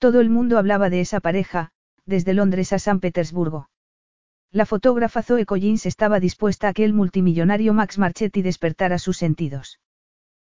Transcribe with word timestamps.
Todo 0.00 0.20
el 0.20 0.30
mundo 0.30 0.56
hablaba 0.56 0.88
de 0.88 1.02
esa 1.02 1.20
pareja, 1.20 1.72
desde 2.06 2.32
Londres 2.32 2.72
a 2.72 2.78
San 2.78 3.00
Petersburgo. 3.00 3.68
La 4.50 4.64
fotógrafa 4.64 5.22
Zoe 5.22 5.44
Collins 5.44 5.84
estaba 5.84 6.20
dispuesta 6.20 6.68
a 6.68 6.72
que 6.72 6.84
el 6.84 6.94
multimillonario 6.94 7.74
Max 7.74 7.98
Marchetti 7.98 8.40
despertara 8.40 8.98
sus 8.98 9.18
sentidos. 9.18 9.78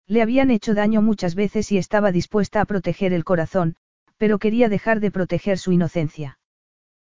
Le 0.09 0.21
habían 0.21 0.51
hecho 0.51 0.75
daño 0.75 1.01
muchas 1.01 1.37
veces 1.37 1.71
y 1.71 1.79
estaba 1.79 2.11
dispuesta 2.11 2.61
a 2.61 2.65
proteger 2.65 3.13
el 3.13 3.23
corazón, 3.23 3.77
pero 4.17 4.41
quería 4.41 4.69
dejar 4.69 4.99
de 4.99 5.13
proteger 5.13 5.59
su 5.59 5.71
inocencia. 5.71 6.41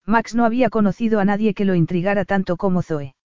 Max 0.06 0.36
no 0.36 0.44
había 0.44 0.70
conocido 0.70 1.18
a 1.18 1.24
nadie 1.24 1.52
que 1.52 1.64
lo 1.64 1.74
intrigara 1.74 2.24
tanto 2.24 2.56
como 2.56 2.82
Zoe. 2.82 3.16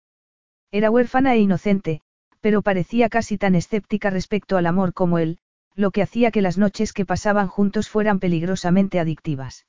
Era 0.71 0.91
huérfana 0.91 1.34
e 1.34 1.41
inocente, 1.41 2.01
pero 2.41 2.62
parecía 2.62 3.11
casi 3.11 3.37
tan 3.37 3.55
escéptica 3.55 4.09
respecto 4.09 4.57
al 4.57 4.65
amor 4.65 4.95
como 4.95 5.19
él, 5.19 5.41
lo 5.74 5.91
que 5.91 6.02
hacía 6.02 6.30
que 6.30 6.42
las 6.42 6.59
noches 6.59 6.92
que 6.92 7.05
pasaban 7.05 7.48
juntos 7.48 7.88
fueran 7.88 8.20
peligrosamente 8.20 9.01
adictivas. 9.01 9.66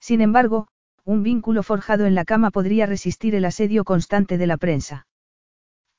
Sin 0.00 0.20
embargo, 0.20 0.68
un 1.04 1.22
vínculo 1.22 1.62
forjado 1.62 2.06
en 2.06 2.14
la 2.14 2.24
cama 2.24 2.50
podría 2.50 2.86
resistir 2.86 3.34
el 3.34 3.44
asedio 3.44 3.84
constante 3.84 4.38
de 4.38 4.46
la 4.46 4.56
prensa. 4.56 5.06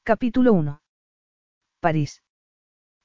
Capítulo 0.04 0.54
1. 0.54 0.82
París. 1.80 2.24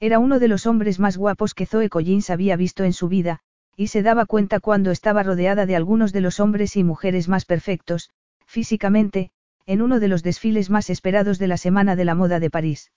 Era 0.01 0.19
uno 0.19 0.39
de 0.39 0.49
los 0.49 0.67
hombres 0.67 0.99
más 0.99 1.17
guapos 1.17 1.55
que 1.55 1.67
Zoe 1.67 1.89
Collins 1.89 2.31
había 2.31 2.57
visto 2.57 2.85
en 2.85 2.93
su 2.93 3.09
vida, 3.09 3.41
y 3.77 3.89
se 3.89 4.03
daba 4.03 4.27
cuenta 4.27 4.61
cuando 4.61 4.91
estaba 4.91 5.23
rodeada 5.23 5.67
de 5.67 5.77
algunos 5.77 6.13
de 6.13 6.21
los 6.21 6.41
hombres 6.41 6.77
y 6.77 6.85
mujeres 6.85 7.29
más 7.29 7.45
perfectos, 7.45 8.11
físicamente, 8.47 9.31
en 9.67 9.81
uno 9.81 10.01
de 10.01 10.09
los 10.09 10.23
desfiles 10.23 10.71
más 10.71 10.91
esperados 10.91 11.39
de 11.39 11.47
la 11.47 11.57
Semana 11.57 11.97
de 11.97 12.05
la 12.05 12.15
Moda 12.15 12.41
de 12.41 12.51
París. 12.51 12.91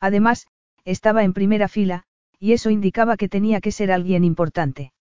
Además, 0.00 0.46
estaba 0.84 1.24
en 1.24 1.32
primera 1.32 1.68
fila, 1.68 2.04
y 2.40 2.52
eso 2.52 2.70
indicaba 2.70 3.16
que 3.16 3.28
tenía 3.28 3.60
que 3.60 3.72
ser 3.72 3.90
alguien 3.90 4.24
importante. 4.24 4.92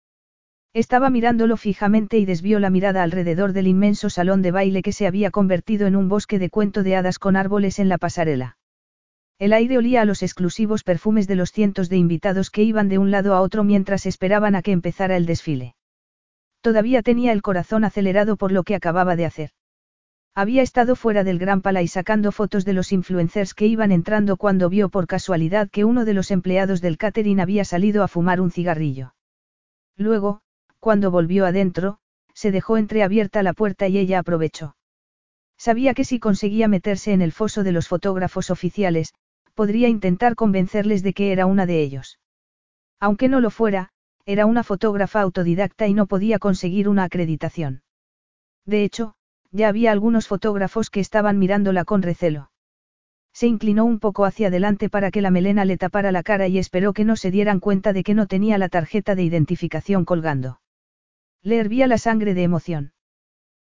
Estaba 0.74 1.10
mirándolo 1.10 1.58
fijamente 1.58 2.18
y 2.18 2.26
desvió 2.26 2.60
la 2.60 2.70
mirada 2.70 3.04
alrededor 3.04 3.54
del 3.54 3.68
inmenso 3.68 4.10
salón 4.10 4.42
de 4.42 4.52
baile 4.52 4.82
que 4.82 4.92
se 4.92 5.08
había 5.08 5.32
convertido 5.32 5.88
en 5.88 5.96
un 5.96 6.10
bosque 6.10 6.40
de 6.40 6.50
cuento 6.50 6.84
de 6.84 6.96
hadas 6.96 7.20
con 7.20 7.36
árboles 7.36 7.80
en 7.80 7.90
la 7.90 7.98
pasarela. 7.98 8.58
El 9.40 9.54
aire 9.54 9.78
olía 9.78 10.02
a 10.02 10.06
los 10.06 10.24
exclusivos 10.24 10.84
perfumes 10.84 11.28
de 11.28 11.36
los 11.36 11.52
cientos 11.52 11.90
de 11.90 11.98
invitados 11.98 12.50
que 12.50 12.64
iban 12.64 12.90
de 12.90 12.98
un 12.98 13.12
lado 13.12 13.36
a 13.36 13.42
otro 13.42 13.64
mientras 13.64 14.06
esperaban 14.06 14.56
a 14.56 14.62
que 14.62 14.72
empezara 14.72 15.16
el 15.16 15.26
desfile. 15.26 15.76
Todavía 16.62 17.04
tenía 17.04 17.32
el 17.32 17.42
corazón 17.42 17.84
acelerado 17.84 18.36
por 18.36 18.52
lo 18.52 18.64
que 18.64 18.76
acababa 18.76 19.16
de 19.16 19.26
hacer. 19.26 19.52
Había 20.38 20.62
estado 20.62 20.96
fuera 20.96 21.24
del 21.24 21.40
Gran 21.40 21.64
Palais 21.64 21.94
sacando 21.94 22.32
fotos 22.32 22.64
de 22.64 22.74
los 22.74 22.92
influencers 22.92 23.56
que 23.56 23.66
iban 23.66 23.92
entrando 23.92 24.38
cuando 24.38 24.70
vio 24.70 24.90
por 24.90 25.08
casualidad 25.08 25.68
que 25.68 25.84
uno 25.84 26.06
de 26.06 26.14
los 26.14 26.30
empleados 26.30 26.80
del 26.80 27.00
catering 27.00 27.40
había 27.40 27.66
salido 27.66 28.04
a 28.04 28.08
fumar 28.08 28.40
un 28.40 28.52
cigarrillo. 28.52 29.16
Luego, 29.96 30.42
cuando 30.80 31.10
volvió 31.10 31.48
adentro, 31.48 31.98
se 32.36 32.52
dejó 32.52 32.78
entreabierta 32.78 33.42
la 33.42 33.54
puerta 33.54 33.88
y 33.88 33.98
ella 33.98 34.20
aprovechó. 34.20 34.76
Sabía 35.58 35.96
que 35.96 36.04
si 36.04 36.20
conseguía 36.20 36.68
meterse 36.68 37.14
en 37.14 37.24
el 37.24 37.32
foso 37.32 37.64
de 37.64 37.72
los 37.72 37.88
fotógrafos 37.88 38.52
oficiales, 38.52 39.16
podría 39.56 39.88
intentar 39.88 40.36
convencerles 40.36 41.02
de 41.02 41.14
que 41.14 41.32
era 41.32 41.48
una 41.48 41.66
de 41.66 41.82
ellos. 41.82 42.20
Aunque 43.00 43.28
no 43.28 43.42
lo 43.42 43.50
fuera, 43.50 43.90
era 44.28 44.46
una 44.46 44.64
fotógrafa 44.64 45.20
autodidacta 45.20 45.88
y 45.88 45.96
no 45.96 46.06
podía 46.06 46.38
conseguir 46.38 46.90
una 46.90 47.06
acreditación. 47.06 47.82
De 48.68 48.84
hecho, 48.84 49.16
ya 49.52 49.68
había 49.68 49.92
algunos 49.92 50.28
fotógrafos 50.28 50.90
que 50.90 51.00
estaban 51.00 51.40
mirándola 51.40 51.86
con 51.86 52.02
recelo. 52.02 52.52
Se 53.34 53.48
inclinó 53.48 53.86
un 53.86 54.00
poco 54.00 54.26
hacia 54.26 54.48
adelante 54.48 54.90
para 54.90 55.12
que 55.12 55.22
la 55.22 55.30
melena 55.30 55.64
le 55.64 55.78
tapara 55.78 56.12
la 56.12 56.24
cara 56.24 56.48
y 56.48 56.58
esperó 56.58 56.94
que 56.94 57.06
no 57.06 57.16
se 57.16 57.30
dieran 57.30 57.60
cuenta 57.60 57.94
de 57.94 58.04
que 58.04 58.16
no 58.16 58.26
tenía 58.26 58.58
la 58.58 58.70
tarjeta 58.70 59.14
de 59.14 59.24
identificación 59.24 60.06
colgando. 60.06 60.60
Le 61.44 61.58
hervía 61.58 61.88
la 61.88 61.98
sangre 61.98 62.34
de 62.34 62.44
emoción. 62.44 62.94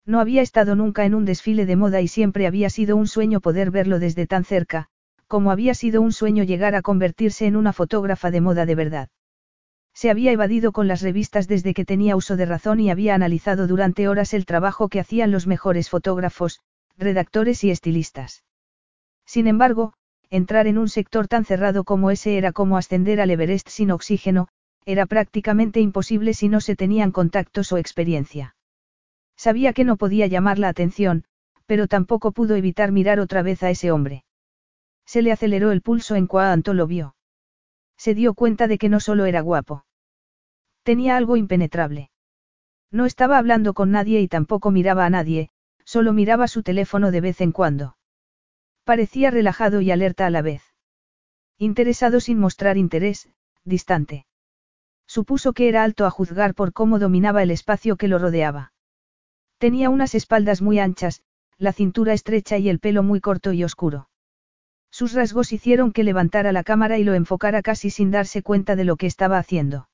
No 0.05 0.21
había 0.21 0.41
estado 0.41 0.75
nunca 0.75 1.05
en 1.05 1.13
un 1.13 1.25
desfile 1.25 1.65
de 1.65 1.75
moda 1.75 1.99
y 1.99 2.07
siempre 2.07 2.47
había 2.47 2.69
sido 2.69 2.95
un 2.95 3.07
sueño 3.07 3.41
poder 3.41 3.71
verlo 3.71 3.99
desde 3.99 4.25
tan 4.25 4.45
cerca, 4.45 4.87
como 5.27 5.51
había 5.51 5.73
sido 5.73 6.01
un 6.01 6.13
sueño 6.13 6.43
llegar 6.43 6.75
a 6.75 6.81
convertirse 6.81 7.45
en 7.45 7.57
una 7.57 7.73
fotógrafa 7.73 8.31
de 8.31 8.39
moda 8.39 8.65
de 8.65 8.75
verdad. 8.75 9.09
Se 9.99 10.11
había 10.11 10.31
evadido 10.31 10.73
con 10.73 10.87
las 10.87 11.01
revistas 11.01 11.47
desde 11.47 11.73
que 11.73 11.83
tenía 11.83 12.15
uso 12.15 12.37
de 12.37 12.45
razón 12.45 12.79
y 12.79 12.91
había 12.91 13.15
analizado 13.15 13.65
durante 13.65 14.07
horas 14.07 14.35
el 14.35 14.45
trabajo 14.45 14.89
que 14.89 14.99
hacían 14.99 15.31
los 15.31 15.47
mejores 15.47 15.89
fotógrafos, 15.89 16.59
redactores 16.99 17.63
y 17.63 17.71
estilistas. 17.71 18.43
Sin 19.25 19.47
embargo, 19.47 19.93
entrar 20.29 20.67
en 20.67 20.77
un 20.77 20.87
sector 20.87 21.27
tan 21.27 21.45
cerrado 21.45 21.83
como 21.83 22.11
ese 22.11 22.37
era 22.37 22.51
como 22.51 22.77
ascender 22.77 23.19
al 23.19 23.31
Everest 23.31 23.69
sin 23.69 23.89
oxígeno, 23.89 24.49
era 24.85 25.07
prácticamente 25.07 25.79
imposible 25.79 26.35
si 26.35 26.47
no 26.47 26.61
se 26.61 26.75
tenían 26.75 27.11
contactos 27.11 27.71
o 27.71 27.79
experiencia. 27.79 28.55
Sabía 29.35 29.73
que 29.73 29.83
no 29.83 29.97
podía 29.97 30.27
llamar 30.27 30.59
la 30.59 30.69
atención, 30.69 31.23
pero 31.65 31.87
tampoco 31.87 32.33
pudo 32.33 32.55
evitar 32.55 32.91
mirar 32.91 33.19
otra 33.19 33.41
vez 33.41 33.63
a 33.63 33.71
ese 33.71 33.91
hombre. 33.91 34.25
Se 35.07 35.23
le 35.23 35.31
aceleró 35.31 35.71
el 35.71 35.81
pulso 35.81 36.13
en 36.13 36.27
cuanto 36.27 36.75
lo 36.75 36.85
vio. 36.85 37.15
Se 37.97 38.13
dio 38.13 38.35
cuenta 38.35 38.67
de 38.67 38.77
que 38.77 38.89
no 38.89 38.99
solo 38.99 39.25
era 39.25 39.41
guapo. 39.41 39.85
Tenía 40.87 41.17
algo 41.17 41.35
impenetrable. 41.35 42.11
No 42.91 43.05
estaba 43.05 43.37
hablando 43.37 43.73
con 43.73 43.91
nadie 43.91 44.21
y 44.21 44.29
tampoco 44.29 44.71
miraba 44.71 45.05
a 45.05 45.09
nadie, 45.09 45.49
solo 45.83 46.13
miraba 46.13 46.47
su 46.47 46.63
teléfono 46.63 47.11
de 47.11 47.19
vez 47.19 47.41
en 47.41 47.51
cuando. 47.51 47.97
Parecía 48.85 49.29
relajado 49.29 49.81
y 49.81 49.91
alerta 49.91 50.25
a 50.25 50.29
la 50.29 50.41
vez. 50.41 50.63
Interesado 51.57 52.21
sin 52.21 52.39
mostrar 52.39 52.77
interés, 52.77 53.27
distante. 53.65 54.27
Supuso 55.05 55.51
que 55.51 55.67
era 55.67 55.83
alto 55.83 56.05
a 56.05 56.09
juzgar 56.09 56.55
por 56.55 56.71
cómo 56.71 56.99
dominaba 56.99 57.43
el 57.43 57.51
espacio 57.51 57.97
que 57.97 58.07
lo 58.07 58.17
rodeaba. 58.17 58.71
Tenía 59.57 59.89
unas 59.89 60.15
espaldas 60.15 60.61
muy 60.61 60.79
anchas, 60.79 61.21
la 61.57 61.73
cintura 61.73 62.13
estrecha 62.13 62.59
y 62.59 62.69
el 62.69 62.79
pelo 62.79 63.03
muy 63.03 63.19
corto 63.19 63.51
y 63.51 63.65
oscuro. 63.65 64.07
Sus 64.89 65.11
rasgos 65.11 65.51
hicieron 65.51 65.91
que 65.91 66.05
levantara 66.05 66.53
la 66.53 66.63
cámara 66.63 66.97
y 66.97 67.03
lo 67.03 67.13
enfocara 67.13 67.61
casi 67.61 67.89
sin 67.89 68.09
darse 68.09 68.41
cuenta 68.41 68.77
de 68.77 68.85
lo 68.85 68.95
que 68.95 69.07
estaba 69.07 69.37
haciendo. 69.37 69.89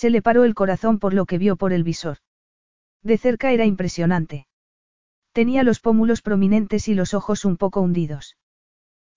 Se 0.00 0.08
le 0.08 0.22
paró 0.22 0.44
el 0.44 0.54
corazón 0.54 0.98
por 0.98 1.12
lo 1.12 1.26
que 1.26 1.36
vio 1.36 1.56
por 1.56 1.74
el 1.74 1.84
visor. 1.84 2.16
De 3.02 3.18
cerca 3.18 3.52
era 3.52 3.66
impresionante. 3.66 4.46
Tenía 5.34 5.62
los 5.62 5.78
pómulos 5.78 6.22
prominentes 6.22 6.88
y 6.88 6.94
los 6.94 7.12
ojos 7.12 7.44
un 7.44 7.58
poco 7.58 7.82
hundidos. 7.82 8.38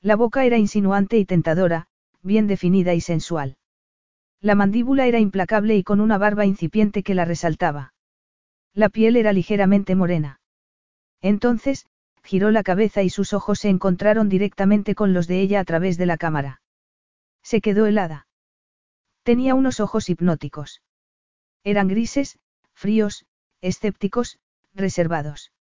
La 0.01 0.17
boca 0.17 0.43
era 0.43 0.57
insinuante 0.57 1.17
y 1.17 1.23
tentadora, 1.23 1.87
bien 2.21 2.47
definida 2.47 2.93
y 2.93 2.99
sensual. 2.99 3.55
La 4.41 4.55
mandíbula 4.55 5.07
era 5.07 5.19
implacable 5.19 5.77
y 5.77 5.83
con 5.83 6.01
una 6.01 6.17
barba 6.17 6.45
incipiente 6.45 7.01
que 7.01 7.15
la 7.15 7.23
resaltaba. 7.23 7.93
La 8.73 8.89
piel 8.89 9.15
era 9.15 9.31
ligeramente 9.31 9.95
morena. 9.95 10.41
Entonces, 11.21 11.87
giró 12.25 12.51
la 12.51 12.61
cabeza 12.61 13.03
y 13.03 13.09
sus 13.09 13.31
ojos 13.31 13.59
se 13.59 13.69
encontraron 13.69 14.27
directamente 14.27 14.95
con 14.95 15.13
los 15.13 15.27
de 15.27 15.39
ella 15.39 15.61
a 15.61 15.63
través 15.63 15.97
de 15.97 16.07
la 16.07 16.17
cámara. 16.17 16.61
Se 17.41 17.61
quedó 17.61 17.85
helada. 17.85 18.27
Tenía 19.23 19.55
unos 19.55 19.79
ojos 19.79 20.09
hipnóticos. 20.09 20.81
Eran 21.63 21.87
grises, 21.87 22.39
fríos, 22.73 23.25
escépticos, 23.61 24.37
reservados. 24.73 25.53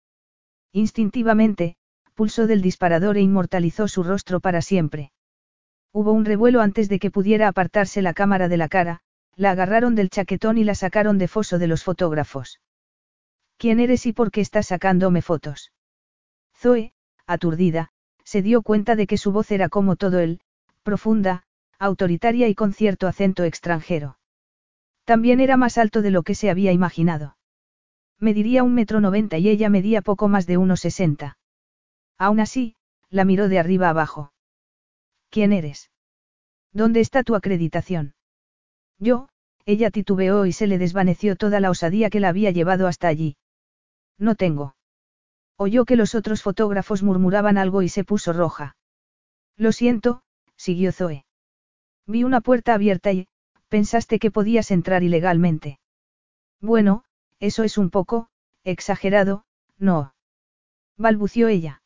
Instintivamente, 0.73 1.77
pulsó 2.15 2.47
del 2.47 2.61
disparador 2.61 3.17
e 3.17 3.21
inmortalizó 3.21 3.87
su 3.87 4.03
rostro 4.03 4.41
para 4.41 4.63
siempre. 4.63 5.13
Hubo 5.93 6.13
un 6.13 6.25
revuelo 6.25 6.61
antes 6.61 6.89
de 6.89 6.99
que 6.99 7.11
pudiera 7.11 7.49
apartarse 7.49 8.03
la 8.03 8.15
cámara 8.15 8.49
de 8.49 8.57
la 8.57 8.69
cara, 8.69 9.01
la 9.37 9.53
agarraron 9.53 9.95
del 9.95 10.11
chaquetón 10.11 10.59
y 10.59 10.65
la 10.65 10.75
sacaron 10.75 11.19
de 11.19 11.29
foso 11.29 11.59
de 11.59 11.67
los 11.69 11.85
fotógrafos. 11.85 12.61
¿Quién 13.59 13.79
eres 13.79 14.07
y 14.07 14.13
por 14.13 14.31
qué 14.31 14.41
estás 14.41 14.67
sacándome 14.69 15.23
fotos? 15.23 15.73
Zoe, 16.57 16.95
aturdida, 17.27 17.91
se 18.25 18.43
dio 18.43 18.63
cuenta 18.63 18.97
de 18.97 19.07
que 19.07 19.19
su 19.19 19.31
voz 19.31 19.51
era 19.53 19.69
como 19.69 19.97
todo 19.97 20.19
él, 20.19 20.41
profunda, 20.83 21.45
autoritaria 21.83 22.49
y 22.49 22.55
con 22.55 22.73
cierto 22.73 23.09
acento 23.09 23.43
extranjero. 23.43 24.17
También 25.05 25.41
era 25.41 25.57
más 25.57 25.79
alto 25.79 26.01
de 26.01 26.13
lo 26.13 26.23
que 26.23 26.37
se 26.37 26.49
había 26.49 26.71
imaginado. 26.71 27.37
Mediría 28.21 28.63
un 28.63 28.73
metro 28.73 29.01
noventa 29.01 29.37
y 29.39 29.49
ella 29.49 29.69
medía 29.69 30.01
poco 30.01 30.29
más 30.29 30.47
de 30.47 30.59
unos 30.59 30.81
sesenta. 30.81 31.39
Aún 32.19 32.39
así, 32.39 32.77
la 33.11 33.25
miró 33.25 33.49
de 33.49 33.59
arriba 33.59 33.89
abajo. 33.89 34.33
¿Quién 35.29 35.53
eres? 35.53 35.91
¿Dónde 36.73 37.01
está 37.01 37.25
tu 37.25 37.35
acreditación? 37.35 38.15
Yo, 39.01 39.29
ella 39.65 39.91
titubeó 39.91 40.47
y 40.47 40.53
se 40.53 40.69
le 40.69 40.79
desvaneció 40.79 41.35
toda 41.35 41.59
la 41.59 41.71
osadía 41.71 42.11
que 42.11 42.21
la 42.21 42.29
había 42.29 42.53
llevado 42.53 42.87
hasta 42.87 43.09
allí. 43.09 43.37
No 44.19 44.37
tengo. 44.37 44.77
Oyó 45.57 45.85
que 45.85 45.97
los 45.97 46.15
otros 46.15 46.43
fotógrafos 46.43 47.03
murmuraban 47.03 47.59
algo 47.59 47.83
y 47.83 47.89
se 47.89 48.05
puso 48.05 48.33
roja. 48.33 48.77
Lo 49.57 49.73
siento, 49.73 50.23
siguió 50.57 50.93
Zoe. 50.93 51.25
Vi 52.07 52.25
una 52.25 52.41
puerta 52.41 52.75
abierta 52.75 53.13
y, 53.13 53.29
pensaste 53.69 54.19
que 54.19 54.31
podías 54.31 54.71
entrar 54.71 55.03
ilegalmente. 55.03 55.79
Bueno, 56.61 57.05
eso 57.41 57.65
es 57.65 57.79
un 57.79 57.91
poco, 57.91 58.29
exagerado, 58.65 59.45
no. 59.79 60.15
Balbució 60.97 61.49
ella. 61.49 61.83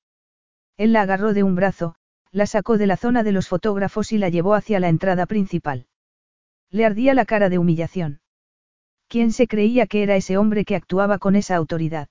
Él 0.77 0.93
la 0.93 1.03
agarró 1.03 1.33
de 1.33 1.43
un 1.43 1.55
brazo, 1.55 1.95
la 2.33 2.47
sacó 2.47 2.77
de 2.77 2.87
la 2.87 2.97
zona 2.97 3.23
de 3.23 3.33
los 3.33 3.49
fotógrafos 3.49 4.13
y 4.13 4.19
la 4.19 4.29
llevó 4.29 4.55
hacia 4.55 4.81
la 4.81 4.89
entrada 4.89 5.27
principal. 5.27 5.87
Le 6.71 6.85
ardía 6.85 7.15
la 7.15 7.25
cara 7.25 7.49
de 7.49 7.59
humillación. 7.59 8.21
¿Quién 9.09 9.33
se 9.33 9.47
creía 9.47 9.87
que 9.87 10.03
era 10.03 10.17
ese 10.17 10.37
hombre 10.37 10.65
que 10.65 10.77
actuaba 10.77 11.19
con 11.19 11.37
esa 11.37 11.57
autoridad? 11.57 12.09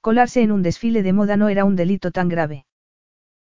Colarse 0.00 0.42
en 0.42 0.52
un 0.52 0.62
desfile 0.62 1.02
de 1.02 1.12
moda 1.12 1.36
no 1.36 1.48
era 1.48 1.64
un 1.64 1.76
delito 1.76 2.10
tan 2.10 2.28
grave. 2.28 2.66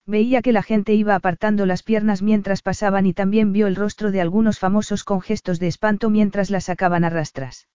Veía 0.05 0.41
que 0.41 0.51
la 0.51 0.63
gente 0.63 0.93
iba 0.93 1.15
apartando 1.15 1.65
las 1.65 1.83
piernas 1.83 2.21
mientras 2.21 2.61
pasaban 2.61 3.05
y 3.05 3.13
también 3.13 3.51
vio 3.51 3.67
el 3.67 3.75
rostro 3.75 4.11
de 4.11 4.21
algunos 4.21 4.57
famosos 4.57 5.03
con 5.03 5.21
gestos 5.21 5.59
de 5.59 5.67
espanto 5.67 6.09
mientras 6.09 6.49
la 6.49 6.61
sacaban 6.61 7.03
a 7.03 7.09
rastras. 7.09 7.67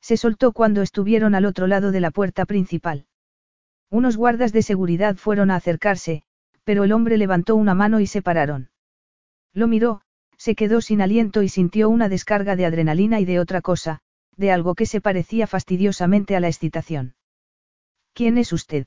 Se 0.00 0.16
soltó 0.16 0.52
cuando 0.52 0.82
estuvieron 0.82 1.34
al 1.34 1.44
otro 1.44 1.66
lado 1.66 1.92
de 1.92 2.00
la 2.00 2.10
puerta 2.10 2.46
principal. 2.46 3.06
Unos 3.90 4.16
guardas 4.16 4.52
de 4.52 4.62
seguridad 4.62 5.16
fueron 5.16 5.50
a 5.50 5.56
acercarse, 5.56 6.22
pero 6.64 6.84
el 6.84 6.92
hombre 6.92 7.18
levantó 7.18 7.56
una 7.56 7.74
mano 7.74 8.00
y 8.00 8.06
se 8.06 8.22
pararon. 8.22 8.70
Lo 9.52 9.66
miró, 9.66 10.02
se 10.36 10.54
quedó 10.54 10.80
sin 10.80 11.02
aliento 11.02 11.42
y 11.42 11.48
sintió 11.48 11.90
una 11.90 12.08
descarga 12.08 12.56
de 12.56 12.64
adrenalina 12.64 13.20
y 13.20 13.24
de 13.24 13.40
otra 13.40 13.60
cosa, 13.60 14.00
de 14.36 14.52
algo 14.52 14.74
que 14.74 14.86
se 14.86 15.00
parecía 15.00 15.46
fastidiosamente 15.46 16.36
a 16.36 16.40
la 16.40 16.48
excitación. 16.48 17.14
¿Quién 18.14 18.38
es 18.38 18.52
usted? 18.52 18.86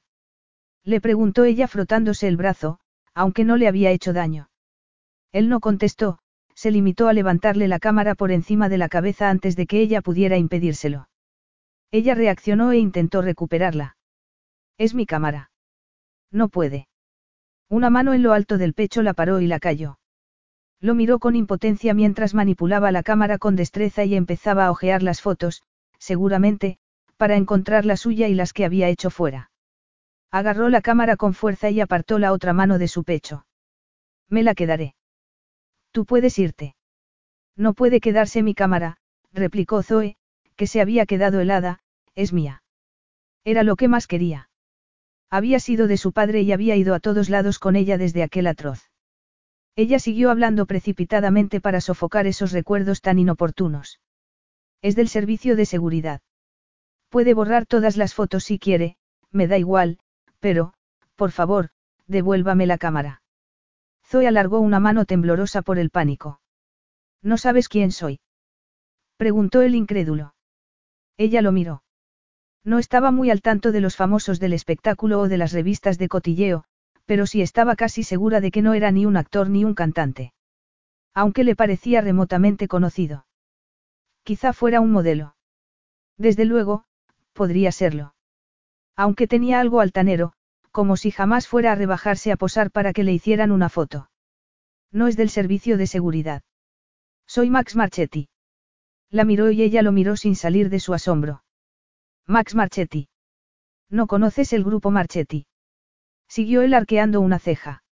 Le 0.85 1.00
preguntó 1.00 1.45
ella 1.45 1.68
frotándose 1.68 2.27
el 2.27 2.38
brazo, 2.38 2.80
aunque 3.13 3.45
no 3.45 3.57
le 3.57 3.68
había 3.68 3.91
hecho 3.91 4.13
daño. 4.13 4.50
Él 5.31 5.50
no 5.50 5.59
contestó, 5.59 6.19
se 6.56 6.71
limitó 6.71 7.07
a 7.07 7.13
levantarle 7.13 7.68
la 7.68 7.80
cámara 7.80 8.15
por 8.15 8.31
encima 8.31 8.69
de 8.69 8.77
la 8.77 8.89
cabeza 8.89 9.30
antes 9.30 9.56
de 9.56 9.65
que 9.65 9.80
ella 9.80 10.01
pudiera 10.01 10.38
impedírselo. 10.38 11.07
Ella 11.91 12.15
reaccionó 12.15 12.71
e 12.71 12.77
intentó 12.77 13.21
recuperarla. 13.21 13.97
Es 14.77 14.94
mi 14.94 15.06
cámara. 15.06 15.51
No 16.31 16.50
puede. 16.50 16.88
Una 17.69 17.89
mano 17.89 18.13
en 18.13 18.24
lo 18.24 18.33
alto 18.33 18.57
del 18.57 18.74
pecho 18.74 19.01
la 19.03 19.13
paró 19.13 19.39
y 19.39 19.47
la 19.47 19.59
cayó. 19.59 20.00
Lo 20.80 20.95
miró 20.95 21.19
con 21.19 21.35
impotencia 21.35 21.94
mientras 21.94 22.33
manipulaba 22.33 22.91
la 22.91 23.03
cámara 23.03 23.38
con 23.38 23.56
destreza 23.56 24.03
y 24.03 24.15
empezaba 24.15 24.65
a 24.65 24.71
hojear 24.71 25.01
las 25.01 25.21
fotos, 25.21 25.63
seguramente, 25.97 26.77
para 27.15 27.38
encontrar 27.38 27.85
la 27.85 27.95
suya 27.95 28.27
y 28.27 28.35
las 28.35 28.51
que 28.51 28.65
había 28.65 28.89
hecho 28.89 29.09
fuera. 29.09 29.52
Agarró 30.33 30.69
la 30.69 30.81
cámara 30.81 31.15
con 31.15 31.35
fuerza 31.35 31.69
y 31.69 31.80
apartó 31.80 32.18
la 32.18 32.31
otra 32.31 32.53
mano 32.53 32.80
de 32.80 32.88
su 32.88 33.03
pecho. 33.03 33.45
Me 34.30 34.41
la 34.41 34.56
quedaré. 34.56 34.95
Tú 35.91 36.06
puedes 36.06 36.39
irte. 36.39 36.75
No 37.56 37.75
puede 37.75 38.00
quedarse 38.00 38.41
mi 38.41 38.56
cámara, 38.56 38.97
replicó 39.31 39.83
Zoe, 39.83 40.15
que 40.56 40.65
se 40.65 40.81
había 40.81 41.06
quedado 41.06 41.39
helada, 41.39 41.81
es 42.15 42.33
mía. 42.33 42.63
Era 43.44 43.62
lo 43.62 43.75
que 43.75 43.88
más 43.88 44.07
quería. 44.07 44.50
Había 45.30 45.59
sido 45.59 45.85
de 45.85 45.97
su 45.97 46.13
padre 46.13 46.41
y 46.41 46.51
había 46.51 46.75
ido 46.75 46.95
a 46.95 47.00
todos 47.00 47.30
lados 47.30 47.59
con 47.59 47.75
ella 47.75 48.00
desde 48.00 48.24
aquel 48.24 48.47
atroz. 48.47 48.89
Ella 49.75 50.00
siguió 50.00 50.31
hablando 50.31 50.65
precipitadamente 50.65 51.62
para 51.62 51.80
sofocar 51.80 52.25
esos 52.25 52.51
recuerdos 52.51 53.01
tan 53.01 53.19
inoportunos. 53.19 54.00
Es 54.81 54.95
del 54.95 55.09
servicio 55.09 55.56
de 55.56 55.68
seguridad. 55.68 56.21
Puede 57.09 57.35
borrar 57.35 57.68
todas 57.68 57.97
las 57.97 58.15
fotos 58.15 58.45
si 58.45 58.57
quiere, 58.57 58.97
me 59.31 59.45
da 59.45 59.59
igual, 59.59 60.00
pero, 60.44 60.74
por 61.16 61.31
favor, 61.31 61.69
devuélvame 62.06 62.68
la 62.68 62.78
cámara. 62.78 63.22
Zoe 64.06 64.28
alargó 64.28 64.60
una 64.60 64.81
mano 64.81 65.06
temblorosa 65.06 65.62
por 65.62 65.80
el 65.80 65.90
pánico. 65.90 66.42
¿No 67.22 67.38
sabes 67.38 67.69
quién 67.69 67.94
soy? 67.94 68.19
Preguntó 69.16 69.62
el 69.62 69.74
incrédulo. 69.74 70.36
Ella 71.16 71.42
lo 71.42 71.54
miró. 71.54 71.84
No 72.66 72.78
estaba 72.78 73.10
muy 73.10 73.30
al 73.30 73.42
tanto 73.42 73.72
de 73.72 73.80
los 73.80 73.95
famosos 73.95 74.42
del 74.42 74.51
espectáculo 74.51 75.22
o 75.22 75.30
de 75.30 75.38
las 75.38 75.54
revistas 75.54 75.98
de 75.98 76.10
cotilleo, 76.10 76.66
pero 77.06 77.25
sí 77.25 77.42
estaba 77.42 77.78
casi 77.78 78.04
segura 78.04 78.42
de 78.42 78.51
que 78.51 78.62
no 78.62 78.74
era 78.74 78.92
ni 78.92 79.06
un 79.06 79.16
actor 79.16 79.50
ni 79.50 79.63
un 79.63 79.75
cantante. 79.75 80.34
Aunque 81.13 81.45
le 81.45 81.56
parecía 81.56 82.01
remotamente 82.01 82.68
conocido. 82.68 83.25
Quizá 84.24 84.51
fuera 84.51 84.81
un 84.81 84.92
modelo. 84.92 85.38
Desde 86.18 86.44
luego, 86.44 86.84
podría 87.31 87.72
serlo. 87.72 88.13
Aunque 88.95 89.28
tenía 89.28 89.60
algo 89.60 89.80
altanero, 89.80 90.34
como 90.72 90.98
si 90.98 91.12
jamás 91.12 91.48
fuera 91.48 91.72
a 91.72 91.75
rebajarse 91.75 92.31
a 92.31 92.38
posar 92.38 92.72
para 92.72 92.94
que 92.94 93.04
le 93.04 93.13
hicieran 93.13 93.51
una 93.51 93.69
foto. 93.69 94.10
No 94.92 95.07
es 95.07 95.18
del 95.18 95.30
servicio 95.30 95.78
de 95.78 95.88
seguridad. 95.88 96.44
Soy 97.25 97.50
Max 97.50 97.75
Marchetti. 97.75 98.30
La 99.10 99.25
miró 99.25 99.51
y 99.51 99.62
ella 99.62 99.81
lo 99.81 99.92
miró 99.92 100.16
sin 100.18 100.36
salir 100.36 100.69
de 100.69 100.80
su 100.80 100.94
asombro. 100.94 101.44
Max 102.28 102.56
Marchetti. 102.56 103.10
¿No 103.90 104.07
conoces 104.07 104.54
el 104.54 104.63
grupo 104.63 104.92
Marchetti? 104.92 105.45
Siguió 106.28 106.62
él 106.62 106.74
arqueando 106.74 107.22
una 107.22 107.40
ceja. 107.40 107.84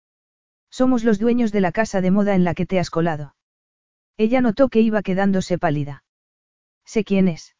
Somos 0.70 1.04
los 1.04 1.18
dueños 1.18 1.52
de 1.52 1.60
la 1.60 1.72
casa 1.72 2.00
de 2.00 2.10
moda 2.10 2.34
en 2.34 2.44
la 2.44 2.54
que 2.54 2.64
te 2.64 2.78
has 2.78 2.90
colado. 2.90 3.34
Ella 4.16 4.40
notó 4.40 4.68
que 4.68 4.80
iba 4.80 5.02
quedándose 5.02 5.58
pálida. 5.58 6.04
Sé 6.84 7.04
quién 7.04 7.28
es. 7.28 7.54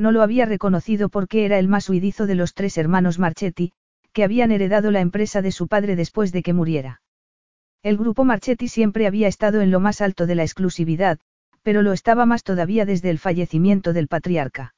No 0.00 0.12
lo 0.12 0.22
había 0.22 0.46
reconocido 0.46 1.10
porque 1.10 1.44
era 1.44 1.58
el 1.58 1.68
más 1.68 1.90
huidizo 1.90 2.26
de 2.26 2.34
los 2.34 2.54
tres 2.54 2.78
hermanos 2.78 3.18
Marchetti, 3.18 3.74
que 4.14 4.24
habían 4.24 4.50
heredado 4.50 4.90
la 4.90 5.02
empresa 5.02 5.42
de 5.42 5.52
su 5.52 5.68
padre 5.68 5.94
después 5.94 6.32
de 6.32 6.42
que 6.42 6.54
muriera. 6.54 7.02
El 7.82 7.98
grupo 7.98 8.24
Marchetti 8.24 8.66
siempre 8.66 9.06
había 9.06 9.28
estado 9.28 9.60
en 9.60 9.70
lo 9.70 9.78
más 9.78 10.00
alto 10.00 10.26
de 10.26 10.36
la 10.36 10.42
exclusividad, 10.42 11.18
pero 11.60 11.82
lo 11.82 11.92
estaba 11.92 12.24
más 12.24 12.44
todavía 12.44 12.86
desde 12.86 13.10
el 13.10 13.18
fallecimiento 13.18 13.92
del 13.92 14.08
patriarca. 14.08 14.74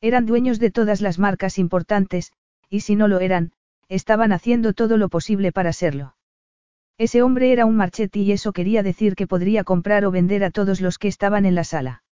Eran 0.00 0.26
dueños 0.26 0.60
de 0.60 0.70
todas 0.70 1.00
las 1.00 1.18
marcas 1.18 1.58
importantes, 1.58 2.30
y 2.70 2.82
si 2.82 2.94
no 2.94 3.08
lo 3.08 3.18
eran, 3.18 3.50
estaban 3.88 4.30
haciendo 4.30 4.74
todo 4.74 4.96
lo 4.96 5.08
posible 5.08 5.50
para 5.50 5.72
serlo. 5.72 6.14
Ese 6.98 7.20
hombre 7.20 7.50
era 7.50 7.66
un 7.66 7.74
Marchetti 7.74 8.22
y 8.22 8.30
eso 8.30 8.52
quería 8.52 8.84
decir 8.84 9.16
que 9.16 9.26
podría 9.26 9.64
comprar 9.64 10.04
o 10.04 10.12
vender 10.12 10.44
a 10.44 10.52
todos 10.52 10.80
los 10.80 10.98
que 10.98 11.08
estaban 11.08 11.46
en 11.46 11.56
la 11.56 11.64
sala. 11.64 12.04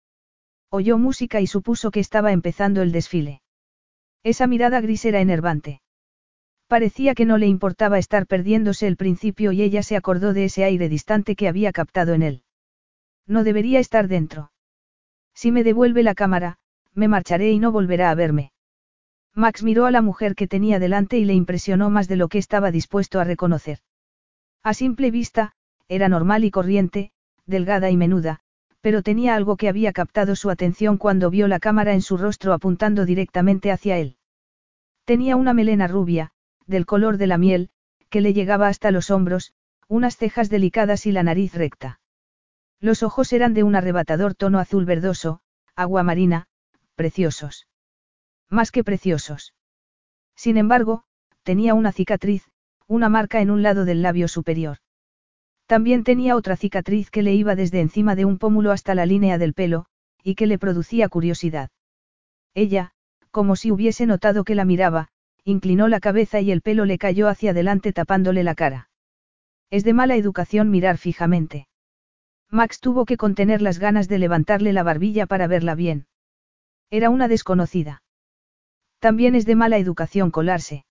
Oyó 0.75 0.97
música 0.97 1.39
y 1.39 1.45
supuso 1.45 1.91
que 1.91 1.99
estaba 1.99 2.31
empezando 2.31 2.81
el 2.81 2.91
desfile. 2.91 3.43
Esa 4.23 4.47
mirada 4.47 4.81
gris 4.81 5.05
era 5.05 5.21
enervante. 5.21 5.81
Parecía 6.67 7.13
que 7.13 7.25
no 7.25 7.37
le 7.37 7.45
importaba 7.45 7.99
estar 7.99 8.25
perdiéndose 8.25 8.87
el 8.87 8.97
principio 8.97 9.51
y 9.51 9.61
ella 9.61 9.83
se 9.83 9.95
acordó 9.95 10.33
de 10.33 10.45
ese 10.45 10.63
aire 10.63 10.89
distante 10.89 11.35
que 11.35 11.47
había 11.47 11.71
captado 11.73 12.15
en 12.15 12.23
él. 12.23 12.43
No 13.27 13.43
debería 13.43 13.79
estar 13.79 14.07
dentro. 14.07 14.51
Si 15.35 15.51
me 15.51 15.63
devuelve 15.63 16.01
la 16.01 16.15
cámara, 16.15 16.57
me 16.95 17.07
marcharé 17.07 17.51
y 17.51 17.59
no 17.59 17.71
volverá 17.71 18.09
a 18.09 18.15
verme. 18.15 18.51
Max 19.35 19.61
miró 19.61 19.85
a 19.85 19.91
la 19.91 20.01
mujer 20.01 20.33
que 20.33 20.47
tenía 20.47 20.79
delante 20.79 21.19
y 21.19 21.25
le 21.25 21.35
impresionó 21.35 21.91
más 21.91 22.07
de 22.07 22.15
lo 22.15 22.29
que 22.29 22.39
estaba 22.39 22.71
dispuesto 22.71 23.19
a 23.19 23.25
reconocer. 23.25 23.77
A 24.63 24.73
simple 24.73 25.11
vista, 25.11 25.53
era 25.87 26.09
normal 26.09 26.43
y 26.45 26.49
corriente, 26.49 27.11
delgada 27.45 27.91
y 27.91 27.97
menuda, 27.97 28.42
pero 28.83 29.01
tenía 29.01 29.35
algo 29.35 29.55
que 29.55 29.69
había 29.69 29.93
captado 29.93 30.35
su 30.35 30.49
atención 30.49 30.97
cuando 30.97 31.29
vio 31.29 31.47
la 31.47 31.61
cámara 31.61 31.93
en 31.93 32.01
su 32.01 32.17
rostro 32.17 32.51
apuntando 32.51 33.05
directamente 33.05 33.71
hacia 33.71 33.97
él. 33.97 34.17
Tenía 35.05 35.37
una 35.37 35.53
melena 35.53 35.87
rubia, 35.87 36.31
del 36.67 36.85
color 36.85 37.15
de 37.15 37.27
la 37.27 37.37
miel, 37.37 37.69
que 38.09 38.19
le 38.19 38.33
llegaba 38.33 38.67
hasta 38.67 38.91
los 38.91 39.09
hombros, 39.09 39.53
unas 39.87 40.17
cejas 40.17 40.49
delicadas 40.49 41.05
y 41.05 41.13
la 41.13 41.23
nariz 41.23 41.53
recta. 41.53 42.01
Los 42.81 43.03
ojos 43.03 43.31
eran 43.31 43.53
de 43.53 43.63
un 43.63 43.77
arrebatador 43.77 44.35
tono 44.35 44.59
azul 44.59 44.83
verdoso, 44.83 45.39
agua 45.77 46.03
marina, 46.03 46.47
preciosos. 46.95 47.69
Más 48.49 48.69
que 48.69 48.83
preciosos. 48.83 49.53
Sin 50.35 50.57
embargo, 50.57 51.05
tenía 51.43 51.73
una 51.73 51.93
cicatriz, 51.93 52.51
una 52.85 53.07
marca 53.07 53.39
en 53.39 53.49
un 53.49 53.63
lado 53.63 53.85
del 53.85 54.01
labio 54.01 54.27
superior. 54.27 54.79
También 55.73 56.03
tenía 56.03 56.35
otra 56.35 56.55
cicatriz 56.55 57.09
que 57.09 57.23
le 57.23 57.33
iba 57.33 57.55
desde 57.55 57.81
encima 57.81 58.13
de 58.15 58.25
un 58.25 58.37
pómulo 58.37 58.71
hasta 58.71 58.93
la 58.93 59.07
línea 59.07 59.39
del 59.39 59.55
pelo, 59.55 59.87
y 60.21 60.35
que 60.35 60.45
le 60.45 60.59
producía 60.59 61.09
curiosidad. 61.09 61.71
Ella, 62.53 62.91
como 63.31 63.55
si 63.55 63.71
hubiese 63.71 64.05
notado 64.05 64.43
que 64.43 64.53
la 64.53 64.65
miraba, 64.65 65.07
inclinó 65.43 65.87
la 65.87 65.99
cabeza 65.99 66.41
y 66.41 66.51
el 66.51 66.61
pelo 66.61 66.85
le 66.85 66.99
cayó 66.99 67.27
hacia 67.27 67.49
adelante 67.49 67.91
tapándole 67.91 68.43
la 68.43 68.53
cara. 68.53 68.91
Es 69.71 69.83
de 69.83 69.93
mala 69.93 70.15
educación 70.15 70.69
mirar 70.69 70.99
fijamente. 70.99 71.67
Max 72.51 72.79
tuvo 72.79 73.05
que 73.05 73.17
contener 73.17 73.63
las 73.63 73.79
ganas 73.79 74.07
de 74.07 74.19
levantarle 74.19 74.73
la 74.73 74.83
barbilla 74.83 75.25
para 75.25 75.47
verla 75.47 75.73
bien. 75.73 76.05
Era 76.91 77.09
una 77.09 77.27
desconocida. 77.27 78.03
También 78.99 79.33
es 79.33 79.47
de 79.47 79.55
mala 79.55 79.79
educación 79.79 80.29
colarse. 80.29 80.85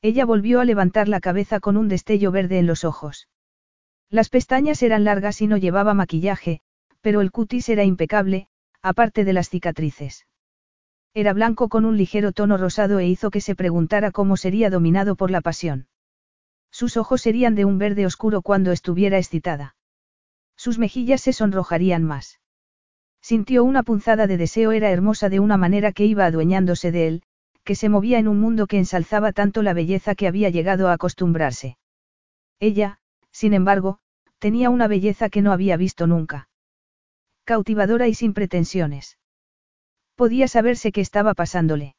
Ella 0.00 0.24
volvió 0.24 0.60
a 0.60 0.64
levantar 0.64 1.08
la 1.08 1.20
cabeza 1.20 1.60
con 1.60 1.76
un 1.76 1.88
destello 1.88 2.32
verde 2.32 2.58
en 2.58 2.66
los 2.66 2.84
ojos. 2.86 3.28
Las 4.10 4.30
pestañas 4.30 4.82
eran 4.82 5.04
largas 5.04 5.40
y 5.42 5.46
no 5.46 5.56
llevaba 5.56 5.92
maquillaje, 5.94 6.60
pero 7.00 7.20
el 7.20 7.30
cutis 7.30 7.68
era 7.68 7.84
impecable, 7.84 8.48
aparte 8.82 9.24
de 9.24 9.32
las 9.32 9.50
cicatrices. 9.50 10.26
Era 11.14 11.32
blanco 11.32 11.68
con 11.68 11.84
un 11.84 11.96
ligero 11.96 12.32
tono 12.32 12.56
rosado 12.56 13.00
e 13.00 13.06
hizo 13.06 13.30
que 13.30 13.40
se 13.40 13.54
preguntara 13.54 14.10
cómo 14.10 14.36
sería 14.36 14.70
dominado 14.70 15.16
por 15.16 15.30
la 15.30 15.40
pasión. 15.40 15.88
Sus 16.70 16.96
ojos 16.96 17.22
serían 17.22 17.54
de 17.54 17.64
un 17.64 17.78
verde 17.78 18.06
oscuro 18.06 18.42
cuando 18.42 18.72
estuviera 18.72 19.18
excitada. 19.18 19.74
Sus 20.56 20.78
mejillas 20.78 21.20
se 21.20 21.32
sonrojarían 21.32 22.04
más. 22.04 22.40
Sintió 23.20 23.64
una 23.64 23.82
punzada 23.82 24.26
de 24.26 24.36
deseo, 24.36 24.72
era 24.72 24.90
hermosa 24.90 25.28
de 25.28 25.40
una 25.40 25.56
manera 25.56 25.92
que 25.92 26.04
iba 26.04 26.24
adueñándose 26.26 26.92
de 26.92 27.08
él, 27.08 27.22
que 27.64 27.74
se 27.74 27.88
movía 27.88 28.18
en 28.18 28.28
un 28.28 28.40
mundo 28.40 28.66
que 28.66 28.78
ensalzaba 28.78 29.32
tanto 29.32 29.62
la 29.62 29.74
belleza 29.74 30.14
que 30.14 30.26
había 30.26 30.50
llegado 30.50 30.88
a 30.88 30.94
acostumbrarse. 30.94 31.76
Ella, 32.60 33.00
sin 33.32 33.54
embargo, 33.54 33.98
tenía 34.38 34.70
una 34.70 34.88
belleza 34.88 35.28
que 35.28 35.42
no 35.42 35.52
había 35.52 35.76
visto 35.76 36.06
nunca. 36.06 36.48
Cautivadora 37.44 38.08
y 38.08 38.14
sin 38.14 38.34
pretensiones. 38.34 39.18
Podía 40.14 40.48
saberse 40.48 40.92
qué 40.92 41.00
estaba 41.00 41.34
pasándole. 41.34 41.96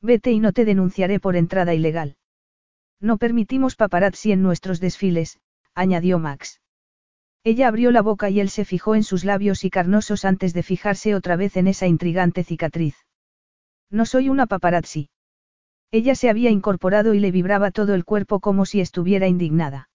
Vete 0.00 0.32
y 0.32 0.40
no 0.40 0.52
te 0.52 0.64
denunciaré 0.64 1.20
por 1.20 1.36
entrada 1.36 1.74
ilegal. 1.74 2.16
No 3.00 3.18
permitimos 3.18 3.76
paparazzi 3.76 4.32
en 4.32 4.42
nuestros 4.42 4.80
desfiles, 4.80 5.40
añadió 5.74 6.18
Max. 6.18 6.60
Ella 7.44 7.68
abrió 7.68 7.90
la 7.90 8.02
boca 8.02 8.30
y 8.30 8.38
él 8.38 8.48
se 8.48 8.64
fijó 8.64 8.94
en 8.94 9.02
sus 9.02 9.24
labios 9.24 9.64
y 9.64 9.70
carnosos 9.70 10.24
antes 10.24 10.54
de 10.54 10.62
fijarse 10.62 11.14
otra 11.14 11.34
vez 11.34 11.56
en 11.56 11.66
esa 11.66 11.86
intrigante 11.88 12.44
cicatriz. 12.44 12.96
No 13.90 14.06
soy 14.06 14.28
una 14.28 14.46
paparazzi. 14.46 15.10
Ella 15.90 16.14
se 16.14 16.30
había 16.30 16.50
incorporado 16.50 17.14
y 17.14 17.20
le 17.20 17.30
vibraba 17.30 17.70
todo 17.70 17.94
el 17.94 18.04
cuerpo 18.04 18.40
como 18.40 18.64
si 18.64 18.80
estuviera 18.80 19.26
indignada. 19.26 19.90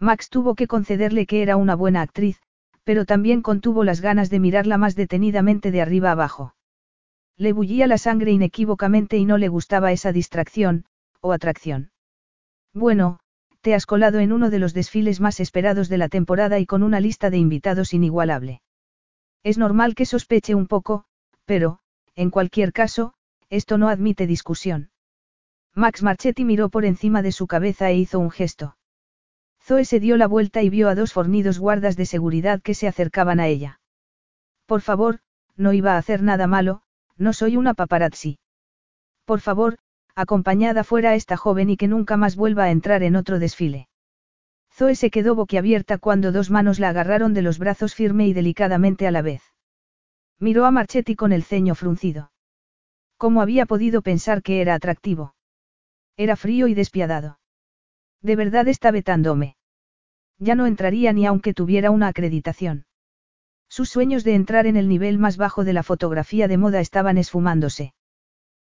Max 0.00 0.30
tuvo 0.30 0.54
que 0.54 0.66
concederle 0.66 1.26
que 1.26 1.42
era 1.42 1.56
una 1.56 1.76
buena 1.76 2.00
actriz, 2.00 2.40
pero 2.84 3.04
también 3.04 3.42
contuvo 3.42 3.84
las 3.84 4.00
ganas 4.00 4.30
de 4.30 4.40
mirarla 4.40 4.78
más 4.78 4.96
detenidamente 4.96 5.70
de 5.70 5.82
arriba 5.82 6.10
abajo. 6.10 6.54
Le 7.36 7.52
bullía 7.52 7.86
la 7.86 7.98
sangre 7.98 8.32
inequívocamente 8.32 9.18
y 9.18 9.26
no 9.26 9.36
le 9.36 9.48
gustaba 9.48 9.92
esa 9.92 10.12
distracción, 10.12 10.86
o 11.20 11.32
atracción. 11.32 11.92
Bueno, 12.72 13.20
te 13.60 13.74
has 13.74 13.84
colado 13.84 14.20
en 14.20 14.32
uno 14.32 14.48
de 14.48 14.58
los 14.58 14.72
desfiles 14.72 15.20
más 15.20 15.38
esperados 15.38 15.90
de 15.90 15.98
la 15.98 16.08
temporada 16.08 16.58
y 16.58 16.66
con 16.66 16.82
una 16.82 16.98
lista 16.98 17.28
de 17.28 17.36
invitados 17.36 17.92
inigualable. 17.92 18.62
Es 19.42 19.58
normal 19.58 19.94
que 19.94 20.06
sospeche 20.06 20.54
un 20.54 20.66
poco, 20.66 21.04
pero, 21.44 21.80
en 22.14 22.30
cualquier 22.30 22.72
caso, 22.72 23.12
esto 23.50 23.76
no 23.76 23.88
admite 23.88 24.26
discusión. 24.26 24.90
Max 25.74 26.02
Marchetti 26.02 26.44
miró 26.44 26.70
por 26.70 26.84
encima 26.84 27.22
de 27.22 27.32
su 27.32 27.46
cabeza 27.46 27.90
e 27.90 27.96
hizo 27.96 28.18
un 28.18 28.30
gesto. 28.30 28.76
Zoe 29.70 29.84
se 29.84 30.00
dio 30.00 30.16
la 30.16 30.26
vuelta 30.26 30.64
y 30.64 30.68
vio 30.68 30.88
a 30.88 30.96
dos 30.96 31.12
fornidos 31.12 31.60
guardas 31.60 31.96
de 31.96 32.04
seguridad 32.04 32.60
que 32.60 32.74
se 32.74 32.88
acercaban 32.88 33.38
a 33.38 33.46
ella. 33.46 33.80
Por 34.66 34.80
favor, 34.80 35.20
no 35.54 35.72
iba 35.72 35.94
a 35.94 35.96
hacer 35.96 36.24
nada 36.24 36.48
malo, 36.48 36.82
no 37.16 37.32
soy 37.32 37.56
una 37.56 37.74
paparazzi. 37.74 38.40
Por 39.24 39.38
favor, 39.38 39.78
acompañada 40.16 40.82
fuera 40.82 41.14
esta 41.14 41.36
joven 41.36 41.70
y 41.70 41.76
que 41.76 41.86
nunca 41.86 42.16
más 42.16 42.34
vuelva 42.34 42.64
a 42.64 42.72
entrar 42.72 43.04
en 43.04 43.14
otro 43.14 43.38
desfile. 43.38 43.86
Zoe 44.72 44.96
se 44.96 45.08
quedó 45.08 45.36
boquiabierta 45.36 45.98
cuando 45.98 46.32
dos 46.32 46.50
manos 46.50 46.80
la 46.80 46.88
agarraron 46.88 47.32
de 47.32 47.42
los 47.42 47.60
brazos 47.60 47.94
firme 47.94 48.26
y 48.26 48.32
delicadamente 48.32 49.06
a 49.06 49.12
la 49.12 49.22
vez. 49.22 49.44
Miró 50.40 50.66
a 50.66 50.72
Marchetti 50.72 51.14
con 51.14 51.30
el 51.30 51.44
ceño 51.44 51.76
fruncido. 51.76 52.32
¿Cómo 53.18 53.40
había 53.40 53.66
podido 53.66 54.02
pensar 54.02 54.42
que 54.42 54.62
era 54.62 54.74
atractivo? 54.74 55.36
Era 56.16 56.34
frío 56.34 56.66
y 56.66 56.74
despiadado. 56.74 57.38
De 58.20 58.34
verdad 58.34 58.66
está 58.66 58.90
vetándome. 58.90 59.58
Ya 60.40 60.54
no 60.54 60.66
entraría 60.66 61.12
ni 61.12 61.26
aunque 61.26 61.54
tuviera 61.54 61.90
una 61.90 62.08
acreditación. 62.08 62.86
Sus 63.68 63.88
sueños 63.90 64.24
de 64.24 64.34
entrar 64.34 64.66
en 64.66 64.76
el 64.76 64.88
nivel 64.88 65.18
más 65.18 65.36
bajo 65.36 65.62
de 65.62 65.74
la 65.74 65.84
fotografía 65.84 66.48
de 66.48 66.56
moda 66.56 66.80
estaban 66.80 67.18
esfumándose. 67.18 67.94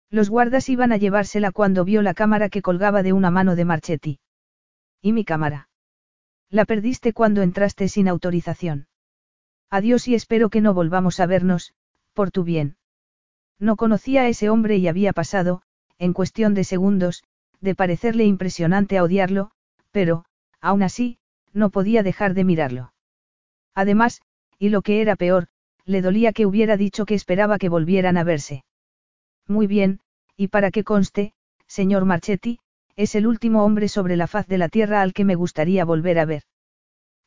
Los 0.10 0.30
guardas 0.30 0.70
iban 0.70 0.92
a 0.94 0.98
llevársela 0.98 1.52
cuando 1.52 1.84
vio 1.84 2.02
la 2.02 2.14
cámara 2.14 2.50
que 2.50 2.62
colgaba 2.62 3.04
de 3.04 3.14
una 3.14 3.30
mano 3.30 3.56
de 3.56 3.66
Marchetti. 3.66 4.20
¿Y 5.02 5.12
mi 5.12 5.26
cámara? 5.26 5.70
La 6.50 6.66
perdiste 6.66 7.12
cuando 7.12 7.42
entraste 7.42 7.90
sin 7.90 8.08
autorización. 8.08 8.88
Adiós 9.70 10.08
y 10.08 10.16
espero 10.16 10.50
que 10.50 10.62
no 10.62 10.74
volvamos 10.74 11.20
a 11.20 11.26
vernos, 11.26 11.74
por 12.14 12.32
tu 12.32 12.44
bien. 12.44 12.78
No 13.60 13.76
conocía 13.76 14.22
a 14.22 14.28
ese 14.28 14.50
hombre 14.50 14.78
y 14.78 14.88
había 14.88 15.12
pasado, 15.12 15.62
en 15.98 16.14
cuestión 16.14 16.54
de 16.54 16.64
segundos, 16.64 17.24
de 17.62 17.76
parecerle 17.76 18.24
impresionante 18.24 18.98
a 18.98 19.04
odiarlo, 19.04 19.52
pero, 19.92 20.26
aún 20.62 20.84
así, 20.84 21.20
no 21.56 21.72
podía 21.72 22.04
dejar 22.04 22.36
de 22.36 22.44
mirarlo. 22.44 22.94
Además, 23.74 24.22
y 24.60 24.70
lo 24.70 24.82
que 24.82 25.02
era 25.02 25.16
peor, 25.16 25.48
le 25.86 26.02
dolía 26.02 26.34
que 26.34 26.46
hubiera 26.46 26.78
dicho 26.78 27.06
que 27.06 27.16
esperaba 27.16 27.58
que 27.58 27.70
volvieran 27.70 28.18
a 28.18 28.24
verse. 28.24 28.64
Muy 29.48 29.66
bien, 29.66 30.02
y 30.36 30.50
para 30.50 30.70
que 30.70 30.84
conste, 30.84 31.34
señor 31.68 32.06
Marchetti, 32.06 32.60
es 32.96 33.16
el 33.16 33.26
último 33.26 33.64
hombre 33.64 33.88
sobre 33.88 34.16
la 34.16 34.28
faz 34.28 34.48
de 34.48 34.58
la 34.58 34.70
tierra 34.70 35.02
al 35.02 35.14
que 35.14 35.26
me 35.26 35.36
gustaría 35.36 35.86
volver 35.86 36.20
a 36.20 36.26
ver. 36.26 36.44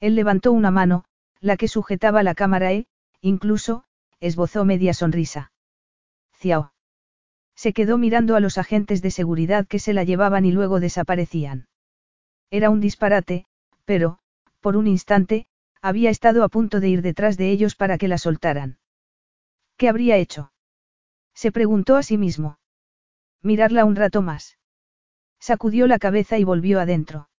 Él 0.00 0.14
levantó 0.14 0.52
una 0.52 0.70
mano, 0.70 1.04
la 1.40 1.56
que 1.56 1.68
sujetaba 1.68 2.23
la 2.23 2.35
cámara 2.35 2.73
e, 2.73 2.87
incluso, 3.20 3.85
esbozó 4.20 4.64
media 4.64 4.94
sonrisa. 4.94 5.52
Ciao. 6.38 6.73
Se 7.54 7.73
quedó 7.73 7.99
mirando 7.99 8.37
a 8.37 8.40
los 8.40 8.58
agentes 8.58 9.02
de 9.02 9.11
seguridad 9.11 9.66
que 9.66 9.78
se 9.78 9.92
la 9.92 10.04
llevaban 10.04 10.44
y 10.44 10.52
luego 10.52 10.80
desaparecían. 10.80 11.66
Era 12.50 12.70
un 12.70 12.80
disparate, 12.80 13.47
pero, 13.88 14.18
por 14.61 14.76
un 14.76 14.87
instante, 14.87 15.47
había 15.80 16.11
estado 16.11 16.45
a 16.45 16.50
punto 16.50 16.78
de 16.78 16.90
ir 16.90 17.00
detrás 17.00 17.38
de 17.38 17.50
ellos 17.50 17.75
para 17.75 17.97
que 17.97 18.07
la 18.07 18.18
soltaran. 18.18 18.76
¿Qué 19.78 19.88
habría 19.88 20.18
hecho? 20.18 20.52
Se 21.33 21.52
preguntó 21.52 21.97
a 21.97 22.02
sí 22.02 22.18
mismo. 22.18 22.59
Mirarla 23.40 23.87
un 23.87 23.97
rato 23.97 24.21
más. 24.21 24.59
Sacudió 25.40 25.87
la 25.87 25.99
cabeza 25.99 26.37
y 26.37 26.45
volvió 26.45 26.80
adentro. 26.80 27.30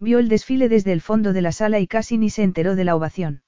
Vio 0.00 0.18
el 0.18 0.30
desfile 0.30 0.70
desde 0.70 0.92
el 0.92 1.02
fondo 1.02 1.34
de 1.34 1.42
la 1.42 1.52
sala 1.52 1.78
y 1.78 1.86
casi 1.86 2.16
ni 2.16 2.30
se 2.30 2.42
enteró 2.42 2.74
de 2.74 2.84
la 2.84 2.96
ovación. 2.96 3.42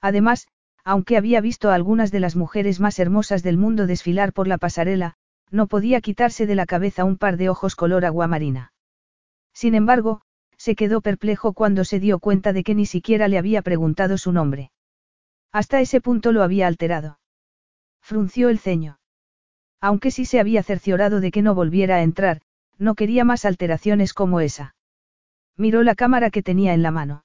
Además, 0.00 0.48
aunque 0.84 1.18
había 1.18 1.42
visto 1.42 1.70
a 1.70 1.74
algunas 1.74 2.10
de 2.10 2.20
las 2.20 2.34
mujeres 2.34 2.80
más 2.80 2.98
hermosas 2.98 3.42
del 3.42 3.58
mundo 3.58 3.86
desfilar 3.86 4.32
por 4.32 4.48
la 4.48 4.56
pasarela, 4.56 5.16
no 5.50 5.66
podía 5.66 6.00
quitarse 6.00 6.46
de 6.46 6.54
la 6.54 6.64
cabeza 6.64 7.04
un 7.04 7.18
par 7.18 7.36
de 7.36 7.50
ojos 7.50 7.76
color 7.76 8.06
aguamarina. 8.06 8.72
Sin 9.52 9.74
embargo, 9.74 10.22
se 10.62 10.76
quedó 10.76 11.00
perplejo 11.00 11.54
cuando 11.54 11.84
se 11.84 11.98
dio 11.98 12.20
cuenta 12.20 12.52
de 12.52 12.62
que 12.62 12.76
ni 12.76 12.86
siquiera 12.86 13.26
le 13.26 13.36
había 13.36 13.62
preguntado 13.62 14.16
su 14.16 14.30
nombre. 14.30 14.70
Hasta 15.50 15.80
ese 15.80 16.00
punto 16.00 16.30
lo 16.30 16.44
había 16.44 16.68
alterado. 16.68 17.18
Frunció 18.00 18.48
el 18.48 18.60
ceño. 18.60 19.00
Aunque 19.80 20.12
sí 20.12 20.24
se 20.24 20.38
había 20.38 20.62
cerciorado 20.62 21.18
de 21.18 21.32
que 21.32 21.42
no 21.42 21.56
volviera 21.56 21.96
a 21.96 22.02
entrar, 22.04 22.42
no 22.78 22.94
quería 22.94 23.24
más 23.24 23.44
alteraciones 23.44 24.14
como 24.14 24.38
esa. 24.38 24.76
Miró 25.56 25.82
la 25.82 25.96
cámara 25.96 26.30
que 26.30 26.44
tenía 26.44 26.74
en 26.74 26.82
la 26.82 26.92
mano. 26.92 27.24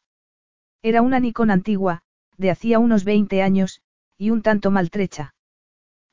Era 0.82 1.03
una 1.03 1.20
Nikon 1.20 1.51
antigua, 1.51 2.01
de 2.38 2.50
hacía 2.50 2.79
unos 2.79 3.03
20 3.03 3.44
años, 3.44 3.82
y 4.17 4.32
un 4.32 4.41
tanto 4.41 4.72
maltrecha. 4.72 5.36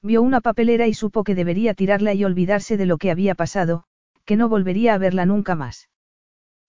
Vio 0.03 0.21
una 0.21 0.43
papelera 0.43 0.89
y 0.89 0.93
supo 0.93 1.25
que 1.25 1.35
debería 1.35 1.73
tirarla 1.73 2.13
y 2.13 2.23
olvidarse 2.23 2.77
de 2.77 2.85
lo 2.85 2.99
que 2.99 3.11
había 3.11 3.35
pasado, 3.35 3.85
que 4.27 4.37
no 4.37 4.51
volvería 4.51 4.93
a 4.93 4.99
verla 4.99 5.25
nunca 5.25 5.55
más. 5.55 5.89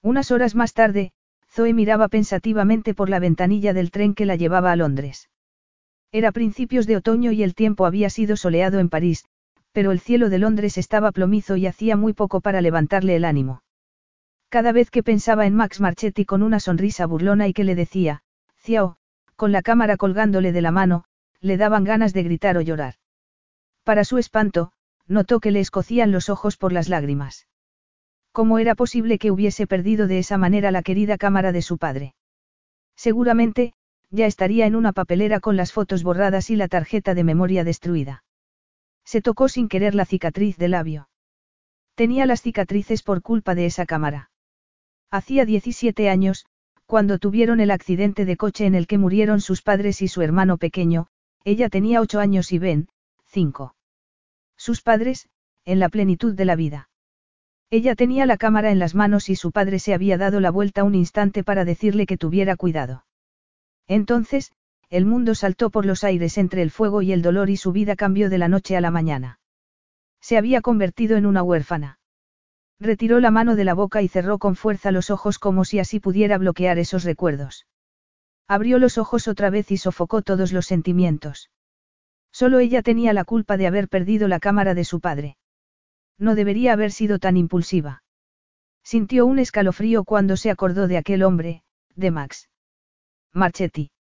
Unas 0.06 0.30
horas 0.30 0.54
más 0.54 0.76
tarde, 0.76 1.14
Zoe 1.50 1.74
miraba 1.74 2.10
pensativamente 2.10 2.94
por 2.94 3.10
la 3.10 3.18
ventanilla 3.18 3.74
del 3.74 3.90
tren 3.90 4.14
que 4.14 4.28
la 4.28 4.36
llevaba 4.36 4.72
a 4.72 4.76
Londres. 4.76 5.32
Era 6.12 6.32
principios 6.32 6.86
de 6.86 6.98
otoño 6.98 7.32
y 7.32 7.42
el 7.42 7.56
tiempo 7.56 7.88
había 7.88 8.12
sido 8.12 8.38
soleado 8.38 8.78
en 8.78 8.90
París, 8.90 9.26
pero 9.72 9.92
el 9.92 10.00
cielo 10.00 10.30
de 10.30 10.38
Londres 10.38 10.78
estaba 10.78 11.12
plomizo 11.12 11.56
y 11.56 11.66
hacía 11.66 11.96
muy 11.96 12.14
poco 12.14 12.40
para 12.40 12.62
levantarle 12.62 13.16
el 13.16 13.26
ánimo. 13.26 13.64
Cada 14.50 14.72
vez 14.72 14.92
que 14.92 15.02
pensaba 15.02 15.48
en 15.48 15.56
Max 15.56 15.82
Marchetti 15.82 16.24
con 16.24 16.44
una 16.44 16.60
sonrisa 16.60 17.08
burlona 17.08 17.48
y 17.48 17.54
que 17.54 17.64
le 17.64 17.74
decía, 17.74 18.22
Ciao, 18.60 18.98
con 19.36 19.52
la 19.52 19.64
cámara 19.64 19.98
colgándole 19.98 20.52
de 20.52 20.62
la 20.62 20.70
mano, 20.70 21.06
le 21.42 21.58
daban 21.58 21.84
ganas 21.84 22.14
de 22.14 22.22
gritar 22.22 22.58
o 22.58 22.62
llorar. 22.62 22.94
Para 23.84 24.04
su 24.04 24.20
espanto, 24.20 24.72
notó 25.08 25.40
que 25.40 25.50
le 25.50 25.62
escocían 25.62 26.12
los 26.12 26.30
ojos 26.30 26.58
por 26.58 26.74
las 26.74 26.90
lágrimas. 26.90 27.48
¿Cómo 28.36 28.60
era 28.60 28.76
posible 28.76 29.18
que 29.18 29.32
hubiese 29.32 29.66
perdido 29.66 30.08
de 30.08 30.20
esa 30.20 30.38
manera 30.38 30.70
la 30.70 30.84
querida 30.84 31.18
cámara 31.18 31.54
de 31.54 31.62
su 31.62 31.78
padre? 31.78 32.16
Seguramente, 32.98 33.72
ya 34.10 34.26
estaría 34.26 34.66
en 34.66 34.76
una 34.76 34.92
papelera 34.92 35.40
con 35.40 35.56
las 35.56 35.72
fotos 35.72 36.04
borradas 36.04 36.50
y 36.50 36.58
la 36.58 36.68
tarjeta 36.68 37.14
de 37.14 37.24
memoria 37.24 37.64
destruida. 37.64 38.26
Se 39.06 39.22
tocó 39.22 39.48
sin 39.48 39.70
querer 39.70 39.96
la 39.96 40.04
cicatriz 40.04 40.58
del 40.58 40.72
labio. 40.72 41.08
Tenía 41.96 42.26
las 42.26 42.42
cicatrices 42.42 43.04
por 43.04 43.22
culpa 43.22 43.56
de 43.56 43.68
esa 43.68 43.86
cámara. 43.86 44.32
Hacía 45.12 45.46
17 45.46 46.10
años, 46.10 46.46
cuando 46.86 47.20
tuvieron 47.20 47.62
el 47.62 47.72
accidente 47.72 48.26
de 48.26 48.36
coche 48.36 48.66
en 48.66 48.76
el 48.76 48.86
que 48.86 48.98
murieron 48.98 49.40
sus 49.40 49.62
padres 49.62 50.02
y 50.02 50.10
su 50.10 50.22
hermano 50.22 50.58
pequeño, 50.58 51.08
ella 51.46 51.70
tenía 51.70 52.02
8 52.02 52.20
años 52.20 52.52
y 52.52 52.60
Ben, 52.60 52.90
5. 53.28 53.78
Sus 54.58 54.82
padres, 54.82 55.30
en 55.64 55.80
la 55.80 55.88
plenitud 55.88 56.36
de 56.36 56.44
la 56.44 56.58
vida. 56.58 56.90
Ella 57.76 57.94
tenía 57.94 58.26
la 58.26 58.38
cámara 58.38 58.72
en 58.72 58.80
las 58.80 58.96
manos 58.96 59.28
y 59.28 59.36
su 59.36 59.52
padre 59.52 59.80
se 59.80 59.94
había 59.94 60.18
dado 60.18 60.40
la 60.40 60.50
vuelta 60.50 60.86
un 60.86 60.96
instante 60.96 61.44
para 61.44 61.66
decirle 61.66 62.06
que 62.06 62.18
tuviera 62.18 62.56
cuidado. 62.56 63.04
Entonces, 63.86 64.54
el 64.90 65.06
mundo 65.06 65.36
saltó 65.36 65.70
por 65.70 65.86
los 65.86 66.06
aires 66.06 66.38
entre 66.38 66.62
el 66.62 66.72
fuego 66.72 67.02
y 67.02 67.12
el 67.12 67.22
dolor 67.22 67.50
y 67.50 67.58
su 67.58 67.74
vida 67.74 67.98
cambió 67.98 68.30
de 68.30 68.38
la 68.38 68.48
noche 68.48 68.78
a 68.78 68.82
la 68.82 68.92
mañana. 68.92 69.42
Se 70.22 70.38
había 70.38 70.62
convertido 70.62 71.18
en 71.18 71.26
una 71.26 71.44
huérfana. 71.44 72.00
Retiró 72.80 73.20
la 73.20 73.30
mano 73.30 73.58
de 73.58 73.66
la 73.66 73.74
boca 73.74 74.02
y 74.02 74.08
cerró 74.08 74.40
con 74.40 74.56
fuerza 74.56 74.92
los 74.92 75.10
ojos 75.10 75.38
como 75.38 75.66
si 75.66 75.80
así 75.80 76.00
pudiera 76.00 76.38
bloquear 76.38 76.80
esos 76.80 77.04
recuerdos. 77.04 77.68
Abrió 78.48 78.80
los 78.80 78.98
ojos 78.98 79.28
otra 79.28 79.50
vez 79.50 79.70
y 79.72 79.76
sofocó 79.76 80.22
todos 80.22 80.54
los 80.54 80.66
sentimientos. 80.66 81.52
Solo 82.32 82.60
ella 82.60 82.82
tenía 82.82 83.12
la 83.12 83.26
culpa 83.26 83.58
de 83.58 83.68
haber 83.68 83.90
perdido 83.90 84.30
la 84.30 84.40
cámara 84.40 84.76
de 84.76 84.86
su 84.86 85.02
padre. 85.02 85.36
No 86.18 86.36
debería 86.36 86.74
haber 86.74 86.92
sido 86.92 87.20
tan 87.20 87.38
impulsiva. 87.38 88.04
Sintió 88.84 89.26
un 89.26 89.40
escalofrío 89.40 90.04
cuando 90.04 90.38
se 90.38 90.52
acordó 90.52 90.88
de 90.88 90.98
aquel 90.98 91.24
hombre, 91.24 91.64
de 91.96 92.12
Max. 92.12 92.50
Marchetti. 93.34 93.92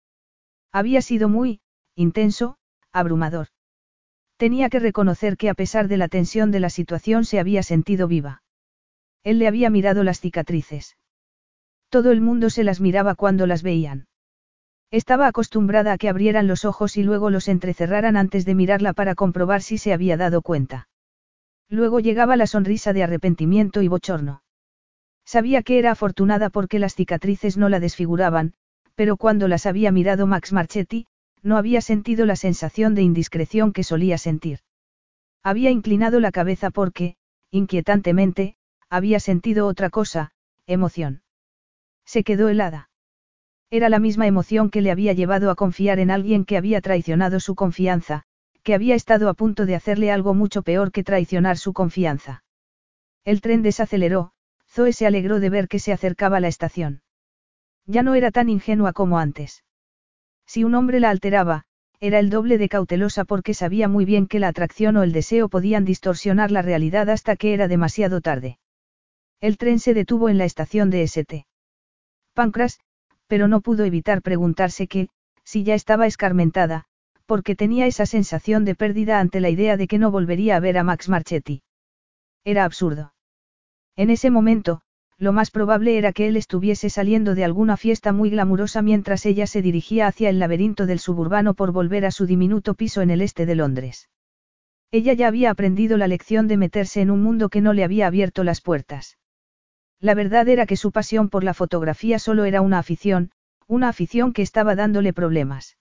Había 0.72 1.01
sido 1.01 1.27
muy, 1.27 1.62
intenso, 1.95 2.57
abrumador. 2.91 3.48
Tenía 4.38 4.69
que 4.69 4.79
reconocer 4.79 5.38
que 5.38 5.50
a 5.50 5.53
pesar 5.53 5.88
de 5.88 5.98
la 5.98 6.07
tensión 6.07 6.51
de 6.51 6.60
la 6.60 6.69
situación 6.69 7.25
se 7.25 7.39
había 7.39 7.63
sentido 7.63 8.07
viva. 8.07 8.43
Él 9.24 9.39
le 9.39 9.48
había 9.48 9.69
mirado 9.69 10.03
las 10.03 10.19
cicatrices. 10.19 10.98
Todo 11.89 12.12
el 12.12 12.22
mundo 12.22 12.50
se 12.50 12.63
las 12.63 12.81
miraba 12.81 13.15
cuando 13.15 13.48
las 13.48 13.63
veían. 13.63 14.07
Estaba 14.91 15.27
acostumbrada 15.27 15.93
a 15.93 15.98
que 15.98 16.10
abrieran 16.10 16.48
los 16.48 16.63
ojos 16.63 16.98
y 16.98 17.03
luego 17.03 17.29
los 17.29 17.48
entrecerraran 17.48 18.17
antes 18.17 18.45
de 18.45 18.55
mirarla 18.55 18.93
para 18.93 19.15
comprobar 19.15 19.62
si 19.62 19.77
se 19.77 19.93
había 19.93 20.17
dado 20.17 20.41
cuenta. 20.41 20.88
Luego 21.69 22.00
llegaba 22.00 22.36
la 22.36 22.48
sonrisa 22.48 22.93
de 22.93 23.03
arrepentimiento 23.03 23.81
y 23.81 23.88
bochorno. 23.88 24.43
Sabía 25.25 25.63
que 25.63 25.79
era 25.79 25.91
afortunada 25.91 26.50
porque 26.50 26.79
las 26.79 26.95
cicatrices 26.95 27.57
no 27.57 27.69
la 27.69 27.79
desfiguraban, 27.79 28.53
pero 28.93 29.17
cuando 29.17 29.48
las 29.48 29.65
había 29.65 29.91
mirado 29.91 30.27
Max 30.27 30.53
Marchetti, 30.53 31.07
no 31.41 31.57
había 31.57 31.81
sentido 31.81 32.25
la 32.25 32.36
sensación 32.36 32.95
de 32.95 33.01
indiscreción 33.01 33.74
que 33.74 33.84
solía 33.84 34.17
sentir. 34.17 34.60
Había 35.43 35.69
inclinado 35.69 36.19
la 36.19 36.31
cabeza 36.31 36.72
porque, 36.72 37.17
inquietantemente, 37.51 38.55
había 38.89 39.19
sentido 39.19 39.67
otra 39.67 39.89
cosa, 39.89 40.31
emoción. 40.65 41.22
Se 42.05 42.24
quedó 42.24 42.50
helada. 42.50 42.89
Era 43.69 43.89
la 43.89 44.00
misma 44.00 44.27
emoción 44.27 44.69
que 44.69 44.81
le 44.81 44.91
había 44.91 45.13
llevado 45.13 45.50
a 45.50 45.55
confiar 45.55 46.00
en 46.00 46.12
alguien 46.12 46.45
que 46.45 46.57
había 46.57 46.81
traicionado 46.81 47.39
su 47.39 47.55
confianza, 47.55 48.24
que 48.65 48.74
había 48.74 48.95
estado 48.95 49.29
a 49.29 49.36
punto 49.36 49.67
de 49.67 49.75
hacerle 49.75 50.12
algo 50.12 50.34
mucho 50.34 50.63
peor 50.63 50.91
que 50.91 51.03
traicionar 51.03 51.57
su 51.57 51.72
confianza. 51.72 52.43
El 53.24 53.39
tren 53.39 53.62
desaceleró, 53.62 54.31
Zoe 54.67 54.91
se 54.91 55.05
alegró 55.05 55.39
de 55.39 55.51
ver 55.51 55.67
que 55.67 55.77
se 55.77 55.93
acercaba 55.93 56.39
la 56.39 56.48
estación. 56.48 57.03
Ya 57.86 58.01
no 58.01 58.15
era 58.15 58.31
tan 58.31 58.50
ingenua 58.50 58.91
como 58.91 59.19
antes. 59.19 59.63
Si 60.48 60.63
un 60.63 60.74
hombre 60.74 61.00
la 61.00 61.12
alteraba, 61.12 61.65
era 62.00 62.17
el 62.17 62.31
doble 62.31 62.57
de 62.57 62.67
cautelosa 62.67 63.24
porque 63.24 63.53
sabía 63.53 63.88
muy 63.88 64.03
bien 64.03 64.25
que 64.25 64.39
la 64.39 64.48
atracción 64.48 64.98
o 64.98 65.03
el 65.03 65.12
deseo 65.12 65.48
podían 65.48 65.86
distorsionar 65.86 66.50
la 66.50 66.63
realidad 66.63 67.12
hasta 67.12 67.36
que 67.36 67.53
era 67.53 67.67
demasiado 67.67 68.19
tarde. 68.19 68.57
El 69.41 69.60
tren 69.60 69.77
se 69.77 69.93
detuvo 69.93 70.27
en 70.27 70.39
la 70.39 70.45
estación 70.45 70.89
de 70.89 71.03
St. 71.03 71.45
Pancras, 72.34 72.79
pero 73.27 73.48
no 73.48 73.62
pudo 73.62 73.86
evitar 73.86 74.24
preguntarse 74.24 74.88
que, 74.88 75.10
si 75.43 75.63
ya 75.63 75.75
estaba 75.75 76.07
escarmentada, 76.07 76.88
porque 77.25 77.55
tenía 77.55 77.88
esa 77.88 78.05
sensación 78.05 78.65
de 78.65 78.75
pérdida 78.75 79.20
ante 79.20 79.39
la 79.39 79.50
idea 79.50 79.77
de 79.77 79.88
que 79.88 79.98
no 79.98 80.12
volvería 80.12 80.55
a 80.55 80.60
ver 80.60 80.77
a 80.77 80.84
Max 80.84 81.10
Marchetti. 81.10 81.63
Era 82.44 82.63
absurdo. 82.63 83.13
En 83.96 84.10
ese 84.10 84.29
momento, 84.29 84.82
lo 85.17 85.32
más 85.32 85.50
probable 85.50 85.98
era 85.98 86.12
que 86.12 86.27
él 86.27 86.36
estuviese 86.36 86.89
saliendo 86.89 87.36
de 87.36 87.46
alguna 87.46 87.77
fiesta 87.77 88.12
muy 88.12 88.29
glamurosa 88.29 88.82
mientras 88.82 89.25
ella 89.25 89.48
se 89.48 89.62
dirigía 89.62 90.08
hacia 90.08 90.29
el 90.29 90.39
laberinto 90.39 90.86
del 90.86 91.00
suburbano 91.00 91.53
por 91.53 91.72
volver 91.72 92.05
a 92.05 92.12
su 92.12 92.25
diminuto 92.25 92.74
piso 92.74 93.01
en 93.01 93.10
el 93.10 93.22
este 93.22 93.46
de 93.46 93.55
Londres. 93.55 94.10
Ella 94.91 95.13
ya 95.13 95.27
había 95.27 95.51
aprendido 95.51 95.98
la 95.98 96.08
lección 96.08 96.48
de 96.48 96.58
meterse 96.58 97.01
en 97.01 97.12
un 97.12 97.24
mundo 97.24 97.50
que 97.50 97.62
no 97.62 97.72
le 97.72 97.84
había 97.86 98.08
abierto 98.08 98.43
las 98.43 98.62
puertas. 98.62 99.17
La 100.02 100.13
verdad 100.13 100.50
era 100.50 100.65
que 100.65 100.76
su 100.76 100.91
pasión 100.91 101.30
por 101.30 101.43
la 101.43 101.54
fotografía 101.54 102.19
solo 102.19 102.43
era 102.43 102.62
una 102.62 102.80
afición, 102.80 103.32
una 103.67 103.89
afición 103.89 104.34
que 104.34 104.41
estaba 104.41 104.76
dándole 104.76 105.13
problemas. 105.13 105.78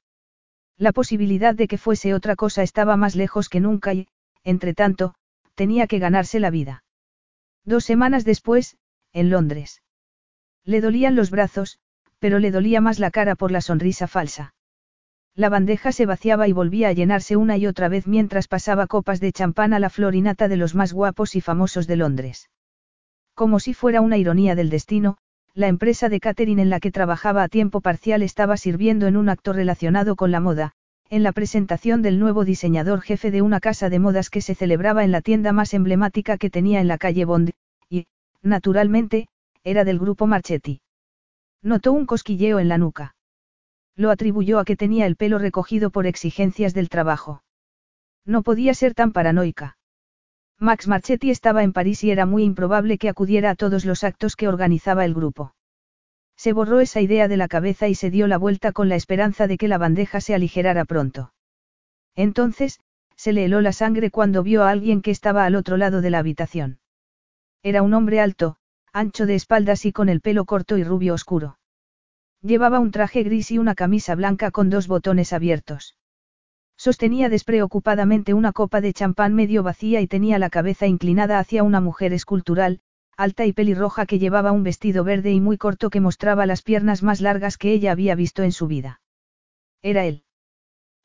La 0.76 0.92
posibilidad 0.92 1.54
de 1.54 1.68
que 1.68 1.78
fuese 1.78 2.14
otra 2.14 2.36
cosa 2.36 2.62
estaba 2.62 2.96
más 2.96 3.14
lejos 3.14 3.48
que 3.48 3.60
nunca 3.60 3.94
y, 3.94 4.08
entre 4.42 4.74
tanto, 4.74 5.14
tenía 5.54 5.86
que 5.86 5.98
ganarse 5.98 6.40
la 6.40 6.50
vida. 6.50 6.82
Dos 7.64 7.84
semanas 7.84 8.24
después, 8.24 8.76
en 9.12 9.30
Londres. 9.30 9.82
Le 10.64 10.80
dolían 10.80 11.14
los 11.14 11.30
brazos, 11.30 11.78
pero 12.18 12.38
le 12.38 12.50
dolía 12.50 12.80
más 12.80 12.98
la 12.98 13.10
cara 13.10 13.36
por 13.36 13.50
la 13.50 13.60
sonrisa 13.60 14.06
falsa. 14.06 14.54
La 15.36 15.48
bandeja 15.48 15.92
se 15.92 16.06
vaciaba 16.06 16.48
y 16.48 16.52
volvía 16.52 16.88
a 16.88 16.92
llenarse 16.92 17.36
una 17.36 17.56
y 17.56 17.66
otra 17.66 17.88
vez 17.88 18.06
mientras 18.06 18.48
pasaba 18.48 18.86
copas 18.86 19.20
de 19.20 19.32
champán 19.32 19.72
a 19.72 19.78
la 19.78 19.90
florinata 19.90 20.48
de 20.48 20.56
los 20.56 20.74
más 20.74 20.92
guapos 20.92 21.34
y 21.36 21.40
famosos 21.40 21.86
de 21.86 21.96
Londres. 21.96 22.50
Como 23.34 23.58
si 23.58 23.74
fuera 23.74 24.00
una 24.00 24.16
ironía 24.16 24.54
del 24.54 24.70
destino, 24.70 25.18
la 25.54 25.68
empresa 25.68 26.08
de 26.08 26.18
catering 26.18 26.58
en 26.58 26.68
la 26.68 26.80
que 26.80 26.90
trabajaba 26.90 27.44
a 27.44 27.48
tiempo 27.48 27.80
parcial 27.80 28.22
estaba 28.22 28.56
sirviendo 28.56 29.06
en 29.06 29.16
un 29.16 29.28
acto 29.28 29.52
relacionado 29.52 30.16
con 30.16 30.32
la 30.32 30.40
moda, 30.40 30.72
en 31.10 31.22
la 31.22 31.30
presentación 31.30 32.02
del 32.02 32.18
nuevo 32.18 32.44
diseñador 32.44 33.00
jefe 33.02 33.30
de 33.30 33.40
una 33.40 33.60
casa 33.60 33.88
de 33.88 34.00
modas 34.00 34.30
que 34.30 34.40
se 34.40 34.56
celebraba 34.56 35.04
en 35.04 35.12
la 35.12 35.20
tienda 35.20 35.52
más 35.52 35.72
emblemática 35.72 36.38
que 36.38 36.50
tenía 36.50 36.80
en 36.80 36.88
la 36.88 36.98
calle 36.98 37.24
Bond, 37.24 37.52
y, 37.88 38.06
naturalmente, 38.42 39.28
era 39.62 39.84
del 39.84 40.00
grupo 40.00 40.26
Marchetti. 40.26 40.80
Notó 41.62 41.92
un 41.92 42.04
cosquilleo 42.04 42.58
en 42.58 42.68
la 42.68 42.78
nuca. 42.78 43.14
Lo 43.94 44.10
atribuyó 44.10 44.58
a 44.58 44.64
que 44.64 44.76
tenía 44.76 45.06
el 45.06 45.14
pelo 45.14 45.38
recogido 45.38 45.90
por 45.90 46.06
exigencias 46.06 46.74
del 46.74 46.88
trabajo. 46.88 47.44
No 48.26 48.42
podía 48.42 48.74
ser 48.74 48.94
tan 48.94 49.12
paranoica. 49.12 49.76
Max 50.60 50.88
Marchetti 50.88 51.30
estaba 51.30 51.62
en 51.62 51.72
París 51.72 52.04
y 52.04 52.10
era 52.10 52.26
muy 52.26 52.44
improbable 52.44 52.98
que 52.98 53.08
acudiera 53.08 53.50
a 53.50 53.54
todos 53.54 53.84
los 53.84 54.04
actos 54.04 54.36
que 54.36 54.48
organizaba 54.48 55.04
el 55.04 55.14
grupo. 55.14 55.54
Se 56.36 56.52
borró 56.52 56.80
esa 56.80 57.00
idea 57.00 57.28
de 57.28 57.36
la 57.36 57.48
cabeza 57.48 57.88
y 57.88 57.94
se 57.94 58.10
dio 58.10 58.26
la 58.26 58.38
vuelta 58.38 58.72
con 58.72 58.88
la 58.88 58.96
esperanza 58.96 59.46
de 59.46 59.56
que 59.56 59.68
la 59.68 59.78
bandeja 59.78 60.20
se 60.20 60.34
aligerara 60.34 60.84
pronto. 60.84 61.32
Entonces, 62.16 62.80
se 63.16 63.32
le 63.32 63.44
heló 63.44 63.60
la 63.60 63.72
sangre 63.72 64.10
cuando 64.10 64.42
vio 64.42 64.64
a 64.64 64.70
alguien 64.70 65.02
que 65.02 65.10
estaba 65.10 65.44
al 65.44 65.54
otro 65.54 65.76
lado 65.76 66.00
de 66.00 66.10
la 66.10 66.18
habitación. 66.18 66.78
Era 67.62 67.82
un 67.82 67.94
hombre 67.94 68.20
alto, 68.20 68.56
ancho 68.92 69.26
de 69.26 69.34
espaldas 69.34 69.84
y 69.86 69.92
con 69.92 70.08
el 70.08 70.20
pelo 70.20 70.44
corto 70.44 70.76
y 70.76 70.84
rubio 70.84 71.14
oscuro. 71.14 71.58
Llevaba 72.42 72.78
un 72.78 72.90
traje 72.90 73.22
gris 73.22 73.50
y 73.50 73.58
una 73.58 73.74
camisa 73.74 74.14
blanca 74.14 74.50
con 74.50 74.70
dos 74.70 74.86
botones 74.86 75.32
abiertos. 75.32 75.96
Sostenía 76.76 77.28
despreocupadamente 77.28 78.34
una 78.34 78.52
copa 78.52 78.80
de 78.80 78.92
champán 78.92 79.34
medio 79.34 79.62
vacía 79.62 80.00
y 80.00 80.06
tenía 80.06 80.38
la 80.38 80.50
cabeza 80.50 80.86
inclinada 80.86 81.38
hacia 81.38 81.62
una 81.62 81.80
mujer 81.80 82.12
escultural, 82.12 82.80
alta 83.16 83.46
y 83.46 83.52
pelirroja 83.52 84.06
que 84.06 84.18
llevaba 84.18 84.52
un 84.52 84.64
vestido 84.64 85.04
verde 85.04 85.32
y 85.32 85.40
muy 85.40 85.56
corto 85.56 85.90
que 85.90 86.00
mostraba 86.00 86.46
las 86.46 86.62
piernas 86.62 87.02
más 87.02 87.20
largas 87.20 87.56
que 87.56 87.72
ella 87.72 87.92
había 87.92 88.14
visto 88.14 88.42
en 88.42 88.52
su 88.52 88.66
vida. 88.66 89.00
Era 89.82 90.04
él. 90.04 90.24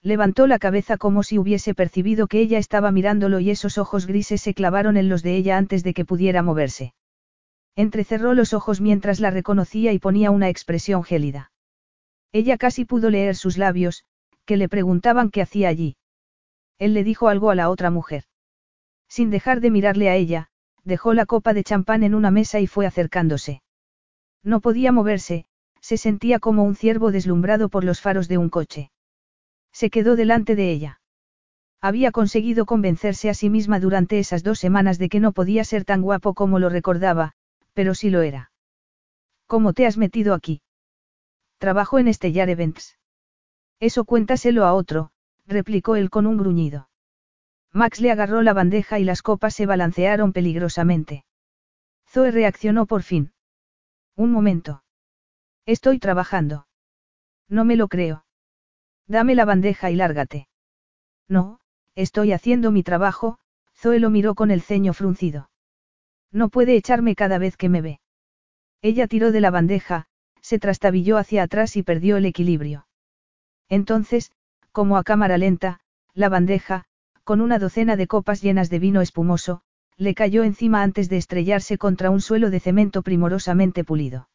Levantó 0.02 0.48
la 0.48 0.60
cabeza 0.60 0.98
como 0.98 1.24
si 1.24 1.38
hubiese 1.38 1.74
percibido 1.74 2.28
que 2.28 2.40
ella 2.40 2.58
estaba 2.58 2.92
mirándolo 2.92 3.40
y 3.40 3.50
esos 3.50 3.78
ojos 3.78 4.08
grises 4.08 4.42
se 4.42 4.54
clavaron 4.54 4.98
en 4.98 5.10
los 5.10 5.24
de 5.24 5.36
ella 5.36 5.58
antes 5.58 5.84
de 5.84 5.94
que 5.94 6.06
pudiera 6.06 6.42
moverse. 6.42 6.94
Entrecerró 7.76 8.34
los 8.34 8.54
ojos 8.54 8.82
mientras 8.82 9.20
la 9.20 9.30
reconocía 9.30 9.92
y 9.94 10.00
ponía 10.00 10.32
una 10.32 10.50
expresión 10.50 11.04
gélida. 11.04 11.52
Ella 12.32 12.58
casi 12.58 12.86
pudo 12.86 13.10
leer 13.10 13.36
sus 13.36 13.58
labios, 13.58 14.06
que 14.50 14.58
le 14.58 14.68
preguntaban 14.68 15.30
qué 15.30 15.44
hacía 15.44 15.70
allí. 15.70 15.96
Él 16.80 16.96
le 16.96 17.04
dijo 17.04 17.28
algo 17.28 17.52
a 17.52 17.56
la 17.56 17.70
otra 17.70 17.92
mujer. 17.92 18.24
Sin 19.08 19.30
dejar 19.30 19.62
de 19.62 19.70
mirarle 19.70 20.10
a 20.10 20.16
ella, 20.16 20.48
dejó 20.84 21.14
la 21.14 21.28
copa 21.28 21.54
de 21.54 21.64
champán 21.64 22.02
en 22.02 22.16
una 22.16 22.32
mesa 22.32 22.60
y 22.60 22.66
fue 22.66 22.88
acercándose. 22.88 23.62
No 24.44 24.60
podía 24.60 24.92
moverse, 24.92 25.46
se 25.82 25.98
sentía 25.98 26.40
como 26.40 26.64
un 26.64 26.76
ciervo 26.76 27.12
deslumbrado 27.12 27.70
por 27.70 27.84
los 27.84 28.02
faros 28.02 28.28
de 28.28 28.40
un 28.40 28.50
coche. 28.50 28.90
Se 29.72 29.92
quedó 29.92 30.16
delante 30.16 30.56
de 30.56 30.72
ella. 30.72 31.00
Había 31.80 32.12
conseguido 32.12 32.66
convencerse 32.66 33.30
a 33.30 33.36
sí 33.36 33.52
misma 33.52 33.80
durante 33.80 34.18
esas 34.18 34.42
dos 34.42 34.58
semanas 34.58 34.98
de 34.98 35.10
que 35.10 35.20
no 35.20 35.32
podía 35.32 35.64
ser 35.64 35.86
tan 35.86 36.02
guapo 36.02 36.34
como 36.34 36.58
lo 36.58 36.70
recordaba, 36.70 37.34
pero 37.76 37.94
sí 37.94 38.10
lo 38.10 38.24
era. 38.24 38.52
¿Cómo 39.46 39.74
te 39.74 39.86
has 39.86 39.98
metido 39.98 40.34
aquí? 40.34 40.64
Trabajo 41.60 42.00
en 42.00 42.12
Stellar 42.12 42.50
Events. 42.50 42.99
Eso 43.80 44.04
cuéntaselo 44.06 44.66
a 44.66 44.74
otro, 44.74 45.12
replicó 45.46 45.96
él 45.96 46.10
con 46.10 46.26
un 46.26 46.38
gruñido. 46.38 46.90
Max 47.72 48.02
le 48.02 48.12
agarró 48.12 48.42
la 48.42 48.54
bandeja 48.54 49.00
y 49.00 49.04
las 49.04 49.22
copas 49.22 49.54
se 49.54 49.66
balancearon 49.66 50.34
peligrosamente. 50.34 51.24
Zoe 52.08 52.32
reaccionó 52.32 52.88
por 52.88 53.04
fin. 53.04 53.32
Un 54.16 54.32
momento. 54.32 54.84
Estoy 55.66 56.00
trabajando. 56.00 56.68
No 57.48 57.64
me 57.64 57.76
lo 57.76 57.88
creo. 57.88 58.26
Dame 59.08 59.36
la 59.36 59.46
bandeja 59.46 59.92
y 59.92 59.96
lárgate. 59.96 60.50
No, 61.28 61.60
estoy 61.96 62.34
haciendo 62.34 62.72
mi 62.72 62.84
trabajo, 62.84 63.40
Zoe 63.76 64.00
lo 64.00 64.10
miró 64.10 64.36
con 64.36 64.52
el 64.52 64.62
ceño 64.62 64.94
fruncido. 64.94 65.50
No 66.32 66.50
puede 66.50 66.76
echarme 66.76 67.16
cada 67.16 67.38
vez 67.38 67.56
que 67.56 67.70
me 67.70 67.82
ve. 67.82 68.02
Ella 68.82 69.08
tiró 69.08 69.32
de 69.32 69.42
la 69.42 69.52
bandeja, 69.52 70.08
se 70.42 70.60
trastabilló 70.60 71.18
hacia 71.18 71.44
atrás 71.44 71.78
y 71.78 71.84
perdió 71.84 72.18
el 72.18 72.26
equilibrio. 72.26 72.89
Entonces, 73.70 74.32
como 74.72 74.98
a 74.98 75.04
cámara 75.04 75.38
lenta, 75.38 75.80
la 76.14 76.30
bandeja, 76.30 76.86
con 77.24 77.42
una 77.42 77.60
docena 77.60 77.96
de 77.96 78.08
copas 78.08 78.42
llenas 78.42 78.70
de 78.70 78.80
vino 78.80 79.02
espumoso, 79.02 79.62
le 79.98 80.16
cayó 80.16 80.44
encima 80.44 80.82
antes 80.82 81.10
de 81.10 81.18
estrellarse 81.18 81.78
contra 81.78 82.10
un 82.10 82.22
suelo 82.22 82.50
de 82.50 82.60
cemento 82.60 83.04
primorosamente 83.04 83.84
pulido. 83.84 84.30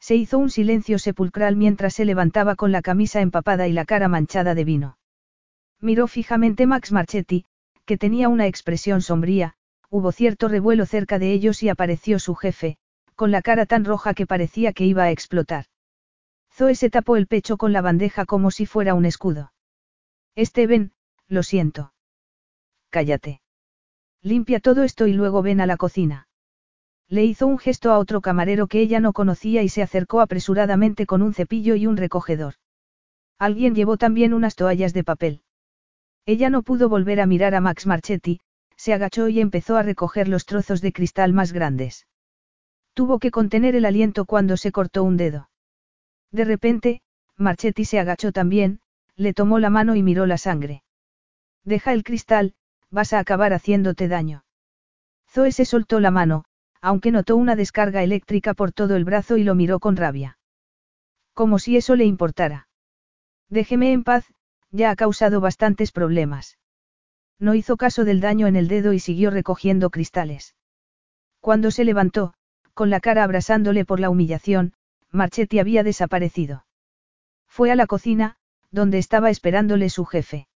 Se 0.00 0.16
hizo 0.16 0.38
un 0.38 0.50
silencio 0.50 0.98
sepulcral 0.98 1.56
mientras 1.56 1.94
se 1.94 2.04
levantaba 2.04 2.56
con 2.56 2.72
la 2.72 2.82
camisa 2.82 3.20
empapada 3.20 3.68
y 3.68 3.72
la 3.72 3.84
cara 3.84 4.08
manchada 4.08 4.54
de 4.54 4.64
vino. 4.64 4.98
Miró 5.80 6.06
fijamente 6.06 6.66
Max 6.66 6.92
Marchetti, 6.92 7.44
que 7.84 7.98
tenía 7.98 8.28
una 8.28 8.46
expresión 8.46 9.00
sombría, 9.00 9.54
hubo 9.90 10.12
cierto 10.12 10.48
revuelo 10.48 10.86
cerca 10.86 11.18
de 11.18 11.32
ellos 11.32 11.62
y 11.62 11.68
apareció 11.68 12.18
su 12.18 12.34
jefe, 12.34 12.78
con 13.14 13.30
la 13.30 13.42
cara 13.42 13.66
tan 13.66 13.84
roja 13.84 14.14
que 14.14 14.26
parecía 14.26 14.72
que 14.72 14.84
iba 14.84 15.04
a 15.04 15.10
explotar. 15.10 15.66
Zoe 16.58 16.74
se 16.74 16.90
tapó 16.90 17.14
el 17.14 17.28
pecho 17.28 17.56
con 17.56 17.72
la 17.72 17.82
bandeja 17.82 18.26
como 18.26 18.50
si 18.50 18.66
fuera 18.66 18.94
un 18.94 19.04
escudo. 19.04 19.52
Steven, 20.36 20.90
lo 21.28 21.44
siento. 21.44 21.92
Cállate. 22.90 23.42
Limpia 24.22 24.58
todo 24.58 24.82
esto 24.82 25.06
y 25.06 25.12
luego 25.12 25.40
ven 25.40 25.60
a 25.60 25.66
la 25.66 25.76
cocina. 25.76 26.26
Le 27.08 27.24
hizo 27.24 27.46
un 27.46 27.58
gesto 27.58 27.92
a 27.92 27.98
otro 28.00 28.20
camarero 28.20 28.66
que 28.66 28.80
ella 28.80 28.98
no 28.98 29.12
conocía 29.12 29.62
y 29.62 29.68
se 29.68 29.82
acercó 29.82 30.20
apresuradamente 30.20 31.06
con 31.06 31.22
un 31.22 31.32
cepillo 31.32 31.76
y 31.76 31.86
un 31.86 31.96
recogedor. 31.96 32.54
Alguien 33.38 33.76
llevó 33.76 33.96
también 33.96 34.34
unas 34.34 34.56
toallas 34.56 34.92
de 34.92 35.04
papel. 35.04 35.42
Ella 36.26 36.50
no 36.50 36.64
pudo 36.64 36.88
volver 36.88 37.20
a 37.20 37.26
mirar 37.26 37.54
a 37.54 37.60
Max 37.60 37.86
Marchetti, 37.86 38.40
se 38.76 38.92
agachó 38.92 39.28
y 39.28 39.38
empezó 39.38 39.76
a 39.76 39.84
recoger 39.84 40.26
los 40.26 40.44
trozos 40.44 40.80
de 40.80 40.92
cristal 40.92 41.32
más 41.32 41.52
grandes. 41.52 42.08
Tuvo 42.94 43.20
que 43.20 43.30
contener 43.30 43.76
el 43.76 43.84
aliento 43.84 44.24
cuando 44.24 44.56
se 44.56 44.72
cortó 44.72 45.04
un 45.04 45.16
dedo. 45.16 45.48
De 46.30 46.44
repente, 46.44 47.00
Marchetti 47.36 47.84
se 47.84 47.98
agachó 47.98 48.32
también, 48.32 48.80
le 49.16 49.32
tomó 49.34 49.58
la 49.58 49.70
mano 49.70 49.94
y 49.96 50.02
miró 50.02 50.26
la 50.26 50.38
sangre. 50.38 50.82
Deja 51.64 51.92
el 51.92 52.04
cristal, 52.04 52.54
vas 52.90 53.12
a 53.12 53.18
acabar 53.18 53.52
haciéndote 53.52 54.08
daño. 54.08 54.44
Zoe 55.30 55.52
se 55.52 55.64
soltó 55.64 56.00
la 56.00 56.10
mano, 56.10 56.44
aunque 56.80 57.10
notó 57.10 57.36
una 57.36 57.56
descarga 57.56 58.02
eléctrica 58.02 58.54
por 58.54 58.72
todo 58.72 58.96
el 58.96 59.04
brazo 59.04 59.36
y 59.36 59.44
lo 59.44 59.54
miró 59.54 59.80
con 59.80 59.96
rabia. 59.96 60.38
Como 61.34 61.58
si 61.58 61.76
eso 61.76 61.96
le 61.96 62.04
importara. 62.04 62.68
Déjeme 63.48 63.92
en 63.92 64.04
paz, 64.04 64.26
ya 64.70 64.90
ha 64.90 64.96
causado 64.96 65.40
bastantes 65.40 65.92
problemas. 65.92 66.58
No 67.38 67.54
hizo 67.54 67.76
caso 67.76 68.04
del 68.04 68.20
daño 68.20 68.46
en 68.46 68.56
el 68.56 68.68
dedo 68.68 68.92
y 68.92 68.98
siguió 68.98 69.30
recogiendo 69.30 69.90
cristales. 69.90 70.56
Cuando 71.40 71.70
se 71.70 71.84
levantó, 71.84 72.34
con 72.74 72.90
la 72.90 73.00
cara 73.00 73.24
abrasándole 73.24 73.84
por 73.84 74.00
la 74.00 74.10
humillación, 74.10 74.74
Marchetti 75.12 75.58
había 75.58 75.82
desaparecido. 75.82 76.64
Fue 77.46 77.70
a 77.70 77.76
la 77.76 77.86
cocina, 77.86 78.36
donde 78.70 78.98
estaba 78.98 79.30
esperándole 79.30 79.90
su 79.90 80.04
jefe. 80.04 80.48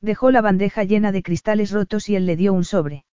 Dejó 0.00 0.30
la 0.30 0.40
bandeja 0.40 0.84
llena 0.84 1.12
de 1.12 1.22
cristales 1.22 1.70
rotos 1.70 2.08
y 2.08 2.16
él 2.16 2.26
le 2.26 2.36
dio 2.36 2.52
un 2.52 2.64
sobre. 2.64 3.04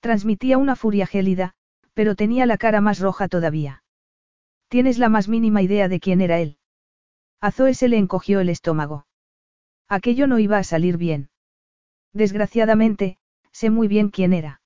Transmitía 0.00 0.58
una 0.58 0.76
furia 0.76 1.06
gélida, 1.06 1.54
pero 1.94 2.14
tenía 2.14 2.46
la 2.46 2.56
cara 2.56 2.80
más 2.80 3.00
roja 3.00 3.28
todavía. 3.28 3.82
¿Tienes 4.68 4.98
la 4.98 5.08
más 5.08 5.28
mínima 5.28 5.62
idea 5.62 5.88
de 5.88 6.00
quién 6.00 6.20
era 6.20 6.38
él? 6.38 6.56
A 7.40 7.50
Zoe 7.50 7.74
se 7.74 7.88
le 7.88 7.98
encogió 7.98 8.40
el 8.40 8.48
estómago. 8.48 9.06
Aquello 9.88 10.26
no 10.26 10.38
iba 10.38 10.58
a 10.58 10.64
salir 10.64 10.96
bien. 10.96 11.30
Desgraciadamente, 12.12 13.18
sé 13.50 13.70
muy 13.70 13.88
bien 13.88 14.10
quién 14.10 14.32
era. 14.32 14.62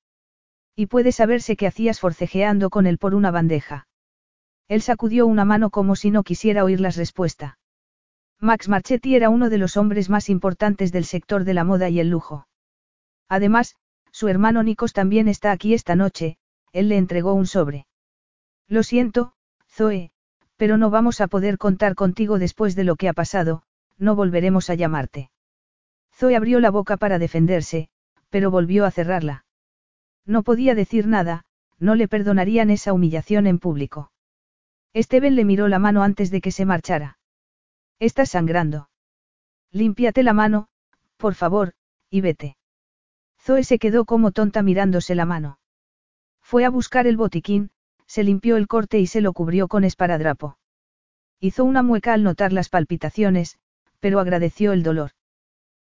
Y 0.77 0.87
puede 0.87 1.13
saberse 1.13 1.57
que 1.57 1.67
hacías 1.67 2.01
forcejeando 2.01 2.69
con 2.69 2.87
él 2.87 2.99
por 2.99 3.15
una 3.15 3.31
bandeja. 3.31 3.87
Él 4.69 4.83
sacudió 4.83 5.27
una 5.27 5.45
mano 5.45 5.71
como 5.71 5.97
si 5.97 6.11
no 6.11 6.23
quisiera 6.23 6.65
oír 6.65 6.81
las 6.81 6.97
respuestas. 6.97 7.55
Max 8.41 8.69
Marchetti 8.69 9.15
era 9.15 9.31
uno 9.31 9.51
de 9.51 9.59
los 9.59 9.77
hombres 9.77 10.11
más 10.11 10.29
importantes 10.29 10.93
del 10.93 11.05
sector 11.05 11.45
de 11.45 11.55
la 11.55 11.65
moda 11.65 11.89
y 11.89 12.01
el 12.01 12.11
lujo. 12.11 12.47
Además, 13.29 13.77
su 14.11 14.29
hermano 14.29 14.63
Nikos 14.63 14.93
también 14.93 15.29
está 15.29 15.51
aquí 15.51 15.75
esta 15.75 15.97
noche, 15.97 16.39
él 16.73 16.89
le 16.89 16.97
entregó 16.97 17.35
un 17.35 17.47
sobre. 17.47 17.87
Lo 18.69 18.83
siento, 18.83 19.35
Zoe, 19.69 20.13
pero 20.57 20.77
no 20.77 20.91
vamos 20.91 21.21
a 21.21 21.27
poder 21.27 21.59
contar 21.59 21.95
contigo 21.95 22.39
después 22.39 22.75
de 22.77 22.85
lo 22.85 22.97
que 22.97 23.09
ha 23.09 23.13
pasado, 23.13 23.63
no 23.99 24.15
volveremos 24.15 24.71
a 24.71 24.75
llamarte. 24.75 25.31
Zoe 26.13 26.37
abrió 26.37 26.61
la 26.61 26.71
boca 26.71 26.97
para 26.97 27.19
defenderse, 27.19 27.89
pero 28.31 28.51
volvió 28.51 28.85
a 28.85 28.91
cerrarla. 28.91 29.45
No 30.25 30.43
podía 30.43 30.75
decir 30.75 31.07
nada, 31.07 31.45
no 31.79 31.95
le 31.95 32.09
perdonarían 32.09 32.71
esa 32.71 32.93
humillación 32.93 33.47
en 33.47 33.59
público. 33.59 34.13
Steven 34.97 35.35
le 35.35 35.45
miró 35.45 35.69
la 35.69 35.79
mano 35.79 36.03
antes 36.03 36.31
de 36.31 36.41
que 36.41 36.53
se 36.53 36.65
marchara. 36.65 37.19
Estás 37.99 38.31
sangrando. 38.31 38.91
Límpiate 39.73 40.23
la 40.23 40.33
mano, 40.33 40.69
por 41.17 41.35
favor, 41.35 41.75
y 42.11 42.21
vete. 42.21 42.57
Zoe 43.41 43.65
se 43.65 43.79
quedó 43.79 44.05
como 44.05 44.31
tonta 44.31 44.63
mirándose 44.63 45.15
la 45.15 45.27
mano. 45.27 45.59
Fue 46.41 46.65
a 46.65 46.71
buscar 46.71 47.07
el 47.07 47.17
botiquín, 47.17 47.71
se 48.07 48.23
limpió 48.23 48.57
el 48.57 48.69
corte 48.69 49.01
y 49.01 49.07
se 49.07 49.21
lo 49.21 49.33
cubrió 49.33 49.69
con 49.69 49.85
esparadrapo. 49.85 50.59
Hizo 51.41 51.65
una 51.65 51.83
mueca 51.83 52.13
al 52.13 52.23
notar 52.23 52.53
las 52.53 52.69
palpitaciones, 52.69 53.59
pero 54.01 54.21
agradeció 54.21 54.73
el 54.73 54.83
dolor. 54.83 55.11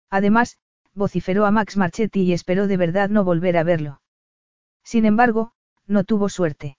Además, 0.10 0.58
vociferó 0.94 1.46
a 1.46 1.52
Max 1.52 1.78
Marchetti 1.78 2.22
y 2.22 2.34
esperó 2.34 2.68
de 2.68 2.78
verdad 2.78 3.10
no 3.10 3.24
volver 3.24 3.58
a 3.58 3.64
verlo. 3.64 4.02
Sin 4.84 5.06
embargo, 5.06 5.54
no 5.88 6.04
tuvo 6.04 6.30
suerte. 6.30 6.78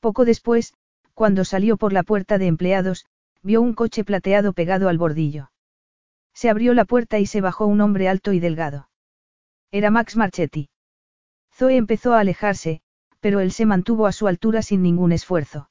Poco 0.00 0.24
después, 0.24 0.74
cuando 1.16 1.46
salió 1.46 1.78
por 1.78 1.94
la 1.94 2.02
puerta 2.02 2.36
de 2.36 2.46
empleados, 2.46 3.06
vio 3.42 3.62
un 3.62 3.72
coche 3.72 4.04
plateado 4.04 4.52
pegado 4.52 4.90
al 4.90 4.98
bordillo. 4.98 5.50
Se 6.34 6.50
abrió 6.50 6.74
la 6.74 6.84
puerta 6.84 7.18
y 7.18 7.24
se 7.24 7.40
bajó 7.40 7.64
un 7.64 7.80
hombre 7.80 8.06
alto 8.06 8.34
y 8.34 8.38
delgado. 8.38 8.90
Era 9.70 9.90
Max 9.90 10.18
Marchetti. 10.18 10.68
Zoe 11.54 11.78
empezó 11.78 12.12
a 12.12 12.20
alejarse, 12.20 12.82
pero 13.20 13.40
él 13.40 13.50
se 13.50 13.64
mantuvo 13.64 14.06
a 14.06 14.12
su 14.12 14.26
altura 14.26 14.60
sin 14.60 14.82
ningún 14.82 15.10
esfuerzo. 15.10 15.70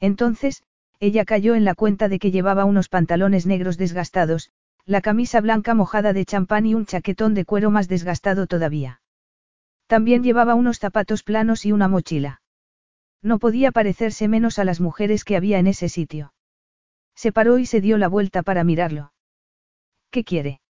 Entonces, 0.00 0.62
ella 0.98 1.26
cayó 1.26 1.54
en 1.54 1.66
la 1.66 1.74
cuenta 1.74 2.08
de 2.08 2.18
que 2.18 2.30
llevaba 2.30 2.64
unos 2.64 2.88
pantalones 2.88 3.44
negros 3.44 3.76
desgastados, 3.76 4.50
la 4.86 5.02
camisa 5.02 5.42
blanca 5.42 5.74
mojada 5.74 6.14
de 6.14 6.24
champán 6.24 6.64
y 6.64 6.74
un 6.74 6.86
chaquetón 6.86 7.34
de 7.34 7.44
cuero 7.44 7.70
más 7.70 7.86
desgastado 7.86 8.46
todavía. 8.46 9.02
También 9.88 10.22
llevaba 10.22 10.54
unos 10.54 10.78
zapatos 10.78 11.22
planos 11.22 11.66
y 11.66 11.72
una 11.72 11.86
mochila. 11.86 12.40
No 13.24 13.38
podía 13.38 13.72
parecerse 13.72 14.28
menos 14.28 14.58
a 14.58 14.64
las 14.64 14.80
mujeres 14.80 15.24
que 15.24 15.34
había 15.34 15.58
en 15.58 15.66
ese 15.66 15.88
sitio. 15.88 16.34
Se 17.14 17.32
paró 17.32 17.58
y 17.58 17.64
se 17.64 17.80
dio 17.80 17.96
la 17.96 18.06
vuelta 18.06 18.42
para 18.42 18.64
mirarlo. 18.64 19.14
¿Qué 20.10 20.24
quiere? 20.24 20.60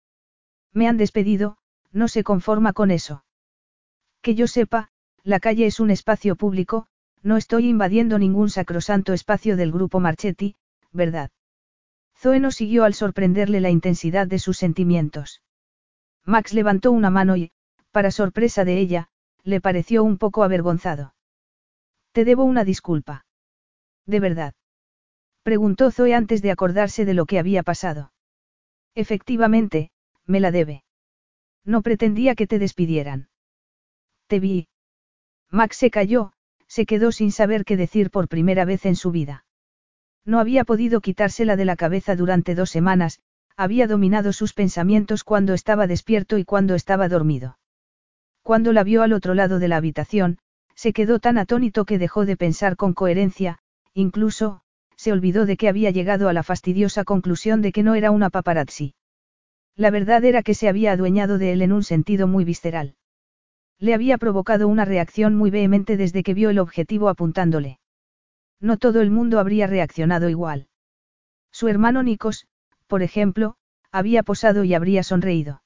Me 0.73 0.87
han 0.87 0.97
despedido, 0.97 1.59
no 1.91 2.07
se 2.07 2.23
conforma 2.23 2.73
con 2.73 2.93
eso. 2.93 3.25
Que 4.23 4.37
yo 4.37 4.47
sepa, 4.47 4.91
la 5.25 5.41
calle 5.41 5.67
es 5.67 5.81
un 5.81 5.91
espacio 5.91 6.37
público, 6.37 6.87
no 7.23 7.37
estoy 7.37 7.69
invadiendo 7.69 8.21
ningún 8.21 8.51
sacrosanto 8.51 9.15
espacio 9.15 9.57
del 9.57 9.73
grupo 9.73 9.99
Marchetti, 9.99 10.55
¿verdad? 10.93 11.33
Zoe 12.17 12.39
no 12.39 12.53
siguió 12.53 12.85
al 12.85 12.95
sorprenderle 12.95 13.61
la 13.61 13.71
intensidad 13.71 14.29
de 14.29 14.39
sus 14.39 14.59
sentimientos. 14.59 15.43
Max 16.25 16.53
levantó 16.53 16.93
una 16.93 17.11
mano 17.11 17.37
y, 17.37 17.51
para 17.91 18.13
sorpresa 18.13 18.65
de 18.65 18.79
ella, 18.79 19.09
le 19.43 19.61
pareció 19.61 20.05
un 20.05 20.19
poco 20.19 20.45
avergonzado. 20.45 21.15
Te 22.15 22.25
debo 22.25 22.45
una 22.45 22.65
disculpa. 22.65 23.27
De 24.07 24.21
verdad. 24.21 24.55
Preguntó 25.43 25.91
Zoe 25.91 26.15
antes 26.15 26.43
de 26.43 26.53
acordarse 26.53 27.05
de 27.05 27.13
lo 27.13 27.27
que 27.27 27.41
había 27.41 27.65
pasado. 27.65 28.13
Efectivamente, 28.95 29.91
me 30.25 30.39
la 30.39 30.53
debe. 30.53 30.85
No 31.65 31.83
pretendía 31.83 32.37
que 32.37 32.47
te 32.47 32.61
despidieran. 32.61 33.31
Te 34.29 34.39
vi. 34.39 34.69
Max 35.51 35.77
se 35.77 35.91
calló, 35.91 36.33
se 36.69 36.87
quedó 36.87 37.11
sin 37.11 37.33
saber 37.33 37.65
qué 37.65 37.77
decir 37.77 38.13
por 38.13 38.29
primera 38.29 38.65
vez 38.65 38.87
en 38.87 38.95
su 38.95 39.11
vida. 39.11 39.45
No 40.25 40.39
había 40.39 40.63
podido 40.63 41.01
quitársela 41.01 41.57
de 41.57 41.65
la 41.65 41.75
cabeza 41.75 42.15
durante 42.15 42.55
dos 42.55 42.71
semanas, 42.71 43.19
había 43.57 43.89
dominado 43.89 44.33
sus 44.33 44.53
pensamientos 44.53 45.25
cuando 45.25 45.53
estaba 45.53 45.89
despierto 45.89 46.39
y 46.39 46.45
cuando 46.45 46.77
estaba 46.77 47.09
dormido. 47.09 47.59
Cuando 48.43 48.73
la 48.73 48.85
vio 48.85 49.03
al 49.03 49.13
otro 49.13 49.35
lado 49.35 49.59
de 49.59 49.67
la 49.67 49.79
habitación, 49.79 50.39
se 50.75 50.93
quedó 50.93 51.19
tan 51.19 51.39
atónito 51.39 51.85
que 51.85 51.99
dejó 51.99 52.27
de 52.27 52.37
pensar 52.37 52.77
con 52.77 52.95
coherencia, 52.95 53.59
incluso, 53.95 54.61
se 54.97 55.13
olvidó 55.13 55.47
de 55.47 55.57
que 55.57 55.69
había 55.69 55.91
llegado 55.91 56.29
a 56.29 56.33
la 56.33 56.43
fastidiosa 56.43 57.05
conclusión 57.05 57.63
de 57.63 57.73
que 57.73 57.83
no 57.83 57.95
era 57.95 58.11
una 58.11 58.31
paparazzi. 58.31 58.95
La 59.77 59.91
verdad 59.91 60.25
era 60.25 60.43
que 60.43 60.55
se 60.55 60.69
había 60.69 60.93
adueñado 60.93 61.39
de 61.39 61.53
él 61.53 61.63
en 61.63 61.73
un 61.73 61.83
sentido 61.83 62.27
muy 62.27 62.45
visceral. 62.45 62.95
Le 63.79 63.93
había 63.93 64.19
provocado 64.19 64.69
una 64.69 64.85
reacción 64.85 65.35
muy 65.35 65.51
vehemente 65.51 65.97
desde 65.97 66.23
que 66.23 66.35
vio 66.35 66.51
el 66.51 66.59
objetivo 66.59 67.09
apuntándole. 67.09 67.81
No 68.61 68.79
todo 68.79 69.01
el 69.01 69.11
mundo 69.11 69.41
habría 69.41 69.67
reaccionado 69.67 70.29
igual. 70.29 70.69
Su 71.51 71.69
hermano 71.69 72.03
Nikos, 72.03 72.47
por 72.87 73.03
ejemplo, 73.03 73.57
había 73.91 74.23
posado 74.23 74.65
y 74.65 74.75
habría 74.75 75.03
sonreído. 75.03 75.63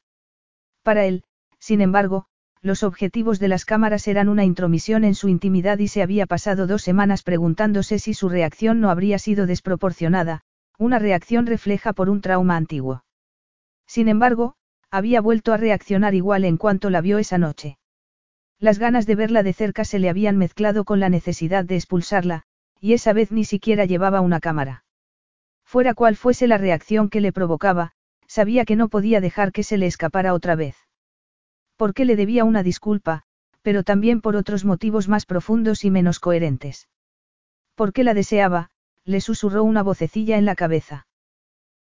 Para 0.83 1.05
él, 1.05 1.25
sin 1.59 1.81
embargo, 1.81 2.27
los 2.62 2.83
objetivos 2.83 3.38
de 3.38 3.49
las 3.49 3.64
cámaras 3.64 4.09
eran 4.09 4.29
una 4.29 4.44
intromisión 4.44 5.05
en 5.05 5.14
su 5.14 5.29
intimidad 5.29 5.79
y 5.79 5.88
se 5.88 6.03
había 6.03 6.27
pasado 6.27 6.66
dos 6.66 6.83
semanas 6.83 7.23
preguntándose 7.23 7.99
si 7.99 8.14
su 8.14 8.29
reacción 8.29 8.81
no 8.81 8.90
habría 8.90 9.18
sido 9.18 9.47
desproporcionada, 9.47 10.42
Una 10.79 11.01
reacción 11.01 11.47
refleja 11.47 11.92
por 11.92 12.09
un 12.09 12.21
trauma 12.21 12.57
antiguo. 12.57 13.05
Sin 13.87 14.09
embargo, 14.09 14.55
había 14.90 15.21
vuelto 15.21 15.53
a 15.53 15.57
reaccionar 15.57 16.14
igual 16.14 16.44
en 16.44 16.57
cuanto 16.57 16.88
la 16.88 17.01
vio 17.01 17.18
esa 17.18 17.37
noche. 17.37 17.79
Las 18.61 18.79
ganas 18.79 19.07
de 19.07 19.14
verla 19.14 19.42
de 19.42 19.53
cerca 19.53 19.85
se 19.85 19.99
le 19.99 20.09
habían 20.09 20.37
mezclado 20.37 20.85
con 20.85 21.01
la 21.01 21.09
necesidad 21.09 21.64
de 21.64 21.77
expulsarla, 21.77 22.44
y 22.81 22.92
esa 22.92 23.12
vez 23.12 23.33
ni 23.33 23.44
siquiera 23.44 23.85
llevaba 23.85 24.21
una 24.21 24.40
cámara. 24.40 24.85
Fuera 25.64 25.94
cual 25.94 26.16
fuese 26.16 26.47
la 26.47 26.59
reacción 26.59 27.11
que 27.11 27.21
le 27.21 27.33
provocaba, 27.33 27.92
sabía 28.27 28.64
que 28.64 28.77
no 28.77 28.88
podía 28.88 29.21
dejar 29.21 29.53
que 29.53 29.62
se 29.62 29.77
le 29.77 29.87
escapara 29.87 30.33
otra 30.33 30.55
vez. 30.55 30.88
Porque 31.78 32.04
le 32.04 32.16
debía 32.16 32.44
una 32.44 32.64
disculpa, 32.64 33.22
pero 33.62 33.84
también 33.84 34.20
por 34.20 34.34
otros 34.34 34.64
motivos 34.64 35.08
más 35.08 35.26
profundos 35.26 35.84
y 35.84 35.90
menos 35.90 36.18
coherentes. 36.18 36.88
Porque 37.76 38.02
la 38.02 38.14
deseaba, 38.14 38.70
le 39.04 39.20
susurró 39.20 39.62
una 39.62 39.84
vocecilla 39.84 40.36
en 40.38 40.44
la 40.44 40.56
cabeza. 40.56 41.06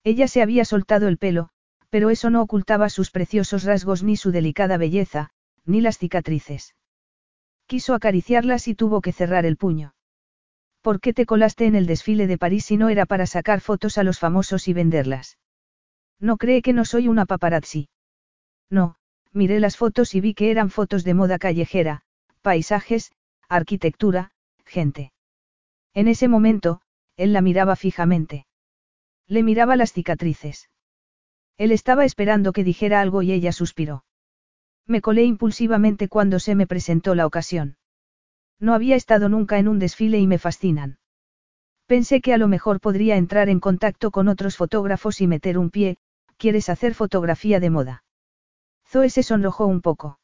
Ella 0.02 0.26
se 0.26 0.42
había 0.42 0.64
soltado 0.64 1.07
el 1.07 1.16
pelo, 1.16 1.50
pero 1.90 2.11
eso 2.11 2.28
no 2.28 2.42
ocultaba 2.42 2.88
sus 2.88 3.12
preciosos 3.12 3.62
rasgos 3.62 4.02
ni 4.02 4.16
su 4.16 4.33
delicada 4.33 4.78
belleza, 4.78 5.30
ni 5.64 5.80
las 5.80 5.96
cicatrices. 5.96 6.74
Quiso 7.66 7.94
acariciarlas 7.94 8.66
y 8.66 8.74
tuvo 8.74 9.00
que 9.00 9.12
cerrar 9.12 9.46
el 9.46 9.57
puño. 9.57 9.94
¿Por 10.83 11.00
qué 11.00 11.14
te 11.14 11.24
colaste 11.24 11.66
en 11.66 11.76
el 11.76 11.87
desfile 11.87 12.26
de 12.26 12.37
París 12.37 12.64
si 12.64 12.76
no 12.76 12.88
era 12.88 13.07
para 13.07 13.26
sacar 13.26 13.61
fotos 13.61 13.96
a 13.96 14.02
los 14.02 14.18
famosos 14.18 14.66
y 14.66 14.72
venderlas? 14.72 15.38
¿No 16.18 16.37
cree 16.37 16.62
que 16.62 16.72
no 16.72 16.85
soy 16.85 17.07
una 17.07 17.26
paparazzi? 17.26 17.88
No, 18.68 18.96
miré 19.35 19.61
las 19.61 19.77
fotos 19.77 20.14
y 20.14 20.20
vi 20.20 20.35
que 20.35 20.51
eran 20.51 20.70
fotos 20.70 21.05
de 21.05 21.14
moda 21.14 21.38
callejera, 21.38 22.03
paisajes, 22.40 23.12
arquitectura, 23.49 24.31
gente. 24.64 25.12
En 25.92 26.09
ese 26.09 26.29
momento, 26.29 26.81
él 27.16 27.33
la 27.33 27.40
miraba 27.40 27.77
fijamente. 27.77 28.47
Le 29.27 29.42
miraba 29.42 29.77
las 29.77 29.92
cicatrices. 29.92 30.70
Él 31.57 31.73
estaba 31.73 32.05
esperando 32.05 32.53
que 32.53 32.64
dijera 32.64 33.01
algo 33.01 33.23
y 33.23 33.33
ella 33.33 33.53
suspiró. 33.53 34.05
Me 34.87 35.01
colé 35.01 35.25
impulsivamente 35.25 36.09
cuando 36.09 36.38
se 36.38 36.55
me 36.55 36.66
presentó 36.66 37.14
la 37.14 37.27
ocasión. 37.27 37.77
No 38.61 38.75
había 38.75 38.97
estado 38.97 39.29
nunca 39.29 39.59
en 39.59 39.68
un 39.68 39.79
desfile 39.79 40.18
y 40.18 40.27
me 40.27 40.38
fascinan. 40.38 40.99
Pensé 41.87 42.20
que 42.20 42.33
a 42.33 42.38
lo 42.38 42.49
mejor 42.49 42.81
podría 42.81 43.16
entrar 43.16 43.49
en 43.49 43.61
contacto 43.61 44.11
con 44.11 44.29
otros 44.29 44.57
fotógrafos 44.57 45.20
y 45.20 45.27
meter 45.27 45.59
un 45.59 45.70
pie, 45.70 45.97
¿quieres 46.37 46.68
hacer 46.68 46.94
fotografía 46.94 47.61
de 47.61 47.70
moda? 47.70 48.04
Zoe 48.94 49.11
se 49.11 49.24
sonrojó 49.24 49.66
un 49.66 49.80
poco. 49.80 50.20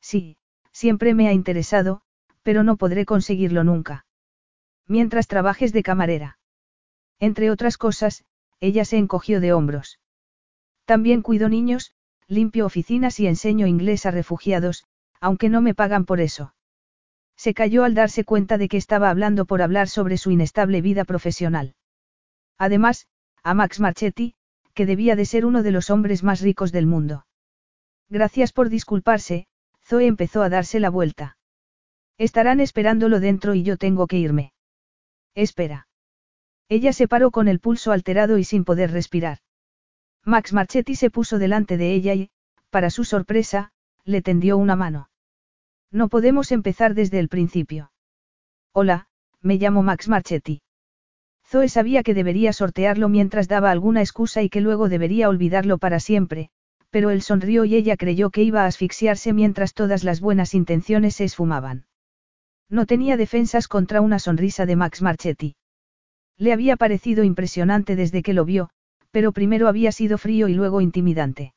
Sí, 0.00 0.36
siempre 0.72 1.14
me 1.14 1.28
ha 1.28 1.32
interesado, 1.32 2.00
pero 2.42 2.64
no 2.64 2.76
podré 2.76 3.04
conseguirlo 3.04 3.62
nunca. 3.62 4.04
Mientras 4.88 5.28
trabajes 5.28 5.72
de 5.72 5.84
camarera. 5.84 6.40
Entre 7.20 7.52
otras 7.52 7.78
cosas, 7.78 8.24
ella 8.58 8.84
se 8.84 8.96
encogió 8.96 9.38
de 9.38 9.52
hombros. 9.52 10.00
También 10.86 11.22
cuido 11.22 11.48
niños, 11.48 11.92
limpio 12.26 12.66
oficinas 12.66 13.20
y 13.20 13.28
enseño 13.28 13.68
inglés 13.68 14.06
a 14.06 14.10
refugiados, 14.10 14.86
aunque 15.20 15.48
no 15.48 15.60
me 15.60 15.76
pagan 15.76 16.04
por 16.04 16.20
eso. 16.20 16.52
Se 17.36 17.54
cayó 17.54 17.84
al 17.84 17.94
darse 17.94 18.24
cuenta 18.24 18.58
de 18.58 18.66
que 18.66 18.76
estaba 18.76 19.08
hablando 19.08 19.44
por 19.44 19.62
hablar 19.62 19.88
sobre 19.88 20.18
su 20.18 20.32
inestable 20.32 20.80
vida 20.80 21.04
profesional. 21.04 21.76
Además, 22.58 23.06
a 23.44 23.54
Max 23.54 23.78
Marchetti, 23.78 24.34
que 24.74 24.84
debía 24.84 25.14
de 25.14 25.26
ser 25.26 25.46
uno 25.46 25.62
de 25.62 25.70
los 25.70 25.90
hombres 25.90 26.24
más 26.24 26.40
ricos 26.40 26.72
del 26.72 26.86
mundo. 26.86 27.24
Gracias 28.08 28.52
por 28.52 28.68
disculparse, 28.68 29.46
Zoe 29.82 30.06
empezó 30.06 30.42
a 30.42 30.48
darse 30.48 30.80
la 30.80 30.90
vuelta. 30.90 31.36
Estarán 32.16 32.60
esperándolo 32.60 33.20
dentro 33.20 33.54
y 33.54 33.62
yo 33.62 33.76
tengo 33.76 34.06
que 34.06 34.18
irme. 34.18 34.52
Espera. 35.34 35.88
Ella 36.68 36.92
se 36.92 37.08
paró 37.08 37.30
con 37.30 37.48
el 37.48 37.60
pulso 37.60 37.92
alterado 37.92 38.38
y 38.38 38.44
sin 38.44 38.64
poder 38.64 38.92
respirar. 38.92 39.38
Max 40.24 40.52
Marchetti 40.52 40.94
se 40.94 41.10
puso 41.10 41.38
delante 41.38 41.76
de 41.76 41.92
ella 41.92 42.14
y, 42.14 42.30
para 42.70 42.90
su 42.90 43.04
sorpresa, 43.04 43.72
le 44.04 44.22
tendió 44.22 44.56
una 44.56 44.76
mano. 44.76 45.10
No 45.90 46.08
podemos 46.08 46.50
empezar 46.52 46.94
desde 46.94 47.18
el 47.18 47.28
principio. 47.28 47.92
Hola, 48.72 49.06
me 49.40 49.56
llamo 49.56 49.82
Max 49.82 50.08
Marchetti. 50.08 50.62
Zoe 51.46 51.68
sabía 51.68 52.02
que 52.02 52.14
debería 52.14 52.52
sortearlo 52.52 53.08
mientras 53.08 53.48
daba 53.48 53.70
alguna 53.70 54.00
excusa 54.00 54.42
y 54.42 54.48
que 54.48 54.60
luego 54.60 54.88
debería 54.88 55.28
olvidarlo 55.28 55.78
para 55.78 56.00
siempre, 56.00 56.50
pero 56.94 57.10
él 57.10 57.22
sonrió 57.22 57.64
y 57.64 57.74
ella 57.74 57.96
creyó 57.96 58.30
que 58.30 58.44
iba 58.44 58.62
a 58.62 58.66
asfixiarse 58.66 59.32
mientras 59.32 59.74
todas 59.74 60.04
las 60.04 60.20
buenas 60.20 60.54
intenciones 60.54 61.16
se 61.16 61.24
esfumaban. 61.24 61.86
No 62.70 62.86
tenía 62.86 63.16
defensas 63.16 63.66
contra 63.66 64.00
una 64.00 64.20
sonrisa 64.20 64.64
de 64.64 64.76
Max 64.76 65.02
Marchetti. 65.02 65.56
Le 66.38 66.52
había 66.52 66.76
parecido 66.76 67.24
impresionante 67.24 67.96
desde 67.96 68.22
que 68.22 68.32
lo 68.32 68.44
vio, 68.44 68.70
pero 69.10 69.32
primero 69.32 69.66
había 69.66 69.90
sido 69.90 70.18
frío 70.18 70.46
y 70.46 70.54
luego 70.54 70.80
intimidante. 70.80 71.52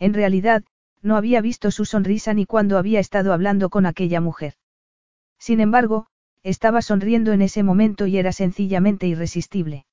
En 0.00 0.12
realidad, 0.12 0.64
no 1.02 1.16
había 1.16 1.40
visto 1.40 1.70
su 1.70 1.84
sonrisa 1.84 2.34
ni 2.34 2.44
cuando 2.44 2.78
había 2.78 2.98
estado 2.98 3.32
hablando 3.32 3.70
con 3.70 3.86
aquella 3.86 4.20
mujer. 4.20 4.54
Sin 5.38 5.60
embargo, 5.60 6.08
estaba 6.42 6.82
sonriendo 6.82 7.32
en 7.32 7.42
ese 7.42 7.62
momento 7.62 8.08
y 8.08 8.18
era 8.18 8.32
sencillamente 8.32 9.06
irresistible. 9.06 9.86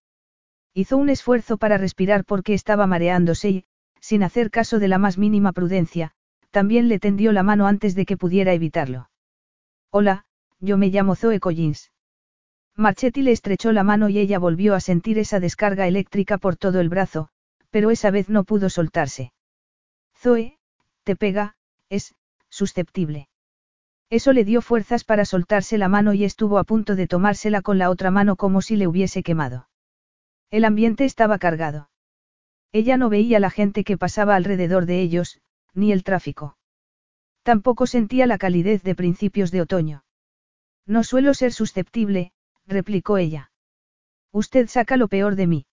Hizo 0.73 0.97
un 0.97 1.09
esfuerzo 1.09 1.57
para 1.57 1.77
respirar 1.77 2.25
porque 2.25 2.55
estaba 2.55 2.87
mareándose 2.87 3.49
y, 3.51 3.65
sin 4.05 4.21
hacer 4.21 4.51
caso 4.51 4.77
de 4.77 4.87
la 4.87 4.99
más 4.99 5.17
mínima 5.17 5.51
prudencia, 5.51 6.11
también 6.51 6.89
le 6.89 6.99
tendió 6.99 7.31
la 7.31 7.41
mano 7.41 7.65
antes 7.65 7.95
de 7.95 8.05
que 8.05 8.17
pudiera 8.17 8.53
evitarlo. 8.53 9.09
Hola, 9.89 10.25
yo 10.59 10.77
me 10.77 10.89
llamo 10.89 11.15
Zoe 11.15 11.39
Collins. 11.39 11.91
Marchetti 12.75 13.23
le 13.23 13.31
estrechó 13.31 13.71
la 13.71 13.83
mano 13.83 14.07
y 14.07 14.19
ella 14.19 14.37
volvió 14.37 14.75
a 14.75 14.79
sentir 14.79 15.17
esa 15.17 15.39
descarga 15.39 15.87
eléctrica 15.87 16.37
por 16.37 16.55
todo 16.55 16.81
el 16.81 16.89
brazo, 16.89 17.29
pero 17.71 17.89
esa 17.89 18.11
vez 18.11 18.29
no 18.29 18.43
pudo 18.43 18.69
soltarse. 18.69 19.33
Zoe, 20.15 20.59
te 21.03 21.15
pega, 21.15 21.55
es, 21.89 22.13
susceptible. 22.47 23.27
Eso 24.11 24.33
le 24.33 24.45
dio 24.45 24.61
fuerzas 24.61 25.03
para 25.03 25.25
soltarse 25.25 25.79
la 25.79 25.87
mano 25.87 26.13
y 26.13 26.25
estuvo 26.25 26.59
a 26.59 26.63
punto 26.63 26.95
de 26.95 27.07
tomársela 27.07 27.63
con 27.63 27.79
la 27.79 27.89
otra 27.89 28.11
mano 28.11 28.35
como 28.35 28.61
si 28.61 28.75
le 28.75 28.85
hubiese 28.85 29.23
quemado. 29.23 29.67
El 30.51 30.63
ambiente 30.63 31.05
estaba 31.05 31.39
cargado. 31.39 31.89
Ella 32.75 32.97
no 32.97 33.07
veía 33.07 33.39
la 33.39 33.49
gente 33.49 33.85
que 33.85 33.97
pasaba 33.97 34.35
alrededor 34.35 34.85
de 34.85 34.99
ellos, 34.99 35.39
ni 35.73 35.93
el 35.93 36.03
tráfico. 36.03 36.57
Tampoco 37.41 37.87
sentía 37.87 38.27
la 38.27 38.37
calidez 38.37 38.83
de 38.83 38.95
principios 38.95 39.49
de 39.51 39.61
otoño. 39.61 40.03
No 40.85 41.05
suelo 41.05 41.33
ser 41.33 41.53
susceptible, 41.53 42.33
replicó 42.67 43.17
ella. 43.17 43.49
Usted 44.33 44.67
saca 44.67 44.97
lo 44.97 45.07
peor 45.07 45.37
de 45.37 45.47
mí. 45.47 45.65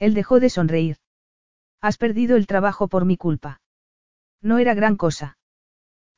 Él 0.00 0.14
dejó 0.14 0.40
de 0.40 0.50
sonreír. 0.50 0.96
Has 1.80 1.96
perdido 1.96 2.36
el 2.36 2.48
trabajo 2.48 2.88
por 2.88 3.04
mi 3.04 3.16
culpa. 3.16 3.60
No 4.42 4.58
era 4.58 4.74
gran 4.74 4.96
cosa. 4.96 5.38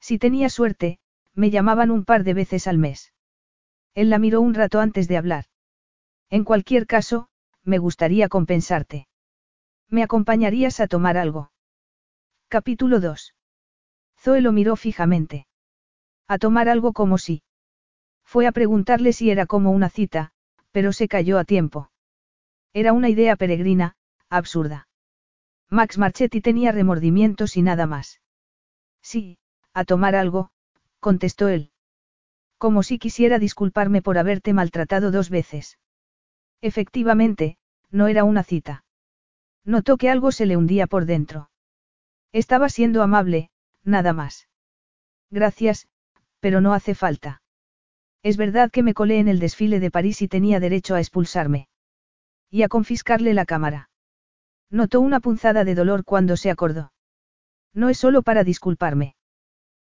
Si 0.01 0.19
tenía 0.19 0.49
suerte, 0.49 1.01
me 1.35 1.51
llamaban 1.51 1.91
un 1.91 2.07
par 2.07 2.25
de 2.25 2.33
veces 2.33 2.67
al 2.67 2.79
mes. 2.79 3.13
Él 3.93 4.09
la 4.09 4.19
miró 4.19 4.41
un 4.41 4.55
rato 4.55 4.81
antes 4.81 5.07
de 5.07 5.19
hablar. 5.19 5.45
En 6.31 6.45
cualquier 6.45 6.87
caso, 6.87 7.29
me 7.63 7.77
gustaría 7.77 8.31
compensarte. 8.31 9.08
¿Me 9.91 10.03
acompañarías 10.03 10.81
a 10.81 10.87
tomar 10.87 11.17
algo? 11.17 11.51
Capítulo 12.49 13.01
2. 13.01 13.35
Zoe 14.19 14.43
lo 14.43 14.53
miró 14.53 14.77
fijamente. 14.77 15.47
A 16.27 16.37
tomar 16.37 16.69
algo 16.69 16.93
como 16.93 17.17
si. 17.17 17.43
Fue 18.23 18.47
a 18.47 18.53
preguntarle 18.53 19.15
si 19.15 19.31
era 19.31 19.47
como 19.47 19.71
una 19.71 19.89
cita, 19.89 20.33
pero 20.73 20.93
se 20.93 21.09
cayó 21.09 21.39
a 21.39 21.45
tiempo. 21.45 21.91
Era 22.75 22.93
una 22.93 23.09
idea 23.09 23.35
peregrina, 23.37 23.97
absurda. 24.29 24.89
Max 25.71 25.97
Marchetti 25.97 26.43
tenía 26.43 26.71
remordimientos 26.71 27.57
y 27.57 27.63
nada 27.63 27.87
más. 27.87 28.21
Sí, 29.01 29.39
a 29.73 29.85
tomar 29.85 30.15
algo, 30.15 30.51
contestó 31.01 31.49
él. 31.49 31.71
Como 32.59 32.83
si 32.83 32.99
quisiera 32.99 33.39
disculparme 33.39 34.03
por 34.03 34.19
haberte 34.19 34.53
maltratado 34.53 35.11
dos 35.11 35.31
veces. 35.31 35.79
Efectivamente, 36.61 37.57
no 37.91 38.09
era 38.09 38.25
una 38.25 38.43
cita. 38.43 38.85
Notó 39.65 39.97
que 39.97 40.11
algo 40.11 40.33
se 40.33 40.47
le 40.47 40.57
hundía 40.57 40.87
por 40.87 41.05
dentro. 41.05 41.51
Estaba 42.33 42.69
siendo 42.69 43.03
amable, 43.03 43.51
nada 43.85 44.13
más. 44.13 44.49
Gracias, 45.31 45.89
pero 46.41 46.61
no 46.61 46.73
hace 46.73 46.95
falta. 46.95 47.43
Es 48.23 48.37
verdad 48.37 48.71
que 48.71 48.83
me 48.83 48.95
colé 48.95 49.19
en 49.19 49.29
el 49.29 49.39
desfile 49.39 49.81
de 49.81 49.91
París 49.91 50.23
y 50.23 50.29
tenía 50.29 50.61
derecho 50.61 50.95
a 50.95 51.01
expulsarme. 51.01 51.69
Y 52.51 52.63
a 52.63 52.69
confiscarle 52.69 53.35
la 53.35 53.47
cámara. 53.47 53.91
Notó 54.71 55.01
una 55.01 55.21
punzada 55.21 55.65
de 55.65 55.75
dolor 55.75 56.05
cuando 56.05 56.37
se 56.37 56.51
acordó. 56.51 56.93
No 57.73 57.89
es 57.89 57.99
solo 57.99 58.23
para 58.23 58.45
disculparme. 58.45 59.17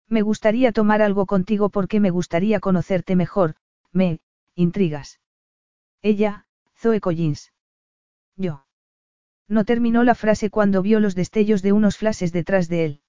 Me 0.07 0.21
gustaría 0.21 0.71
tomar 0.71 1.01
algo 1.01 1.25
contigo 1.25 1.69
porque 1.69 1.99
me 1.99 2.09
gustaría 2.09 2.59
conocerte 2.59 3.15
mejor, 3.15 3.55
me, 3.91 4.19
intrigas. 4.55 5.19
Ella, 6.01 6.45
Zoe 6.75 6.99
Collins. 6.99 7.53
Yo. 8.35 8.65
No 9.49 9.65
terminó 9.65 10.03
la 10.03 10.13
frase 10.13 10.51
cuando 10.51 10.83
vio 10.83 10.99
los 10.99 11.15
destellos 11.15 11.63
de 11.63 11.73
unos 11.73 11.97
flashes 11.97 12.31
detrás 12.31 12.69
de 12.69 12.85
él. 12.85 13.01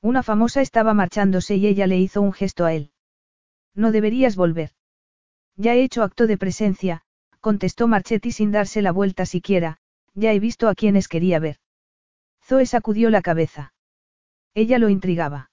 Una 0.00 0.22
famosa 0.22 0.60
estaba 0.62 0.94
marchándose 0.94 1.56
y 1.56 1.66
ella 1.66 1.88
le 1.88 1.98
hizo 1.98 2.22
un 2.22 2.32
gesto 2.32 2.64
a 2.64 2.72
él. 2.72 2.92
No 3.74 3.90
deberías 3.90 4.36
volver. 4.36 4.70
Ya 5.56 5.74
he 5.74 5.82
hecho 5.82 6.04
acto 6.04 6.28
de 6.28 6.38
presencia, 6.38 7.02
contestó 7.40 7.88
Marchetti 7.88 8.30
sin 8.30 8.52
darse 8.52 8.80
la 8.80 8.92
vuelta 8.92 9.26
siquiera, 9.26 9.78
ya 10.14 10.32
he 10.32 10.38
visto 10.38 10.68
a 10.68 10.74
quienes 10.74 11.08
quería 11.08 11.40
ver. 11.40 11.56
Zoe 12.44 12.64
sacudió 12.64 13.10
la 13.10 13.20
cabeza. 13.20 13.74
Ella 14.54 14.78
lo 14.78 14.88
intrigaba. 14.88 15.50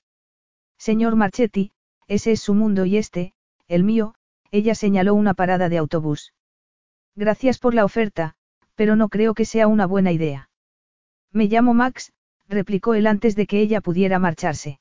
Señor 0.77 1.15
Marchetti, 1.15 1.71
ese 2.07 2.33
es 2.33 2.41
su 2.41 2.53
mundo 2.53 2.85
y 2.85 2.97
este, 2.97 3.33
el 3.67 3.83
mío, 3.83 4.13
ella 4.51 4.75
señaló 4.75 5.15
una 5.15 5.33
parada 5.33 5.69
de 5.69 5.79
autobús. 5.79 6.33
Gracias 7.15 7.57
por 7.57 7.73
la 7.73 7.85
oferta, 7.85 8.35
pero 8.75 8.95
no 8.95 9.09
creo 9.09 9.33
que 9.33 9.45
sea 9.45 9.67
una 9.67 9.85
buena 9.85 10.11
idea. 10.11 10.49
Me 11.31 11.45
llamo 11.45 11.73
Max, 11.73 12.13
replicó 12.47 12.93
él 12.93 13.07
antes 13.07 13.35
de 13.35 13.47
que 13.47 13.61
ella 13.61 13.81
pudiera 13.81 14.19
marcharse. 14.19 14.79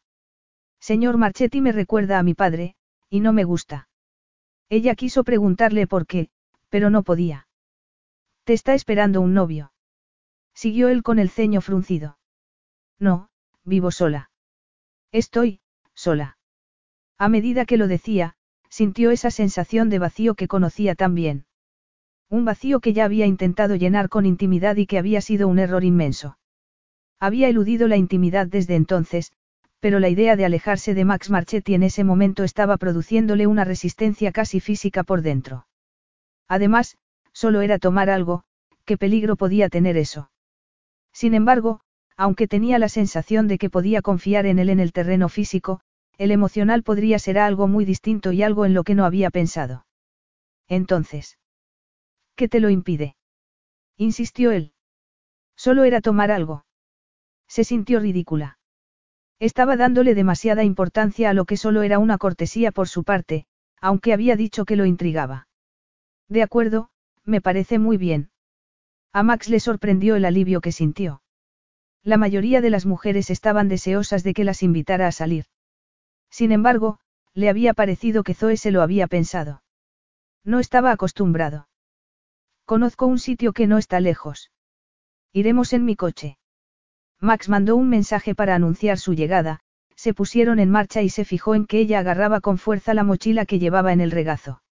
Señor 0.80 1.16
Marchetti 1.16 1.60
me 1.60 1.72
recuerda 1.72 2.18
a 2.18 2.22
mi 2.22 2.34
padre, 2.34 2.74
y 3.08 3.20
no 3.20 3.32
me 3.32 3.44
gusta. 3.44 3.88
Ella 4.68 4.94
quiso 4.94 5.22
preguntarle 5.22 5.86
por 5.86 6.06
qué, 6.06 6.30
pero 6.68 6.90
no 6.90 7.02
podía. 7.02 7.46
Te 8.44 8.52
está 8.52 8.74
esperando 8.74 9.20
un 9.20 9.34
novio. 9.34 9.72
Siguió 10.54 10.88
él 10.88 11.02
con 11.02 11.18
el 11.18 11.30
ceño 11.30 11.60
fruncido. 11.60 12.18
No, 12.98 13.28
vivo 13.64 13.90
sola. 13.90 14.30
Estoy, 15.12 15.60
sola. 15.94 16.38
A 17.18 17.28
medida 17.28 17.64
que 17.64 17.76
lo 17.76 17.86
decía, 17.86 18.34
sintió 18.68 19.10
esa 19.10 19.30
sensación 19.30 19.90
de 19.90 19.98
vacío 19.98 20.34
que 20.34 20.48
conocía 20.48 20.94
tan 20.94 21.14
bien. 21.14 21.44
Un 22.32 22.46
vacío 22.46 22.80
que 22.80 22.94
ya 22.94 23.04
había 23.04 23.26
intentado 23.26 23.76
llenar 23.76 24.08
con 24.08 24.24
intimidad 24.24 24.76
y 24.76 24.86
que 24.86 24.96
había 24.96 25.20
sido 25.20 25.48
un 25.48 25.58
error 25.58 25.84
inmenso. 25.84 26.38
Había 27.20 27.50
eludido 27.50 27.88
la 27.88 27.98
intimidad 27.98 28.46
desde 28.46 28.74
entonces, 28.74 29.32
pero 29.80 30.00
la 30.00 30.08
idea 30.08 30.34
de 30.34 30.46
alejarse 30.46 30.94
de 30.94 31.04
Max 31.04 31.28
Marchetti 31.28 31.74
en 31.74 31.82
ese 31.82 32.04
momento 32.04 32.42
estaba 32.42 32.78
produciéndole 32.78 33.46
una 33.46 33.64
resistencia 33.64 34.32
casi 34.32 34.60
física 34.60 35.02
por 35.02 35.20
dentro. 35.20 35.66
Además, 36.48 36.96
solo 37.34 37.60
era 37.60 37.78
tomar 37.78 38.08
algo, 38.08 38.44
¿qué 38.86 38.96
peligro 38.96 39.36
podía 39.36 39.68
tener 39.68 39.98
eso? 39.98 40.30
Sin 41.12 41.34
embargo, 41.34 41.80
aunque 42.16 42.48
tenía 42.48 42.78
la 42.78 42.88
sensación 42.88 43.46
de 43.46 43.58
que 43.58 43.68
podía 43.68 44.00
confiar 44.00 44.46
en 44.46 44.58
él 44.58 44.70
en 44.70 44.80
el 44.80 44.94
terreno 44.94 45.28
físico, 45.28 45.80
el 46.16 46.30
emocional 46.30 46.82
podría 46.82 47.18
ser 47.18 47.38
algo 47.38 47.68
muy 47.68 47.84
distinto 47.84 48.32
y 48.32 48.42
algo 48.42 48.64
en 48.64 48.72
lo 48.72 48.84
que 48.84 48.94
no 48.94 49.04
había 49.04 49.28
pensado. 49.28 49.84
Entonces, 50.66 51.36
¿qué 52.36 52.48
te 52.48 52.60
lo 52.60 52.70
impide? 52.70 53.16
insistió 53.96 54.52
él. 54.52 54.72
Solo 55.56 55.84
era 55.84 56.00
tomar 56.00 56.30
algo. 56.30 56.64
Se 57.46 57.64
sintió 57.64 58.00
ridícula. 58.00 58.58
Estaba 59.38 59.76
dándole 59.76 60.14
demasiada 60.14 60.64
importancia 60.64 61.30
a 61.30 61.34
lo 61.34 61.44
que 61.44 61.56
solo 61.56 61.82
era 61.82 61.98
una 61.98 62.18
cortesía 62.18 62.72
por 62.72 62.88
su 62.88 63.04
parte, 63.04 63.46
aunque 63.80 64.12
había 64.12 64.36
dicho 64.36 64.64
que 64.64 64.76
lo 64.76 64.86
intrigaba. 64.86 65.48
De 66.28 66.42
acuerdo, 66.42 66.90
me 67.24 67.40
parece 67.40 67.78
muy 67.78 67.96
bien. 67.96 68.30
A 69.12 69.22
Max 69.22 69.48
le 69.48 69.60
sorprendió 69.60 70.16
el 70.16 70.24
alivio 70.24 70.60
que 70.60 70.72
sintió. 70.72 71.22
La 72.02 72.16
mayoría 72.16 72.60
de 72.60 72.70
las 72.70 72.86
mujeres 72.86 73.30
estaban 73.30 73.68
deseosas 73.68 74.24
de 74.24 74.34
que 74.34 74.44
las 74.44 74.62
invitara 74.62 75.06
a 75.06 75.12
salir. 75.12 75.44
Sin 76.30 76.50
embargo, 76.50 76.98
le 77.34 77.48
había 77.48 77.74
parecido 77.74 78.24
que 78.24 78.34
Zoe 78.34 78.56
se 78.56 78.70
lo 78.70 78.82
había 78.82 79.06
pensado. 79.06 79.62
No 80.44 80.58
estaba 80.58 80.90
acostumbrado. 80.90 81.68
Conozco 82.64 83.06
un 83.06 83.18
sitio 83.18 83.52
que 83.52 83.66
no 83.66 83.78
está 83.78 84.00
lejos. 84.00 84.50
Iremos 85.32 85.72
en 85.72 85.84
mi 85.84 85.96
coche. 85.96 86.38
Max 87.20 87.48
mandó 87.48 87.76
un 87.76 87.88
mensaje 87.88 88.34
para 88.34 88.54
anunciar 88.54 88.98
su 88.98 89.14
llegada, 89.14 89.60
se 89.94 90.14
pusieron 90.14 90.58
en 90.58 90.70
marcha 90.70 91.02
y 91.02 91.08
se 91.08 91.24
fijó 91.24 91.54
en 91.54 91.66
que 91.66 91.78
ella 91.78 92.00
agarraba 92.00 92.40
con 92.40 92.58
fuerza 92.58 92.92
la 92.92 93.04
mochila 93.04 93.46
que 93.46 93.60
llevaba 93.60 93.92
en 93.92 94.00
el 94.00 94.10
regazo. 94.10 94.62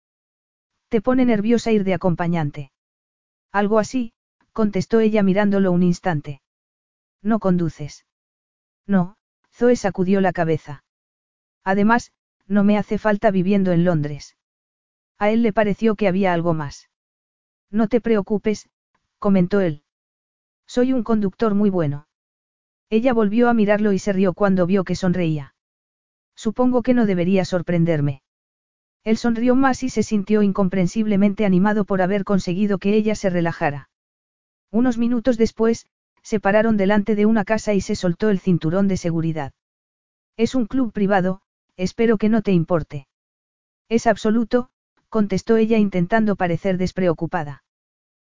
¿Te 0.89 1.01
pone 1.01 1.25
nerviosa 1.25 1.71
ir 1.71 1.85
de 1.85 1.93
acompañante? 1.93 2.71
Algo 3.53 3.79
así, 3.79 4.11
contestó 4.51 4.99
ella 4.99 5.23
mirándolo 5.23 5.71
un 5.71 5.83
instante. 5.83 6.41
No 7.21 7.39
conduces. 7.39 8.05
No, 8.85 9.15
Zoe 9.53 9.77
sacudió 9.77 10.19
la 10.19 10.33
cabeza. 10.33 10.83
Además, 11.63 12.11
no 12.45 12.65
me 12.65 12.77
hace 12.77 12.97
falta 12.97 13.31
viviendo 13.31 13.71
en 13.71 13.85
Londres. 13.85 14.35
A 15.17 15.29
él 15.29 15.43
le 15.43 15.53
pareció 15.53 15.95
que 15.95 16.09
había 16.09 16.33
algo 16.33 16.53
más. 16.53 16.89
No 17.71 17.87
te 17.87 18.01
preocupes, 18.01 18.69
comentó 19.17 19.61
él. 19.61 19.83
Soy 20.67 20.93
un 20.93 21.03
conductor 21.03 21.55
muy 21.55 21.69
bueno. 21.69 22.07
Ella 22.89 23.13
volvió 23.13 23.47
a 23.47 23.53
mirarlo 23.53 23.93
y 23.93 23.99
se 23.99 24.11
rió 24.11 24.33
cuando 24.33 24.65
vio 24.65 24.83
que 24.83 24.95
sonreía. 24.95 25.55
Supongo 26.35 26.81
que 26.81 26.93
no 26.93 27.05
debería 27.05 27.45
sorprenderme. 27.45 28.23
Él 29.03 29.17
sonrió 29.17 29.55
más 29.55 29.83
y 29.83 29.89
se 29.89 30.03
sintió 30.03 30.43
incomprensiblemente 30.43 31.45
animado 31.45 31.85
por 31.85 32.01
haber 32.01 32.25
conseguido 32.25 32.77
que 32.77 32.93
ella 32.95 33.15
se 33.15 33.29
relajara. 33.29 33.89
Unos 34.69 34.97
minutos 34.97 35.37
después, 35.37 35.87
se 36.21 36.39
pararon 36.39 36.77
delante 36.77 37.15
de 37.15 37.25
una 37.25 37.45
casa 37.45 37.73
y 37.73 37.81
se 37.81 37.95
soltó 37.95 38.29
el 38.29 38.39
cinturón 38.39 38.87
de 38.87 38.97
seguridad. 38.97 39.53
Es 40.35 40.55
un 40.55 40.65
club 40.65 40.91
privado, 40.91 41.41
espero 41.77 42.17
que 42.17 42.29
no 42.29 42.41
te 42.41 42.51
importe. 42.51 43.07
Es 43.87 44.07
absoluto, 44.07 44.70
contestó 45.11 45.57
ella 45.57 45.77
intentando 45.77 46.37
parecer 46.37 46.77
despreocupada. 46.77 47.63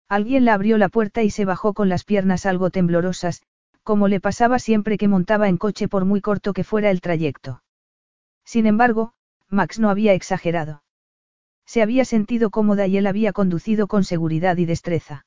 Alguien 0.08 0.44
la 0.44 0.52
abrió 0.52 0.76
la 0.76 0.90
puerta 0.90 1.22
y 1.22 1.30
se 1.30 1.46
bajó 1.46 1.72
con 1.72 1.88
las 1.88 2.04
piernas 2.04 2.44
algo 2.44 2.70
temblorosas, 2.70 3.42
como 3.82 4.08
le 4.08 4.20
pasaba 4.20 4.58
siempre 4.58 4.98
que 4.98 5.08
montaba 5.08 5.48
en 5.48 5.56
coche 5.56 5.88
por 5.88 6.04
muy 6.04 6.20
corto 6.20 6.52
que 6.52 6.64
fuera 6.64 6.90
el 6.90 7.00
trayecto. 7.00 7.62
Sin 8.44 8.66
embargo, 8.66 9.14
Max 9.48 9.80
no 9.80 9.88
había 9.88 10.12
exagerado. 10.12 10.82
Se 11.64 11.80
había 11.80 12.04
sentido 12.04 12.50
cómoda 12.50 12.86
y 12.86 12.98
él 12.98 13.06
había 13.06 13.32
conducido 13.32 13.86
con 13.86 14.04
seguridad 14.04 14.58
y 14.58 14.66
destreza. 14.66 15.24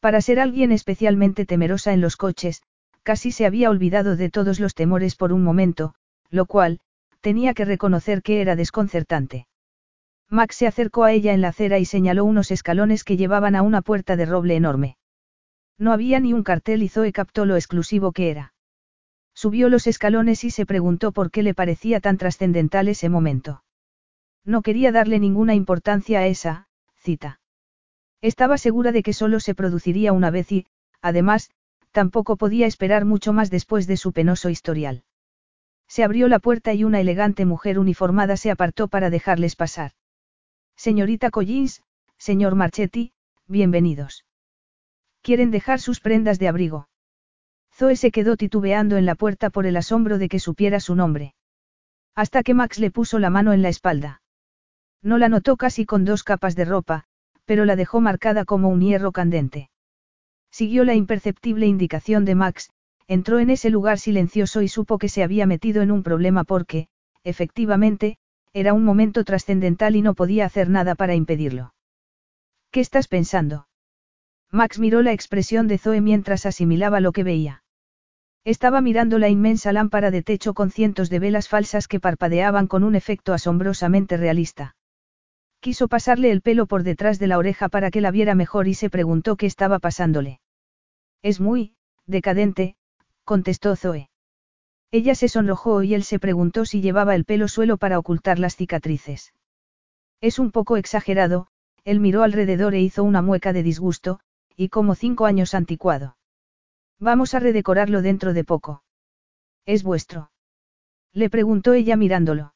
Para 0.00 0.20
ser 0.20 0.40
alguien 0.40 0.72
especialmente 0.72 1.46
temerosa 1.46 1.92
en 1.92 2.00
los 2.00 2.16
coches, 2.16 2.62
casi 3.04 3.30
se 3.30 3.46
había 3.46 3.70
olvidado 3.70 4.16
de 4.16 4.30
todos 4.30 4.58
los 4.58 4.74
temores 4.74 5.14
por 5.14 5.32
un 5.32 5.44
momento, 5.44 5.94
lo 6.28 6.46
cual, 6.46 6.80
tenía 7.20 7.54
que 7.54 7.64
reconocer 7.64 8.22
que 8.22 8.40
era 8.40 8.56
desconcertante. 8.56 9.46
Max 10.28 10.56
se 10.56 10.66
acercó 10.66 11.04
a 11.04 11.12
ella 11.12 11.32
en 11.32 11.40
la 11.40 11.48
acera 11.48 11.78
y 11.78 11.84
señaló 11.84 12.24
unos 12.24 12.50
escalones 12.50 13.04
que 13.04 13.16
llevaban 13.16 13.54
a 13.54 13.62
una 13.62 13.82
puerta 13.82 14.16
de 14.16 14.26
roble 14.26 14.56
enorme. 14.56 14.96
No 15.78 15.92
había 15.92 16.18
ni 16.20 16.32
un 16.32 16.42
cartel 16.42 16.82
y 16.82 16.88
Zoe 16.88 17.12
captó 17.12 17.44
lo 17.44 17.56
exclusivo 17.56 18.12
que 18.12 18.30
era. 18.30 18.54
Subió 19.34 19.68
los 19.68 19.86
escalones 19.86 20.42
y 20.44 20.50
se 20.50 20.66
preguntó 20.66 21.12
por 21.12 21.30
qué 21.30 21.42
le 21.42 21.54
parecía 21.54 22.00
tan 22.00 22.16
trascendental 22.16 22.88
ese 22.88 23.08
momento. 23.08 23.62
No 24.44 24.62
quería 24.62 24.92
darle 24.92 25.18
ninguna 25.18 25.54
importancia 25.54 26.20
a 26.20 26.26
esa, 26.26 26.68
cita. 26.96 27.40
Estaba 28.22 28.58
segura 28.58 28.92
de 28.92 29.02
que 29.02 29.12
solo 29.12 29.40
se 29.40 29.54
produciría 29.54 30.12
una 30.12 30.30
vez 30.30 30.50
y, 30.50 30.66
además, 31.02 31.50
tampoco 31.92 32.36
podía 32.36 32.66
esperar 32.66 33.04
mucho 33.04 33.32
más 33.32 33.50
después 33.50 33.86
de 33.86 33.96
su 33.96 34.12
penoso 34.12 34.48
historial. 34.48 35.04
Se 35.86 36.02
abrió 36.02 36.28
la 36.28 36.38
puerta 36.38 36.74
y 36.74 36.84
una 36.84 37.00
elegante 37.00 37.44
mujer 37.44 37.78
uniformada 37.78 38.36
se 38.36 38.50
apartó 38.50 38.88
para 38.88 39.10
dejarles 39.10 39.54
pasar. 39.54 39.92
Señorita 40.76 41.30
Collins, 41.30 41.82
señor 42.18 42.54
Marchetti, 42.54 43.12
bienvenidos. 43.46 44.26
¿Quieren 45.22 45.50
dejar 45.50 45.80
sus 45.80 46.00
prendas 46.00 46.38
de 46.38 46.48
abrigo? 46.48 46.88
Zoe 47.72 47.96
se 47.96 48.10
quedó 48.10 48.36
titubeando 48.36 48.98
en 48.98 49.06
la 49.06 49.14
puerta 49.14 49.48
por 49.48 49.64
el 49.64 49.78
asombro 49.78 50.18
de 50.18 50.28
que 50.28 50.38
supiera 50.38 50.78
su 50.78 50.94
nombre. 50.94 51.34
Hasta 52.14 52.42
que 52.42 52.52
Max 52.52 52.78
le 52.78 52.90
puso 52.90 53.18
la 53.18 53.30
mano 53.30 53.54
en 53.54 53.62
la 53.62 53.70
espalda. 53.70 54.20
No 55.02 55.16
la 55.16 55.30
notó 55.30 55.56
casi 55.56 55.86
con 55.86 56.04
dos 56.04 56.22
capas 56.22 56.54
de 56.56 56.66
ropa, 56.66 57.04
pero 57.46 57.64
la 57.64 57.74
dejó 57.74 58.02
marcada 58.02 58.44
como 58.44 58.68
un 58.68 58.82
hierro 58.82 59.12
candente. 59.12 59.70
Siguió 60.50 60.84
la 60.84 60.94
imperceptible 60.94 61.66
indicación 61.66 62.26
de 62.26 62.34
Max, 62.34 62.68
entró 63.08 63.38
en 63.38 63.48
ese 63.48 63.70
lugar 63.70 63.98
silencioso 63.98 64.60
y 64.60 64.68
supo 64.68 64.98
que 64.98 65.08
se 65.08 65.22
había 65.22 65.46
metido 65.46 65.80
en 65.80 65.90
un 65.90 66.02
problema 66.02 66.44
porque, 66.44 66.88
efectivamente, 67.24 68.18
era 68.56 68.72
un 68.72 68.84
momento 68.84 69.22
trascendental 69.22 69.96
y 69.96 70.00
no 70.00 70.14
podía 70.14 70.46
hacer 70.46 70.70
nada 70.70 70.94
para 70.94 71.14
impedirlo. 71.14 71.74
¿Qué 72.70 72.80
estás 72.80 73.06
pensando? 73.06 73.68
Max 74.50 74.78
miró 74.78 75.02
la 75.02 75.12
expresión 75.12 75.68
de 75.68 75.76
Zoe 75.76 76.00
mientras 76.00 76.46
asimilaba 76.46 77.00
lo 77.00 77.12
que 77.12 77.22
veía. 77.22 77.64
Estaba 78.44 78.80
mirando 78.80 79.18
la 79.18 79.28
inmensa 79.28 79.74
lámpara 79.74 80.10
de 80.10 80.22
techo 80.22 80.54
con 80.54 80.70
cientos 80.70 81.10
de 81.10 81.18
velas 81.18 81.48
falsas 81.50 81.86
que 81.86 82.00
parpadeaban 82.00 82.66
con 82.66 82.82
un 82.82 82.94
efecto 82.94 83.34
asombrosamente 83.34 84.16
realista. 84.16 84.74
Quiso 85.60 85.86
pasarle 85.86 86.30
el 86.30 86.40
pelo 86.40 86.64
por 86.64 86.82
detrás 86.82 87.18
de 87.18 87.26
la 87.26 87.36
oreja 87.36 87.68
para 87.68 87.90
que 87.90 88.00
la 88.00 88.10
viera 88.10 88.34
mejor 88.34 88.68
y 88.68 88.74
se 88.74 88.88
preguntó 88.88 89.36
qué 89.36 89.44
estaba 89.44 89.80
pasándole. 89.80 90.40
Es 91.20 91.40
muy, 91.40 91.74
decadente, 92.06 92.76
contestó 93.24 93.76
Zoe. 93.76 94.08
Ella 94.90 95.14
se 95.14 95.28
sonrojó 95.28 95.82
y 95.82 95.94
él 95.94 96.04
se 96.04 96.18
preguntó 96.18 96.64
si 96.64 96.80
llevaba 96.80 97.14
el 97.14 97.24
pelo 97.24 97.48
suelo 97.48 97.76
para 97.76 97.98
ocultar 97.98 98.38
las 98.38 98.56
cicatrices. 98.56 99.34
Es 100.20 100.38
un 100.38 100.52
poco 100.52 100.76
exagerado, 100.76 101.48
él 101.84 102.00
miró 102.00 102.22
alrededor 102.22 102.74
e 102.74 102.80
hizo 102.80 103.04
una 103.04 103.22
mueca 103.22 103.52
de 103.52 103.62
disgusto, 103.62 104.20
y 104.56 104.68
como 104.68 104.94
cinco 104.94 105.26
años 105.26 105.54
anticuado. 105.54 106.16
Vamos 106.98 107.34
a 107.34 107.40
redecorarlo 107.40 108.00
dentro 108.00 108.32
de 108.32 108.44
poco. 108.44 108.82
¿Es 109.66 109.82
vuestro? 109.82 110.30
Le 111.12 111.28
preguntó 111.30 111.74
ella 111.74 111.96
mirándolo. 111.96 112.54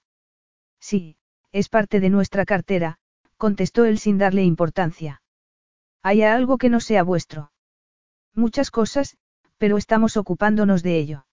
Sí, 0.81 1.17
es 1.53 1.69
parte 1.69 2.01
de 2.01 2.11
nuestra 2.11 2.45
cartera, 2.45 2.99
contestó 3.37 3.85
él 3.85 3.99
sin 3.99 4.19
darle 4.19 4.45
importancia. 4.45 5.23
¿Hay 6.03 6.23
algo 6.23 6.57
que 6.59 6.71
no 6.71 6.81
sea 6.81 7.03
vuestro? 7.03 7.53
Muchas 8.35 8.71
cosas, 8.71 9.17
pero 9.59 9.77
estamos 9.77 10.17
ocupándonos 10.17 10.83
de 10.83 10.99
ello. 10.99 11.27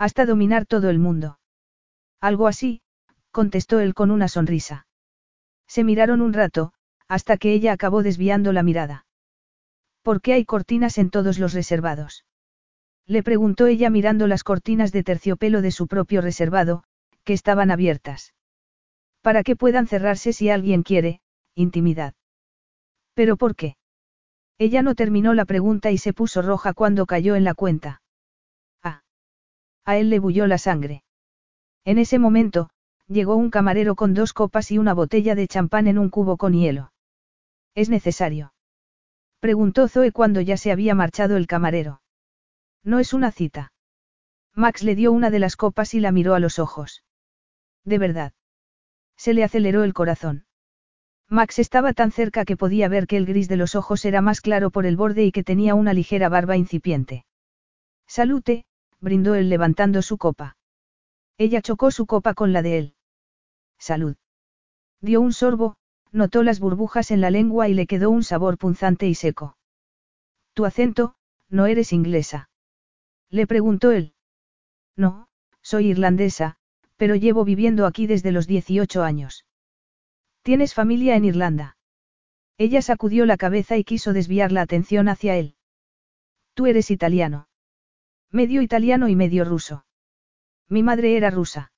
Hasta 0.00 0.24
dominar 0.24 0.64
todo 0.64 0.88
el 0.88 0.98
mundo. 0.98 1.38
Algo 2.22 2.46
así, 2.46 2.80
contestó 3.32 3.80
él 3.80 3.92
con 3.92 4.10
una 4.10 4.28
sonrisa. 4.28 4.86
Se 5.68 5.84
miraron 5.84 6.22
un 6.22 6.32
rato, 6.32 6.72
hasta 7.06 7.36
que 7.36 7.52
ella 7.52 7.74
acabó 7.74 8.02
desviando 8.02 8.54
la 8.54 8.62
mirada. 8.62 9.04
¿Por 10.02 10.22
qué 10.22 10.32
hay 10.32 10.46
cortinas 10.46 10.96
en 10.96 11.10
todos 11.10 11.38
los 11.38 11.52
reservados? 11.52 12.24
Le 13.06 13.22
preguntó 13.22 13.66
ella 13.66 13.90
mirando 13.90 14.26
las 14.26 14.42
cortinas 14.42 14.90
de 14.90 15.02
terciopelo 15.02 15.60
de 15.60 15.70
su 15.70 15.86
propio 15.86 16.22
reservado, 16.22 16.82
que 17.22 17.34
estaban 17.34 17.70
abiertas. 17.70 18.32
Para 19.20 19.42
que 19.42 19.54
puedan 19.54 19.86
cerrarse 19.86 20.32
si 20.32 20.48
alguien 20.48 20.82
quiere, 20.82 21.20
intimidad. 21.54 22.14
¿Pero 23.12 23.36
por 23.36 23.54
qué? 23.54 23.76
Ella 24.56 24.80
no 24.80 24.94
terminó 24.94 25.34
la 25.34 25.44
pregunta 25.44 25.90
y 25.90 25.98
se 25.98 26.14
puso 26.14 26.40
roja 26.40 26.72
cuando 26.72 27.04
cayó 27.04 27.36
en 27.36 27.44
la 27.44 27.52
cuenta. 27.52 28.00
A 29.90 29.96
él 29.96 30.08
le 30.08 30.20
bulló 30.20 30.46
la 30.46 30.58
sangre. 30.58 31.02
En 31.84 31.98
ese 31.98 32.20
momento, 32.20 32.70
llegó 33.08 33.34
un 33.34 33.50
camarero 33.50 33.96
con 33.96 34.14
dos 34.14 34.32
copas 34.32 34.70
y 34.70 34.78
una 34.78 34.94
botella 34.94 35.34
de 35.34 35.48
champán 35.48 35.88
en 35.88 35.98
un 35.98 36.10
cubo 36.10 36.36
con 36.36 36.52
hielo. 36.52 36.92
¿Es 37.74 37.88
necesario? 37.88 38.54
Preguntó 39.40 39.88
Zoe 39.88 40.12
cuando 40.12 40.40
ya 40.42 40.56
se 40.56 40.70
había 40.70 40.94
marchado 40.94 41.36
el 41.36 41.48
camarero. 41.48 42.02
No 42.84 43.00
es 43.00 43.12
una 43.12 43.32
cita. 43.32 43.72
Max 44.54 44.84
le 44.84 44.94
dio 44.94 45.10
una 45.10 45.28
de 45.28 45.40
las 45.40 45.56
copas 45.56 45.92
y 45.94 45.98
la 45.98 46.12
miró 46.12 46.36
a 46.36 46.38
los 46.38 46.60
ojos. 46.60 47.02
De 47.84 47.98
verdad. 47.98 48.32
Se 49.16 49.34
le 49.34 49.42
aceleró 49.42 49.82
el 49.82 49.92
corazón. 49.92 50.44
Max 51.28 51.58
estaba 51.58 51.94
tan 51.94 52.12
cerca 52.12 52.44
que 52.44 52.56
podía 52.56 52.88
ver 52.88 53.08
que 53.08 53.16
el 53.16 53.26
gris 53.26 53.48
de 53.48 53.56
los 53.56 53.74
ojos 53.74 54.04
era 54.04 54.20
más 54.20 54.40
claro 54.40 54.70
por 54.70 54.86
el 54.86 54.96
borde 54.96 55.24
y 55.24 55.32
que 55.32 55.42
tenía 55.42 55.74
una 55.74 55.94
ligera 55.94 56.28
barba 56.28 56.56
incipiente. 56.56 57.24
Salute, 58.06 58.66
brindó 59.00 59.34
él 59.34 59.48
levantando 59.48 60.02
su 60.02 60.18
copa. 60.18 60.56
Ella 61.38 61.62
chocó 61.62 61.90
su 61.90 62.06
copa 62.06 62.34
con 62.34 62.52
la 62.52 62.62
de 62.62 62.78
él. 62.78 62.94
Salud. 63.78 64.16
Dio 65.00 65.20
un 65.20 65.32
sorbo, 65.32 65.76
notó 66.12 66.42
las 66.42 66.60
burbujas 66.60 67.10
en 67.10 67.20
la 67.20 67.30
lengua 67.30 67.68
y 67.68 67.74
le 67.74 67.86
quedó 67.86 68.10
un 68.10 68.22
sabor 68.22 68.58
punzante 68.58 69.06
y 69.06 69.14
seco. 69.14 69.56
Tu 70.52 70.66
acento, 70.66 71.14
no 71.48 71.66
eres 71.66 71.92
inglesa. 71.92 72.50
Le 73.30 73.46
preguntó 73.46 73.92
él. 73.92 74.14
No, 74.96 75.28
soy 75.62 75.86
irlandesa, 75.86 76.56
pero 76.96 77.14
llevo 77.14 77.44
viviendo 77.44 77.86
aquí 77.86 78.06
desde 78.06 78.32
los 78.32 78.46
18 78.46 79.02
años. 79.02 79.46
¿Tienes 80.42 80.74
familia 80.74 81.16
en 81.16 81.24
Irlanda? 81.24 81.76
Ella 82.58 82.82
sacudió 82.82 83.24
la 83.24 83.36
cabeza 83.36 83.78
y 83.78 83.84
quiso 83.84 84.12
desviar 84.12 84.52
la 84.52 84.62
atención 84.62 85.08
hacia 85.08 85.36
él. 85.36 85.54
Tú 86.54 86.66
eres 86.66 86.90
italiano. 86.90 87.48
Medio 88.32 88.62
italiano 88.62 89.08
y 89.08 89.16
medio 89.16 89.44
ruso. 89.44 89.84
Mi 90.68 90.84
madre 90.84 91.16
era 91.16 91.30
rusa. 91.30 91.72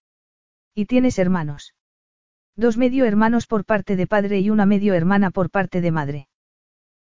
¿Y 0.74 0.84
tienes 0.84 1.18
hermanos? 1.18 1.74
Dos 2.56 2.76
medio 2.76 3.06
hermanos 3.06 3.46
por 3.46 3.64
parte 3.64 3.96
de 3.96 4.06
padre 4.06 4.40
y 4.40 4.50
una 4.50 4.66
medio 4.66 4.92
hermana 4.92 5.30
por 5.30 5.48
parte 5.48 5.80
de 5.80 5.90
madre. 5.90 6.28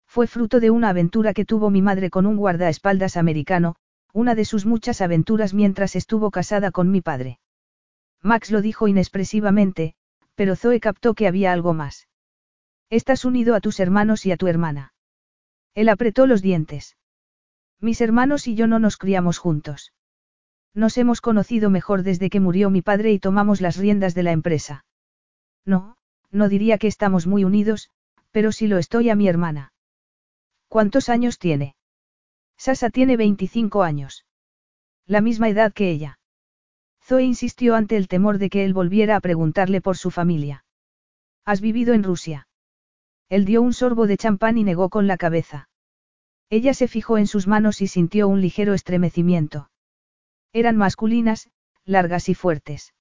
Fue 0.07 0.29
fruto 0.29 0.61
de 0.61 0.71
una 0.71 0.91
aventura 0.91 1.35
que 1.35 1.45
tuvo 1.45 1.69
mi 1.69 1.83
madre 1.83 2.11
con 2.11 2.27
un 2.27 2.37
guardaespaldas 2.37 3.17
americano, 3.17 3.75
una 4.13 4.37
de 4.37 4.45
sus 4.45 4.67
muchas 4.67 5.01
aventuras 5.01 5.53
mientras 5.53 5.97
estuvo 5.97 6.31
casada 6.31 6.71
con 6.71 6.93
mi 6.93 7.01
padre. 7.01 7.41
Max 8.23 8.53
lo 8.53 8.61
dijo 8.61 8.87
inexpresivamente, 8.87 9.95
pero 10.37 10.55
Zoe 10.55 10.79
captó 10.79 11.15
que 11.15 11.27
había 11.27 11.53
algo 11.53 11.75
más. 11.75 12.07
Estás 12.89 13.25
unido 13.25 13.57
a 13.57 13.61
tus 13.61 13.81
hermanos 13.81 14.27
y 14.27 14.31
a 14.31 14.37
tu 14.37 14.47
hermana. 14.47 14.95
Él 15.75 15.89
apretó 15.89 16.29
los 16.29 16.41
dientes. 16.41 16.97
Mis 17.81 18.01
hermanos 18.01 18.47
y 18.47 18.55
yo 18.55 18.67
no 18.67 18.79
nos 18.79 18.97
criamos 18.97 19.39
juntos. 19.39 19.93
Nos 20.75 20.99
hemos 20.99 21.21
conocido 21.21 21.71
mejor 21.71 22.03
desde 22.03 22.31
que 22.31 22.41
murió 22.41 22.71
mi 22.71 22.83
padre 22.83 23.13
y 23.13 23.19
tomamos 23.19 23.61
las 23.61 23.77
riendas 23.77 24.15
de 24.15 24.23
la 24.23 24.33
empresa. 24.33 24.85
No, 25.65 25.97
no 26.31 26.49
diría 26.49 26.79
que 26.79 26.87
estamos 26.87 27.27
muy 27.27 27.45
unidos, 27.45 27.91
pero 28.31 28.53
sí 28.53 28.69
lo 28.69 28.79
estoy 28.79 29.09
a 29.09 29.17
mi 29.17 29.29
hermana. 29.29 29.73
¿Cuántos 30.69 31.09
años 31.09 31.39
tiene? 31.39 31.75
Sasa 32.57 32.91
tiene 32.91 33.17
25 33.17 33.83
años. 33.83 34.27
La 35.07 35.23
misma 35.23 35.49
edad 35.49 35.73
que 35.73 35.91
ella. 35.91 36.19
Zoe 37.03 37.25
insistió 37.25 37.75
ante 37.75 37.97
el 37.97 38.07
temor 38.07 38.39
de 38.39 38.51
que 38.51 38.65
él 38.65 38.75
volviera 38.75 39.17
a 39.17 39.21
preguntarle 39.21 39.81
por 39.81 39.97
su 39.97 40.11
familia. 40.11 40.65
¿Has 41.45 41.61
vivido 41.63 41.95
en 41.95 42.05
Rusia? 42.05 42.47
Él 43.31 43.47
dio 43.47 43.63
un 43.63 43.73
sorbo 43.73 44.07
de 44.07 44.19
champán 44.19 44.59
y 44.59 44.65
negó 44.65 44.91
con 44.91 45.07
la 45.07 45.17
cabeza. 45.17 45.70
Ella 46.51 46.75
se 46.75 46.89
fijó 46.89 47.17
en 47.17 47.29
sus 47.29 47.47
manos 47.47 47.81
y 47.81 47.87
sintió 47.87 48.27
un 48.27 48.41
ligero 48.41 48.75
estremecimiento. 48.75 49.71
Eran 50.53 50.77
masculinas, 50.77 51.49
largas 51.85 52.29
y 52.29 52.35
fuertes. 52.35 52.93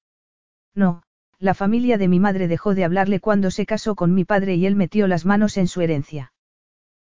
No, 0.76 1.02
la 1.40 1.56
familia 1.56 1.98
de 1.98 2.08
mi 2.08 2.20
madre 2.20 2.48
dejó 2.48 2.76
de 2.76 2.84
hablarle 2.84 3.20
cuando 3.20 3.50
se 3.50 3.66
casó 3.66 3.96
con 3.96 4.14
mi 4.14 4.24
padre 4.24 4.56
y 4.56 4.66
él 4.66 4.76
metió 4.76 5.08
las 5.08 5.26
manos 5.26 5.58
en 5.58 5.68
su 5.68 5.82
herencia. 5.82 6.32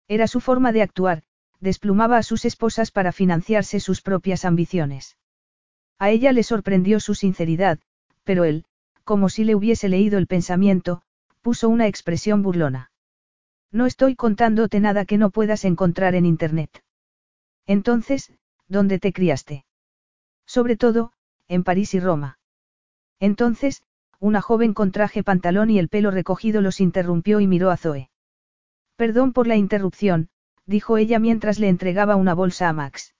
Era 0.07 0.27
su 0.27 0.41
forma 0.41 0.73
de 0.73 0.81
actuar, 0.81 1.23
desplumaba 1.61 2.17
a 2.17 2.23
sus 2.23 2.43
esposas 2.43 2.91
para 2.91 3.13
financiarse 3.13 3.79
sus 3.79 4.01
propias 4.01 4.43
ambiciones. 4.43 5.17
A 5.97 6.09
ella 6.09 6.33
le 6.33 6.43
sorprendió 6.43 6.99
su 6.99 7.15
sinceridad, 7.15 7.79
pero 8.25 8.43
él, 8.43 8.65
como 9.05 9.29
si 9.29 9.45
le 9.45 9.55
hubiese 9.55 9.87
leído 9.87 10.17
el 10.17 10.27
pensamiento, 10.27 11.03
puso 11.41 11.69
una 11.69 11.87
expresión 11.87 12.41
burlona. 12.41 12.91
No 13.73 13.87
estoy 13.87 14.15
contándote 14.15 14.79
nada 14.79 15.03
que 15.03 15.17
no 15.17 15.31
puedas 15.31 15.65
encontrar 15.65 16.13
en 16.13 16.27
Internet. 16.27 16.83
Entonces, 17.65 18.31
¿dónde 18.67 18.99
te 18.99 19.11
criaste? 19.11 19.65
Sobre 20.45 20.77
todo, 20.77 21.11
en 21.47 21.63
París 21.63 21.95
y 21.95 21.99
Roma. 21.99 22.37
Entonces, 23.19 23.81
una 24.19 24.41
joven 24.41 24.75
con 24.75 24.91
traje 24.91 25.23
pantalón 25.23 25.71
y 25.71 25.79
el 25.79 25.89
pelo 25.89 26.11
recogido 26.11 26.61
los 26.61 26.79
interrumpió 26.79 27.39
y 27.39 27.47
miró 27.47 27.71
a 27.71 27.77
Zoe. 27.77 28.11
Perdón 28.95 29.33
por 29.33 29.47
la 29.47 29.55
interrupción, 29.55 30.29
dijo 30.67 30.97
ella 30.97 31.17
mientras 31.17 31.57
le 31.57 31.67
entregaba 31.67 32.15
una 32.15 32.35
bolsa 32.35 32.69
a 32.69 32.73
Max. 32.73 33.15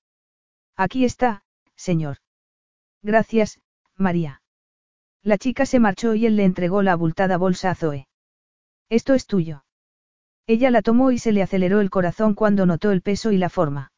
Aquí 0.76 1.04
está, 1.04 1.44
señor. 1.76 2.18
Gracias, 3.02 3.60
María. 3.98 4.42
La 5.24 5.40
chica 5.40 5.66
se 5.66 5.80
marchó 5.80 6.14
y 6.14 6.28
él 6.28 6.36
le 6.36 6.46
entregó 6.46 6.84
la 6.84 6.92
abultada 6.92 7.38
bolsa 7.38 7.72
a 7.72 7.76
Zoe. 7.76 8.08
Esto 8.90 9.16
es 9.16 9.26
tuyo. 9.26 9.64
Ella 10.46 10.72
la 10.72 10.82
tomó 10.82 11.12
y 11.12 11.20
se 11.20 11.32
le 11.32 11.42
aceleró 11.42 11.80
el 11.80 11.90
corazón 11.90 12.34
cuando 12.34 12.66
notó 12.66 12.92
el 12.92 13.02
peso 13.02 13.32
y 13.32 13.38
la 13.38 13.50
forma. 13.50 13.92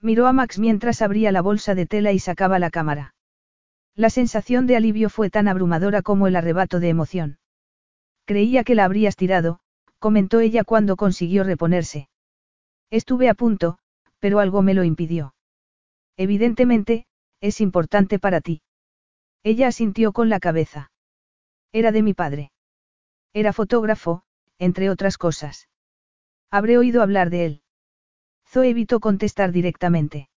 Miró 0.00 0.26
a 0.26 0.32
Max 0.32 0.58
mientras 0.58 1.02
abría 1.02 1.30
la 1.30 1.42
bolsa 1.42 1.74
de 1.74 1.86
tela 1.86 2.12
y 2.12 2.18
sacaba 2.18 2.58
la 2.58 2.70
cámara. 2.70 3.14
La 3.94 4.10
sensación 4.10 4.66
de 4.66 4.76
alivio 4.76 5.10
fue 5.10 5.30
tan 5.30 5.46
abrumadora 5.46 6.02
como 6.02 6.26
el 6.26 6.36
arrebato 6.36 6.80
de 6.80 6.88
emoción. 6.88 7.38
Creía 8.24 8.64
que 8.64 8.74
la 8.74 8.84
habrías 8.84 9.16
tirado, 9.16 9.60
comentó 9.98 10.40
ella 10.40 10.64
cuando 10.64 10.96
consiguió 10.96 11.44
reponerse. 11.44 12.08
Estuve 12.90 13.28
a 13.28 13.34
punto, 13.34 13.78
pero 14.18 14.40
algo 14.40 14.62
me 14.62 14.74
lo 14.74 14.84
impidió. 14.84 15.34
Evidentemente, 16.16 17.06
es 17.40 17.60
importante 17.60 18.18
para 18.18 18.40
ti. 18.40 18.62
Ella 19.42 19.68
asintió 19.68 20.12
con 20.12 20.28
la 20.28 20.40
cabeza. 20.40 20.90
Era 21.72 21.92
de 21.92 22.02
mi 22.02 22.14
padre. 22.14 22.50
Era 23.32 23.52
fotógrafo, 23.52 24.22
entre 24.60 24.90
otras 24.90 25.18
cosas. 25.18 25.68
Habré 26.50 26.78
oído 26.78 27.02
hablar 27.02 27.30
de 27.30 27.46
él. 27.46 27.62
Zoe 28.46 28.68
evitó 28.68 29.00
contestar 29.00 29.52
directamente. 29.52 30.28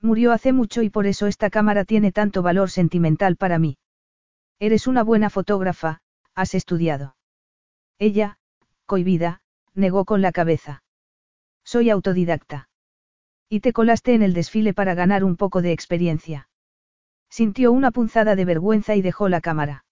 Murió 0.00 0.32
hace 0.32 0.52
mucho 0.52 0.82
y 0.82 0.88
por 0.88 1.06
eso 1.06 1.26
esta 1.26 1.50
cámara 1.50 1.84
tiene 1.84 2.12
tanto 2.12 2.42
valor 2.42 2.70
sentimental 2.70 3.36
para 3.36 3.58
mí. 3.58 3.76
Eres 4.58 4.86
una 4.86 5.02
buena 5.02 5.30
fotógrafa, 5.30 6.00
has 6.34 6.54
estudiado. 6.54 7.16
Ella, 7.98 8.38
cohibida, 8.86 9.42
negó 9.74 10.04
con 10.04 10.22
la 10.22 10.32
cabeza. 10.32 10.82
Soy 11.64 11.90
autodidacta. 11.90 12.68
Y 13.48 13.60
te 13.60 13.72
colaste 13.72 14.14
en 14.14 14.22
el 14.22 14.32
desfile 14.32 14.72
para 14.74 14.94
ganar 14.94 15.24
un 15.24 15.36
poco 15.36 15.60
de 15.60 15.72
experiencia. 15.72 16.48
Sintió 17.28 17.72
una 17.72 17.90
punzada 17.90 18.36
de 18.36 18.44
vergüenza 18.44 18.94
y 18.94 19.02
dejó 19.02 19.28
la 19.28 19.40
cámara. 19.40 19.84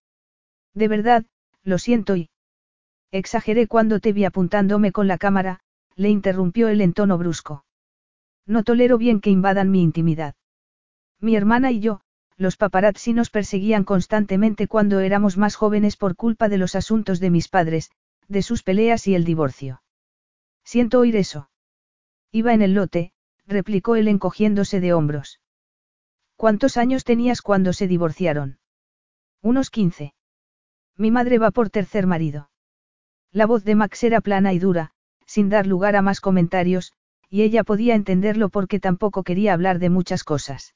De 0.74 0.86
verdad, 0.86 1.24
lo 1.64 1.78
siento 1.78 2.14
y... 2.16 2.30
Exageré 3.10 3.66
cuando 3.66 4.00
te 4.00 4.12
vi 4.12 4.24
apuntándome 4.24 4.92
con 4.92 5.08
la 5.08 5.18
cámara, 5.18 5.60
le 5.96 6.10
interrumpió 6.10 6.68
él 6.68 6.80
en 6.80 6.92
tono 6.92 7.16
brusco. 7.18 7.64
No 8.46 8.64
tolero 8.64 8.98
bien 8.98 9.20
que 9.20 9.30
invadan 9.30 9.70
mi 9.70 9.82
intimidad. 9.82 10.34
Mi 11.20 11.34
hermana 11.34 11.70
y 11.70 11.80
yo, 11.80 12.00
los 12.36 12.56
paparazzi 12.56 13.12
nos 13.12 13.30
perseguían 13.30 13.84
constantemente 13.84 14.68
cuando 14.68 15.00
éramos 15.00 15.36
más 15.36 15.56
jóvenes 15.56 15.96
por 15.96 16.16
culpa 16.16 16.48
de 16.48 16.58
los 16.58 16.74
asuntos 16.74 17.18
de 17.18 17.30
mis 17.30 17.48
padres, 17.48 17.90
de 18.28 18.42
sus 18.42 18.62
peleas 18.62 19.06
y 19.08 19.14
el 19.14 19.24
divorcio. 19.24 19.82
Siento 20.64 21.00
oír 21.00 21.16
eso. 21.16 21.50
Iba 22.30 22.52
en 22.52 22.62
el 22.62 22.74
lote, 22.74 23.12
replicó 23.46 23.96
él 23.96 24.06
encogiéndose 24.06 24.80
de 24.80 24.92
hombros. 24.92 25.40
¿Cuántos 26.36 26.76
años 26.76 27.04
tenías 27.04 27.42
cuando 27.42 27.72
se 27.72 27.88
divorciaron? 27.88 28.58
Unos 29.42 29.70
quince. 29.70 30.14
Mi 30.96 31.10
madre 31.10 31.38
va 31.38 31.50
por 31.50 31.70
tercer 31.70 32.06
marido. 32.06 32.50
La 33.32 33.46
voz 33.46 33.64
de 33.64 33.74
Max 33.74 34.02
era 34.04 34.20
plana 34.20 34.52
y 34.52 34.58
dura, 34.58 34.92
sin 35.26 35.48
dar 35.48 35.66
lugar 35.66 35.96
a 35.96 36.02
más 36.02 36.20
comentarios, 36.20 36.92
y 37.28 37.42
ella 37.42 37.64
podía 37.64 37.94
entenderlo 37.94 38.48
porque 38.48 38.80
tampoco 38.80 39.22
quería 39.22 39.52
hablar 39.52 39.78
de 39.78 39.90
muchas 39.90 40.24
cosas. 40.24 40.74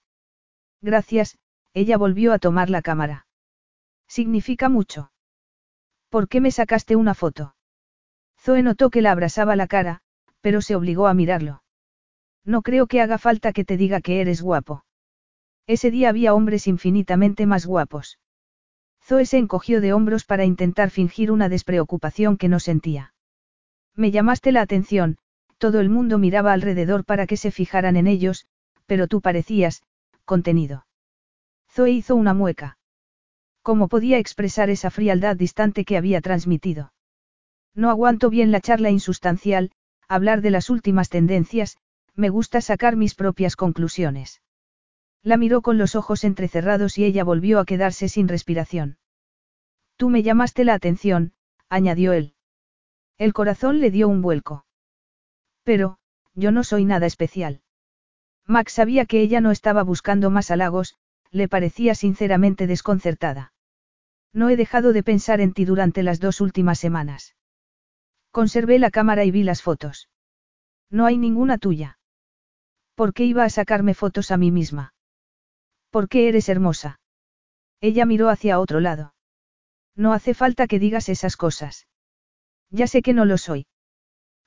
Gracias, 0.82 1.38
ella 1.74 1.96
volvió 1.96 2.32
a 2.32 2.38
tomar 2.38 2.68
la 2.68 2.82
cámara. 2.82 3.26
Significa 4.06 4.68
mucho. 4.68 5.10
¿Por 6.10 6.28
qué 6.28 6.42
me 6.42 6.50
sacaste 6.50 6.96
una 6.96 7.14
foto? 7.14 7.54
Zoe 8.38 8.62
notó 8.62 8.90
que 8.90 9.00
la 9.00 9.12
abrazaba 9.12 9.56
la 9.56 9.66
cara, 9.66 10.02
pero 10.42 10.60
se 10.60 10.76
obligó 10.76 11.06
a 11.06 11.14
mirarlo. 11.14 11.62
No 12.44 12.60
creo 12.62 12.86
que 12.86 13.00
haga 13.00 13.16
falta 13.16 13.52
que 13.52 13.64
te 13.64 13.76
diga 13.78 14.00
que 14.00 14.20
eres 14.20 14.42
guapo. 14.42 14.84
Ese 15.66 15.90
día 15.90 16.10
había 16.10 16.34
hombres 16.34 16.66
infinitamente 16.66 17.46
más 17.46 17.64
guapos. 17.64 18.18
Zoe 19.04 19.26
se 19.26 19.38
encogió 19.38 19.80
de 19.80 19.92
hombros 19.92 20.24
para 20.24 20.44
intentar 20.44 20.90
fingir 20.90 21.30
una 21.30 21.48
despreocupación 21.48 22.36
que 22.36 22.48
no 22.48 22.60
sentía. 22.60 23.14
Me 23.94 24.10
llamaste 24.10 24.52
la 24.52 24.60
atención, 24.60 25.18
todo 25.58 25.80
el 25.80 25.88
mundo 25.88 26.18
miraba 26.18 26.52
alrededor 26.52 27.04
para 27.04 27.26
que 27.26 27.36
se 27.36 27.50
fijaran 27.50 27.96
en 27.96 28.06
ellos, 28.06 28.46
pero 28.86 29.06
tú 29.08 29.20
parecías, 29.20 29.82
contenido. 30.24 30.86
Zoe 31.70 31.90
hizo 31.90 32.14
una 32.14 32.34
mueca. 32.34 32.78
¿Cómo 33.62 33.88
podía 33.88 34.18
expresar 34.18 34.70
esa 34.70 34.90
frialdad 34.90 35.36
distante 35.36 35.84
que 35.84 35.96
había 35.96 36.20
transmitido? 36.20 36.92
No 37.74 37.90
aguanto 37.90 38.28
bien 38.28 38.50
la 38.50 38.60
charla 38.60 38.90
insustancial, 38.90 39.70
hablar 40.08 40.42
de 40.42 40.50
las 40.50 40.68
últimas 40.68 41.08
tendencias, 41.08 41.78
me 42.14 42.28
gusta 42.28 42.60
sacar 42.60 42.96
mis 42.96 43.14
propias 43.14 43.56
conclusiones. 43.56 44.41
La 45.22 45.36
miró 45.36 45.62
con 45.62 45.78
los 45.78 45.94
ojos 45.94 46.24
entrecerrados 46.24 46.98
y 46.98 47.04
ella 47.04 47.22
volvió 47.22 47.60
a 47.60 47.64
quedarse 47.64 48.08
sin 48.08 48.28
respiración. 48.28 48.98
Tú 49.96 50.10
me 50.10 50.22
llamaste 50.22 50.64
la 50.64 50.74
atención, 50.74 51.32
añadió 51.68 52.12
él. 52.12 52.34
El 53.18 53.32
corazón 53.32 53.80
le 53.80 53.90
dio 53.90 54.08
un 54.08 54.20
vuelco. 54.20 54.66
Pero, 55.62 55.98
yo 56.34 56.50
no 56.50 56.64
soy 56.64 56.84
nada 56.84 57.06
especial. 57.06 57.62
Max 58.46 58.72
sabía 58.72 59.06
que 59.06 59.20
ella 59.20 59.40
no 59.40 59.52
estaba 59.52 59.84
buscando 59.84 60.30
más 60.30 60.50
halagos, 60.50 60.96
le 61.30 61.48
parecía 61.48 61.94
sinceramente 61.94 62.66
desconcertada. 62.66 63.52
No 64.32 64.48
he 64.48 64.56
dejado 64.56 64.92
de 64.92 65.04
pensar 65.04 65.40
en 65.40 65.52
ti 65.52 65.64
durante 65.64 66.02
las 66.02 66.18
dos 66.18 66.40
últimas 66.40 66.80
semanas. 66.80 67.36
Conservé 68.32 68.78
la 68.78 68.90
cámara 68.90 69.24
y 69.24 69.30
vi 69.30 69.44
las 69.44 69.62
fotos. 69.62 70.08
No 70.90 71.06
hay 71.06 71.16
ninguna 71.16 71.58
tuya. 71.58 71.98
¿Por 72.96 73.14
qué 73.14 73.24
iba 73.24 73.44
a 73.44 73.50
sacarme 73.50 73.94
fotos 73.94 74.30
a 74.30 74.36
mí 74.36 74.50
misma? 74.50 74.94
¿Por 75.92 76.08
qué 76.08 76.26
eres 76.26 76.48
hermosa? 76.48 77.00
Ella 77.82 78.06
miró 78.06 78.30
hacia 78.30 78.58
otro 78.58 78.80
lado. 78.80 79.12
No 79.94 80.14
hace 80.14 80.32
falta 80.32 80.66
que 80.66 80.78
digas 80.78 81.10
esas 81.10 81.36
cosas. 81.36 81.86
Ya 82.70 82.86
sé 82.86 83.02
que 83.02 83.12
no 83.12 83.26
lo 83.26 83.36
soy. 83.36 83.66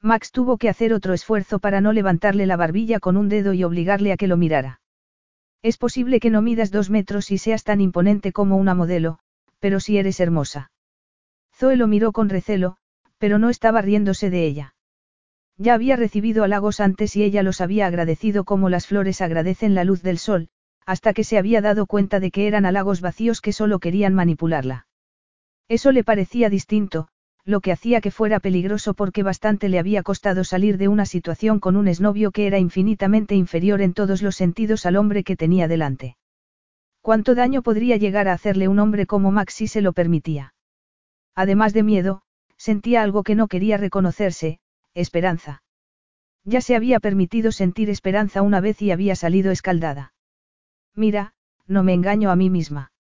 Max 0.02 0.32
tuvo 0.32 0.58
que 0.58 0.70
hacer 0.70 0.92
otro 0.92 1.14
esfuerzo 1.14 1.60
para 1.60 1.82
no 1.82 1.94
levantarle 1.94 2.48
la 2.48 2.58
barbilla 2.58 3.00
con 3.00 3.16
un 3.16 3.30
dedo 3.30 3.54
y 3.54 3.64
obligarle 3.64 4.12
a 4.12 4.18
que 4.18 4.26
lo 4.26 4.38
mirara. 4.38 4.82
Es 5.62 5.78
posible 5.78 6.20
que 6.20 6.32
no 6.32 6.42
midas 6.42 6.72
dos 6.72 6.90
metros 6.90 7.30
y 7.30 7.38
seas 7.38 7.64
tan 7.64 7.80
imponente 7.80 8.32
como 8.32 8.58
una 8.58 8.74
modelo, 8.74 9.20
pero 9.60 9.80
si 9.80 10.00
eres 10.00 10.20
hermosa. 10.20 10.72
Zoe 11.54 11.76
lo 11.76 11.86
miró 11.86 12.12
con 12.12 12.28
recelo, 12.28 12.78
pero 13.20 13.38
no 13.38 13.52
estaba 13.52 13.84
riéndose 13.84 14.32
de 14.32 14.48
ella. 14.48 14.76
Ya 15.58 15.76
había 15.76 15.96
recibido 15.96 16.44
halagos 16.44 16.80
antes 16.80 17.16
y 17.16 17.24
ella 17.24 17.44
los 17.44 17.62
había 17.62 17.86
agradecido 17.86 18.46
como 18.46 18.68
las 18.70 18.88
flores 18.88 19.22
agradecen 19.22 19.76
la 19.76 19.84
luz 19.84 20.02
del 20.02 20.18
sol, 20.18 20.50
hasta 20.86 21.14
que 21.14 21.24
se 21.24 21.38
había 21.38 21.62
dado 21.62 21.86
cuenta 21.86 22.20
de 22.20 22.32
que 22.32 22.48
eran 22.48 22.66
halagos 22.66 23.02
vacíos 23.02 23.42
que 23.42 23.54
solo 23.54 23.80
querían 23.80 24.14
manipularla. 24.14 24.88
Eso 25.68 25.92
le 25.92 26.04
parecía 26.04 26.50
distinto, 26.50 27.08
lo 27.44 27.62
que 27.62 27.72
hacía 27.72 28.02
que 28.02 28.12
fuera 28.12 28.40
peligroso 28.40 28.96
porque 28.96 29.22
bastante 29.22 29.70
le 29.70 29.80
había 29.80 30.02
costado 30.02 30.44
salir 30.44 30.78
de 30.78 30.88
una 30.88 31.06
situación 31.06 31.60
con 31.60 31.76
un 31.76 31.88
exnovio 31.88 32.32
que 32.32 32.48
era 32.48 32.58
infinitamente 32.58 33.36
inferior 33.36 33.82
en 33.82 33.94
todos 33.94 34.24
los 34.24 34.36
sentidos 34.36 34.86
al 34.86 34.96
hombre 34.96 35.24
que 35.24 35.36
tenía 35.36 35.68
delante. 35.68 36.18
¿Cuánto 37.02 37.36
daño 37.36 37.62
podría 37.62 37.98
llegar 37.98 38.28
a 38.28 38.34
hacerle 38.34 38.68
un 38.68 38.80
hombre 38.80 39.06
como 39.06 39.30
Max 39.30 39.54
si 39.54 39.68
se 39.68 39.82
lo 39.82 39.94
permitía? 39.94 40.56
Además 41.36 41.74
de 41.74 41.84
miedo, 41.84 42.24
sentía 42.58 43.04
algo 43.04 43.22
que 43.22 43.36
no 43.36 43.48
quería 43.48 43.78
reconocerse, 43.78 44.60
esperanza. 44.96 45.62
Ya 46.46 46.62
se 46.62 46.76
había 46.76 47.00
permitido 47.00 47.52
sentir 47.52 47.92
esperanza 47.92 48.42
una 48.42 48.60
vez 48.60 48.82
y 48.82 48.90
había 48.90 49.16
salido 49.16 49.52
escaldada. 49.52 50.15
Mira, 50.96 51.34
no 51.68 51.84
me 51.84 51.94
engaño 51.94 52.32
a 52.32 52.36
mí 52.36 52.50
misma. 52.50 52.92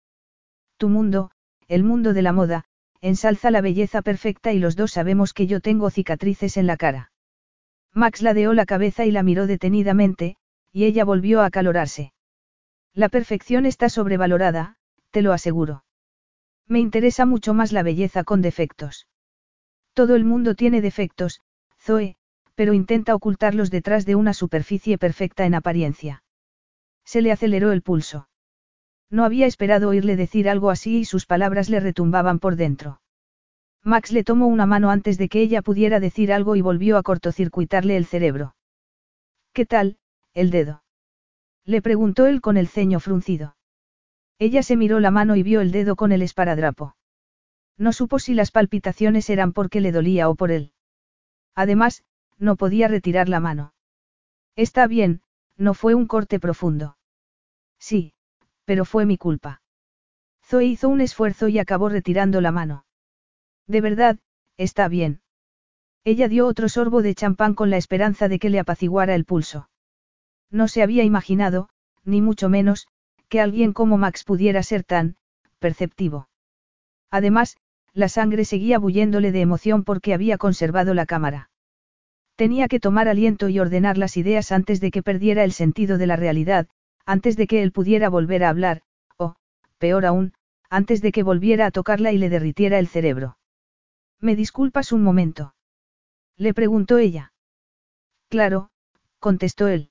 Tu 0.77 0.89
mundo, 0.89 1.31
el 1.67 1.83
mundo 1.83 2.13
de 2.13 2.21
la 2.21 2.33
moda, 2.33 2.65
ensalza 3.01 3.51
la 3.51 3.61
belleza 3.61 4.01
perfecta 4.01 4.51
y 4.51 4.59
los 4.59 4.75
dos 4.75 4.91
sabemos 4.91 5.33
que 5.33 5.47
yo 5.47 5.61
tengo 5.61 5.89
cicatrices 5.89 6.57
en 6.57 6.67
la 6.67 6.77
cara. 6.77 7.11
Max 7.93 8.21
ladeó 8.21 8.53
la 8.53 8.65
cabeza 8.65 9.05
y 9.05 9.11
la 9.11 9.23
miró 9.23 9.47
detenidamente, 9.47 10.35
y 10.73 10.83
ella 10.83 11.05
volvió 11.05 11.41
a 11.41 11.45
acalorarse. 11.45 12.11
La 12.93 13.07
perfección 13.07 13.65
está 13.65 13.87
sobrevalorada, 13.87 14.75
te 15.11 15.21
lo 15.21 15.31
aseguro. 15.31 15.85
Me 16.67 16.79
interesa 16.79 17.25
mucho 17.25 17.53
más 17.53 17.71
la 17.71 17.83
belleza 17.83 18.25
con 18.25 18.41
defectos. 18.41 19.07
Todo 19.93 20.15
el 20.15 20.25
mundo 20.25 20.55
tiene 20.55 20.81
defectos, 20.81 21.39
Zoe, 21.79 22.17
pero 22.55 22.73
intenta 22.73 23.15
ocultarlos 23.15 23.71
detrás 23.71 24.05
de 24.05 24.15
una 24.15 24.33
superficie 24.33 24.97
perfecta 24.97 25.45
en 25.45 25.55
apariencia. 25.55 26.24
Se 27.05 27.21
le 27.21 27.31
aceleró 27.31 27.71
el 27.71 27.81
pulso. 27.81 28.27
No 29.09 29.23
había 29.23 29.45
esperado 29.45 29.89
oírle 29.89 30.15
decir 30.15 30.49
algo 30.49 30.71
así 30.71 30.97
y 30.97 31.05
sus 31.05 31.25
palabras 31.25 31.69
le 31.69 31.79
retumbaban 31.79 32.39
por 32.39 32.55
dentro. 32.55 33.01
Max 33.83 34.11
le 34.11 34.23
tomó 34.23 34.47
una 34.47 34.65
mano 34.65 34.89
antes 34.89 35.17
de 35.19 35.29
que 35.29 35.41
ella 35.41 35.61
pudiera 35.61 35.99
decir 35.99 36.33
algo 36.33 36.55
y 36.55 36.61
volvió 36.61 36.97
a 36.97 37.03
cortocircuitarle 37.03 37.97
el 37.97 38.05
cerebro. 38.05 38.55
¿Qué 39.53 39.65
tal, 39.65 39.99
el 40.33 40.49
dedo? 40.49 40.83
Le 41.65 41.81
preguntó 41.81 42.25
él 42.25 42.41
con 42.41 42.57
el 42.57 42.67
ceño 42.67 42.99
fruncido. 42.99 43.55
Ella 44.39 44.63
se 44.63 44.75
miró 44.75 44.99
la 44.99 45.11
mano 45.11 45.35
y 45.35 45.43
vio 45.43 45.61
el 45.61 45.71
dedo 45.71 45.95
con 45.95 46.11
el 46.11 46.23
esparadrapo. 46.23 46.95
No 47.77 47.93
supo 47.93 48.19
si 48.19 48.33
las 48.33 48.51
palpitaciones 48.51 49.29
eran 49.29 49.53
porque 49.53 49.81
le 49.81 49.91
dolía 49.91 50.29
o 50.29 50.35
por 50.35 50.51
él. 50.51 50.71
Además, 51.53 52.03
no 52.37 52.55
podía 52.55 52.87
retirar 52.87 53.29
la 53.29 53.39
mano. 53.39 53.73
Está 54.55 54.87
bien, 54.87 55.21
no 55.57 55.73
fue 55.73 55.95
un 55.95 56.07
corte 56.07 56.39
profundo. 56.39 56.97
Sí, 57.79 58.13
pero 58.65 58.85
fue 58.85 59.05
mi 59.05 59.17
culpa. 59.17 59.61
Zoe 60.43 60.65
hizo 60.65 60.89
un 60.89 61.01
esfuerzo 61.01 61.47
y 61.47 61.59
acabó 61.59 61.89
retirando 61.89 62.41
la 62.41 62.51
mano. 62.51 62.85
De 63.67 63.81
verdad, 63.81 64.19
está 64.57 64.87
bien. 64.87 65.21
Ella 66.03 66.27
dio 66.27 66.45
otro 66.45 66.69
sorbo 66.69 67.01
de 67.01 67.15
champán 67.15 67.55
con 67.55 67.69
la 67.69 67.77
esperanza 67.77 68.27
de 68.27 68.37
que 68.37 68.49
le 68.49 68.59
apaciguara 68.59 69.15
el 69.15 69.25
pulso. 69.25 69.69
No 70.51 70.67
se 70.67 70.83
había 70.83 71.03
imaginado, 71.03 71.69
ni 72.03 72.21
mucho 72.21 72.47
menos, 72.47 72.87
que 73.27 73.41
alguien 73.41 73.73
como 73.73 73.97
Max 73.97 74.23
pudiera 74.23 74.61
ser 74.61 74.83
tan, 74.83 75.15
perceptivo. 75.57 76.29
Además, 77.09 77.57
la 77.93 78.09
sangre 78.09 78.45
seguía 78.45 78.77
bulléndole 78.77 79.31
de 79.31 79.41
emoción 79.41 79.83
porque 79.83 80.13
había 80.13 80.37
conservado 80.37 80.93
la 80.93 81.05
cámara. 81.05 81.49
Tenía 82.35 82.67
que 82.67 82.79
tomar 82.79 83.07
aliento 83.07 83.49
y 83.49 83.59
ordenar 83.59 83.97
las 83.97 84.17
ideas 84.17 84.51
antes 84.51 84.81
de 84.81 84.91
que 84.91 85.03
perdiera 85.03 85.43
el 85.43 85.53
sentido 85.53 85.97
de 85.97 86.07
la 86.07 86.15
realidad, 86.15 86.67
antes 87.05 87.37
de 87.37 87.47
que 87.47 87.63
él 87.63 87.71
pudiera 87.71 88.09
volver 88.09 88.43
a 88.43 88.49
hablar, 88.49 88.81
o, 89.17 89.35
peor 89.77 90.05
aún, 90.05 90.33
antes 90.69 91.01
de 91.01 91.11
que 91.11 91.23
volviera 91.23 91.65
a 91.65 91.71
tocarla 91.71 92.11
y 92.11 92.17
le 92.17 92.29
derritiera 92.29 92.79
el 92.79 92.87
cerebro. 92.87 93.37
¿Me 94.19 94.35
disculpas 94.35 94.91
un 94.91 95.03
momento? 95.03 95.55
Le 96.35 96.53
preguntó 96.53 96.97
ella. 96.97 97.33
Claro, 98.29 98.69
contestó 99.19 99.67
él. 99.67 99.89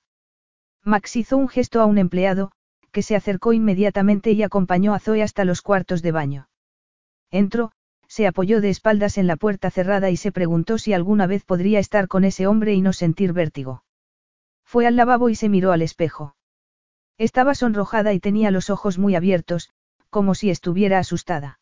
Max 0.83 1.17
hizo 1.17 1.37
un 1.39 1.49
gesto 1.49 1.81
a 1.81 1.87
un 1.87 1.97
empleado, 1.97 2.53
que 2.93 3.03
se 3.03 3.17
acercó 3.17 3.53
inmediatamente 3.53 4.33
y 4.33 4.43
acompañó 4.43 4.95
a 4.95 4.99
Zoe 4.99 5.23
hasta 5.23 5.45
los 5.45 5.63
cuartos 5.63 6.03
de 6.03 6.13
baño. 6.13 6.49
Entró, 7.31 7.73
se 8.15 8.29
apoyó 8.29 8.61
de 8.61 8.71
espaldas 8.71 9.19
en 9.19 9.27
la 9.27 9.35
puerta 9.35 9.73
cerrada 9.73 10.09
y 10.09 10.17
se 10.17 10.31
preguntó 10.31 10.79
si 10.79 10.93
alguna 10.93 11.27
vez 11.27 11.45
podría 11.45 11.81
estar 11.81 12.07
con 12.07 12.23
ese 12.23 12.47
hombre 12.47 12.73
y 12.73 12.81
no 12.81 12.93
sentir 12.93 13.33
vértigo. 13.33 13.83
Fue 14.63 14.87
al 14.87 14.95
lavabo 14.95 15.31
y 15.31 15.35
se 15.35 15.49
miró 15.49 15.73
al 15.73 15.83
espejo. 15.83 16.37
Estaba 17.19 17.57
sonrojada 17.57 18.13
y 18.13 18.21
tenía 18.21 18.53
los 18.53 18.71
ojos 18.71 18.99
muy 18.99 19.17
abiertos, 19.17 19.71
como 20.11 20.37
si 20.37 20.49
estuviera 20.49 21.01
asustada. 21.01 21.59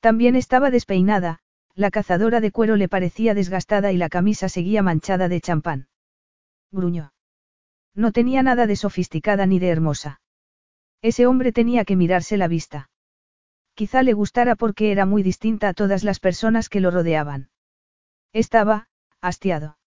También 0.00 0.34
estaba 0.34 0.72
despeinada, 0.72 1.38
la 1.76 1.92
cazadora 1.92 2.40
de 2.40 2.50
cuero 2.50 2.74
le 2.74 2.88
parecía 2.88 3.32
desgastada 3.34 3.92
y 3.92 3.96
la 3.96 4.08
camisa 4.08 4.48
seguía 4.48 4.82
manchada 4.82 5.28
de 5.28 5.40
champán. 5.40 5.86
Gruñó. 6.72 7.12
No 7.94 8.10
tenía 8.10 8.42
nada 8.42 8.66
de 8.66 8.74
sofisticada 8.74 9.46
ni 9.46 9.60
de 9.60 9.68
hermosa. 9.68 10.20
Ese 11.00 11.28
hombre 11.28 11.52
tenía 11.52 11.84
que 11.84 11.94
mirarse 11.94 12.36
la 12.36 12.48
vista. 12.48 12.90
Quizá 13.80 14.02
le 14.02 14.12
gustara 14.12 14.56
porque 14.56 14.92
era 14.92 15.06
muy 15.06 15.22
distinta 15.22 15.68
a 15.68 15.72
todas 15.72 16.04
las 16.04 16.20
personas 16.20 16.68
que 16.68 16.80
lo 16.80 16.90
rodeaban. 16.90 17.48
Estaba, 18.34 18.90
hastiado. 19.22 19.78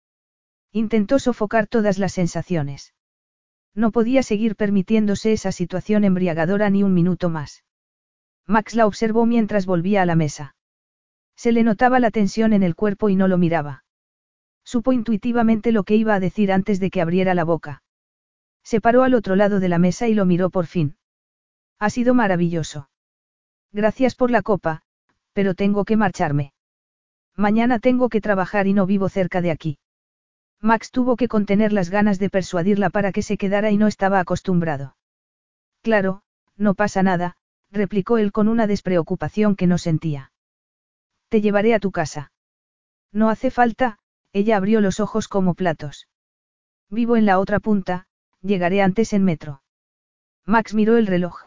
Intentó 0.73 1.19
sofocar 1.19 1.67
todas 1.67 1.99
las 1.99 2.15
sensaciones. 2.15 2.95
No 3.75 3.91
podía 3.91 4.23
seguir 4.23 4.57
permitiéndose 4.57 5.35
esa 5.35 5.53
situación 5.53 6.05
embriagadora 6.05 6.71
ni 6.71 6.83
un 6.83 6.95
minuto 6.95 7.29
más. 7.29 7.65
Max 8.47 8.75
la 8.75 8.87
observó 8.87 9.27
mientras 9.27 9.67
volvía 9.67 10.01
a 10.01 10.07
la 10.07 10.17
mesa. 10.17 10.57
Se 11.37 11.53
le 11.53 11.63
notaba 11.63 12.01
la 12.01 12.11
tensión 12.11 12.55
en 12.55 12.63
el 12.63 12.75
cuerpo 12.75 13.11
y 13.11 13.17
no 13.17 13.29
lo 13.29 13.37
miraba. 13.37 13.85
Supo 14.65 14.95
intuitivamente 14.95 15.71
lo 15.71 15.85
que 15.85 15.97
iba 15.97 16.15
a 16.15 16.21
decir 16.21 16.51
antes 16.51 16.81
de 16.81 16.89
que 16.89 17.03
abriera 17.03 17.35
la 17.35 17.45
boca. 17.45 17.83
Se 18.65 18.81
paró 18.81 19.03
al 19.03 19.13
otro 19.13 19.37
lado 19.37 19.61
de 19.61 19.69
la 19.69 19.77
mesa 19.77 20.09
y 20.09 20.15
lo 20.15 20.25
miró 20.25 20.49
por 20.49 20.65
fin. 20.65 20.97
Ha 21.79 21.91
sido 21.91 22.15
maravilloso. 22.15 22.89
Gracias 23.73 24.15
por 24.15 24.31
la 24.31 24.43
copa, 24.43 24.83
pero 25.33 25.55
tengo 25.55 25.85
que 25.85 25.97
marcharme. 25.97 26.53
Mañana 27.37 27.79
tengo 27.79 28.09
que 28.09 28.21
trabajar 28.21 28.67
y 28.67 28.75
no 28.75 28.87
vivo 28.87 29.09
cerca 29.09 29.41
de 29.41 29.51
aquí. 29.51 29.79
Max 30.61 30.91
tuvo 30.91 31.17
que 31.17 31.29
contener 31.29 31.73
las 31.73 31.91
ganas 31.91 32.19
de 32.19 32.31
persuadirla 32.31 32.91
para 32.91 33.11
que 33.13 33.23
se 33.23 33.37
quedara 33.37 33.71
y 33.71 33.77
no 33.77 33.87
estaba 33.89 34.21
acostumbrado. 34.21 34.97
Claro, 35.83 36.23
no 36.57 36.75
pasa 36.75 37.03
nada, 37.03 37.37
replicó 37.71 38.19
él 38.19 38.31
con 38.31 38.47
una 38.47 38.67
despreocupación 38.67 39.57
que 39.57 39.67
no 39.67 39.79
sentía. 39.79 40.33
Te 41.31 41.41
llevaré 41.41 41.75
a 41.75 41.81
tu 41.81 41.91
casa. 41.91 42.31
No 43.11 43.31
hace 43.31 43.51
falta, 43.51 43.99
ella 44.33 44.57
abrió 44.57 44.81
los 44.81 45.01
ojos 45.01 45.27
como 45.27 45.55
platos. 45.55 46.09
Vivo 46.91 47.17
en 47.17 47.27
la 47.27 47.39
otra 47.39 47.59
punta, 47.59 48.07
llegaré 48.43 48.83
antes 48.83 49.15
en 49.15 49.25
metro. 49.25 49.63
Max 50.45 50.75
miró 50.75 50.97
el 50.97 51.07
reloj. 51.07 51.47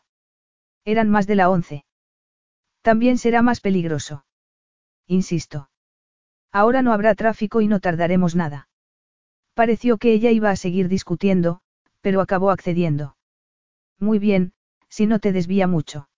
Eran 0.83 1.09
más 1.09 1.27
de 1.27 1.35
la 1.35 1.49
once. 1.49 1.84
También 2.85 3.17
será 3.17 3.41
más 3.41 3.61
peligroso. 3.61 4.25
Insisto. 5.07 5.71
Ahora 6.51 6.83
no 6.83 6.93
habrá 6.93 7.15
tráfico 7.15 7.61
y 7.61 7.67
no 7.67 7.79
tardaremos 7.79 8.35
nada. 8.35 8.69
Pareció 9.55 9.97
que 9.97 10.13
ella 10.13 10.29
iba 10.29 10.51
a 10.51 10.55
seguir 10.55 10.87
discutiendo, 10.87 11.61
pero 12.01 12.21
acabó 12.21 12.51
accediendo. 12.51 13.17
Muy 13.99 14.19
bien, 14.19 14.53
si 14.87 15.07
no 15.07 15.17
te 15.17 15.31
desvía 15.31 15.65
mucho. 15.65 16.09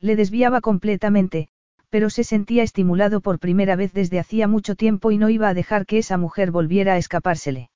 Le 0.00 0.16
desviaba 0.16 0.60
completamente, 0.60 1.48
pero 1.90 2.10
se 2.10 2.24
sentía 2.24 2.64
estimulado 2.64 3.20
por 3.20 3.38
primera 3.38 3.76
vez 3.76 3.92
desde 3.92 4.18
hacía 4.18 4.48
mucho 4.48 4.74
tiempo 4.74 5.12
y 5.12 5.18
no 5.18 5.28
iba 5.30 5.48
a 5.48 5.54
dejar 5.54 5.86
que 5.86 5.98
esa 5.98 6.18
mujer 6.18 6.50
volviera 6.50 6.94
a 6.94 6.98
escapársele. 6.98 7.70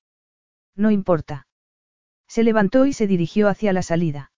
No 0.74 0.90
importa. 0.90 1.46
Se 2.26 2.42
levantó 2.42 2.84
y 2.84 2.92
se 2.92 3.06
dirigió 3.06 3.46
hacia 3.46 3.72
la 3.72 3.82
salida. 3.82 4.32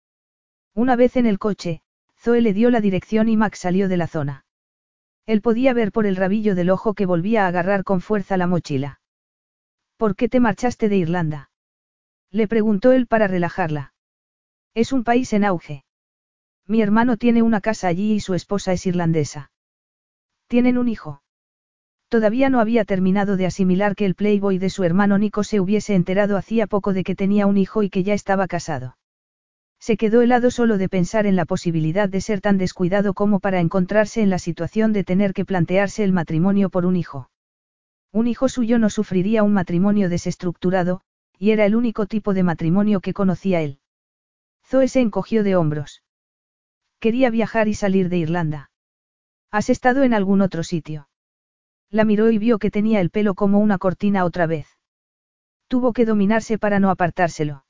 Una 0.75 0.97
vez 0.97 1.17
en 1.17 1.25
el 1.25 1.39
coche, 1.39 1.83
Zoe 2.23 2.43
le 2.43 2.53
dio 2.53 2.69
la 2.71 2.83
dirección 2.83 3.31
y 3.31 3.37
Max 3.39 3.61
salió 3.61 3.89
de 3.89 3.97
la 3.97 4.07
zona. 4.07 4.45
Él 5.25 5.41
podía 5.41 5.73
ver 5.73 5.91
por 5.91 6.05
el 6.05 6.17
rabillo 6.17 6.55
del 6.55 6.69
ojo 6.69 6.93
que 6.93 7.07
volvía 7.07 7.45
a 7.45 7.49
agarrar 7.49 7.83
con 7.83 8.03
fuerza 8.03 8.37
la 8.37 8.47
mochila. 8.47 9.01
¿Por 9.97 10.17
qué 10.17 10.29
te 10.29 10.39
marchaste 10.39 10.91
de 10.91 10.99
Irlanda? 10.99 11.51
Le 12.31 12.47
preguntó 12.47 12.93
él 12.93 13.07
para 13.07 13.27
relajarla. 13.27 13.95
Es 14.75 14.93
un 14.93 15.03
país 15.03 15.33
en 15.33 15.45
auge. 15.45 15.85
Mi 16.67 16.83
hermano 16.83 17.17
tiene 17.17 17.43
una 17.43 17.63
casa 17.63 17.89
allí 17.89 18.13
y 18.13 18.21
su 18.21 18.35
esposa 18.35 18.73
es 18.75 18.87
irlandesa. 18.87 19.51
Tienen 20.47 20.77
un 20.77 20.89
hijo. 20.89 21.23
Todavía 22.09 22.51
no 22.51 22.61
había 22.61 22.85
terminado 22.85 23.37
de 23.37 23.47
asimilar 23.47 23.97
que 23.97 24.05
el 24.05 24.15
playboy 24.15 24.59
de 24.59 24.69
su 24.69 24.85
hermano 24.85 25.17
Nico 25.17 25.43
se 25.43 25.59
hubiese 25.59 25.95
enterado 25.95 26.37
hacía 26.37 26.67
poco 26.67 26.93
de 26.93 27.03
que 27.03 27.15
tenía 27.15 27.47
un 27.47 27.57
hijo 27.57 27.83
y 27.83 27.89
que 27.89 28.03
ya 28.03 28.15
estaba 28.15 28.47
casado. 28.47 28.97
Se 29.81 29.97
quedó 29.97 30.21
helado 30.21 30.51
solo 30.51 30.77
de 30.77 30.91
pensar 30.91 31.27
en 31.27 31.37
la 31.37 31.47
posibilidad 31.47 32.09
de 32.09 32.21
ser 32.21 32.43
tan 32.43 32.59
descuidado 32.59 33.15
como 33.15 33.41
para 33.41 33.61
encontrarse 33.61 34.21
en 34.21 34.29
la 34.29 34.39
situación 34.39 34.93
de 34.93 35.05
tener 35.05 35.33
que 35.33 35.47
plantearse 35.47 36.05
el 36.05 36.13
matrimonio 36.13 36.69
por 36.69 36.85
un 36.85 36.97
hijo. 36.97 37.31
Un 38.13 38.27
hijo 38.27 38.51
suyo 38.51 38.79
no 38.79 38.91
sufriría 38.91 39.43
un 39.43 39.55
matrimonio 39.55 40.11
desestructurado, 40.11 41.01
y 41.39 41.53
era 41.53 41.65
el 41.65 41.75
único 41.75 42.07
tipo 42.07 42.35
de 42.35 42.43
matrimonio 42.43 43.01
que 43.01 43.15
conocía 43.15 43.63
él. 43.63 43.79
Zoe 44.67 44.87
se 44.87 45.01
encogió 45.01 45.43
de 45.43 45.57
hombros. 45.57 46.03
Quería 46.99 47.31
viajar 47.31 47.67
y 47.67 47.75
salir 47.75 48.11
de 48.11 48.19
Irlanda. 48.19 48.71
¿Has 49.51 49.71
estado 49.71 50.03
en 50.03 50.13
algún 50.13 50.43
otro 50.43 50.63
sitio? 50.63 51.09
La 51.89 52.05
miró 52.05 52.31
y 52.31 52.37
vio 52.37 52.59
que 52.59 52.71
tenía 52.71 53.01
el 53.01 53.11
pelo 53.11 53.35
como 53.35 53.59
una 53.59 53.79
cortina 53.79 54.27
otra 54.27 54.47
vez. 54.47 54.67
Tuvo 55.67 55.95
que 55.95 56.05
dominarse 56.05 56.59
para 56.59 56.79
no 56.79 56.91
apartárselo. 56.91 57.65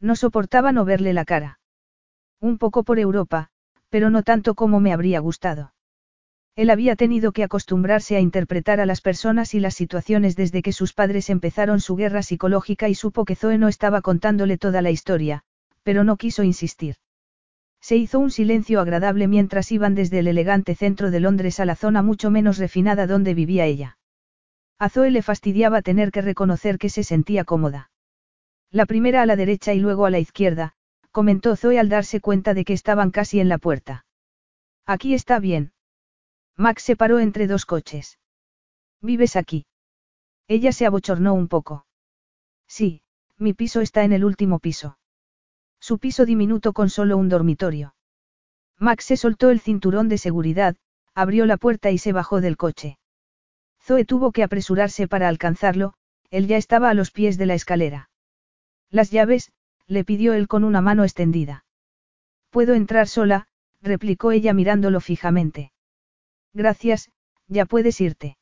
No 0.00 0.16
soportaba 0.16 0.72
no 0.72 0.84
verle 0.84 1.12
la 1.12 1.24
cara. 1.24 1.60
Un 2.40 2.58
poco 2.58 2.84
por 2.84 2.98
Europa, 2.98 3.48
pero 3.88 4.10
no 4.10 4.22
tanto 4.22 4.54
como 4.54 4.80
me 4.80 4.92
habría 4.92 5.20
gustado. 5.20 5.72
Él 6.56 6.70
había 6.70 6.94
tenido 6.94 7.32
que 7.32 7.42
acostumbrarse 7.42 8.16
a 8.16 8.20
interpretar 8.20 8.80
a 8.80 8.86
las 8.86 9.00
personas 9.00 9.54
y 9.54 9.60
las 9.60 9.74
situaciones 9.74 10.36
desde 10.36 10.62
que 10.62 10.72
sus 10.72 10.92
padres 10.92 11.28
empezaron 11.28 11.80
su 11.80 11.96
guerra 11.96 12.22
psicológica 12.22 12.88
y 12.88 12.94
supo 12.94 13.24
que 13.24 13.34
Zoe 13.34 13.58
no 13.58 13.66
estaba 13.66 14.02
contándole 14.02 14.56
toda 14.56 14.80
la 14.80 14.90
historia, 14.92 15.42
pero 15.82 16.04
no 16.04 16.16
quiso 16.16 16.44
insistir. 16.44 16.96
Se 17.80 17.96
hizo 17.96 18.18
un 18.18 18.30
silencio 18.30 18.80
agradable 18.80 19.26
mientras 19.26 19.72
iban 19.72 19.94
desde 19.94 20.20
el 20.20 20.28
elegante 20.28 20.74
centro 20.74 21.10
de 21.10 21.20
Londres 21.20 21.60
a 21.60 21.64
la 21.64 21.76
zona 21.76 22.02
mucho 22.02 22.30
menos 22.30 22.58
refinada 22.58 23.06
donde 23.06 23.34
vivía 23.34 23.66
ella. 23.66 23.98
A 24.78 24.88
Zoe 24.88 25.10
le 25.10 25.22
fastidiaba 25.22 25.82
tener 25.82 26.10
que 26.10 26.22
reconocer 26.22 26.78
que 26.78 26.88
se 26.88 27.02
sentía 27.04 27.44
cómoda. 27.44 27.90
La 28.74 28.86
primera 28.86 29.22
a 29.22 29.26
la 29.26 29.36
derecha 29.36 29.72
y 29.72 29.78
luego 29.78 30.04
a 30.04 30.10
la 30.10 30.18
izquierda, 30.18 30.74
comentó 31.12 31.54
Zoe 31.54 31.78
al 31.78 31.88
darse 31.88 32.20
cuenta 32.20 32.54
de 32.54 32.64
que 32.64 32.72
estaban 32.72 33.12
casi 33.12 33.38
en 33.38 33.48
la 33.48 33.58
puerta. 33.58 34.04
Aquí 34.84 35.14
está 35.14 35.38
bien. 35.38 35.72
Max 36.56 36.82
se 36.82 36.96
paró 36.96 37.20
entre 37.20 37.46
dos 37.46 37.66
coches. 37.66 38.18
¿Vives 39.00 39.36
aquí? 39.36 39.66
Ella 40.48 40.72
se 40.72 40.86
abochornó 40.86 41.34
un 41.34 41.46
poco. 41.46 41.86
Sí, 42.66 43.02
mi 43.38 43.52
piso 43.54 43.80
está 43.80 44.02
en 44.02 44.12
el 44.12 44.24
último 44.24 44.58
piso. 44.58 44.98
Su 45.78 46.00
piso 46.00 46.26
diminuto 46.26 46.72
con 46.72 46.90
solo 46.90 47.16
un 47.16 47.28
dormitorio. 47.28 47.94
Max 48.80 49.04
se 49.04 49.16
soltó 49.16 49.50
el 49.50 49.60
cinturón 49.60 50.08
de 50.08 50.18
seguridad, 50.18 50.74
abrió 51.14 51.46
la 51.46 51.58
puerta 51.58 51.92
y 51.92 51.98
se 51.98 52.12
bajó 52.12 52.40
del 52.40 52.56
coche. 52.56 52.98
Zoe 53.80 54.04
tuvo 54.04 54.32
que 54.32 54.42
apresurarse 54.42 55.06
para 55.06 55.28
alcanzarlo, 55.28 55.94
él 56.30 56.48
ya 56.48 56.56
estaba 56.56 56.90
a 56.90 56.94
los 56.94 57.12
pies 57.12 57.38
de 57.38 57.46
la 57.46 57.54
escalera. 57.54 58.10
Las 58.94 59.10
llaves, 59.10 59.50
le 59.88 60.04
pidió 60.04 60.34
él 60.34 60.46
con 60.46 60.62
una 60.62 60.80
mano 60.80 61.02
extendida. 61.02 61.64
Puedo 62.50 62.74
entrar 62.74 63.08
sola, 63.08 63.48
replicó 63.82 64.30
ella 64.30 64.54
mirándolo 64.54 65.00
fijamente. 65.00 65.72
Gracias, 66.52 67.10
ya 67.48 67.66
puedes 67.66 68.00
irte. 68.00 68.38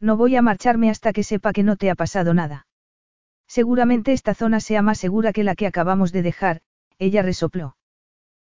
No 0.00 0.16
voy 0.16 0.34
a 0.34 0.40
marcharme 0.40 0.88
hasta 0.88 1.12
que 1.12 1.22
sepa 1.22 1.52
que 1.52 1.62
no 1.62 1.76
te 1.76 1.90
ha 1.90 1.94
pasado 1.94 2.32
nada. 2.32 2.66
Seguramente 3.46 4.14
esta 4.14 4.32
zona 4.32 4.60
sea 4.60 4.80
más 4.80 4.96
segura 4.96 5.34
que 5.34 5.44
la 5.44 5.54
que 5.54 5.66
acabamos 5.66 6.10
de 6.10 6.22
dejar, 6.22 6.62
ella 6.98 7.20
resopló. 7.20 7.76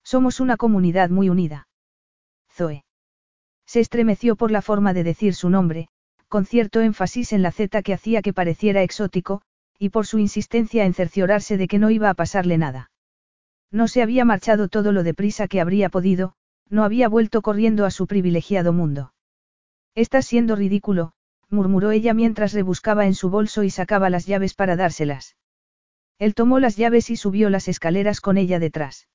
Somos 0.02 0.40
una 0.40 0.56
comunidad 0.56 1.08
muy 1.08 1.28
unida. 1.28 1.68
Zoe. 2.50 2.84
Se 3.64 3.78
estremeció 3.78 4.34
por 4.34 4.50
la 4.50 4.60
forma 4.60 4.92
de 4.92 5.04
decir 5.04 5.36
su 5.36 5.50
nombre, 5.50 5.86
con 6.26 6.46
cierto 6.46 6.80
énfasis 6.80 7.32
en 7.32 7.42
la 7.42 7.52
Z 7.52 7.80
que 7.84 7.94
hacía 7.94 8.22
que 8.22 8.32
pareciera 8.32 8.82
exótico, 8.82 9.42
y 9.82 9.88
por 9.88 10.06
su 10.06 10.20
insistencia 10.20 10.84
en 10.84 10.94
cerciorarse 10.94 11.56
de 11.56 11.66
que 11.66 11.80
no 11.80 11.90
iba 11.90 12.08
a 12.08 12.14
pasarle 12.14 12.56
nada. 12.56 12.92
No 13.72 13.88
se 13.88 14.00
había 14.00 14.24
marchado 14.24 14.68
todo 14.68 14.92
lo 14.92 15.02
deprisa 15.02 15.48
que 15.48 15.60
habría 15.60 15.88
podido, 15.88 16.36
no 16.70 16.84
había 16.84 17.08
vuelto 17.08 17.42
corriendo 17.42 17.84
a 17.84 17.90
su 17.90 18.06
privilegiado 18.06 18.72
mundo. 18.72 19.12
Estás 19.96 20.24
siendo 20.24 20.54
ridículo, 20.54 21.14
murmuró 21.50 21.90
ella 21.90 22.14
mientras 22.14 22.52
rebuscaba 22.52 23.06
en 23.06 23.14
su 23.16 23.28
bolso 23.28 23.64
y 23.64 23.70
sacaba 23.70 24.08
las 24.08 24.24
llaves 24.24 24.54
para 24.54 24.76
dárselas. 24.76 25.34
Él 26.16 26.36
tomó 26.36 26.60
las 26.60 26.76
llaves 26.76 27.10
y 27.10 27.16
subió 27.16 27.50
las 27.50 27.66
escaleras 27.66 28.20
con 28.20 28.38
ella 28.38 28.60
detrás. 28.60 29.08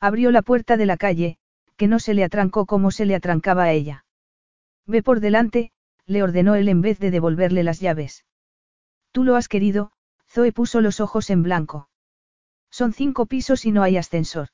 Abrió 0.00 0.30
la 0.30 0.40
puerta 0.40 0.78
de 0.78 0.86
la 0.86 0.96
calle, 0.96 1.36
que 1.76 1.86
no 1.86 1.98
se 1.98 2.14
le 2.14 2.24
atrancó 2.24 2.64
como 2.64 2.92
se 2.92 3.04
le 3.04 3.14
atrancaba 3.14 3.64
a 3.64 3.72
ella. 3.72 4.06
Ve 4.86 5.02
por 5.02 5.20
delante, 5.20 5.70
le 6.06 6.22
ordenó 6.22 6.54
él 6.54 6.70
en 6.70 6.80
vez 6.80 6.98
de 6.98 7.10
devolverle 7.10 7.62
las 7.62 7.78
llaves. 7.78 8.24
Tú 9.12 9.24
lo 9.24 9.36
has 9.36 9.48
querido, 9.48 9.92
Zoe 10.26 10.52
puso 10.52 10.80
los 10.80 11.00
ojos 11.00 11.30
en 11.30 11.42
blanco. 11.42 11.88
Son 12.70 12.94
cinco 12.94 13.26
pisos 13.26 13.66
y 13.66 13.70
no 13.70 13.82
hay 13.82 13.98
ascensor. 13.98 14.48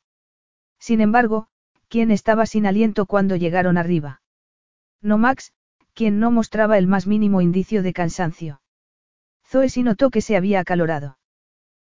Sin 0.80 1.00
embargo, 1.00 1.46
¿quién 1.88 2.11
estaba 2.11 2.44
sin 2.46 2.66
aliento 2.66 3.06
cuando 3.06 3.36
llegaron 3.36 3.78
arriba? 3.78 4.20
No 5.00 5.16
Max, 5.16 5.52
quien 5.94 6.18
no 6.18 6.32
mostraba 6.32 6.78
el 6.78 6.88
más 6.88 7.06
mínimo 7.06 7.40
indicio 7.40 7.82
de 7.84 7.92
cansancio. 7.92 8.61
Zoe 9.46 9.68
sí 9.68 9.84
notó 9.84 10.11
que 10.11 10.20
se 10.20 10.36
había 10.36 10.61
acalorado. 10.61 11.18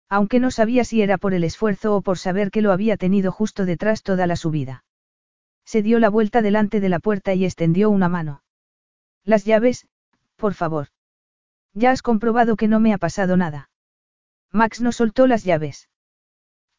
Aunque 0.09 0.39
no 0.39 0.51
sabía 0.51 0.83
si 0.83 1.01
era 1.01 1.17
por 1.17 1.33
el 1.33 1.43
esfuerzo 1.43 1.95
o 1.95 2.01
por 2.01 2.17
saber 2.17 2.51
que 2.51 2.61
lo 2.61 2.71
había 2.71 2.97
tenido 2.97 3.31
justo 3.31 3.65
detrás 3.65 4.03
toda 4.03 4.27
la 4.27 4.35
subida. 4.35 4.83
Se 5.65 5.81
dio 5.81 5.99
la 5.99 6.09
vuelta 6.09 6.41
delante 6.41 6.79
de 6.79 6.89
la 6.89 6.99
puerta 6.99 7.33
y 7.33 7.45
extendió 7.45 7.89
una 7.89 8.07
mano. 8.07 8.43
Las 9.23 9.43
llaves, 9.43 9.87
por 10.37 10.53
favor. 10.53 10.87
Ya 11.77 11.91
has 11.91 12.01
comprobado 12.01 12.55
que 12.55 12.67
no 12.67 12.79
me 12.79 12.91
ha 12.91 12.97
pasado 12.97 13.37
nada. 13.37 13.69
Max 14.51 14.81
no 14.81 14.91
soltó 14.91 15.27
las 15.27 15.43
llaves. 15.43 15.89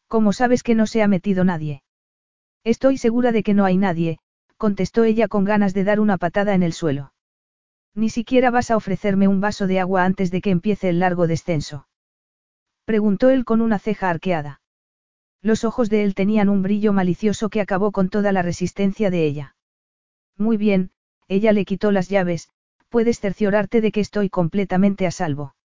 ¿Cómo 0.09 0.33
sabes 0.33 0.61
que 0.61 0.75
no 0.75 0.87
se 0.87 1.01
ha 1.01 1.07
metido 1.07 1.45
nadie? 1.45 1.83
Estoy 2.65 2.97
segura 2.97 3.31
de 3.31 3.41
que 3.41 3.53
no 3.53 3.63
hay 3.63 3.77
nadie, 3.77 4.19
contestó 4.57 5.05
ella 5.05 5.29
con 5.29 5.45
ganas 5.45 5.73
de 5.73 5.85
dar 5.85 6.01
una 6.01 6.17
patada 6.17 6.53
en 6.53 6.63
el 6.63 6.73
suelo. 6.73 7.13
Ni 7.95 8.09
siquiera 8.09 8.51
vas 8.51 8.71
a 8.71 8.75
ofrecerme 8.75 9.29
un 9.29 9.39
vaso 9.39 9.67
de 9.67 9.79
agua 9.79 10.03
antes 10.03 10.31
de 10.31 10.41
que 10.41 10.49
empiece 10.49 10.89
el 10.89 10.99
largo 10.99 11.27
descenso. 11.27 11.87
Preguntó 12.83 13.29
él 13.29 13.45
con 13.45 13.61
una 13.61 13.79
ceja 13.79 14.09
arqueada. 14.09 14.59
Los 15.41 15.63
ojos 15.63 15.89
de 15.89 16.03
él 16.03 16.13
tenían 16.13 16.49
un 16.49 16.61
brillo 16.61 16.91
malicioso 16.91 17.47
que 17.47 17.61
acabó 17.61 17.93
con 17.93 18.09
toda 18.09 18.33
la 18.33 18.41
resistencia 18.41 19.09
de 19.09 19.25
ella. 19.25 19.55
Muy 20.35 20.57
bien, 20.57 20.91
ella 21.29 21.53
le 21.53 21.63
quitó 21.63 21.93
las 21.93 22.09
llaves, 22.09 22.49
puedes 22.89 23.19
cerciorarte 23.19 23.81
de 23.81 23.91
que 23.91 24.01
estoy 24.01 24.29
completamente 24.29 25.07
a 25.07 25.11
salvo. 25.11 25.55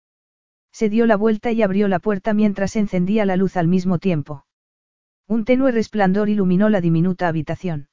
Se 0.72 0.88
dio 0.88 1.06
la 1.06 1.16
vuelta 1.16 1.52
y 1.52 1.62
abrió 1.62 1.88
la 1.88 1.98
puerta 1.98 2.34
mientras 2.34 2.76
encendía 2.76 3.24
la 3.24 3.36
luz 3.36 3.56
al 3.56 3.68
mismo 3.68 3.98
tiempo. 3.98 4.44
Un 5.26 5.44
tenue 5.44 5.72
resplandor 5.72 6.28
iluminó 6.28 6.68
la 6.68 6.80
diminuta 6.80 7.28
habitación. 7.28 7.88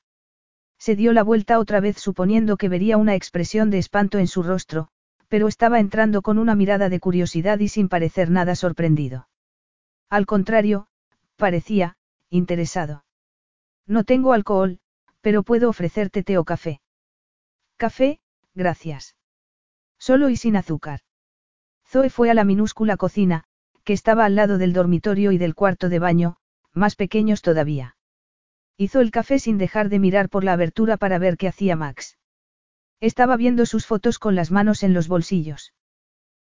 Se 0.77 0.95
dio 0.95 1.13
la 1.13 1.23
vuelta 1.23 1.59
otra 1.59 1.79
vez 1.79 1.97
suponiendo 1.97 2.57
que 2.57 2.69
vería 2.69 2.97
una 2.97 3.15
expresión 3.15 3.69
de 3.69 3.77
espanto 3.77 4.17
en 4.17 4.27
su 4.27 4.41
rostro, 4.41 4.89
pero 5.27 5.47
estaba 5.47 5.79
entrando 5.79 6.23
con 6.23 6.37
una 6.39 6.55
mirada 6.55 6.89
de 6.89 6.99
curiosidad 6.99 7.59
y 7.59 7.67
sin 7.67 7.87
parecer 7.87 8.31
nada 8.31 8.55
sorprendido. 8.55 9.29
Al 10.09 10.25
contrario, 10.25 10.87
parecía, 11.37 11.97
interesado. 12.29 13.05
No 13.87 14.03
tengo 14.03 14.33
alcohol, 14.33 14.79
pero 15.21 15.43
puedo 15.43 15.69
ofrecerte 15.69 16.23
té 16.23 16.37
o 16.37 16.43
café. 16.43 16.81
Café, 17.77 18.19
gracias. 18.55 19.15
Solo 20.01 20.29
y 20.29 20.35
sin 20.35 20.55
azúcar. 20.55 21.01
Zoe 21.87 22.09
fue 22.09 22.31
a 22.31 22.33
la 22.33 22.43
minúscula 22.43 22.97
cocina, 22.97 23.43
que 23.83 23.93
estaba 23.93 24.25
al 24.25 24.35
lado 24.35 24.57
del 24.57 24.73
dormitorio 24.73 25.31
y 25.31 25.37
del 25.37 25.53
cuarto 25.53 25.89
de 25.89 25.99
baño, 25.99 26.37
más 26.73 26.95
pequeños 26.95 27.43
todavía. 27.43 27.97
Hizo 28.77 28.99
el 28.99 29.11
café 29.11 29.37
sin 29.37 29.59
dejar 29.59 29.89
de 29.89 29.99
mirar 29.99 30.29
por 30.29 30.43
la 30.43 30.53
abertura 30.53 30.97
para 30.97 31.19
ver 31.19 31.37
qué 31.37 31.47
hacía 31.47 31.75
Max. 31.75 32.17
Estaba 32.99 33.37
viendo 33.37 33.67
sus 33.67 33.85
fotos 33.85 34.17
con 34.17 34.33
las 34.33 34.49
manos 34.49 34.81
en 34.81 34.95
los 34.95 35.07
bolsillos. 35.07 35.75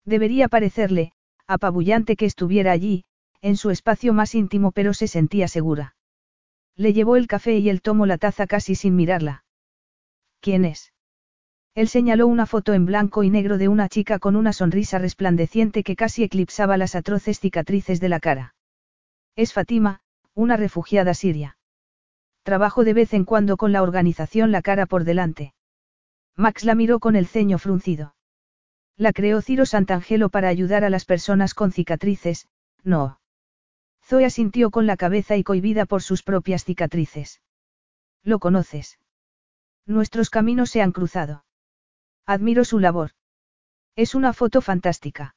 Debería 0.05 0.47
parecerle, 0.47 1.11
apabullante 1.45 2.15
que 2.15 2.27
estuviera 2.27 2.71
allí, 2.71 3.03
en 3.41 3.57
su 3.57 3.69
espacio 3.69 4.13
más 4.13 4.33
íntimo, 4.33 4.71
pero 4.71 4.93
se 4.93 5.09
sentía 5.09 5.49
segura. 5.49 5.97
Le 6.77 6.93
llevó 6.93 7.17
el 7.17 7.27
café 7.27 7.57
y 7.57 7.67
él 7.67 7.81
tomó 7.81 8.05
la 8.05 8.17
taza 8.17 8.47
casi 8.47 8.75
sin 8.75 8.95
mirarla. 8.95 9.43
¿Quién 10.39 10.63
es? 10.63 10.93
Él 11.74 11.88
señaló 11.88 12.28
una 12.28 12.45
foto 12.45 12.74
en 12.74 12.86
blanco 12.86 13.24
y 13.24 13.30
negro 13.30 13.57
de 13.57 13.69
una 13.69 13.88
chica 13.88 14.19
con 14.19 14.36
una 14.36 14.51
sonrisa 14.51 14.99
resplandeciente 14.99 15.84
que 15.84 15.95
casi 15.95 16.24
eclipsaba 16.24 16.76
las 16.76 16.95
atroces 16.95 17.39
cicatrices 17.39 18.01
de 18.01 18.09
la 18.09 18.19
cara. 18.19 18.55
Es 19.38 19.53
Fatima, 19.53 20.01
una 20.34 20.57
refugiada 20.57 21.13
siria. 21.13 21.57
Trabajo 22.43 22.84
de 22.84 22.93
vez 22.93 23.13
en 23.13 23.24
cuando 23.24 23.55
con 23.55 23.72
la 23.72 23.84
organización 23.84 24.51
La 24.51 24.61
Cara 24.61 24.86
por 24.86 25.05
delante. 25.05 25.53
Max 26.36 26.65
la 26.65 26.76
miró 26.76 26.99
con 26.99 27.15
el 27.15 27.28
ceño 27.28 27.57
fruncido. 27.57 28.15
La 28.97 29.13
creó 29.13 29.41
Ciro 29.41 29.65
Santangelo 29.65 30.30
para 30.30 30.49
ayudar 30.49 30.84
a 30.84 30.89
las 30.89 31.05
personas 31.05 31.53
con 31.53 31.72
cicatrices, 31.72 32.47
no. 32.84 33.19
Zoe 34.03 34.26
asintió 34.26 34.72
con 34.72 34.88
la 34.88 34.97
cabeza 34.97 35.38
y 35.38 35.43
cohibida 35.43 35.86
por 35.86 36.01
sus 36.01 36.24
propias 36.24 36.65
cicatrices. 36.65 37.41
¿Lo 38.24 38.39
conoces? 38.39 38.99
Nuestros 39.86 40.30
caminos 40.30 40.69
se 40.69 40.82
han 40.82 40.91
cruzado. 40.91 41.45
Admiro 42.26 42.63
su 42.65 42.80
labor. 42.80 43.11
Es 43.95 44.15
una 44.15 44.34
foto 44.34 44.61
fantástica. 44.61 45.36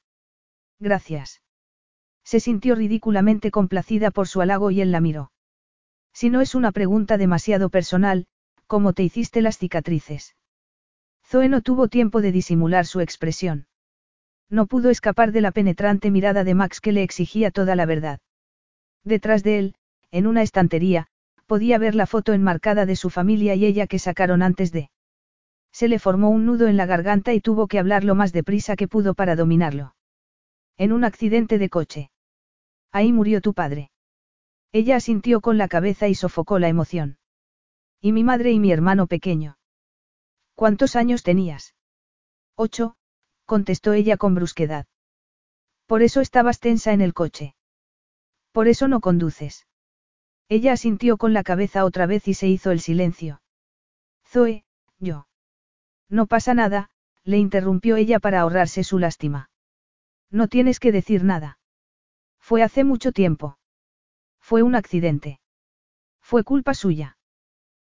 Gracias. 0.79 1.43
Se 2.25 2.41
sintió 2.41 2.75
ridículamente 2.75 3.51
complacida 3.51 4.11
por 4.11 4.29
su 4.29 4.41
halago 4.41 4.71
y 4.71 4.81
él 4.81 4.93
la 4.93 5.01
miró. 5.01 5.33
Si 6.13 6.31
no 6.31 6.41
es 6.41 6.55
una 6.55 6.73
pregunta 6.73 7.19
demasiado 7.19 7.69
personal, 7.69 8.27
¿cómo 8.67 8.93
te 8.93 9.03
hiciste 9.03 9.43
las 9.43 9.59
cicatrices? 9.59 10.37
Zoe 11.27 11.49
no 11.49 11.61
tuvo 11.61 11.89
tiempo 11.89 12.21
de 12.21 12.33
disimular 12.33 12.87
su 12.87 13.01
expresión. 13.01 13.67
No 14.49 14.67
pudo 14.67 14.91
escapar 14.91 15.33
de 15.33 15.41
la 15.41 15.53
penetrante 15.53 16.11
mirada 16.11 16.45
de 16.45 16.55
Max 16.55 16.81
que 16.81 16.93
le 16.93 17.03
exigía 17.03 17.51
toda 17.51 17.77
la 17.77 17.87
verdad. 17.87 18.21
Detrás 19.03 19.43
de 19.43 19.59
él, 19.59 19.75
en 20.11 20.27
una 20.27 20.43
estantería, 20.43 21.09
podía 21.47 21.79
ver 21.79 21.95
la 21.95 22.07
foto 22.07 22.33
enmarcada 22.33 22.87
de 22.87 22.97
su 22.97 23.11
familia 23.11 23.55
y 23.55 23.65
ella 23.65 23.87
que 23.87 23.99
sacaron 23.99 24.43
antes 24.43 24.71
de. 24.71 24.91
Se 25.75 25.89
le 25.89 25.99
formó 25.99 26.31
un 26.31 26.47
nudo 26.47 26.69
en 26.69 26.77
la 26.77 26.87
garganta 26.87 27.35
y 27.35 27.41
tuvo 27.41 27.67
que 27.67 27.81
hablar 27.81 28.05
lo 28.05 28.15
más 28.15 28.33
deprisa 28.33 28.77
que 28.77 28.87
pudo 28.87 29.15
para 29.15 29.35
dominarlo. 29.35 29.97
En 30.77 30.93
un 30.93 31.03
accidente 31.03 31.59
de 31.59 31.69
coche. 31.69 32.13
Ahí 32.93 33.13
murió 33.13 33.41
tu 33.41 33.55
padre. 33.55 33.91
Ella 34.71 34.95
asintió 34.95 35.41
con 35.41 35.59
la 35.59 35.67
cabeza 35.67 36.07
y 36.07 36.15
sofocó 36.15 36.61
la 36.61 36.69
emoción. 36.69 37.19
Y 38.01 38.13
mi 38.13 38.23
madre 38.23 38.53
y 38.53 38.61
mi 38.61 38.71
hermano 38.71 39.09
pequeño. 39.09 39.59
¿Cuántos 40.55 40.95
años 40.95 41.25
tenías? 41.25 41.75
Ocho, 42.55 42.95
contestó 43.45 43.95
ella 43.95 44.17
con 44.17 44.37
brusquedad. 44.37 44.87
Por 45.87 46.03
eso 46.03 46.21
estabas 46.21 46.61
tensa 46.61 46.93
en 46.93 47.01
el 47.01 47.15
coche. 47.15 47.57
Por 48.53 48.69
eso 48.69 48.87
no 48.87 49.01
conduces. 49.01 49.67
Ella 50.49 50.73
asintió 50.73 51.17
con 51.17 51.33
la 51.33 51.43
cabeza 51.43 51.85
otra 51.85 52.07
vez 52.07 52.29
y 52.29 52.35
se 52.35 52.47
hizo 52.47 52.71
el 52.71 52.79
silencio. 52.79 53.43
Zoe, 54.25 54.65
yo. 55.01 55.27
No 56.15 56.29
pasa 56.29 56.55
nada, 56.55 56.91
le 57.25 57.39
interrumpió 57.39 57.97
ella 57.97 58.21
para 58.21 58.43
ahorrarse 58.43 58.85
su 58.85 59.01
lástima. 59.01 59.51
No 60.31 60.47
tienes 60.47 60.79
que 60.79 60.93
decir 60.93 61.25
nada. 61.25 61.59
Fue 62.39 62.63
hace 62.63 62.85
mucho 62.85 63.11
tiempo. 63.11 63.59
Fue 64.41 64.63
un 64.63 64.77
accidente. 64.77 65.41
Fue 66.23 66.45
culpa 66.45 66.73
suya. 66.75 67.17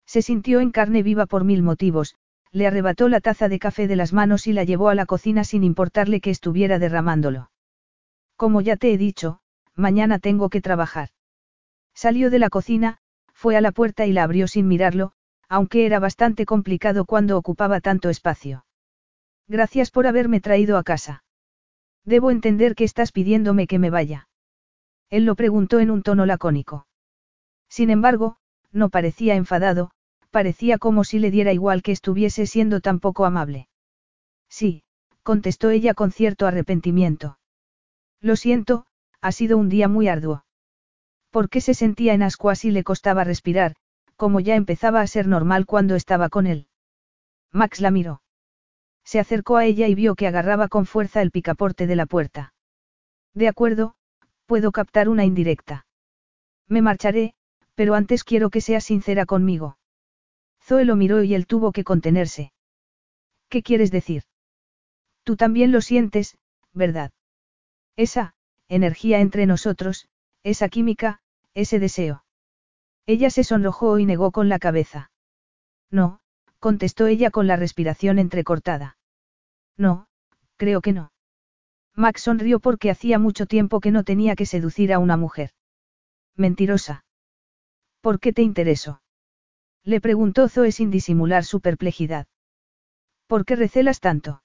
Se 0.07 0.23
sintió 0.23 0.61
en 0.61 0.71
carne 0.71 1.03
viva 1.03 1.27
por 1.27 1.43
mil 1.43 1.65
motivos, 1.65 2.15
le 2.53 2.69
arrebató 2.69 3.09
la 3.09 3.21
taza 3.21 3.49
de 3.49 3.59
café 3.59 3.89
de 3.89 3.97
las 3.97 4.13
manos 4.13 4.47
y 4.47 4.53
la 4.53 4.63
llevó 4.63 4.89
a 4.89 4.95
la 4.95 5.05
cocina 5.07 5.43
sin 5.43 5.65
importarle 5.65 6.21
que 6.21 6.31
estuviera 6.31 6.79
derramándolo. 6.79 7.51
Como 8.37 8.61
ya 8.61 8.77
te 8.77 8.93
he 8.93 8.99
dicho, 8.99 9.41
mañana 9.75 10.21
tengo 10.21 10.49
que 10.49 10.61
trabajar. 10.61 11.09
Salió 11.93 12.31
de 12.31 12.39
la 12.39 12.51
cocina, 12.51 12.99
fue 13.35 13.57
a 13.57 13.61
la 13.61 13.73
puerta 13.73 14.07
y 14.07 14.13
la 14.13 14.23
abrió 14.23 14.47
sin 14.47 14.69
mirarlo, 14.69 15.13
aunque 15.53 15.85
era 15.85 15.99
bastante 15.99 16.47
complicado 16.47 17.05
cuando 17.05 17.37
ocupaba 17.37 17.83
tanto 17.83 18.09
espacio. 18.09 18.65
Gracias 19.47 19.91
por 19.91 20.07
haberme 20.07 20.41
traído 20.41 20.79
a 20.79 20.83
casa. 20.83 21.25
Debo 22.07 22.31
entender 22.31 22.75
que 22.75 22.85
estás 22.85 23.13
pidiéndome 23.13 23.67
que 23.67 23.79
me 23.79 23.91
vaya. 23.91 24.29
Él 25.11 25.27
lo 25.27 25.35
preguntó 25.35 25.79
en 25.79 25.91
un 25.91 26.03
tono 26.03 26.25
lacónico. 26.25 26.87
Sin 27.69 27.91
embargo, 27.91 28.39
no 28.71 28.89
parecía 28.89 29.35
enfadado, 29.35 29.91
parecía 30.31 30.79
como 30.79 31.05
si 31.05 31.19
le 31.19 31.31
diera 31.31 31.53
igual 31.53 31.83
que 31.83 31.93
estuviese 31.93 32.47
siendo 32.47 32.81
tan 32.81 32.99
poco 32.99 33.27
amable. 33.27 33.69
Sí, 34.49 34.85
contestó 35.23 35.69
ella 35.69 35.93
con 35.93 36.13
cierto 36.13 36.47
arrepentimiento. 36.47 37.37
Lo 38.23 38.37
siento, 38.37 38.87
ha 39.21 39.33
sido 39.33 39.59
un 39.59 39.69
día 39.69 39.87
muy 39.87 40.09
arduo. 40.09 40.47
¿Por 41.31 41.51
qué 41.51 41.61
se 41.61 41.75
sentía 41.75 42.15
en 42.15 42.23
ascuas 42.23 42.65
y 42.65 42.71
le 42.71 42.85
costaba 42.85 43.23
respirar, 43.23 43.75
como 44.23 44.39
ya 44.39 44.55
empezaba 44.55 45.01
a 45.01 45.07
ser 45.09 45.27
normal 45.27 45.67
cuando 45.67 45.97
estaba 45.97 46.29
con 46.29 46.47
él? 46.47 46.69
Max 47.51 47.81
la 47.81 47.91
miró. 47.91 48.23
Se 49.03 49.19
acercó 49.19 49.57
a 49.57 49.65
ella 49.65 49.89
y 49.89 49.97
vio 49.97 50.15
que 50.15 50.29
agarraba 50.29 50.69
con 50.69 50.87
fuerza 50.87 51.23
el 51.23 51.33
picaporte 51.33 51.89
de 51.89 51.97
la 51.97 52.07
puerta. 52.07 52.55
De 53.35 53.49
acuerdo, 53.49 53.97
puedo 54.47 54.71
captar 54.71 55.09
una 55.09 55.25
indirecta. 55.25 55.87
Me 56.69 56.83
marcharé, 56.83 57.35
pero 57.75 57.97
antes 57.97 58.23
quiero 58.23 58.49
que 58.49 58.61
seas 58.61 58.85
sincera 58.85 59.27
conmigo. 59.27 59.77
Zoe 60.63 60.85
lo 60.85 60.95
miró 60.95 61.25
y 61.25 61.35
él 61.35 61.49
tuvo 61.49 61.73
que 61.73 61.83
contenerse. 61.83 62.53
¿Qué 63.49 63.65
quieres 63.65 63.91
decir? 63.91 64.23
Tú 65.25 65.35
también 65.35 65.73
lo 65.73 65.81
sientes, 65.81 66.39
¿verdad? 66.73 67.11
Esa, 67.97 68.37
energía 68.69 69.19
entre 69.19 69.47
nosotros, 69.47 70.07
esa 70.45 70.69
química, 70.69 71.23
ese 71.55 71.81
deseo. 71.81 72.22
Ella 73.07 73.31
se 73.31 73.45
sonrojó 73.45 73.99
y 73.99 74.07
negó 74.07 74.31
con 74.31 74.49
la 74.49 74.59
cabeza. 74.59 75.11
No, 75.91 76.21
contestó 76.59 77.07
ella 77.07 77.31
con 77.31 77.47
la 77.47 77.57
respiración 77.57 78.19
entrecortada. 78.19 78.97
No, 79.77 80.07
creo 80.57 80.81
que 80.81 80.93
no. 80.93 81.13
Max 81.95 82.23
sonrió 82.23 82.61
porque 82.61 82.91
hacía 82.91 83.19
mucho 83.19 83.47
tiempo 83.47 83.81
que 83.81 83.91
no 83.91 84.05
tenía 84.05 84.35
que 84.37 84.47
seducir 84.47 84.93
a 84.93 84.99
una 84.99 85.17
mujer. 85.17 85.51
Mentirosa. 86.37 87.05
¿Por 88.01 88.21
qué 88.21 88.33
te 88.33 88.43
intereso? 88.43 89.03
Le 89.85 90.01
preguntó 90.01 90.49
Zoe 90.49 90.73
sin 90.73 90.91
disimular 90.91 91.45
su 91.45 91.61
perplejidad. 91.61 92.27
¿Por 93.27 93.45
qué 93.45 93.57
recelas 93.57 94.01
tanto? 94.01 94.43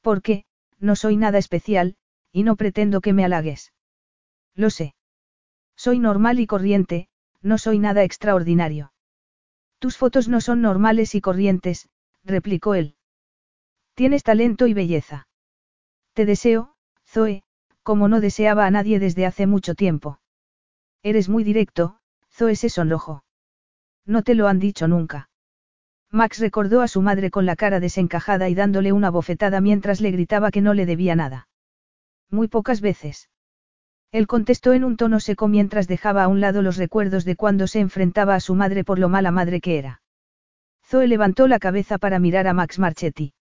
Porque, 0.00 0.44
no 0.78 0.96
soy 0.96 1.16
nada 1.16 1.38
especial, 1.38 1.96
y 2.32 2.42
no 2.44 2.56
pretendo 2.56 3.00
que 3.00 3.12
me 3.12 3.24
halagues. 3.24 3.72
Lo 4.54 4.70
sé. 4.70 4.94
Soy 5.76 5.98
normal 5.98 6.38
y 6.40 6.46
corriente, 6.46 7.08
no 7.44 7.58
soy 7.58 7.78
nada 7.78 8.02
extraordinario. 8.02 8.92
Tus 9.78 9.96
fotos 9.98 10.28
no 10.28 10.40
son 10.40 10.62
normales 10.62 11.14
y 11.14 11.20
corrientes, 11.20 11.88
replicó 12.24 12.74
él. 12.74 12.96
Tienes 13.94 14.22
talento 14.22 14.66
y 14.66 14.72
belleza. 14.72 15.28
Te 16.14 16.24
deseo, 16.24 16.74
Zoe, 17.06 17.42
como 17.82 18.08
no 18.08 18.20
deseaba 18.20 18.64
a 18.66 18.70
nadie 18.70 18.98
desde 18.98 19.26
hace 19.26 19.46
mucho 19.46 19.74
tiempo. 19.74 20.20
Eres 21.02 21.28
muy 21.28 21.44
directo, 21.44 21.98
Zoe 22.30 22.56
se 22.56 22.70
sonrojó. 22.70 23.24
No 24.06 24.22
te 24.22 24.34
lo 24.34 24.48
han 24.48 24.58
dicho 24.58 24.88
nunca. 24.88 25.28
Max 26.10 26.38
recordó 26.38 26.80
a 26.80 26.88
su 26.88 27.02
madre 27.02 27.30
con 27.30 27.44
la 27.44 27.56
cara 27.56 27.78
desencajada 27.78 28.48
y 28.48 28.54
dándole 28.54 28.92
una 28.92 29.10
bofetada 29.10 29.60
mientras 29.60 30.00
le 30.00 30.12
gritaba 30.12 30.50
que 30.50 30.62
no 30.62 30.72
le 30.72 30.86
debía 30.86 31.14
nada. 31.14 31.48
Muy 32.30 32.48
pocas 32.48 32.80
veces. 32.80 33.28
Él 34.14 34.28
contestó 34.28 34.74
en 34.74 34.84
un 34.84 34.96
tono 34.96 35.18
seco 35.18 35.48
mientras 35.48 35.88
dejaba 35.88 36.22
a 36.22 36.28
un 36.28 36.40
lado 36.40 36.62
los 36.62 36.76
recuerdos 36.76 37.24
de 37.24 37.34
cuando 37.34 37.66
se 37.66 37.80
enfrentaba 37.80 38.36
a 38.36 38.40
su 38.40 38.54
madre 38.54 38.84
por 38.84 39.00
lo 39.00 39.08
mala 39.08 39.32
madre 39.32 39.60
que 39.60 39.76
era. 39.76 40.02
Zoe 40.86 41.08
levantó 41.08 41.48
la 41.48 41.58
cabeza 41.58 41.98
para 41.98 42.20
mirar 42.20 42.46
a 42.46 42.52
Max 42.52 42.78
Marchetti. 42.78 43.34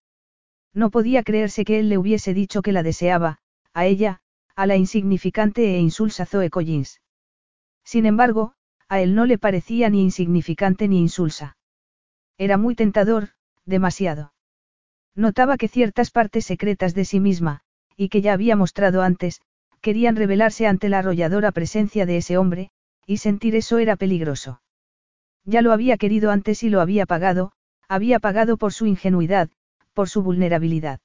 No 0.73 0.89
podía 0.89 1.21
creerse 1.21 1.63
que 1.63 1.79
él 1.79 1.89
le 1.89 1.99
hubiese 1.99 2.33
dicho 2.33 2.63
que 2.63 2.71
la 2.71 2.81
deseaba, 2.81 3.37
a 3.71 3.85
ella, 3.85 4.21
a 4.55 4.65
la 4.65 4.75
insignificante 4.75 5.75
e 5.75 5.77
insulsa 5.77 6.25
Zoe 6.25 6.49
Collins. 6.49 7.01
Sin 7.83 8.07
embargo, 8.07 8.55
a 8.89 8.99
él 8.99 9.13
no 9.13 9.27
le 9.27 9.37
parecía 9.37 9.91
ni 9.91 10.01
insignificante 10.01 10.87
ni 10.87 10.99
insulsa. 10.99 11.55
Era 12.39 12.57
muy 12.57 12.73
tentador, 12.73 13.29
demasiado. 13.63 14.33
Notaba 15.13 15.57
que 15.57 15.67
ciertas 15.67 16.09
partes 16.09 16.45
secretas 16.45 16.95
de 16.95 17.05
sí 17.05 17.19
misma, 17.19 17.61
y 17.95 18.09
que 18.09 18.21
ya 18.21 18.33
había 18.33 18.55
mostrado 18.55 19.03
antes, 19.03 19.39
querían 19.83 20.15
revelarse 20.15 20.65
ante 20.65 20.87
la 20.87 20.99
arrolladora 20.99 21.51
presencia 21.51 22.05
de 22.05 22.17
ese 22.17 22.37
hombre, 22.37 22.71
y 23.05 23.17
sentir 23.17 23.53
eso 23.55 23.77
era 23.79 23.97
peligroso. 23.97 24.61
Ya 25.43 25.61
lo 25.61 25.73
había 25.73 25.97
querido 25.97 26.31
antes 26.31 26.63
y 26.63 26.69
lo 26.69 26.79
había 26.79 27.05
pagado, 27.05 27.51
había 27.89 28.19
pagado 28.19 28.55
por 28.55 28.71
su 28.71 28.85
ingenuidad, 28.85 29.49
por 29.93 30.07
su 30.07 30.23
vulnerabilidad. 30.23 31.01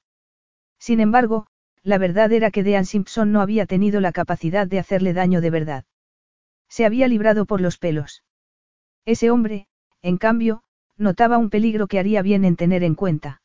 Sin 0.79 1.01
embargo, 1.01 1.49
la 1.83 1.99
verdad 1.99 2.31
era 2.31 2.53
que 2.53 2.62
Dean 2.62 2.87
Simpson 2.87 3.33
no 3.33 3.41
había 3.41 3.66
tenido 3.66 4.01
la 4.01 4.12
capacidad 4.12 4.68
de 4.68 4.79
hacerle 4.79 5.12
daño 5.12 5.41
de 5.41 5.51
verdad. 5.51 5.85
Se 6.68 6.87
había 6.87 7.09
librado 7.09 7.47
por 7.47 7.61
los 7.61 7.79
pelos. 7.79 8.22
Ese 9.05 9.33
hombre, 9.33 9.66
en 10.03 10.18
cambio, 10.18 10.62
notaba 10.97 11.37
un 11.37 11.51
peligro 11.51 11.89
que 11.89 11.99
haría 11.99 12.22
bien 12.22 12.45
en 12.45 12.55
tener 12.55 12.85
en 12.85 12.95
cuenta. 12.95 13.43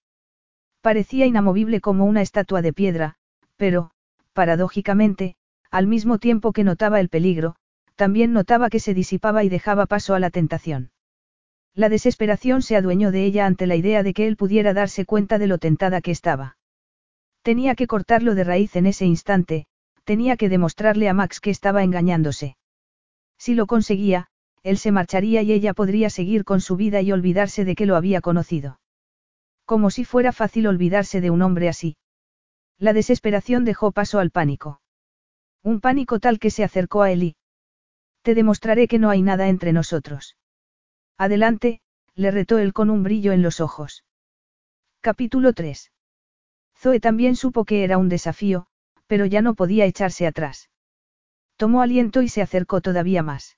Parecía 0.82 1.26
inamovible 1.26 1.82
como 1.82 2.06
una 2.06 2.22
estatua 2.22 2.62
de 2.62 2.74
piedra, 2.74 3.16
pero, 3.58 3.92
paradójicamente, 4.34 5.36
al 5.72 5.88
mismo 5.88 6.18
tiempo 6.18 6.52
que 6.52 6.64
notaba 6.64 7.00
el 7.00 7.10
peligro, 7.10 7.56
también 7.96 8.34
notaba 8.34 8.70
que 8.70 8.80
se 8.80 8.94
disipaba 8.94 9.44
y 9.44 9.50
dejaba 9.50 9.86
paso 9.86 10.16
a 10.16 10.20
la 10.20 10.30
tentación. 10.30 10.92
La 11.76 11.90
desesperación 11.90 12.62
se 12.62 12.76
adueñó 12.76 13.12
de 13.12 13.26
ella 13.26 13.46
ante 13.46 13.66
la 13.66 13.76
idea 13.76 14.04
de 14.04 14.14
que 14.14 14.28
él 14.28 14.38
pudiera 14.38 14.74
darse 14.74 15.06
cuenta 15.06 15.40
de 15.40 15.48
lo 15.48 15.58
tentada 15.58 16.02
que 16.02 16.12
estaba. 16.12 16.58
Tenía 17.42 17.76
que 17.76 17.88
cortarlo 17.88 18.36
de 18.36 18.44
raíz 18.44 18.76
en 18.76 18.86
ese 18.86 19.06
instante, 19.06 19.66
tenía 20.04 20.38
que 20.38 20.50
demostrarle 20.50 21.10
a 21.10 21.14
Max 21.14 21.40
que 21.40 21.50
estaba 21.50 21.84
engañándose. 21.84 22.58
Si 23.38 23.56
lo 23.56 23.66
conseguía, 23.66 24.28
él 24.62 24.78
se 24.78 24.92
marcharía 24.92 25.42
y 25.42 25.52
ella 25.52 25.74
podría 25.74 26.10
seguir 26.10 26.46
con 26.46 26.62
su 26.62 26.76
vida 26.76 27.02
y 27.02 27.12
olvidarse 27.12 27.66
de 27.66 27.76
que 27.76 27.86
lo 27.86 27.96
había 27.96 28.22
conocido. 28.22 28.80
Como 29.66 29.90
si 29.90 30.06
fuera 30.06 30.32
fácil 30.32 30.68
olvidarse 30.68 31.22
de 31.22 31.30
un 31.30 31.42
hombre 31.42 31.70
así. 31.70 31.96
La 32.84 32.92
desesperación 32.92 33.64
dejó 33.64 33.94
paso 33.94 34.20
al 34.20 34.30
pánico. 34.30 34.82
Un 35.64 35.80
pánico 35.80 36.20
tal 36.20 36.38
que 36.38 36.52
se 36.52 36.66
acercó 36.66 37.02
a 37.02 37.12
Eli. 37.12 37.38
Te 38.24 38.36
demostraré 38.36 38.90
que 38.90 39.00
no 39.00 39.10
hay 39.10 39.22
nada 39.22 39.48
entre 39.48 39.72
nosotros. 39.72 40.36
Adelante, 41.18 41.80
le 42.14 42.30
retó 42.30 42.58
él 42.58 42.74
con 42.74 42.90
un 42.90 43.02
brillo 43.02 43.32
en 43.32 43.42
los 43.42 43.62
ojos. 43.62 44.04
Capítulo 45.00 45.54
3. 45.54 45.94
Zoe 46.78 47.00
también 47.00 47.38
supo 47.38 47.64
que 47.64 47.86
era 47.86 47.98
un 47.98 48.10
desafío, 48.10 48.68
pero 49.08 49.26
ya 49.26 49.42
no 49.42 49.54
podía 49.54 49.86
echarse 49.86 50.28
atrás. 50.28 50.70
Tomó 51.56 51.84
aliento 51.84 52.22
y 52.22 52.28
se 52.28 52.42
acercó 52.42 52.82
todavía 52.82 53.24
más. 53.24 53.58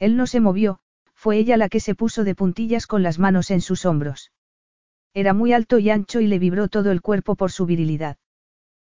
Él 0.00 0.16
no 0.16 0.26
se 0.26 0.40
movió, 0.40 0.80
fue 1.14 1.36
ella 1.36 1.56
la 1.56 1.68
que 1.68 1.78
se 1.78 1.94
puso 1.94 2.24
de 2.24 2.34
puntillas 2.34 2.88
con 2.88 3.04
las 3.04 3.20
manos 3.20 3.52
en 3.52 3.60
sus 3.60 3.84
hombros. 3.84 4.32
Era 5.14 5.32
muy 5.32 5.52
alto 5.52 5.78
y 5.78 5.90
ancho 5.90 6.20
y 6.20 6.26
le 6.26 6.40
vibró 6.40 6.66
todo 6.66 6.90
el 6.90 7.02
cuerpo 7.02 7.36
por 7.36 7.52
su 7.52 7.66
virilidad. 7.66 8.16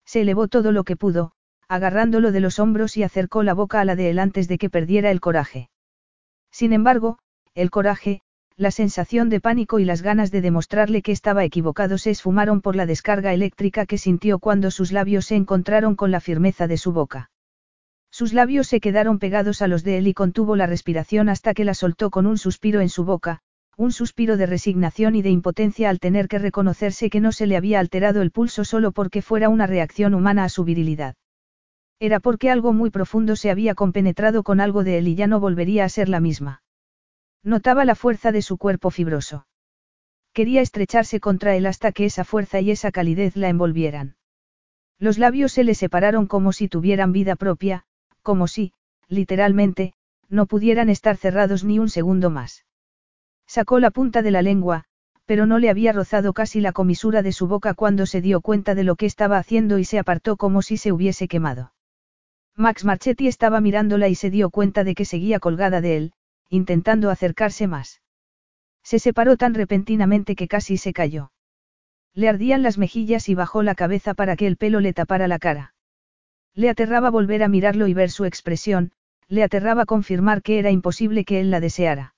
Se 0.07 0.23
elevó 0.23 0.49
todo 0.49 0.73
lo 0.73 0.85
que 0.85 0.97
pudo, 0.97 1.33
agarrándolo 1.69 2.33
de 2.33 2.41
los 2.41 2.59
hombros 2.59 2.97
y 2.97 3.03
acercó 3.03 3.43
la 3.43 3.53
boca 3.53 3.81
a 3.81 3.85
la 3.85 3.97
de 3.97 4.11
él 4.11 4.19
antes 4.19 4.49
de 4.49 4.57
que 4.57 4.71
perdiera 4.71 5.11
el 5.11 5.21
coraje. 5.21 5.69
Sin 6.51 6.73
embargo, 6.73 7.19
el 7.55 7.71
coraje, 7.71 8.23
la 8.57 8.71
sensación 8.71 9.29
de 9.29 9.41
pánico 9.41 9.81
y 9.81 9.85
las 9.85 10.01
ganas 10.01 10.31
de 10.31 10.41
demostrarle 10.41 11.03
que 11.03 11.13
estaba 11.13 11.45
equivocado 11.45 11.99
se 11.99 12.11
esfumaron 12.11 12.63
por 12.63 12.75
la 12.75 12.87
descarga 12.87 13.35
eléctrica 13.35 13.85
que 13.85 13.99
sintió 13.99 14.39
cuando 14.39 14.71
sus 14.71 14.93
labios 14.93 15.27
se 15.27 15.37
encontraron 15.37 15.95
con 15.95 16.11
la 16.11 16.21
firmeza 16.21 16.67
de 16.67 16.79
su 16.79 16.93
boca. 16.93 17.31
Sus 18.11 18.33
labios 18.33 18.67
se 18.67 18.81
quedaron 18.81 19.19
pegados 19.19 19.61
a 19.61 19.69
los 19.69 19.85
de 19.85 19.99
él 19.99 20.07
y 20.07 20.15
contuvo 20.15 20.57
la 20.57 20.67
respiración 20.67 21.29
hasta 21.29 21.53
que 21.53 21.65
la 21.67 21.75
soltó 21.75 22.09
con 22.09 22.27
un 22.27 22.39
suspiro 22.39 22.81
en 22.81 22.89
su 22.89 23.05
boca, 23.05 23.43
un 23.77 23.93
suspiro 23.93 24.39
de 24.39 24.47
resignación 24.47 25.15
y 25.15 25.23
de 25.23 25.31
impotencia 25.31 25.91
al 25.91 26.01
tener 26.01 26.29
que 26.29 26.39
reconocerse 26.39 27.11
que 27.11 27.21
no 27.21 27.31
se 27.31 27.47
le 27.47 27.57
había 27.57 27.79
alterado 27.79 28.23
el 28.23 28.31
pulso 28.31 28.65
solo 28.65 28.91
porque 28.91 29.21
fuera 29.21 29.51
una 29.51 29.67
reacción 29.67 30.15
humana 30.15 30.45
a 30.45 30.49
su 30.49 30.65
virilidad. 30.65 31.15
Era 32.01 32.21
porque 32.21 32.51
algo 32.51 32.73
muy 32.73 32.91
profundo 32.91 33.37
se 33.37 33.51
había 33.51 33.75
compenetrado 33.75 34.43
con 34.43 34.61
algo 34.61 34.85
de 34.85 34.99
él 34.99 35.09
y 35.09 35.15
ya 35.15 35.27
no 35.27 35.41
volvería 35.41 35.85
a 35.85 35.89
ser 35.89 36.09
la 36.09 36.21
misma. 36.21 36.63
Notaba 37.43 37.85
la 37.85 37.95
fuerza 37.95 38.33
de 38.33 38.43
su 38.43 38.59
cuerpo 38.59 38.91
fibroso. 38.91 39.47
Quería 40.33 40.61
estrecharse 40.61 41.21
contra 41.21 41.57
él 41.57 41.65
hasta 41.65 41.93
que 41.93 42.05
esa 42.05 42.25
fuerza 42.25 42.61
y 42.61 42.71
esa 42.71 42.91
calidez 42.91 43.37
la 43.37 43.49
envolvieran. 43.49 44.17
Los 44.99 45.17
labios 45.17 45.53
se 45.53 45.65
le 45.65 45.75
separaron 45.75 46.27
como 46.27 46.53
si 46.53 46.69
tuvieran 46.69 47.13
vida 47.13 47.37
propia, 47.37 47.85
como 48.23 48.47
si, 48.47 48.73
literalmente, 49.09 49.95
no 50.29 50.47
pudieran 50.47 50.91
estar 50.91 51.17
cerrados 51.17 51.65
ni 51.65 51.79
un 51.79 51.89
segundo 51.89 52.29
más. 52.29 52.66
Sacó 53.47 53.79
la 53.79 53.91
punta 53.91 54.23
de 54.23 54.31
la 54.31 54.43
lengua, 54.43 54.85
pero 55.25 55.47
no 55.47 55.59
le 55.59 55.71
había 55.71 55.93
rozado 55.93 56.33
casi 56.33 56.61
la 56.61 56.73
comisura 56.73 57.23
de 57.23 57.33
su 57.33 57.47
boca 57.49 57.75
cuando 57.75 58.07
se 58.07 58.21
dio 58.21 58.41
cuenta 58.41 58.75
de 58.75 58.85
lo 58.85 58.97
que 58.97 59.07
estaba 59.07 59.39
haciendo 59.39 59.79
y 59.79 59.85
se 59.85 59.99
apartó 59.99 60.37
como 60.37 60.63
si 60.63 60.77
se 60.77 60.93
hubiese 60.93 61.29
quemado. 61.29 61.73
Max 62.55 62.85
Marchetti 62.85 63.29
estaba 63.29 63.61
mirándola 63.61 64.09
y 64.09 64.15
se 64.15 64.31
dio 64.31 64.51
cuenta 64.51 64.83
de 64.83 64.95
que 64.95 65.05
seguía 65.05 65.41
colgada 65.41 65.81
de 65.81 65.97
él, 65.97 66.13
intentando 66.49 67.11
acercarse 67.11 67.67
más. 67.67 68.01
Se 68.83 68.99
separó 68.99 69.37
tan 69.37 69.55
repentinamente 69.55 70.37
que 70.37 70.49
casi 70.49 70.77
se 70.79 70.93
cayó. 70.93 71.33
Le 72.15 72.29
ardían 72.29 72.63
las 72.63 72.79
mejillas 72.79 73.29
y 73.29 73.35
bajó 73.35 73.63
la 73.63 73.75
cabeza 73.75 74.15
para 74.15 74.37
que 74.37 74.47
el 74.47 74.57
pelo 74.57 74.81
le 74.81 74.95
tapara 74.95 75.29
la 75.29 75.39
cara. 75.39 75.75
Le 76.55 76.71
aterraba 76.71 77.11
volver 77.11 77.43
a 77.43 77.49
mirarlo 77.49 77.89
y 77.89 77.95
ver 77.95 78.11
su 78.11 78.25
expresión, 78.25 78.93
le 79.29 79.43
aterraba 79.43 79.85
confirmar 79.85 80.41
que 80.41 80.59
era 80.59 80.71
imposible 80.71 81.25
que 81.25 81.41
él 81.41 81.51
la 81.51 81.61
deseara. 81.61 82.15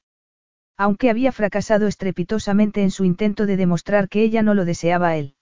Aunque 0.78 1.10
había 1.10 1.32
fracasado 1.32 1.88
estrepitosamente 1.88 2.82
en 2.84 2.92
su 2.92 3.04
intento 3.04 3.46
de 3.46 3.56
demostrar 3.56 4.08
que 4.08 4.22
ella 4.22 4.42
no 4.42 4.54
lo 4.54 4.64
deseaba 4.64 5.08
a 5.08 5.16
él. 5.16 5.34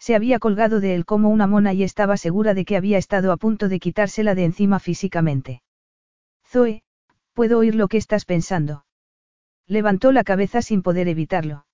Se 0.00 0.16
había 0.16 0.40
colgado 0.40 0.80
de 0.80 0.96
él 0.96 1.04
como 1.04 1.28
una 1.28 1.46
mona 1.46 1.72
y 1.72 1.84
estaba 1.84 2.16
segura 2.16 2.54
de 2.54 2.64
que 2.64 2.76
había 2.76 2.98
estado 2.98 3.30
a 3.30 3.36
punto 3.36 3.68
de 3.68 3.78
quitársela 3.78 4.34
de 4.34 4.44
encima 4.44 4.80
físicamente. 4.80 5.62
Zoe, 6.44 6.82
puedo 7.34 7.58
oír 7.58 7.76
lo 7.76 7.86
que 7.86 7.98
estás 7.98 8.24
pensando. 8.24 8.84
Levantó 9.68 10.10
la 10.10 10.24
cabeza 10.24 10.60
sin 10.60 10.82
poder 10.82 11.06
evitarlo. 11.06 11.66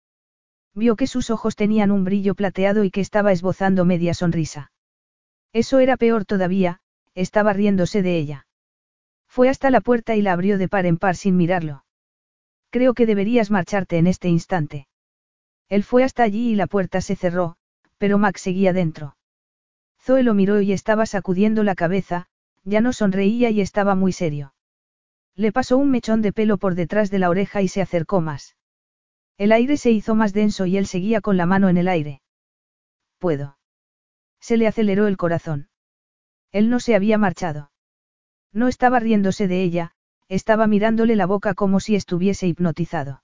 Vio 0.75 0.97
que 0.97 1.07
sus 1.07 1.31
ojos 1.31 1.57
tenían 1.57 1.91
un 1.91 2.05
brillo 2.05 2.35
plateado 2.35 2.85
y 2.85 2.91
que 2.91 3.01
estaba 3.01 3.33
esbozando 3.33 3.87
media 3.87 4.13
sonrisa. 4.13 4.73
Eso 5.53 5.79
era 5.79 5.97
peor 5.97 6.25
todavía, 6.27 6.81
estaba 7.15 7.53
riéndose 7.53 8.03
de 8.03 8.19
ella. 8.19 8.47
Fue 9.27 9.49
hasta 9.49 9.71
la 9.71 9.81
puerta 9.81 10.17
y 10.17 10.23
la 10.23 10.33
abrió 10.33 10.59
de 10.59 10.69
par 10.69 10.85
en 10.85 10.99
par 10.99 11.17
sin 11.17 11.37
mirarlo. 11.37 11.84
Creo 12.75 12.93
que 12.93 13.07
deberías 13.07 13.53
marcharte 13.53 13.99
en 13.99 14.09
este 14.09 14.29
instante. 14.29 14.89
Él 15.69 15.85
fue 15.85 16.03
hasta 16.03 16.25
allí 16.25 16.51
y 16.51 16.57
la 16.57 16.67
puerta 16.67 17.01
se 17.01 17.15
cerró, 17.15 17.55
pero 17.99 18.19
Max 18.19 18.41
seguía 18.41 18.73
dentro. 18.73 19.17
Zoe 20.03 20.25
lo 20.25 20.35
miró 20.35 20.61
y 20.61 20.73
estaba 20.73 21.07
sacudiendo 21.07 21.63
la 21.63 21.77
cabeza, 21.77 22.27
ya 22.65 22.81
no 22.81 22.93
sonreía 22.93 23.51
y 23.51 23.61
estaba 23.61 23.95
muy 23.95 24.11
serio. 24.11 24.55
Le 25.37 25.53
pasó 25.53 25.79
un 25.79 25.93
mechón 25.93 26.21
de 26.21 26.33
pelo 26.33 26.59
por 26.59 26.75
detrás 26.75 27.13
de 27.13 27.21
la 27.21 27.31
oreja 27.31 27.63
y 27.63 27.69
se 27.69 27.81
acercó 27.81 28.21
más. 28.21 28.57
El 29.39 29.53
aire 29.53 29.77
se 29.77 29.93
hizo 29.93 30.17
más 30.17 30.33
denso 30.33 30.67
y 30.67 30.77
él 30.77 30.89
seguía 30.89 31.21
con 31.21 31.37
la 31.37 31.47
mano 31.47 31.69
en 31.69 31.77
el 31.77 31.87
aire. 31.87 32.23
Puedo. 33.21 33.57
Se 34.41 34.57
le 34.57 34.67
aceleró 34.67 35.07
el 35.07 35.17
corazón. 35.17 35.69
Él 36.51 36.71
no 36.71 36.81
se 36.81 36.97
había 36.97 37.19
marchado. 37.19 37.71
No 38.53 38.67
estaba 38.67 38.99
riéndose 38.99 39.47
de 39.47 39.63
ella, 39.63 39.94
estaba 40.29 40.67
mirándole 40.67 41.17
la 41.17 41.27
boca 41.27 41.55
como 41.55 41.81
si 41.81 41.95
estuviese 41.95 42.47
hipnotizado. 42.47 43.23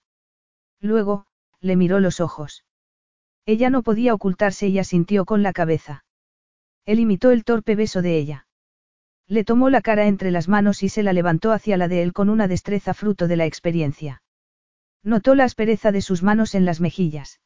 Luego, 0.80 1.26
le 1.60 1.76
miró 1.76 2.00
los 2.00 2.20
ojos. 2.20 2.64
Ella 3.46 3.70
no 3.70 3.82
podía 3.82 4.14
ocultarse 4.14 4.68
y 4.68 4.78
asintió 4.78 5.24
con 5.24 5.42
la 5.42 5.52
cabeza. 5.52 6.04
Él 6.86 7.00
imitó 7.00 7.30
el 7.30 7.44
torpe 7.44 7.74
beso 7.74 8.02
de 8.02 8.16
ella. 8.16 8.46
Le 9.26 9.44
tomó 9.44 9.70
la 9.70 9.80
cara 9.80 10.06
entre 10.06 10.30
las 10.30 10.48
manos 10.48 10.82
y 10.82 10.88
se 10.88 11.02
la 11.02 11.12
levantó 11.12 11.52
hacia 11.52 11.76
la 11.76 11.88
de 11.88 12.02
él 12.02 12.12
con 12.12 12.28
una 12.28 12.48
destreza 12.48 12.94
fruto 12.94 13.28
de 13.28 13.36
la 13.36 13.46
experiencia. 13.46 14.22
Notó 15.02 15.34
la 15.34 15.44
aspereza 15.44 15.92
de 15.92 16.02
sus 16.02 16.22
manos 16.22 16.54
en 16.54 16.64
las 16.64 16.80
mejillas. 16.80 17.40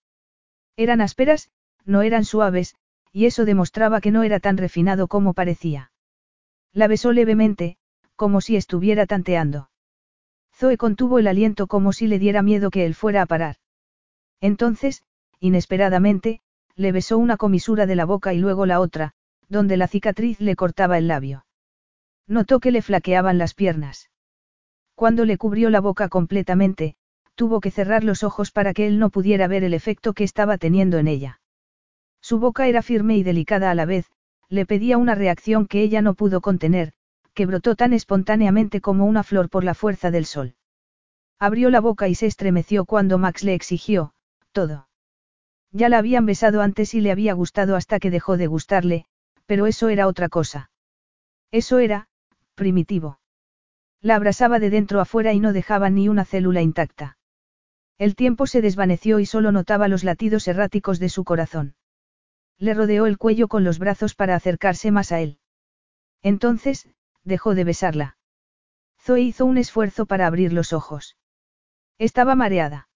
Eran 0.76 1.00
ásperas, 1.00 1.50
no 1.84 2.02
eran 2.02 2.24
suaves, 2.24 2.74
y 3.12 3.26
eso 3.26 3.44
demostraba 3.44 4.00
que 4.00 4.10
no 4.10 4.22
era 4.22 4.40
tan 4.40 4.56
refinado 4.56 5.08
como 5.08 5.34
parecía. 5.34 5.92
La 6.72 6.88
besó 6.88 7.12
levemente, 7.12 7.76
como 8.16 8.40
si 8.40 8.56
estuviera 8.56 9.06
tanteando. 9.06 9.70
Zoe 10.54 10.76
contuvo 10.76 11.18
el 11.18 11.26
aliento 11.26 11.66
como 11.66 11.92
si 11.92 12.06
le 12.06 12.18
diera 12.18 12.42
miedo 12.42 12.70
que 12.70 12.86
él 12.86 12.94
fuera 12.94 13.22
a 13.22 13.26
parar. 13.26 13.56
Entonces, 14.40 15.02
inesperadamente, 15.40 16.40
le 16.76 16.92
besó 16.92 17.18
una 17.18 17.36
comisura 17.36 17.86
de 17.86 17.96
la 17.96 18.04
boca 18.04 18.34
y 18.34 18.38
luego 18.38 18.66
la 18.66 18.80
otra, 18.80 19.12
donde 19.48 19.76
la 19.76 19.88
cicatriz 19.88 20.40
le 20.40 20.56
cortaba 20.56 20.98
el 20.98 21.08
labio. 21.08 21.44
Notó 22.26 22.60
que 22.60 22.70
le 22.70 22.82
flaqueaban 22.82 23.38
las 23.38 23.54
piernas. 23.54 24.10
Cuando 24.94 25.24
le 25.24 25.38
cubrió 25.38 25.70
la 25.70 25.80
boca 25.80 26.08
completamente, 26.08 26.96
tuvo 27.34 27.60
que 27.60 27.70
cerrar 27.70 28.04
los 28.04 28.22
ojos 28.22 28.50
para 28.52 28.72
que 28.74 28.86
él 28.86 28.98
no 28.98 29.10
pudiera 29.10 29.48
ver 29.48 29.64
el 29.64 29.74
efecto 29.74 30.12
que 30.12 30.24
estaba 30.24 30.56
teniendo 30.56 30.98
en 30.98 31.08
ella. 31.08 31.40
Su 32.20 32.38
boca 32.38 32.68
era 32.68 32.80
firme 32.80 33.16
y 33.16 33.22
delicada 33.22 33.70
a 33.70 33.74
la 33.74 33.86
vez, 33.86 34.06
le 34.48 34.66
pedía 34.66 34.98
una 34.98 35.14
reacción 35.14 35.66
que 35.66 35.82
ella 35.82 36.00
no 36.00 36.14
pudo 36.14 36.40
contener, 36.40 36.92
que 37.34 37.46
brotó 37.46 37.74
tan 37.76 37.92
espontáneamente 37.92 38.80
como 38.80 39.04
una 39.04 39.22
flor 39.22 39.50
por 39.50 39.64
la 39.64 39.74
fuerza 39.74 40.10
del 40.10 40.24
sol. 40.24 40.54
Abrió 41.38 41.70
la 41.70 41.80
boca 41.80 42.08
y 42.08 42.14
se 42.14 42.26
estremeció 42.26 42.84
cuando 42.84 43.18
Max 43.18 43.42
le 43.42 43.54
exigió, 43.54 44.14
todo. 44.52 44.88
Ya 45.72 45.88
la 45.88 45.98
habían 45.98 46.24
besado 46.24 46.62
antes 46.62 46.94
y 46.94 47.00
le 47.00 47.10
había 47.10 47.32
gustado 47.32 47.74
hasta 47.74 47.98
que 47.98 48.10
dejó 48.10 48.36
de 48.36 48.46
gustarle, 48.46 49.06
pero 49.46 49.66
eso 49.66 49.88
era 49.88 50.06
otra 50.06 50.28
cosa. 50.28 50.70
Eso 51.50 51.78
era, 51.78 52.08
primitivo. 52.54 53.18
La 54.00 54.16
abrazaba 54.16 54.58
de 54.58 54.70
dentro 54.70 55.00
a 55.00 55.04
fuera 55.04 55.32
y 55.32 55.40
no 55.40 55.52
dejaba 55.52 55.90
ni 55.90 56.08
una 56.08 56.24
célula 56.24 56.62
intacta. 56.62 57.16
El 57.98 58.14
tiempo 58.14 58.46
se 58.46 58.60
desvaneció 58.60 59.18
y 59.18 59.26
solo 59.26 59.50
notaba 59.50 59.88
los 59.88 60.04
latidos 60.04 60.46
erráticos 60.46 60.98
de 60.98 61.08
su 61.08 61.24
corazón. 61.24 61.74
Le 62.58 62.74
rodeó 62.74 63.06
el 63.06 63.18
cuello 63.18 63.48
con 63.48 63.64
los 63.64 63.78
brazos 63.78 64.14
para 64.14 64.34
acercarse 64.36 64.90
más 64.90 65.10
a 65.10 65.20
él. 65.20 65.38
Entonces, 66.22 66.88
dejó 67.24 67.54
de 67.54 67.64
besarla. 67.64 68.16
Zoe 69.00 69.20
hizo 69.20 69.44
un 69.44 69.58
esfuerzo 69.58 70.06
para 70.06 70.26
abrir 70.26 70.52
los 70.52 70.72
ojos. 70.72 71.16
Estaba 71.98 72.34
mareada. 72.34 72.88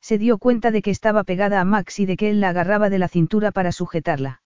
Se 0.00 0.18
dio 0.18 0.38
cuenta 0.38 0.70
de 0.70 0.82
que 0.82 0.90
estaba 0.90 1.24
pegada 1.24 1.60
a 1.60 1.64
Max 1.64 1.98
y 1.98 2.06
de 2.06 2.16
que 2.16 2.30
él 2.30 2.40
la 2.40 2.50
agarraba 2.50 2.90
de 2.90 2.98
la 2.98 3.08
cintura 3.08 3.50
para 3.50 3.72
sujetarla. 3.72 4.42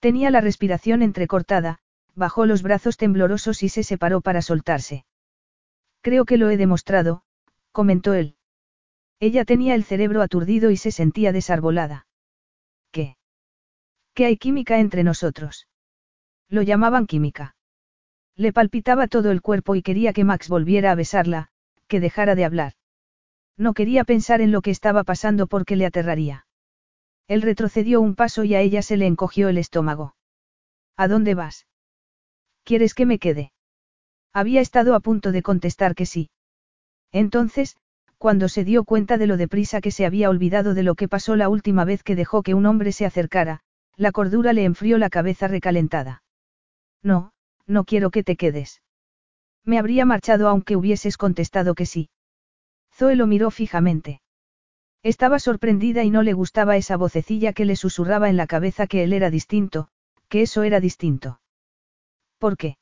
Tenía 0.00 0.30
la 0.30 0.40
respiración 0.40 1.02
entrecortada, 1.02 1.80
bajó 2.14 2.46
los 2.46 2.62
brazos 2.62 2.96
temblorosos 2.96 3.62
y 3.62 3.68
se 3.68 3.82
separó 3.82 4.20
para 4.20 4.42
soltarse. 4.42 5.04
Creo 6.00 6.24
que 6.24 6.36
lo 6.36 6.48
he 6.50 6.56
demostrado, 6.56 7.22
comentó 7.72 8.14
él. 8.14 8.36
Ella 9.20 9.44
tenía 9.44 9.74
el 9.74 9.84
cerebro 9.84 10.22
aturdido 10.22 10.70
y 10.70 10.76
se 10.76 10.92
sentía 10.92 11.32
desarbolada. 11.32 12.06
¿Qué? 12.92 13.16
¿Qué 14.14 14.26
hay 14.26 14.36
química 14.36 14.78
entre 14.78 15.02
nosotros? 15.02 15.66
Lo 16.48 16.62
llamaban 16.62 17.06
química. 17.06 17.56
Le 18.38 18.52
palpitaba 18.52 19.08
todo 19.08 19.32
el 19.32 19.42
cuerpo 19.42 19.74
y 19.74 19.82
quería 19.82 20.12
que 20.12 20.22
Max 20.22 20.48
volviera 20.48 20.92
a 20.92 20.94
besarla, 20.94 21.48
que 21.88 21.98
dejara 21.98 22.36
de 22.36 22.44
hablar. 22.44 22.74
No 23.56 23.74
quería 23.74 24.04
pensar 24.04 24.40
en 24.40 24.52
lo 24.52 24.62
que 24.62 24.70
estaba 24.70 25.02
pasando 25.02 25.48
porque 25.48 25.74
le 25.74 25.84
aterraría. 25.84 26.46
Él 27.26 27.42
retrocedió 27.42 28.00
un 28.00 28.14
paso 28.14 28.44
y 28.44 28.54
a 28.54 28.60
ella 28.60 28.80
se 28.80 28.96
le 28.96 29.06
encogió 29.06 29.48
el 29.48 29.58
estómago. 29.58 30.14
¿A 30.96 31.08
dónde 31.08 31.34
vas? 31.34 31.66
¿Quieres 32.62 32.94
que 32.94 33.06
me 33.06 33.18
quede? 33.18 33.50
Había 34.32 34.60
estado 34.60 34.94
a 34.94 35.00
punto 35.00 35.32
de 35.32 35.42
contestar 35.42 35.96
que 35.96 36.06
sí. 36.06 36.30
Entonces, 37.10 37.76
cuando 38.18 38.48
se 38.48 38.62
dio 38.62 38.84
cuenta 38.84 39.18
de 39.18 39.26
lo 39.26 39.36
deprisa 39.36 39.80
que 39.80 39.90
se 39.90 40.06
había 40.06 40.30
olvidado 40.30 40.74
de 40.74 40.84
lo 40.84 40.94
que 40.94 41.08
pasó 41.08 41.34
la 41.34 41.48
última 41.48 41.84
vez 41.84 42.04
que 42.04 42.14
dejó 42.14 42.44
que 42.44 42.54
un 42.54 42.66
hombre 42.66 42.92
se 42.92 43.04
acercara, 43.04 43.60
la 43.96 44.12
cordura 44.12 44.52
le 44.52 44.64
enfrió 44.64 44.96
la 44.96 45.10
cabeza 45.10 45.48
recalentada. 45.48 46.22
No, 47.02 47.32
no 47.68 47.84
quiero 47.84 48.10
que 48.10 48.24
te 48.24 48.36
quedes. 48.36 48.82
Me 49.64 49.78
habría 49.78 50.04
marchado 50.04 50.48
aunque 50.48 50.76
hubieses 50.76 51.16
contestado 51.16 51.74
que 51.74 51.86
sí. 51.86 52.10
Zoe 52.92 53.14
lo 53.14 53.26
miró 53.26 53.50
fijamente. 53.50 54.22
Estaba 55.02 55.38
sorprendida 55.38 56.02
y 56.02 56.10
no 56.10 56.22
le 56.22 56.32
gustaba 56.32 56.76
esa 56.76 56.96
vocecilla 56.96 57.52
que 57.52 57.64
le 57.64 57.76
susurraba 57.76 58.28
en 58.28 58.36
la 58.36 58.46
cabeza 58.46 58.86
que 58.86 59.04
él 59.04 59.12
era 59.12 59.30
distinto, 59.30 59.88
que 60.28 60.42
eso 60.42 60.64
era 60.64 60.80
distinto. 60.80 61.40
¿Por 62.38 62.56
qué? 62.56 62.78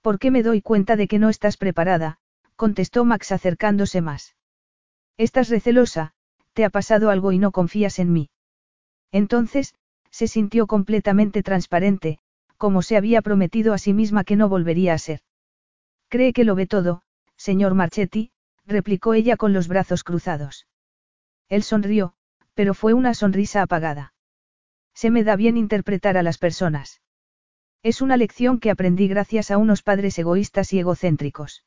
¿Por 0.00 0.18
qué 0.18 0.30
me 0.30 0.42
doy 0.42 0.62
cuenta 0.62 0.96
de 0.96 1.08
que 1.08 1.18
no 1.18 1.28
estás 1.28 1.56
preparada? 1.56 2.20
contestó 2.54 3.04
Max 3.04 3.32
acercándose 3.32 4.00
más. 4.00 4.34
Estás 5.18 5.48
recelosa, 5.48 6.14
te 6.52 6.64
ha 6.64 6.70
pasado 6.70 7.10
algo 7.10 7.32
y 7.32 7.38
no 7.38 7.52
confías 7.52 7.98
en 7.98 8.12
mí. 8.12 8.30
Entonces, 9.12 9.74
se 10.10 10.28
sintió 10.28 10.66
completamente 10.66 11.42
transparente, 11.42 12.18
como 12.56 12.82
se 12.82 12.96
había 12.96 13.22
prometido 13.22 13.74
a 13.74 13.78
sí 13.78 13.92
misma 13.92 14.24
que 14.24 14.36
no 14.36 14.48
volvería 14.48 14.94
a 14.94 14.98
ser. 14.98 15.20
Cree 16.08 16.32
que 16.32 16.44
lo 16.44 16.54
ve 16.54 16.66
todo, 16.66 17.02
señor 17.36 17.74
Marchetti, 17.74 18.30
replicó 18.66 19.14
ella 19.14 19.36
con 19.36 19.52
los 19.52 19.68
brazos 19.68 20.04
cruzados. 20.04 20.66
Él 21.48 21.62
sonrió, 21.62 22.14
pero 22.54 22.74
fue 22.74 22.94
una 22.94 23.14
sonrisa 23.14 23.62
apagada. 23.62 24.14
Se 24.94 25.10
me 25.10 25.24
da 25.24 25.36
bien 25.36 25.56
interpretar 25.56 26.16
a 26.16 26.22
las 26.22 26.38
personas. 26.38 27.00
Es 27.82 28.00
una 28.00 28.16
lección 28.16 28.58
que 28.58 28.70
aprendí 28.70 29.06
gracias 29.06 29.50
a 29.50 29.58
unos 29.58 29.82
padres 29.82 30.18
egoístas 30.18 30.72
y 30.72 30.80
egocéntricos. 30.80 31.64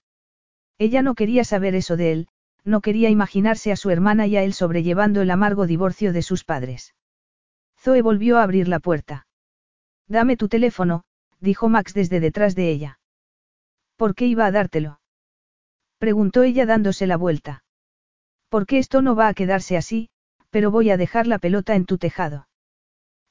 Ella 0.77 1.01
no 1.01 1.15
quería 1.15 1.43
saber 1.43 1.75
eso 1.75 1.95
de 1.95 2.11
él, 2.11 2.27
no 2.65 2.81
quería 2.81 3.09
imaginarse 3.09 3.71
a 3.71 3.75
su 3.75 3.89
hermana 3.89 4.27
y 4.27 4.35
a 4.35 4.43
él 4.43 4.53
sobrellevando 4.53 5.21
el 5.21 5.31
amargo 5.31 5.67
divorcio 5.67 6.11
de 6.11 6.21
sus 6.21 6.43
padres. 6.43 6.95
Zoe 7.77 8.01
volvió 8.01 8.37
a 8.37 8.43
abrir 8.43 8.67
la 8.67 8.79
puerta. 8.79 9.27
Dame 10.09 10.37
tu 10.37 10.49
teléfono, 10.49 11.03
dijo 11.39 11.69
Max 11.69 11.93
desde 11.93 12.19
detrás 12.19 12.55
de 12.55 12.71
ella. 12.71 12.99
¿Por 13.95 14.15
qué 14.15 14.25
iba 14.25 14.45
a 14.45 14.51
dártelo? 14.51 14.99
Preguntó 15.99 16.43
ella 16.43 16.65
dándose 16.65 17.05
la 17.05 17.15
vuelta. 17.15 17.63
Porque 18.49 18.79
esto 18.79 19.01
no 19.03 19.15
va 19.15 19.27
a 19.27 19.33
quedarse 19.35 19.77
así, 19.77 20.09
pero 20.49 20.71
voy 20.71 20.89
a 20.89 20.97
dejar 20.97 21.27
la 21.27 21.37
pelota 21.37 21.75
en 21.75 21.85
tu 21.85 21.99
tejado. 21.99 22.47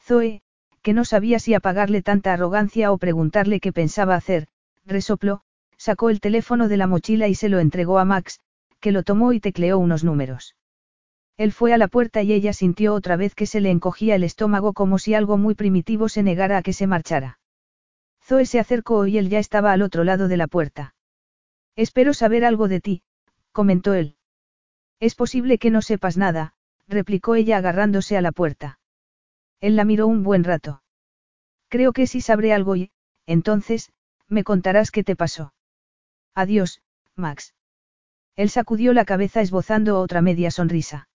Zoe, 0.00 0.42
que 0.82 0.92
no 0.92 1.04
sabía 1.04 1.40
si 1.40 1.54
apagarle 1.54 2.02
tanta 2.02 2.32
arrogancia 2.32 2.92
o 2.92 2.98
preguntarle 2.98 3.58
qué 3.58 3.72
pensaba 3.72 4.14
hacer, 4.14 4.46
resopló, 4.86 5.42
sacó 5.76 6.10
el 6.10 6.20
teléfono 6.20 6.68
de 6.68 6.76
la 6.76 6.86
mochila 6.86 7.26
y 7.26 7.34
se 7.34 7.48
lo 7.48 7.58
entregó 7.58 7.98
a 7.98 8.04
Max, 8.04 8.40
que 8.78 8.92
lo 8.92 9.02
tomó 9.02 9.32
y 9.32 9.40
tecleó 9.40 9.78
unos 9.78 10.04
números. 10.04 10.54
Él 11.38 11.52
fue 11.52 11.72
a 11.72 11.78
la 11.78 11.86
puerta 11.86 12.20
y 12.22 12.32
ella 12.32 12.52
sintió 12.52 12.94
otra 12.94 13.16
vez 13.16 13.36
que 13.36 13.46
se 13.46 13.60
le 13.60 13.70
encogía 13.70 14.16
el 14.16 14.24
estómago 14.24 14.72
como 14.72 14.98
si 14.98 15.14
algo 15.14 15.38
muy 15.38 15.54
primitivo 15.54 16.08
se 16.08 16.24
negara 16.24 16.58
a 16.58 16.62
que 16.62 16.72
se 16.72 16.88
marchara. 16.88 17.38
Zoe 18.24 18.44
se 18.44 18.58
acercó 18.58 19.06
y 19.06 19.18
él 19.18 19.28
ya 19.28 19.38
estaba 19.38 19.70
al 19.70 19.82
otro 19.82 20.02
lado 20.02 20.26
de 20.26 20.36
la 20.36 20.48
puerta. 20.48 20.96
Espero 21.76 22.12
saber 22.12 22.44
algo 22.44 22.66
de 22.66 22.80
ti, 22.80 23.02
comentó 23.52 23.94
él. 23.94 24.16
Es 24.98 25.14
posible 25.14 25.58
que 25.58 25.70
no 25.70 25.80
sepas 25.80 26.16
nada, 26.16 26.54
replicó 26.88 27.36
ella 27.36 27.58
agarrándose 27.58 28.16
a 28.16 28.20
la 28.20 28.32
puerta. 28.32 28.80
Él 29.60 29.76
la 29.76 29.84
miró 29.84 30.08
un 30.08 30.24
buen 30.24 30.42
rato. 30.42 30.82
Creo 31.68 31.92
que 31.92 32.08
sí 32.08 32.20
sabré 32.20 32.52
algo 32.52 32.74
y, 32.74 32.90
entonces, 33.26 33.92
me 34.26 34.42
contarás 34.42 34.90
qué 34.90 35.04
te 35.04 35.14
pasó. 35.14 35.54
Adiós, 36.34 36.82
Max. 37.14 37.54
Él 38.34 38.50
sacudió 38.50 38.92
la 38.92 39.04
cabeza 39.04 39.40
esbozando 39.40 40.00
otra 40.00 40.20
media 40.20 40.50
sonrisa. 40.50 41.08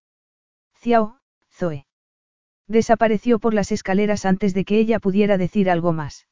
Ciao, 0.84 1.18
Zoe. 1.50 1.86
Desapareció 2.68 3.40
por 3.40 3.54
las 3.54 3.72
escaleras 3.72 4.26
antes 4.26 4.54
de 4.54 4.66
que 4.66 4.80
ella 4.80 5.00
pudiera 5.00 5.38
decir 5.38 5.70
algo 5.70 5.94
más. 5.94 6.28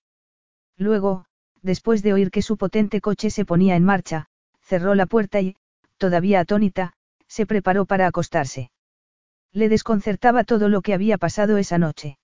Luego, 0.76 1.24
después 1.62 2.04
de 2.04 2.12
oír 2.12 2.32
que 2.32 2.42
su 2.42 2.58
potente 2.58 3.00
coche 3.00 3.30
se 3.30 3.46
ponía 3.46 3.78
en 3.78 3.86
marcha, 3.86 4.28
cerró 4.60 4.94
la 4.94 5.06
puerta 5.06 5.40
y, 5.40 5.56
todavía 5.98 6.42
atónita, 6.42 6.92
se 7.28 7.46
preparó 7.46 7.86
para 7.86 8.08
acostarse. 8.08 8.72
Le 9.54 9.70
desconcertaba 9.70 10.44
todo 10.44 10.68
lo 10.68 10.82
que 10.82 10.94
había 10.94 11.18
pasado 11.18 11.58
esa 11.58 11.78
noche. 11.78 12.18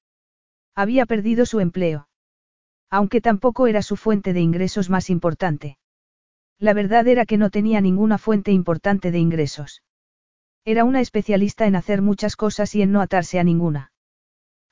Había 0.76 1.06
perdido 1.06 1.46
su 1.46 1.62
empleo. 1.62 2.10
Aunque 2.90 3.22
tampoco 3.22 3.68
era 3.68 3.82
su 3.82 3.96
fuente 3.96 4.34
de 4.34 4.42
ingresos 4.42 4.90
más 4.90 5.10
importante. 5.10 5.78
La 6.60 6.74
verdad 6.74 7.08
era 7.08 7.26
que 7.26 7.38
no 7.38 7.52
tenía 7.52 7.80
ninguna 7.80 8.18
fuente 8.18 8.52
importante 8.52 9.12
de 9.12 9.20
ingresos. 9.20 9.82
Era 10.68 10.84
una 10.84 11.00
especialista 11.00 11.66
en 11.66 11.78
hacer 11.78 12.02
muchas 12.02 12.36
cosas 12.36 12.76
y 12.76 12.82
en 12.82 12.92
no 12.92 13.00
atarse 13.00 13.40
a 13.40 13.44
ninguna. 13.46 13.94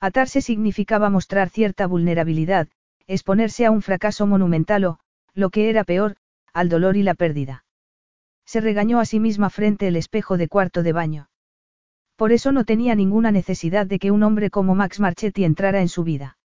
Atarse 0.02 0.42
significaba 0.42 1.10
mostrar 1.10 1.50
cierta 1.50 1.88
vulnerabilidad, 1.88 2.68
exponerse 3.08 3.66
a 3.66 3.72
un 3.72 3.82
fracaso 3.82 4.28
monumental 4.28 4.84
o, 4.84 5.00
lo 5.34 5.52
que 5.52 5.70
era 5.70 5.86
peor, 5.86 6.18
al 6.52 6.68
dolor 6.68 6.98
y 6.98 7.04
la 7.04 7.14
pérdida. 7.14 7.64
Se 8.46 8.60
regañó 8.60 9.00
a 9.00 9.06
sí 9.06 9.22
misma 9.22 9.50
frente 9.50 9.88
al 9.88 9.96
espejo 9.96 10.36
de 10.36 10.50
cuarto 10.50 10.84
de 10.84 10.92
baño. 10.92 11.30
Por 12.18 12.34
eso 12.34 12.52
no 12.52 12.66
tenía 12.66 12.94
ninguna 12.96 13.32
necesidad 13.32 13.86
de 13.86 13.98
que 13.98 14.12
un 14.12 14.24
hombre 14.24 14.50
como 14.50 14.76
Max 14.76 15.00
Marchetti 15.00 15.46
entrara 15.46 15.80
en 15.80 15.88
su 15.88 16.04
vida. 16.04 16.38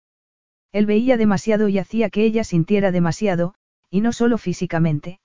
Él 0.72 0.86
veía 0.86 1.18
demasiado 1.18 1.70
y 1.70 1.80
hacía 1.80 2.12
que 2.12 2.24
ella 2.24 2.44
sintiera 2.44 2.92
demasiado, 2.92 3.56
y 3.90 4.02
no 4.02 4.14
solo 4.14 4.38
físicamente. 4.38 5.20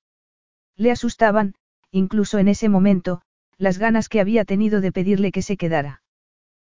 Le 0.76 0.90
asustaban, 0.90 1.56
incluso 1.90 2.38
en 2.38 2.48
ese 2.48 2.70
momento, 2.70 3.20
las 3.58 3.78
ganas 3.78 4.08
que 4.08 4.20
había 4.20 4.44
tenido 4.44 4.80
de 4.80 4.92
pedirle 4.92 5.32
que 5.32 5.42
se 5.42 5.56
quedara. 5.56 6.02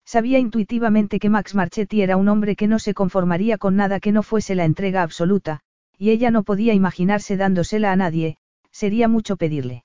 Sabía 0.05 0.39
intuitivamente 0.39 1.19
que 1.19 1.29
Max 1.29 1.55
Marchetti 1.55 2.03
era 2.03 2.17
un 2.17 2.29
hombre 2.29 2.55
que 2.55 2.69
no 2.69 2.79
se 2.79 2.95
conformaría 2.95 3.59
con 3.59 3.75
nada 3.77 3.99
que 3.99 4.13
no 4.13 4.23
fuese 4.23 4.55
la 4.55 4.65
entrega 4.65 5.03
absoluta, 5.03 5.61
y 5.99 6.11
ella 6.11 6.31
no 6.31 6.45
podía 6.45 6.75
imaginarse 6.75 7.37
dándosela 7.37 7.91
a 7.91 7.97
nadie, 7.97 8.37
sería 8.71 9.09
mucho 9.09 9.37
pedirle. 9.37 9.85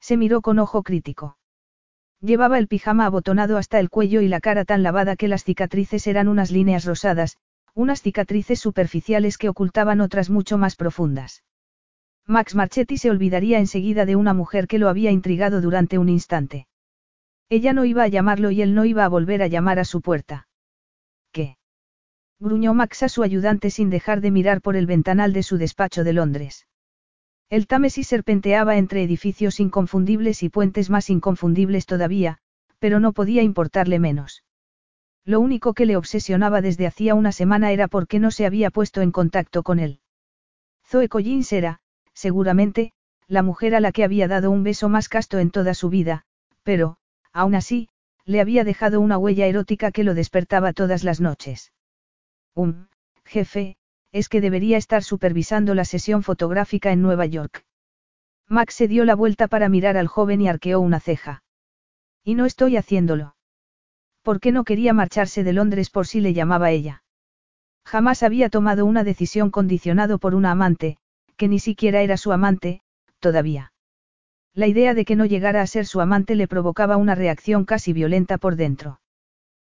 Se 0.00 0.16
miró 0.16 0.42
con 0.42 0.58
ojo 0.58 0.82
crítico. 0.82 1.38
Llevaba 2.20 2.58
el 2.58 2.68
pijama 2.68 3.06
abotonado 3.06 3.56
hasta 3.56 3.78
el 3.80 3.88
cuello 3.88 4.20
y 4.20 4.28
la 4.28 4.40
cara 4.40 4.64
tan 4.64 4.82
lavada 4.82 5.16
que 5.16 5.28
las 5.28 5.44
cicatrices 5.44 6.06
eran 6.06 6.28
unas 6.28 6.50
líneas 6.50 6.84
rosadas, 6.84 7.38
unas 7.74 8.02
cicatrices 8.02 8.60
superficiales 8.60 9.38
que 9.38 9.48
ocultaban 9.48 10.02
otras 10.02 10.28
mucho 10.28 10.58
más 10.58 10.76
profundas. 10.76 11.42
Max 12.26 12.54
Marchetti 12.54 12.96
se 12.98 13.10
olvidaría 13.10 13.58
enseguida 13.58 14.06
de 14.06 14.16
una 14.16 14.34
mujer 14.34 14.66
que 14.66 14.78
lo 14.78 14.88
había 14.88 15.10
intrigado 15.10 15.60
durante 15.60 15.98
un 15.98 16.08
instante. 16.08 16.66
Ella 17.48 17.72
no 17.72 17.84
iba 17.84 18.04
a 18.04 18.08
llamarlo 18.08 18.50
y 18.50 18.62
él 18.62 18.74
no 18.74 18.84
iba 18.84 19.04
a 19.04 19.08
volver 19.08 19.42
a 19.42 19.48
llamar 19.48 19.78
a 19.78 19.84
su 19.84 20.00
puerta. 20.00 20.46
gruñó 22.40 22.72
Max 22.72 23.02
a 23.02 23.08
su 23.10 23.22
ayudante 23.22 23.70
sin 23.70 23.90
dejar 23.90 24.22
de 24.22 24.30
mirar 24.30 24.62
por 24.62 24.74
el 24.74 24.86
ventanal 24.86 25.34
de 25.34 25.42
su 25.42 25.58
despacho 25.58 26.04
de 26.04 26.14
Londres. 26.14 26.66
El 27.50 27.66
Támesis 27.66 28.08
serpenteaba 28.08 28.78
entre 28.78 29.02
edificios 29.02 29.60
inconfundibles 29.60 30.42
y 30.42 30.48
puentes 30.48 30.88
más 30.88 31.10
inconfundibles 31.10 31.84
todavía, 31.84 32.38
pero 32.78 32.98
no 32.98 33.12
podía 33.12 33.42
importarle 33.42 33.98
menos. 33.98 34.42
Lo 35.26 35.38
único 35.38 35.74
que 35.74 35.84
le 35.84 35.96
obsesionaba 35.96 36.62
desde 36.62 36.86
hacía 36.86 37.14
una 37.14 37.30
semana 37.30 37.72
era 37.72 37.88
por 37.88 38.06
qué 38.06 38.18
no 38.18 38.30
se 38.30 38.46
había 38.46 38.70
puesto 38.70 39.02
en 39.02 39.12
contacto 39.12 39.62
con 39.62 39.78
él. 39.78 40.00
Zoe 40.86 41.08
Collins 41.08 41.52
era, 41.52 41.80
seguramente, 42.20 42.92
la 43.28 43.42
mujer 43.42 43.74
a 43.74 43.80
la 43.80 43.92
que 43.92 44.04
había 44.04 44.28
dado 44.28 44.50
un 44.50 44.62
beso 44.62 44.90
más 44.90 45.08
casto 45.08 45.38
en 45.38 45.50
toda 45.50 45.72
su 45.72 45.88
vida, 45.88 46.24
pero, 46.62 46.98
aún 47.32 47.54
así, 47.54 47.88
le 48.26 48.42
había 48.42 48.62
dejado 48.62 49.00
una 49.00 49.16
huella 49.16 49.46
erótica 49.46 49.90
que 49.90 50.04
lo 50.04 50.12
despertaba 50.12 50.74
todas 50.74 51.02
las 51.02 51.20
noches. 51.22 51.72
Un, 52.54 52.88
jefe, 53.24 53.78
es 54.12 54.28
que 54.28 54.42
debería 54.42 54.76
estar 54.76 55.02
supervisando 55.02 55.74
la 55.74 55.86
sesión 55.86 56.22
fotográfica 56.22 56.92
en 56.92 57.00
Nueva 57.00 57.24
York. 57.24 57.64
Max 58.48 58.74
se 58.74 58.86
dio 58.86 59.06
la 59.06 59.14
vuelta 59.14 59.48
para 59.48 59.70
mirar 59.70 59.96
al 59.96 60.08
joven 60.08 60.42
y 60.42 60.48
arqueó 60.48 60.80
una 60.80 61.00
ceja. 61.00 61.42
Y 62.22 62.34
no 62.34 62.44
estoy 62.44 62.76
haciéndolo. 62.76 63.34
¿Por 64.22 64.40
qué 64.40 64.52
no 64.52 64.64
quería 64.64 64.92
marcharse 64.92 65.42
de 65.42 65.54
Londres 65.54 65.88
por 65.88 66.06
si 66.06 66.20
le 66.20 66.34
llamaba 66.34 66.70
ella? 66.70 67.02
Jamás 67.86 68.22
había 68.22 68.50
tomado 68.50 68.84
una 68.84 69.04
decisión 69.04 69.50
condicionado 69.50 70.18
por 70.18 70.34
una 70.34 70.50
amante, 70.50 70.98
que 71.40 71.48
ni 71.48 71.58
siquiera 71.58 72.02
era 72.02 72.18
su 72.18 72.32
amante, 72.32 72.82
todavía. 73.18 73.72
La 74.52 74.66
idea 74.66 74.92
de 74.92 75.06
que 75.06 75.16
no 75.16 75.24
llegara 75.24 75.62
a 75.62 75.66
ser 75.66 75.86
su 75.86 76.02
amante 76.02 76.34
le 76.34 76.46
provocaba 76.46 76.98
una 76.98 77.14
reacción 77.14 77.64
casi 77.64 77.94
violenta 77.94 78.36
por 78.36 78.56
dentro. 78.56 79.00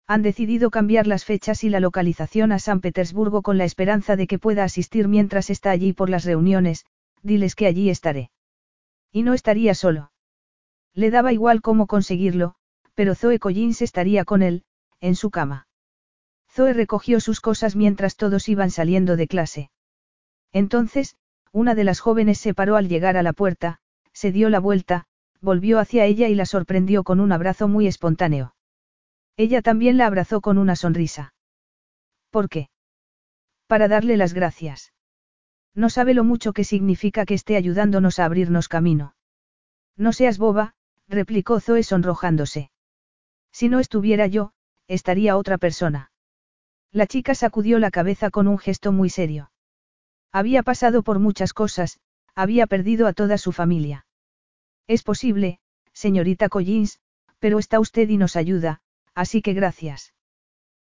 Han 0.05 0.21
decidido 0.21 0.69
cambiar 0.69 1.07
las 1.07 1.25
fechas 1.25 1.63
y 1.63 1.69
la 1.69 1.79
localización 1.79 2.51
a 2.51 2.59
San 2.59 2.81
Petersburgo 2.81 3.41
con 3.41 3.57
la 3.57 3.65
esperanza 3.65 4.15
de 4.15 4.27
que 4.27 4.37
pueda 4.37 4.63
asistir 4.63 5.07
mientras 5.07 5.49
está 5.49 5.71
allí 5.71 5.91
por 5.91 6.11
las 6.11 6.23
reuniones, 6.23 6.85
diles 7.23 7.55
que 7.55 7.65
allí 7.65 7.89
estaré. 7.89 8.29
Y 9.11 9.23
no 9.23 9.33
estaría 9.33 9.73
solo. 9.73 10.11
Le 10.93 11.09
daba 11.09 11.33
igual 11.33 11.63
cómo 11.63 11.87
conseguirlo, 11.87 12.53
pero 12.93 13.15
Zoe 13.15 13.39
Collins 13.39 13.81
estaría 13.81 14.23
con 14.23 14.43
él, 14.43 14.65
en 14.99 15.15
su 15.15 15.31
cama. 15.31 15.67
Zoe 16.47 16.73
recogió 16.73 17.19
sus 17.19 17.41
cosas 17.41 17.75
mientras 17.75 18.17
todos 18.17 18.49
iban 18.49 18.69
saliendo 18.69 19.15
de 19.15 19.27
clase. 19.27 19.71
Entonces, 20.53 21.17
una 21.55 21.73
de 21.73 21.85
las 21.85 22.01
jóvenes 22.01 22.37
se 22.37 22.53
paró 22.53 22.75
al 22.75 22.89
llegar 22.89 23.15
a 23.15 23.23
la 23.23 23.31
puerta, 23.31 23.79
se 24.11 24.33
dio 24.33 24.49
la 24.49 24.59
vuelta, 24.59 25.05
volvió 25.39 25.79
hacia 25.79 26.03
ella 26.03 26.27
y 26.27 26.35
la 26.35 26.45
sorprendió 26.45 27.05
con 27.05 27.21
un 27.21 27.31
abrazo 27.31 27.69
muy 27.69 27.87
espontáneo. 27.87 28.53
Ella 29.37 29.61
también 29.61 29.95
la 29.97 30.05
abrazó 30.05 30.41
con 30.41 30.57
una 30.57 30.75
sonrisa. 30.75 31.33
¿Por 32.29 32.49
qué? 32.49 32.67
Para 33.67 33.87
darle 33.87 34.17
las 34.17 34.33
gracias. 34.33 34.91
No 35.73 35.89
sabe 35.89 36.13
lo 36.13 36.25
mucho 36.25 36.51
que 36.51 36.65
significa 36.65 37.25
que 37.25 37.35
esté 37.35 37.55
ayudándonos 37.55 38.19
a 38.19 38.25
abrirnos 38.25 38.67
camino. 38.67 39.15
No 39.95 40.11
seas 40.11 40.37
boba, 40.37 40.75
replicó 41.07 41.61
Zoe 41.61 41.83
sonrojándose. 41.83 42.69
Si 43.53 43.69
no 43.69 43.79
estuviera 43.79 44.27
yo, 44.27 44.51
estaría 44.89 45.37
otra 45.37 45.57
persona. 45.57 46.11
La 46.91 47.07
chica 47.07 47.33
sacudió 47.33 47.79
la 47.79 47.91
cabeza 47.91 48.29
con 48.29 48.49
un 48.49 48.57
gesto 48.57 48.91
muy 48.91 49.09
serio. 49.09 49.51
Había 50.35 50.63
pasado 50.63 51.01
por 51.01 51.19
muchas 51.19 51.53
cosas, 51.53 51.97
había 52.35 52.67
perdido 52.67 53.07
a 53.07 53.13
toda 53.13 53.37
su 53.37 53.53
familia. 53.53 54.05
Es 54.85 55.01
posible, 55.01 55.59
señorita 55.93 56.49
Collins, 56.49 56.99
pero 57.39 57.57
está 57.57 57.79
usted 57.79 58.09
y 58.09 58.17
nos 58.17 58.35
ayuda, 58.35 58.81
así 59.13 59.41
que 59.41 59.53
gracias. 59.53 60.13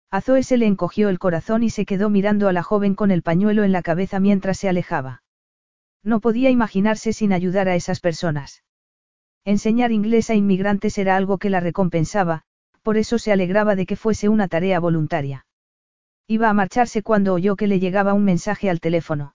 A 0.09 0.21
Zoe 0.21 0.45
se 0.45 0.57
le 0.57 0.67
encogió 0.67 1.09
el 1.09 1.19
corazón 1.19 1.65
y 1.65 1.71
se 1.71 1.85
quedó 1.85 2.11
mirando 2.11 2.47
a 2.47 2.53
la 2.53 2.63
joven 2.63 2.95
con 2.95 3.11
el 3.11 3.23
pañuelo 3.23 3.65
en 3.65 3.73
la 3.73 3.83
cabeza 3.83 4.21
mientras 4.21 4.57
se 4.57 4.69
alejaba. 4.69 5.25
No 6.05 6.21
podía 6.21 6.51
imaginarse 6.51 7.13
sin 7.13 7.33
ayudar 7.33 7.69
a 7.69 7.75
esas 7.75 7.99
personas. 7.99 8.63
Enseñar 9.45 9.91
inglés 9.91 10.31
a 10.31 10.37
inmigrantes 10.37 10.97
era 10.97 11.17
algo 11.17 11.39
que 11.39 11.51
la 11.51 11.59
recompensaba, 11.59 12.43
por 12.83 12.97
eso 12.97 13.19
se 13.19 13.33
alegraba 13.33 13.75
de 13.75 13.87
que 13.87 13.97
fuese 13.97 14.29
una 14.29 14.47
tarea 14.47 14.79
voluntaria. 14.79 15.45
Iba 16.29 16.49
a 16.49 16.55
marcharse 16.55 17.03
cuando 17.03 17.35
oyó 17.35 17.57
que 17.57 17.67
le 17.67 17.81
llegaba 17.81 18.15
un 18.15 18.23
mensaje 18.23 18.71
al 18.71 18.79
teléfono. 18.79 19.35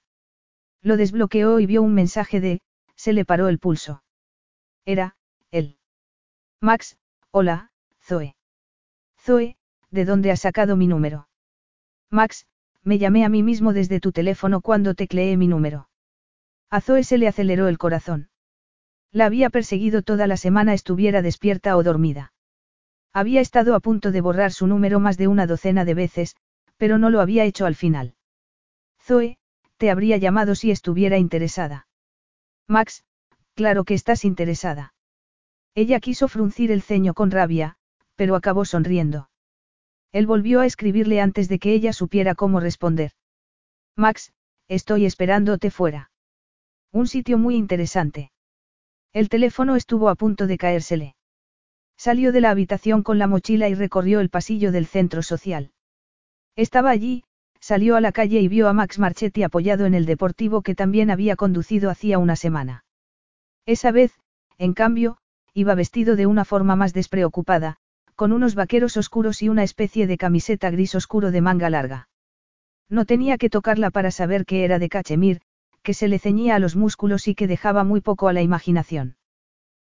Lo 0.86 0.98
desbloqueó 0.98 1.60
y 1.60 1.66
vio 1.66 1.82
un 1.82 1.96
mensaje 1.96 2.40
de, 2.40 2.62
se 2.96 3.12
le 3.12 3.26
paró 3.26 3.48
el 3.48 3.58
pulso. 3.58 4.04
Era, 4.86 5.16
él. 5.50 5.80
Max, 6.62 7.00
hola, 7.32 7.72
Zoe. 8.04 8.36
Zoe, 9.20 9.58
¿de 9.90 10.06
dónde 10.06 10.30
has 10.30 10.42
sacado 10.42 10.76
mi 10.76 10.86
número? 10.86 11.28
Max, 12.12 12.46
me 12.84 13.00
llamé 13.00 13.26
a 13.26 13.30
mí 13.30 13.42
mismo 13.42 13.74
desde 13.74 14.00
tu 14.00 14.12
teléfono 14.12 14.62
cuando 14.62 14.94
tecleé 14.94 15.38
mi 15.38 15.48
número. 15.48 15.90
A 16.70 16.82
Zoe 16.82 17.04
se 17.04 17.18
le 17.18 17.28
aceleró 17.28 17.68
el 17.68 17.80
corazón. 17.80 18.30
La 19.12 19.26
había 19.26 19.50
perseguido 19.50 20.04
toda 20.04 20.28
la 20.28 20.38
semana 20.38 20.76
estuviera 20.76 21.24
despierta 21.24 21.78
o 21.78 21.82
dormida. 21.82 22.32
Había 23.12 23.42
estado 23.42 23.74
a 23.74 23.80
punto 23.80 24.12
de 24.12 24.22
borrar 24.22 24.52
su 24.52 24.68
número 24.68 25.00
más 25.00 25.18
de 25.18 25.28
una 25.28 25.48
docena 25.48 25.84
de 25.84 25.96
veces, 25.96 26.36
pero 26.78 27.00
no 27.00 27.10
lo 27.10 27.22
había 27.22 27.44
hecho 27.44 27.66
al 27.66 27.74
final. 27.74 28.14
Zoe, 29.02 29.40
te 29.78 29.90
habría 29.90 30.18
llamado 30.18 30.56
si 30.56 30.72
estuviera 30.72 31.18
interesada. 31.18 31.88
Max, 32.68 33.04
claro 33.54 33.84
que 33.84 33.94
estás 33.94 34.26
interesada. 34.26 34.94
Ella 35.76 36.00
quiso 36.00 36.28
fruncir 36.28 36.72
el 36.72 36.82
ceño 36.82 37.14
con 37.14 37.32
rabia, 37.32 37.76
pero 38.16 38.36
acabó 38.36 38.66
sonriendo. 38.66 39.30
Él 40.12 40.28
volvió 40.28 40.62
a 40.62 40.66
escribirle 40.66 41.20
antes 41.20 41.50
de 41.50 41.60
que 41.60 41.74
ella 41.74 41.92
supiera 41.92 42.36
cómo 42.36 42.60
responder. 42.60 43.12
Max, 43.98 44.32
estoy 44.68 45.06
esperándote 45.06 45.72
fuera. 45.72 46.12
Un 46.92 47.08
sitio 47.08 47.38
muy 47.38 47.56
interesante. 47.56 48.32
El 49.12 49.28
teléfono 49.28 49.76
estuvo 49.76 50.10
a 50.10 50.16
punto 50.16 50.48
de 50.48 50.58
caérsele. 50.58 51.16
Salió 51.98 52.32
de 52.32 52.42
la 52.42 52.52
habitación 52.52 53.04
con 53.04 53.20
la 53.20 53.28
mochila 53.28 53.70
y 53.70 53.76
recorrió 53.76 54.20
el 54.22 54.30
pasillo 54.30 54.72
del 54.72 54.86
centro 54.86 55.22
social. 55.22 55.72
Estaba 56.56 56.90
allí, 56.90 57.24
salió 57.66 57.96
a 57.96 58.00
la 58.00 58.12
calle 58.12 58.42
y 58.42 58.48
vio 58.48 58.68
a 58.68 58.74
Max 58.74 59.00
Marchetti 59.00 59.42
apoyado 59.42 59.88
en 59.88 59.96
el 59.96 60.06
deportivo 60.06 60.62
que 60.62 60.76
también 60.76 61.10
había 61.10 61.36
conducido 61.36 61.90
hacía 61.90 62.20
una 62.20 62.36
semana. 62.36 62.86
Esa 63.66 63.90
vez, 63.90 64.14
en 64.60 64.76
cambio, 64.76 65.18
iba 65.56 65.74
vestido 65.74 66.16
de 66.16 66.28
una 66.28 66.46
forma 66.46 66.76
más 66.76 66.94
despreocupada, 66.94 67.78
con 68.16 68.34
unos 68.34 68.54
vaqueros 68.54 68.98
oscuros 68.98 69.42
y 69.42 69.50
una 69.50 69.64
especie 69.64 70.06
de 70.06 70.16
camiseta 70.16 70.70
gris 70.70 70.94
oscuro 70.94 71.32
de 71.32 71.42
manga 71.42 71.72
larga. 71.72 72.08
No 72.88 73.06
tenía 73.06 73.40
que 73.40 73.50
tocarla 73.50 73.90
para 73.90 74.12
saber 74.12 74.46
que 74.46 74.64
era 74.64 74.78
de 74.78 74.88
cachemir, 74.88 75.42
que 75.82 75.96
se 75.96 76.08
le 76.08 76.20
ceñía 76.20 76.54
a 76.54 76.60
los 76.60 76.76
músculos 76.76 77.28
y 77.28 77.34
que 77.34 77.48
dejaba 77.48 77.84
muy 77.84 78.00
poco 78.00 78.28
a 78.28 78.34
la 78.34 78.44
imaginación. 78.44 79.16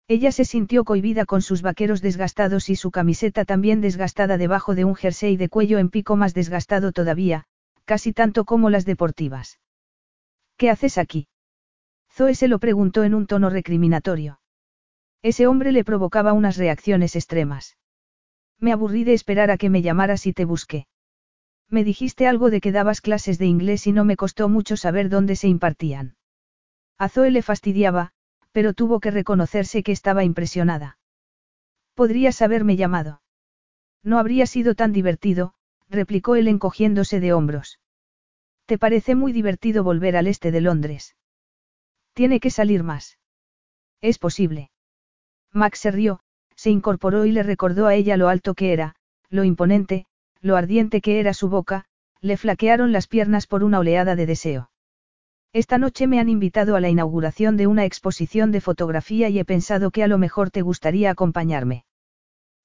Ella 0.08 0.32
se 0.32 0.46
sintió 0.46 0.84
cohibida 0.84 1.26
con 1.26 1.42
sus 1.42 1.64
vaqueros 1.64 2.04
desgastados 2.04 2.70
y 2.70 2.76
su 2.76 2.92
camiseta 2.92 3.46
también 3.46 3.82
desgastada 3.82 4.38
debajo 4.38 4.76
de 4.76 4.86
un 4.86 4.94
jersey 4.94 5.38
de 5.38 5.50
cuello 5.50 5.80
en 5.80 5.90
pico 5.90 6.16
más 6.16 6.36
desgastado 6.36 6.92
todavía, 6.92 7.48
casi 7.86 8.14
tanto 8.14 8.46
como 8.46 8.70
las 8.70 8.86
deportivas. 8.86 9.60
¿Qué 10.58 10.70
haces 10.70 10.98
aquí? 10.98 11.28
Zoe 12.12 12.36
se 12.36 12.48
lo 12.48 12.60
preguntó 12.60 13.04
en 13.04 13.14
un 13.14 13.28
tono 13.28 13.50
recriminatorio. 13.50 14.40
Ese 15.22 15.48
hombre 15.48 15.72
le 15.72 15.84
provocaba 15.84 16.34
unas 16.34 16.58
reacciones 16.58 17.16
extremas. 17.16 17.78
Me 18.60 18.72
aburrí 18.72 19.04
de 19.04 19.14
esperar 19.14 19.52
a 19.52 19.58
que 19.58 19.70
me 19.70 19.82
llamaras 19.82 20.28
y 20.28 20.34
te 20.34 20.46
busqué. 20.46 20.88
Me 21.70 21.84
dijiste 21.84 22.28
algo 22.28 22.50
de 22.50 22.62
que 22.62 22.72
dabas 22.72 23.02
clases 23.02 23.40
de 23.40 23.48
inglés 23.48 23.88
y 23.88 23.94
no 23.94 24.06
me 24.06 24.16
costó 24.16 24.48
mucho 24.48 24.78
saber 24.78 25.10
dónde 25.10 25.36
se 25.36 25.48
impartían. 25.48 26.16
A 26.98 27.10
Zoe 27.10 27.32
le 27.32 27.42
fastidiaba, 27.42 28.12
pero 28.52 28.74
tuvo 28.74 29.00
que 29.00 29.12
reconocerse 29.12 29.82
que 29.82 29.92
estaba 29.92 30.24
impresionada. 30.24 31.00
Podrías 31.96 32.42
haberme 32.42 32.76
llamado. 32.76 33.22
No 34.04 34.20
habría 34.20 34.46
sido 34.46 34.76
tan 34.76 34.92
divertido, 34.92 35.56
replicó 35.94 36.36
él 36.36 36.48
encogiéndose 36.48 37.20
de 37.20 37.32
hombros. 37.32 37.80
¿Te 38.66 38.78
parece 38.78 39.16
muy 39.16 39.32
divertido 39.32 39.84
volver 39.84 40.18
al 40.18 40.28
este 40.28 40.52
de 40.52 40.62
Londres? 40.62 41.16
Tiene 42.14 42.40
que 42.40 42.50
salir 42.50 42.84
más. 42.84 43.20
Es 44.02 44.20
posible. 44.20 44.72
Max 45.52 45.80
se 45.80 45.92
rió, 45.92 46.20
se 46.56 46.72
incorporó 46.72 47.26
y 47.26 47.32
le 47.32 47.44
recordó 47.44 47.88
a 47.88 47.96
ella 47.96 48.18
lo 48.18 48.28
alto 48.28 48.54
que 48.54 48.74
era, 48.74 48.96
lo 49.30 49.44
imponente, 49.44 50.06
lo 50.42 50.58
ardiente 50.58 51.00
que 51.00 51.20
era 51.20 51.34
su 51.34 51.48
boca, 51.48 51.86
le 52.22 52.38
flaquearon 52.38 52.92
las 52.92 53.08
piernas 53.08 53.48
por 53.48 53.64
una 53.64 53.80
oleada 53.80 54.16
de 54.16 54.26
deseo. 54.26 54.72
Esta 55.54 55.78
noche 55.78 56.08
me 56.08 56.20
han 56.20 56.30
invitado 56.30 56.76
a 56.76 56.80
la 56.80 56.90
inauguración 56.90 57.58
de 57.58 57.68
una 57.68 57.86
exposición 57.86 58.52
de 58.52 58.62
fotografía 58.62 59.30
y 59.30 59.38
he 59.38 59.46
pensado 59.46 59.92
que 59.92 60.04
a 60.04 60.08
lo 60.08 60.18
mejor 60.18 60.50
te 60.50 60.64
gustaría 60.64 61.12
acompañarme. 61.12 61.86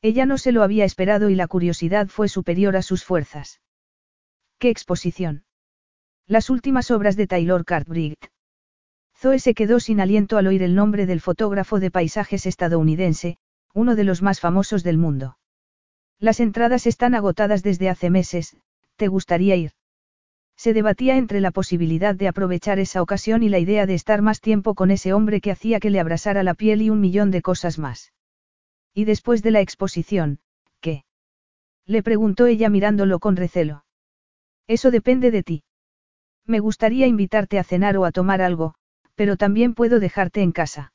Ella 0.01 0.27
no 0.27 0.39
se 0.39 0.53
lo 0.53 0.63
había 0.63 0.85
esperado 0.85 1.29
y 1.29 1.35
la 1.35 1.49
curiosidad 1.49 2.07
fue 2.09 2.29
superior 2.29 2.77
a 2.77 2.83
sus 2.83 3.05
fuerzas. 3.05 3.61
¿Qué 4.59 4.71
exposición? 4.71 5.45
Las 6.27 6.51
últimas 6.51 6.91
obras 6.91 7.17
de 7.17 7.27
Taylor 7.27 7.65
Cartwright. 7.65 8.27
Zoe 9.17 9.41
se 9.41 9.55
quedó 9.55 9.81
sin 9.81 10.01
aliento 10.01 10.39
al 10.39 10.47
oír 10.47 10.63
el 10.63 10.77
nombre 10.77 11.07
del 11.07 11.21
fotógrafo 11.21 11.81
de 11.81 11.91
paisajes 11.91 12.47
estadounidense, 12.47 13.39
uno 13.75 13.97
de 13.97 14.05
los 14.05 14.23
más 14.23 14.39
famosos 14.39 14.85
del 14.85 14.99
mundo. 14.99 15.39
Las 16.21 16.39
entradas 16.39 16.87
están 16.87 17.15
agotadas 17.15 17.63
desde 17.65 17.89
hace 17.89 18.11
meses, 18.11 18.57
¿te 18.97 19.09
gustaría 19.09 19.57
ir? 19.57 19.73
Se 20.57 20.73
debatía 20.73 21.17
entre 21.17 21.41
la 21.41 21.51
posibilidad 21.51 22.15
de 22.15 22.29
aprovechar 22.29 22.79
esa 22.79 23.03
ocasión 23.03 23.43
y 23.43 23.49
la 23.49 23.59
idea 23.59 23.87
de 23.87 23.95
estar 23.95 24.23
más 24.23 24.41
tiempo 24.41 24.75
con 24.75 24.91
ese 24.91 25.13
hombre 25.13 25.41
que 25.41 25.53
hacía 25.53 25.81
que 25.81 25.91
le 25.91 26.01
abrasara 26.01 26.43
la 26.43 26.55
piel 26.55 26.83
y 26.83 26.91
un 26.91 27.01
millón 27.01 27.31
de 27.31 27.43
cosas 27.43 27.79
más. 27.79 28.13
Y 28.95 29.05
después 29.05 29.43
de 29.43 29.51
la 29.51 29.61
exposición, 29.61 30.41
¿qué? 30.81 31.05
Le 31.87 32.03
preguntó 32.03 32.47
ella 32.47 32.69
mirándolo 32.69 33.19
con 33.19 33.37
recelo. 33.37 33.85
Eso 34.67 34.91
depende 34.91 35.31
de 35.31 35.43
ti. 35.43 35.65
Me 36.45 36.61
gustaría 36.61 37.07
invitarte 37.07 37.59
a 37.59 37.65
cenar 37.65 37.97
o 37.97 38.05
a 38.05 38.13
tomar 38.13 38.43
algo, 38.43 38.75
pero 39.15 39.37
también 39.37 39.75
puedo 39.75 40.01
dejarte 40.01 40.43
en 40.43 40.53
casa. 40.53 40.93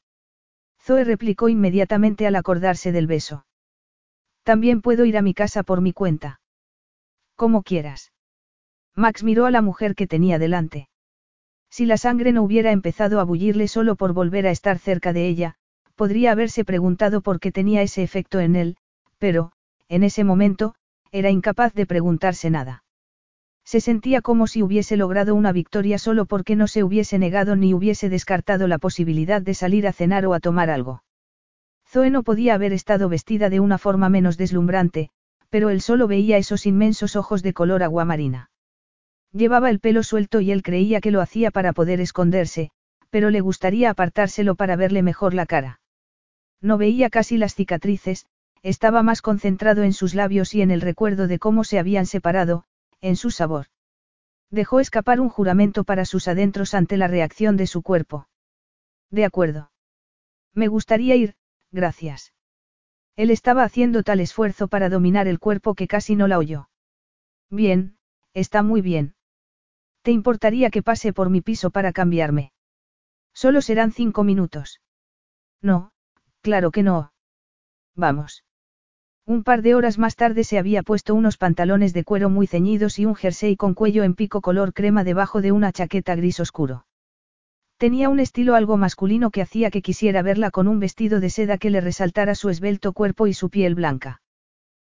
Zoe 0.82 1.04
replicó 1.04 1.50
inmediatamente 1.50 2.28
al 2.28 2.36
acordarse 2.36 2.92
del 2.92 3.08
beso. 3.08 3.46
También 4.44 4.82
puedo 4.82 5.06
ir 5.06 5.18
a 5.18 5.22
mi 5.22 5.34
casa 5.34 5.64
por 5.64 5.82
mi 5.82 5.94
cuenta. 5.94 6.42
Como 7.36 7.64
quieras. 7.64 8.12
Max 8.96 9.24
miró 9.24 9.46
a 9.46 9.52
la 9.52 9.62
mujer 9.62 9.96
que 9.96 10.08
tenía 10.08 10.38
delante. 10.40 10.90
Si 11.70 11.86
la 11.86 11.98
sangre 11.98 12.32
no 12.32 12.44
hubiera 12.44 12.72
empezado 12.72 13.20
a 13.20 13.24
bullirle 13.24 13.68
solo 13.68 13.96
por 13.96 14.14
volver 14.14 14.46
a 14.46 14.52
estar 14.52 14.78
cerca 14.78 15.14
de 15.14 15.28
ella, 15.28 15.56
podría 15.96 16.32
haberse 16.32 16.66
preguntado 16.66 17.22
por 17.22 17.40
qué 17.40 17.52
tenía 17.52 17.82
ese 17.82 18.04
efecto 18.04 18.40
en 18.40 18.56
él, 18.56 18.78
pero, 19.18 19.52
en 19.90 20.04
ese 20.04 20.24
momento, 20.24 20.76
era 21.12 21.30
incapaz 21.30 21.74
de 21.74 21.86
preguntarse 21.86 22.50
nada. 22.50 22.84
Se 23.66 23.80
sentía 23.80 24.22
como 24.22 24.48
si 24.48 24.62
hubiese 24.62 24.98
logrado 24.98 25.36
una 25.36 25.52
victoria 25.52 25.98
solo 25.98 26.26
porque 26.26 26.56
no 26.56 26.68
se 26.68 26.84
hubiese 26.84 27.18
negado 27.18 27.56
ni 27.56 27.74
hubiese 27.74 28.10
descartado 28.10 28.68
la 28.68 28.78
posibilidad 28.78 29.42
de 29.42 29.54
salir 29.54 29.88
a 29.88 29.94
cenar 29.94 30.26
o 30.26 30.34
a 30.34 30.40
tomar 30.40 30.70
algo. 30.70 31.04
Zoe 31.88 32.10
no 32.10 32.24
podía 32.24 32.56
haber 32.56 32.74
estado 32.74 33.08
vestida 33.08 33.50
de 33.50 33.60
una 33.60 33.78
forma 33.78 34.10
menos 34.10 34.38
deslumbrante, 34.38 35.12
pero 35.50 35.70
él 35.70 35.82
solo 35.82 36.08
veía 36.08 36.38
esos 36.38 36.66
inmensos 36.66 37.16
ojos 37.16 37.44
de 37.44 37.54
color 37.54 37.84
aguamarina. 37.84 38.50
Llevaba 39.32 39.70
el 39.70 39.80
pelo 39.80 40.04
suelto 40.04 40.42
y 40.42 40.52
él 40.52 40.64
creía 40.64 41.00
que 41.00 41.12
lo 41.12 41.22
hacía 41.22 41.52
para 41.52 41.72
poder 41.72 42.02
esconderse, 42.02 42.72
pero 43.12 43.30
le 43.30 43.42
gustaría 43.42 43.92
apartárselo 43.92 44.56
para 44.56 44.76
verle 44.76 45.04
mejor 45.04 45.36
la 45.36 45.46
cara. 45.46 45.80
No 46.64 46.78
veía 46.78 47.10
casi 47.10 47.38
las 47.38 47.56
cicatrices, 47.56 48.26
estaba 48.64 49.04
más 49.04 49.22
concentrado 49.22 49.84
en 49.84 49.92
sus 49.92 50.16
labios 50.16 50.56
y 50.56 50.62
en 50.62 50.72
el 50.72 50.80
recuerdo 50.80 51.28
de 51.28 51.38
cómo 51.38 51.66
se 51.66 51.78
habían 51.78 52.06
separado, 52.06 52.64
en 53.02 53.18
su 53.18 53.32
sabor. 53.32 53.68
Dejó 54.50 54.80
escapar 54.80 55.20
un 55.20 55.28
juramento 55.28 55.84
para 55.84 56.06
sus 56.06 56.30
adentros 56.30 56.74
ante 56.74 56.96
la 56.96 57.10
reacción 57.10 57.58
de 57.58 57.68
su 57.68 57.82
cuerpo. 57.82 58.30
De 59.12 59.26
acuerdo. 59.26 59.72
Me 60.54 60.70
gustaría 60.70 61.16
ir, 61.18 61.36
gracias. 61.72 62.34
Él 63.18 63.30
estaba 63.30 63.64
haciendo 63.64 64.02
tal 64.04 64.22
esfuerzo 64.22 64.70
para 64.70 64.88
dominar 64.88 65.28
el 65.28 65.40
cuerpo 65.40 65.76
que 65.76 65.88
casi 65.88 66.16
no 66.16 66.30
la 66.30 66.38
oyó. 66.38 66.70
Bien, 67.50 67.98
está 68.34 68.64
muy 68.64 68.82
bien. 68.82 69.16
¿Te 70.02 70.12
importaría 70.12 70.70
que 70.70 70.82
pase 70.82 71.12
por 71.12 71.30
mi 71.30 71.42
piso 71.42 71.72
para 71.72 71.92
cambiarme? 71.92 72.54
Solo 73.34 73.62
serán 73.62 73.92
cinco 73.92 74.24
minutos. 74.24 74.80
No, 75.62 75.93
claro 76.44 76.70
que 76.70 76.84
no. 76.84 77.14
Vamos. 77.96 78.44
Un 79.26 79.44
par 79.44 79.62
de 79.62 79.74
horas 79.74 79.98
más 79.98 80.16
tarde 80.18 80.44
se 80.44 80.60
había 80.60 80.84
puesto 80.84 81.16
unos 81.16 81.38
pantalones 81.38 81.94
de 81.94 82.04
cuero 82.04 82.30
muy 82.30 82.46
ceñidos 82.46 83.00
y 83.00 83.06
un 83.06 83.16
jersey 83.16 83.56
con 83.56 83.74
cuello 83.74 84.04
en 84.04 84.14
pico 84.14 84.42
color 84.42 84.74
crema 84.74 85.06
debajo 85.06 85.42
de 85.42 85.54
una 85.54 85.72
chaqueta 85.72 86.16
gris 86.16 86.42
oscuro. 86.42 86.86
Tenía 87.78 88.10
un 88.10 88.20
estilo 88.20 88.56
algo 88.56 88.76
masculino 88.76 89.32
que 89.32 89.42
hacía 89.42 89.72
que 89.72 89.82
quisiera 89.82 90.22
verla 90.22 90.52
con 90.52 90.68
un 90.68 90.80
vestido 90.80 91.22
de 91.22 91.30
seda 91.30 91.58
que 91.58 91.70
le 91.70 91.80
resaltara 91.80 92.36
su 92.36 92.50
esbelto 92.50 92.92
cuerpo 92.92 93.28
y 93.28 93.34
su 93.34 93.50
piel 93.50 93.76
blanca. 93.76 94.22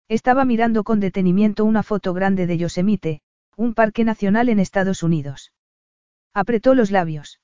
Estaba 0.07 0.45
mirando 0.45 0.83
con 0.83 0.99
detenimiento 0.99 1.65
una 1.65 1.81
foto 1.83 2.13
grande 2.13 2.45
de 2.45 2.57
Yosemite, 2.57 3.21
un 3.55 3.73
parque 3.73 4.03
nacional 4.03 4.49
en 4.49 4.59
Estados 4.59 5.01
Unidos. 5.01 5.51
Apretó 6.33 6.75
los 6.75 6.91
labios. 6.91 7.41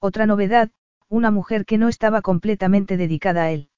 Otra 0.00 0.26
novedad, 0.26 0.70
una 1.08 1.30
mujer 1.30 1.64
que 1.64 1.78
no 1.78 1.88
estaba 1.88 2.22
completamente 2.22 2.96
dedicada 2.96 3.44
a 3.44 3.50
él. 3.50 3.70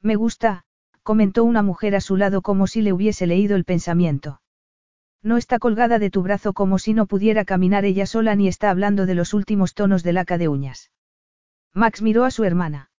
Me 0.00 0.16
gusta, 0.16 0.64
comentó 1.02 1.44
una 1.44 1.62
mujer 1.62 1.94
a 1.94 2.00
su 2.00 2.16
lado 2.16 2.42
como 2.42 2.66
si 2.66 2.82
le 2.82 2.92
hubiese 2.92 3.26
leído 3.26 3.56
el 3.56 3.64
pensamiento. 3.64 4.40
No 5.22 5.36
está 5.36 5.58
colgada 5.58 5.98
de 5.98 6.10
tu 6.10 6.22
brazo 6.22 6.52
como 6.52 6.78
si 6.78 6.94
no 6.94 7.06
pudiera 7.06 7.44
caminar 7.44 7.84
ella 7.84 8.06
sola 8.06 8.34
ni 8.36 8.48
está 8.48 8.70
hablando 8.70 9.06
de 9.06 9.14
los 9.14 9.34
últimos 9.34 9.74
tonos 9.74 10.02
de 10.02 10.12
laca 10.12 10.38
de 10.38 10.48
uñas. 10.48 10.90
Max 11.74 12.00
miró 12.00 12.24
a 12.24 12.30
su 12.30 12.44
hermana. 12.44 12.90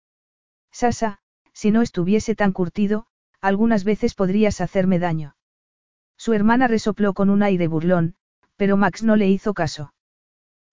Sasa, 0.70 1.20
si 1.52 1.70
no 1.70 1.82
estuviese 1.82 2.34
tan 2.34 2.52
curtido, 2.52 3.06
algunas 3.40 3.84
veces 3.84 4.14
podrías 4.14 4.60
hacerme 4.60 4.98
daño. 4.98 5.36
Su 6.16 6.32
hermana 6.32 6.68
resopló 6.68 7.14
con 7.14 7.30
un 7.30 7.42
aire 7.42 7.68
burlón, 7.68 8.16
pero 8.56 8.76
Max 8.76 9.02
no 9.02 9.16
le 9.16 9.28
hizo 9.28 9.54
caso. 9.54 9.94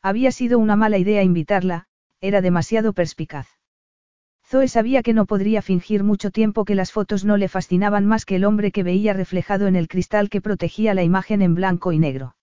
Había 0.02 0.32
sido 0.32 0.60
una 0.60 0.76
mala 0.76 0.98
idea 0.98 1.24
invitarla, 1.24 1.88
era 2.24 2.40
demasiado 2.40 2.94
perspicaz. 2.94 3.50
Zoe 4.46 4.70
sabía 4.70 5.04
que 5.04 5.14
no 5.14 5.26
podría 5.26 5.62
fingir 5.62 6.06
mucho 6.06 6.32
tiempo 6.32 6.64
que 6.64 6.74
las 6.74 6.94
fotos 6.94 7.26
no 7.26 7.36
le 7.36 7.50
fascinaban 7.50 8.06
más 8.06 8.24
que 8.24 8.38
el 8.38 8.46
hombre 8.46 8.72
que 8.72 8.82
veía 8.82 9.12
reflejado 9.12 9.68
en 9.68 9.76
el 9.76 9.90
cristal 9.90 10.30
que 10.30 10.40
protegía 10.40 10.94
la 10.94 11.04
imagen 11.04 11.42
en 11.42 11.54
blanco 11.54 11.92
y 11.92 12.00
negro. 12.00 12.38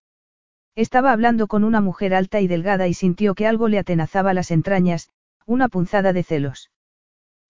Estaba 0.76 1.12
hablando 1.12 1.46
con 1.46 1.64
una 1.64 1.80
mujer 1.80 2.12
alta 2.12 2.42
y 2.42 2.46
delgada 2.46 2.88
y 2.88 2.94
sintió 2.94 3.34
que 3.34 3.46
algo 3.46 3.68
le 3.68 3.78
atenazaba 3.78 4.34
las 4.34 4.50
entrañas, 4.50 5.08
una 5.46 5.68
punzada 5.68 6.12
de 6.12 6.24
celos. 6.24 6.70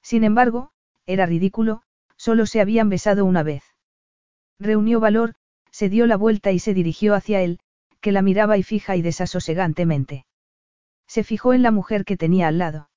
Sin 0.01 0.23
embargo, 0.23 0.71
era 1.07 1.27
ridículo, 1.27 1.83
solo 2.17 2.47
se 2.47 2.61
habían 2.61 2.91
besado 2.91 3.25
una 3.25 3.43
vez. 3.43 3.65
Reunió 4.61 5.01
valor, 5.01 5.35
se 5.73 5.89
dio 5.89 6.07
la 6.07 6.17
vuelta 6.17 6.53
y 6.53 6.61
se 6.61 6.75
dirigió 6.75 7.17
hacia 7.17 7.43
él, 7.43 7.59
que 8.01 8.13
la 8.13 8.23
miraba 8.23 8.57
y 8.57 8.63
fija 8.63 8.95
y 8.95 9.03
desasosegantemente. 9.03 10.27
Se 11.11 11.25
fijó 11.25 11.55
en 11.55 11.65
la 11.65 11.73
mujer 11.73 12.05
que 12.05 12.17
tenía 12.17 12.47
al 12.47 12.59
lado. 12.59 12.89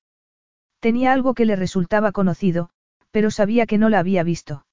Tenía 0.78 1.12
algo 1.12 1.34
que 1.34 1.46
le 1.46 1.56
resultaba 1.56 2.12
conocido, 2.12 2.70
pero 3.10 3.32
sabía 3.32 3.66
que 3.66 3.76
no 3.76 3.88
la 3.88 3.98
había 3.98 4.22
visto. 4.22 4.66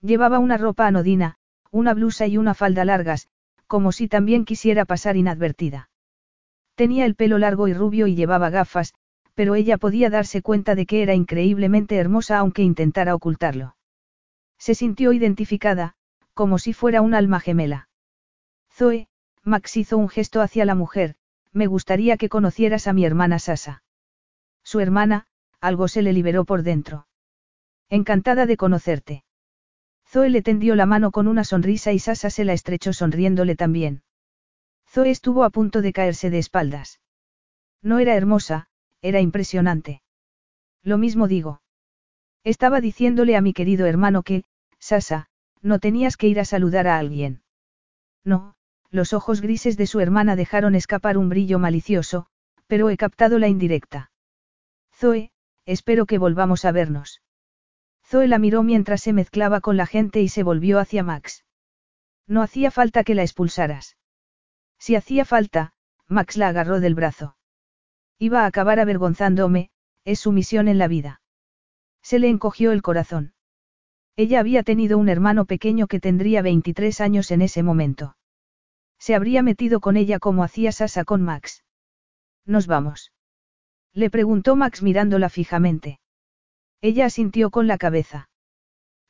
Llevaba 0.00 0.40
una 0.40 0.56
ropa 0.56 0.88
anodina, 0.88 1.36
una 1.70 1.94
blusa 1.94 2.26
y 2.26 2.38
una 2.38 2.54
falda 2.54 2.84
largas, 2.84 3.28
como 3.68 3.92
si 3.92 4.08
también 4.08 4.44
quisiera 4.44 4.84
pasar 4.84 5.16
inadvertida. 5.16 5.90
Tenía 6.74 7.06
el 7.06 7.14
pelo 7.14 7.38
largo 7.38 7.68
y 7.68 7.72
rubio 7.72 8.08
y 8.08 8.16
llevaba 8.16 8.50
gafas, 8.50 8.94
pero 9.34 9.54
ella 9.54 9.78
podía 9.78 10.10
darse 10.10 10.42
cuenta 10.42 10.74
de 10.74 10.86
que 10.86 11.04
era 11.04 11.14
increíblemente 11.14 11.94
hermosa 11.94 12.38
aunque 12.38 12.62
intentara 12.62 13.14
ocultarlo. 13.14 13.76
Se 14.58 14.74
sintió 14.74 15.12
identificada, 15.12 15.94
como 16.34 16.58
si 16.58 16.72
fuera 16.72 17.00
un 17.00 17.14
alma 17.14 17.38
gemela. 17.38 17.88
Zoe, 18.72 19.06
Max 19.44 19.76
hizo 19.76 19.98
un 19.98 20.08
gesto 20.08 20.40
hacia 20.40 20.64
la 20.64 20.74
mujer, 20.74 21.14
me 21.56 21.66
gustaría 21.66 22.18
que 22.18 22.28
conocieras 22.28 22.86
a 22.86 22.92
mi 22.92 23.06
hermana 23.06 23.38
Sasa. 23.38 23.82
Su 24.62 24.80
hermana, 24.80 25.26
algo 25.58 25.88
se 25.88 26.02
le 26.02 26.12
liberó 26.12 26.44
por 26.44 26.62
dentro. 26.62 27.06
Encantada 27.88 28.44
de 28.44 28.58
conocerte. 28.58 29.24
Zoe 30.06 30.28
le 30.28 30.42
tendió 30.42 30.74
la 30.74 30.84
mano 30.84 31.10
con 31.10 31.26
una 31.26 31.44
sonrisa 31.44 31.92
y 31.92 31.98
Sasa 31.98 32.28
se 32.28 32.44
la 32.44 32.52
estrechó 32.52 32.92
sonriéndole 32.92 33.56
también. 33.56 34.02
Zoe 34.86 35.08
estuvo 35.08 35.44
a 35.44 35.50
punto 35.50 35.80
de 35.80 35.94
caerse 35.94 36.28
de 36.28 36.38
espaldas. 36.38 37.00
No 37.80 38.00
era 38.00 38.16
hermosa, 38.16 38.68
era 39.00 39.22
impresionante. 39.22 40.02
Lo 40.82 40.98
mismo 40.98 41.26
digo. 41.26 41.62
Estaba 42.44 42.82
diciéndole 42.82 43.34
a 43.34 43.40
mi 43.40 43.54
querido 43.54 43.86
hermano 43.86 44.22
que, 44.22 44.44
Sasa, 44.78 45.28
no 45.62 45.78
tenías 45.78 46.18
que 46.18 46.28
ir 46.28 46.38
a 46.38 46.44
saludar 46.44 46.86
a 46.86 46.98
alguien. 46.98 47.42
No, 48.24 48.55
los 48.90 49.12
ojos 49.12 49.40
grises 49.40 49.76
de 49.76 49.86
su 49.86 50.00
hermana 50.00 50.36
dejaron 50.36 50.74
escapar 50.74 51.18
un 51.18 51.28
brillo 51.28 51.58
malicioso, 51.58 52.26
pero 52.66 52.90
he 52.90 52.96
captado 52.96 53.38
la 53.38 53.48
indirecta. 53.48 54.10
Zoe, 54.94 55.30
espero 55.64 56.06
que 56.06 56.18
volvamos 56.18 56.64
a 56.64 56.72
vernos. 56.72 57.22
Zoe 58.04 58.28
la 58.28 58.38
miró 58.38 58.62
mientras 58.62 59.02
se 59.02 59.12
mezclaba 59.12 59.60
con 59.60 59.76
la 59.76 59.86
gente 59.86 60.22
y 60.22 60.28
se 60.28 60.42
volvió 60.42 60.78
hacia 60.78 61.02
Max. 61.02 61.44
No 62.26 62.42
hacía 62.42 62.70
falta 62.70 63.04
que 63.04 63.14
la 63.14 63.22
expulsaras. 63.22 63.96
Si 64.78 64.94
hacía 64.94 65.24
falta, 65.24 65.72
Max 66.08 66.36
la 66.36 66.48
agarró 66.48 66.80
del 66.80 66.94
brazo. 66.94 67.36
Iba 68.18 68.42
a 68.42 68.46
acabar 68.46 68.80
avergonzándome, 68.80 69.70
es 70.04 70.20
su 70.20 70.32
misión 70.32 70.68
en 70.68 70.78
la 70.78 70.88
vida. 70.88 71.20
Se 72.02 72.18
le 72.18 72.28
encogió 72.28 72.72
el 72.72 72.82
corazón. 72.82 73.34
Ella 74.14 74.40
había 74.40 74.62
tenido 74.62 74.96
un 74.96 75.08
hermano 75.08 75.44
pequeño 75.44 75.88
que 75.88 76.00
tendría 76.00 76.40
23 76.40 77.00
años 77.00 77.30
en 77.30 77.42
ese 77.42 77.62
momento. 77.62 78.16
Se 78.98 79.14
habría 79.14 79.42
metido 79.42 79.80
con 79.80 79.96
ella 79.96 80.18
como 80.18 80.44
hacía 80.44 80.72
Sasa 80.72 81.04
con 81.04 81.22
Max. 81.22 81.64
¿Nos 82.44 82.66
vamos? 82.66 83.12
Le 83.92 84.10
preguntó 84.10 84.56
Max 84.56 84.82
mirándola 84.82 85.28
fijamente. 85.28 86.00
Ella 86.80 87.06
asintió 87.06 87.50
con 87.50 87.66
la 87.66 87.78
cabeza. 87.78 88.28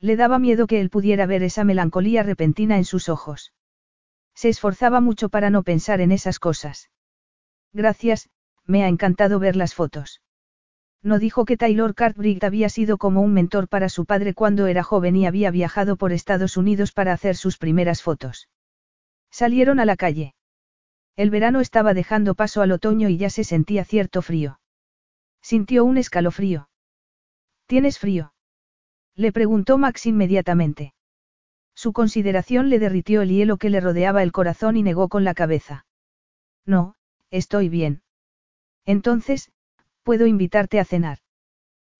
Le 0.00 0.16
daba 0.16 0.38
miedo 0.38 0.66
que 0.66 0.80
él 0.80 0.90
pudiera 0.90 1.26
ver 1.26 1.42
esa 1.42 1.64
melancolía 1.64 2.22
repentina 2.22 2.76
en 2.76 2.84
sus 2.84 3.08
ojos. 3.08 3.52
Se 4.34 4.48
esforzaba 4.48 5.00
mucho 5.00 5.28
para 5.28 5.50
no 5.50 5.62
pensar 5.62 6.00
en 6.00 6.12
esas 6.12 6.38
cosas. 6.38 6.90
Gracias, 7.72 8.28
me 8.64 8.84
ha 8.84 8.88
encantado 8.88 9.38
ver 9.38 9.56
las 9.56 9.74
fotos. 9.74 10.20
No 11.02 11.18
dijo 11.18 11.44
que 11.44 11.56
Taylor 11.56 11.94
Cartwright 11.94 12.44
había 12.44 12.68
sido 12.68 12.98
como 12.98 13.22
un 13.22 13.32
mentor 13.32 13.68
para 13.68 13.88
su 13.88 14.06
padre 14.06 14.34
cuando 14.34 14.66
era 14.66 14.82
joven 14.82 15.16
y 15.16 15.26
había 15.26 15.50
viajado 15.50 15.96
por 15.96 16.12
Estados 16.12 16.56
Unidos 16.56 16.92
para 16.92 17.12
hacer 17.12 17.36
sus 17.36 17.58
primeras 17.58 18.02
fotos. 18.02 18.48
Salieron 19.30 19.80
a 19.80 19.84
la 19.84 19.96
calle. 19.96 20.34
El 21.16 21.30
verano 21.30 21.60
estaba 21.60 21.94
dejando 21.94 22.34
paso 22.34 22.62
al 22.62 22.72
otoño 22.72 23.08
y 23.08 23.16
ya 23.16 23.30
se 23.30 23.44
sentía 23.44 23.84
cierto 23.84 24.22
frío. 24.22 24.60
Sintió 25.42 25.84
un 25.84 25.96
escalofrío. 25.96 26.68
¿Tienes 27.66 27.98
frío? 27.98 28.32
Le 29.14 29.32
preguntó 29.32 29.78
Max 29.78 30.06
inmediatamente. 30.06 30.92
Su 31.74 31.92
consideración 31.92 32.68
le 32.68 32.78
derritió 32.78 33.22
el 33.22 33.30
hielo 33.30 33.56
que 33.56 33.70
le 33.70 33.80
rodeaba 33.80 34.22
el 34.22 34.32
corazón 34.32 34.76
y 34.76 34.82
negó 34.82 35.08
con 35.08 35.24
la 35.24 35.34
cabeza. 35.34 35.86
No, 36.64 36.94
estoy 37.30 37.68
bien. 37.68 38.02
Entonces, 38.84 39.50
puedo 40.02 40.26
invitarte 40.26 40.80
a 40.80 40.84
cenar. 40.84 41.18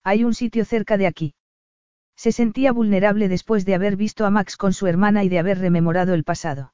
Hay 0.03 0.23
un 0.23 0.33
sitio 0.33 0.63
cerca 0.63 0.97
de 0.97 1.07
aquí. 1.07 1.35
Se 2.15 2.31
sentía 2.31 2.71
vulnerable 2.71 3.27
después 3.29 3.65
de 3.65 3.75
haber 3.75 3.97
visto 3.97 4.25
a 4.25 4.29
Max 4.31 4.57
con 4.57 4.73
su 4.73 4.87
hermana 4.87 5.23
y 5.23 5.29
de 5.29 5.39
haber 5.39 5.59
rememorado 5.59 6.13
el 6.13 6.23
pasado. 6.23 6.73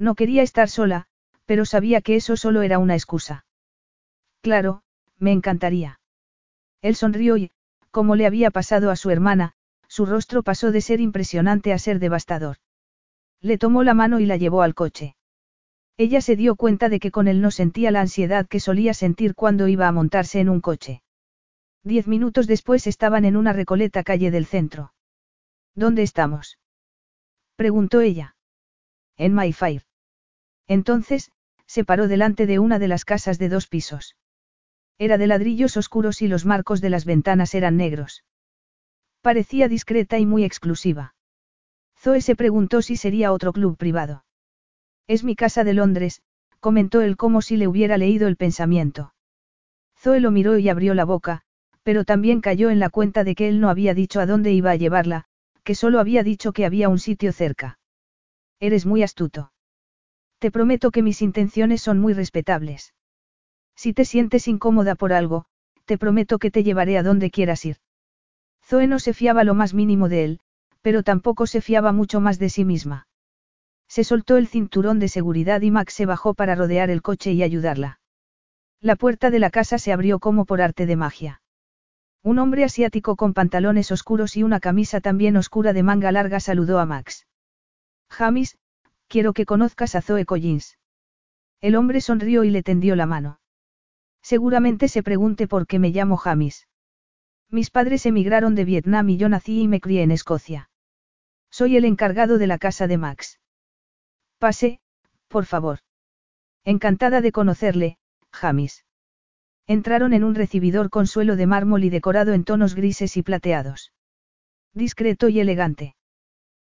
No 0.00 0.14
quería 0.14 0.42
estar 0.42 0.70
sola, 0.70 1.06
pero 1.44 1.66
sabía 1.66 2.00
que 2.00 2.16
eso 2.16 2.34
solo 2.36 2.62
era 2.62 2.78
una 2.78 2.94
excusa. 2.94 3.44
Claro, 4.40 4.82
me 5.18 5.30
encantaría. 5.30 6.00
Él 6.80 6.96
sonrió 6.96 7.36
y, 7.36 7.50
como 7.90 8.16
le 8.16 8.24
había 8.24 8.50
pasado 8.50 8.90
a 8.90 8.96
su 8.96 9.10
hermana, 9.10 9.52
su 9.88 10.06
rostro 10.06 10.42
pasó 10.42 10.72
de 10.72 10.80
ser 10.80 11.00
impresionante 11.00 11.74
a 11.74 11.78
ser 11.78 11.98
devastador. 11.98 12.56
Le 13.42 13.58
tomó 13.58 13.82
la 13.82 13.92
mano 13.92 14.20
y 14.20 14.24
la 14.24 14.38
llevó 14.38 14.62
al 14.62 14.74
coche. 14.74 15.16
Ella 15.98 16.22
se 16.22 16.34
dio 16.34 16.56
cuenta 16.56 16.88
de 16.88 16.98
que 16.98 17.10
con 17.10 17.28
él 17.28 17.42
no 17.42 17.50
sentía 17.50 17.90
la 17.90 18.00
ansiedad 18.00 18.48
que 18.48 18.58
solía 18.58 18.94
sentir 18.94 19.34
cuando 19.34 19.68
iba 19.68 19.86
a 19.86 19.92
montarse 19.92 20.40
en 20.40 20.48
un 20.48 20.62
coche. 20.62 21.02
Diez 21.84 22.06
minutos 22.06 22.46
después 22.46 22.86
estaban 22.86 23.26
en 23.26 23.36
una 23.36 23.52
recoleta 23.52 24.02
calle 24.02 24.30
del 24.30 24.46
centro. 24.46 24.94
¿Dónde 25.74 26.02
estamos? 26.02 26.58
preguntó 27.56 28.00
ella. 28.00 28.34
En 29.18 29.34
Mayfair. 29.34 29.82
Entonces, 30.70 31.32
se 31.66 31.84
paró 31.84 32.06
delante 32.06 32.46
de 32.46 32.60
una 32.60 32.78
de 32.78 32.86
las 32.86 33.04
casas 33.04 33.40
de 33.40 33.48
dos 33.48 33.66
pisos. 33.66 34.14
Era 34.98 35.18
de 35.18 35.26
ladrillos 35.26 35.76
oscuros 35.76 36.22
y 36.22 36.28
los 36.28 36.46
marcos 36.46 36.80
de 36.80 36.90
las 36.90 37.04
ventanas 37.04 37.56
eran 37.56 37.76
negros. 37.76 38.22
Parecía 39.20 39.66
discreta 39.66 40.20
y 40.20 40.26
muy 40.26 40.44
exclusiva. 40.44 41.16
Zoe 41.98 42.20
se 42.20 42.36
preguntó 42.36 42.82
si 42.82 42.96
sería 42.96 43.32
otro 43.32 43.52
club 43.52 43.76
privado. 43.76 44.24
Es 45.08 45.24
mi 45.24 45.34
casa 45.34 45.64
de 45.64 45.74
Londres, 45.74 46.22
comentó 46.60 47.00
él 47.00 47.16
como 47.16 47.42
si 47.42 47.56
le 47.56 47.66
hubiera 47.66 47.98
leído 47.98 48.28
el 48.28 48.36
pensamiento. 48.36 49.12
Zoe 49.98 50.20
lo 50.20 50.30
miró 50.30 50.56
y 50.56 50.68
abrió 50.68 50.94
la 50.94 51.04
boca, 51.04 51.42
pero 51.82 52.04
también 52.04 52.40
cayó 52.40 52.70
en 52.70 52.78
la 52.78 52.90
cuenta 52.90 53.24
de 53.24 53.34
que 53.34 53.48
él 53.48 53.60
no 53.60 53.70
había 53.70 53.92
dicho 53.92 54.20
a 54.20 54.26
dónde 54.26 54.52
iba 54.52 54.70
a 54.70 54.76
llevarla, 54.76 55.24
que 55.64 55.74
solo 55.74 55.98
había 55.98 56.22
dicho 56.22 56.52
que 56.52 56.64
había 56.64 56.88
un 56.88 57.00
sitio 57.00 57.32
cerca. 57.32 57.80
Eres 58.60 58.86
muy 58.86 59.02
astuto. 59.02 59.50
Te 60.40 60.50
prometo 60.50 60.90
que 60.90 61.02
mis 61.02 61.20
intenciones 61.20 61.82
son 61.82 61.98
muy 61.98 62.14
respetables. 62.14 62.94
Si 63.76 63.92
te 63.92 64.06
sientes 64.06 64.48
incómoda 64.48 64.94
por 64.94 65.12
algo, 65.12 65.44
te 65.84 65.98
prometo 65.98 66.38
que 66.38 66.50
te 66.50 66.62
llevaré 66.62 66.96
a 66.96 67.02
donde 67.02 67.30
quieras 67.30 67.64
ir. 67.66 67.76
Zoe 68.64 68.86
no 68.86 68.98
se 68.98 69.12
fiaba 69.12 69.44
lo 69.44 69.54
más 69.54 69.74
mínimo 69.74 70.08
de 70.08 70.24
él, 70.24 70.40
pero 70.80 71.02
tampoco 71.02 71.46
se 71.46 71.60
fiaba 71.60 71.92
mucho 71.92 72.20
más 72.20 72.38
de 72.38 72.48
sí 72.48 72.64
misma. 72.64 73.06
Se 73.86 74.02
soltó 74.02 74.38
el 74.38 74.48
cinturón 74.48 74.98
de 74.98 75.08
seguridad 75.08 75.60
y 75.60 75.70
Max 75.70 75.92
se 75.92 76.06
bajó 76.06 76.32
para 76.32 76.54
rodear 76.54 76.88
el 76.88 77.02
coche 77.02 77.32
y 77.32 77.42
ayudarla. 77.42 78.00
La 78.80 78.96
puerta 78.96 79.30
de 79.30 79.40
la 79.40 79.50
casa 79.50 79.76
se 79.76 79.92
abrió 79.92 80.20
como 80.20 80.46
por 80.46 80.62
arte 80.62 80.86
de 80.86 80.96
magia. 80.96 81.42
Un 82.22 82.38
hombre 82.38 82.64
asiático 82.64 83.16
con 83.16 83.34
pantalones 83.34 83.92
oscuros 83.92 84.38
y 84.38 84.42
una 84.42 84.58
camisa 84.58 85.02
también 85.02 85.36
oscura 85.36 85.74
de 85.74 85.82
manga 85.82 86.12
larga 86.12 86.40
saludó 86.40 86.78
a 86.78 86.86
Max. 86.86 87.26
Jamis, 88.08 88.56
quiero 89.10 89.32
que 89.32 89.44
conozcas 89.44 89.96
a 89.96 90.02
Zoe 90.02 90.24
Collins. 90.24 90.78
El 91.60 91.74
hombre 91.74 92.00
sonrió 92.00 92.44
y 92.44 92.50
le 92.50 92.62
tendió 92.62 92.94
la 92.94 93.06
mano. 93.06 93.40
Seguramente 94.22 94.86
se 94.86 95.02
pregunte 95.02 95.48
por 95.48 95.66
qué 95.66 95.80
me 95.80 95.90
llamo 95.90 96.16
Jamis. 96.16 96.68
Mis 97.50 97.70
padres 97.70 98.06
emigraron 98.06 98.54
de 98.54 98.64
Vietnam 98.64 99.08
y 99.10 99.16
yo 99.16 99.28
nací 99.28 99.62
y 99.62 99.68
me 99.68 99.80
crié 99.80 100.02
en 100.04 100.12
Escocia. 100.12 100.70
Soy 101.50 101.76
el 101.76 101.84
encargado 101.84 102.38
de 102.38 102.46
la 102.46 102.58
casa 102.58 102.86
de 102.86 102.98
Max. 102.98 103.40
Pase, 104.38 104.80
por 105.26 105.44
favor. 105.44 105.80
Encantada 106.64 107.20
de 107.20 107.32
conocerle, 107.32 107.98
Jamis. 108.32 108.84
Entraron 109.66 110.12
en 110.12 110.22
un 110.22 110.36
recibidor 110.36 110.88
con 110.88 111.08
suelo 111.08 111.34
de 111.34 111.46
mármol 111.48 111.82
y 111.82 111.90
decorado 111.90 112.32
en 112.32 112.44
tonos 112.44 112.76
grises 112.76 113.16
y 113.16 113.22
plateados. 113.22 113.92
Discreto 114.72 115.28
y 115.28 115.40
elegante. 115.40 115.96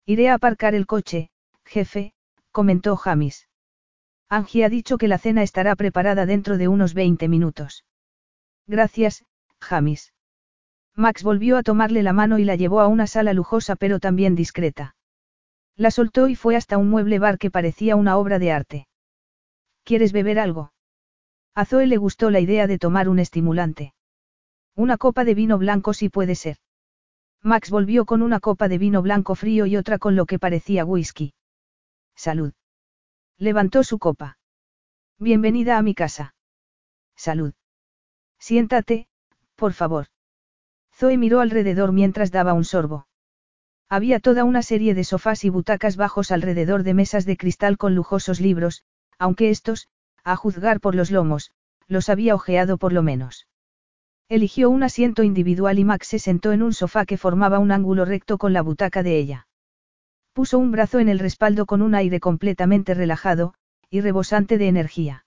Iré 0.05 0.29
a 0.29 0.35
aparcar 0.35 0.73
el 0.73 0.85
coche, 0.85 1.31
jefe, 1.65 2.13
comentó 2.59 2.97
Jamis. 2.97 3.47
Angie 4.27 4.65
ha 4.65 4.69
dicho 4.69 4.97
que 4.97 5.07
la 5.07 5.17
cena 5.17 5.43
estará 5.43 5.77
preparada 5.77 6.25
dentro 6.25 6.57
de 6.57 6.67
unos 6.67 6.93
20 6.93 7.29
minutos. 7.29 7.85
Gracias, 8.67 9.23
Jamis. 9.61 10.13
Max 10.93 11.23
volvió 11.23 11.55
a 11.55 11.63
tomarle 11.63 12.03
la 12.03 12.11
mano 12.11 12.37
y 12.37 12.43
la 12.43 12.57
llevó 12.57 12.81
a 12.81 12.89
una 12.89 13.07
sala 13.07 13.31
lujosa 13.31 13.77
pero 13.77 14.01
también 14.01 14.35
discreta. 14.35 14.97
La 15.77 15.89
soltó 15.89 16.27
y 16.27 16.35
fue 16.35 16.57
hasta 16.57 16.77
un 16.77 16.89
mueble 16.89 17.17
bar 17.17 17.37
que 17.37 17.49
parecía 17.49 17.95
una 17.95 18.17
obra 18.17 18.39
de 18.39 18.51
arte. 18.51 18.87
¿Quieres 19.85 20.11
beber 20.11 20.37
algo? 20.37 20.73
A 21.55 21.63
Zoe 21.63 21.87
le 21.87 21.95
gustó 21.95 22.29
la 22.29 22.41
idea 22.41 22.67
de 22.67 22.77
tomar 22.77 23.07
un 23.07 23.19
estimulante. 23.19 23.93
Una 24.75 24.97
copa 24.97 25.23
de 25.23 25.33
vino 25.33 25.57
blanco 25.57 25.93
si 25.93 26.09
puede 26.09 26.35
ser. 26.35 26.57
Max 27.41 27.69
volvió 27.69 28.03
con 28.03 28.21
una 28.21 28.41
copa 28.41 28.67
de 28.67 28.77
vino 28.77 29.01
blanco 29.01 29.35
frío 29.35 29.65
y 29.65 29.77
otra 29.77 29.97
con 29.97 30.17
lo 30.17 30.25
que 30.25 30.39
parecía 30.39 30.83
whisky. 30.83 31.31
Salud. 32.19 32.51
Levantó 33.37 33.81
su 33.85 33.97
copa. 33.97 34.39
Bienvenida 35.19 35.77
a 35.77 35.81
mi 35.81 35.95
casa. 35.95 36.35
Salud. 37.15 37.53
Siéntate, 38.37 39.07
por 39.55 39.71
favor. 39.71 40.07
Zoe 40.93 41.17
miró 41.17 41.39
alrededor 41.39 41.93
mientras 41.93 42.29
daba 42.29 42.51
un 42.51 42.65
sorbo. 42.65 43.07
Había 43.87 44.19
toda 44.19 44.43
una 44.43 44.63
serie 44.63 44.95
de 44.95 45.05
sofás 45.05 45.45
y 45.45 45.49
butacas 45.49 45.95
bajos 45.95 46.31
alrededor 46.31 46.83
de 46.83 46.93
mesas 46.93 47.25
de 47.25 47.37
cristal 47.37 47.77
con 47.77 47.95
lujosos 47.95 48.41
libros, 48.41 48.83
aunque 49.17 49.49
estos, 49.49 49.87
a 50.25 50.35
juzgar 50.35 50.81
por 50.81 50.95
los 50.95 51.11
lomos, 51.11 51.53
los 51.87 52.09
había 52.09 52.35
ojeado 52.35 52.77
por 52.77 52.91
lo 52.91 53.01
menos. 53.01 53.47
Eligió 54.27 54.69
un 54.69 54.83
asiento 54.83 55.23
individual 55.23 55.79
y 55.79 55.85
Max 55.85 56.07
se 56.07 56.19
sentó 56.19 56.51
en 56.51 56.63
un 56.63 56.73
sofá 56.73 57.05
que 57.05 57.17
formaba 57.17 57.59
un 57.59 57.71
ángulo 57.71 58.03
recto 58.03 58.37
con 58.37 58.51
la 58.51 58.61
butaca 58.61 59.03
de 59.03 59.17
ella. 59.17 59.47
Puso 60.33 60.59
un 60.59 60.71
brazo 60.71 60.99
en 60.99 61.09
el 61.09 61.19
respaldo 61.19 61.65
con 61.65 61.81
un 61.81 61.95
aire 61.95 62.19
completamente 62.19 62.93
relajado, 62.93 63.53
y 63.89 64.01
rebosante 64.01 64.57
de 64.57 64.67
energía. 64.67 65.25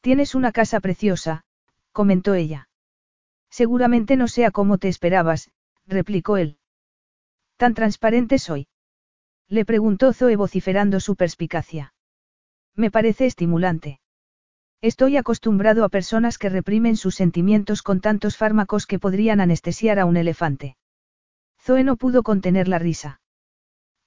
Tienes 0.00 0.34
una 0.34 0.52
casa 0.52 0.80
preciosa, 0.80 1.44
comentó 1.92 2.34
ella. 2.34 2.68
Seguramente 3.50 4.16
no 4.16 4.28
sea 4.28 4.50
como 4.50 4.78
te 4.78 4.88
esperabas, 4.88 5.50
replicó 5.86 6.36
él. 6.36 6.58
¿Tan 7.56 7.74
transparente 7.74 8.38
soy? 8.38 8.68
Le 9.48 9.64
preguntó 9.64 10.12
Zoe 10.12 10.36
vociferando 10.36 11.00
su 11.00 11.16
perspicacia. 11.16 11.94
Me 12.74 12.90
parece 12.90 13.26
estimulante. 13.26 14.00
Estoy 14.80 15.16
acostumbrado 15.16 15.84
a 15.84 15.88
personas 15.88 16.38
que 16.38 16.48
reprimen 16.48 16.96
sus 16.96 17.16
sentimientos 17.16 17.82
con 17.82 18.00
tantos 18.00 18.36
fármacos 18.36 18.86
que 18.86 19.00
podrían 19.00 19.40
anestesiar 19.40 19.98
a 19.98 20.04
un 20.04 20.16
elefante. 20.16 20.76
Zoe 21.60 21.82
no 21.82 21.96
pudo 21.96 22.22
contener 22.22 22.68
la 22.68 22.78
risa. 22.78 23.20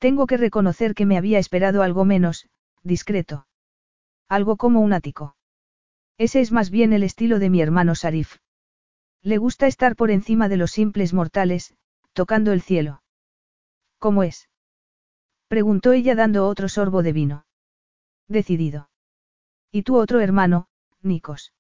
Tengo 0.02 0.26
que 0.26 0.36
reconocer 0.36 0.96
que 0.96 1.06
me 1.06 1.16
había 1.16 1.38
esperado 1.38 1.84
algo 1.84 2.06
menos, 2.06 2.50
discreto. 2.82 3.46
Algo 4.28 4.58
como 4.58 4.80
un 4.80 4.94
ático. 4.94 5.36
Ese 6.18 6.42
es 6.42 6.52
más 6.52 6.72
bien 6.72 6.92
el 6.92 7.04
estilo 7.04 7.38
de 7.38 7.52
mi 7.52 7.62
hermano 7.62 7.94
Sarif. 7.94 8.38
Le 9.22 9.38
gusta 9.38 9.68
estar 9.68 9.96
por 9.96 10.10
encima 10.10 10.50
de 10.50 10.58
los 10.58 10.72
simples 10.72 11.14
mortales, 11.14 11.76
tocando 12.14 12.52
el 12.52 12.64
cielo. 12.64 13.04
¿Cómo 14.00 14.24
es? 14.24 14.50
preguntó 15.48 15.92
ella 15.92 16.16
dando 16.16 16.48
otro 16.48 16.68
sorbo 16.68 17.04
de 17.04 17.14
vino. 17.14 17.46
Decidido. 18.28 18.90
¿Y 19.72 19.84
tu 19.84 19.98
otro 19.98 20.20
hermano, 20.20 20.68
Nikos? 21.04 21.54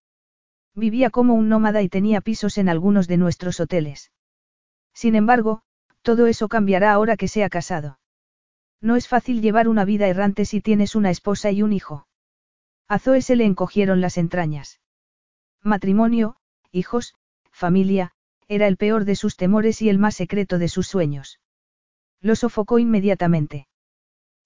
Vivía 0.73 1.11
como 1.11 1.35
un 1.35 1.47
nómada 1.47 1.83
y 1.83 1.89
tenía 1.89 2.21
pisos 2.21 2.57
en 2.57 2.69
algunos 2.69 3.07
de 3.07 3.17
nuestros 3.17 3.59
hoteles. 3.59 4.11
Sin 4.95 5.13
embargo, 5.13 5.61
todo 6.01 6.25
eso 6.25 6.47
cambiará 6.47 6.91
ahora 6.91 7.17
que 7.17 7.27
se 7.27 7.43
ha 7.43 7.49
casado. 7.49 8.00
No 8.81 8.95
es 8.95 9.07
fácil 9.07 9.41
llevar 9.41 9.67
una 9.67 9.85
vida 9.85 10.07
errante 10.07 10.43
si 10.45 10.59
tienes 10.59 10.95
una 10.95 11.11
esposa 11.11 11.51
y 11.51 11.61
un 11.61 11.71
hijo. 11.71 12.07
A 12.87 12.99
Zoe 12.99 13.21
se 13.21 13.35
le 13.35 13.45
encogieron 13.45 14.01
las 14.01 14.17
entrañas. 14.17 14.81
Matrimonio, 15.61 16.35
hijos, 16.71 17.13
familia, 17.51 18.11
era 18.47 18.67
el 18.67 18.77
peor 18.77 19.05
de 19.05 19.15
sus 19.15 19.37
temores 19.37 19.81
y 19.81 19.89
el 19.89 19.99
más 19.99 20.15
secreto 20.15 20.57
de 20.57 20.67
sus 20.67 20.87
sueños. 20.87 21.39
Lo 22.19 22.35
sofocó 22.35 22.79
inmediatamente. 22.79 23.67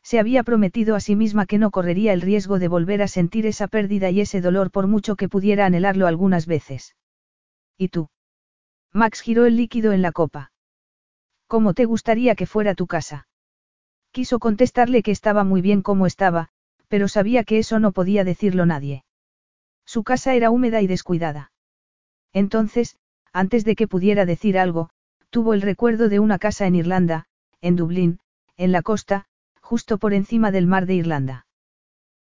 Se 0.03 0.19
había 0.19 0.43
prometido 0.43 0.95
a 0.95 0.99
sí 0.99 1.15
misma 1.15 1.45
que 1.45 1.57
no 1.57 1.71
correría 1.71 2.13
el 2.13 2.21
riesgo 2.21 2.59
de 2.59 2.67
volver 2.67 3.01
a 3.01 3.07
sentir 3.07 3.47
esa 3.47 3.67
pérdida 3.67 4.11
y 4.11 4.21
ese 4.21 4.41
dolor 4.41 4.69
por 4.69 4.85
mucho 4.85 5.15
que 5.15 5.29
pudiera 5.29 5.65
anhelarlo 5.65 6.05
algunas 6.05 6.45
veces. 6.45 6.95
¿Y 7.77 7.87
tú? 7.87 8.09
Max 8.91 9.21
giró 9.21 9.45
el 9.45 9.57
líquido 9.57 9.93
en 9.93 10.01
la 10.01 10.11
copa. 10.11 10.51
¿Cómo 11.47 11.73
te 11.73 11.85
gustaría 11.85 12.35
que 12.35 12.45
fuera 12.45 12.75
tu 12.75 12.85
casa? 12.85 13.27
Quiso 14.15 14.39
contestarle 14.39 15.03
que 15.03 15.11
estaba 15.11 15.43
muy 15.43 15.59
bien 15.59 15.81
como 15.81 16.05
estaba, 16.05 16.47
pero 16.87 17.09
sabía 17.09 17.43
que 17.43 17.57
eso 17.59 17.79
no 17.79 17.91
podía 17.91 18.23
decirlo 18.23 18.65
nadie. 18.65 19.03
Su 19.85 20.05
casa 20.05 20.33
era 20.35 20.51
húmeda 20.51 20.81
y 20.81 20.87
descuidada. 20.87 21.51
Entonces, 22.31 22.95
antes 23.33 23.65
de 23.65 23.75
que 23.75 23.89
pudiera 23.89 24.25
decir 24.25 24.57
algo, 24.57 24.89
tuvo 25.31 25.53
el 25.53 25.61
recuerdo 25.61 26.07
de 26.07 26.19
una 26.19 26.39
casa 26.39 26.65
en 26.65 26.75
Irlanda, 26.75 27.25
en 27.59 27.75
Dublín, 27.75 28.19
en 28.55 28.71
la 28.71 28.83
costa, 28.83 29.25
justo 29.59 29.97
por 29.97 30.13
encima 30.13 30.49
del 30.49 30.65
mar 30.65 30.85
de 30.85 30.93
Irlanda. 30.93 31.45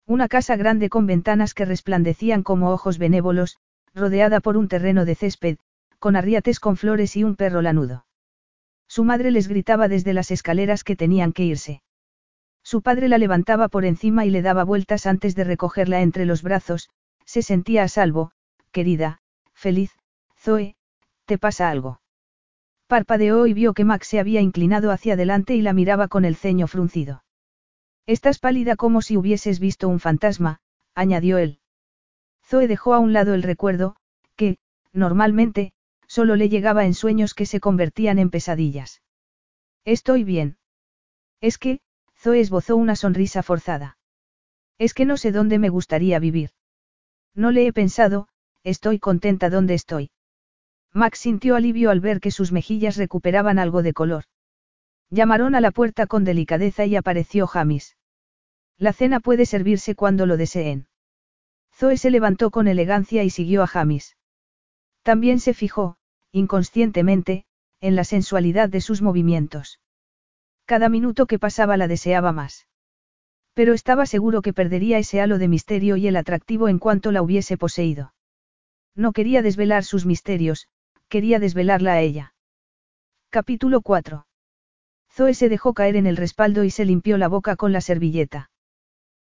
Una 0.05 0.27
casa 0.27 0.57
grande 0.57 0.89
con 0.89 1.07
ventanas 1.07 1.55
que 1.55 1.65
resplandecían 1.65 2.43
como 2.43 2.73
ojos 2.73 2.99
benévolos, 2.99 3.59
rodeada 3.95 4.41
por 4.41 4.57
un 4.57 4.67
terreno 4.67 5.05
de 5.05 5.15
césped, 5.15 5.59
con 6.01 6.17
arriates 6.17 6.59
con 6.59 6.77
flores 6.77 7.15
y 7.15 7.23
un 7.23 7.37
perro 7.37 7.63
lanudo. 7.63 8.05
Su 8.89 9.05
madre 9.05 9.31
les 9.31 9.47
gritaba 9.47 9.87
desde 9.87 10.13
las 10.13 10.33
escaleras 10.33 10.83
que 10.83 10.97
tenían 10.97 11.33
que 11.33 11.45
irse. 11.45 11.83
Su 12.65 12.81
padre 12.81 13.09
la 13.09 13.19
levantaba 13.19 13.69
por 13.69 13.85
encima 13.85 14.25
y 14.25 14.31
le 14.31 14.41
daba 14.41 14.65
vueltas 14.65 15.07
antes 15.07 15.37
de 15.37 15.45
recogerla 15.45 16.01
entre 16.01 16.25
los 16.25 16.43
brazos, 16.43 16.89
se 17.27 17.43
sentía 17.43 17.83
a 17.83 17.89
salvo, 17.89 18.33
querida, 18.73 19.21
feliz, 19.53 19.93
Zoe, 20.39 20.75
¿te 21.27 21.37
pasa 21.37 21.69
algo? 21.69 22.01
Parpadeó 22.87 23.47
y 23.47 23.53
vio 23.53 23.75
que 23.75 23.85
Max 23.85 24.09
se 24.09 24.19
había 24.19 24.41
inclinado 24.41 24.91
hacia 24.91 25.13
adelante 25.13 25.55
y 25.55 25.61
la 25.61 25.75
miraba 25.75 26.09
con 26.09 26.25
el 26.25 26.37
ceño 26.37 26.67
fruncido. 26.67 27.23
Estás 28.07 28.39
pálida 28.39 28.77
como 28.77 29.03
si 29.03 29.17
hubieses 29.17 29.61
visto 29.61 29.89
un 29.89 30.01
fantasma, 30.01 30.61
añadió 30.95 31.39
él. 31.39 31.61
Zoe 32.47 32.67
dejó 32.67 32.95
a 32.95 32.99
un 32.99 33.13
lado 33.13 33.35
el 33.35 33.43
recuerdo, 33.43 33.97
que, 34.37 34.59
normalmente, 34.93 35.73
solo 36.07 36.37
le 36.37 36.49
llegaba 36.49 36.85
en 36.85 36.95
sueños 36.95 37.35
que 37.35 37.47
se 37.47 37.61
convertían 37.61 38.19
en 38.19 38.31
pesadillas. 38.31 39.03
Estoy 39.85 40.25
bien. 40.25 40.57
Es 41.41 41.59
que, 41.59 41.81
Zoe 42.25 42.41
esbozó 42.41 42.77
una 42.77 42.97
sonrisa 42.97 43.43
forzada. 43.43 43.99
Es 44.79 44.95
que 44.95 45.05
no 45.05 45.19
sé 45.19 45.31
dónde 45.31 45.59
me 45.59 45.69
gustaría 45.69 46.19
vivir. 46.19 46.53
No 47.35 47.51
le 47.51 47.67
he 47.67 47.73
pensado, 47.75 48.29
estoy 48.63 48.99
contenta 48.99 49.51
donde 49.51 49.75
estoy. 49.75 50.11
Max 50.95 51.19
sintió 51.19 51.55
alivio 51.55 51.91
al 51.91 52.01
ver 52.01 52.21
que 52.21 52.31
sus 52.31 52.51
mejillas 52.51 52.97
recuperaban 52.97 53.59
algo 53.59 53.83
de 53.83 53.93
color. 53.93 54.25
Llamaron 55.11 55.55
a 55.55 55.61
la 55.61 55.71
puerta 55.71 56.07
con 56.07 56.25
delicadeza 56.25 56.87
y 56.87 56.97
apareció 56.97 57.47
Jamis. 57.47 57.99
La 58.79 58.95
cena 58.95 59.21
puede 59.21 59.45
servirse 59.45 59.95
cuando 59.95 60.25
lo 60.25 60.39
deseen. 60.39 60.89
Zoe 61.75 61.99
se 61.99 62.11
levantó 62.11 62.51
con 62.51 62.69
elegancia 62.69 63.23
y 63.23 63.29
siguió 63.29 63.63
a 63.63 63.67
Jamis. 63.67 64.17
También 65.03 65.41
se 65.41 65.53
fijó, 65.53 65.99
inconscientemente, 66.33 67.45
en 67.83 67.97
la 67.97 68.05
sensualidad 68.05 68.71
de 68.71 68.81
sus 68.81 69.03
movimientos. 69.03 69.79
Cada 70.67 70.89
minuto 70.89 71.27
que 71.27 71.39
pasaba 71.39 71.77
la 71.77 71.89
deseaba 71.89 72.33
más. 72.33 72.67
Pero 73.53 73.75
estaba 73.75 74.07
seguro 74.07 74.43
que 74.43 74.53
perdería 74.53 74.99
ese 74.99 75.21
halo 75.21 75.39
de 75.39 75.49
misterio 75.49 75.97
y 75.97 76.07
el 76.09 76.17
atractivo 76.17 76.69
en 76.69 76.79
cuanto 76.79 77.13
la 77.13 77.23
hubiese 77.23 77.57
poseído. 77.57 78.15
No 78.95 79.13
quería 79.13 79.43
desvelar 79.43 79.85
sus 79.85 80.07
misterios, 80.07 80.69
quería 81.09 81.39
desvelarla 81.39 81.95
a 81.95 82.01
ella. 82.01 82.35
Capítulo 83.31 83.81
4. 83.81 84.27
Zoe 85.13 85.35
se 85.35 85.49
dejó 85.49 85.75
caer 85.75 85.97
en 85.97 86.07
el 86.07 86.17
respaldo 86.17 86.65
y 86.65 86.71
se 86.71 86.85
limpió 86.85 87.19
la 87.19 87.29
boca 87.29 87.57
con 87.57 87.73
la 87.73 87.81
servilleta. 87.81 88.51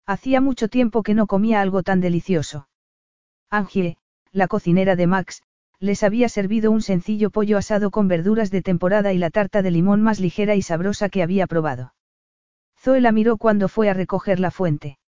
Hacía 0.06 0.42
mucho 0.42 0.68
tiempo 0.68 1.04
que 1.04 1.14
no 1.14 1.28
comía 1.28 1.62
algo 1.62 1.84
tan 1.84 2.02
delicioso. 2.02 2.68
Angie, 3.50 3.98
la 4.32 4.48
cocinera 4.48 4.96
de 4.96 5.08
Max, 5.08 5.42
les 5.80 6.04
había 6.04 6.28
servido 6.28 6.72
un 6.72 6.82
sencillo 6.82 7.30
pollo 7.30 7.58
asado 7.58 7.90
con 7.92 8.08
verduras 8.08 8.52
de 8.52 8.62
temporada 8.62 9.14
y 9.14 9.18
la 9.18 9.30
tarta 9.30 9.62
de 9.62 9.72
limón 9.72 10.02
más 10.02 10.20
ligera 10.20 10.56
y 10.56 10.62
sabrosa 10.62 11.10
que 11.10 11.24
había 11.24 11.48
probado. 11.48 11.94
Zoe 12.78 13.02
la 13.02 13.12
miró 13.12 13.38
cuando 13.38 13.68
fue 13.68 13.90
a 13.90 13.94
recoger 13.94 14.40
la 14.40 14.52
fuente. 14.52 15.00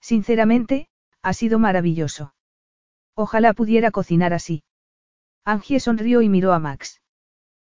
Sinceramente, 0.00 0.88
ha 1.22 1.32
sido 1.34 1.58
maravilloso. 1.58 2.34
Ojalá 3.14 3.52
pudiera 3.52 3.90
cocinar 3.90 4.32
así. 4.32 4.62
Angie 5.44 5.80
sonrió 5.80 6.22
y 6.22 6.28
miró 6.28 6.52
a 6.52 6.58
Max. 6.58 7.00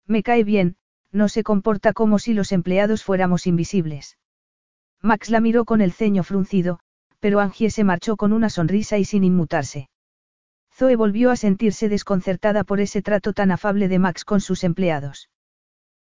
Me 0.05 0.23
cae 0.23 0.43
bien, 0.43 0.75
no 1.11 1.29
se 1.29 1.43
comporta 1.43 1.93
como 1.93 2.19
si 2.19 2.33
los 2.33 2.51
empleados 2.51 3.03
fuéramos 3.03 3.47
invisibles. 3.47 4.17
Max 5.01 5.29
la 5.29 5.39
miró 5.39 5.65
con 5.65 5.81
el 5.81 5.91
ceño 5.91 6.23
fruncido, 6.23 6.79
pero 7.19 7.39
Angie 7.39 7.69
se 7.69 7.83
marchó 7.83 8.17
con 8.17 8.33
una 8.33 8.49
sonrisa 8.49 8.97
y 8.97 9.05
sin 9.05 9.23
inmutarse. 9.23 9.89
Zoe 10.81 10.95
volvió 10.95 11.29
a 11.29 11.35
sentirse 11.35 11.89
desconcertada 11.89 12.63
por 12.63 12.79
ese 12.79 13.03
trato 13.03 13.33
tan 13.33 13.51
afable 13.51 13.87
de 13.87 13.99
Max 13.99 14.25
con 14.25 14.41
sus 14.41 14.63
empleados. 14.63 15.29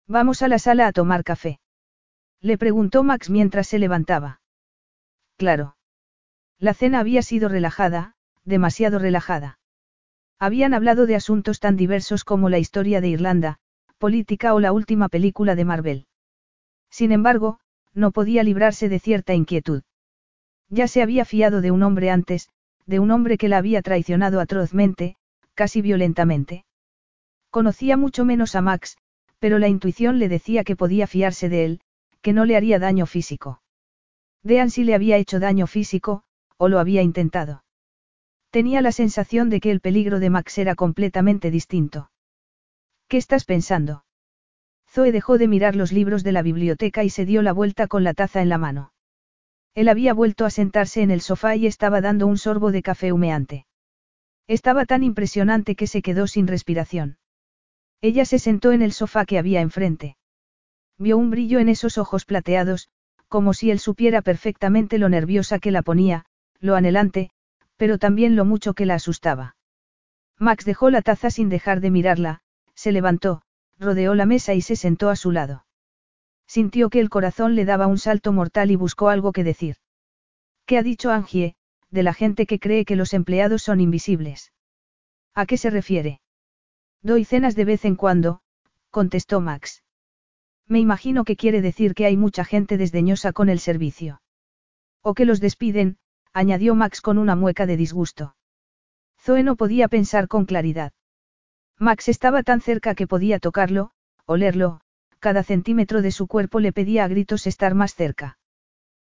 Vamos 0.05 0.43
a 0.43 0.47
la 0.47 0.59
sala 0.59 0.85
a 0.85 0.91
tomar 0.91 1.23
café. 1.23 1.59
Le 2.41 2.59
preguntó 2.59 3.01
Max 3.01 3.31
mientras 3.31 3.65
se 3.65 3.79
levantaba. 3.79 4.39
Claro. 5.35 5.77
La 6.59 6.75
cena 6.75 6.99
había 6.99 7.23
sido 7.23 7.49
relajada, 7.49 8.13
demasiado 8.43 8.99
relajada. 8.99 9.57
Habían 10.37 10.75
hablado 10.75 11.07
de 11.07 11.15
asuntos 11.15 11.59
tan 11.59 11.75
diversos 11.75 12.23
como 12.23 12.47
la 12.47 12.59
historia 12.59 13.01
de 13.01 13.07
Irlanda, 13.07 13.57
política 13.97 14.53
o 14.53 14.59
la 14.59 14.73
última 14.73 15.09
película 15.09 15.55
de 15.55 15.65
Marvel. 15.65 16.07
Sin 16.91 17.11
embargo, 17.11 17.59
no 17.95 18.11
podía 18.11 18.43
librarse 18.43 18.89
de 18.89 18.99
cierta 18.99 19.33
inquietud. 19.33 19.81
Ya 20.69 20.87
se 20.87 21.01
había 21.01 21.25
fiado 21.25 21.61
de 21.61 21.71
un 21.71 21.81
hombre 21.81 22.11
antes, 22.11 22.51
de 22.87 22.99
un 22.99 23.11
hombre 23.11 23.37
que 23.37 23.49
la 23.49 23.57
había 23.57 23.81
traicionado 23.81 24.39
atrozmente, 24.39 25.17
casi 25.53 25.81
violentamente. 25.81 26.65
Conocía 27.51 27.97
mucho 27.97 28.25
menos 28.25 28.55
a 28.55 28.61
Max, 28.61 28.97
pero 29.39 29.59
la 29.59 29.67
intuición 29.67 30.17
le 30.19 30.29
decía 30.29 30.63
que 30.63 30.75
podía 30.75 31.05
fiarse 31.05 31.49
de 31.49 31.65
él, 31.65 31.81
que 32.21 32.33
no 32.33 32.45
le 32.45 32.55
haría 32.55 32.79
daño 32.79 33.05
físico. 33.05 33.61
Dean 34.41 34.69
si 34.69 34.83
le 34.83 34.95
había 34.95 35.17
hecho 35.17 35.39
daño 35.39 35.67
físico, 35.67 36.23
o 36.57 36.69
lo 36.69 36.79
había 36.79 37.01
intentado. 37.01 37.63
Tenía 38.49 38.81
la 38.81 38.91
sensación 38.91 39.49
de 39.49 39.59
que 39.59 39.71
el 39.71 39.81
peligro 39.81 40.19
de 40.19 40.29
Max 40.29 40.57
era 40.57 40.75
completamente 40.75 41.51
distinto. 41.51 42.09
¿Qué 43.07 43.17
estás 43.17 43.45
pensando? 43.45 44.05
Zoe 44.89 45.11
dejó 45.11 45.37
de 45.37 45.47
mirar 45.47 45.75
los 45.75 45.91
libros 45.91 46.23
de 46.23 46.31
la 46.31 46.41
biblioteca 46.41 47.03
y 47.03 47.09
se 47.09 47.25
dio 47.25 47.41
la 47.41 47.51
vuelta 47.51 47.87
con 47.87 48.03
la 48.03 48.13
taza 48.13 48.41
en 48.41 48.49
la 48.49 48.57
mano. 48.57 48.93
Él 49.77 49.89
había 49.89 50.11
vuelto 50.15 50.43
a 50.45 50.49
sentarse 50.49 51.03
en 51.03 51.11
el 51.11 51.21
sofá 51.21 51.55
y 51.55 51.67
estaba 51.67 52.01
dando 52.01 52.25
un 52.25 52.39
sorbo 52.39 52.71
de 52.71 52.81
café 52.81 53.11
humeante. 53.11 53.67
Estaba 54.47 54.85
tan 54.85 55.03
impresionante 55.03 55.75
que 55.75 55.85
se 55.85 56.01
quedó 56.01 56.25
sin 56.25 56.47
respiración. 56.47 57.19
Ella 58.01 58.25
se 58.25 58.39
sentó 58.39 58.71
en 58.71 58.81
el 58.81 58.91
sofá 58.91 59.23
que 59.25 59.37
había 59.37 59.61
enfrente. 59.61 60.17
Vio 60.97 61.15
un 61.15 61.29
brillo 61.29 61.59
en 61.59 61.69
esos 61.69 61.99
ojos 61.99 62.25
plateados, 62.25 62.89
como 63.27 63.53
si 63.53 63.69
él 63.69 63.77
supiera 63.77 64.23
perfectamente 64.23 64.97
lo 64.97 65.09
nerviosa 65.09 65.59
que 65.59 65.69
la 65.69 65.83
ponía, 65.83 66.25
lo 66.59 66.73
anhelante, 66.73 67.29
pero 67.75 67.99
también 67.99 68.35
lo 68.35 68.45
mucho 68.45 68.73
que 68.73 68.87
la 68.87 68.95
asustaba. 68.95 69.57
Max 70.39 70.65
dejó 70.65 70.89
la 70.89 71.03
taza 71.03 71.29
sin 71.29 71.49
dejar 71.49 71.81
de 71.81 71.91
mirarla, 71.91 72.41
se 72.73 72.91
levantó, 72.91 73.43
rodeó 73.77 74.15
la 74.15 74.25
mesa 74.25 74.55
y 74.55 74.61
se 74.61 74.75
sentó 74.75 75.11
a 75.11 75.15
su 75.15 75.29
lado. 75.29 75.66
Sintió 76.47 76.89
que 76.89 76.99
el 76.99 77.09
corazón 77.09 77.55
le 77.55 77.65
daba 77.65 77.87
un 77.87 77.97
salto 77.97 78.31
mortal 78.31 78.71
y 78.71 78.75
buscó 78.75 79.09
algo 79.09 79.33
que 79.33 79.43
decir. 79.43 79.75
¿Qué 80.65 80.77
ha 80.77 80.83
dicho 80.83 81.11
Angie, 81.11 81.55
de 81.89 82.03
la 82.03 82.13
gente 82.13 82.45
que 82.45 82.59
cree 82.59 82.85
que 82.85 82.95
los 82.95 83.13
empleados 83.13 83.63
son 83.63 83.81
invisibles? 83.81 84.53
¿A 85.33 85.45
qué 85.45 85.57
se 85.57 85.69
refiere? 85.69 86.21
Doy 87.01 87.25
cenas 87.25 87.55
de 87.55 87.65
vez 87.65 87.85
en 87.85 87.95
cuando, 87.95 88.41
contestó 88.89 89.39
Max. 89.41 89.83
Me 90.67 90.79
imagino 90.79 91.23
que 91.23 91.35
quiere 91.35 91.61
decir 91.61 91.93
que 91.93 92.05
hay 92.05 92.17
mucha 92.17 92.43
gente 92.43 92.77
desdeñosa 92.77 93.31
con 93.33 93.49
el 93.49 93.59
servicio. 93.59 94.21
O 95.01 95.13
que 95.13 95.25
los 95.25 95.39
despiden, 95.39 95.97
añadió 96.33 96.75
Max 96.75 97.01
con 97.01 97.17
una 97.17 97.35
mueca 97.35 97.65
de 97.65 97.77
disgusto. 97.77 98.35
Zoe 99.19 99.43
no 99.43 99.55
podía 99.55 99.87
pensar 99.87 100.27
con 100.27 100.45
claridad. 100.45 100.91
Max 101.77 102.09
estaba 102.09 102.43
tan 102.43 102.61
cerca 102.61 102.95
que 102.95 103.07
podía 103.07 103.39
tocarlo, 103.39 103.91
olerlo, 104.25 104.81
cada 105.19 105.43
centímetro 105.43 106.01
de 106.01 106.11
su 106.11 106.27
cuerpo 106.27 106.59
le 106.59 106.73
pedía 106.73 107.03
a 107.03 107.07
gritos 107.07 107.47
estar 107.47 107.75
más 107.75 107.95
cerca. 107.95 108.37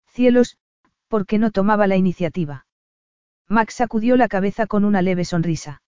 Cielos, 0.07 0.57
¿por 1.07 1.25
qué 1.25 1.37
no 1.37 1.51
tomaba 1.51 1.87
la 1.87 1.95
iniciativa? 1.95 2.65
Max 3.47 3.75
sacudió 3.75 4.17
la 4.17 4.27
cabeza 4.27 4.67
con 4.67 4.85
una 4.85 5.01
leve 5.01 5.25
sonrisa. 5.25 5.81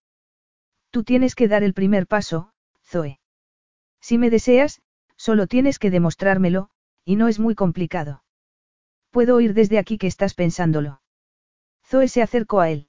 Tú 0.91 1.03
tienes 1.03 1.35
que 1.35 1.47
dar 1.47 1.63
el 1.63 1.73
primer 1.73 2.07
paso, 2.07 2.51
Zoe. 2.85 3.19
Si 3.99 4.17
me 4.17 4.29
deseas, 4.29 4.81
solo 5.15 5.47
tienes 5.47 5.79
que 5.79 5.91
demostrármelo, 5.91 6.69
y 7.03 7.15
no 7.15 7.27
es 7.27 7.39
muy 7.39 7.55
complicado. 7.55 8.23
Puedo 9.11 9.35
oír 9.35 9.53
desde 9.53 9.79
aquí 9.79 9.97
que 9.97 10.07
estás 10.07 10.33
pensándolo. 10.33 11.01
Zoe 11.85 12.07
se 12.07 12.21
acercó 12.21 12.59
a 12.59 12.69
él. 12.69 12.87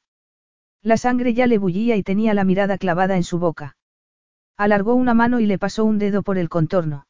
La 0.82 0.96
sangre 0.96 1.34
ya 1.34 1.46
le 1.46 1.58
bullía 1.58 1.96
y 1.96 2.02
tenía 2.02 2.34
la 2.34 2.44
mirada 2.44 2.78
clavada 2.78 3.16
en 3.16 3.24
su 3.24 3.38
boca. 3.38 3.76
Alargó 4.56 4.94
una 4.94 5.14
mano 5.14 5.40
y 5.40 5.46
le 5.46 5.58
pasó 5.58 5.84
un 5.84 5.98
dedo 5.98 6.22
por 6.22 6.38
el 6.38 6.48
contorno. 6.48 7.07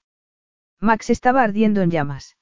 Max 0.80 1.10
estaba 1.10 1.42
ardiendo 1.42 1.80
en 1.82 1.90
llamas. 1.90 2.36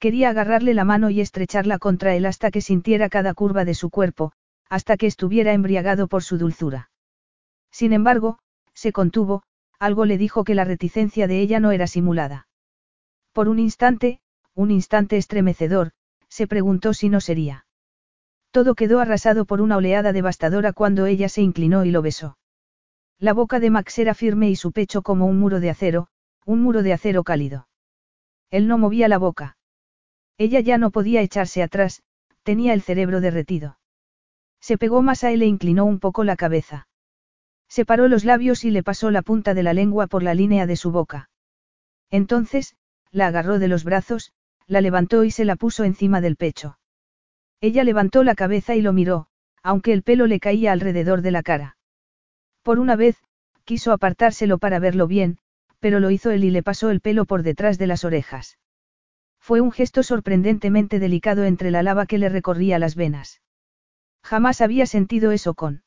Quería 0.00 0.30
agarrarle 0.30 0.74
la 0.74 0.84
mano 0.84 1.10
y 1.10 1.20
estrecharla 1.20 1.78
contra 1.78 2.14
él 2.14 2.26
hasta 2.26 2.50
que 2.50 2.60
sintiera 2.60 3.08
cada 3.08 3.32
curva 3.32 3.64
de 3.64 3.74
su 3.74 3.90
cuerpo, 3.90 4.32
hasta 4.68 4.96
que 4.96 5.06
estuviera 5.06 5.52
embriagado 5.52 6.08
por 6.08 6.22
su 6.22 6.36
dulzura. 6.36 6.90
Sin 7.70 7.92
embargo, 7.92 8.38
se 8.74 8.92
contuvo, 8.92 9.44
algo 9.78 10.04
le 10.04 10.18
dijo 10.18 10.44
que 10.44 10.54
la 10.54 10.64
reticencia 10.64 11.26
de 11.26 11.40
ella 11.40 11.60
no 11.60 11.70
era 11.70 11.86
simulada. 11.86 12.48
Por 13.32 13.48
un 13.48 13.58
instante, 13.58 14.20
un 14.54 14.70
instante 14.70 15.16
estremecedor, 15.16 15.92
se 16.28 16.46
preguntó 16.46 16.92
si 16.92 17.08
no 17.08 17.20
sería. 17.20 17.66
Todo 18.50 18.74
quedó 18.74 19.00
arrasado 19.00 19.44
por 19.44 19.60
una 19.60 19.76
oleada 19.76 20.12
devastadora 20.12 20.72
cuando 20.72 21.06
ella 21.06 21.28
se 21.28 21.42
inclinó 21.42 21.84
y 21.84 21.90
lo 21.90 22.02
besó. 22.02 22.36
La 23.18 23.32
boca 23.32 23.60
de 23.60 23.70
Max 23.70 23.98
era 23.98 24.14
firme 24.14 24.50
y 24.50 24.56
su 24.56 24.72
pecho 24.72 25.02
como 25.02 25.26
un 25.26 25.38
muro 25.38 25.60
de 25.60 25.70
acero, 25.70 26.08
un 26.44 26.62
muro 26.62 26.82
de 26.82 26.92
acero 26.92 27.24
cálido. 27.24 27.68
Él 28.50 28.68
no 28.68 28.78
movía 28.78 29.08
la 29.08 29.18
boca. 29.18 29.56
Ella 30.38 30.60
ya 30.60 30.78
no 30.78 30.90
podía 30.90 31.22
echarse 31.22 31.62
atrás, 31.62 32.02
tenía 32.42 32.74
el 32.74 32.82
cerebro 32.82 33.20
derretido. 33.20 33.78
Se 34.60 34.78
pegó 34.78 35.02
más 35.02 35.24
a 35.24 35.30
él 35.30 35.42
e 35.42 35.46
inclinó 35.46 35.84
un 35.84 36.00
poco 36.00 36.24
la 36.24 36.36
cabeza. 36.36 36.88
Separó 37.68 38.08
los 38.08 38.24
labios 38.24 38.64
y 38.64 38.70
le 38.70 38.82
pasó 38.82 39.10
la 39.10 39.22
punta 39.22 39.54
de 39.54 39.62
la 39.62 39.74
lengua 39.74 40.06
por 40.06 40.22
la 40.22 40.34
línea 40.34 40.66
de 40.66 40.76
su 40.76 40.90
boca. 40.90 41.30
Entonces, 42.10 42.76
la 43.10 43.26
agarró 43.26 43.58
de 43.58 43.68
los 43.68 43.84
brazos, 43.84 44.32
la 44.66 44.80
levantó 44.80 45.24
y 45.24 45.30
se 45.30 45.44
la 45.44 45.56
puso 45.56 45.84
encima 45.84 46.20
del 46.20 46.36
pecho. 46.36 46.78
Ella 47.60 47.84
levantó 47.84 48.24
la 48.24 48.34
cabeza 48.34 48.74
y 48.74 48.82
lo 48.82 48.92
miró, 48.92 49.26
aunque 49.62 49.92
el 49.92 50.02
pelo 50.02 50.26
le 50.26 50.40
caía 50.40 50.72
alrededor 50.72 51.22
de 51.22 51.30
la 51.30 51.42
cara. 51.42 51.76
Por 52.62 52.78
una 52.78 52.96
vez, 52.96 53.16
quiso 53.64 53.92
apartárselo 53.92 54.58
para 54.58 54.78
verlo 54.78 55.06
bien, 55.06 55.38
pero 55.84 56.00
lo 56.00 56.10
hizo 56.10 56.30
él 56.30 56.44
y 56.44 56.50
le 56.50 56.62
pasó 56.62 56.88
el 56.88 57.02
pelo 57.02 57.26
por 57.26 57.42
detrás 57.42 57.76
de 57.76 57.86
las 57.86 58.06
orejas. 58.06 58.56
Fue 59.38 59.60
un 59.60 59.70
gesto 59.70 60.02
sorprendentemente 60.02 60.98
delicado 60.98 61.44
entre 61.44 61.70
la 61.70 61.82
lava 61.82 62.06
que 62.06 62.16
le 62.16 62.30
recorría 62.30 62.78
las 62.78 62.94
venas. 62.96 63.42
Jamás 64.22 64.62
había 64.62 64.86
sentido 64.86 65.30
eso 65.30 65.52
con. 65.52 65.82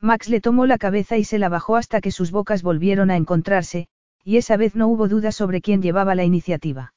Max 0.00 0.28
le 0.28 0.40
tomó 0.40 0.66
la 0.66 0.78
cabeza 0.78 1.16
y 1.16 1.24
se 1.24 1.40
la 1.40 1.48
bajó 1.48 1.74
hasta 1.74 2.00
que 2.00 2.12
sus 2.12 2.30
bocas 2.30 2.62
volvieron 2.62 3.10
a 3.10 3.16
encontrarse, 3.16 3.88
y 4.22 4.36
esa 4.36 4.56
vez 4.56 4.76
no 4.76 4.86
hubo 4.86 5.08
duda 5.08 5.32
sobre 5.32 5.62
quién 5.62 5.82
llevaba 5.82 6.14
la 6.14 6.22
iniciativa. 6.22 6.94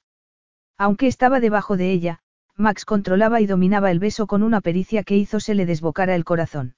Aunque 0.78 1.08
estaba 1.08 1.40
debajo 1.40 1.76
de 1.76 1.92
ella, 1.92 2.20
Max 2.56 2.86
controlaba 2.86 3.42
y 3.42 3.48
dominaba 3.48 3.90
el 3.90 3.98
beso 3.98 4.28
con 4.28 4.44
una 4.44 4.62
pericia 4.62 5.02
que 5.02 5.18
hizo 5.18 5.40
se 5.40 5.56
le 5.56 5.66
desbocara 5.66 6.14
el 6.14 6.24
corazón. 6.24 6.76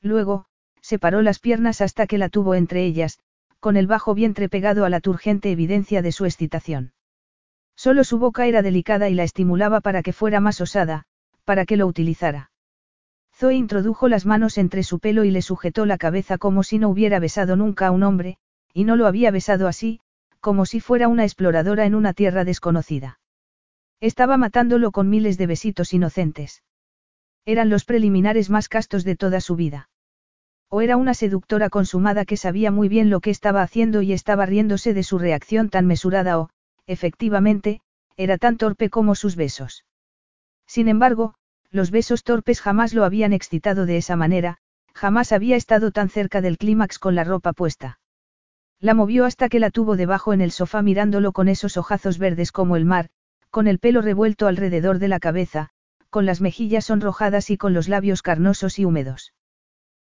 Luego, 0.00 0.46
separó 0.80 1.20
las 1.20 1.38
piernas 1.38 1.82
hasta 1.82 2.06
que 2.06 2.16
la 2.16 2.30
tuvo 2.30 2.54
entre 2.54 2.86
ellas, 2.86 3.18
con 3.64 3.78
el 3.78 3.86
bajo 3.86 4.14
vientre 4.14 4.50
pegado 4.50 4.84
a 4.84 4.90
la 4.90 5.00
turgente 5.00 5.50
evidencia 5.50 6.02
de 6.02 6.12
su 6.12 6.26
excitación. 6.26 6.92
Solo 7.74 8.04
su 8.04 8.18
boca 8.18 8.46
era 8.46 8.60
delicada 8.60 9.08
y 9.08 9.14
la 9.14 9.22
estimulaba 9.22 9.80
para 9.80 10.02
que 10.02 10.12
fuera 10.12 10.38
más 10.38 10.60
osada, 10.60 11.04
para 11.46 11.64
que 11.64 11.78
lo 11.78 11.86
utilizara. 11.86 12.50
Zoe 13.34 13.54
introdujo 13.54 14.06
las 14.08 14.26
manos 14.26 14.58
entre 14.58 14.82
su 14.82 14.98
pelo 14.98 15.24
y 15.24 15.30
le 15.30 15.40
sujetó 15.40 15.86
la 15.86 15.96
cabeza 15.96 16.36
como 16.36 16.62
si 16.62 16.78
no 16.78 16.90
hubiera 16.90 17.18
besado 17.20 17.56
nunca 17.56 17.86
a 17.86 17.90
un 17.90 18.02
hombre, 18.02 18.36
y 18.74 18.84
no 18.84 18.96
lo 18.96 19.06
había 19.06 19.30
besado 19.30 19.66
así, 19.66 19.98
como 20.40 20.66
si 20.66 20.80
fuera 20.80 21.08
una 21.08 21.24
exploradora 21.24 21.86
en 21.86 21.94
una 21.94 22.12
tierra 22.12 22.44
desconocida. 22.44 23.18
Estaba 23.98 24.36
matándolo 24.36 24.92
con 24.92 25.08
miles 25.08 25.38
de 25.38 25.46
besitos 25.46 25.94
inocentes. 25.94 26.62
Eran 27.46 27.70
los 27.70 27.86
preliminares 27.86 28.50
más 28.50 28.68
castos 28.68 29.04
de 29.04 29.16
toda 29.16 29.40
su 29.40 29.56
vida. 29.56 29.88
O 30.68 30.80
era 30.80 30.96
una 30.96 31.14
seductora 31.14 31.70
consumada 31.70 32.24
que 32.24 32.36
sabía 32.36 32.70
muy 32.70 32.88
bien 32.88 33.10
lo 33.10 33.20
que 33.20 33.30
estaba 33.30 33.62
haciendo 33.62 34.02
y 34.02 34.12
estaba 34.12 34.46
riéndose 34.46 34.94
de 34.94 35.02
su 35.02 35.18
reacción 35.18 35.68
tan 35.68 35.86
mesurada 35.86 36.38
o, 36.38 36.50
efectivamente, 36.86 37.80
era 38.16 38.38
tan 38.38 38.56
torpe 38.56 38.90
como 38.90 39.14
sus 39.14 39.36
besos. 39.36 39.84
Sin 40.66 40.88
embargo, 40.88 41.34
los 41.70 41.90
besos 41.90 42.22
torpes 42.22 42.60
jamás 42.60 42.94
lo 42.94 43.04
habían 43.04 43.32
excitado 43.32 43.86
de 43.86 43.96
esa 43.96 44.16
manera, 44.16 44.58
jamás 44.94 45.32
había 45.32 45.56
estado 45.56 45.90
tan 45.90 46.08
cerca 46.08 46.40
del 46.40 46.56
clímax 46.56 46.98
con 46.98 47.14
la 47.14 47.24
ropa 47.24 47.52
puesta. 47.52 47.98
La 48.80 48.94
movió 48.94 49.24
hasta 49.24 49.48
que 49.48 49.60
la 49.60 49.70
tuvo 49.70 49.96
debajo 49.96 50.32
en 50.32 50.40
el 50.40 50.50
sofá 50.50 50.82
mirándolo 50.82 51.32
con 51.32 51.48
esos 51.48 51.76
ojazos 51.76 52.18
verdes 52.18 52.52
como 52.52 52.76
el 52.76 52.84
mar, 52.84 53.08
con 53.50 53.66
el 53.66 53.78
pelo 53.78 54.02
revuelto 54.02 54.46
alrededor 54.46 54.98
de 54.98 55.08
la 55.08 55.20
cabeza, 55.20 55.70
con 56.10 56.26
las 56.26 56.40
mejillas 56.40 56.86
sonrojadas 56.86 57.50
y 57.50 57.56
con 57.56 57.74
los 57.74 57.88
labios 57.88 58.22
carnosos 58.22 58.78
y 58.78 58.84
húmedos. 58.84 59.33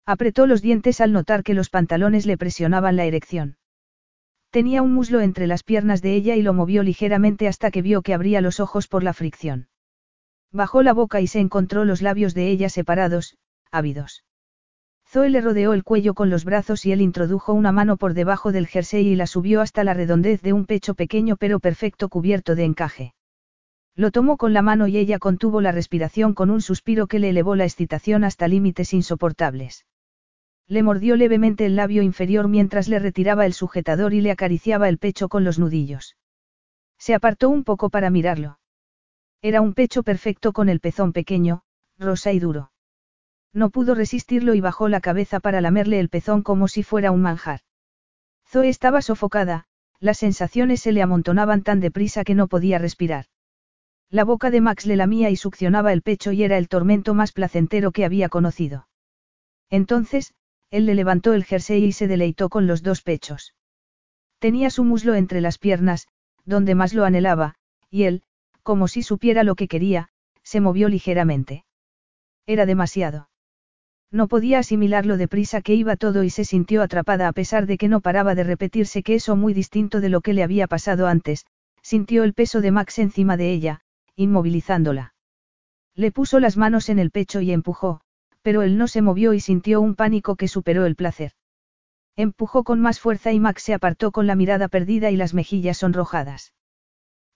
Apretó 0.08 0.46
los 0.46 0.62
dientes 0.62 1.02
al 1.02 1.12
notar 1.12 1.44
que 1.44 1.56
los 1.56 1.70
pantalones 1.70 2.28
le 2.28 2.38
presionaban 2.38 2.96
la 2.96 3.06
erección. 3.06 3.58
Tenía 4.52 4.84
un 4.84 4.94
muslo 4.94 5.20
entre 5.20 5.48
las 5.48 5.64
piernas 5.64 6.04
de 6.04 6.14
ella 6.14 6.36
y 6.36 6.44
lo 6.44 6.54
movió 6.54 6.84
ligeramente 6.84 7.48
hasta 7.48 7.72
que 7.72 7.82
vio 7.82 8.04
que 8.04 8.14
abría 8.14 8.40
los 8.40 8.60
ojos 8.60 8.88
por 8.88 9.04
la 9.04 9.14
fricción. 9.14 9.68
Bajó 10.52 10.84
la 10.84 10.94
boca 10.94 11.22
y 11.22 11.28
se 11.28 11.40
encontró 11.40 11.86
los 11.86 12.04
labios 12.04 12.36
de 12.36 12.50
ella 12.50 12.70
separados, 12.70 13.36
ávidos. 13.72 14.24
Zoe 15.08 15.30
le 15.30 15.42
rodeó 15.42 15.74
el 15.74 15.84
cuello 15.84 16.14
con 16.14 16.30
los 16.30 16.46
brazos 16.46 16.86
y 16.86 16.92
él 16.92 17.02
introdujo 17.02 17.54
una 17.54 17.72
mano 17.72 17.98
por 17.98 18.14
debajo 18.14 18.52
del 18.52 18.68
jersey 18.68 19.08
y 19.08 19.16
la 19.16 19.28
subió 19.28 19.60
hasta 19.62 19.84
la 19.84 19.96
redondez 19.96 20.42
de 20.44 20.54
un 20.54 20.66
pecho 20.66 20.94
pequeño 20.94 21.36
pero 21.36 21.60
perfecto 21.60 22.10
cubierto 22.10 22.56
de 22.56 22.64
encaje. 22.64 23.16
Lo 23.96 24.12
tomó 24.12 24.38
con 24.38 24.54
la 24.54 24.62
mano 24.62 24.88
y 24.88 24.98
ella 24.98 25.18
contuvo 25.20 25.62
la 25.62 25.72
respiración 25.72 26.34
con 26.36 26.52
un 26.52 26.62
suspiro 26.62 27.08
que 27.08 27.18
le 27.18 27.30
elevó 27.30 27.56
la 27.56 27.66
excitación 27.66 28.24
hasta 28.24 28.48
límites 28.48 28.94
insoportables. 28.94 29.86
Le 30.68 30.82
mordió 30.82 31.16
levemente 31.16 31.66
el 31.66 31.76
labio 31.76 32.02
inferior 32.02 32.48
mientras 32.48 32.88
le 32.88 32.98
retiraba 33.00 33.46
el 33.46 33.54
sujetador 33.54 34.14
y 34.14 34.22
le 34.22 34.32
acariciaba 34.32 34.90
el 34.90 34.98
pecho 34.98 35.30
con 35.30 35.44
los 35.44 35.60
nudillos. 35.60 36.18
Se 36.98 37.14
apartó 37.14 37.50
un 37.50 37.64
poco 37.64 37.90
para 37.90 38.10
mirarlo. 38.10 38.60
Era 39.42 39.62
un 39.62 39.74
pecho 39.74 40.02
perfecto 40.02 40.54
con 40.54 40.70
el 40.70 40.80
pezón 40.80 41.14
pequeño, 41.14 41.62
rosa 42.00 42.32
y 42.32 42.40
duro. 42.40 42.72
No 43.54 43.70
pudo 43.70 43.94
resistirlo 43.94 44.56
y 44.56 44.62
bajó 44.62 44.90
la 44.90 45.02
cabeza 45.02 45.40
para 45.40 45.62
lamerle 45.62 46.00
el 46.00 46.10
pezón 46.10 46.42
como 46.42 46.68
si 46.68 46.82
fuera 46.82 47.12
un 47.12 47.22
manjar. 47.22 47.60
Zoe 48.48 48.70
estaba 48.70 49.02
sofocada, 49.02 49.66
las 50.00 50.18
sensaciones 50.18 50.82
se 50.82 50.92
le 50.92 51.02
amontonaban 51.02 51.62
tan 51.62 51.80
deprisa 51.80 52.24
que 52.24 52.36
no 52.36 52.48
podía 52.48 52.80
respirar. 52.80 53.26
La 54.10 54.24
boca 54.24 54.50
de 54.50 54.62
Max 54.62 54.86
le 54.86 54.96
lamía 54.96 55.30
y 55.30 55.36
succionaba 55.36 55.94
el 55.94 56.02
pecho 56.02 56.32
y 56.32 56.44
era 56.44 56.58
el 56.58 56.68
tormento 56.68 57.14
más 57.14 57.32
placentero 57.32 57.92
que 57.92 58.06
había 58.06 58.30
conocido. 58.30 58.88
Entonces, 59.70 60.34
él 60.76 60.86
le 60.86 60.94
levantó 60.94 61.34
el 61.34 61.46
jersey 61.46 61.86
y 61.86 61.92
se 61.94 62.08
deleitó 62.08 62.50
con 62.50 62.68
los 62.68 62.84
dos 62.84 63.02
pechos. 63.02 63.54
Tenía 64.40 64.70
su 64.70 64.84
muslo 64.84 65.16
entre 65.16 65.40
las 65.40 65.58
piernas, 65.58 66.08
donde 66.44 66.76
más 66.76 66.94
lo 66.94 67.06
anhelaba, 67.06 67.56
y 67.90 68.04
él, 68.04 68.24
como 68.62 68.90
si 68.90 69.02
supiera 69.02 69.44
lo 69.44 69.56
que 69.56 69.70
quería, 69.70 70.10
se 70.44 70.60
movió 70.60 70.90
ligeramente. 70.90 71.64
Era 72.46 72.66
demasiado. 72.66 73.30
No 74.12 74.28
podía 74.28 74.60
asimilarlo 74.60 75.16
deprisa 75.16 75.62
que 75.62 75.76
iba 75.76 75.96
todo 75.96 76.24
y 76.24 76.30
se 76.30 76.44
sintió 76.44 76.82
atrapada 76.82 77.30
a 77.30 77.34
pesar 77.34 77.68
de 77.68 77.78
que 77.78 77.88
no 77.88 78.02
paraba 78.02 78.36
de 78.36 78.44
repetirse 78.44 79.02
que 79.02 79.16
eso 79.16 79.38
muy 79.38 79.54
distinto 79.54 80.02
de 80.02 80.10
lo 80.10 80.20
que 80.20 80.34
le 80.34 80.44
había 80.44 80.68
pasado 80.68 81.08
antes, 81.08 81.46
sintió 81.82 82.24
el 82.26 82.34
peso 82.34 82.60
de 82.60 82.72
Max 82.72 83.00
encima 83.00 83.38
de 83.38 83.54
ella, 83.54 83.80
inmovilizándola. 84.18 85.14
Le 85.96 86.12
puso 86.12 86.42
las 86.42 86.58
manos 86.58 86.90
en 86.90 87.00
el 87.00 87.12
pecho 87.12 87.40
y 87.40 87.54
empujó, 87.54 88.02
pero 88.46 88.62
él 88.62 88.78
no 88.78 88.88
se 88.88 89.02
movió 89.02 89.34
y 89.34 89.40
sintió 89.40 89.82
un 89.82 89.96
pánico 89.96 90.36
que 90.36 90.48
superó 90.48 90.86
el 90.86 90.96
placer. 90.96 91.32
Empujó 92.16 92.64
con 92.64 92.80
más 92.80 93.00
fuerza 93.00 93.32
y 93.32 93.40
Max 93.40 93.64
se 93.64 93.74
apartó 93.74 94.12
con 94.12 94.28
la 94.28 94.36
mirada 94.36 94.68
perdida 94.68 95.10
y 95.10 95.16
las 95.16 95.34
mejillas 95.34 95.80
sonrojadas. 95.80 96.54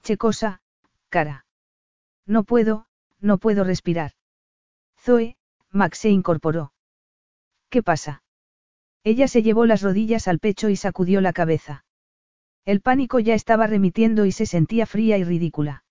Checosa, 0.03 0.61
cara. 1.09 1.47
No 2.27 2.43
puedo, 2.43 2.85
no 3.21 3.39
puedo 3.39 3.63
respirar. 3.63 4.11
Zoe, 4.99 5.35
Max 5.71 5.97
se 5.97 6.09
incorporó. 6.11 6.73
¿Qué 7.71 7.81
pasa? 7.81 8.21
Ella 9.03 9.27
se 9.27 9.41
llevó 9.41 9.65
las 9.65 9.81
rodillas 9.81 10.27
al 10.27 10.37
pecho 10.37 10.69
y 10.69 10.75
sacudió 10.75 11.21
la 11.21 11.33
cabeza. 11.33 11.85
El 12.65 12.81
pánico 12.81 13.17
ya 13.17 13.33
estaba 13.33 13.65
remitiendo 13.65 14.25
y 14.25 14.31
se 14.31 14.45
sentía 14.45 14.85
fría 14.85 15.17
y 15.17 15.23
ridícula. 15.23 15.83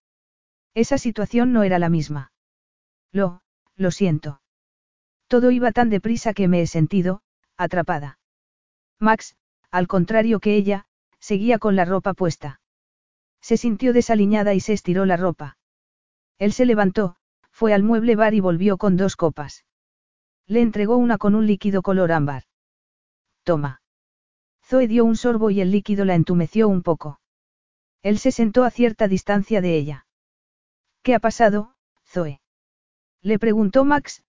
Esa 0.74 0.96
situación 0.96 1.52
no 1.52 1.64
era 1.64 1.80
la 1.80 1.88
misma. 1.88 2.30
Lo, 3.10 3.42
lo 3.74 3.90
siento. 3.90 4.40
Todo 5.28 5.50
iba 5.50 5.72
tan 5.72 5.90
deprisa 5.90 6.34
que 6.34 6.48
me 6.48 6.62
he 6.62 6.66
sentido, 6.66 7.20
atrapada. 7.56 8.18
Max, 8.98 9.36
al 9.70 9.86
contrario 9.86 10.40
que 10.40 10.56
ella, 10.56 10.86
seguía 11.20 11.58
con 11.58 11.76
la 11.76 11.84
ropa 11.84 12.14
puesta. 12.14 12.60
Se 13.40 13.56
sintió 13.56 13.92
desaliñada 13.92 14.54
y 14.54 14.60
se 14.60 14.72
estiró 14.72 15.04
la 15.04 15.16
ropa. 15.16 15.58
Él 16.38 16.52
se 16.52 16.66
levantó, 16.66 17.16
fue 17.50 17.74
al 17.74 17.82
mueble 17.82 18.16
bar 18.16 18.34
y 18.34 18.40
volvió 18.40 18.78
con 18.78 18.96
dos 18.96 19.16
copas. 19.16 19.64
Le 20.46 20.62
entregó 20.62 20.96
una 20.96 21.18
con 21.18 21.34
un 21.34 21.46
líquido 21.46 21.82
color 21.82 22.10
ámbar. 22.10 22.44
Toma. 23.42 23.82
Zoe 24.64 24.88
dio 24.88 25.04
un 25.04 25.16
sorbo 25.16 25.50
y 25.50 25.60
el 25.60 25.70
líquido 25.70 26.04
la 26.04 26.14
entumeció 26.14 26.68
un 26.68 26.82
poco. 26.82 27.20
Él 28.02 28.18
se 28.18 28.32
sentó 28.32 28.64
a 28.64 28.70
cierta 28.70 29.08
distancia 29.08 29.60
de 29.60 29.76
ella. 29.76 30.06
¿Qué 31.02 31.14
ha 31.14 31.18
pasado, 31.18 31.74
Zoe? 32.04 32.40
Le 33.22 33.38
preguntó 33.38 33.84
Max, 33.84 34.22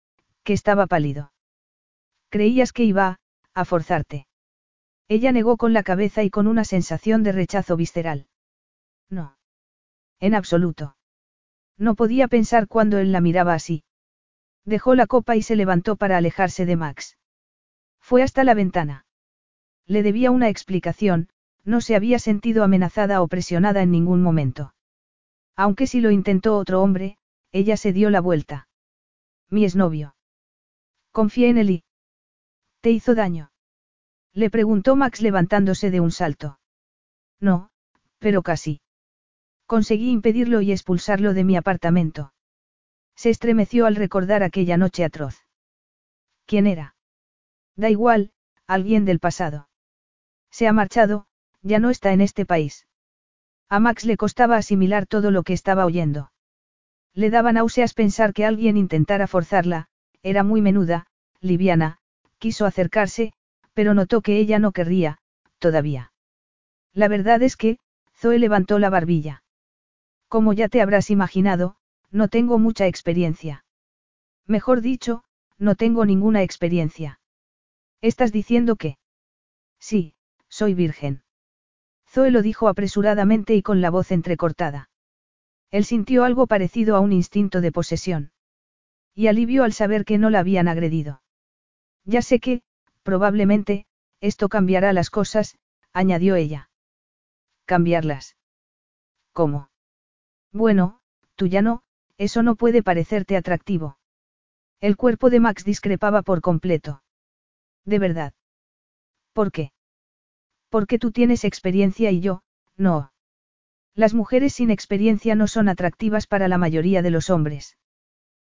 que 0.49 0.55
estaba 0.55 0.87
pálido. 0.87 1.31
Creías 2.31 2.73
que 2.73 2.83
iba, 2.83 3.21
a 3.53 3.67
forzarte. 3.67 4.27
Ella 5.07 5.31
negó 5.31 5.59
con 5.59 5.75
la 5.75 5.83
cabeza 5.83 6.23
y 6.23 6.31
con 6.31 6.47
una 6.47 6.65
sensación 6.65 7.23
de 7.23 7.33
rechazo 7.33 7.77
visceral. 7.77 8.29
No. 9.11 9.37
En 10.21 10.35
absoluto. 10.35 10.97
No 11.77 11.95
podía 11.97 12.29
pensar 12.29 12.67
cuando 12.67 12.97
él 12.97 13.13
la 13.13 13.21
miraba 13.21 13.53
así. 13.53 13.85
Dejó 14.65 14.95
la 14.95 15.07
copa 15.07 15.37
y 15.37 15.43
se 15.43 15.55
levantó 15.55 15.97
para 15.97 16.17
alejarse 16.17 16.65
de 16.65 16.77
Max. 16.77 17.19
Fue 18.01 18.23
hasta 18.23 18.43
la 18.43 18.55
ventana. 18.55 19.05
Le 19.85 20.03
debía 20.03 20.31
una 20.31 20.49
explicación, 20.49 21.29
no 21.63 21.83
se 21.83 21.95
había 21.95 22.19
sentido 22.19 22.65
amenazada 22.65 23.21
o 23.21 23.29
presionada 23.29 23.83
en 23.83 23.91
ningún 23.91 24.23
momento. 24.23 24.73
Aunque 25.57 25.87
si 25.87 26.01
lo 26.01 26.11
intentó 26.11 26.57
otro 26.57 26.81
hombre, 26.81 27.19
ella 27.53 27.77
se 27.77 27.93
dio 27.93 28.09
la 28.09 28.23
vuelta. 28.23 28.67
Mi 29.51 29.67
exnovio. 29.67 30.15
Confié 31.13 31.49
en 31.49 31.59
él 31.59 31.71
y... 31.71 31.85
¿Te 32.81 32.91
hizo 32.91 33.15
daño? 33.15 33.51
Le 34.33 34.51
preguntó 34.51 34.95
Max 34.97 35.21
levantándose 35.21 35.91
de 35.91 36.01
un 36.01 36.11
salto. 36.11 36.61
No, 37.41 37.71
pero 38.19 38.43
casi. 38.43 38.81
Conseguí 39.67 40.11
impedirlo 40.11 40.61
y 40.61 40.73
expulsarlo 40.73 41.35
de 41.35 41.45
mi 41.45 41.57
apartamento. 41.57 42.33
Se 43.17 43.31
estremeció 43.31 43.87
al 43.87 43.97
recordar 43.97 44.43
aquella 44.43 44.77
noche 44.77 45.05
atroz. 45.05 45.45
¿Quién 46.47 46.67
era? 46.67 46.95
Da 47.77 47.91
igual, 47.91 48.33
alguien 48.67 49.05
del 49.05 49.19
pasado. 49.19 49.69
Se 50.51 50.69
ha 50.69 50.73
marchado, 50.73 51.27
ya 51.63 51.79
no 51.79 51.91
está 51.91 52.13
en 52.13 52.21
este 52.21 52.47
país. 52.47 52.87
A 53.69 53.81
Max 53.81 54.05
le 54.05 54.17
costaba 54.17 54.57
asimilar 54.57 55.07
todo 55.07 55.31
lo 55.31 55.43
que 55.43 55.53
estaba 55.53 55.85
oyendo. 55.85 56.33
Le 57.13 57.31
daba 57.31 57.53
náuseas 57.53 57.93
pensar 57.93 58.33
que 58.33 58.47
alguien 58.47 58.77
intentara 58.77 59.27
forzarla, 59.27 59.89
era 60.23 60.43
muy 60.43 60.61
menuda, 60.61 61.07
liviana, 61.41 61.99
quiso 62.39 62.67
acercarse, 62.67 63.33
pero 63.75 63.95
notó 63.95 64.21
que 64.21 64.39
ella 64.39 64.59
no 64.59 64.73
querría, 64.73 65.19
todavía. 65.59 66.13
La 66.93 67.09
verdad 67.09 67.43
es 67.43 67.57
que, 67.57 67.79
Zoe 68.17 68.39
levantó 68.39 68.79
la 68.79 68.91
barbilla. 68.91 69.43
Como 70.29 70.53
ya 70.53 70.69
te 70.69 70.83
habrás 70.83 71.11
imaginado, 71.11 71.77
no 72.11 72.29
tengo 72.29 72.59
mucha 72.59 72.87
experiencia. 72.87 73.65
Mejor 74.47 74.81
dicho, 74.81 75.25
no 75.59 75.75
tengo 75.75 76.05
ninguna 76.05 76.43
experiencia. 76.43 77.21
¿Estás 78.01 78.33
diciendo 78.33 78.77
que? 78.77 78.99
Sí, 79.79 80.15
soy 80.49 80.75
virgen. 80.75 81.23
Zoe 82.09 82.31
lo 82.31 82.43
dijo 82.43 82.69
apresuradamente 82.69 83.55
y 83.55 83.63
con 83.63 83.81
la 83.81 83.91
voz 83.91 84.11
entrecortada. 84.11 84.91
Él 85.71 85.85
sintió 85.85 86.25
algo 86.25 86.47
parecido 86.47 86.97
a 86.97 87.01
un 87.01 87.13
instinto 87.13 87.61
de 87.61 87.73
posesión. 87.73 88.33
Y 89.19 89.27
alivio 89.27 89.65
al 89.65 89.73
saber 89.73 90.05
que 90.05 90.17
no 90.17 90.31
la 90.31 90.39
habían 90.39 90.69
agredido. 90.69 91.23
Ya 92.05 92.23
sé 92.23 92.39
que, 92.39 92.63
probablemente, 93.03 93.85
esto 94.21 94.49
cambiará 94.49 94.93
las 94.93 95.11
cosas, 95.11 95.59
añadió 95.93 96.37
ella. 96.37 96.71
Cambiarlas. 97.65 98.37
¿Cómo? 99.33 99.71
Bueno, 100.53 101.01
tú 101.35 101.49
ya 101.49 101.63
no, 101.63 101.83
eso 102.17 102.45
no 102.45 102.55
puede 102.55 102.85
parecerte 102.85 103.37
atractivo. 103.37 103.99
El 104.81 104.97
cuerpo 104.97 105.31
de 105.31 105.41
Max 105.41 105.65
discrepaba 105.65 106.23
por 106.23 106.41
completo. 106.41 107.03
De 107.85 107.99
verdad. 107.99 108.35
¿Por 109.33 109.51
qué? 109.51 109.73
Porque 110.69 111.01
tú 111.01 111.11
tienes 111.11 111.43
experiencia 111.43 112.13
y 112.13 112.21
yo, 112.21 112.43
no. 112.77 113.13
Las 113.97 114.15
mujeres 114.15 114.53
sin 114.53 114.71
experiencia 114.71 115.35
no 115.35 115.49
son 115.49 115.69
atractivas 115.69 116.29
para 116.29 116.47
la 116.47 116.57
mayoría 116.57 117.03
de 117.03 117.11
los 117.11 117.31
hombres. 117.31 117.77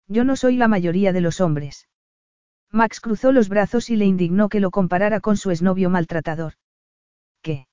Yo 0.07 0.23
no 0.23 0.35
soy 0.35 0.57
la 0.57 0.67
mayoría 0.67 1.13
de 1.13 1.21
los 1.21 1.41
hombres. 1.41 1.87
Max 2.71 2.99
cruzó 2.99 3.31
los 3.31 3.49
brazos 3.49 3.89
y 3.89 3.95
le 3.95 4.05
indignó 4.05 4.49
que 4.49 4.59
lo 4.59 4.71
comparara 4.71 5.19
con 5.19 5.37
su 5.37 5.51
exnovio 5.51 5.89
maltratador. 5.89 6.53
¿Qué? 7.41 7.67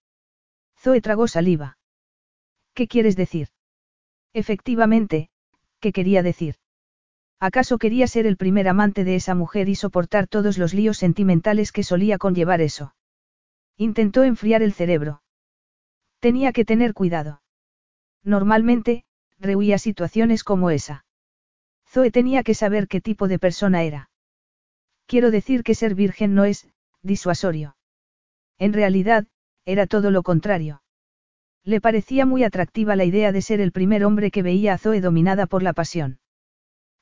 Zoe 0.79 1.01
tragó 1.01 1.29
saliva. 1.29 1.79
¿Qué 2.75 2.89
quieres 2.89 3.17
decir? 3.17 3.49
Efectivamente, 4.33 5.29
¿qué 5.81 5.93
quería 5.93 6.23
decir? 6.23 6.57
¿Acaso 7.39 7.79
quería 7.79 8.07
ser 8.07 8.27
el 8.27 8.37
primer 8.37 8.69
amante 8.69 9.05
de 9.05 9.17
esa 9.17 9.35
mujer 9.35 9.69
y 9.69 9.75
soportar 9.75 10.29
todos 10.29 10.57
los 10.59 10.75
líos 10.75 10.97
sentimentales 10.97 11.73
que 11.73 11.83
solía 11.83 12.17
conllevar 12.17 12.61
eso? 12.61 12.95
Intentó 13.77 14.23
enfriar 14.23 14.63
el 14.63 14.73
cerebro. 14.73 15.23
Tenía 16.21 16.53
que 16.53 16.65
tener 16.65 16.95
cuidado. 16.95 17.43
Normalmente, 18.23 19.05
rehuía 19.41 19.79
situaciones 19.79 20.45
como 20.45 20.71
esa. 20.71 21.05
Zoe 21.93 22.11
tenía 22.11 22.43
que 22.43 22.55
saber 22.55 22.89
qué 22.89 23.03
tipo 23.03 23.29
de 23.29 23.39
persona 23.39 23.83
era. 23.83 24.09
Quiero 25.07 25.31
decir 25.31 25.63
que 25.63 25.75
ser 25.75 25.95
virgen 25.95 26.35
no 26.35 26.45
es, 26.45 26.67
disuasorio. 27.03 27.77
En 28.59 28.73
realidad, 28.73 29.27
era 29.67 29.87
todo 29.87 30.11
lo 30.11 30.23
contrario. 30.23 30.83
Le 31.65 31.83
parecía 31.83 32.25
muy 32.25 32.45
atractiva 32.45 32.97
la 32.97 33.05
idea 33.05 33.31
de 33.31 33.43
ser 33.43 33.61
el 33.61 33.73
primer 33.73 34.07
hombre 34.07 34.31
que 34.31 34.43
veía 34.43 34.73
a 34.73 34.79
Zoe 34.79 35.03
dominada 35.03 35.47
por 35.47 35.63
la 35.63 35.75
pasión. 35.75 36.19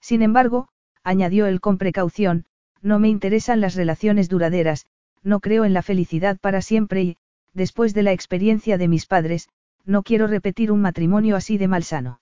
Sin 0.01 0.23
embargo, 0.23 0.69
añadió 1.05 1.47
él 1.47 1.61
con 1.61 1.79
precaución, 1.79 2.47
no 2.83 2.99
me 2.99 3.09
interesan 3.09 3.61
las 3.61 3.77
relaciones 3.77 4.29
duraderas, 4.29 4.87
no 5.23 5.39
creo 5.39 5.65
en 5.65 5.73
la 5.73 5.83
felicidad 5.83 6.37
para 6.41 6.63
siempre 6.63 7.03
y, 7.03 7.17
después 7.55 7.95
de 7.95 8.03
la 8.03 8.13
experiencia 8.13 8.77
de 8.77 8.89
mis 8.89 9.07
padres, 9.07 9.49
no 9.85 10.03
quiero 10.03 10.27
repetir 10.27 10.73
un 10.73 10.81
matrimonio 10.81 11.37
así 11.37 11.59
de 11.59 11.69
malsano. 11.69 12.21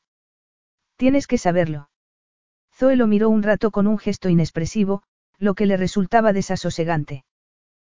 Tienes 0.96 1.26
que 1.26 1.38
saberlo. 1.38 1.88
Zoe 2.78 2.94
lo 2.94 3.08
miró 3.08 3.28
un 3.28 3.42
rato 3.42 3.72
con 3.72 3.88
un 3.88 3.98
gesto 3.98 4.28
inexpresivo, 4.28 5.02
lo 5.36 5.54
que 5.54 5.66
le 5.66 5.76
resultaba 5.76 6.32
desasosegante. 6.32 7.24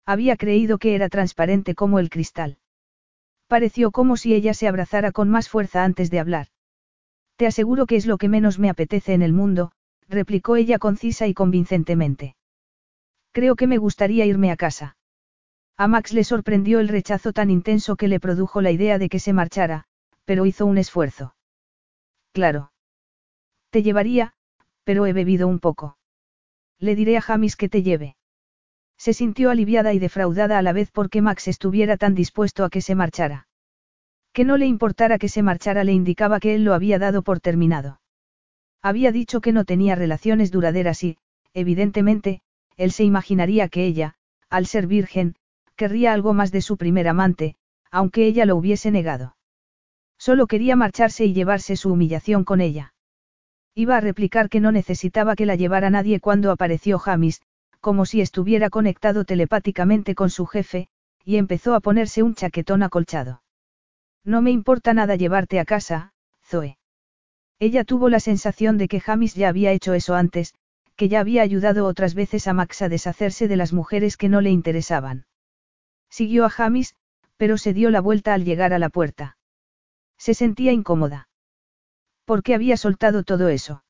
Había 0.06 0.36
creído 0.36 0.78
que 0.78 0.94
era 0.94 1.08
transparente 1.08 1.74
como 1.74 1.98
el 1.98 2.10
cristal. 2.10 2.58
Pareció 3.48 3.90
como 3.90 4.16
si 4.16 4.34
ella 4.34 4.54
se 4.54 4.68
abrazara 4.68 5.10
con 5.10 5.30
más 5.30 5.48
fuerza 5.48 5.82
antes 5.82 6.12
de 6.12 6.20
hablar. 6.20 6.46
Te 7.34 7.48
aseguro 7.48 7.86
que 7.86 7.96
es 7.96 8.06
lo 8.06 8.18
que 8.18 8.28
menos 8.28 8.60
me 8.60 8.70
apetece 8.70 9.14
en 9.14 9.22
el 9.22 9.32
mundo, 9.32 9.72
replicó 10.08 10.54
ella 10.54 10.78
concisa 10.78 11.26
y 11.26 11.34
convincentemente. 11.34 12.36
Creo 13.32 13.56
que 13.56 13.66
me 13.66 13.78
gustaría 13.78 14.26
irme 14.26 14.52
a 14.52 14.56
casa. 14.56 14.96
A 15.76 15.88
Max 15.88 16.12
le 16.12 16.22
sorprendió 16.22 16.78
el 16.78 16.86
rechazo 16.86 17.32
tan 17.32 17.50
intenso 17.50 17.96
que 17.96 18.06
le 18.06 18.20
produjo 18.20 18.60
la 18.60 18.70
idea 18.70 18.98
de 18.98 19.08
que 19.08 19.18
se 19.18 19.32
marchara, 19.32 19.86
pero 20.24 20.46
hizo 20.46 20.66
un 20.66 20.78
esfuerzo. 20.78 21.34
Claro. 22.32 22.70
Te 23.70 23.82
llevaría, 23.82 24.34
pero 24.88 25.04
he 25.04 25.12
bebido 25.12 25.48
un 25.48 25.58
poco. 25.58 25.98
Le 26.78 26.96
diré 26.96 27.18
a 27.18 27.20
Jamis 27.20 27.56
que 27.56 27.68
te 27.68 27.82
lleve. 27.82 28.16
Se 28.96 29.12
sintió 29.12 29.50
aliviada 29.50 29.92
y 29.92 29.98
defraudada 29.98 30.56
a 30.56 30.62
la 30.62 30.72
vez 30.72 30.90
porque 30.90 31.20
Max 31.20 31.46
estuviera 31.46 31.98
tan 31.98 32.14
dispuesto 32.14 32.64
a 32.64 32.70
que 32.70 32.80
se 32.80 32.94
marchara. 32.94 33.48
Que 34.32 34.46
no 34.46 34.56
le 34.56 34.64
importara 34.64 35.18
que 35.18 35.28
se 35.28 35.42
marchara 35.42 35.84
le 35.84 35.92
indicaba 35.92 36.40
que 36.40 36.54
él 36.54 36.64
lo 36.64 36.72
había 36.72 36.98
dado 36.98 37.20
por 37.20 37.38
terminado. 37.38 38.00
Había 38.80 39.12
dicho 39.12 39.42
que 39.42 39.52
no 39.52 39.66
tenía 39.66 39.94
relaciones 39.94 40.50
duraderas 40.50 41.04
y, 41.04 41.18
evidentemente, 41.52 42.40
él 42.78 42.90
se 42.90 43.04
imaginaría 43.04 43.68
que 43.68 43.84
ella, 43.84 44.14
al 44.48 44.64
ser 44.64 44.86
virgen, 44.86 45.34
querría 45.76 46.14
algo 46.14 46.32
más 46.32 46.50
de 46.50 46.62
su 46.62 46.78
primer 46.78 47.08
amante, 47.08 47.56
aunque 47.90 48.26
ella 48.26 48.46
lo 48.46 48.56
hubiese 48.56 48.90
negado. 48.90 49.36
Solo 50.16 50.46
quería 50.46 50.76
marcharse 50.76 51.26
y 51.26 51.34
llevarse 51.34 51.76
su 51.76 51.92
humillación 51.92 52.44
con 52.44 52.62
ella. 52.62 52.94
Iba 53.78 53.96
a 53.96 54.00
replicar 54.00 54.48
que 54.48 54.58
no 54.58 54.72
necesitaba 54.72 55.36
que 55.36 55.46
la 55.46 55.54
llevara 55.54 55.88
nadie 55.88 56.18
cuando 56.18 56.50
apareció 56.50 56.98
Jamis, 56.98 57.42
como 57.78 58.06
si 58.06 58.20
estuviera 58.20 58.70
conectado 58.70 59.24
telepáticamente 59.24 60.16
con 60.16 60.30
su 60.30 60.46
jefe, 60.46 60.88
y 61.24 61.36
empezó 61.36 61.76
a 61.76 61.80
ponerse 61.80 62.24
un 62.24 62.34
chaquetón 62.34 62.82
acolchado. 62.82 63.40
No 64.24 64.42
me 64.42 64.50
importa 64.50 64.94
nada 64.94 65.14
llevarte 65.14 65.60
a 65.60 65.64
casa, 65.64 66.12
Zoe. 66.44 66.76
Ella 67.60 67.84
tuvo 67.84 68.08
la 68.08 68.18
sensación 68.18 68.78
de 68.78 68.88
que 68.88 68.98
Jamis 68.98 69.36
ya 69.36 69.48
había 69.48 69.70
hecho 69.70 69.94
eso 69.94 70.16
antes, 70.16 70.54
que 70.96 71.08
ya 71.08 71.20
había 71.20 71.42
ayudado 71.42 71.86
otras 71.86 72.16
veces 72.16 72.48
a 72.48 72.54
Max 72.54 72.82
a 72.82 72.88
deshacerse 72.88 73.46
de 73.46 73.56
las 73.56 73.72
mujeres 73.72 74.16
que 74.16 74.28
no 74.28 74.40
le 74.40 74.50
interesaban. 74.50 75.26
Siguió 76.10 76.44
a 76.44 76.50
Jamis, 76.50 76.96
pero 77.36 77.56
se 77.56 77.74
dio 77.74 77.90
la 77.90 78.00
vuelta 78.00 78.34
al 78.34 78.44
llegar 78.44 78.72
a 78.72 78.80
la 78.80 78.88
puerta. 78.88 79.36
Se 80.16 80.34
sentía 80.34 80.72
incómoda. 80.72 81.27
¿Por 82.28 82.42
qué 82.42 82.54
había 82.54 82.76
soltado 82.76 83.22
todo 83.22 83.48
eso? 83.48 83.84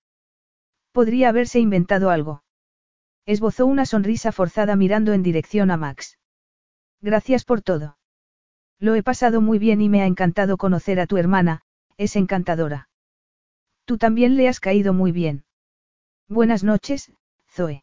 Podría 0.92 1.28
haberse 1.28 1.58
inventado 1.58 2.08
algo. 2.08 2.44
Esbozó 3.26 3.66
una 3.66 3.84
sonrisa 3.84 4.30
forzada 4.30 4.76
mirando 4.76 5.12
en 5.12 5.24
dirección 5.24 5.72
a 5.72 5.76
Max. 5.76 6.20
Gracias 7.00 7.44
por 7.44 7.62
todo. 7.62 7.98
Lo 8.78 8.94
he 8.94 9.02
pasado 9.02 9.40
muy 9.40 9.58
bien 9.58 9.80
y 9.80 9.88
me 9.88 10.02
ha 10.02 10.06
encantado 10.06 10.56
conocer 10.56 11.00
a 11.00 11.08
tu 11.08 11.16
hermana, 11.16 11.62
es 11.96 12.14
encantadora. 12.14 12.88
Tú 13.84 13.98
también 13.98 14.36
le 14.36 14.46
has 14.46 14.60
caído 14.60 14.92
muy 14.92 15.10
bien. 15.10 15.42
Buenas 16.28 16.62
noches, 16.62 17.10
Zoe. 17.50 17.82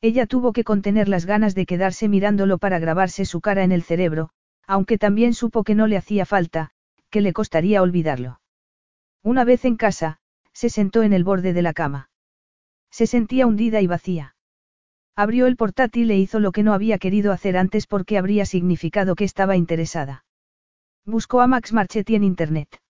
Ella 0.00 0.26
tuvo 0.26 0.52
que 0.52 0.62
contener 0.62 1.08
las 1.08 1.26
ganas 1.26 1.56
de 1.56 1.66
quedarse 1.66 2.08
mirándolo 2.08 2.58
para 2.58 2.78
grabarse 2.78 3.24
su 3.24 3.40
cara 3.40 3.64
en 3.64 3.72
el 3.72 3.82
cerebro, 3.82 4.30
aunque 4.68 4.98
también 4.98 5.34
supo 5.34 5.64
que 5.64 5.74
no 5.74 5.88
le 5.88 5.96
hacía 5.96 6.26
falta, 6.26 6.70
que 7.10 7.20
le 7.20 7.32
costaría 7.32 7.82
olvidarlo. 7.82 8.38
Una 9.24 9.44
vez 9.44 9.64
en 9.64 9.76
casa, 9.76 10.18
se 10.52 10.68
sentó 10.68 11.02
en 11.02 11.14
el 11.14 11.24
borde 11.24 11.54
de 11.54 11.62
la 11.62 11.72
cama. 11.72 12.10
Se 12.90 13.06
sentía 13.06 13.46
hundida 13.46 13.80
y 13.80 13.86
vacía. 13.86 14.36
Abrió 15.16 15.46
el 15.46 15.56
portátil 15.56 16.10
e 16.10 16.18
hizo 16.18 16.40
lo 16.40 16.52
que 16.52 16.62
no 16.62 16.74
había 16.74 16.98
querido 16.98 17.32
hacer 17.32 17.56
antes 17.56 17.86
porque 17.86 18.18
habría 18.18 18.44
significado 18.44 19.14
que 19.14 19.24
estaba 19.24 19.56
interesada. 19.56 20.26
Buscó 21.06 21.40
a 21.40 21.46
Max 21.46 21.72
Marchetti 21.72 22.16
en 22.16 22.22
Internet. 22.22 22.82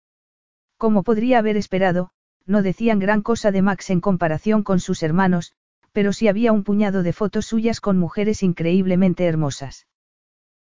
Como 0.77 1.05
podría 1.05 1.39
haber 1.39 1.57
esperado, 1.57 2.11
no 2.47 2.63
decían 2.63 2.99
gran 2.99 3.23
cosa 3.23 3.53
de 3.53 3.63
Max 3.63 3.91
en 3.91 4.01
comparación 4.01 4.65
con 4.65 4.81
sus 4.81 5.05
hermanos, 5.05 5.53
pero 5.93 6.13
sí 6.13 6.27
había 6.27 6.51
un 6.51 6.65
puñado 6.65 7.05
de 7.05 7.13
fotos 7.13 7.47
suyas 7.47 7.81
con 7.81 7.97
mujeres 7.97 8.43
increíblemente 8.43 9.25
hermosas. 9.25 9.87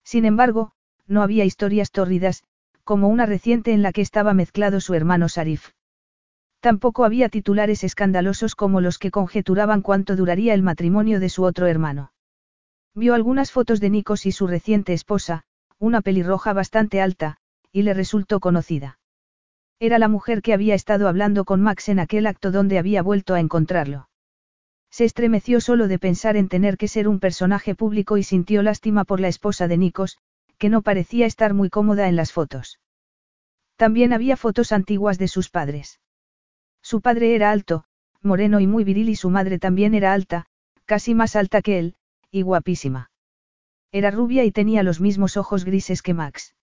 Sin 0.03 0.25
embargo, 0.25 0.71
no 1.05 1.21
había 1.21 1.45
historias 1.45 1.91
tórridas, 1.91 2.43
como 2.89 3.07
una 3.07 3.27
reciente 3.27 3.71
en 3.71 3.83
la 3.83 3.91
que 3.91 4.01
estaba 4.01 4.33
mezclado 4.33 4.81
su 4.81 4.95
hermano 4.95 5.29
Sarif. 5.29 5.73
Tampoco 6.59 7.05
había 7.05 7.29
titulares 7.29 7.83
escandalosos 7.83 8.55
como 8.55 8.81
los 8.81 8.97
que 8.97 9.11
conjeturaban 9.11 9.83
cuánto 9.83 10.15
duraría 10.15 10.55
el 10.55 10.63
matrimonio 10.63 11.19
de 11.19 11.29
su 11.29 11.43
otro 11.43 11.67
hermano. 11.67 12.13
Vio 12.95 13.13
algunas 13.13 13.51
fotos 13.51 13.79
de 13.79 13.91
Nikos 13.91 14.25
y 14.25 14.31
su 14.31 14.47
reciente 14.47 14.93
esposa, 14.93 15.43
una 15.77 16.01
pelirroja 16.01 16.51
bastante 16.53 16.99
alta, 16.99 17.37
y 17.71 17.83
le 17.83 17.93
resultó 17.93 18.39
conocida. 18.39 18.97
Era 19.79 19.99
la 19.99 20.07
mujer 20.07 20.41
que 20.41 20.55
había 20.55 20.73
estado 20.73 21.07
hablando 21.07 21.45
con 21.45 21.61
Max 21.61 21.89
en 21.89 21.99
aquel 21.99 22.25
acto 22.25 22.49
donde 22.49 22.79
había 22.79 23.03
vuelto 23.03 23.35
a 23.35 23.39
encontrarlo. 23.39 24.09
Se 24.89 25.05
estremeció 25.05 25.61
solo 25.61 25.87
de 25.87 25.99
pensar 25.99 26.37
en 26.37 26.49
tener 26.49 26.75
que 26.75 26.87
ser 26.87 27.07
un 27.07 27.19
personaje 27.19 27.75
público 27.75 28.17
y 28.17 28.23
sintió 28.23 28.63
lástima 28.63 29.03
por 29.03 29.19
la 29.19 29.27
esposa 29.27 29.67
de 29.67 29.77
Nikos, 29.77 30.17
que 30.59 30.69
no 30.69 30.83
parecía 30.83 31.25
estar 31.25 31.53
muy 31.53 31.69
cómoda 31.69 32.07
en 32.07 32.15
las 32.15 32.31
fotos. 32.31 32.79
También 33.77 34.13
había 34.13 34.37
fotos 34.37 34.71
antiguas 34.71 35.17
de 35.17 35.29
sus 35.29 35.49
padres. 35.49 35.99
Su 36.81 37.01
padre 37.01 37.33
era 37.33 37.49
alto, 37.49 37.85
moreno 38.21 38.59
y 38.59 38.67
muy 38.67 38.83
viril 38.83 39.09
y 39.09 39.15
su 39.15 39.29
madre 39.29 39.57
también 39.57 39.93
era 39.93 40.13
alta, 40.13 40.45
casi 40.85 41.15
más 41.15 41.35
alta 41.35 41.61
que 41.61 41.79
él, 41.79 41.95
y 42.29 42.41
guapísima. 42.41 43.09
Era 43.91 44.11
rubia 44.11 44.43
y 44.43 44.51
tenía 44.51 44.83
los 44.83 44.99
mismos 45.01 45.37
ojos 45.37 45.65
grises 45.65 46.01
que 46.01 46.13
Max. 46.13 46.55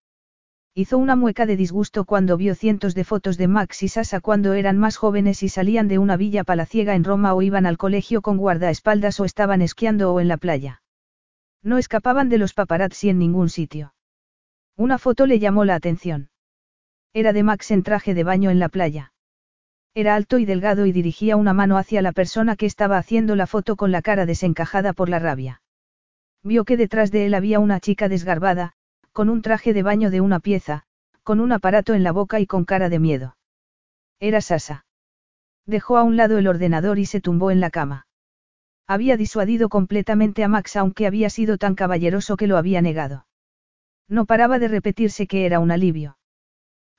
Hizo 0.75 0.99
una 0.99 1.17
mueca 1.17 1.47
de 1.47 1.57
disgusto 1.57 2.05
cuando 2.05 2.37
vio 2.37 2.55
cientos 2.55 2.95
de 2.95 3.05
fotos 3.05 3.39
de 3.39 3.49
Max 3.49 3.83
y 3.83 3.89
Sasa 3.89 4.21
cuando 4.21 4.53
eran 4.53 4.77
más 4.77 4.99
jóvenes 4.99 5.43
y 5.43 5.49
salían 5.49 5.89
de 5.89 5.99
una 5.99 6.19
villa 6.19 6.45
palaciega 6.45 6.95
en 6.95 7.03
Roma 7.03 7.33
o 7.33 7.41
iban 7.41 7.65
al 7.65 7.79
colegio 7.79 8.21
con 8.21 8.37
guardaespaldas 8.37 9.19
o 9.21 9.25
estaban 9.25 9.63
esquiando 9.63 10.13
o 10.13 10.21
en 10.21 10.29
la 10.29 10.37
playa. 10.37 10.83
No 11.67 11.79
escapaban 11.79 12.29
de 12.29 12.39
los 12.39 12.55
paparazzi 12.55 13.09
en 13.09 13.19
ningún 13.19 13.49
sitio. 13.49 13.93
Una 14.77 14.99
foto 14.99 15.27
le 15.27 15.41
llamó 15.41 15.65
la 15.65 15.75
atención. 15.75 16.31
Era 17.13 17.33
de 17.33 17.43
Max 17.43 17.73
en 17.73 17.83
traje 17.83 18.15
de 18.15 18.23
baño 18.23 18.51
en 18.51 18.61
la 18.61 18.69
playa. 18.69 19.13
Era 19.93 20.15
alto 20.15 20.39
y 20.39 20.45
delgado 20.45 20.87
y 20.87 20.93
dirigía 20.93 21.35
una 21.35 21.55
mano 21.55 21.77
hacia 21.77 22.03
la 22.03 22.13
persona 22.13 22.55
que 22.55 22.67
estaba 22.67 22.99
haciendo 22.99 23.35
la 23.35 23.49
foto 23.49 23.75
con 23.75 23.91
la 23.91 24.01
cara 24.01 24.27
desencajada 24.27 24.93
por 24.93 25.09
la 25.09 25.19
rabia. 25.19 25.61
Vio 26.45 26.65
que 26.65 26.77
detrás 26.77 27.11
de 27.11 27.27
él 27.27 27.35
había 27.35 27.59
una 27.59 27.81
chica 27.81 28.09
desgarbada, 28.09 28.75
con 29.11 29.29
un 29.29 29.43
traje 29.43 29.75
de 29.75 29.83
baño 29.83 30.13
de 30.13 30.21
una 30.21 30.39
pieza, 30.39 30.85
con 31.25 31.41
un 31.41 31.51
aparato 31.51 31.95
en 31.95 32.05
la 32.05 32.13
boca 32.13 32.39
y 32.39 32.47
con 32.47 32.65
cara 32.65 32.89
de 32.89 33.01
miedo. 33.01 33.37
Era 34.21 34.41
Sasa. 34.41 34.87
Dejó 35.67 35.99
a 35.99 36.05
un 36.05 36.17
lado 36.17 36.39
el 36.39 36.47
ordenador 36.47 37.01
y 37.01 37.07
se 37.07 37.21
tumbó 37.21 37.51
en 37.51 37.59
la 37.59 37.71
cama. 37.71 38.07
Había 38.87 39.17
disuadido 39.17 39.69
completamente 39.69 40.45
a 40.45 40.49
Max 40.49 40.77
aunque 40.77 41.07
había 41.07 41.29
sido 41.31 41.59
tan 41.59 41.75
caballeroso 41.75 42.37
que 42.37 42.47
lo 42.47 42.57
había 42.57 42.81
negado. 42.83 43.27
No 44.09 44.27
paraba 44.27 44.59
de 44.59 44.69
repetirse 44.69 45.27
que 45.27 45.45
era 45.45 45.59
un 45.59 45.71
alivio. 45.73 46.19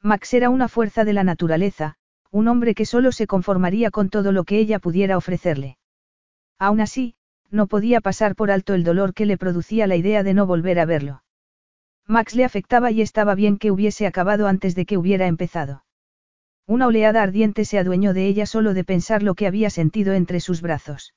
Max 0.02 0.34
era 0.34 0.50
una 0.50 0.68
fuerza 0.68 1.06
de 1.06 1.14
la 1.14 1.24
naturaleza, 1.24 1.96
un 2.30 2.48
hombre 2.48 2.76
que 2.76 2.86
solo 2.86 3.12
se 3.12 3.26
conformaría 3.26 3.90
con 3.90 4.10
todo 4.10 4.32
lo 4.32 4.44
que 4.44 4.60
ella 4.60 4.80
pudiera 4.80 5.18
ofrecerle. 5.18 5.78
Aún 6.60 6.82
así, 6.82 7.16
no 7.50 7.68
podía 7.68 8.02
pasar 8.02 8.36
por 8.36 8.52
alto 8.52 8.74
el 8.74 8.84
dolor 8.84 9.14
que 9.14 9.26
le 9.26 9.38
producía 9.38 9.88
la 9.88 9.96
idea 9.96 10.24
de 10.24 10.34
no 10.34 10.46
volver 10.46 10.80
a 10.80 10.86
verlo. 10.86 11.24
Max 12.06 12.36
le 12.36 12.44
afectaba 12.44 12.92
y 12.92 13.02
estaba 13.02 13.36
bien 13.36 13.58
que 13.58 13.72
hubiese 13.72 14.08
acabado 14.08 14.48
antes 14.48 14.76
de 14.76 14.86
que 14.86 14.98
hubiera 14.98 15.28
empezado. 15.28 15.84
Una 16.66 16.88
oleada 16.88 17.24
ardiente 17.24 17.64
se 17.64 17.80
adueñó 17.80 18.14
de 18.14 18.28
ella 18.28 18.46
solo 18.46 18.74
de 18.74 18.84
pensar 18.84 19.24
lo 19.24 19.36
que 19.36 19.48
había 19.48 19.70
sentido 19.70 20.14
entre 20.14 20.42
sus 20.42 20.62
brazos. 20.62 21.14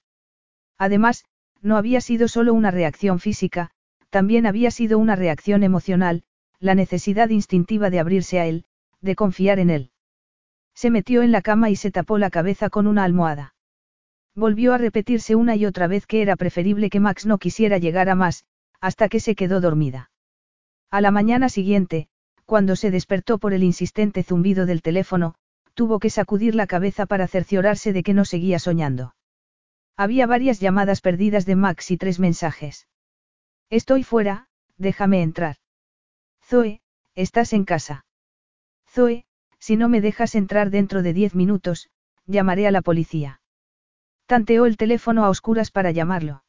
Además, 0.80 1.26
no 1.60 1.76
había 1.76 2.00
sido 2.00 2.26
solo 2.26 2.54
una 2.54 2.70
reacción 2.70 3.20
física, 3.20 3.70
también 4.08 4.46
había 4.46 4.70
sido 4.70 4.98
una 4.98 5.14
reacción 5.14 5.62
emocional, 5.62 6.22
la 6.58 6.74
necesidad 6.74 7.28
instintiva 7.28 7.90
de 7.90 8.00
abrirse 8.00 8.40
a 8.40 8.46
él, 8.46 8.64
de 9.02 9.14
confiar 9.14 9.58
en 9.58 9.68
él. 9.68 9.90
Se 10.74 10.88
metió 10.88 11.20
en 11.20 11.32
la 11.32 11.42
cama 11.42 11.68
y 11.68 11.76
se 11.76 11.90
tapó 11.90 12.16
la 12.16 12.30
cabeza 12.30 12.70
con 12.70 12.86
una 12.86 13.04
almohada. 13.04 13.54
Volvió 14.34 14.72
a 14.72 14.78
repetirse 14.78 15.34
una 15.34 15.54
y 15.54 15.66
otra 15.66 15.86
vez 15.86 16.06
que 16.06 16.22
era 16.22 16.34
preferible 16.34 16.88
que 16.88 16.98
Max 16.98 17.26
no 17.26 17.36
quisiera 17.36 17.76
llegar 17.76 18.08
a 18.08 18.14
más, 18.14 18.46
hasta 18.80 19.10
que 19.10 19.20
se 19.20 19.34
quedó 19.34 19.60
dormida. 19.60 20.10
A 20.90 21.02
la 21.02 21.10
mañana 21.10 21.50
siguiente, 21.50 22.08
cuando 22.46 22.74
se 22.74 22.90
despertó 22.90 23.36
por 23.36 23.52
el 23.52 23.64
insistente 23.64 24.22
zumbido 24.22 24.64
del 24.64 24.80
teléfono, 24.80 25.34
tuvo 25.74 25.98
que 25.98 26.08
sacudir 26.08 26.54
la 26.54 26.66
cabeza 26.66 27.04
para 27.04 27.28
cerciorarse 27.28 27.92
de 27.92 28.02
que 28.02 28.14
no 28.14 28.24
seguía 28.24 28.58
soñando. 28.58 29.12
Había 30.00 30.26
varias 30.26 30.60
llamadas 30.60 31.02
perdidas 31.02 31.44
de 31.44 31.56
Max 31.56 31.90
y 31.90 31.98
tres 31.98 32.18
mensajes. 32.18 32.88
Estoy 33.68 34.02
fuera, 34.02 34.48
déjame 34.78 35.20
entrar. 35.20 35.56
Zoe, 36.42 36.80
¿estás 37.14 37.52
en 37.52 37.66
casa? 37.66 38.06
Zoe, 38.88 39.26
si 39.58 39.76
no 39.76 39.90
me 39.90 40.00
dejas 40.00 40.34
entrar 40.36 40.70
dentro 40.70 41.02
de 41.02 41.12
diez 41.12 41.34
minutos, 41.34 41.90
llamaré 42.24 42.66
a 42.66 42.70
la 42.70 42.80
policía. 42.80 43.42
Tanteó 44.24 44.64
el 44.64 44.78
teléfono 44.78 45.26
a 45.26 45.28
oscuras 45.28 45.70
para 45.70 45.90
llamarlo. 45.90 46.44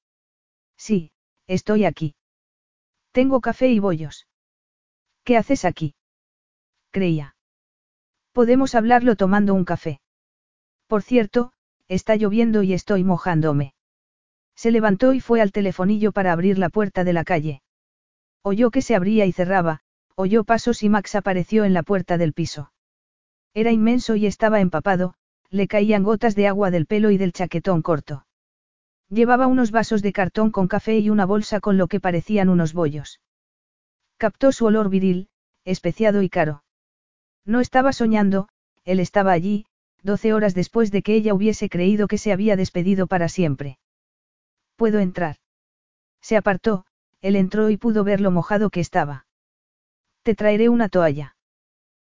Sí, 0.78 1.12
estoy 1.46 1.84
aquí. 1.84 2.16
Tengo 3.12 3.42
café 3.42 3.68
y 3.68 3.80
bollos. 3.80 4.28
¿Qué 5.26 5.36
haces 5.36 5.66
aquí? 5.66 5.94
Creía. 6.90 7.36
Podemos 8.32 8.76
hablarlo 8.76 9.18
tomando 9.18 9.54
un 9.54 9.66
café. 9.66 10.00
Por 10.88 11.02
cierto, 11.04 11.52
está 11.92 12.16
lloviendo 12.16 12.64
y 12.64 12.72
estoy 12.72 13.04
mojándome. 13.04 13.74
Se 14.56 14.72
levantó 14.72 15.14
y 15.14 15.20
fue 15.20 15.42
al 15.42 15.52
telefonillo 15.52 16.14
para 16.14 16.32
abrir 16.32 16.58
la 16.58 16.70
puerta 16.70 17.04
de 17.04 17.12
la 17.12 17.26
calle. 17.26 17.62
Oyó 18.44 18.72
que 18.72 18.82
se 18.82 18.96
abría 18.96 19.26
y 19.26 19.34
cerraba, 19.34 19.82
oyó 20.16 20.46
pasos 20.46 20.84
y 20.84 20.90
Max 20.90 21.16
apareció 21.16 21.66
en 21.66 21.74
la 21.74 21.84
puerta 21.84 22.18
del 22.18 22.32
piso. 22.32 22.72
Era 23.54 23.72
inmenso 23.72 24.16
y 24.16 24.26
estaba 24.26 24.62
empapado, 24.62 25.16
le 25.50 25.68
caían 25.68 26.04
gotas 26.04 26.34
de 26.34 26.48
agua 26.48 26.72
del 26.72 26.86
pelo 26.86 27.12
y 27.12 27.18
del 27.18 27.34
chaquetón 27.34 27.82
corto. 27.82 28.26
Llevaba 29.10 29.48
unos 29.48 29.72
vasos 29.72 30.02
de 30.02 30.14
cartón 30.14 30.50
con 30.52 30.70
café 30.70 30.98
y 31.00 31.10
una 31.10 31.26
bolsa 31.26 31.60
con 31.60 31.78
lo 31.78 31.88
que 31.88 32.00
parecían 32.00 32.48
unos 32.48 32.72
bollos. 32.72 33.20
Captó 34.16 34.54
su 34.54 34.66
olor 34.66 34.90
viril, 34.90 35.28
especiado 35.66 36.22
y 36.22 36.30
caro. 36.30 36.64
No 37.44 37.60
estaba 37.60 37.92
soñando, 37.92 38.48
él 38.86 39.02
estaba 39.02 39.34
allí, 39.34 39.66
doce 40.04 40.34
horas 40.34 40.54
después 40.54 40.92
de 40.92 41.02
que 41.02 41.16
ella 41.16 41.34
hubiese 41.34 41.70
creído 41.70 42.08
que 42.08 42.18
se 42.18 42.32
había 42.32 42.56
despedido 42.56 43.08
para 43.08 43.30
siempre. 43.30 43.78
¿Puedo 44.76 45.00
entrar? 45.00 45.38
Se 46.22 46.38
apartó, 46.38 46.86
él 47.22 47.36
entró 47.36 47.70
y 47.70 47.78
pudo 47.78 48.04
ver 48.04 48.22
lo 48.22 48.32
mojado 48.32 48.70
que 48.70 48.80
estaba. 48.80 49.26
Te 50.24 50.36
traeré 50.36 50.70
una 50.70 50.90
toalla. 50.90 51.36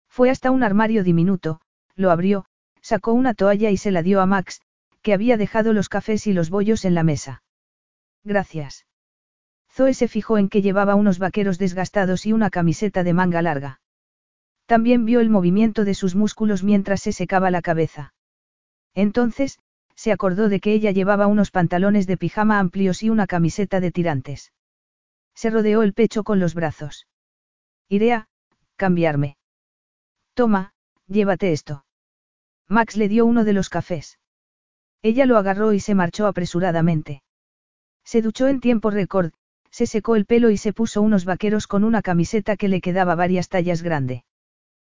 Fue 0.08 0.30
hasta 0.30 0.52
un 0.52 0.64
armario 0.64 1.04
diminuto, 1.04 1.62
lo 1.96 2.12
abrió, 2.12 2.46
sacó 2.82 3.14
una 3.14 3.34
toalla 3.34 3.70
y 3.70 3.78
se 3.78 3.92
la 3.92 4.04
dio 4.04 4.22
a 4.22 4.26
Max, 4.26 4.62
que 5.02 5.14
había 5.14 5.38
dejado 5.38 5.74
los 5.74 5.90
cafés 5.90 6.28
y 6.28 6.34
los 6.34 6.50
bollos 6.50 6.86
en 6.86 6.96
la 6.96 7.04
mesa. 7.04 7.44
Gracias. 8.24 8.86
Zoe 9.72 9.94
se 9.94 10.08
fijó 10.08 10.38
en 10.38 10.50
que 10.50 10.62
llevaba 10.62 10.96
unos 10.96 11.20
vaqueros 11.20 11.58
desgastados 11.58 12.26
y 12.26 12.34
una 12.34 12.50
camiseta 12.50 13.04
de 13.04 13.14
manga 13.14 13.42
larga. 13.42 13.82
También 14.74 15.06
vio 15.06 15.20
el 15.20 15.30
movimiento 15.30 15.86
de 15.86 15.94
sus 15.94 16.16
músculos 16.16 16.64
mientras 16.64 17.00
se 17.00 17.12
secaba 17.12 17.52
la 17.52 17.62
cabeza. 17.62 18.16
Entonces, 18.96 19.60
se 19.94 20.12
acordó 20.12 20.50
de 20.50 20.60
que 20.60 20.74
ella 20.74 20.90
llevaba 20.90 21.28
unos 21.28 21.52
pantalones 21.52 22.08
de 22.08 22.18
pijama 22.18 22.58
amplios 22.58 23.04
y 23.04 23.12
una 23.12 23.28
camiseta 23.28 23.80
de 23.80 23.92
tirantes. 23.92 24.52
Se 25.36 25.52
rodeó 25.52 25.84
el 25.84 25.94
pecho 25.94 26.24
con 26.24 26.40
los 26.40 26.56
brazos. 26.56 27.06
Iré 27.88 28.26
cambiarme. 28.76 29.38
Toma, 30.34 30.74
llévate 31.06 31.52
esto. 31.52 31.86
Max 32.68 32.98
le 32.98 33.10
dio 33.10 33.28
uno 33.28 33.44
de 33.44 33.54
los 33.54 33.70
cafés. 33.70 34.18
Ella 35.04 35.28
lo 35.28 35.38
agarró 35.38 35.74
y 35.74 35.82
se 35.82 35.94
marchó 35.94 36.26
apresuradamente. 36.26 37.22
Se 38.04 38.24
duchó 38.24 38.48
en 38.48 38.60
tiempo 38.60 38.90
récord, 38.90 39.34
se 39.70 39.86
secó 39.86 40.16
el 40.16 40.26
pelo 40.26 40.50
y 40.50 40.58
se 40.58 40.74
puso 40.74 41.04
unos 41.04 41.26
vaqueros 41.26 41.68
con 41.68 41.84
una 41.84 42.02
camiseta 42.02 42.58
que 42.58 42.70
le 42.70 42.82
quedaba 42.82 43.14
varias 43.14 43.50
tallas 43.50 43.84
grande. 43.84 44.24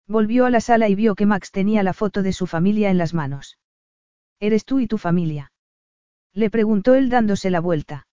Volvió 0.06 0.44
a 0.44 0.50
la 0.50 0.60
sala 0.60 0.88
y 0.88 0.94
vio 0.94 1.14
que 1.14 1.26
Max 1.26 1.50
tenía 1.50 1.82
la 1.82 1.94
foto 1.94 2.22
de 2.22 2.32
su 2.32 2.46
familia 2.46 2.90
en 2.90 2.98
las 2.98 3.14
manos. 3.14 3.58
¿Eres 4.38 4.64
tú 4.64 4.80
y 4.80 4.86
tu 4.86 4.98
familia? 4.98 5.52
Le 6.32 6.50
preguntó 6.50 6.94
él 6.94 7.08
dándose 7.08 7.50
la 7.50 7.60
vuelta. 7.60 8.06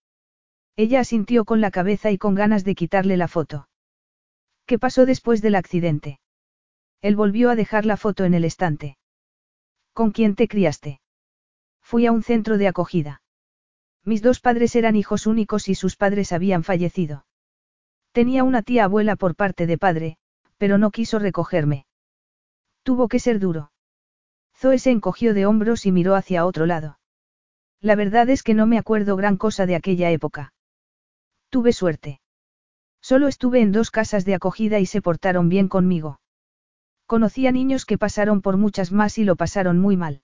Ella 0.76 1.00
asintió 1.00 1.44
con 1.44 1.60
la 1.60 1.70
cabeza 1.70 2.10
y 2.10 2.18
con 2.18 2.34
ganas 2.34 2.64
de 2.64 2.74
quitarle 2.74 3.16
la 3.16 3.28
foto. 3.28 3.68
¿Qué 4.64 4.78
pasó 4.78 5.04
después 5.04 5.42
del 5.42 5.54
accidente? 5.54 6.20
Él 7.02 7.16
volvió 7.16 7.50
a 7.50 7.56
dejar 7.56 7.84
la 7.84 7.96
foto 7.96 8.24
en 8.24 8.32
el 8.32 8.44
estante. 8.44 8.96
¿Con 9.92 10.12
quién 10.12 10.34
te 10.34 10.48
criaste? 10.48 11.00
Fui 11.82 12.06
a 12.06 12.12
un 12.12 12.22
centro 12.22 12.56
de 12.56 12.68
acogida. 12.68 13.22
Mis 14.04 14.22
dos 14.22 14.40
padres 14.40 14.74
eran 14.76 14.96
hijos 14.96 15.26
únicos 15.26 15.68
y 15.68 15.74
sus 15.74 15.96
padres 15.96 16.32
habían 16.32 16.64
fallecido. 16.64 17.26
Tenía 18.12 18.44
una 18.44 18.62
tía 18.62 18.84
abuela 18.84 19.16
por 19.16 19.34
parte 19.34 19.66
de 19.66 19.78
padre, 19.78 20.16
pero 20.62 20.78
no 20.78 20.92
quiso 20.92 21.18
recogerme. 21.18 21.86
Tuvo 22.84 23.08
que 23.08 23.18
ser 23.18 23.40
duro. 23.40 23.72
Zoe 24.56 24.78
se 24.78 24.92
encogió 24.92 25.34
de 25.34 25.44
hombros 25.44 25.86
y 25.86 25.90
miró 25.90 26.14
hacia 26.14 26.46
otro 26.46 26.66
lado. 26.66 27.00
La 27.80 27.96
verdad 27.96 28.30
es 28.30 28.44
que 28.44 28.54
no 28.54 28.68
me 28.68 28.78
acuerdo 28.78 29.16
gran 29.16 29.38
cosa 29.38 29.66
de 29.66 29.74
aquella 29.74 30.12
época. 30.12 30.54
Tuve 31.50 31.72
suerte. 31.72 32.20
Solo 33.00 33.26
estuve 33.26 33.60
en 33.60 33.72
dos 33.72 33.90
casas 33.90 34.24
de 34.24 34.36
acogida 34.36 34.78
y 34.78 34.86
se 34.86 35.02
portaron 35.02 35.48
bien 35.48 35.66
conmigo. 35.66 36.20
Conocía 37.06 37.50
niños 37.50 37.84
que 37.84 37.98
pasaron 37.98 38.40
por 38.40 38.56
muchas 38.56 38.92
más 38.92 39.18
y 39.18 39.24
lo 39.24 39.34
pasaron 39.34 39.80
muy 39.80 39.96
mal. 39.96 40.22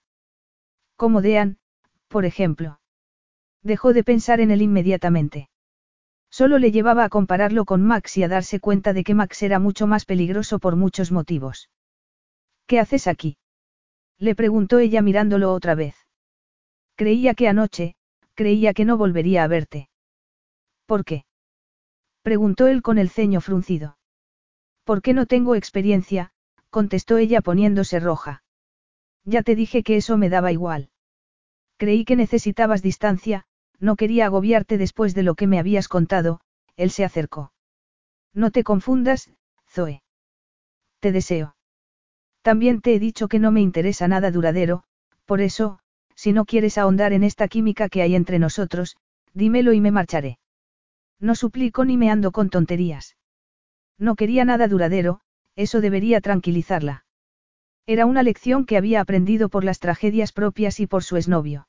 Como 0.94 1.20
Dean, 1.20 1.58
por 2.06 2.24
ejemplo. 2.24 2.78
Dejó 3.64 3.92
de 3.92 4.04
pensar 4.04 4.38
en 4.38 4.52
él 4.52 4.62
inmediatamente. 4.62 5.48
Solo 6.38 6.60
le 6.60 6.70
llevaba 6.70 7.02
a 7.02 7.08
compararlo 7.08 7.64
con 7.64 7.82
Max 7.82 8.16
y 8.16 8.22
a 8.22 8.28
darse 8.28 8.60
cuenta 8.60 8.92
de 8.92 9.02
que 9.02 9.12
Max 9.12 9.42
era 9.42 9.58
mucho 9.58 9.88
más 9.88 10.04
peligroso 10.04 10.60
por 10.60 10.76
muchos 10.76 11.10
motivos. 11.10 11.68
¿Qué 12.68 12.78
haces 12.78 13.08
aquí? 13.08 13.38
Le 14.18 14.36
preguntó 14.36 14.78
ella 14.78 15.02
mirándolo 15.02 15.52
otra 15.52 15.74
vez. 15.74 15.96
Creía 16.94 17.34
que 17.34 17.48
anoche, 17.48 17.96
creía 18.36 18.72
que 18.72 18.84
no 18.84 18.96
volvería 18.96 19.42
a 19.42 19.48
verte. 19.48 19.88
¿Por 20.86 21.04
qué? 21.04 21.24
Preguntó 22.22 22.68
él 22.68 22.82
con 22.82 22.98
el 22.98 23.10
ceño 23.10 23.40
fruncido. 23.40 23.98
¿Por 24.84 25.02
qué 25.02 25.14
no 25.14 25.26
tengo 25.26 25.56
experiencia? 25.56 26.30
contestó 26.70 27.18
ella 27.18 27.40
poniéndose 27.40 27.98
roja. 27.98 28.44
Ya 29.24 29.42
te 29.42 29.56
dije 29.56 29.82
que 29.82 29.96
eso 29.96 30.16
me 30.16 30.28
daba 30.28 30.52
igual. 30.52 30.90
Creí 31.78 32.04
que 32.04 32.14
necesitabas 32.14 32.80
distancia, 32.80 33.47
no 33.80 33.96
quería 33.96 34.26
agobiarte 34.26 34.78
después 34.78 35.14
de 35.14 35.22
lo 35.22 35.34
que 35.34 35.46
me 35.46 35.58
habías 35.58 35.88
contado, 35.88 36.40
él 36.76 36.90
se 36.90 37.04
acercó. 37.04 37.52
No 38.34 38.50
te 38.50 38.64
confundas, 38.64 39.30
Zoe. 39.68 40.02
Te 41.00 41.12
deseo. 41.12 41.56
También 42.42 42.80
te 42.80 42.94
he 42.94 42.98
dicho 42.98 43.28
que 43.28 43.38
no 43.38 43.50
me 43.50 43.60
interesa 43.60 44.08
nada 44.08 44.30
duradero, 44.30 44.84
por 45.24 45.40
eso, 45.40 45.78
si 46.14 46.32
no 46.32 46.44
quieres 46.44 46.78
ahondar 46.78 47.12
en 47.12 47.22
esta 47.22 47.46
química 47.46 47.88
que 47.88 48.02
hay 48.02 48.14
entre 48.14 48.38
nosotros, 48.38 48.96
dímelo 49.34 49.72
y 49.72 49.80
me 49.80 49.90
marcharé. 49.90 50.38
No 51.20 51.34
suplico 51.34 51.84
ni 51.84 51.96
me 51.96 52.10
ando 52.10 52.32
con 52.32 52.50
tonterías. 52.50 53.16
No 53.98 54.16
quería 54.16 54.44
nada 54.44 54.68
duradero, 54.68 55.20
eso 55.54 55.80
debería 55.80 56.20
tranquilizarla. 56.20 57.04
Era 57.86 58.06
una 58.06 58.22
lección 58.22 58.66
que 58.66 58.76
había 58.76 59.00
aprendido 59.00 59.48
por 59.48 59.64
las 59.64 59.78
tragedias 59.78 60.32
propias 60.32 60.80
y 60.80 60.86
por 60.86 61.04
su 61.04 61.16
exnovio. 61.16 61.67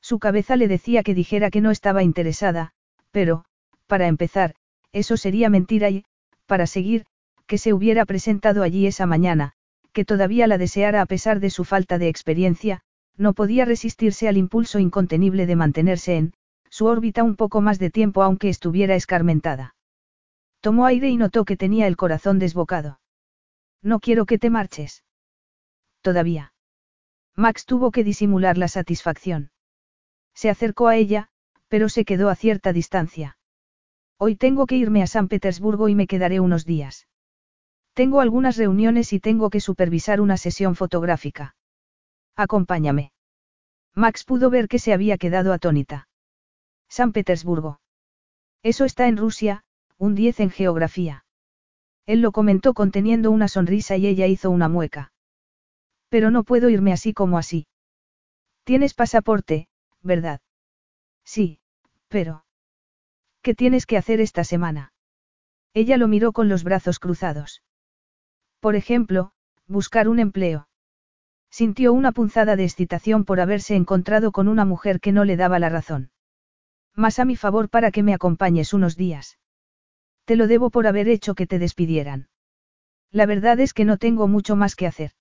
Su 0.00 0.18
cabeza 0.18 0.56
le 0.56 0.68
decía 0.68 1.02
que 1.02 1.14
dijera 1.14 1.50
que 1.50 1.60
no 1.60 1.70
estaba 1.70 2.02
interesada, 2.02 2.72
pero, 3.10 3.44
para 3.86 4.06
empezar, 4.06 4.54
eso 4.92 5.16
sería 5.16 5.50
mentira 5.50 5.90
y, 5.90 6.04
para 6.46 6.66
seguir, 6.66 7.06
que 7.46 7.58
se 7.58 7.72
hubiera 7.72 8.04
presentado 8.06 8.62
allí 8.62 8.86
esa 8.86 9.06
mañana, 9.06 9.52
que 9.92 10.04
todavía 10.04 10.46
la 10.46 10.58
deseara 10.58 11.02
a 11.02 11.06
pesar 11.06 11.40
de 11.40 11.50
su 11.50 11.64
falta 11.64 11.98
de 11.98 12.08
experiencia, 12.08 12.82
no 13.16 13.34
podía 13.34 13.64
resistirse 13.64 14.28
al 14.28 14.36
impulso 14.36 14.78
incontenible 14.78 15.46
de 15.46 15.56
mantenerse 15.56 16.16
en, 16.16 16.32
su 16.70 16.86
órbita 16.86 17.22
un 17.22 17.36
poco 17.36 17.60
más 17.60 17.78
de 17.78 17.90
tiempo 17.90 18.22
aunque 18.22 18.48
estuviera 18.48 18.94
escarmentada. 18.94 19.74
Tomó 20.60 20.86
aire 20.86 21.08
y 21.08 21.16
notó 21.16 21.44
que 21.44 21.56
tenía 21.56 21.86
el 21.86 21.96
corazón 21.96 22.38
desbocado. 22.38 23.00
No 23.82 23.98
quiero 23.98 24.26
que 24.26 24.38
te 24.38 24.50
marches. 24.50 25.04
Todavía. 26.02 26.52
Max 27.34 27.64
tuvo 27.64 27.90
que 27.90 28.04
disimular 28.04 28.58
la 28.58 28.68
satisfacción. 28.68 29.50
Se 30.34 30.50
acercó 30.50 30.88
a 30.88 30.96
ella, 30.96 31.28
pero 31.68 31.88
se 31.88 32.04
quedó 32.04 32.28
a 32.28 32.34
cierta 32.34 32.72
distancia. 32.72 33.36
Hoy 34.18 34.36
tengo 34.36 34.66
que 34.66 34.76
irme 34.76 35.02
a 35.02 35.06
San 35.06 35.28
Petersburgo 35.28 35.88
y 35.88 35.94
me 35.94 36.06
quedaré 36.06 36.40
unos 36.40 36.64
días. 36.64 37.06
Tengo 37.94 38.20
algunas 38.20 38.56
reuniones 38.56 39.12
y 39.12 39.20
tengo 39.20 39.50
que 39.50 39.60
supervisar 39.60 40.20
una 40.20 40.36
sesión 40.36 40.74
fotográfica. 40.74 41.54
Acompáñame. 42.36 43.12
Max 43.94 44.24
pudo 44.24 44.50
ver 44.50 44.68
que 44.68 44.78
se 44.78 44.92
había 44.92 45.18
quedado 45.18 45.52
atónita. 45.52 46.08
San 46.88 47.12
Petersburgo. 47.12 47.80
Eso 48.62 48.84
está 48.84 49.08
en 49.08 49.16
Rusia, 49.16 49.64
un 49.96 50.14
10 50.14 50.40
en 50.40 50.50
geografía. 50.50 51.24
Él 52.06 52.20
lo 52.20 52.32
comentó 52.32 52.74
conteniendo 52.74 53.30
una 53.30 53.48
sonrisa 53.48 53.96
y 53.96 54.06
ella 54.06 54.26
hizo 54.26 54.50
una 54.50 54.68
mueca. 54.68 55.12
Pero 56.08 56.30
no 56.30 56.44
puedo 56.44 56.68
irme 56.68 56.92
así 56.92 57.12
como 57.12 57.38
así. 57.38 57.66
Tienes 58.64 58.94
pasaporte, 58.94 59.68
¿verdad? 60.02 60.40
Sí, 61.24 61.60
pero... 62.08 62.44
¿Qué 63.42 63.54
tienes 63.54 63.86
que 63.86 63.96
hacer 63.96 64.20
esta 64.20 64.44
semana? 64.44 64.92
Ella 65.72 65.96
lo 65.96 66.08
miró 66.08 66.32
con 66.32 66.48
los 66.48 66.64
brazos 66.64 66.98
cruzados. 66.98 67.62
Por 68.60 68.76
ejemplo, 68.76 69.32
buscar 69.66 70.08
un 70.08 70.18
empleo. 70.18 70.68
Sintió 71.50 71.92
una 71.92 72.12
punzada 72.12 72.56
de 72.56 72.64
excitación 72.64 73.24
por 73.24 73.40
haberse 73.40 73.74
encontrado 73.74 74.32
con 74.32 74.48
una 74.48 74.64
mujer 74.64 75.00
que 75.00 75.12
no 75.12 75.24
le 75.24 75.36
daba 75.36 75.58
la 75.58 75.68
razón. 75.68 76.10
Más 76.94 77.18
a 77.18 77.24
mi 77.24 77.36
favor 77.36 77.68
para 77.68 77.90
que 77.90 78.02
me 78.02 78.14
acompañes 78.14 78.72
unos 78.72 78.96
días. 78.96 79.38
Te 80.24 80.36
lo 80.36 80.46
debo 80.46 80.70
por 80.70 80.86
haber 80.86 81.08
hecho 81.08 81.34
que 81.34 81.46
te 81.46 81.58
despidieran. 81.58 82.28
La 83.10 83.26
verdad 83.26 83.58
es 83.60 83.72
que 83.72 83.84
no 83.84 83.96
tengo 83.96 84.28
mucho 84.28 84.54
más 84.54 84.76
que 84.76 84.86
hacer. 84.86 85.12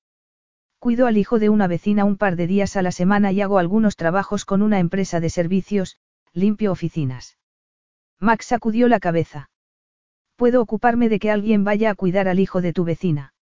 Cuido 0.80 1.08
al 1.08 1.18
hijo 1.18 1.40
de 1.40 1.50
una 1.50 1.68
vecina 1.68 2.06
un 2.06 2.16
par 2.16 2.38
de 2.38 2.48
días 2.48 2.78
a 2.78 2.82
la 2.82 2.94
semana 2.94 3.34
y 3.34 3.42
hago 3.42 3.60
algunos 3.60 3.98
trabajos 3.98 4.46
con 4.46 4.62
una 4.62 4.80
empresa 4.80 5.20
de 5.20 5.30
servicios, 5.30 5.98
limpio 6.32 6.72
oficinas. 6.72 7.38
Max 8.18 8.46
sacudió 8.46 8.88
la 8.88 9.02
cabeza. 9.02 9.50
Puedo 10.38 10.62
ocuparme 10.62 11.10
de 11.10 11.20
que 11.20 11.32
alguien 11.32 11.66
vaya 11.66 11.90
a 11.90 11.96
cuidar 11.96 12.30
al 12.30 12.40
hijo 12.40 12.62
de 12.62 12.72
tu 12.72 12.86
vecina. 12.86 13.34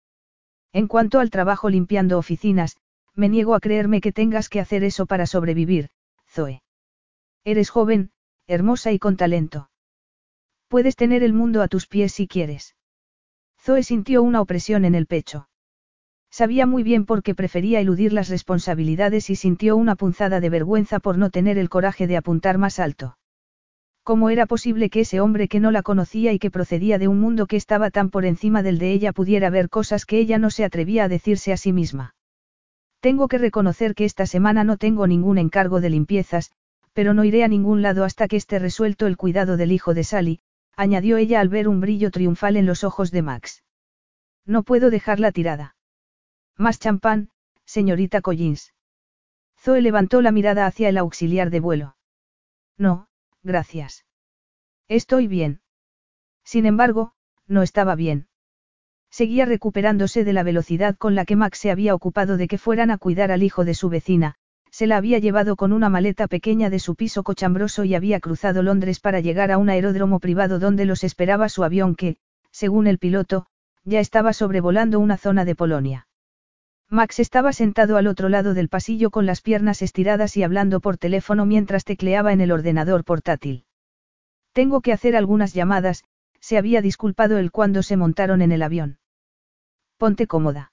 En 0.73 0.87
cuanto 0.87 1.19
al 1.19 1.29
trabajo 1.29 1.69
limpiando 1.69 2.17
oficinas, 2.17 2.77
me 3.13 3.29
niego 3.29 3.53
a 3.53 3.59
creerme 3.59 4.01
que 4.01 4.11
tengas 4.11 4.49
que 4.49 4.59
hacer 4.59 4.83
eso 4.83 5.05
para 5.05 5.27
sobrevivir, 5.27 5.89
Zoe. 6.27 6.63
Eres 7.43 7.69
joven, 7.69 8.11
hermosa 8.47 8.91
y 8.91 8.99
con 8.99 9.15
talento. 9.15 9.69
Puedes 10.67 10.95
tener 10.95 11.21
el 11.21 11.33
mundo 11.33 11.61
a 11.61 11.67
tus 11.67 11.85
pies 11.85 12.13
si 12.13 12.27
quieres. 12.27 12.75
Zoe 13.59 13.83
sintió 13.83 14.23
una 14.23 14.41
opresión 14.41 14.85
en 14.85 14.95
el 14.95 15.05
pecho. 15.05 15.46
Sabía 16.37 16.67
muy 16.67 16.83
bien 16.83 17.07
por 17.07 17.23
qué 17.23 17.33
prefería 17.33 17.79
eludir 17.79 18.13
las 18.13 18.29
responsabilidades 18.29 19.31
y 19.31 19.35
sintió 19.35 19.75
una 19.75 19.95
punzada 19.95 20.39
de 20.39 20.51
vergüenza 20.51 20.99
por 20.99 21.17
no 21.17 21.31
tener 21.31 21.57
el 21.57 21.67
coraje 21.67 22.05
de 22.05 22.15
apuntar 22.15 22.59
más 22.59 22.77
alto. 22.77 23.17
¿Cómo 24.03 24.29
era 24.29 24.45
posible 24.45 24.91
que 24.91 24.99
ese 24.99 25.19
hombre 25.19 25.47
que 25.47 25.59
no 25.59 25.71
la 25.71 25.81
conocía 25.81 26.33
y 26.33 26.37
que 26.37 26.51
procedía 26.51 26.99
de 26.99 27.07
un 27.07 27.19
mundo 27.19 27.47
que 27.47 27.55
estaba 27.55 27.89
tan 27.89 28.11
por 28.11 28.23
encima 28.23 28.61
del 28.61 28.77
de 28.77 28.91
ella 28.91 29.13
pudiera 29.13 29.49
ver 29.49 29.67
cosas 29.67 30.05
que 30.05 30.19
ella 30.19 30.37
no 30.37 30.51
se 30.51 30.63
atrevía 30.63 31.05
a 31.05 31.07
decirse 31.07 31.53
a 31.53 31.57
sí 31.57 31.73
misma? 31.73 32.13
Tengo 32.99 33.27
que 33.27 33.39
reconocer 33.39 33.95
que 33.95 34.05
esta 34.05 34.27
semana 34.27 34.63
no 34.63 34.77
tengo 34.77 35.07
ningún 35.07 35.39
encargo 35.39 35.81
de 35.81 35.89
limpiezas, 35.89 36.51
pero 36.93 37.15
no 37.15 37.23
iré 37.23 37.45
a 37.45 37.47
ningún 37.47 37.81
lado 37.81 38.03
hasta 38.03 38.27
que 38.27 38.35
esté 38.35 38.59
resuelto 38.59 39.07
el 39.07 39.17
cuidado 39.17 39.57
del 39.57 39.71
hijo 39.71 39.95
de 39.95 40.03
Sally, 40.03 40.41
añadió 40.75 41.17
ella 41.17 41.39
al 41.39 41.49
ver 41.49 41.67
un 41.67 41.81
brillo 41.81 42.11
triunfal 42.11 42.57
en 42.57 42.67
los 42.67 42.83
ojos 42.83 43.09
de 43.09 43.23
Max. 43.23 43.63
No 44.45 44.61
puedo 44.61 44.91
dejarla 44.91 45.31
tirada. 45.31 45.76
Más 46.57 46.79
champán, 46.79 47.29
señorita 47.65 48.21
Collins. 48.21 48.73
Zoe 49.59 49.81
levantó 49.81 50.21
la 50.21 50.31
mirada 50.31 50.65
hacia 50.65 50.89
el 50.89 50.97
auxiliar 50.97 51.49
de 51.51 51.59
vuelo. 51.59 51.97
No, 52.77 53.07
gracias. 53.43 54.05
Estoy 54.87 55.27
bien. 55.27 55.61
Sin 56.43 56.65
embargo, 56.65 57.13
no 57.47 57.61
estaba 57.61 57.95
bien. 57.95 58.27
Seguía 59.09 59.45
recuperándose 59.45 60.23
de 60.23 60.33
la 60.33 60.43
velocidad 60.43 60.95
con 60.97 61.15
la 61.15 61.25
que 61.25 61.35
Max 61.35 61.59
se 61.59 61.71
había 61.71 61.93
ocupado 61.93 62.37
de 62.37 62.47
que 62.47 62.57
fueran 62.57 62.91
a 62.91 62.97
cuidar 62.97 63.31
al 63.31 63.43
hijo 63.43 63.63
de 63.63 63.73
su 63.73 63.89
vecina, 63.89 64.35
se 64.71 64.87
la 64.87 64.97
había 64.97 65.19
llevado 65.19 65.55
con 65.55 65.73
una 65.73 65.89
maleta 65.89 66.27
pequeña 66.27 66.69
de 66.69 66.79
su 66.79 66.95
piso 66.95 67.23
cochambroso 67.23 67.83
y 67.83 67.95
había 67.95 68.19
cruzado 68.19 68.63
Londres 68.63 68.99
para 68.99 69.19
llegar 69.19 69.51
a 69.51 69.57
un 69.57 69.69
aeródromo 69.69 70.19
privado 70.19 70.59
donde 70.59 70.85
los 70.85 71.03
esperaba 71.03 71.49
su 71.49 71.63
avión 71.63 71.95
que, 71.95 72.17
según 72.51 72.87
el 72.87 72.99
piloto, 72.99 73.47
ya 73.85 73.99
estaba 73.99 74.33
sobrevolando 74.33 74.99
una 74.99 75.17
zona 75.17 75.45
de 75.45 75.55
Polonia. 75.55 76.07
Max 76.89 77.19
estaba 77.19 77.51
sentado 77.51 77.97
al 77.97 78.07
otro 78.07 78.29
lado 78.29 78.53
del 78.53 78.69
pasillo 78.69 79.11
con 79.11 79.25
las 79.25 79.41
piernas 79.41 79.81
estiradas 79.81 80.37
y 80.37 80.43
hablando 80.43 80.79
por 80.79 80.97
teléfono 80.97 81.45
mientras 81.45 81.83
tecleaba 81.83 82.31
en 82.31 82.39
el 82.39 82.51
ordenador 82.51 83.03
portátil. 83.03 83.65
Tengo 84.53 84.79
que 84.79 84.93
hacer 84.93 85.15
algunas 85.17 85.53
llamadas, 85.53 86.05
se 86.39 86.57
había 86.57 86.81
disculpado 86.81 87.39
él 87.39 87.51
cuando 87.51 87.83
se 87.83 87.97
montaron 87.97 88.41
en 88.41 88.53
el 88.53 88.63
avión. 88.63 88.99
Ponte 89.97 90.27
cómoda. 90.27 90.71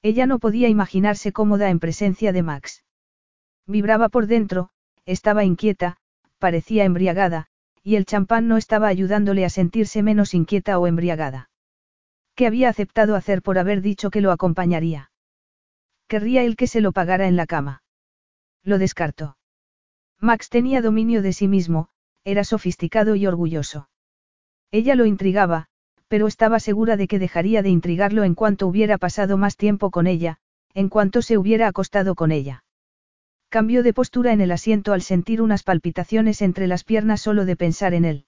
Ella 0.00 0.26
no 0.26 0.38
podía 0.38 0.68
imaginarse 0.68 1.32
cómoda 1.32 1.68
en 1.68 1.80
presencia 1.80 2.32
de 2.32 2.42
Max. 2.42 2.84
Vibraba 3.66 4.08
por 4.08 4.26
dentro, 4.26 4.70
estaba 5.04 5.44
inquieta, 5.44 5.98
parecía 6.38 6.84
embriagada, 6.84 7.48
y 7.82 7.96
el 7.96 8.06
champán 8.06 8.48
no 8.48 8.56
estaba 8.56 8.88
ayudándole 8.88 9.44
a 9.44 9.50
sentirse 9.50 10.02
menos 10.02 10.32
inquieta 10.32 10.78
o 10.78 10.86
embriagada. 10.86 11.50
¿Qué 12.34 12.46
había 12.46 12.70
aceptado 12.70 13.16
hacer 13.16 13.42
por 13.42 13.58
haber 13.58 13.82
dicho 13.82 14.10
que 14.10 14.20
lo 14.20 14.32
acompañaría? 14.32 15.10
Querría 16.08 16.42
él 16.44 16.56
que 16.56 16.66
se 16.66 16.80
lo 16.80 16.92
pagara 16.92 17.26
en 17.26 17.36
la 17.36 17.46
cama. 17.46 17.82
Lo 18.62 18.78
descartó. 18.78 19.36
Max 20.20 20.48
tenía 20.48 20.80
dominio 20.82 21.22
de 21.22 21.32
sí 21.32 21.48
mismo, 21.48 21.88
era 22.24 22.44
sofisticado 22.44 23.16
y 23.16 23.26
orgulloso. 23.26 23.88
Ella 24.70 24.94
lo 24.94 25.06
intrigaba, 25.06 25.68
pero 26.08 26.26
estaba 26.26 26.60
segura 26.60 26.96
de 26.96 27.08
que 27.08 27.18
dejaría 27.18 27.62
de 27.62 27.68
intrigarlo 27.68 28.24
en 28.24 28.34
cuanto 28.34 28.66
hubiera 28.66 28.98
pasado 28.98 29.36
más 29.36 29.56
tiempo 29.56 29.90
con 29.90 30.06
ella, 30.06 30.38
en 30.74 30.88
cuanto 30.88 31.22
se 31.22 31.38
hubiera 31.38 31.68
acostado 31.68 32.14
con 32.14 32.32
ella. 32.32 32.64
Cambió 33.48 33.82
de 33.82 33.94
postura 33.94 34.32
en 34.32 34.40
el 34.40 34.52
asiento 34.52 34.92
al 34.92 35.02
sentir 35.02 35.40
unas 35.40 35.62
palpitaciones 35.62 36.42
entre 36.42 36.66
las 36.66 36.84
piernas 36.84 37.20
solo 37.20 37.44
de 37.44 37.56
pensar 37.56 37.94
en 37.94 38.04
él. 38.04 38.26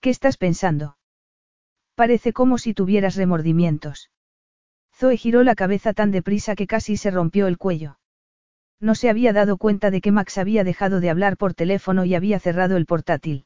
¿Qué 0.00 0.10
estás 0.10 0.36
pensando? 0.36 0.96
Parece 1.94 2.32
como 2.32 2.58
si 2.58 2.74
tuvieras 2.74 3.16
remordimientos. 3.16 4.10
Zoe 5.02 5.16
giró 5.16 5.42
la 5.42 5.56
cabeza 5.56 5.94
tan 5.94 6.12
deprisa 6.12 6.54
que 6.54 6.68
casi 6.68 6.96
se 6.96 7.10
rompió 7.10 7.48
el 7.48 7.58
cuello. 7.58 7.98
No 8.78 8.94
se 8.94 9.10
había 9.10 9.32
dado 9.32 9.56
cuenta 9.56 9.90
de 9.90 10.00
que 10.00 10.12
Max 10.12 10.38
había 10.38 10.62
dejado 10.62 11.00
de 11.00 11.10
hablar 11.10 11.36
por 11.36 11.54
teléfono 11.54 12.04
y 12.04 12.14
había 12.14 12.38
cerrado 12.38 12.76
el 12.76 12.86
portátil. 12.86 13.44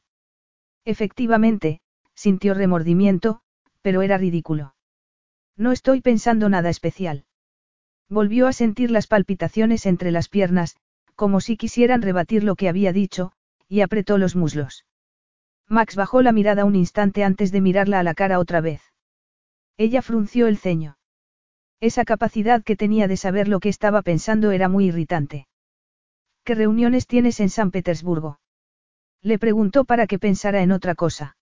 Efectivamente, 0.85 1.81
sintió 2.13 2.53
remordimiento, 2.53 3.41
pero 3.81 4.03
era 4.03 4.19
ridículo. 4.19 4.75
No 5.55 5.71
estoy 5.71 6.01
pensando 6.01 6.47
nada 6.47 6.69
especial. 6.69 7.25
Volvió 8.07 8.45
a 8.45 8.53
sentir 8.53 8.91
las 8.91 9.07
palpitaciones 9.07 9.87
entre 9.87 10.11
las 10.11 10.29
piernas, 10.29 10.75
como 11.15 11.41
si 11.41 11.57
quisieran 11.57 12.03
rebatir 12.03 12.43
lo 12.43 12.55
que 12.55 12.69
había 12.69 12.93
dicho, 12.93 13.31
y 13.67 13.81
apretó 13.81 14.19
los 14.19 14.35
muslos. 14.35 14.85
Max 15.67 15.95
bajó 15.95 16.21
la 16.21 16.33
mirada 16.33 16.65
un 16.65 16.75
instante 16.75 17.23
antes 17.23 17.51
de 17.51 17.61
mirarla 17.61 17.97
a 17.97 18.03
la 18.03 18.13
cara 18.13 18.37
otra 18.37 18.61
vez. 18.61 18.83
Ella 19.75 20.03
frunció 20.03 20.45
el 20.45 20.59
ceño. 20.59 20.96
Esa 21.79 22.05
capacidad 22.05 22.63
que 22.63 22.75
tenía 22.75 23.07
de 23.07 23.17
saber 23.17 23.47
lo 23.47 23.59
que 23.59 23.69
estaba 23.69 24.01
pensando 24.01 24.51
era 24.51 24.67
muy 24.67 24.85
irritante. 24.85 25.47
¿Qué 26.43 26.55
reuniones 26.55 27.05
tienes 27.05 27.39
en 27.39 27.49
San 27.49 27.69
Petersburgo? 27.69 28.39
Le 29.21 29.37
preguntó 29.37 29.85
para 29.85 30.07
que 30.07 30.17
pensara 30.17 30.63
en 30.63 30.71
otra 30.71 30.95
cosa. 30.95 31.37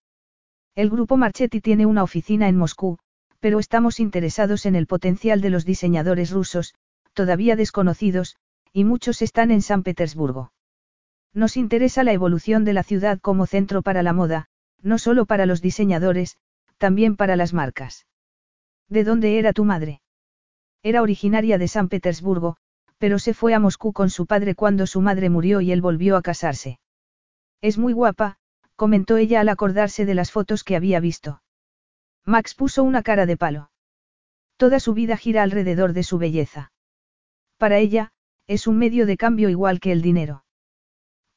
El 0.76 0.90
grupo 0.90 1.16
Marchetti 1.16 1.62
tiene 1.62 1.86
una 1.86 2.04
oficina 2.04 2.50
en 2.50 2.58
Moscú, 2.58 2.98
pero 3.40 3.60
estamos 3.60 4.00
interesados 4.02 4.66
en 4.66 4.76
el 4.76 4.88
potencial 4.88 5.40
de 5.40 5.52
los 5.52 5.64
diseñadores 5.64 6.32
rusos, 6.32 6.74
todavía 7.14 7.56
desconocidos, 7.56 8.36
y 8.74 8.84
muchos 8.84 9.22
están 9.22 9.52
en 9.52 9.62
San 9.62 9.84
Petersburgo. 9.84 10.52
Nos 11.34 11.56
interesa 11.56 12.04
la 12.04 12.12
evolución 12.12 12.66
de 12.66 12.74
la 12.74 12.84
ciudad 12.84 13.20
como 13.20 13.46
centro 13.46 13.84
para 13.84 14.04
la 14.04 14.12
moda, 14.12 14.48
no 14.82 14.98
solo 14.98 15.26
para 15.26 15.46
los 15.46 15.62
diseñadores, 15.62 16.38
también 16.78 17.16
para 17.16 17.38
las 17.38 17.54
marcas. 17.54 18.06
¿De 18.90 19.04
dónde 19.06 19.40
era 19.40 19.54
tu 19.54 19.64
madre? 19.64 20.02
Era 20.86 21.02
originaria 21.02 21.58
de 21.58 21.68
San 21.68 21.90
Petersburgo, 21.90 22.58
pero 23.00 23.18
se 23.18 23.34
fue 23.34 23.56
a 23.56 23.60
Moscú 23.60 23.92
con 23.92 24.12
su 24.12 24.28
padre 24.28 24.54
cuando 24.54 24.86
su 24.86 25.02
madre 25.02 25.32
murió 25.32 25.60
y 25.60 25.72
él 25.72 25.82
volvió 25.82 26.16
a 26.16 26.22
casarse. 26.22 26.80
Es 27.60 27.80
muy 27.80 27.92
guapa, 27.92 28.38
comentó 28.76 29.18
ella 29.18 29.42
al 29.42 29.50
acordarse 29.50 30.06
de 30.06 30.14
las 30.14 30.32
fotos 30.32 30.64
que 30.64 30.76
había 30.76 31.00
visto. 31.00 31.42
Max 32.24 32.54
puso 32.54 32.84
una 32.84 33.02
cara 33.02 33.26
de 33.26 33.36
palo. 33.36 33.72
Toda 34.58 34.80
su 34.80 34.94
vida 34.94 35.18
gira 35.18 35.42
alrededor 35.42 35.94
de 35.94 36.04
su 36.04 36.20
belleza. 36.20 36.72
Para 37.58 37.80
ella, 37.80 38.12
es 38.46 38.68
un 38.68 38.78
medio 38.78 39.08
de 39.08 39.18
cambio 39.18 39.50
igual 39.50 39.80
que 39.80 39.92
el 39.92 40.04
dinero. 40.04 40.46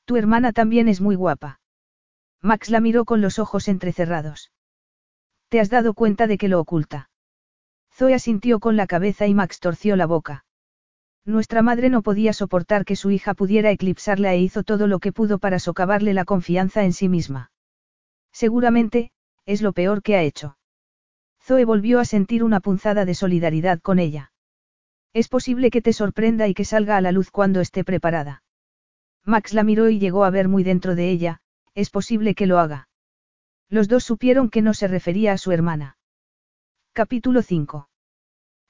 Tu 0.05 0.17
hermana 0.17 0.53
también 0.53 0.89
es 0.89 1.01
muy 1.01 1.17
guapa. 1.17 1.59
Max 2.43 2.69
la 2.69 2.81
miró 2.81 3.07
con 3.07 3.23
los 3.23 3.39
ojos 3.39 3.69
entrecerrados. 3.69 4.53
¿Te 5.49 5.59
has 5.59 5.71
dado 5.71 5.95
cuenta 5.95 6.27
de 6.27 6.37
que 6.37 6.49
lo 6.49 6.61
oculta? 6.61 7.09
Zoe 7.99 8.15
asintió 8.15 8.61
con 8.61 8.77
la 8.77 8.87
cabeza 8.87 9.27
y 9.27 9.35
Max 9.35 9.59
torció 9.59 9.97
la 9.97 10.07
boca. 10.07 10.45
Nuestra 11.25 11.63
madre 11.63 11.89
no 11.91 12.03
podía 12.03 12.33
soportar 12.33 12.85
que 12.85 12.95
su 12.95 13.11
hija 13.11 13.35
pudiera 13.35 13.73
eclipsarla 13.73 14.33
e 14.35 14.39
hizo 14.39 14.63
todo 14.63 14.87
lo 14.87 15.01
que 15.01 15.11
pudo 15.11 15.41
para 15.41 15.59
socavarle 15.59 16.15
la 16.15 16.25
confianza 16.25 16.85
en 16.85 16.93
sí 16.93 17.09
misma. 17.09 17.51
Seguramente, 18.31 19.11
es 19.47 19.63
lo 19.63 19.73
peor 19.73 20.03
que 20.03 20.15
ha 20.15 20.23
hecho. 20.23 20.57
Zoe 21.43 21.65
volvió 21.65 21.99
a 21.99 22.05
sentir 22.05 22.45
una 22.45 22.61
punzada 22.61 23.05
de 23.05 23.15
solidaridad 23.15 23.81
con 23.81 23.99
ella. 23.99 24.33
Es 25.13 25.27
posible 25.27 25.73
que 25.73 25.83
te 25.83 25.93
sorprenda 25.93 26.47
y 26.47 26.55
que 26.55 26.65
salga 26.65 26.99
a 26.99 27.01
la 27.01 27.11
luz 27.11 27.33
cuando 27.33 27.61
esté 27.61 27.83
preparada. 27.83 28.45
Max 29.25 29.55
la 29.55 29.65
miró 29.65 29.89
y 29.89 29.99
llegó 29.99 30.23
a 30.25 30.31
ver 30.31 30.47
muy 30.47 30.63
dentro 30.63 30.95
de 30.95 31.11
ella, 31.11 31.41
es 31.75 31.91
posible 31.91 32.37
que 32.37 32.47
lo 32.47 32.61
haga. 32.61 32.89
Los 33.69 33.89
dos 33.89 34.05
supieron 34.05 34.51
que 34.51 34.63
no 34.63 34.73
se 34.73 34.87
refería 34.87 35.33
a 35.33 35.39
su 35.39 35.51
hermana. 35.51 35.97
Capítulo 36.93 37.43
5. 37.43 37.88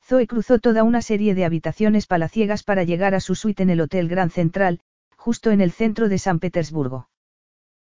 Zoe 0.08 0.26
cruzó 0.26 0.58
toda 0.58 0.84
una 0.84 1.02
serie 1.02 1.34
de 1.34 1.44
habitaciones 1.44 2.06
palaciegas 2.06 2.62
para 2.62 2.82
llegar 2.82 3.14
a 3.14 3.20
su 3.20 3.34
suite 3.34 3.62
en 3.62 3.68
el 3.68 3.82
Hotel 3.82 4.08
Gran 4.08 4.30
Central, 4.30 4.80
justo 5.16 5.50
en 5.50 5.60
el 5.60 5.70
centro 5.70 6.08
de 6.08 6.16
San 6.16 6.38
Petersburgo. 6.38 7.10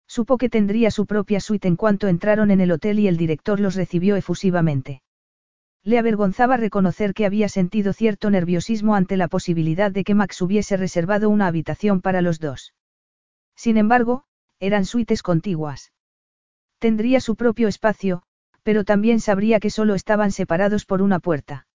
Supo 0.07 0.39
que 0.39 0.49
tendría 0.49 0.89
su 0.89 1.05
propia 1.05 1.39
suite 1.39 1.67
en 1.67 1.75
cuanto 1.75 2.07
entraron 2.07 2.49
en 2.49 2.61
el 2.61 2.71
hotel 2.71 2.97
y 2.97 3.07
el 3.07 3.17
director 3.17 3.59
los 3.59 3.75
recibió 3.75 4.15
efusivamente. 4.15 5.03
Le 5.83 5.99
avergonzaba 5.99 6.57
reconocer 6.57 7.13
que 7.13 7.27
había 7.27 7.47
sentido 7.47 7.93
cierto 7.93 8.31
nerviosismo 8.31 8.95
ante 8.95 9.17
la 9.17 9.27
posibilidad 9.27 9.91
de 9.91 10.03
que 10.03 10.15
Max 10.15 10.41
hubiese 10.41 10.77
reservado 10.77 11.29
una 11.29 11.45
habitación 11.45 12.01
para 12.01 12.23
los 12.23 12.39
dos. 12.39 12.73
Sin 13.55 13.77
embargo, 13.77 14.23
eran 14.59 14.85
suites 14.85 15.21
contiguas. 15.21 15.93
Tendría 16.79 17.19
su 17.19 17.35
propio 17.35 17.67
espacio, 17.67 18.23
pero 18.63 18.83
también 18.83 19.19
sabría 19.19 19.59
que 19.59 19.69
solo 19.69 19.93
estaban 19.93 20.31
separados 20.31 20.85
por 20.85 21.03
una 21.03 21.19
puerta. 21.19 21.67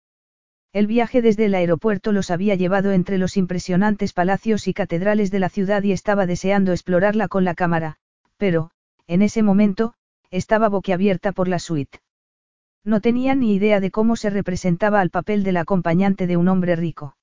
El 0.72 0.86
viaje 0.86 1.20
desde 1.20 1.46
el 1.46 1.54
aeropuerto 1.54 2.12
los 2.12 2.30
había 2.30 2.54
llevado 2.54 2.92
entre 2.92 3.18
los 3.18 3.36
impresionantes 3.36 4.12
palacios 4.12 4.68
y 4.68 4.74
catedrales 4.74 5.32
de 5.32 5.40
la 5.40 5.48
ciudad 5.48 5.82
y 5.82 5.90
estaba 5.90 6.26
deseando 6.26 6.70
explorarla 6.70 7.26
con 7.26 7.44
la 7.44 7.54
cámara, 7.54 7.96
pero, 8.36 8.70
en 9.08 9.22
ese 9.22 9.42
momento, 9.42 9.94
estaba 10.30 10.68
boquiabierta 10.68 11.32
por 11.32 11.48
la 11.48 11.58
suite. 11.58 11.98
No 12.84 13.00
tenía 13.00 13.34
ni 13.34 13.54
idea 13.54 13.80
de 13.80 13.90
cómo 13.90 14.14
se 14.14 14.30
representaba 14.30 15.00
al 15.00 15.10
papel 15.10 15.42
del 15.42 15.56
acompañante 15.56 16.28
de 16.28 16.36
un 16.36 16.46
hombre 16.46 16.76
rico. 16.76 17.16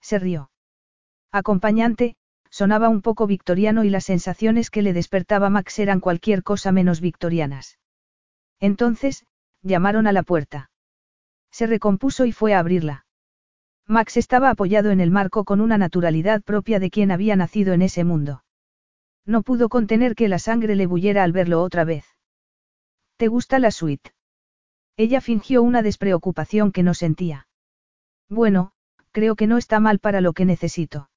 Se 0.00 0.18
rió. 0.18 0.50
Acompañante, 1.30 2.16
sonaba 2.50 2.88
un 2.88 3.02
poco 3.02 3.26
victoriano 3.26 3.84
y 3.84 3.90
las 3.90 4.04
sensaciones 4.04 4.70
que 4.70 4.82
le 4.82 4.94
despertaba 4.94 5.50
Max 5.50 5.78
eran 5.78 6.00
cualquier 6.00 6.42
cosa 6.42 6.72
menos 6.72 7.00
victorianas. 7.02 7.78
Entonces, 8.60 9.24
llamaron 9.62 10.06
a 10.06 10.12
la 10.12 10.22
puerta. 10.22 10.71
Se 11.52 11.66
recompuso 11.66 12.24
y 12.24 12.32
fue 12.32 12.54
a 12.54 12.58
abrirla. 12.58 13.06
Max 13.86 14.16
estaba 14.16 14.50
apoyado 14.50 14.90
en 14.90 15.00
el 15.00 15.10
marco 15.10 15.44
con 15.44 15.60
una 15.60 15.78
naturalidad 15.78 16.42
propia 16.42 16.80
de 16.80 16.90
quien 16.90 17.10
había 17.10 17.36
nacido 17.36 17.74
en 17.74 17.82
ese 17.82 18.04
mundo. 18.04 18.42
No 19.26 19.42
pudo 19.42 19.68
contener 19.68 20.14
que 20.14 20.28
la 20.28 20.38
sangre 20.38 20.74
le 20.74 20.86
bullera 20.86 21.22
al 21.22 21.32
verlo 21.32 21.62
otra 21.62 21.84
vez. 21.84 22.04
¿Te 23.16 23.28
gusta 23.28 23.58
la 23.58 23.70
suite? 23.70 24.12
Ella 24.96 25.20
fingió 25.20 25.62
una 25.62 25.82
despreocupación 25.82 26.72
que 26.72 26.82
no 26.82 26.94
sentía. 26.94 27.46
Bueno, 28.28 28.72
creo 29.10 29.36
que 29.36 29.46
no 29.46 29.58
está 29.58 29.78
mal 29.78 29.98
para 29.98 30.20
lo 30.20 30.32
que 30.32 30.44
necesito. 30.44 31.10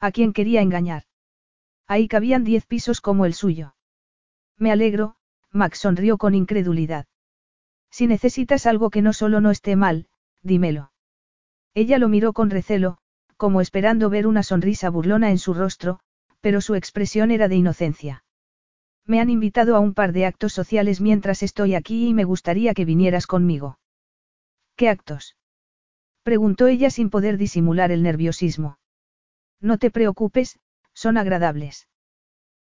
¿A 0.00 0.10
quién 0.10 0.32
quería 0.32 0.62
engañar? 0.62 1.04
Ahí 1.86 2.08
cabían 2.08 2.44
diez 2.44 2.66
pisos 2.66 3.00
como 3.00 3.26
el 3.26 3.34
suyo. 3.34 3.74
Me 4.56 4.72
alegro, 4.72 5.16
Max 5.50 5.78
sonrió 5.78 6.18
con 6.18 6.34
incredulidad. 6.34 7.06
Si 7.90 8.06
necesitas 8.06 8.66
algo 8.66 8.90
que 8.90 9.02
no 9.02 9.12
solo 9.12 9.40
no 9.40 9.50
esté 9.50 9.76
mal, 9.76 10.06
dímelo. 10.42 10.92
Ella 11.74 11.98
lo 11.98 12.08
miró 12.08 12.32
con 12.32 12.50
recelo, 12.50 12.98
como 13.36 13.60
esperando 13.60 14.10
ver 14.10 14.26
una 14.26 14.42
sonrisa 14.42 14.90
burlona 14.90 15.30
en 15.30 15.38
su 15.38 15.54
rostro, 15.54 16.00
pero 16.40 16.60
su 16.60 16.74
expresión 16.74 17.30
era 17.30 17.48
de 17.48 17.56
inocencia. 17.56 18.24
Me 19.06 19.20
han 19.20 19.30
invitado 19.30 19.76
a 19.76 19.80
un 19.80 19.94
par 19.94 20.12
de 20.12 20.26
actos 20.26 20.52
sociales 20.52 21.00
mientras 21.00 21.42
estoy 21.42 21.74
aquí 21.74 22.08
y 22.08 22.14
me 22.14 22.24
gustaría 22.24 22.74
que 22.74 22.84
vinieras 22.84 23.26
conmigo. 23.26 23.78
¿Qué 24.76 24.88
actos? 24.88 25.36
preguntó 26.22 26.66
ella 26.66 26.90
sin 26.90 27.10
poder 27.10 27.38
disimular 27.38 27.90
el 27.90 28.02
nerviosismo. 28.02 28.78
No 29.60 29.78
te 29.78 29.90
preocupes, 29.90 30.58
son 30.94 31.18
agradables. 31.18 31.88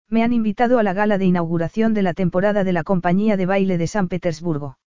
Me 0.08 0.22
han 0.22 0.32
invitado 0.32 0.78
a 0.78 0.82
la 0.82 0.94
gala 0.94 1.18
de 1.18 1.26
inauguración 1.26 1.92
de 1.92 2.02
la 2.02 2.14
temporada 2.14 2.64
de 2.64 2.72
la 2.72 2.82
compañía 2.82 3.36
de 3.36 3.46
baile 3.46 3.78
de 3.78 3.86
San 3.86 4.08
Petersburgo. 4.08 4.78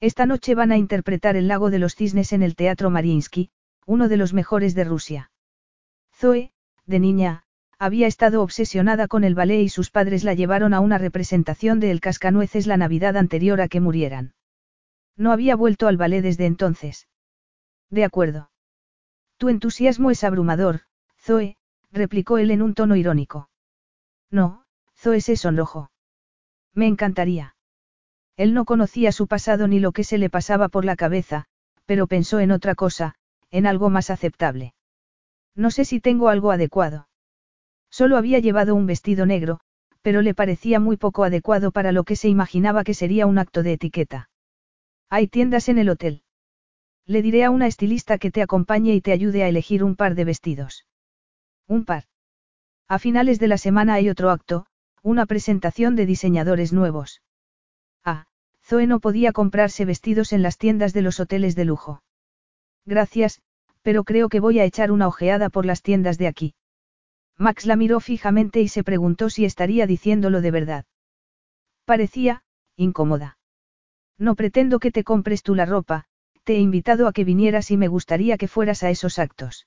Esta 0.00 0.26
noche 0.26 0.54
van 0.54 0.70
a 0.70 0.76
interpretar 0.76 1.36
El 1.36 1.48
lago 1.48 1.70
de 1.70 1.80
los 1.80 1.96
cisnes 1.96 2.32
en 2.32 2.42
el 2.42 2.54
Teatro 2.54 2.88
Mariinsky, 2.88 3.50
uno 3.84 4.08
de 4.08 4.16
los 4.16 4.32
mejores 4.32 4.76
de 4.76 4.84
Rusia. 4.84 5.32
Zoe, 6.14 6.52
de 6.86 7.00
niña, 7.00 7.44
había 7.80 8.06
estado 8.06 8.42
obsesionada 8.42 9.08
con 9.08 9.24
el 9.24 9.34
ballet 9.34 9.62
y 9.62 9.68
sus 9.68 9.90
padres 9.90 10.22
la 10.22 10.34
llevaron 10.34 10.72
a 10.72 10.80
una 10.80 10.98
representación 10.98 11.80
de 11.80 11.90
El 11.90 12.00
Cascanueces 12.00 12.66
la 12.66 12.76
Navidad 12.76 13.16
anterior 13.16 13.60
a 13.60 13.68
que 13.68 13.80
murieran. 13.80 14.34
No 15.16 15.32
había 15.32 15.56
vuelto 15.56 15.88
al 15.88 15.96
ballet 15.96 16.22
desde 16.22 16.46
entonces. 16.46 17.08
De 17.90 18.04
acuerdo. 18.04 18.50
Tu 19.36 19.48
entusiasmo 19.48 20.12
es 20.12 20.22
abrumador, 20.22 20.82
Zoe, 21.18 21.56
replicó 21.90 22.38
él 22.38 22.52
en 22.52 22.62
un 22.62 22.74
tono 22.74 22.94
irónico. 22.94 23.50
No, 24.30 24.64
Zoe 24.96 25.20
se 25.20 25.36
sonrojó. 25.36 25.90
Me 26.72 26.86
encantaría. 26.86 27.56
Él 28.38 28.54
no 28.54 28.64
conocía 28.64 29.10
su 29.10 29.26
pasado 29.26 29.66
ni 29.66 29.80
lo 29.80 29.90
que 29.90 30.04
se 30.04 30.16
le 30.16 30.30
pasaba 30.30 30.68
por 30.68 30.84
la 30.84 30.94
cabeza, 30.94 31.46
pero 31.86 32.06
pensó 32.06 32.38
en 32.38 32.52
otra 32.52 32.76
cosa, 32.76 33.16
en 33.50 33.66
algo 33.66 33.90
más 33.90 34.10
aceptable. 34.10 34.74
No 35.56 35.72
sé 35.72 35.84
si 35.84 35.98
tengo 36.00 36.28
algo 36.28 36.52
adecuado. 36.52 37.08
Solo 37.90 38.16
había 38.16 38.38
llevado 38.38 38.76
un 38.76 38.86
vestido 38.86 39.26
negro, 39.26 39.58
pero 40.02 40.22
le 40.22 40.34
parecía 40.34 40.78
muy 40.78 40.96
poco 40.96 41.24
adecuado 41.24 41.72
para 41.72 41.90
lo 41.90 42.04
que 42.04 42.14
se 42.14 42.28
imaginaba 42.28 42.84
que 42.84 42.94
sería 42.94 43.26
un 43.26 43.38
acto 43.38 43.64
de 43.64 43.72
etiqueta. 43.72 44.30
Hay 45.10 45.26
tiendas 45.26 45.68
en 45.68 45.78
el 45.78 45.88
hotel. 45.88 46.22
Le 47.06 47.22
diré 47.22 47.42
a 47.42 47.50
una 47.50 47.66
estilista 47.66 48.18
que 48.18 48.30
te 48.30 48.42
acompañe 48.42 48.94
y 48.94 49.00
te 49.00 49.10
ayude 49.10 49.42
a 49.42 49.48
elegir 49.48 49.82
un 49.82 49.96
par 49.96 50.14
de 50.14 50.24
vestidos. 50.24 50.86
Un 51.66 51.84
par. 51.84 52.04
A 52.86 53.00
finales 53.00 53.40
de 53.40 53.48
la 53.48 53.58
semana 53.58 53.94
hay 53.94 54.08
otro 54.08 54.30
acto, 54.30 54.66
una 55.02 55.26
presentación 55.26 55.96
de 55.96 56.06
diseñadores 56.06 56.72
nuevos. 56.72 57.20
Zoe 58.68 58.86
no 58.86 59.00
podía 59.00 59.32
comprarse 59.32 59.86
vestidos 59.86 60.34
en 60.34 60.42
las 60.42 60.58
tiendas 60.58 60.92
de 60.92 61.00
los 61.00 61.20
hoteles 61.20 61.56
de 61.56 61.64
lujo. 61.64 62.02
Gracias, 62.84 63.40
pero 63.80 64.04
creo 64.04 64.28
que 64.28 64.40
voy 64.40 64.58
a 64.58 64.64
echar 64.64 64.92
una 64.92 65.08
ojeada 65.08 65.48
por 65.48 65.64
las 65.64 65.80
tiendas 65.80 66.18
de 66.18 66.26
aquí. 66.26 66.54
Max 67.38 67.64
la 67.64 67.76
miró 67.76 67.98
fijamente 67.98 68.60
y 68.60 68.68
se 68.68 68.84
preguntó 68.84 69.30
si 69.30 69.46
estaría 69.46 69.86
diciéndolo 69.86 70.42
de 70.42 70.50
verdad. 70.50 70.84
Parecía, 71.86 72.42
incómoda. 72.76 73.38
No 74.18 74.34
pretendo 74.34 74.80
que 74.80 74.90
te 74.90 75.02
compres 75.02 75.42
tú 75.42 75.54
la 75.54 75.64
ropa, 75.64 76.04
te 76.44 76.56
he 76.56 76.58
invitado 76.58 77.06
a 77.06 77.14
que 77.14 77.24
vinieras 77.24 77.70
y 77.70 77.78
me 77.78 77.88
gustaría 77.88 78.36
que 78.36 78.48
fueras 78.48 78.82
a 78.82 78.90
esos 78.90 79.18
actos. 79.18 79.66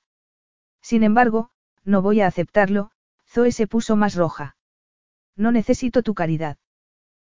Sin 0.79 1.01
embargo, 1.01 1.49
no 1.83 2.03
voy 2.03 2.21
a 2.21 2.27
aceptarlo, 2.27 2.91
Zoe 3.25 3.51
se 3.51 3.65
puso 3.65 3.95
más 3.95 4.13
roja. 4.13 4.57
No 5.35 5.51
necesito 5.51 6.03
tu 6.03 6.13
caridad. 6.13 6.57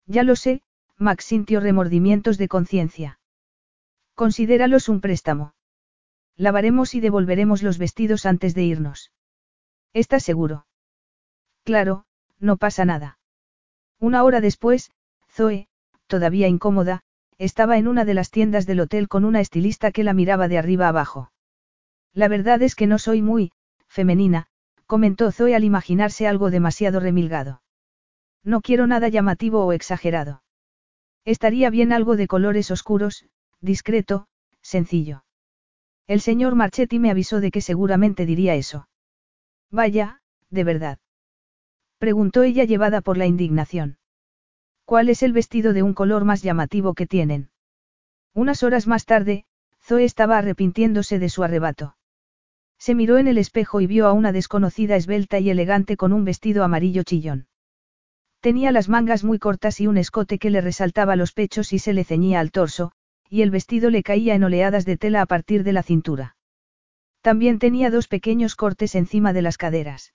Ya 0.06 0.22
lo 0.22 0.36
sé, 0.36 0.62
Max 0.98 1.26
sintió 1.26 1.60
remordimientos 1.60 2.38
de 2.38 2.48
conciencia. 2.48 3.20
Considéralos 4.14 4.88
un 4.88 5.02
préstamo. 5.02 5.54
Lavaremos 6.38 6.96
y 6.96 7.02
devolveremos 7.02 7.64
los 7.64 7.78
vestidos 7.78 8.26
antes 8.26 8.56
de 8.56 8.64
irnos. 8.64 9.12
¿Estás 9.94 10.24
seguro? 10.24 10.68
Claro, 11.64 12.06
no 12.40 12.58
pasa 12.58 12.86
nada. 12.86 13.20
Una 14.00 14.24
hora 14.24 14.40
después, 14.42 14.92
Zoe, 15.30 15.68
todavía 16.08 16.48
incómoda, 16.48 17.02
estaba 17.38 17.78
en 17.78 17.88
una 17.88 18.06
de 18.06 18.14
las 18.14 18.32
tiendas 18.32 18.66
del 18.66 18.80
hotel 18.80 19.08
con 19.10 19.26
una 19.26 19.42
estilista 19.42 19.92
que 19.92 20.04
la 20.04 20.14
miraba 20.14 20.48
de 20.48 20.58
arriba 20.58 20.88
abajo. 20.88 21.32
La 22.14 22.30
verdad 22.30 22.62
es 22.62 22.76
que 22.76 22.88
no 22.88 22.98
soy 22.98 23.22
muy, 23.22 23.52
femenina, 23.88 24.48
comentó 24.86 25.32
Zoe 25.32 25.56
al 25.56 25.66
imaginarse 25.66 26.28
algo 26.28 26.52
demasiado 26.52 27.02
remilgado. 27.02 27.62
No 28.44 28.62
quiero 28.62 28.88
nada 28.88 29.10
llamativo 29.10 29.66
o 29.66 29.74
exagerado. 29.74 30.44
Estaría 31.26 31.70
bien 31.72 31.92
algo 31.92 32.16
de 32.16 32.28
colores 32.28 32.70
oscuros, 32.72 33.26
discreto, 33.60 34.28
sencillo. 34.62 35.24
El 36.08 36.22
señor 36.22 36.54
Marchetti 36.54 37.00
me 37.00 37.10
avisó 37.10 37.42
de 37.42 37.50
que 37.50 37.62
seguramente 37.62 38.28
diría 38.28 38.54
eso. 38.54 38.88
Vaya, 39.72 40.22
de 40.52 40.64
verdad. 40.64 41.00
Preguntó 41.98 42.44
ella 42.44 42.64
llevada 42.64 43.02
por 43.02 43.18
la 43.18 43.26
indignación. 43.26 43.98
¿Cuál 44.86 45.10
es 45.10 45.24
el 45.24 45.34
vestido 45.34 45.74
de 45.74 45.82
un 45.82 45.96
color 45.96 46.26
más 46.26 46.44
llamativo 46.44 46.94
que 46.94 47.08
tienen? 47.08 47.50
Unas 48.36 48.62
horas 48.62 48.86
más 48.86 49.06
tarde, 49.06 49.46
Zoe 49.82 50.04
estaba 50.04 50.38
arrepintiéndose 50.38 51.18
de 51.18 51.30
su 51.30 51.44
arrebato. 51.44 51.98
Se 52.78 52.94
miró 52.94 53.18
en 53.18 53.28
el 53.28 53.40
espejo 53.40 53.82
y 53.82 53.88
vio 53.88 54.06
a 54.06 54.14
una 54.14 54.32
desconocida 54.32 54.96
esbelta 54.96 55.40
y 55.40 55.50
elegante 55.50 55.98
con 55.98 56.14
un 56.14 56.24
vestido 56.24 56.64
amarillo 56.64 57.02
chillón. 57.02 57.48
Tenía 58.46 58.72
las 58.72 58.90
mangas 58.90 59.24
muy 59.24 59.40
cortas 59.40 59.82
y 59.82 59.88
un 59.88 59.98
escote 59.98 60.38
que 60.38 60.52
le 60.52 60.62
resaltaba 60.62 61.16
los 61.16 61.32
pechos 61.32 61.74
y 61.74 61.80
se 61.80 61.94
le 61.94 62.04
ceñía 62.04 62.40
al 62.40 62.52
torso, 62.52 62.92
y 63.28 63.42
el 63.42 63.50
vestido 63.50 63.90
le 63.90 64.04
caía 64.04 64.36
en 64.36 64.44
oleadas 64.44 64.86
de 64.86 64.98
tela 64.98 65.24
a 65.24 65.26
partir 65.26 65.64
de 65.64 65.74
la 65.74 65.82
cintura. 65.82 66.38
También 67.22 67.58
tenía 67.58 67.90
dos 67.90 68.08
pequeños 68.08 68.56
cortes 68.56 68.94
encima 68.94 69.34
de 69.34 69.42
las 69.42 69.58
caderas. 69.58 70.14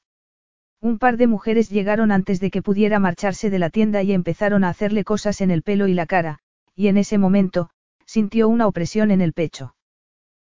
Un 0.81 1.01
par 1.01 1.17
de 1.17 1.27
mujeres 1.27 1.71
llegaron 1.71 2.13
antes 2.13 2.39
de 2.39 2.53
que 2.53 2.63
pudiera 2.63 3.01
marcharse 3.01 3.51
de 3.51 3.59
la 3.59 3.69
tienda 3.69 4.05
y 4.05 4.13
empezaron 4.13 4.63
a 4.63 4.69
hacerle 4.69 5.03
cosas 5.03 5.41
en 5.41 5.51
el 5.51 5.65
pelo 5.65 5.89
y 5.89 5.95
la 5.95 6.07
cara, 6.07 6.39
y 6.77 6.87
en 6.87 6.99
ese 6.99 7.19
momento, 7.19 7.71
sintió 8.07 8.49
una 8.49 8.69
opresión 8.69 9.11
en 9.11 9.23
el 9.23 9.33
pecho. 9.33 9.75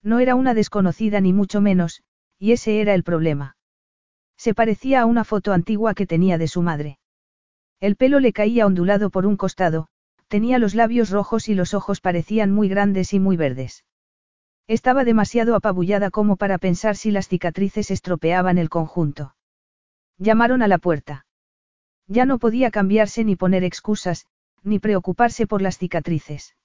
No 0.02 0.18
era 0.18 0.34
una 0.34 0.54
desconocida 0.54 1.20
ni 1.20 1.34
mucho 1.34 1.60
menos, 1.60 2.00
y 2.38 2.52
ese 2.52 2.80
era 2.80 2.94
el 2.94 3.02
problema. 3.02 3.58
Se 4.38 4.54
parecía 4.54 5.02
a 5.02 5.04
una 5.04 5.24
foto 5.24 5.52
antigua 5.52 5.92
que 5.92 6.06
tenía 6.06 6.38
de 6.38 6.48
su 6.48 6.62
madre. 6.62 6.98
El 7.80 7.96
pelo 7.96 8.20
le 8.20 8.32
caía 8.32 8.66
ondulado 8.66 9.10
por 9.10 9.26
un 9.26 9.36
costado, 9.36 9.88
tenía 10.28 10.58
los 10.58 10.74
labios 10.74 11.10
rojos 11.10 11.48
y 11.48 11.54
los 11.54 11.74
ojos 11.74 12.00
parecían 12.00 12.50
muy 12.50 12.68
grandes 12.68 13.12
y 13.12 13.20
muy 13.20 13.36
verdes. 13.36 13.84
Estaba 14.66 15.04
demasiado 15.04 15.54
apabullada 15.54 16.10
como 16.10 16.36
para 16.36 16.58
pensar 16.58 16.96
si 16.96 17.10
las 17.10 17.28
cicatrices 17.28 17.90
estropeaban 17.90 18.58
el 18.58 18.68
conjunto. 18.68 19.36
Llamaron 20.18 20.62
a 20.62 20.68
la 20.68 20.78
puerta. 20.78 21.26
Ya 22.08 22.24
no 22.24 22.38
podía 22.38 22.70
cambiarse 22.70 23.24
ni 23.24 23.36
poner 23.36 23.62
excusas, 23.62 24.26
ni 24.62 24.78
preocuparse 24.78 25.46
por 25.46 25.62
las 25.62 25.78
cicatrices. 25.78 26.56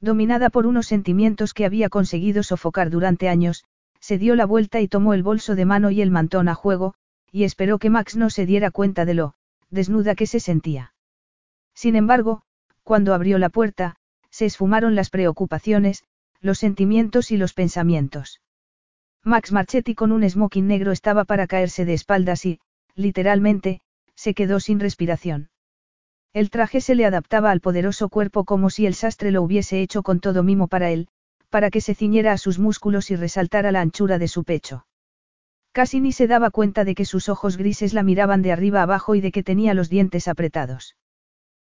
Dominada 0.00 0.50
por 0.50 0.66
unos 0.66 0.86
sentimientos 0.86 1.54
que 1.54 1.64
había 1.64 1.88
conseguido 1.88 2.42
sofocar 2.42 2.90
durante 2.90 3.28
años, 3.28 3.64
se 4.00 4.18
dio 4.18 4.34
la 4.34 4.44
vuelta 4.44 4.80
y 4.80 4.88
tomó 4.88 5.14
el 5.14 5.22
bolso 5.22 5.54
de 5.54 5.64
mano 5.64 5.90
y 5.90 6.02
el 6.02 6.10
mantón 6.10 6.48
a 6.48 6.54
juego, 6.54 6.94
y 7.32 7.44
esperó 7.44 7.78
que 7.78 7.88
Max 7.88 8.16
no 8.16 8.28
se 8.28 8.44
diera 8.44 8.70
cuenta 8.70 9.06
de 9.06 9.14
lo, 9.14 9.34
desnuda 9.74 10.14
que 10.14 10.26
se 10.26 10.40
sentía. 10.40 10.94
Sin 11.74 11.96
embargo, 11.96 12.42
cuando 12.82 13.12
abrió 13.12 13.38
la 13.38 13.50
puerta, 13.50 13.96
se 14.30 14.46
esfumaron 14.46 14.94
las 14.94 15.10
preocupaciones, 15.10 16.04
los 16.40 16.58
sentimientos 16.58 17.30
y 17.30 17.36
los 17.36 17.52
pensamientos. 17.52 18.40
Max 19.22 19.52
Marchetti 19.52 19.94
con 19.94 20.12
un 20.12 20.28
smoking 20.28 20.66
negro 20.66 20.92
estaba 20.92 21.24
para 21.24 21.46
caerse 21.46 21.84
de 21.84 21.94
espaldas 21.94 22.44
y, 22.44 22.60
literalmente, 22.94 23.80
se 24.14 24.34
quedó 24.34 24.60
sin 24.60 24.80
respiración. 24.80 25.50
El 26.32 26.50
traje 26.50 26.80
se 26.80 26.94
le 26.94 27.06
adaptaba 27.06 27.50
al 27.50 27.60
poderoso 27.60 28.08
cuerpo 28.08 28.44
como 28.44 28.68
si 28.68 28.86
el 28.86 28.94
sastre 28.94 29.30
lo 29.30 29.42
hubiese 29.42 29.80
hecho 29.80 30.02
con 30.02 30.20
todo 30.20 30.42
mimo 30.42 30.68
para 30.68 30.90
él, 30.90 31.08
para 31.48 31.70
que 31.70 31.80
se 31.80 31.94
ciñera 31.94 32.32
a 32.32 32.38
sus 32.38 32.58
músculos 32.58 33.10
y 33.10 33.16
resaltara 33.16 33.72
la 33.72 33.80
anchura 33.80 34.18
de 34.18 34.28
su 34.28 34.44
pecho. 34.44 34.84
Casi 35.74 36.00
ni 36.00 36.12
se 36.12 36.28
daba 36.28 36.50
cuenta 36.50 36.84
de 36.84 36.94
que 36.94 37.04
sus 37.04 37.28
ojos 37.28 37.56
grises 37.56 37.94
la 37.94 38.04
miraban 38.04 38.42
de 38.42 38.52
arriba 38.52 38.80
abajo 38.82 39.16
y 39.16 39.20
de 39.20 39.32
que 39.32 39.42
tenía 39.42 39.74
los 39.74 39.90
dientes 39.90 40.28
apretados. 40.28 40.96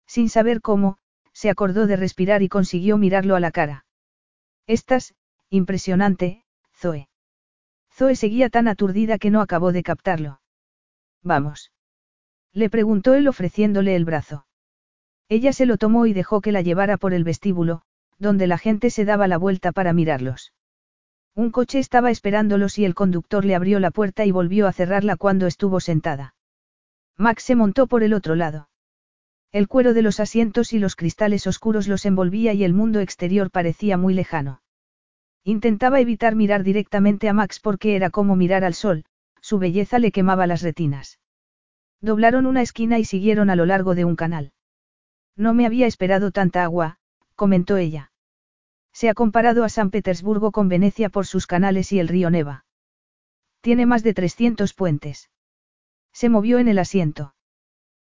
Sin 0.06 0.28
saber 0.28 0.60
cómo, 0.60 0.98
se 1.32 1.50
acordó 1.50 1.88
de 1.88 1.96
respirar 1.96 2.42
y 2.42 2.50
consiguió 2.50 2.98
mirarlo 2.98 3.38
a 3.38 3.40
la 3.40 3.52
cara. 3.52 3.86
Estás, 4.68 5.16
impresionante, 5.50 6.44
Zoe. 6.76 7.08
Zoe 7.94 8.18
seguía 8.18 8.50
tan 8.50 8.68
aturdida 8.68 9.18
que 9.18 9.32
no 9.32 9.40
acabó 9.40 9.72
de 9.72 9.84
captarlo. 9.84 10.42
Vamos. 11.22 11.72
Le 12.52 12.70
preguntó 12.70 13.14
él 13.14 13.30
ofreciéndole 13.30 13.96
el 13.96 14.04
brazo. 14.04 14.46
Ella 15.30 15.54
se 15.54 15.66
lo 15.66 15.78
tomó 15.78 16.08
y 16.08 16.14
dejó 16.14 16.42
que 16.42 16.52
la 16.52 16.62
llevara 16.62 16.98
por 16.98 17.14
el 17.14 17.24
vestíbulo, 17.24 17.84
donde 18.20 18.48
la 18.48 18.58
gente 18.58 18.90
se 18.90 19.06
daba 19.06 19.30
la 19.30 19.38
vuelta 19.38 19.72
para 19.72 19.94
mirarlos. 19.94 20.52
Un 21.36 21.50
coche 21.50 21.80
estaba 21.80 22.12
esperándolos 22.12 22.78
y 22.78 22.86
el 22.86 22.94
conductor 22.94 23.44
le 23.44 23.56
abrió 23.56 23.80
la 23.80 23.90
puerta 23.90 24.24
y 24.26 24.32
volvió 24.32 24.68
a 24.68 24.74
cerrarla 24.74 25.16
cuando 25.16 25.48
estuvo 25.48 25.80
sentada. 25.80 26.36
Max 27.18 27.44
se 27.44 27.56
montó 27.56 27.88
por 27.88 28.04
el 28.04 28.14
otro 28.14 28.36
lado. 28.36 28.70
El 29.52 29.68
cuero 29.68 29.94
de 29.94 30.04
los 30.04 30.20
asientos 30.20 30.74
y 30.74 30.80
los 30.80 30.96
cristales 30.96 31.48
oscuros 31.48 31.88
los 31.88 32.06
envolvía 32.06 32.54
y 32.54 32.64
el 32.64 32.74
mundo 32.74 33.00
exterior 33.00 33.50
parecía 33.50 33.98
muy 33.98 34.14
lejano. 34.14 34.62
Intentaba 35.44 36.00
evitar 36.00 36.36
mirar 36.36 36.64
directamente 36.64 37.28
a 37.30 37.34
Max 37.34 37.60
porque 37.60 37.96
era 37.96 38.10
como 38.12 38.36
mirar 38.36 38.64
al 38.64 38.76
sol, 38.76 39.04
su 39.42 39.60
belleza 39.60 40.00
le 40.00 40.12
quemaba 40.12 40.48
las 40.48 40.62
retinas. 40.62 41.20
Doblaron 42.00 42.46
una 42.46 42.62
esquina 42.62 43.00
y 43.00 43.06
siguieron 43.06 43.50
a 43.50 43.56
lo 43.56 43.66
largo 43.66 43.96
de 43.96 44.06
un 44.06 44.16
canal. 44.16 44.54
No 45.36 45.54
me 45.54 45.66
había 45.66 45.88
esperado 45.88 46.32
tanta 46.32 46.64
agua, 46.64 46.98
comentó 47.36 47.78
ella. 47.78 48.13
Se 48.94 49.10
ha 49.10 49.14
comparado 49.14 49.64
a 49.64 49.70
San 49.70 49.90
Petersburgo 49.90 50.52
con 50.52 50.70
Venecia 50.70 51.10
por 51.10 51.26
sus 51.26 51.48
canales 51.48 51.92
y 51.92 52.00
el 52.00 52.08
río 52.08 52.30
Neva. 52.30 52.66
Tiene 53.62 53.86
más 53.86 54.04
de 54.04 54.14
300 54.14 54.74
puentes. 54.74 55.30
Se 56.14 56.30
movió 56.30 56.60
en 56.60 56.68
el 56.68 56.80
asiento. 56.80 57.34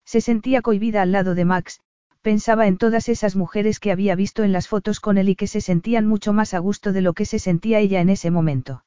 Se 0.06 0.22
sentía 0.22 0.62
cohibida 0.62 1.02
al 1.02 1.12
lado 1.12 1.36
de 1.36 1.46
Max, 1.46 1.82
pensaba 2.22 2.68
en 2.68 2.78
todas 2.78 3.10
esas 3.10 3.36
mujeres 3.36 3.80
que 3.80 3.92
había 3.92 4.16
visto 4.16 4.44
en 4.44 4.52
las 4.52 4.68
fotos 4.68 5.00
con 5.00 5.18
él 5.18 5.30
y 5.30 5.36
que 5.36 5.48
se 5.48 5.62
sentían 5.62 6.08
mucho 6.08 6.34
más 6.34 6.54
a 6.54 6.60
gusto 6.60 6.94
de 6.94 7.02
lo 7.02 7.14
que 7.14 7.26
se 7.26 7.40
sentía 7.40 7.80
ella 7.80 8.02
en 8.02 8.10
ese 8.10 8.32
momento. 8.32 8.84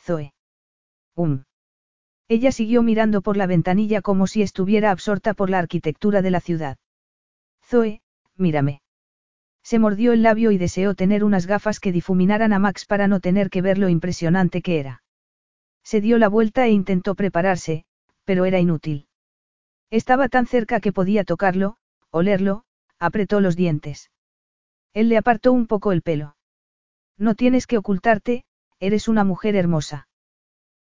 Zoe. 0.00 0.34
Um. 1.14 1.44
Ella 2.28 2.52
siguió 2.52 2.82
mirando 2.82 3.20
por 3.20 3.36
la 3.36 3.46
ventanilla 3.46 4.00
como 4.00 4.26
si 4.26 4.42
estuviera 4.42 4.90
absorta 4.90 5.34
por 5.34 5.50
la 5.50 5.58
arquitectura 5.58 6.22
de 6.22 6.30
la 6.30 6.40
ciudad. 6.40 6.78
Zoe, 7.62 8.02
mírame. 8.36 8.81
Se 9.62 9.78
mordió 9.78 10.12
el 10.12 10.22
labio 10.22 10.50
y 10.50 10.58
deseó 10.58 10.94
tener 10.94 11.24
unas 11.24 11.46
gafas 11.46 11.80
que 11.80 11.92
difuminaran 11.92 12.52
a 12.52 12.58
Max 12.58 12.84
para 12.84 13.06
no 13.08 13.20
tener 13.20 13.48
que 13.50 13.62
ver 13.62 13.78
lo 13.78 13.88
impresionante 13.88 14.62
que 14.62 14.80
era. 14.80 15.02
Se 15.84 16.00
dio 16.00 16.18
la 16.18 16.28
vuelta 16.28 16.66
e 16.66 16.70
intentó 16.70 17.14
prepararse, 17.14 17.84
pero 18.24 18.44
era 18.44 18.58
inútil. 18.58 19.06
Estaba 19.90 20.28
tan 20.28 20.46
cerca 20.46 20.80
que 20.80 20.92
podía 20.92 21.24
tocarlo, 21.24 21.76
olerlo, 22.10 22.64
apretó 22.98 23.40
los 23.40 23.56
dientes. 23.56 24.10
Él 24.94 25.08
le 25.08 25.16
apartó 25.16 25.52
un 25.52 25.66
poco 25.66 25.92
el 25.92 26.02
pelo. 26.02 26.36
No 27.18 27.34
tienes 27.34 27.66
que 27.66 27.78
ocultarte, 27.78 28.44
eres 28.80 29.08
una 29.08 29.24
mujer 29.24 29.56
hermosa. 29.56 30.08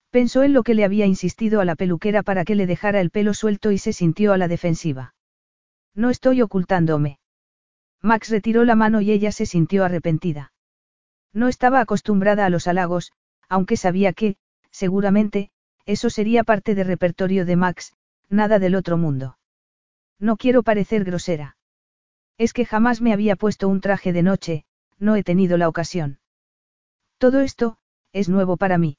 Pensó 0.09 0.43
en 0.43 0.53
lo 0.53 0.63
que 0.63 0.73
le 0.73 0.83
había 0.83 1.05
insistido 1.05 1.61
a 1.61 1.65
la 1.65 1.75
peluquera 1.75 2.23
para 2.23 2.43
que 2.45 2.55
le 2.55 2.65
dejara 2.65 3.01
el 3.01 3.11
pelo 3.11 3.33
suelto 3.33 3.71
y 3.71 3.77
se 3.77 3.93
sintió 3.93 4.33
a 4.33 4.37
la 4.37 4.47
defensiva. 4.47 5.13
No 5.93 6.09
estoy 6.09 6.41
ocultándome. 6.41 7.19
Max 8.01 8.29
retiró 8.29 8.63
la 8.65 8.75
mano 8.75 9.01
y 9.01 9.11
ella 9.11 9.31
se 9.31 9.45
sintió 9.45 9.83
arrepentida. 9.83 10.53
No 11.33 11.47
estaba 11.47 11.81
acostumbrada 11.81 12.45
a 12.45 12.49
los 12.49 12.67
halagos, 12.67 13.11
aunque 13.49 13.77
sabía 13.77 14.13
que, 14.13 14.37
seguramente, 14.71 15.51
eso 15.85 16.09
sería 16.09 16.43
parte 16.43 16.75
del 16.75 16.87
repertorio 16.87 17.45
de 17.45 17.55
Max, 17.55 17.93
nada 18.29 18.59
del 18.59 18.75
otro 18.75 18.97
mundo. 18.97 19.37
No 20.19 20.37
quiero 20.37 20.63
parecer 20.63 21.03
grosera. 21.03 21.57
Es 22.37 22.53
que 22.53 22.65
jamás 22.65 23.01
me 23.01 23.13
había 23.13 23.35
puesto 23.35 23.67
un 23.67 23.81
traje 23.81 24.13
de 24.13 24.23
noche, 24.23 24.65
no 24.97 25.15
he 25.15 25.23
tenido 25.23 25.57
la 25.57 25.67
ocasión. 25.67 26.19
Todo 27.17 27.41
esto, 27.41 27.77
es 28.13 28.29
nuevo 28.29 28.55
para 28.57 28.77
mí. 28.77 28.97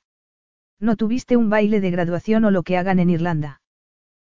¿No 0.79 0.97
tuviste 0.97 1.37
un 1.37 1.51
baile 1.51 1.81
de 1.81 1.91
graduación 1.91 2.45
o 2.45 2.51
lo 2.51 2.63
que 2.63 2.77
hagan 2.77 2.99
en 2.99 3.11
Irlanda? 3.11 3.61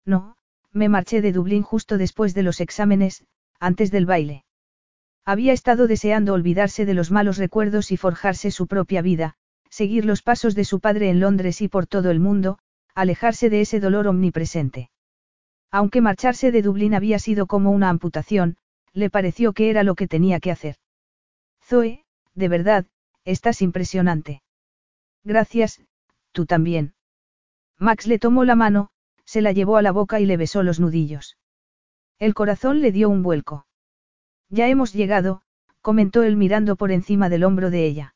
No, 0.05 0.37
me 0.73 0.89
marché 0.89 1.23
de 1.23 1.33
Dublín 1.33 1.63
justo 1.63 1.99
después 1.99 2.35
de 2.35 2.43
los 2.43 2.61
exámenes, 2.61 3.25
antes 3.59 3.91
del 3.91 4.07
baile. 4.07 4.44
Había 5.25 5.53
estado 5.53 5.87
deseando 5.87 6.35
olvidarse 6.35 6.85
de 6.85 6.95
los 6.95 7.11
malos 7.11 7.39
recuerdos 7.39 7.93
y 7.93 7.97
forjarse 7.97 8.51
su 8.51 8.67
propia 8.67 9.01
vida, 9.01 9.37
seguir 9.71 10.05
los 10.05 10.23
pasos 10.23 10.55
de 10.55 10.65
su 10.65 10.81
padre 10.81 11.09
en 11.09 11.21
Londres 11.21 11.63
y 11.63 11.69
por 11.69 11.87
todo 11.87 12.11
el 12.11 12.21
mundo, 12.21 12.59
alejarse 12.95 13.49
de 13.49 13.63
ese 13.63 13.81
dolor 13.81 14.07
omnipresente. 14.07 14.91
Aunque 15.71 16.01
marcharse 16.01 16.53
de 16.53 16.63
Dublín 16.63 16.95
había 16.95 17.19
sido 17.19 17.47
como 17.47 17.71
una 17.71 17.89
amputación, 17.89 18.57
le 18.93 19.11
pareció 19.11 19.53
que 19.53 19.71
era 19.71 19.83
lo 19.83 19.95
que 19.95 20.07
tenía 20.07 20.41
que 20.41 20.51
hacer. 20.51 20.77
Zoe, 21.65 22.05
de 22.35 22.49
verdad, 22.49 22.87
estás 23.25 23.63
impresionante. 23.63 24.43
Gracias, 25.25 25.81
tú 26.33 26.47
también. 26.47 26.95
Max 27.79 28.07
le 28.07 28.19
tomó 28.19 28.45
la 28.45 28.55
mano, 28.55 28.91
se 29.25 29.41
la 29.41 29.53
llevó 29.53 29.79
a 29.79 29.83
la 29.83 29.91
boca 29.91 30.21
y 30.21 30.27
le 30.27 30.37
besó 30.37 30.63
los 30.63 30.79
nudillos. 30.79 31.39
El 32.19 32.35
corazón 32.35 32.83
le 32.83 32.93
dio 32.93 33.09
un 33.09 33.23
vuelco. 33.23 33.67
Ya 34.55 34.69
hemos 34.69 34.93
llegado, 34.93 35.43
comentó 35.81 36.23
él 36.23 36.37
mirando 36.37 36.77
por 36.77 36.93
encima 36.93 37.29
del 37.29 37.43
hombro 37.43 37.71
de 37.71 37.87
ella. 37.87 38.15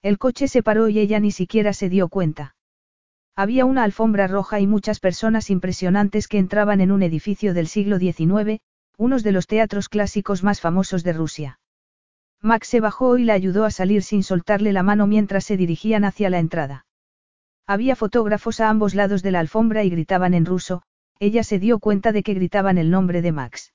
El 0.00 0.16
coche 0.16 0.48
se 0.48 0.62
paró 0.62 0.88
y 0.88 0.98
ella 0.98 1.20
ni 1.20 1.32
siquiera 1.32 1.74
se 1.74 1.90
dio 1.90 2.08
cuenta. 2.08 2.54
Había 3.36 3.66
una 3.66 3.84
alfombra 3.84 4.26
roja 4.26 4.58
y 4.60 4.66
muchas 4.66 5.00
personas 5.00 5.50
impresionantes 5.50 6.28
que 6.28 6.38
entraban 6.38 6.80
en 6.80 6.90
un 6.90 7.02
edificio 7.02 7.52
del 7.52 7.66
siglo 7.66 7.98
XIX, 7.98 8.62
uno 8.96 9.18
de 9.18 9.32
los 9.32 9.46
teatros 9.46 9.90
clásicos 9.90 10.42
más 10.42 10.62
famosos 10.62 11.04
de 11.04 11.12
Rusia. 11.12 11.60
Max 12.40 12.68
se 12.68 12.80
bajó 12.80 13.18
y 13.18 13.24
la 13.24 13.34
ayudó 13.34 13.66
a 13.66 13.70
salir 13.70 14.02
sin 14.02 14.22
soltarle 14.22 14.72
la 14.72 14.82
mano 14.82 15.06
mientras 15.06 15.44
se 15.44 15.58
dirigían 15.58 16.04
hacia 16.04 16.30
la 16.30 16.38
entrada. 16.38 16.86
Había 17.66 17.96
fotógrafos 17.96 18.60
a 18.60 18.70
ambos 18.70 18.94
lados 18.94 19.22
de 19.22 19.32
la 19.32 19.40
alfombra 19.40 19.84
y 19.84 19.90
gritaban 19.90 20.32
en 20.32 20.46
ruso, 20.46 20.84
ella 21.18 21.44
se 21.44 21.58
dio 21.58 21.80
cuenta 21.80 22.12
de 22.12 22.22
que 22.22 22.32
gritaban 22.32 22.78
el 22.78 22.90
nombre 22.90 23.20
de 23.20 23.32
Max. 23.32 23.74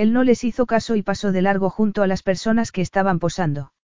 Él 0.00 0.14
no 0.14 0.24
les 0.24 0.44
hizo 0.44 0.64
caso 0.64 0.96
y 0.96 1.02
pasó 1.02 1.30
de 1.30 1.42
largo 1.42 1.68
junto 1.68 2.02
a 2.02 2.06
las 2.06 2.22
personas 2.22 2.72
que 2.72 2.80
estaban 2.80 3.18
posando. 3.18 3.74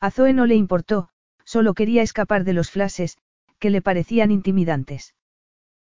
A 0.00 0.10
Zoe 0.10 0.32
no 0.32 0.44
le 0.44 0.56
importó, 0.56 1.08
solo 1.44 1.72
quería 1.72 2.02
escapar 2.02 2.42
de 2.42 2.52
los 2.52 2.72
flashes, 2.72 3.16
que 3.60 3.70
le 3.70 3.80
parecían 3.80 4.32
intimidantes. 4.32 5.14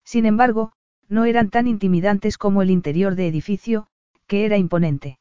Sin 0.02 0.26
embargo, 0.26 0.72
no 1.08 1.24
eran 1.24 1.50
tan 1.50 1.68
intimidantes 1.68 2.36
como 2.36 2.62
el 2.62 2.70
interior 2.70 3.14
de 3.14 3.28
edificio, 3.28 3.86
que 4.26 4.44
era 4.44 4.56
imponente. 4.56 5.20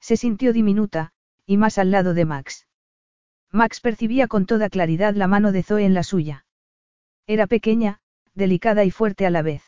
Se 0.00 0.16
sintió 0.16 0.52
diminuta, 0.52 1.12
y 1.46 1.56
más 1.56 1.78
al 1.78 1.92
lado 1.92 2.12
de 2.12 2.24
Max. 2.24 2.66
Max 3.52 3.80
percibía 3.80 4.26
con 4.26 4.46
toda 4.46 4.68
claridad 4.68 5.14
la 5.14 5.28
mano 5.28 5.52
de 5.52 5.62
Zoe 5.62 5.84
en 5.84 5.94
la 5.94 6.02
suya. 6.02 6.44
Era 7.28 7.46
pequeña, 7.46 8.00
delicada 8.34 8.82
y 8.82 8.90
fuerte 8.90 9.26
a 9.26 9.30
la 9.30 9.42
vez. 9.42 9.62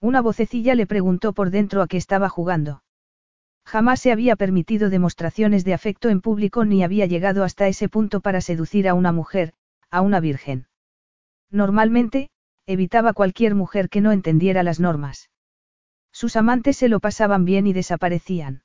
Una 0.00 0.22
vocecilla 0.22 0.74
le 0.74 0.86
preguntó 0.86 1.34
por 1.34 1.50
dentro 1.50 1.82
a 1.82 1.88
qué 1.88 1.98
estaba 1.98 2.30
jugando. 2.30 2.84
Jamás 3.66 4.00
se 4.00 4.12
había 4.12 4.36
permitido 4.36 4.90
demostraciones 4.90 5.64
de 5.64 5.74
afecto 5.74 6.08
en 6.08 6.20
público 6.20 6.64
ni 6.64 6.84
había 6.84 7.06
llegado 7.06 7.42
hasta 7.42 7.66
ese 7.66 7.88
punto 7.88 8.20
para 8.20 8.40
seducir 8.40 8.88
a 8.88 8.94
una 8.94 9.10
mujer, 9.10 9.54
a 9.90 10.02
una 10.02 10.20
virgen. 10.20 10.68
Normalmente, 11.50 12.30
evitaba 12.66 13.12
cualquier 13.12 13.56
mujer 13.56 13.88
que 13.88 14.00
no 14.00 14.12
entendiera 14.12 14.62
las 14.62 14.78
normas. 14.78 15.30
Sus 16.12 16.36
amantes 16.36 16.76
se 16.76 16.88
lo 16.88 17.00
pasaban 17.00 17.44
bien 17.44 17.66
y 17.66 17.72
desaparecían. 17.72 18.62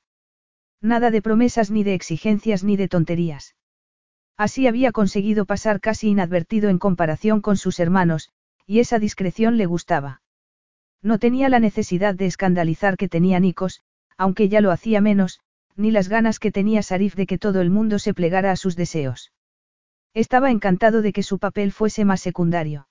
Nada 0.82 1.10
de 1.10 1.22
promesas 1.24 1.72
ni 1.72 1.84
de 1.84 1.96
exigencias 1.96 2.64
ni 2.64 2.78
de 2.78 2.88
tonterías. 2.88 3.56
Así 4.38 4.68
había 4.68 4.92
conseguido 4.92 5.46
pasar 5.46 5.82
casi 5.82 6.10
inadvertido 6.10 6.70
en 6.70 6.78
comparación 6.78 7.42
con 7.42 7.58
sus 7.58 7.80
hermanos, 7.80 8.30
y 8.68 8.80
esa 8.80 9.00
discreción 9.00 9.58
le 9.58 9.66
gustaba. 9.66 10.22
No 11.02 11.18
tenía 11.18 11.50
la 11.50 11.60
necesidad 11.60 12.14
de 12.14 12.28
escandalizar 12.28 12.98
que 12.98 13.10
tenía 13.10 13.40
Nikos, 13.40 13.82
aunque 14.22 14.50
ya 14.50 14.62
lo 14.62 14.70
hacía 14.70 15.02
menos, 15.02 15.40
ni 15.76 15.90
las 15.90 16.08
ganas 16.08 16.38
que 16.38 16.52
tenía 16.52 16.84
Sarif 16.84 17.16
de 17.16 17.26
que 17.26 17.40
todo 17.40 17.60
el 17.60 17.72
mundo 17.72 17.98
se 17.98 18.14
plegara 18.14 18.52
a 18.52 18.56
sus 18.56 18.76
deseos. 18.76 19.34
Estaba 20.14 20.52
encantado 20.52 21.02
de 21.02 21.12
que 21.12 21.24
su 21.24 21.40
papel 21.40 21.72
fuese 21.72 22.06
más 22.06 22.22
secundario. 22.22 22.88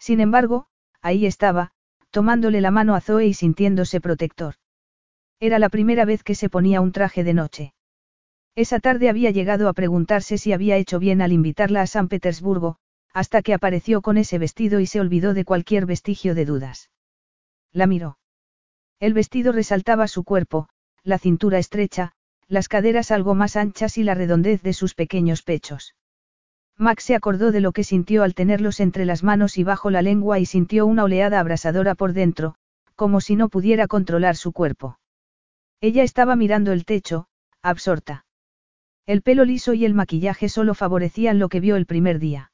Sin 0.00 0.18
embargo, 0.18 0.66
ahí 1.02 1.24
estaba, 1.24 1.70
tomándole 2.10 2.60
la 2.60 2.72
mano 2.72 2.96
a 2.96 3.00
Zoe 3.00 3.26
y 3.26 3.34
sintiéndose 3.34 4.00
protector. 4.00 4.56
Era 5.38 5.60
la 5.60 5.68
primera 5.68 6.04
vez 6.04 6.24
que 6.24 6.34
se 6.34 6.48
ponía 6.48 6.80
un 6.80 6.90
traje 6.90 7.22
de 7.22 7.34
noche. 7.34 7.74
Esa 8.56 8.80
tarde 8.80 9.08
había 9.08 9.30
llegado 9.30 9.68
a 9.68 9.72
preguntarse 9.72 10.36
si 10.36 10.52
había 10.52 10.76
hecho 10.78 10.98
bien 10.98 11.22
al 11.22 11.30
invitarla 11.30 11.82
a 11.82 11.86
San 11.86 12.08
Petersburgo, 12.08 12.78
hasta 13.14 13.42
que 13.42 13.54
apareció 13.54 14.02
con 14.02 14.16
ese 14.16 14.38
vestido 14.38 14.80
y 14.80 14.86
se 14.86 14.98
olvidó 14.98 15.32
de 15.32 15.44
cualquier 15.44 15.86
vestigio 15.86 16.34
de 16.34 16.44
dudas. 16.44 16.90
La 17.72 17.86
miró. 17.86 18.18
El 19.00 19.14
vestido 19.14 19.52
resaltaba 19.52 20.06
su 20.08 20.24
cuerpo, 20.24 20.68
la 21.02 21.18
cintura 21.18 21.58
estrecha, 21.58 22.12
las 22.48 22.68
caderas 22.68 23.10
algo 23.10 23.34
más 23.34 23.56
anchas 23.56 23.96
y 23.96 24.02
la 24.02 24.14
redondez 24.14 24.62
de 24.62 24.74
sus 24.74 24.94
pequeños 24.94 25.42
pechos. 25.42 25.94
Max 26.76 27.04
se 27.04 27.14
acordó 27.14 27.50
de 27.50 27.60
lo 27.60 27.72
que 27.72 27.82
sintió 27.82 28.22
al 28.22 28.34
tenerlos 28.34 28.78
entre 28.78 29.06
las 29.06 29.22
manos 29.22 29.56
y 29.56 29.64
bajo 29.64 29.90
la 29.90 30.02
lengua 30.02 30.38
y 30.38 30.44
sintió 30.44 30.84
una 30.84 31.04
oleada 31.04 31.40
abrasadora 31.40 31.94
por 31.94 32.12
dentro, 32.12 32.56
como 32.94 33.22
si 33.22 33.36
no 33.36 33.48
pudiera 33.48 33.86
controlar 33.86 34.36
su 34.36 34.52
cuerpo. 34.52 34.98
Ella 35.80 36.02
estaba 36.02 36.36
mirando 36.36 36.72
el 36.72 36.84
techo, 36.84 37.26
absorta. 37.62 38.26
El 39.06 39.22
pelo 39.22 39.46
liso 39.46 39.72
y 39.72 39.86
el 39.86 39.94
maquillaje 39.94 40.50
solo 40.50 40.74
favorecían 40.74 41.38
lo 41.38 41.48
que 41.48 41.60
vio 41.60 41.76
el 41.76 41.86
primer 41.86 42.18
día. 42.18 42.52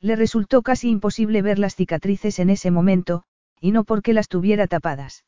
Le 0.00 0.16
resultó 0.16 0.62
casi 0.62 0.88
imposible 0.88 1.42
ver 1.42 1.58
las 1.58 1.74
cicatrices 1.74 2.38
en 2.38 2.48
ese 2.48 2.70
momento, 2.70 3.24
y 3.60 3.72
no 3.72 3.84
porque 3.84 4.14
las 4.14 4.28
tuviera 4.28 4.66
tapadas. 4.66 5.24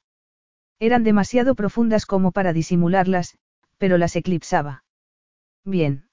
Eran 0.81 1.05
demasiado 1.05 1.55
profundas 1.55 2.07
como 2.07 2.33
para 2.33 2.53
disimularlas, 2.55 3.37
pero 3.79 3.99
las 3.99 4.17
eclipsaba. 4.17 4.83
Bien. 5.65 6.09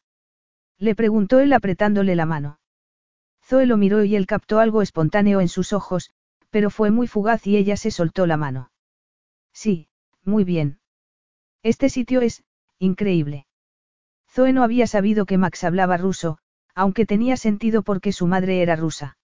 Le 0.77 0.93
preguntó 0.93 1.39
él 1.39 1.53
apretándole 1.53 2.15
la 2.15 2.25
mano. 2.25 2.59
Zoe 3.43 3.65
lo 3.65 3.77
miró 3.77 4.03
y 4.03 4.17
él 4.17 4.27
captó 4.27 4.59
algo 4.59 4.81
espontáneo 4.81 5.39
en 5.39 5.47
sus 5.47 5.71
ojos, 5.71 6.11
pero 6.49 6.69
fue 6.69 6.91
muy 6.91 7.07
fugaz 7.07 7.47
y 7.47 7.55
ella 7.55 7.77
se 7.77 7.91
soltó 7.91 8.27
la 8.27 8.35
mano. 8.35 8.71
Sí, 9.53 9.87
muy 10.23 10.43
bien. 10.43 10.79
Este 11.63 11.89
sitio 11.89 12.19
es, 12.19 12.43
increíble. 12.77 13.47
Zoe 14.29 14.51
no 14.51 14.63
había 14.63 14.85
sabido 14.85 15.25
que 15.25 15.37
Max 15.37 15.63
hablaba 15.63 15.95
ruso, 15.95 16.39
aunque 16.75 17.05
tenía 17.05 17.37
sentido 17.37 17.83
porque 17.83 18.11
su 18.11 18.27
madre 18.27 18.61
era 18.61 18.75
rusa. 18.75 19.17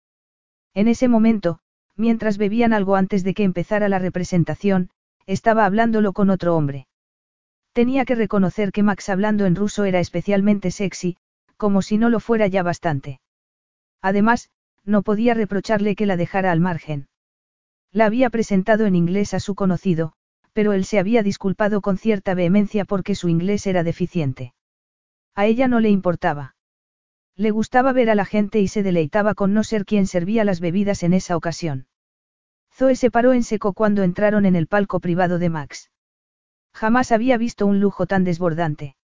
En 0.73 0.87
ese 0.87 1.09
momento, 1.09 1.59
mientras 1.97 2.37
bebían 2.37 2.71
algo 2.71 2.95
antes 2.95 3.25
de 3.25 3.33
que 3.33 3.43
empezara 3.43 3.89
la 3.89 3.99
representación, 3.99 4.89
estaba 5.25 5.65
hablándolo 5.65 6.13
con 6.13 6.29
otro 6.29 6.55
hombre. 6.55 6.87
Tenía 7.73 8.05
que 8.05 8.15
reconocer 8.15 8.71
que 8.71 8.83
Max 8.83 9.09
hablando 9.09 9.45
en 9.45 9.55
ruso 9.55 9.85
era 9.85 9.99
especialmente 9.99 10.69
sexy, 10.71 11.17
como 11.57 11.81
si 11.81 11.97
no 11.97 12.09
lo 12.09 12.19
fuera 12.19 12.47
ya 12.47 12.63
bastante. 12.63 13.19
Además, 14.01 14.49
no 14.83 15.01
podía 15.01 15.33
reprocharle 15.33 15.95
que 15.95 16.05
la 16.05 16.17
dejara 16.17 16.51
al 16.51 16.59
margen. 16.59 17.07
La 17.91 18.05
había 18.05 18.29
presentado 18.29 18.85
en 18.85 18.95
inglés 18.95 19.33
a 19.33 19.39
su 19.39 19.55
conocido, 19.55 20.13
pero 20.51 20.73
él 20.73 20.85
se 20.85 20.99
había 20.99 21.23
disculpado 21.23 21.81
con 21.81 21.97
cierta 21.97 22.33
vehemencia 22.33 22.85
porque 22.85 23.15
su 23.15 23.29
inglés 23.29 23.65
era 23.65 23.83
deficiente. 23.83 24.53
A 25.35 25.45
ella 25.45 25.67
no 25.67 25.79
le 25.79 25.89
importaba. 25.89 26.55
Le 27.35 27.49
gustaba 27.49 27.93
ver 27.93 28.09
a 28.09 28.15
la 28.15 28.25
gente 28.25 28.59
y 28.59 28.67
se 28.67 28.83
deleitaba 28.83 29.33
con 29.33 29.53
no 29.53 29.63
ser 29.63 29.85
quien 29.85 30.05
servía 30.05 30.43
las 30.43 30.59
bebidas 30.59 31.01
en 31.01 31.13
esa 31.13 31.35
ocasión. 31.35 31.87
Zoe 32.75 32.95
se 32.95 33.11
paró 33.11 33.33
en 33.33 33.43
seco 33.43 33.73
cuando 33.73 34.03
entraron 34.03 34.45
en 34.45 34.55
el 34.55 34.67
palco 34.67 34.99
privado 34.99 35.39
de 35.39 35.49
Max. 35.49 35.91
Jamás 36.73 37.11
había 37.11 37.37
visto 37.37 37.67
un 37.67 37.79
lujo 37.79 38.07
tan 38.07 38.23
desbordante. 38.23 38.95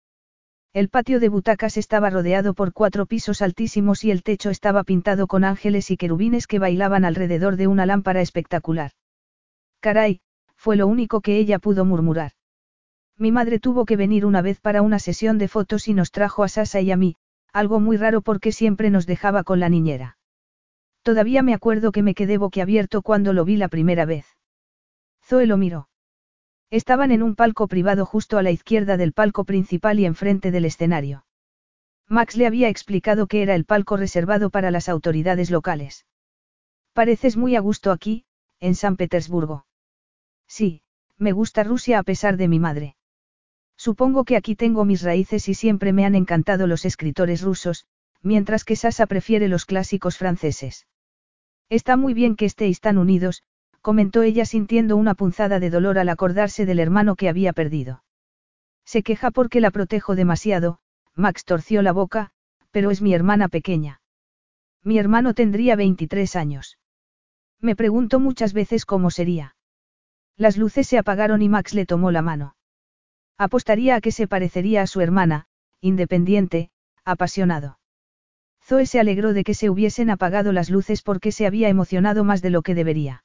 El 0.73 0.89
patio 0.89 1.19
de 1.19 1.29
butacas 1.29 1.77
estaba 1.77 2.09
rodeado 2.09 2.53
por 2.53 2.73
cuatro 2.73 3.07
pisos 3.07 3.41
altísimos 3.41 4.03
y 4.03 4.11
el 4.11 4.21
techo 4.21 4.51
estaba 4.51 4.83
pintado 4.83 5.25
con 5.25 5.43
ángeles 5.43 5.89
y 5.89 5.97
querubines 5.97 6.45
que 6.45 6.59
bailaban 6.59 7.05
alrededor 7.05 7.55
de 7.55 7.67
una 7.67 7.87
lámpara 7.87 8.21
espectacular. 8.21 8.91
Caray, 9.79 10.21
fue 10.55 10.75
lo 10.75 10.85
único 10.85 11.21
que 11.21 11.37
ella 11.37 11.57
pudo 11.57 11.85
murmurar. 11.85 12.33
Mi 13.17 13.31
madre 13.31 13.59
tuvo 13.59 13.85
que 13.85 13.97
venir 13.97 14.25
una 14.25 14.41
vez 14.41 14.59
para 14.59 14.83
una 14.83 14.99
sesión 14.99 15.39
de 15.39 15.47
fotos 15.47 15.87
y 15.87 15.93
nos 15.93 16.11
trajo 16.11 16.43
a 16.43 16.49
Sasa 16.49 16.81
y 16.81 16.91
a 16.91 16.97
mí, 16.97 17.15
algo 17.51 17.79
muy 17.79 17.97
raro 17.97 18.21
porque 18.21 18.51
siempre 18.51 18.91
nos 18.91 19.07
dejaba 19.07 19.43
con 19.43 19.59
la 19.59 19.69
niñera. 19.69 20.18
Todavía 21.01 21.43
me 21.43 21.53
acuerdo 21.53 21.91
que 21.91 22.03
me 22.03 22.13
quedé 22.13 22.37
boquiabierto 22.37 23.01
cuando 23.01 23.33
lo 23.33 23.45
vi 23.45 23.55
la 23.57 23.67
primera 23.67 24.05
vez. 24.05 24.25
Zoe 25.23 25.45
lo 25.45 25.57
miró. 25.57 25.89
Estaban 26.69 27.11
en 27.11 27.23
un 27.23 27.35
palco 27.35 27.67
privado 27.67 28.05
justo 28.05 28.37
a 28.37 28.43
la 28.43 28.51
izquierda 28.51 28.97
del 28.97 29.13
palco 29.13 29.43
principal 29.43 29.99
y 29.99 30.05
enfrente 30.05 30.51
del 30.51 30.65
escenario. 30.65 31.25
Max 32.07 32.35
le 32.35 32.47
había 32.47 32.69
explicado 32.69 33.27
que 33.27 33.41
era 33.41 33.55
el 33.55 33.65
palco 33.65 33.97
reservado 33.97 34.49
para 34.49 34.71
las 34.71 34.89
autoridades 34.89 35.51
locales. 35.51 36.05
Pareces 36.93 37.37
muy 37.37 37.55
a 37.55 37.59
gusto 37.59 37.91
aquí, 37.91 38.25
en 38.59 38.75
San 38.75 38.97
Petersburgo. 38.97 39.65
Sí, 40.47 40.81
me 41.17 41.31
gusta 41.31 41.63
Rusia 41.63 41.99
a 41.99 42.03
pesar 42.03 42.37
de 42.37 42.47
mi 42.47 42.59
madre. 42.59 42.95
Supongo 43.77 44.25
que 44.25 44.35
aquí 44.35 44.55
tengo 44.55 44.85
mis 44.85 45.03
raíces 45.03 45.47
y 45.47 45.53
siempre 45.53 45.93
me 45.93 46.05
han 46.05 46.15
encantado 46.15 46.67
los 46.67 46.83
escritores 46.85 47.41
rusos, 47.41 47.85
mientras 48.21 48.63
que 48.63 48.75
Sasa 48.75 49.07
prefiere 49.07 49.47
los 49.47 49.65
clásicos 49.65 50.17
franceses. 50.17 50.87
Está 51.69 51.97
muy 51.97 52.13
bien 52.13 52.35
que 52.35 52.45
estéis 52.45 52.81
tan 52.81 52.97
unidos, 52.97 53.43
comentó 53.81 54.23
ella 54.23 54.45
sintiendo 54.45 54.97
una 54.97 55.15
punzada 55.15 55.59
de 55.59 55.69
dolor 55.69 55.99
al 55.99 56.09
acordarse 56.09 56.65
del 56.65 56.79
hermano 56.79 57.15
que 57.15 57.29
había 57.29 57.53
perdido. 57.53 58.03
Se 58.85 59.03
queja 59.03 59.31
porque 59.31 59.61
la 59.61 59.71
protejo 59.71 60.15
demasiado, 60.15 60.79
Max 61.15 61.45
torció 61.45 61.81
la 61.81 61.91
boca, 61.91 62.31
pero 62.71 62.91
es 62.91 63.01
mi 63.01 63.13
hermana 63.13 63.47
pequeña. 63.47 64.01
Mi 64.83 64.97
hermano 64.97 65.33
tendría 65.33 65.75
23 65.75 66.35
años. 66.35 66.77
Me 67.59 67.75
pregunto 67.75 68.19
muchas 68.19 68.53
veces 68.53 68.85
cómo 68.85 69.11
sería. 69.11 69.55
Las 70.37 70.57
luces 70.57 70.87
se 70.87 70.97
apagaron 70.97 71.41
y 71.41 71.49
Max 71.49 71.73
le 71.73 71.85
tomó 71.85 72.11
la 72.11 72.21
mano. 72.21 72.55
Apostaría 73.37 73.95
a 73.95 74.01
que 74.01 74.11
se 74.11 74.27
parecería 74.27 74.81
a 74.81 74.87
su 74.87 75.01
hermana, 75.01 75.47
independiente, 75.81 76.71
apasionado. 77.03 77.78
Zoe 78.69 78.85
se 78.85 78.99
alegró 78.99 79.33
de 79.33 79.43
que 79.43 79.55
se 79.55 79.71
hubiesen 79.71 80.11
apagado 80.11 80.51
las 80.51 80.69
luces 80.69 81.01
porque 81.01 81.31
se 81.31 81.47
había 81.47 81.69
emocionado 81.69 82.23
más 82.23 82.43
de 82.43 82.51
lo 82.51 82.61
que 82.61 82.75
debería. 82.75 83.23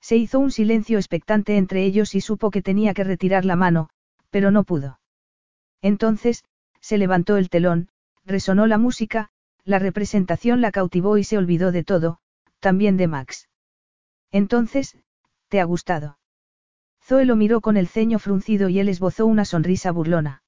Se 0.00 0.16
hizo 0.16 0.38
un 0.38 0.50
silencio 0.50 0.96
expectante 0.96 1.58
entre 1.58 1.84
ellos 1.84 2.14
y 2.14 2.22
supo 2.22 2.50
que 2.50 2.62
tenía 2.62 2.94
que 2.94 3.04
retirar 3.04 3.44
la 3.44 3.56
mano, 3.56 3.90
pero 4.30 4.50
no 4.50 4.64
pudo. 4.64 5.00
Entonces, 5.82 6.44
se 6.80 6.96
levantó 6.96 7.36
el 7.36 7.50
telón, 7.50 7.90
resonó 8.24 8.66
la 8.66 8.78
música, 8.78 9.28
la 9.64 9.78
representación 9.78 10.62
la 10.62 10.72
cautivó 10.72 11.18
y 11.18 11.24
se 11.24 11.36
olvidó 11.36 11.70
de 11.70 11.84
todo, 11.84 12.20
también 12.58 12.96
de 12.96 13.06
Max. 13.06 13.50
Entonces, 14.32 14.96
¿te 15.48 15.60
ha 15.60 15.64
gustado? 15.64 16.18
Zoe 17.02 17.26
lo 17.26 17.36
miró 17.36 17.60
con 17.60 17.76
el 17.76 17.86
ceño 17.86 18.18
fruncido 18.18 18.70
y 18.70 18.78
él 18.78 18.88
esbozó 18.88 19.26
una 19.26 19.44
sonrisa 19.44 19.92
burlona. 19.92 20.42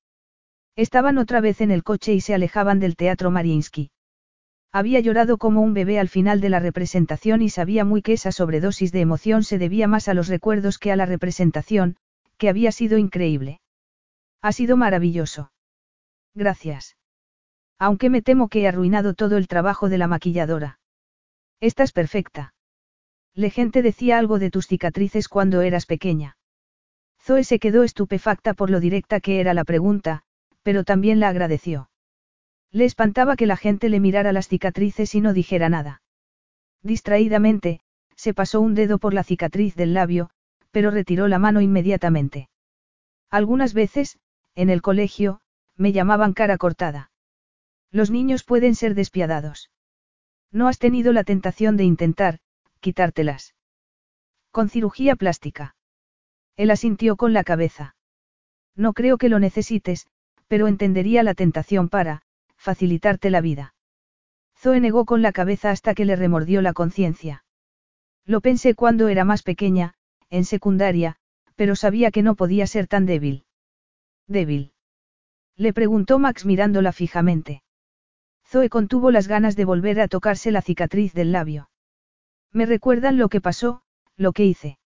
Estaban 0.74 1.18
otra 1.18 1.43
vez 1.43 1.60
en 1.60 1.70
el 1.70 1.82
coche 1.84 2.14
y 2.14 2.22
se 2.22 2.32
alejaban 2.32 2.80
del 2.80 2.97
teatro 2.97 3.30
Mariinsky. 3.30 3.90
Había 4.78 5.01
llorado 5.01 5.39
como 5.39 5.62
un 5.62 5.73
bebé 5.73 5.98
al 5.98 6.11
final 6.11 6.43
de 6.43 6.51
la 6.51 6.61
representación 6.61 7.40
y 7.40 7.48
sabía 7.48 7.86
muy 7.86 8.03
que 8.03 8.12
esa 8.12 8.31
sobredosis 8.31 8.93
de 8.93 9.01
emoción 9.01 9.43
se 9.43 9.57
debía 9.57 9.89
más 9.89 10.07
a 10.07 10.12
los 10.12 10.28
recuerdos 10.28 10.77
que 10.77 10.93
a 10.93 10.97
la 10.97 11.07
representación, 11.07 11.97
que 12.36 12.51
había 12.51 12.70
sido 12.73 12.98
increíble. 12.98 13.62
Ha 14.43 14.53
sido 14.53 14.77
maravilloso. 14.77 15.51
Gracias. 16.35 16.98
Aunque 17.78 18.11
me 18.11 18.20
temo 18.20 18.51
que 18.51 18.61
he 18.61 18.69
arruinado 18.69 19.15
todo 19.15 19.39
el 19.39 19.48
trabajo 19.48 19.89
de 19.89 19.97
la 19.97 20.09
maquilladora. 20.09 20.78
Estás 21.59 21.93
perfecta. 21.93 22.53
Le 23.32 23.48
gente 23.48 23.81
decía 23.81 24.19
algo 24.19 24.39
de 24.39 24.51
tus 24.51 24.66
cicatrices 24.66 25.28
cuando 25.28 25.62
eras 25.62 25.86
pequeña. 25.86 26.36
Zoe 27.19 27.44
se 27.44 27.59
quedó 27.59 27.82
estupefacta 27.82 28.53
por 28.53 28.69
lo 28.69 28.78
directa 28.81 29.20
que 29.20 29.40
era 29.40 29.55
la 29.55 29.65
pregunta, 29.65 30.24
pero 30.62 30.85
también 30.85 31.19
la 31.19 31.31
agradeció. 31.31 31.89
Le 32.72 32.84
espantaba 32.84 33.36
que 33.36 33.47
la 33.47 33.56
gente 33.56 33.88
le 33.88 34.01
mirara 34.01 34.32
las 34.32 34.48
cicatrices 34.48 35.14
y 35.14 35.20
no 35.20 35.32
dijera 35.32 35.68
nada. 35.68 36.02
Distraídamente, 36.82 37.80
se 38.16 38.34
pasó 38.34 38.60
un 38.60 38.74
dedo 38.74 38.98
por 38.98 39.14
la 39.14 39.24
cicatriz 39.24 39.74
del 39.74 39.94
labio, 39.94 40.30
pero 40.70 40.90
retiró 40.90 41.28
la 41.28 41.38
mano 41.38 41.60
inmediatamente. 41.60 42.48
Algunas 43.30 43.74
veces, 43.74 44.18
en 44.55 44.70
el 44.70 44.82
colegio, 44.82 45.40
me 45.76 45.93
llamaban 45.93 46.32
cara 46.32 46.59
cortada. 46.59 47.10
Los 47.90 48.10
niños 48.10 48.44
pueden 48.44 48.74
ser 48.74 48.94
despiadados. 48.94 49.70
No 50.52 50.68
has 50.68 50.78
tenido 50.78 51.12
la 51.12 51.24
tentación 51.24 51.76
de 51.76 51.84
intentar, 51.84 52.38
quitártelas. 52.80 53.55
Con 54.51 54.68
cirugía 54.68 55.16
plástica. 55.16 55.76
Él 56.56 56.70
asintió 56.70 57.16
con 57.16 57.32
la 57.32 57.44
cabeza. 57.44 57.94
No 58.74 58.93
creo 58.93 59.18
que 59.18 59.28
lo 59.28 59.38
necesites, 59.38 60.06
pero 60.48 60.68
entendería 60.68 61.22
la 61.22 61.34
tentación 61.34 61.88
para, 61.88 62.22
facilitarte 62.66 63.30
la 63.30 63.40
vida. 63.40 63.74
Zoe 64.59 64.80
negó 64.80 65.05
con 65.05 65.22
la 65.22 65.30
cabeza 65.30 65.70
hasta 65.70 65.94
que 65.94 66.05
le 66.05 66.16
remordió 66.16 66.62
la 66.62 66.72
conciencia. 66.72 67.44
Lo 68.24 68.40
pensé 68.40 68.74
cuando 68.74 69.06
era 69.06 69.24
más 69.24 69.44
pequeña, 69.44 69.94
en 70.30 70.44
secundaria, 70.44 71.14
pero 71.55 71.76
sabía 71.76 72.10
que 72.10 72.24
no 72.24 72.34
podía 72.34 72.66
ser 72.66 72.88
tan 72.88 73.06
débil. 73.06 73.44
¿Débil? 74.26 74.72
Le 75.56 75.72
preguntó 75.72 76.18
Max 76.18 76.44
mirándola 76.44 76.90
fijamente. 76.90 77.62
Zoe 78.44 78.68
contuvo 78.68 79.12
las 79.12 79.28
ganas 79.28 79.55
de 79.55 79.64
volver 79.64 80.01
a 80.01 80.09
tocarse 80.09 80.51
la 80.51 80.60
cicatriz 80.60 81.14
del 81.14 81.30
labio. 81.30 81.70
Me 82.52 82.66
recuerdan 82.66 83.16
lo 83.16 83.28
que 83.28 83.40
pasó, 83.40 83.82
lo 84.16 84.32
que 84.32 84.44
hice. 84.44 84.80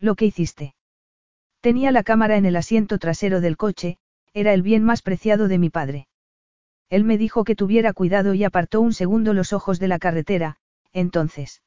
Lo 0.00 0.16
que 0.16 0.24
hiciste. 0.24 0.74
Tenía 1.60 1.92
la 1.92 2.02
cámara 2.02 2.36
en 2.36 2.46
el 2.46 2.56
asiento 2.56 2.98
trasero 2.98 3.40
del 3.40 3.56
coche, 3.56 3.98
era 4.34 4.52
el 4.52 4.62
bien 4.62 4.82
más 4.82 5.02
preciado 5.02 5.46
de 5.46 5.58
mi 5.58 5.70
padre. 5.70 6.08
Él 6.88 7.04
me 7.04 7.18
dijo 7.18 7.44
que 7.44 7.56
tuviera 7.56 7.92
cuidado 7.92 8.34
y 8.34 8.44
apartó 8.44 8.80
un 8.80 8.92
segundo 8.92 9.34
los 9.34 9.52
ojos 9.52 9.78
de 9.80 9.88
la 9.88 9.98
carretera, 9.98 10.56
entonces. 10.92 11.62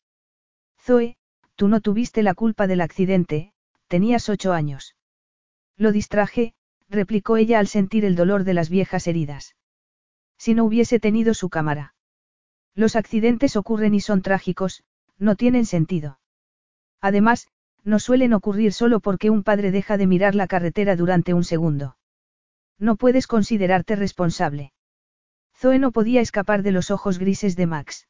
Zoe, 0.82 1.18
tú 1.56 1.68
no 1.68 1.82
tuviste 1.82 2.24
la 2.24 2.34
culpa 2.34 2.68
del 2.68 2.82
accidente, 2.82 3.54
tenías 3.88 4.30
ocho 4.30 4.54
años. 4.54 4.96
Lo 5.76 5.92
distraje, 5.92 6.54
replicó 6.90 7.38
ella 7.38 7.60
al 7.60 7.68
sentir 7.68 8.06
el 8.06 8.16
dolor 8.16 8.44
de 8.44 8.54
las 8.54 8.70
viejas 8.70 9.08
heridas. 9.08 9.56
Si 10.38 10.54
no 10.54 10.64
hubiese 10.64 11.00
tenido 11.00 11.34
su 11.34 11.50
cámara. 11.50 11.96
Los 12.74 12.96
accidentes 12.96 13.58
ocurren 13.58 13.94
y 13.94 14.00
son 14.00 14.22
trágicos, 14.22 14.84
no 15.18 15.36
tienen 15.36 15.66
sentido. 15.66 16.20
Además, 17.02 17.48
no 17.84 18.00
suelen 18.00 18.34
ocurrir 18.34 18.72
solo 18.74 19.00
porque 19.00 19.30
un 19.30 19.44
padre 19.44 19.72
deja 19.72 19.98
de 19.98 20.08
mirar 20.08 20.36
la 20.36 20.48
carretera 20.48 20.96
durante 20.96 21.34
un 21.34 21.44
segundo. 21.44 21.98
No 22.78 22.96
puedes 22.96 23.28
considerarte 23.28 23.96
responsable. 23.96 24.72
Zoe 25.60 25.78
no 25.78 25.92
podía 25.92 26.22
escapar 26.22 26.64
de 26.64 26.72
los 26.72 26.90
ojos 26.90 27.20
grises 27.20 27.58
de 27.58 27.68
Max. 27.68 28.08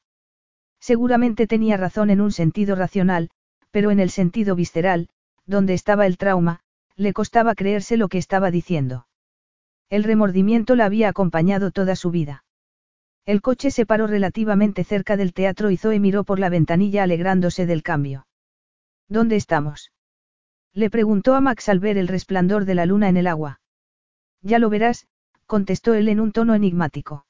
Seguramente 0.79 1.47
tenía 1.47 1.77
razón 1.77 2.11
en 2.11 2.21
un 2.21 2.31
sentido 2.31 2.75
racional, 2.75 3.31
pero 3.71 3.89
en 3.89 3.99
el 3.99 4.11
sentido 4.11 4.53
visceral, 4.53 5.09
donde 5.47 5.73
estaba 5.73 6.05
el 6.05 6.19
trauma, 6.19 6.59
le 6.95 7.11
costaba 7.11 7.55
creerse 7.55 7.97
lo 7.97 8.07
que 8.07 8.19
estaba 8.19 8.51
diciendo. 8.51 9.07
El 9.89 10.03
remordimiento 10.03 10.75
la 10.75 10.85
había 10.85 11.09
acompañado 11.09 11.71
toda 11.71 11.95
su 11.95 12.11
vida. 12.11 12.43
El 13.25 13.41
coche 13.41 13.71
se 13.71 13.87
paró 13.87 14.05
relativamente 14.05 14.83
cerca 14.83 15.17
del 15.17 15.33
teatro 15.33 15.71
y 15.71 15.77
Zoe 15.77 15.99
miró 15.99 16.23
por 16.23 16.37
la 16.37 16.49
ventanilla 16.49 17.01
alegrándose 17.01 17.65
del 17.65 17.81
cambio. 17.81 18.27
¿Dónde 19.07 19.37
estamos? 19.37 19.91
Le 20.71 20.91
preguntó 20.91 21.33
a 21.33 21.41
Max 21.41 21.67
al 21.67 21.79
ver 21.79 21.97
el 21.97 22.09
resplandor 22.09 22.65
de 22.65 22.75
la 22.75 22.85
luna 22.85 23.09
en 23.09 23.17
el 23.17 23.25
agua. 23.25 23.59
Ya 24.43 24.59
lo 24.59 24.69
verás, 24.69 25.07
contestó 25.47 25.95
él 25.95 26.09
en 26.09 26.19
un 26.19 26.31
tono 26.31 26.53
enigmático. 26.53 27.25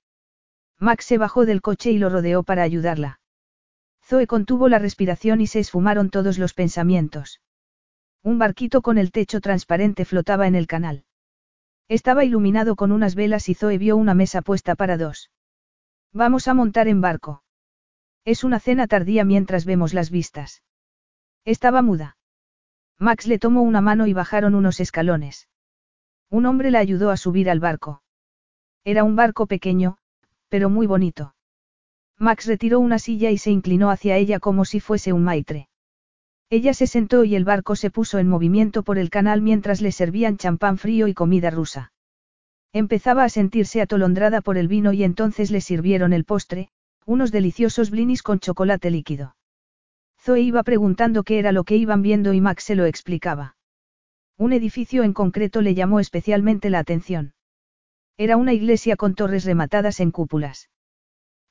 Max 0.79 1.05
se 1.05 1.17
bajó 1.17 1.45
del 1.45 1.61
coche 1.61 1.91
y 1.91 1.97
lo 1.97 2.09
rodeó 2.09 2.43
para 2.43 2.63
ayudarla. 2.63 3.19
Zoe 4.03 4.25
contuvo 4.25 4.69
la 4.69 4.79
respiración 4.79 5.41
y 5.41 5.47
se 5.47 5.59
esfumaron 5.59 6.09
todos 6.09 6.39
los 6.39 6.53
pensamientos. 6.53 7.41
Un 8.23 8.39
barquito 8.39 8.81
con 8.81 8.97
el 8.97 9.11
techo 9.11 9.39
transparente 9.39 10.03
flotaba 10.03 10.47
en 10.47 10.55
el 10.55 10.65
canal. 10.65 11.03
Estaba 11.87 12.25
iluminado 12.25 12.75
con 12.75 12.91
unas 12.91 13.13
velas 13.13 13.49
y 13.49 13.53
Zoe 13.53 13.77
vio 13.77 13.97
una 13.97 14.13
mesa 14.13 14.41
puesta 14.41 14.75
para 14.75 14.97
dos. 14.97 15.29
Vamos 16.11 16.47
a 16.47 16.53
montar 16.53 16.87
en 16.87 17.01
barco. 17.01 17.43
Es 18.25 18.43
una 18.43 18.59
cena 18.59 18.87
tardía 18.87 19.23
mientras 19.25 19.65
vemos 19.65 19.93
las 19.93 20.09
vistas. 20.09 20.63
Estaba 21.45 21.81
muda. 21.81 22.17
Max 22.97 23.27
le 23.27 23.37
tomó 23.37 23.61
una 23.61 23.81
mano 23.81 24.07
y 24.07 24.13
bajaron 24.13 24.55
unos 24.55 24.79
escalones. 24.79 25.47
Un 26.29 26.45
hombre 26.47 26.71
la 26.71 26.79
ayudó 26.79 27.11
a 27.11 27.17
subir 27.17 27.49
al 27.49 27.59
barco. 27.59 28.01
Era 28.83 29.03
un 29.03 29.15
barco 29.15 29.45
pequeño, 29.45 29.98
pero 30.49 30.69
muy 30.69 30.87
bonito. 30.87 31.35
Max 32.17 32.45
retiró 32.47 32.79
una 32.79 32.99
silla 32.99 33.31
y 33.31 33.37
se 33.37 33.51
inclinó 33.51 33.89
hacia 33.91 34.17
ella 34.17 34.39
como 34.39 34.65
si 34.65 34.79
fuese 34.79 35.13
un 35.13 35.23
maitre. 35.23 35.69
Ella 36.49 36.73
se 36.73 36.87
sentó 36.87 37.23
y 37.23 37.35
el 37.35 37.45
barco 37.45 37.75
se 37.75 37.91
puso 37.91 38.17
en 38.17 38.27
movimiento 38.27 38.83
por 38.83 38.97
el 38.97 39.09
canal 39.09 39.41
mientras 39.41 39.81
le 39.81 39.91
servían 39.91 40.37
champán 40.37 40.77
frío 40.77 41.07
y 41.07 41.13
comida 41.13 41.51
rusa. 41.51 41.93
Empezaba 42.73 43.23
a 43.23 43.29
sentirse 43.29 43.81
atolondrada 43.81 44.41
por 44.41 44.57
el 44.57 44.67
vino 44.67 44.91
y 44.91 45.03
entonces 45.03 45.51
le 45.51 45.61
sirvieron 45.61 46.11
el 46.11 46.25
postre, 46.25 46.69
unos 47.05 47.31
deliciosos 47.31 47.89
blinis 47.91 48.21
con 48.21 48.39
chocolate 48.39 48.91
líquido. 48.91 49.35
Zoe 50.19 50.41
iba 50.41 50.63
preguntando 50.63 51.23
qué 51.23 51.39
era 51.39 51.51
lo 51.51 51.63
que 51.63 51.77
iban 51.77 52.01
viendo 52.01 52.33
y 52.33 52.41
Max 52.41 52.65
se 52.65 52.75
lo 52.75 52.85
explicaba. 52.85 53.55
Un 54.37 54.53
edificio 54.53 55.03
en 55.03 55.13
concreto 55.13 55.61
le 55.61 55.75
llamó 55.75 55.99
especialmente 55.99 56.69
la 56.69 56.79
atención. 56.79 57.33
Era 58.19 58.35
una 58.35 58.51
iglesia 58.51 58.97
con 58.97 59.15
torres 59.15 59.45
rematadas 59.45 60.01
en 60.01 60.11
cúpulas. 60.11 60.69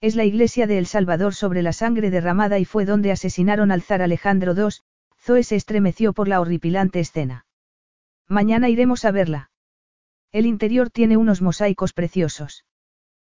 Es 0.03 0.17
la 0.17 0.27
iglesia 0.27 0.67
de 0.67 0.77
El 0.77 0.85
Salvador 0.85 1.35
sobre 1.35 1.63
la 1.63 1.73
sangre 1.73 2.11
derramada 2.11 2.59
y 2.59 2.67
fue 2.67 2.85
donde 2.85 3.11
asesinaron 3.11 3.73
al 3.73 3.81
zar 3.81 4.03
Alejandro 4.03 4.53
II, 4.53 4.75
Zoe 5.19 5.45
se 5.45 5.57
estremeció 5.57 6.13
por 6.13 6.29
la 6.29 6.43
horripilante 6.43 7.01
escena. 7.01 7.47
Mañana 8.29 8.69
iremos 8.69 9.07
a 9.07 9.13
verla. 9.13 9.51
El 10.31 10.45
interior 10.45 10.91
tiene 10.91 11.17
unos 11.17 11.41
mosaicos 11.41 11.95
preciosos. 11.95 12.67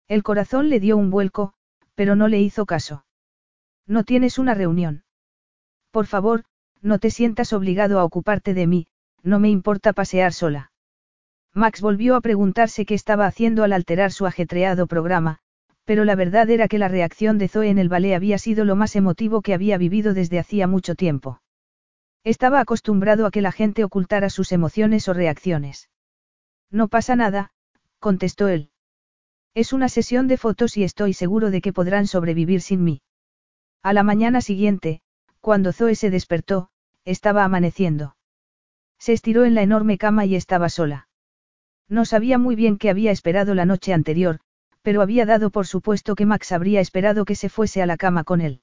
El 0.08 0.24
corazón 0.24 0.72
le 0.72 0.80
dio 0.80 0.98
un 0.98 1.12
vuelco, 1.12 1.54
pero 1.94 2.16
no 2.16 2.30
le 2.30 2.42
hizo 2.42 2.66
caso. 2.66 3.06
No 3.86 4.06
tienes 4.06 4.40
una 4.40 4.56
reunión. 4.56 5.04
Por 5.92 6.08
favor, 6.08 6.46
no 6.82 6.98
te 6.98 7.12
sientas 7.12 7.54
obligado 7.54 8.00
a 8.00 8.06
ocuparte 8.06 8.56
de 8.56 8.66
mí, 8.66 8.88
no 9.22 9.38
me 9.38 9.52
importa 9.52 9.94
pasear 9.94 10.34
sola. 10.34 10.72
Max 11.54 11.82
volvió 11.82 12.16
a 12.16 12.22
preguntarse 12.22 12.86
qué 12.86 12.94
estaba 12.94 13.26
haciendo 13.26 13.64
al 13.64 13.74
alterar 13.74 14.12
su 14.12 14.26
ajetreado 14.26 14.88
programa, 14.88 15.40
pero 15.84 16.06
la 16.06 16.16
verdad 16.16 16.50
era 16.50 16.68
que 16.68 16.78
la 16.78 16.88
reacción 16.88 17.40
de 17.40 17.48
Zoe 17.48 17.70
en 17.70 17.80
el 17.80 17.90
ballet 17.90 18.14
había 18.14 18.38
sido 18.38 18.64
lo 18.64 18.76
más 18.76 18.96
emotivo 18.96 19.42
que 19.42 19.56
había 19.56 19.78
vivido 19.78 20.14
desde 20.14 20.38
hacía 20.38 20.68
mucho 20.68 20.94
tiempo. 20.94 21.42
Estaba 22.24 22.60
acostumbrado 22.60 23.26
a 23.26 23.32
que 23.32 23.42
la 23.42 23.52
gente 23.52 23.84
ocultara 23.84 24.30
sus 24.30 24.52
emociones 24.52 25.08
o 25.08 25.14
reacciones. 25.14 25.90
No 26.70 26.88
pasa 26.88 27.16
nada, 27.16 27.52
contestó 27.98 28.48
él. 28.48 28.70
Es 29.56 29.74
una 29.74 29.90
sesión 29.90 30.28
de 30.28 30.38
fotos 30.38 30.78
y 30.78 30.84
estoy 30.84 31.14
seguro 31.14 31.50
de 31.50 31.62
que 31.62 31.74
podrán 31.74 32.06
sobrevivir 32.06 32.62
sin 32.62 32.84
mí. 32.84 33.02
A 33.82 33.94
la 33.94 34.04
mañana 34.04 34.42
siguiente, 34.42 35.02
cuando 35.42 35.74
Zoe 35.74 35.96
se 35.96 36.12
despertó, 36.12 36.70
estaba 37.04 37.44
amaneciendo. 37.44 38.16
Se 39.00 39.14
estiró 39.14 39.46
en 39.46 39.56
la 39.56 39.64
enorme 39.64 39.98
cama 39.98 40.26
y 40.26 40.36
estaba 40.36 40.70
sola. 40.70 41.09
No 41.90 42.06
sabía 42.06 42.38
muy 42.38 42.56
bien 42.56 42.78
qué 42.78 42.90
había 42.90 43.11
esperado 43.11 43.56
la 43.56 43.66
noche 43.66 43.94
anterior, 43.94 44.40
pero 44.84 45.02
había 45.02 45.26
dado 45.26 45.49
por 45.49 45.68
supuesto 45.68 46.16
que 46.16 46.26
Max 46.26 46.52
habría 46.52 46.80
esperado 46.80 47.26
que 47.26 47.36
se 47.36 47.49
fuese 47.49 47.82
a 47.82 47.88
la 47.88 47.98
cama 47.98 48.24
con 48.24 48.41
él. 48.41 48.61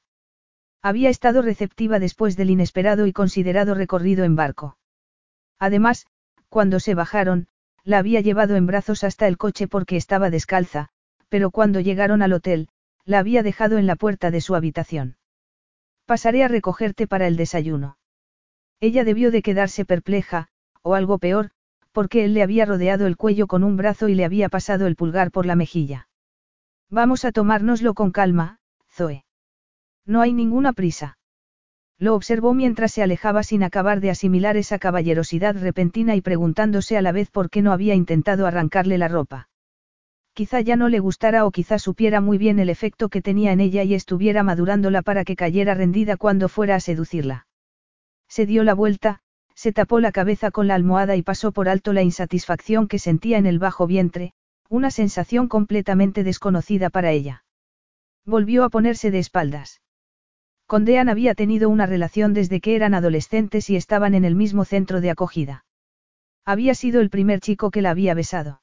Había 0.80 1.10
estado 1.10 1.42
receptiva 1.42 1.98
después 1.98 2.36
del 2.36 2.50
inesperado 2.50 3.06
y 3.06 3.12
considerado 3.12 3.74
recorrido 3.74 4.24
en 4.24 4.36
barco. 4.36 4.78
Además, 5.58 6.06
cuando 6.48 6.78
se 6.78 6.94
bajaron, 6.94 7.48
la 7.82 7.98
había 7.98 8.20
llevado 8.20 8.56
en 8.56 8.66
brazos 8.66 9.02
hasta 9.02 9.26
el 9.26 9.36
coche 9.36 9.66
porque 9.66 9.96
estaba 9.96 10.30
descalza, 10.30 10.88
pero 11.28 11.50
cuando 11.50 11.80
llegaron 11.80 12.22
al 12.22 12.32
hotel, 12.32 12.68
la 13.04 13.18
había 13.18 13.42
dejado 13.42 13.78
en 13.78 13.86
la 13.86 13.96
puerta 13.96 14.30
de 14.30 14.40
su 14.40 14.54
habitación. 14.54 15.16
Pasaré 16.04 16.44
a 16.44 16.48
recogerte 16.48 17.06
para 17.08 17.26
el 17.26 17.36
desayuno. 17.36 17.98
Ella 18.78 19.02
debió 19.04 19.30
de 19.30 19.42
quedarse 19.42 19.84
perpleja, 19.84 20.48
o 20.82 20.94
algo 20.94 21.18
peor, 21.18 21.50
porque 21.96 22.26
él 22.26 22.34
le 22.34 22.42
había 22.42 22.66
rodeado 22.66 23.06
el 23.06 23.16
cuello 23.16 23.46
con 23.46 23.64
un 23.64 23.78
brazo 23.78 24.10
y 24.10 24.14
le 24.14 24.26
había 24.26 24.50
pasado 24.50 24.86
el 24.86 24.96
pulgar 24.96 25.30
por 25.30 25.46
la 25.46 25.56
mejilla. 25.56 26.10
Vamos 26.90 27.24
a 27.24 27.32
tomárnoslo 27.32 27.94
con 27.94 28.10
calma, 28.12 28.58
Zoe. 28.92 29.24
No 30.04 30.20
hay 30.20 30.34
ninguna 30.34 30.74
prisa. 30.74 31.16
Lo 31.98 32.14
observó 32.14 32.52
mientras 32.52 32.92
se 32.92 33.02
alejaba 33.02 33.42
sin 33.42 33.62
acabar 33.62 34.00
de 34.00 34.10
asimilar 34.10 34.58
esa 34.58 34.78
caballerosidad 34.78 35.56
repentina 35.56 36.14
y 36.14 36.20
preguntándose 36.20 36.98
a 36.98 37.00
la 37.00 37.12
vez 37.12 37.30
por 37.30 37.48
qué 37.48 37.62
no 37.62 37.72
había 37.72 37.94
intentado 37.94 38.46
arrancarle 38.46 38.98
la 38.98 39.08
ropa. 39.08 39.48
Quizá 40.34 40.60
ya 40.60 40.76
no 40.76 40.90
le 40.90 40.98
gustara 40.98 41.46
o 41.46 41.50
quizá 41.50 41.78
supiera 41.78 42.20
muy 42.20 42.36
bien 42.36 42.58
el 42.58 42.68
efecto 42.68 43.08
que 43.08 43.22
tenía 43.22 43.52
en 43.52 43.60
ella 43.60 43.84
y 43.84 43.94
estuviera 43.94 44.42
madurándola 44.42 45.00
para 45.00 45.24
que 45.24 45.34
cayera 45.34 45.72
rendida 45.72 46.18
cuando 46.18 46.50
fuera 46.50 46.74
a 46.74 46.80
seducirla. 46.80 47.46
Se 48.28 48.44
dio 48.44 48.64
la 48.64 48.74
vuelta, 48.74 49.22
se 49.56 49.72
tapó 49.72 50.00
la 50.00 50.12
cabeza 50.12 50.50
con 50.50 50.68
la 50.68 50.74
almohada 50.74 51.16
y 51.16 51.22
pasó 51.22 51.50
por 51.50 51.68
alto 51.68 51.94
la 51.94 52.02
insatisfacción 52.02 52.86
que 52.86 52.98
sentía 52.98 53.38
en 53.38 53.46
el 53.46 53.58
bajo 53.58 53.86
vientre, 53.86 54.34
una 54.68 54.90
sensación 54.90 55.48
completamente 55.48 56.22
desconocida 56.24 56.90
para 56.90 57.10
ella. 57.10 57.44
Volvió 58.26 58.64
a 58.64 58.68
ponerse 58.68 59.10
de 59.10 59.18
espaldas. 59.18 59.80
Con 60.66 60.84
Dean 60.84 61.08
había 61.08 61.34
tenido 61.34 61.70
una 61.70 61.86
relación 61.86 62.34
desde 62.34 62.60
que 62.60 62.76
eran 62.76 62.92
adolescentes 62.92 63.70
y 63.70 63.76
estaban 63.76 64.14
en 64.14 64.24
el 64.24 64.34
mismo 64.34 64.64
centro 64.64 65.00
de 65.00 65.10
acogida. 65.10 65.64
Había 66.44 66.74
sido 66.74 67.00
el 67.00 67.08
primer 67.08 67.40
chico 67.40 67.70
que 67.70 67.82
la 67.82 67.90
había 67.90 68.14
besado. 68.14 68.60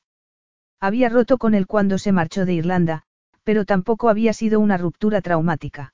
Había 0.80 1.10
roto 1.10 1.38
con 1.38 1.56
él 1.56 1.66
cuando 1.66 1.98
se 1.98 2.12
marchó 2.12 2.46
de 2.46 2.54
Irlanda, 2.54 3.04
pero 3.44 3.66
tampoco 3.66 4.10
había 4.10 4.34
sido 4.34 4.60
una 4.60 4.78
ruptura 4.78 5.22
traumática. 5.22 5.94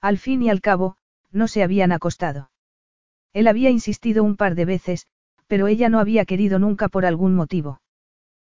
Al 0.00 0.18
fin 0.18 0.42
y 0.42 0.50
al 0.50 0.60
cabo, 0.60 0.96
no 1.30 1.48
se 1.48 1.62
habían 1.62 1.92
acostado. 1.92 2.49
Él 3.32 3.46
había 3.46 3.70
insistido 3.70 4.24
un 4.24 4.36
par 4.36 4.54
de 4.54 4.64
veces, 4.64 5.06
pero 5.46 5.66
ella 5.66 5.88
no 5.88 5.98
había 5.98 6.24
querido 6.24 6.58
nunca 6.58 6.88
por 6.88 7.04
algún 7.04 7.34
motivo. 7.34 7.80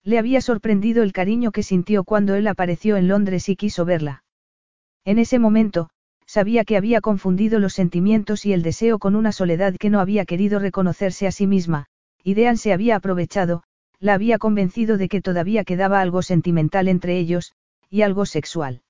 Le 0.02 0.18
había 0.18 0.40
sorprendido 0.40 1.02
el 1.02 1.12
cariño 1.12 1.52
que 1.52 1.62
sintió 1.62 2.04
cuando 2.04 2.34
él 2.34 2.46
apareció 2.46 2.96
en 2.96 3.08
Londres 3.08 3.48
y 3.48 3.56
quiso 3.56 3.84
verla. 3.84 4.24
En 5.04 5.18
ese 5.18 5.38
momento, 5.38 5.90
sabía 6.26 6.64
que 6.64 6.76
había 6.76 7.00
confundido 7.00 7.58
los 7.58 7.74
sentimientos 7.74 8.46
y 8.46 8.52
el 8.52 8.62
deseo 8.62 8.98
con 8.98 9.16
una 9.16 9.32
soledad 9.32 9.76
que 9.76 9.90
no 9.90 10.00
había 10.00 10.24
querido 10.24 10.58
reconocerse 10.58 11.26
a 11.26 11.32
sí 11.32 11.46
misma, 11.46 11.86
y 12.22 12.34
Dean 12.34 12.56
se 12.56 12.72
había 12.72 12.96
aprovechado, 12.96 13.62
la 13.98 14.14
había 14.14 14.38
convencido 14.38 14.96
de 14.96 15.08
que 15.08 15.20
todavía 15.20 15.64
quedaba 15.64 16.00
algo 16.00 16.22
sentimental 16.22 16.88
entre 16.88 17.18
ellos, 17.18 17.52
y 17.90 18.02
algo 18.02 18.26
sexual. 18.26 18.82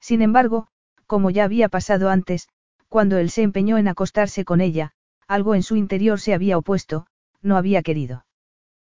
Sin 0.00 0.22
embargo, 0.22 0.66
como 1.06 1.30
ya 1.30 1.44
había 1.44 1.68
pasado 1.68 2.08
antes, 2.08 2.48
cuando 2.94 3.18
él 3.18 3.28
se 3.28 3.42
empeñó 3.42 3.76
en 3.76 3.88
acostarse 3.88 4.44
con 4.44 4.60
ella, 4.60 4.92
algo 5.26 5.56
en 5.56 5.64
su 5.64 5.74
interior 5.74 6.20
se 6.20 6.32
había 6.32 6.56
opuesto, 6.56 7.08
no 7.42 7.56
había 7.56 7.82
querido. 7.82 8.24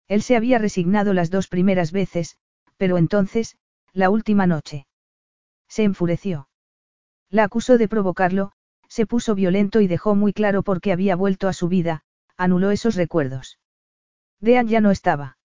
Él 0.09 0.21
se 0.21 0.35
había 0.35 0.59
resignado 0.59 1.15
las 1.15 1.31
dos 1.31 1.47
primeras 1.47 1.93
veces, 1.93 2.37
pero 2.77 2.99
entonces, 2.99 3.57
la 3.93 4.11
última 4.11 4.49
noche. 4.49 4.89
Se 5.69 5.85
enfureció. 5.85 6.49
La 7.31 7.45
acusó 7.45 7.79
de 7.79 7.87
provocarlo, 7.87 8.51
se 8.89 9.07
puso 9.07 9.37
violento 9.37 9.81
y 9.81 9.87
dejó 9.87 10.16
muy 10.16 10.33
claro 10.33 10.65
por 10.65 10.81
qué 10.81 10.91
había 10.91 11.15
vuelto 11.15 11.47
a 11.47 11.53
su 11.53 11.69
vida, 11.69 12.03
anuló 12.37 12.73
esos 12.73 12.97
recuerdos. 12.97 13.61
Dean 14.41 14.66
ya 14.66 14.81
no 14.81 14.91
estaba. 14.91 15.39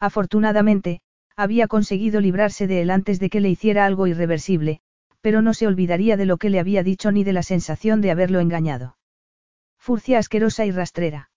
Afortunadamente, 0.00 1.02
había 1.36 1.68
conseguido 1.68 2.22
librarse 2.22 2.66
de 2.66 2.80
él 2.80 2.90
antes 2.90 3.20
de 3.20 3.28
que 3.28 3.42
le 3.42 3.50
hiciera 3.50 3.84
algo 3.84 4.06
irreversible, 4.06 4.80
pero 5.26 5.42
no 5.42 5.54
se 5.54 5.66
olvidaría 5.66 6.16
de 6.16 6.24
lo 6.24 6.36
que 6.36 6.50
le 6.50 6.60
había 6.60 6.84
dicho 6.84 7.10
ni 7.10 7.24
de 7.24 7.32
la 7.32 7.42
sensación 7.42 8.00
de 8.00 8.12
haberlo 8.12 8.38
engañado. 8.38 8.96
Furcia 9.76 10.20
asquerosa 10.20 10.66
y 10.66 10.70
rastrera. 10.70 11.32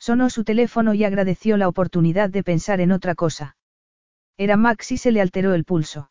Sonó 0.00 0.30
su 0.30 0.42
teléfono 0.42 0.94
y 0.94 1.04
agradeció 1.04 1.56
la 1.56 1.68
oportunidad 1.68 2.28
de 2.28 2.42
pensar 2.42 2.80
en 2.80 2.90
otra 2.90 3.14
cosa. 3.14 3.56
Era 4.36 4.56
Max 4.56 4.90
y 4.90 4.96
se 4.96 5.12
le 5.12 5.20
alteró 5.20 5.54
el 5.54 5.64
pulso. 5.64 6.10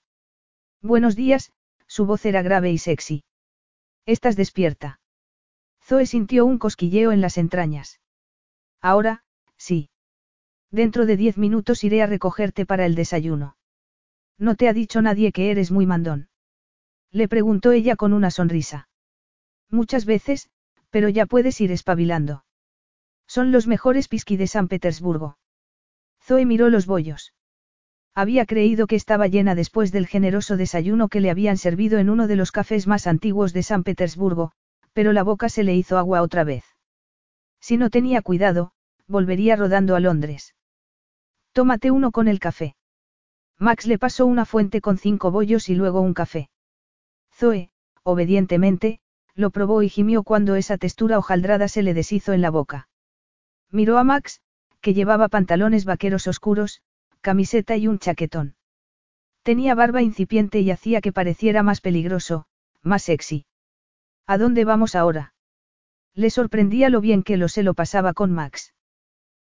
Buenos 0.81 1.17
días, 1.17 1.51
su 1.87 2.05
voz 2.05 2.25
era 2.25 2.41
grave 2.41 2.71
y 2.71 2.77
sexy. 2.77 3.25
¿Estás 4.05 4.37
despierta? 4.37 5.01
Zoe 5.83 6.05
sintió 6.05 6.45
un 6.45 6.57
cosquilleo 6.57 7.11
en 7.11 7.19
las 7.19 7.37
entrañas. 7.37 7.99
Ahora, 8.79 9.25
sí. 9.57 9.89
Dentro 10.71 11.05
de 11.05 11.17
diez 11.17 11.37
minutos 11.37 11.83
iré 11.83 12.01
a 12.01 12.07
recogerte 12.07 12.65
para 12.65 12.85
el 12.85 12.95
desayuno. 12.95 13.57
¿No 14.37 14.55
te 14.55 14.69
ha 14.69 14.73
dicho 14.73 15.01
nadie 15.01 15.33
que 15.33 15.51
eres 15.51 15.69
muy 15.69 15.85
mandón? 15.85 16.29
Le 17.13 17.27
preguntó 17.27 17.71
ella 17.71 17.95
con 17.95 18.11
una 18.11 18.31
sonrisa. 18.31 18.89
Muchas 19.69 20.05
veces, 20.05 20.49
pero 20.89 21.09
ya 21.09 21.27
puedes 21.27 21.61
ir 21.61 21.71
espabilando. 21.71 22.43
Son 23.27 23.51
los 23.51 23.67
mejores 23.67 24.07
pisqui 24.07 24.35
de 24.35 24.47
San 24.47 24.67
Petersburgo. 24.67 25.37
Zoe 26.21 26.45
miró 26.45 26.69
los 26.69 26.87
bollos. 26.87 27.33
Había 28.15 28.45
creído 28.45 28.87
que 28.87 28.95
estaba 28.95 29.27
llena 29.27 29.53
después 29.53 29.91
del 29.91 30.07
generoso 30.07 30.57
desayuno 30.57 31.07
que 31.07 31.19
le 31.19 31.29
habían 31.29 31.57
servido 31.57 31.99
en 31.99 32.09
uno 32.09 32.27
de 32.27 32.35
los 32.35 32.51
cafés 32.51 32.87
más 32.87 33.05
antiguos 33.05 33.53
de 33.53 33.63
San 33.63 33.83
Petersburgo, 33.83 34.51
pero 34.93 35.13
la 35.13 35.23
boca 35.23 35.49
se 35.49 35.63
le 35.63 35.75
hizo 35.75 35.97
agua 35.97 36.21
otra 36.21 36.43
vez. 36.43 36.65
Si 37.59 37.77
no 37.77 37.89
tenía 37.89 38.21
cuidado, 38.21 38.71
volvería 39.07 39.55
rodando 39.55 39.95
a 39.95 39.99
Londres. 39.99 40.55
Tómate 41.51 41.91
uno 41.91 42.11
con 42.11 42.27
el 42.27 42.39
café. 42.39 42.75
Max 43.59 43.85
le 43.85 43.99
pasó 43.99 44.25
una 44.25 44.45
fuente 44.45 44.81
con 44.81 44.97
cinco 44.97 45.29
bollos 45.31 45.69
y 45.69 45.75
luego 45.75 46.01
un 46.01 46.13
café. 46.13 46.49
Zoe, 47.43 47.71
obedientemente, 48.03 49.01
lo 49.35 49.49
probó 49.49 49.83
y 49.83 49.89
gimió 49.89 50.23
cuando 50.23 50.55
esa 50.55 50.77
textura 50.77 51.17
hojaldrada 51.17 51.67
se 51.67 51.83
le 51.83 51.93
deshizo 51.93 52.31
en 52.31 52.41
la 52.41 52.49
boca. 52.49 52.87
Miró 53.69 53.97
a 53.97 54.05
Max, 54.05 54.39
que 54.79 54.93
llevaba 54.93 55.27
pantalones 55.27 55.83
vaqueros 55.83 56.25
oscuros, 56.27 56.81
camiseta 57.19 57.75
y 57.75 57.89
un 57.89 57.99
chaquetón. 57.99 58.55
Tenía 59.41 59.75
barba 59.75 60.01
incipiente 60.01 60.61
y 60.61 60.71
hacía 60.71 61.01
que 61.01 61.11
pareciera 61.11 61.63
más 61.63 61.81
peligroso, 61.81 62.45
más 62.81 63.03
sexy. 63.03 63.45
¿A 64.25 64.37
dónde 64.37 64.63
vamos 64.63 64.95
ahora? 64.95 65.33
Le 66.13 66.29
sorprendía 66.29 66.87
lo 66.87 67.01
bien 67.01 67.23
que 67.23 67.35
lo 67.35 67.49
se 67.49 67.63
lo 67.63 67.73
pasaba 67.73 68.13
con 68.13 68.31
Max. 68.31 68.73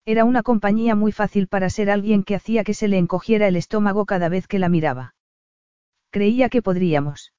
Era 0.06 0.24
una 0.24 0.42
compañía 0.42 0.94
muy 0.94 1.12
fácil 1.12 1.46
para 1.46 1.68
ser 1.68 1.90
alguien 1.90 2.24
que 2.24 2.36
hacía 2.36 2.64
que 2.64 2.72
se 2.72 2.88
le 2.88 2.96
encogiera 2.96 3.48
el 3.48 3.56
estómago 3.56 4.06
cada 4.06 4.30
vez 4.30 4.46
que 4.46 4.58
la 4.58 4.70
miraba. 4.70 5.14
Creía 6.10 6.48
que 6.48 6.62
podríamos. 6.62 7.34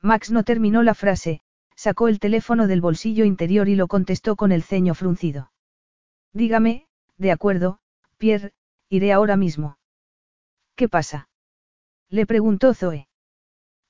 Max 0.00 0.30
no 0.30 0.44
terminó 0.44 0.82
la 0.82 0.94
frase, 0.94 1.40
sacó 1.74 2.08
el 2.08 2.18
teléfono 2.20 2.66
del 2.66 2.80
bolsillo 2.80 3.24
interior 3.24 3.68
y 3.68 3.76
lo 3.76 3.88
contestó 3.88 4.36
con 4.36 4.52
el 4.52 4.62
ceño 4.62 4.94
fruncido. 4.94 5.52
Dígame, 6.32 6.86
de 7.16 7.32
acuerdo, 7.32 7.80
Pierre, 8.16 8.52
Iré 8.90 9.12
ahora 9.12 9.36
mismo. 9.36 9.76
¿Qué 10.74 10.88
pasa? 10.88 11.28
Le 12.08 12.24
preguntó 12.24 12.72
Zoe. 12.72 13.06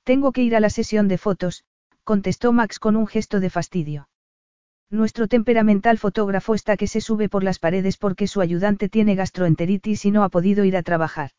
Tengo 0.03 0.33
que 0.33 0.43
ir 0.43 0.57
a 0.57 0.61
la 0.61 0.71
sesión 0.71 1.07
de 1.07 1.19
fotos, 1.19 1.65
contestó 2.03 2.53
Max 2.53 2.81
con 2.81 2.97
un 2.97 3.07
gesto 3.07 3.39
de 3.39 3.49
fastidio. 3.49 4.09
Nuestro 4.91 5.29
temperamental 5.29 5.99
fotógrafo 5.99 6.55
está 6.55 6.77
que 6.77 6.89
se 6.89 7.01
sube 7.01 7.29
por 7.29 7.45
las 7.45 7.61
paredes 7.61 7.97
porque 7.97 8.27
su 8.27 8.41
ayudante 8.41 8.89
tiene 8.89 9.15
gastroenteritis 9.15 10.05
y 10.05 10.11
no 10.11 10.25
ha 10.25 10.31
podido 10.31 10.65
ir 10.65 10.77
a 10.77 10.83
trabajar. 10.83 11.31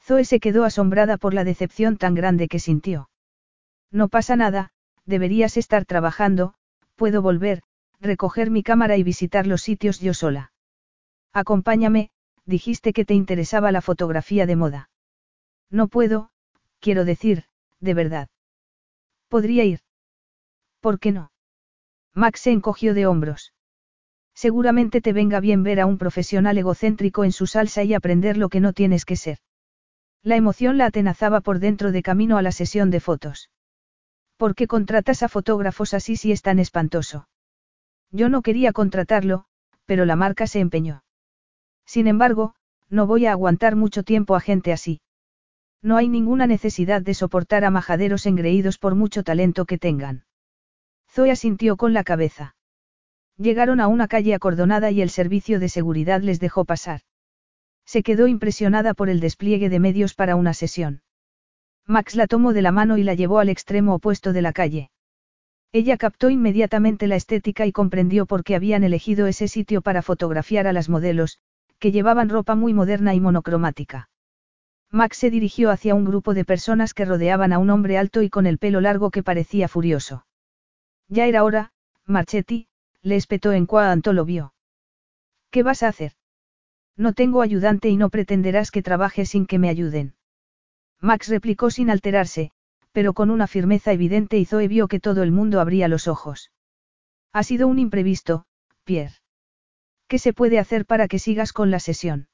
Zoe 0.00 0.24
se 0.24 0.40
quedó 0.40 0.64
asombrada 0.64 1.18
por 1.18 1.34
la 1.34 1.44
decepción 1.44 1.98
tan 1.98 2.14
grande 2.14 2.48
que 2.48 2.58
sintió. 2.58 3.10
No 3.92 4.08
pasa 4.08 4.34
nada, 4.36 4.70
deberías 5.04 5.56
estar 5.56 5.84
trabajando, 5.84 6.54
puedo 6.96 7.20
volver, 7.20 7.62
recoger 8.00 8.50
mi 8.50 8.62
cámara 8.62 8.96
y 8.96 9.02
visitar 9.02 9.46
los 9.46 9.62
sitios 9.62 10.00
yo 10.00 10.14
sola. 10.14 10.52
Acompáñame, 11.32 12.10
dijiste 12.46 12.92
que 12.92 13.04
te 13.04 13.14
interesaba 13.14 13.70
la 13.70 13.82
fotografía 13.82 14.46
de 14.46 14.56
moda. 14.56 14.90
No 15.70 15.88
puedo, 15.88 16.30
quiero 16.80 17.04
decir, 17.04 17.44
de 17.80 17.94
verdad. 17.94 18.28
Podría 19.28 19.64
ir. 19.64 19.80
¿Por 20.80 20.98
qué 20.98 21.12
no? 21.12 21.30
Max 22.14 22.40
se 22.40 22.50
encogió 22.50 22.94
de 22.94 23.06
hombros. 23.06 23.52
Seguramente 24.34 25.00
te 25.00 25.12
venga 25.12 25.40
bien 25.40 25.62
ver 25.62 25.80
a 25.80 25.86
un 25.86 25.98
profesional 25.98 26.56
egocéntrico 26.58 27.24
en 27.24 27.32
su 27.32 27.46
salsa 27.46 27.84
y 27.84 27.94
aprender 27.94 28.36
lo 28.36 28.48
que 28.48 28.60
no 28.60 28.72
tienes 28.72 29.04
que 29.04 29.16
ser. 29.16 29.38
La 30.22 30.36
emoción 30.36 30.78
la 30.78 30.86
atenazaba 30.86 31.40
por 31.40 31.58
dentro 31.58 31.92
de 31.92 32.02
camino 32.02 32.38
a 32.38 32.42
la 32.42 32.52
sesión 32.52 32.90
de 32.90 33.00
fotos. 33.00 33.50
¿Por 34.36 34.54
qué 34.54 34.66
contratas 34.66 35.22
a 35.22 35.28
fotógrafos 35.28 35.94
así 35.94 36.16
si 36.16 36.32
es 36.32 36.42
tan 36.42 36.58
espantoso? 36.58 37.28
Yo 38.10 38.28
no 38.28 38.42
quería 38.42 38.72
contratarlo, 38.72 39.44
pero 39.86 40.04
la 40.04 40.16
marca 40.16 40.46
se 40.46 40.60
empeñó. 40.60 41.04
Sin 41.86 42.06
embargo, 42.06 42.54
no 42.88 43.06
voy 43.06 43.26
a 43.26 43.32
aguantar 43.32 43.76
mucho 43.76 44.02
tiempo 44.02 44.36
a 44.36 44.40
gente 44.40 44.72
así. 44.72 45.00
No 45.82 45.96
hay 45.96 46.08
ninguna 46.08 46.46
necesidad 46.46 47.02
de 47.02 47.14
soportar 47.14 47.64
a 47.64 47.70
majaderos 47.70 48.26
engreídos 48.26 48.78
por 48.78 48.94
mucho 48.94 49.22
talento 49.24 49.64
que 49.64 49.78
tengan. 49.78 50.24
Zoe 51.10 51.30
asintió 51.30 51.76
con 51.76 51.92
la 51.92 52.04
cabeza. 52.04 52.54
Llegaron 53.36 53.80
a 53.80 53.88
una 53.88 54.08
calle 54.08 54.34
acordonada 54.34 54.90
y 54.90 55.02
el 55.02 55.10
servicio 55.10 55.58
de 55.58 55.68
seguridad 55.68 56.20
les 56.22 56.38
dejó 56.38 56.64
pasar. 56.64 57.00
Se 57.84 58.02
quedó 58.02 58.28
impresionada 58.28 58.94
por 58.94 59.08
el 59.08 59.20
despliegue 59.20 59.68
de 59.68 59.80
medios 59.80 60.14
para 60.14 60.36
una 60.36 60.54
sesión. 60.54 61.02
Max 61.86 62.14
la 62.14 62.26
tomó 62.26 62.52
de 62.52 62.62
la 62.62 62.72
mano 62.72 62.96
y 62.98 63.02
la 63.02 63.14
llevó 63.14 63.38
al 63.38 63.48
extremo 63.48 63.94
opuesto 63.94 64.32
de 64.32 64.42
la 64.42 64.52
calle. 64.52 64.90
Ella 65.72 65.96
captó 65.96 66.30
inmediatamente 66.30 67.06
la 67.06 67.16
estética 67.16 67.66
y 67.66 67.72
comprendió 67.72 68.26
por 68.26 68.44
qué 68.44 68.54
habían 68.54 68.84
elegido 68.84 69.26
ese 69.26 69.48
sitio 69.48 69.80
para 69.80 70.02
fotografiar 70.02 70.66
a 70.66 70.72
las 70.72 70.88
modelos, 70.88 71.38
que 71.78 71.90
llevaban 71.90 72.28
ropa 72.28 72.54
muy 72.54 72.74
moderna 72.74 73.14
y 73.14 73.20
monocromática. 73.20 74.10
Max 74.90 75.16
se 75.16 75.30
dirigió 75.30 75.70
hacia 75.70 75.94
un 75.94 76.04
grupo 76.04 76.34
de 76.34 76.44
personas 76.44 76.92
que 76.92 77.06
rodeaban 77.06 77.54
a 77.54 77.58
un 77.58 77.70
hombre 77.70 77.96
alto 77.96 78.20
y 78.20 78.28
con 78.28 78.46
el 78.46 78.58
pelo 78.58 78.82
largo 78.82 79.10
que 79.10 79.22
parecía 79.22 79.66
furioso. 79.66 80.26
Ya 81.08 81.26
era 81.26 81.42
hora, 81.42 81.72
Marchetti, 82.04 82.68
le 83.00 83.16
espetó 83.16 83.52
en 83.52 83.64
cuanto 83.64 84.12
lo 84.12 84.26
vio. 84.26 84.52
¿Qué 85.50 85.62
vas 85.62 85.82
a 85.82 85.88
hacer? 85.88 86.12
No 86.96 87.14
tengo 87.14 87.40
ayudante 87.40 87.88
y 87.88 87.96
no 87.96 88.10
pretenderás 88.10 88.70
que 88.70 88.82
trabaje 88.82 89.24
sin 89.24 89.46
que 89.46 89.58
me 89.58 89.70
ayuden. 89.70 90.14
Max 91.02 91.28
replicó 91.28 91.70
sin 91.70 91.90
alterarse, 91.90 92.52
pero 92.92 93.12
con 93.12 93.30
una 93.30 93.48
firmeza 93.48 93.92
evidente 93.92 94.38
y 94.38 94.44
Zoe 94.44 94.68
vio 94.68 94.86
que 94.86 95.00
todo 95.00 95.24
el 95.24 95.32
mundo 95.32 95.60
abría 95.60 95.88
los 95.88 96.06
ojos. 96.06 96.52
Ha 97.32 97.42
sido 97.42 97.66
un 97.66 97.80
imprevisto, 97.80 98.44
Pierre. 98.84 99.16
¿Qué 100.06 100.18
se 100.20 100.32
puede 100.32 100.60
hacer 100.60 100.86
para 100.86 101.08
que 101.08 101.18
sigas 101.18 101.52
con 101.52 101.72
la 101.72 101.80
sesión? 101.80 102.28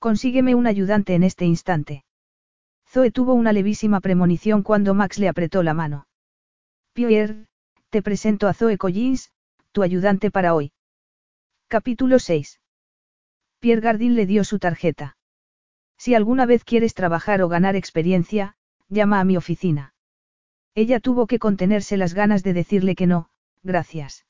Consígueme 0.00 0.56
un 0.56 0.66
ayudante 0.66 1.14
en 1.14 1.22
este 1.22 1.44
instante. 1.44 2.04
Zoe 2.88 3.12
tuvo 3.12 3.34
una 3.34 3.52
levísima 3.52 4.00
premonición 4.00 4.62
cuando 4.62 4.94
Max 4.94 5.18
le 5.18 5.28
apretó 5.28 5.62
la 5.62 5.74
mano. 5.74 6.08
Pierre, 6.92 7.46
te 7.90 8.02
presento 8.02 8.48
a 8.48 8.54
Zoe 8.54 8.78
Collins, 8.78 9.30
tu 9.72 9.82
ayudante 9.82 10.30
para 10.30 10.54
hoy. 10.54 10.72
Capítulo 11.68 12.18
6. 12.18 12.60
Pierre 13.60 13.80
Gardin 13.80 14.16
le 14.16 14.26
dio 14.26 14.42
su 14.42 14.58
tarjeta. 14.58 15.15
Si 15.98 16.14
alguna 16.14 16.46
vez 16.46 16.64
quieres 16.64 16.94
trabajar 16.94 17.42
o 17.42 17.48
ganar 17.48 17.76
experiencia, 17.76 18.56
llama 18.88 19.20
a 19.20 19.24
mi 19.24 19.36
oficina. 19.36 19.94
Ella 20.74 21.00
tuvo 21.00 21.26
que 21.26 21.38
contenerse 21.38 21.96
las 21.96 22.14
ganas 22.14 22.42
de 22.42 22.52
decirle 22.52 22.94
que 22.94 23.06
no, 23.06 23.30
gracias. 23.62 24.26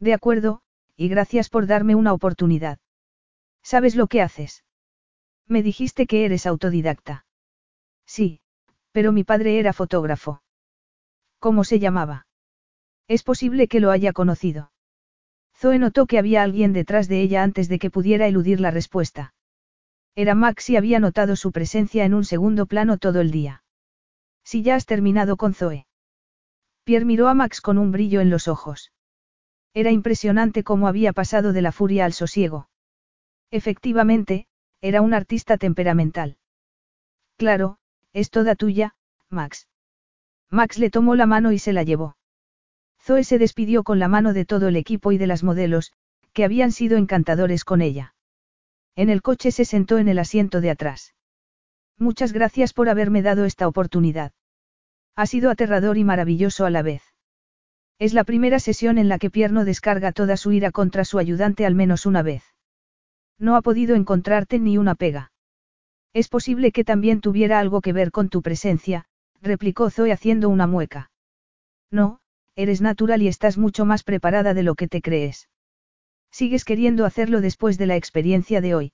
De 0.00 0.14
acuerdo, 0.14 0.62
y 0.96 1.08
gracias 1.08 1.50
por 1.50 1.66
darme 1.66 1.94
una 1.94 2.12
oportunidad. 2.12 2.78
¿Sabes 3.62 3.96
lo 3.96 4.06
que 4.06 4.22
haces? 4.22 4.64
Me 5.46 5.62
dijiste 5.62 6.06
que 6.06 6.24
eres 6.24 6.46
autodidacta. 6.46 7.26
Sí, 8.06 8.40
pero 8.92 9.12
mi 9.12 9.24
padre 9.24 9.58
era 9.58 9.72
fotógrafo. 9.72 10.42
¿Cómo 11.38 11.64
se 11.64 11.78
llamaba? 11.78 12.26
Es 13.06 13.22
posible 13.22 13.68
que 13.68 13.80
lo 13.80 13.90
haya 13.90 14.12
conocido. 14.12 14.72
Zoe 15.54 15.78
notó 15.78 16.06
que 16.06 16.18
había 16.18 16.42
alguien 16.42 16.72
detrás 16.72 17.08
de 17.08 17.20
ella 17.20 17.42
antes 17.42 17.68
de 17.68 17.78
que 17.78 17.90
pudiera 17.90 18.26
eludir 18.26 18.60
la 18.60 18.70
respuesta. 18.70 19.34
Era 20.18 20.34
Max 20.34 20.68
y 20.68 20.76
había 20.76 20.98
notado 20.98 21.36
su 21.36 21.52
presencia 21.52 22.04
en 22.04 22.12
un 22.12 22.24
segundo 22.24 22.66
plano 22.66 22.98
todo 22.98 23.20
el 23.20 23.30
día. 23.30 23.62
Si 24.42 24.64
ya 24.64 24.74
has 24.74 24.84
terminado 24.84 25.36
con 25.36 25.54
Zoe. 25.54 25.86
Pierre 26.82 27.04
miró 27.04 27.28
a 27.28 27.34
Max 27.34 27.60
con 27.60 27.78
un 27.78 27.92
brillo 27.92 28.20
en 28.20 28.28
los 28.28 28.48
ojos. 28.48 28.90
Era 29.74 29.92
impresionante 29.92 30.64
cómo 30.64 30.88
había 30.88 31.12
pasado 31.12 31.52
de 31.52 31.62
la 31.62 31.70
furia 31.70 32.04
al 32.04 32.14
sosiego. 32.14 32.68
Efectivamente, 33.52 34.48
era 34.80 35.02
un 35.02 35.14
artista 35.14 35.56
temperamental. 35.56 36.36
Claro, 37.36 37.78
es 38.12 38.30
toda 38.30 38.56
tuya, 38.56 38.96
Max. 39.30 39.68
Max 40.50 40.78
le 40.78 40.90
tomó 40.90 41.14
la 41.14 41.26
mano 41.26 41.52
y 41.52 41.60
se 41.60 41.72
la 41.72 41.84
llevó. 41.84 42.16
Zoe 43.00 43.22
se 43.22 43.38
despidió 43.38 43.84
con 43.84 44.00
la 44.00 44.08
mano 44.08 44.32
de 44.32 44.44
todo 44.44 44.66
el 44.66 44.74
equipo 44.74 45.12
y 45.12 45.18
de 45.18 45.28
las 45.28 45.44
modelos, 45.44 45.92
que 46.32 46.42
habían 46.42 46.72
sido 46.72 46.96
encantadores 46.96 47.64
con 47.64 47.82
ella. 47.82 48.16
En 48.98 49.10
el 49.10 49.22
coche 49.22 49.52
se 49.52 49.64
sentó 49.64 49.98
en 49.98 50.08
el 50.08 50.18
asiento 50.18 50.60
de 50.60 50.70
atrás. 50.70 51.14
Muchas 51.98 52.32
gracias 52.32 52.72
por 52.72 52.88
haberme 52.88 53.22
dado 53.22 53.44
esta 53.44 53.68
oportunidad. 53.68 54.32
Ha 55.14 55.26
sido 55.26 55.52
aterrador 55.52 55.98
y 55.98 56.02
maravilloso 56.02 56.66
a 56.66 56.70
la 56.70 56.82
vez. 56.82 57.04
Es 58.00 58.12
la 58.12 58.24
primera 58.24 58.58
sesión 58.58 58.98
en 58.98 59.08
la 59.08 59.20
que 59.20 59.30
Pierno 59.30 59.64
descarga 59.64 60.10
toda 60.10 60.36
su 60.36 60.50
ira 60.50 60.72
contra 60.72 61.04
su 61.04 61.20
ayudante 61.20 61.64
al 61.64 61.76
menos 61.76 62.06
una 62.06 62.24
vez. 62.24 62.42
No 63.38 63.54
ha 63.54 63.62
podido 63.62 63.94
encontrarte 63.94 64.58
ni 64.58 64.78
una 64.78 64.96
pega. 64.96 65.30
Es 66.12 66.26
posible 66.26 66.72
que 66.72 66.82
también 66.82 67.20
tuviera 67.20 67.60
algo 67.60 67.80
que 67.80 67.92
ver 67.92 68.10
con 68.10 68.28
tu 68.28 68.42
presencia, 68.42 69.04
replicó 69.40 69.90
Zoe 69.90 70.10
haciendo 70.10 70.48
una 70.48 70.66
mueca. 70.66 71.12
No, 71.88 72.18
eres 72.56 72.80
natural 72.80 73.22
y 73.22 73.28
estás 73.28 73.58
mucho 73.58 73.84
más 73.84 74.02
preparada 74.02 74.54
de 74.54 74.64
lo 74.64 74.74
que 74.74 74.88
te 74.88 75.00
crees. 75.02 75.48
¿Sigues 76.38 76.64
queriendo 76.64 77.04
hacerlo 77.04 77.40
después 77.40 77.78
de 77.78 77.86
la 77.86 77.96
experiencia 77.96 78.60
de 78.60 78.72
hoy? 78.72 78.92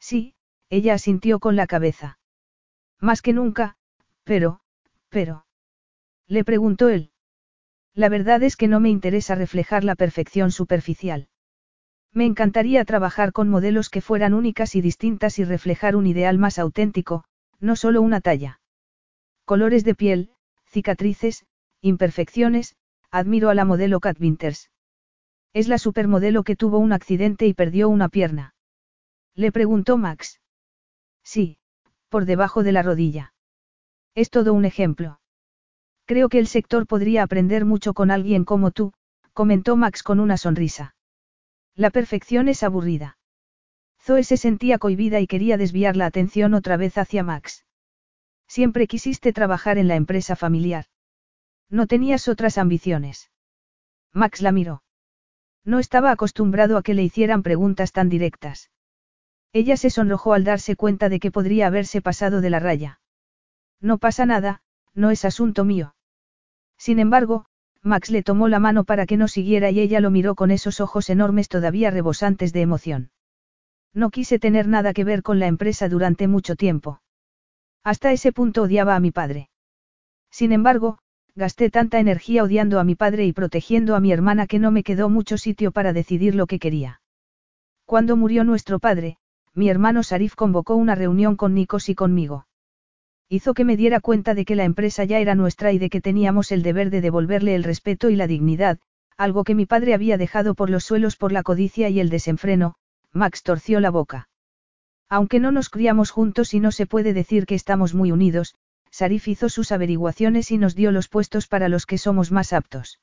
Sí, 0.00 0.34
ella 0.70 0.94
asintió 0.94 1.38
con 1.38 1.56
la 1.56 1.66
cabeza. 1.66 2.18
Más 2.98 3.20
que 3.20 3.34
nunca, 3.34 3.76
pero, 4.24 4.60
pero. 5.10 5.44
Le 6.26 6.42
preguntó 6.42 6.88
él. 6.88 7.10
La 7.92 8.08
verdad 8.08 8.42
es 8.42 8.56
que 8.56 8.66
no 8.66 8.80
me 8.80 8.88
interesa 8.88 9.34
reflejar 9.34 9.84
la 9.84 9.94
perfección 9.94 10.50
superficial. 10.50 11.28
Me 12.14 12.24
encantaría 12.24 12.82
trabajar 12.86 13.32
con 13.32 13.50
modelos 13.50 13.90
que 13.90 14.00
fueran 14.00 14.32
únicas 14.32 14.74
y 14.74 14.80
distintas 14.80 15.38
y 15.38 15.44
reflejar 15.44 15.96
un 15.96 16.06
ideal 16.06 16.38
más 16.38 16.58
auténtico, 16.58 17.24
no 17.60 17.76
solo 17.76 18.00
una 18.00 18.22
talla. 18.22 18.62
Colores 19.44 19.84
de 19.84 19.94
piel, 19.94 20.30
cicatrices, 20.64 21.44
imperfecciones, 21.82 22.74
admiro 23.10 23.50
a 23.50 23.54
la 23.54 23.66
modelo 23.66 24.00
Cat 24.00 24.18
Winters. 24.18 24.70
Es 25.54 25.68
la 25.68 25.78
supermodelo 25.78 26.42
que 26.42 26.56
tuvo 26.56 26.78
un 26.78 26.92
accidente 26.92 27.46
y 27.46 27.54
perdió 27.54 27.88
una 27.88 28.08
pierna. 28.08 28.54
Le 29.36 29.52
preguntó 29.52 29.96
Max. 29.96 30.40
Sí, 31.22 31.58
por 32.08 32.24
debajo 32.24 32.64
de 32.64 32.72
la 32.72 32.82
rodilla. 32.82 33.32
Es 34.16 34.30
todo 34.30 34.52
un 34.52 34.64
ejemplo. 34.64 35.20
Creo 36.06 36.28
que 36.28 36.40
el 36.40 36.48
sector 36.48 36.86
podría 36.88 37.22
aprender 37.22 37.64
mucho 37.64 37.94
con 37.94 38.10
alguien 38.10 38.44
como 38.44 38.72
tú, 38.72 38.92
comentó 39.32 39.76
Max 39.76 40.02
con 40.02 40.20
una 40.20 40.36
sonrisa. 40.36 40.96
La 41.76 41.90
perfección 41.90 42.48
es 42.48 42.62
aburrida. 42.62 43.16
Zoe 44.00 44.24
se 44.24 44.36
sentía 44.36 44.78
cohibida 44.78 45.20
y 45.20 45.26
quería 45.26 45.56
desviar 45.56 45.96
la 45.96 46.06
atención 46.06 46.54
otra 46.54 46.76
vez 46.76 46.98
hacia 46.98 47.22
Max. 47.22 47.64
Siempre 48.48 48.86
quisiste 48.86 49.32
trabajar 49.32 49.78
en 49.78 49.88
la 49.88 49.94
empresa 49.94 50.36
familiar. 50.36 50.86
No 51.70 51.86
tenías 51.86 52.28
otras 52.28 52.58
ambiciones. 52.58 53.30
Max 54.12 54.42
la 54.42 54.52
miró. 54.52 54.82
No 55.64 55.78
estaba 55.78 56.10
acostumbrado 56.10 56.76
a 56.76 56.82
que 56.82 56.94
le 56.94 57.02
hicieran 57.02 57.42
preguntas 57.42 57.92
tan 57.92 58.08
directas. 58.08 58.70
Ella 59.52 59.76
se 59.76 59.90
sonrojó 59.90 60.34
al 60.34 60.44
darse 60.44 60.76
cuenta 60.76 61.08
de 61.08 61.20
que 61.20 61.30
podría 61.30 61.68
haberse 61.68 62.02
pasado 62.02 62.40
de 62.40 62.50
la 62.50 62.58
raya. 62.58 63.00
No 63.80 63.98
pasa 63.98 64.26
nada, 64.26 64.62
no 64.94 65.10
es 65.10 65.24
asunto 65.24 65.64
mío. 65.64 65.94
Sin 66.76 66.98
embargo, 66.98 67.46
Max 67.82 68.10
le 68.10 68.22
tomó 68.22 68.48
la 68.48 68.58
mano 68.58 68.84
para 68.84 69.06
que 69.06 69.16
no 69.16 69.28
siguiera 69.28 69.70
y 69.70 69.80
ella 69.80 70.00
lo 70.00 70.10
miró 70.10 70.34
con 70.34 70.50
esos 70.50 70.80
ojos 70.80 71.10
enormes 71.10 71.48
todavía 71.48 71.90
rebosantes 71.90 72.52
de 72.52 72.62
emoción. 72.62 73.10
No 73.92 74.10
quise 74.10 74.38
tener 74.38 74.66
nada 74.66 74.92
que 74.92 75.04
ver 75.04 75.22
con 75.22 75.38
la 75.38 75.46
empresa 75.46 75.88
durante 75.88 76.26
mucho 76.26 76.56
tiempo. 76.56 77.00
Hasta 77.84 78.10
ese 78.12 78.32
punto 78.32 78.62
odiaba 78.62 78.96
a 78.96 79.00
mi 79.00 79.10
padre. 79.10 79.50
Sin 80.30 80.50
embargo, 80.50 80.98
gasté 81.36 81.68
tanta 81.68 81.98
energía 81.98 82.44
odiando 82.44 82.78
a 82.78 82.84
mi 82.84 82.94
padre 82.94 83.26
y 83.26 83.32
protegiendo 83.32 83.96
a 83.96 84.00
mi 84.00 84.12
hermana 84.12 84.46
que 84.46 84.58
no 84.58 84.70
me 84.70 84.84
quedó 84.84 85.08
mucho 85.08 85.36
sitio 85.36 85.72
para 85.72 85.92
decidir 85.92 86.34
lo 86.34 86.46
que 86.46 86.58
quería. 86.58 87.00
Cuando 87.84 88.16
murió 88.16 88.44
nuestro 88.44 88.78
padre, 88.78 89.18
mi 89.52 89.68
hermano 89.68 90.02
Sarif 90.02 90.34
convocó 90.34 90.76
una 90.76 90.94
reunión 90.94 91.36
con 91.36 91.54
Nikos 91.54 91.88
y 91.88 91.94
conmigo. 91.94 92.46
Hizo 93.28 93.54
que 93.54 93.64
me 93.64 93.76
diera 93.76 94.00
cuenta 94.00 94.34
de 94.34 94.44
que 94.44 94.54
la 94.54 94.64
empresa 94.64 95.04
ya 95.04 95.18
era 95.18 95.34
nuestra 95.34 95.72
y 95.72 95.78
de 95.78 95.90
que 95.90 96.00
teníamos 96.00 96.52
el 96.52 96.62
deber 96.62 96.90
de 96.90 97.00
devolverle 97.00 97.54
el 97.54 97.64
respeto 97.64 98.10
y 98.10 98.16
la 98.16 98.26
dignidad, 98.26 98.78
algo 99.16 99.44
que 99.44 99.54
mi 99.54 99.66
padre 99.66 99.94
había 99.94 100.18
dejado 100.18 100.54
por 100.54 100.70
los 100.70 100.84
suelos 100.84 101.16
por 101.16 101.32
la 101.32 101.42
codicia 101.42 101.88
y 101.88 102.00
el 102.00 102.10
desenfreno, 102.10 102.74
Max 103.12 103.42
torció 103.42 103.80
la 103.80 103.90
boca. 103.90 104.28
Aunque 105.08 105.38
no 105.38 105.52
nos 105.52 105.68
criamos 105.68 106.10
juntos 106.10 106.54
y 106.54 106.60
no 106.60 106.72
se 106.72 106.86
puede 106.86 107.12
decir 107.12 107.46
que 107.46 107.54
estamos 107.54 107.94
muy 107.94 108.10
unidos, 108.10 108.54
Sarif 108.96 109.26
hizo 109.26 109.48
sus 109.48 109.72
averiguaciones 109.72 110.52
y 110.52 110.56
nos 110.56 110.76
dio 110.76 110.92
los 110.92 111.08
puestos 111.08 111.48
para 111.48 111.68
los 111.68 111.84
que 111.84 111.98
somos 111.98 112.30
más 112.30 112.52
aptos. 112.52 113.00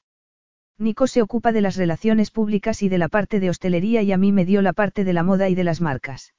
Nico 0.77 1.05
se 1.05 1.21
ocupa 1.21 1.51
de 1.51 1.59
las 1.59 1.75
relaciones 1.75 2.31
públicas 2.31 2.81
y 2.81 2.87
de 2.87 2.97
la 2.97 3.09
parte 3.09 3.41
de 3.41 3.49
hostelería 3.49 4.01
y 4.01 4.13
a 4.13 4.17
mí 4.17 4.31
me 4.31 4.45
dio 4.45 4.61
la 4.61 4.71
parte 4.71 5.03
de 5.03 5.11
la 5.11 5.23
moda 5.23 5.49
y 5.49 5.55
de 5.55 5.65
las 5.65 5.81
marcas. 5.81 6.33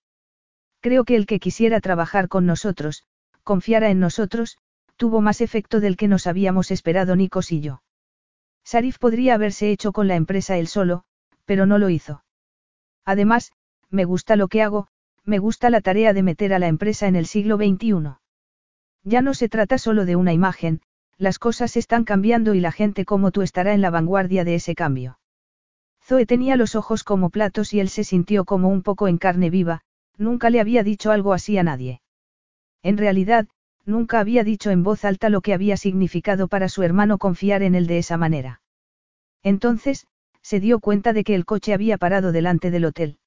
Creo 0.80 1.04
que 1.04 1.16
el 1.16 1.26
que 1.26 1.38
quisiera 1.38 1.82
trabajar 1.82 2.28
con 2.28 2.46
nosotros, 2.46 3.02
confiara 3.44 3.90
en 3.90 4.00
nosotros, 4.00 4.56
tuvo 4.96 5.20
más 5.20 5.42
efecto 5.42 5.80
del 5.80 5.98
que 5.98 6.08
nos 6.08 6.26
habíamos 6.26 6.70
esperado 6.70 7.14
Nikos 7.14 7.52
y 7.52 7.60
yo. 7.60 7.82
Sarif 8.64 8.98
podría 8.98 9.34
haberse 9.34 9.70
hecho 9.70 9.92
con 9.92 10.08
la 10.08 10.16
empresa 10.16 10.56
él 10.56 10.66
solo, 10.66 11.04
pero 11.44 11.66
no 11.66 11.76
lo 11.76 11.90
hizo. 11.90 12.24
Además, 13.04 13.52
me 13.90 14.06
gusta 14.06 14.34
lo 14.36 14.48
que 14.48 14.62
hago, 14.62 14.88
me 15.24 15.38
gusta 15.38 15.68
la 15.68 15.82
tarea 15.82 16.14
de 16.14 16.22
meter 16.22 16.54
a 16.54 16.58
la 16.58 16.68
empresa 16.68 17.06
en 17.06 17.16
el 17.16 17.26
siglo 17.26 17.58
XXI. 17.58 18.21
Ya 19.04 19.22
no 19.22 19.34
se 19.34 19.48
trata 19.48 19.78
solo 19.78 20.04
de 20.04 20.16
una 20.16 20.32
imagen, 20.32 20.80
las 21.18 21.38
cosas 21.38 21.76
están 21.76 22.04
cambiando 22.04 22.54
y 22.54 22.60
la 22.60 22.72
gente 22.72 23.04
como 23.04 23.30
tú 23.30 23.42
estará 23.42 23.74
en 23.74 23.80
la 23.80 23.90
vanguardia 23.90 24.44
de 24.44 24.54
ese 24.54 24.74
cambio. 24.74 25.18
Zoe 26.04 26.26
tenía 26.26 26.56
los 26.56 26.74
ojos 26.74 27.04
como 27.04 27.30
platos 27.30 27.72
y 27.72 27.80
él 27.80 27.88
se 27.88 28.04
sintió 28.04 28.44
como 28.44 28.68
un 28.68 28.82
poco 28.82 29.08
en 29.08 29.18
carne 29.18 29.50
viva, 29.50 29.82
nunca 30.16 30.50
le 30.50 30.60
había 30.60 30.82
dicho 30.82 31.10
algo 31.12 31.32
así 31.32 31.58
a 31.58 31.62
nadie. 31.62 32.00
En 32.82 32.98
realidad, 32.98 33.46
nunca 33.84 34.20
había 34.20 34.44
dicho 34.44 34.70
en 34.70 34.82
voz 34.82 35.04
alta 35.04 35.28
lo 35.28 35.40
que 35.40 35.54
había 35.54 35.76
significado 35.76 36.48
para 36.48 36.68
su 36.68 36.82
hermano 36.82 37.18
confiar 37.18 37.62
en 37.62 37.74
él 37.74 37.86
de 37.86 37.98
esa 37.98 38.16
manera. 38.16 38.62
Entonces, 39.42 40.06
se 40.42 40.60
dio 40.60 40.80
cuenta 40.80 41.12
de 41.12 41.24
que 41.24 41.34
el 41.34 41.44
coche 41.44 41.72
había 41.72 41.98
parado 41.98 42.32
delante 42.32 42.70
del 42.70 42.84
hotel. 42.84 43.18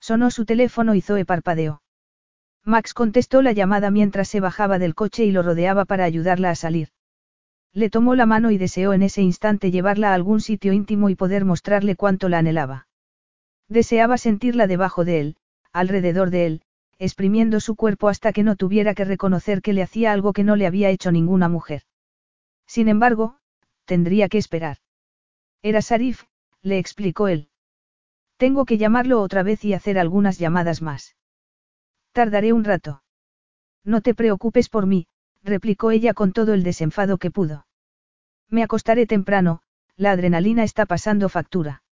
Sonó 0.00 0.30
su 0.30 0.46
teléfono 0.46 0.94
y 0.94 1.02
Zoe 1.02 1.26
parpadeó. 1.26 1.82
Max 2.64 2.94
contestó 2.94 3.42
la 3.42 3.52
llamada 3.52 3.90
mientras 3.90 4.28
se 4.28 4.40
bajaba 4.40 4.78
del 4.78 4.94
coche 4.94 5.24
y 5.24 5.32
lo 5.32 5.42
rodeaba 5.42 5.84
para 5.84 6.04
ayudarla 6.04 6.50
a 6.50 6.54
salir. 6.54 6.88
Le 7.72 7.88
tomó 7.88 8.14
la 8.14 8.26
mano 8.26 8.50
y 8.50 8.58
deseó 8.58 8.92
en 8.92 9.02
ese 9.02 9.22
instante 9.22 9.70
llevarla 9.70 10.10
a 10.10 10.14
algún 10.14 10.40
sitio 10.40 10.72
íntimo 10.72 11.08
y 11.08 11.14
poder 11.14 11.44
mostrarle 11.44 11.96
cuánto 11.96 12.28
la 12.28 12.38
anhelaba. 12.38 12.88
Deseaba 13.68 14.18
sentirla 14.18 14.66
debajo 14.66 15.04
de 15.04 15.20
él, 15.20 15.36
alrededor 15.72 16.30
de 16.30 16.46
él, 16.46 16.62
exprimiendo 16.98 17.60
su 17.60 17.76
cuerpo 17.76 18.08
hasta 18.08 18.32
que 18.32 18.42
no 18.42 18.56
tuviera 18.56 18.94
que 18.94 19.04
reconocer 19.04 19.62
que 19.62 19.72
le 19.72 19.82
hacía 19.82 20.12
algo 20.12 20.32
que 20.32 20.44
no 20.44 20.56
le 20.56 20.66
había 20.66 20.90
hecho 20.90 21.12
ninguna 21.12 21.48
mujer. 21.48 21.82
Sin 22.66 22.88
embargo, 22.88 23.36
tendría 23.84 24.28
que 24.28 24.38
esperar. 24.38 24.78
Era 25.62 25.80
Sarif, 25.80 26.24
le 26.62 26.78
explicó 26.78 27.28
él. 27.28 27.48
Tengo 28.36 28.64
que 28.64 28.78
llamarlo 28.78 29.20
otra 29.22 29.42
vez 29.42 29.64
y 29.64 29.74
hacer 29.74 29.98
algunas 29.98 30.38
llamadas 30.38 30.82
más. 30.82 31.16
Tardaré 32.12 32.52
un 32.52 32.64
rato. 32.64 33.02
No 33.84 34.00
te 34.00 34.14
preocupes 34.14 34.68
por 34.68 34.86
mí, 34.86 35.06
replicó 35.42 35.90
ella 35.90 36.12
con 36.12 36.32
todo 36.32 36.54
el 36.54 36.62
desenfado 36.62 37.18
que 37.18 37.30
pudo. 37.30 37.66
Me 38.48 38.62
acostaré 38.62 39.06
temprano, 39.06 39.62
la 39.96 40.10
adrenalina 40.10 40.64
está 40.64 40.86
pasando 40.86 41.28
factura. 41.28 41.82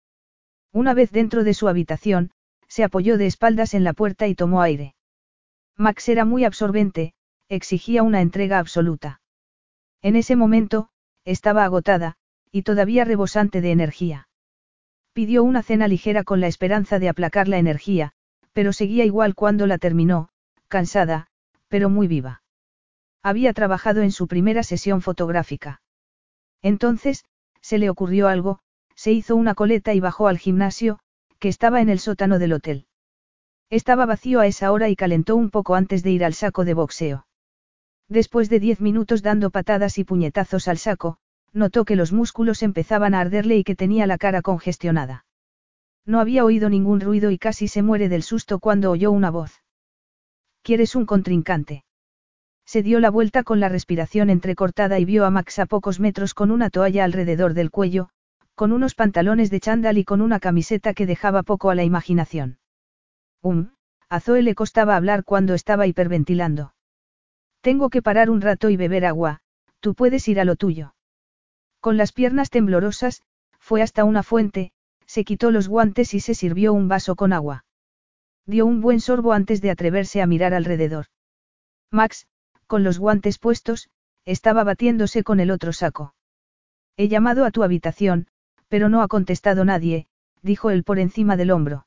Una 0.73 0.93
vez 0.93 1.13
dentro 1.13 1.45
de 1.45 1.55
su 1.55 1.69
habitación, 1.69 2.33
se 2.67 2.85
apoyó 2.85 3.17
de 3.17 3.27
espaldas 3.27 3.75
en 3.75 3.85
la 3.85 3.93
puerta 3.93 4.27
y 4.27 4.35
tomó 4.35 4.61
aire. 4.61 4.95
Max 5.77 6.09
era 6.09 6.25
muy 6.25 6.45
absorbente, 6.45 7.15
exigía 7.49 8.03
una 8.03 8.21
entrega 8.21 8.59
absoluta. 8.59 9.21
En 10.03 10.17
ese 10.17 10.37
momento, 10.37 10.91
estaba 11.25 11.65
agotada, 11.65 12.17
y 12.51 12.63
todavía 12.63 13.05
rebosante 13.05 13.61
de 13.61 13.71
energía. 13.71 14.29
Pidió 15.13 15.45
una 15.45 15.63
cena 15.63 15.89
ligera 15.89 16.25
con 16.25 16.41
la 16.41 16.49
esperanza 16.49 16.99
de 16.99 17.09
aplacar 17.09 17.49
la 17.49 17.59
energía, 17.59 18.15
pero 18.53 18.73
seguía 18.73 19.05
igual 19.05 19.35
cuando 19.35 19.67
la 19.67 19.79
terminó, 19.79 20.31
cansada, 20.69 21.29
pero 21.69 21.91
muy 21.91 22.07
viva. 22.09 22.43
Había 23.23 23.53
trabajado 23.53 24.03
en 24.03 24.13
su 24.13 24.27
primera 24.27 24.63
sesión 24.63 25.03
fotográfica. 25.03 25.81
Entonces, 26.63 27.25
se 27.61 27.79
le 27.79 27.91
ocurrió 27.91 28.29
algo, 28.29 28.61
se 28.95 29.13
hizo 29.13 29.37
una 29.37 29.55
coleta 29.55 29.95
y 29.95 30.01
bajó 30.01 30.29
al 30.29 30.39
gimnasio, 30.39 30.99
que 31.39 31.49
estaba 31.49 31.81
en 31.81 31.89
el 31.89 31.99
sótano 31.99 32.39
del 32.39 32.53
hotel. 32.53 32.87
Estaba 33.71 34.07
vacío 34.07 34.41
a 34.41 34.47
esa 34.47 34.73
hora 34.73 34.89
y 34.89 34.97
calentó 34.97 35.37
un 35.37 35.51
poco 35.51 35.75
antes 35.75 36.03
de 36.03 36.11
ir 36.11 36.25
al 36.25 36.35
saco 36.35 36.65
de 36.65 36.75
boxeo. 36.75 37.27
Después 38.09 38.49
de 38.49 38.61
diez 38.61 38.81
minutos 38.81 39.23
dando 39.23 39.51
patadas 39.51 39.99
y 39.99 40.05
puñetazos 40.05 40.67
al 40.69 40.79
saco, 40.79 41.19
notó 41.53 41.85
que 41.85 41.97
los 41.97 42.13
músculos 42.13 42.63
empezaban 42.63 43.15
a 43.15 43.21
arderle 43.21 43.57
y 43.57 43.65
que 43.65 43.77
tenía 43.77 44.07
la 44.07 44.19
cara 44.19 44.41
congestionada. 44.43 45.27
No 46.09 46.21
había 46.21 46.43
oído 46.43 46.71
ningún 46.71 47.01
ruido 47.01 47.31
y 47.31 47.37
casi 47.37 47.69
se 47.69 47.83
muere 47.83 48.09
del 48.09 48.23
susto 48.23 48.61
cuando 48.61 48.91
oyó 48.91 49.13
una 49.13 49.31
voz. 49.31 49.63
¿Quieres 50.63 50.97
un 50.97 51.05
contrincante? 51.05 51.85
Se 52.65 52.83
dio 52.83 52.99
la 52.99 53.11
vuelta 53.11 53.43
con 53.43 53.61
la 53.61 53.69
respiración 53.69 54.31
entrecortada 54.31 54.99
y 54.99 55.05
vio 55.05 55.27
a 55.27 55.31
Max 55.31 55.59
a 55.59 55.67
pocos 55.67 56.01
metros 56.01 56.33
con 56.33 56.51
una 56.51 56.71
toalla 56.71 57.05
alrededor 57.05 57.53
del 57.53 57.71
cuello, 57.71 58.09
con 58.55 58.73
unos 58.73 58.95
pantalones 58.95 59.51
de 59.51 59.61
chándal 59.61 59.99
y 59.99 60.05
con 60.05 60.23
una 60.23 60.41
camiseta 60.41 60.95
que 60.95 61.05
dejaba 61.05 61.43
poco 61.43 61.69
a 61.69 61.75
la 61.75 61.85
imaginación. 61.85 62.59
Um, 63.43 63.73
a 64.09 64.21
Zoe 64.21 64.41
le 64.41 64.55
costaba 64.55 64.97
hablar 64.97 65.25
cuando 65.25 65.53
estaba 65.53 65.87
hiperventilando. 65.87 66.73
Tengo 67.61 67.91
que 67.91 68.01
parar 68.01 68.31
un 68.31 68.41
rato 68.41 68.71
y 68.71 68.79
beber 68.79 69.05
agua, 69.05 69.41
tú 69.81 69.95
puedes 69.95 70.27
ir 70.27 70.41
a 70.41 70.47
lo 70.47 70.57
tuyo. 70.57 70.95
Con 71.81 71.99
las 71.99 72.13
piernas 72.13 72.49
temblorosas, 72.49 73.23
fue 73.59 73.83
hasta 73.83 74.05
una 74.05 74.23
fuente, 74.23 74.73
se 75.09 75.25
quitó 75.25 75.51
los 75.51 75.69
guantes 75.69 76.13
y 76.13 76.21
se 76.21 76.35
sirvió 76.35 76.75
un 76.75 76.87
vaso 76.87 77.17
con 77.17 77.33
agua. 77.33 77.65
Dio 78.47 78.67
un 78.67 78.81
buen 78.81 79.01
sorbo 79.01 79.33
antes 79.33 79.61
de 79.63 79.71
atreverse 79.71 80.21
a 80.21 80.27
mirar 80.27 80.53
alrededor. 80.53 81.07
Max, 81.91 82.27
con 82.67 82.85
los 82.85 82.99
guantes 82.99 83.39
puestos, 83.39 83.89
estaba 84.27 84.63
batiéndose 84.65 85.25
con 85.25 85.41
el 85.41 85.51
otro 85.51 85.73
saco. 85.73 86.15
He 86.97 87.09
llamado 87.09 87.47
a 87.47 87.51
tu 87.51 87.63
habitación, 87.63 88.27
pero 88.69 88.91
no 88.91 89.01
ha 89.01 89.09
contestado 89.09 89.65
nadie, 89.65 90.07
dijo 90.43 90.71
él 90.71 90.85
por 90.85 90.99
encima 90.99 91.37
del 91.37 91.51
hombro. 91.51 91.87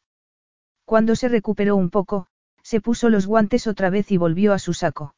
Cuando 0.86 1.16
se 1.16 1.30
recuperó 1.30 1.76
un 1.76 1.92
poco, 1.92 2.28
se 2.64 2.82
puso 2.82 3.10
los 3.10 3.28
guantes 3.28 3.68
otra 3.68 3.92
vez 3.92 4.12
y 4.12 4.18
volvió 4.18 4.54
a 4.54 4.60
su 4.60 4.74
saco. 4.74 5.14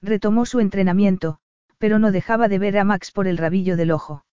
Retomó 0.00 0.46
su 0.46 0.60
entrenamiento, 0.60 1.40
pero 1.78 1.98
no 1.98 2.12
dejaba 2.12 2.46
de 2.48 2.60
ver 2.60 2.78
a 2.78 2.84
Max 2.84 3.10
por 3.10 3.26
el 3.26 3.36
rabillo 3.36 3.76
del 3.76 3.90
ojo. 3.90 4.24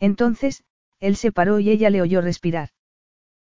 Entonces, 0.00 0.64
él 1.00 1.16
se 1.16 1.32
paró 1.32 1.60
y 1.60 1.70
ella 1.70 1.90
le 1.90 2.02
oyó 2.02 2.20
respirar. 2.20 2.70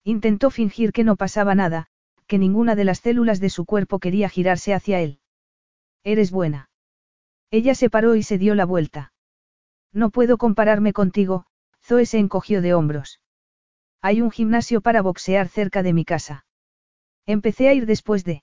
Intentó 0.05 0.51
fingir 0.51 0.93
que 0.93 1.05
no 1.05 1.17
pasaba 1.17 1.55
nada, 1.55 1.87
que 2.27 2.39
ninguna 2.39 2.75
de 2.75 2.85
las 2.85 3.01
células 3.01 3.41
de 3.41 3.51
su 3.51 3.65
cuerpo 3.65 3.99
quería 3.99 4.29
girarse 4.29 4.75
hacia 4.75 5.01
él. 5.01 5.21
Eres 6.05 6.31
buena. 6.31 6.71
Ella 7.51 7.75
se 7.75 7.91
paró 7.91 8.15
y 8.15 8.23
se 8.23 8.39
dio 8.39 8.55
la 8.55 8.67
vuelta. 8.67 9.13
No 9.93 10.11
puedo 10.11 10.37
compararme 10.37 10.93
contigo, 10.93 11.47
Zoe 11.83 12.07
se 12.07 12.19
encogió 12.19 12.61
de 12.61 12.75
hombros. 12.75 13.21
Hay 14.01 14.21
un 14.21 14.31
gimnasio 14.31 14.81
para 14.81 15.03
boxear 15.03 15.49
cerca 15.49 15.83
de 15.83 15.93
mi 15.93 16.05
casa. 16.05 16.47
Empecé 17.27 17.69
a 17.69 17.75
ir 17.75 17.87
después 17.87 18.25
de... 18.25 18.43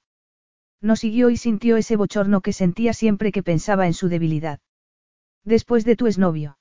No 0.81 0.95
siguió 0.95 1.29
y 1.29 1.37
sintió 1.37 1.77
ese 1.77 1.95
bochorno 1.95 2.41
que 2.41 2.53
sentía 2.53 2.93
siempre 2.93 3.31
que 3.31 3.43
pensaba 3.43 3.87
en 3.87 3.93
su 3.93 4.09
debilidad. 4.09 4.59
Después 5.43 5.85
de 5.85 5.95
tu 5.95 6.07
exnovio. 6.07 6.57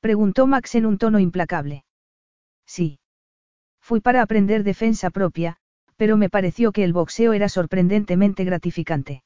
Preguntó 0.00 0.46
Max 0.46 0.74
en 0.74 0.86
un 0.86 0.98
tono 0.98 1.18
implacable. 1.18 1.84
Sí. 2.66 2.98
Fui 3.80 4.00
para 4.00 4.22
aprender 4.22 4.64
defensa 4.64 5.10
propia, 5.10 5.56
pero 5.96 6.16
me 6.16 6.30
pareció 6.30 6.72
que 6.72 6.84
el 6.84 6.92
boxeo 6.92 7.32
era 7.32 7.48
sorprendentemente 7.48 8.44
gratificante. 8.44 9.22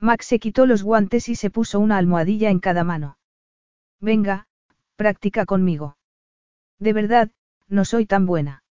Max 0.00 0.26
se 0.26 0.38
quitó 0.38 0.66
los 0.66 0.82
guantes 0.82 1.28
y 1.28 1.36
se 1.36 1.50
puso 1.50 1.78
una 1.78 1.98
almohadilla 1.98 2.50
en 2.50 2.58
cada 2.58 2.82
mano. 2.82 3.18
Venga, 4.00 4.46
practica 4.96 5.46
conmigo. 5.46 5.96
De 6.78 6.92
verdad, 6.92 7.30
no 7.68 7.84
soy 7.84 8.06
tan 8.06 8.26
buena. 8.26 8.64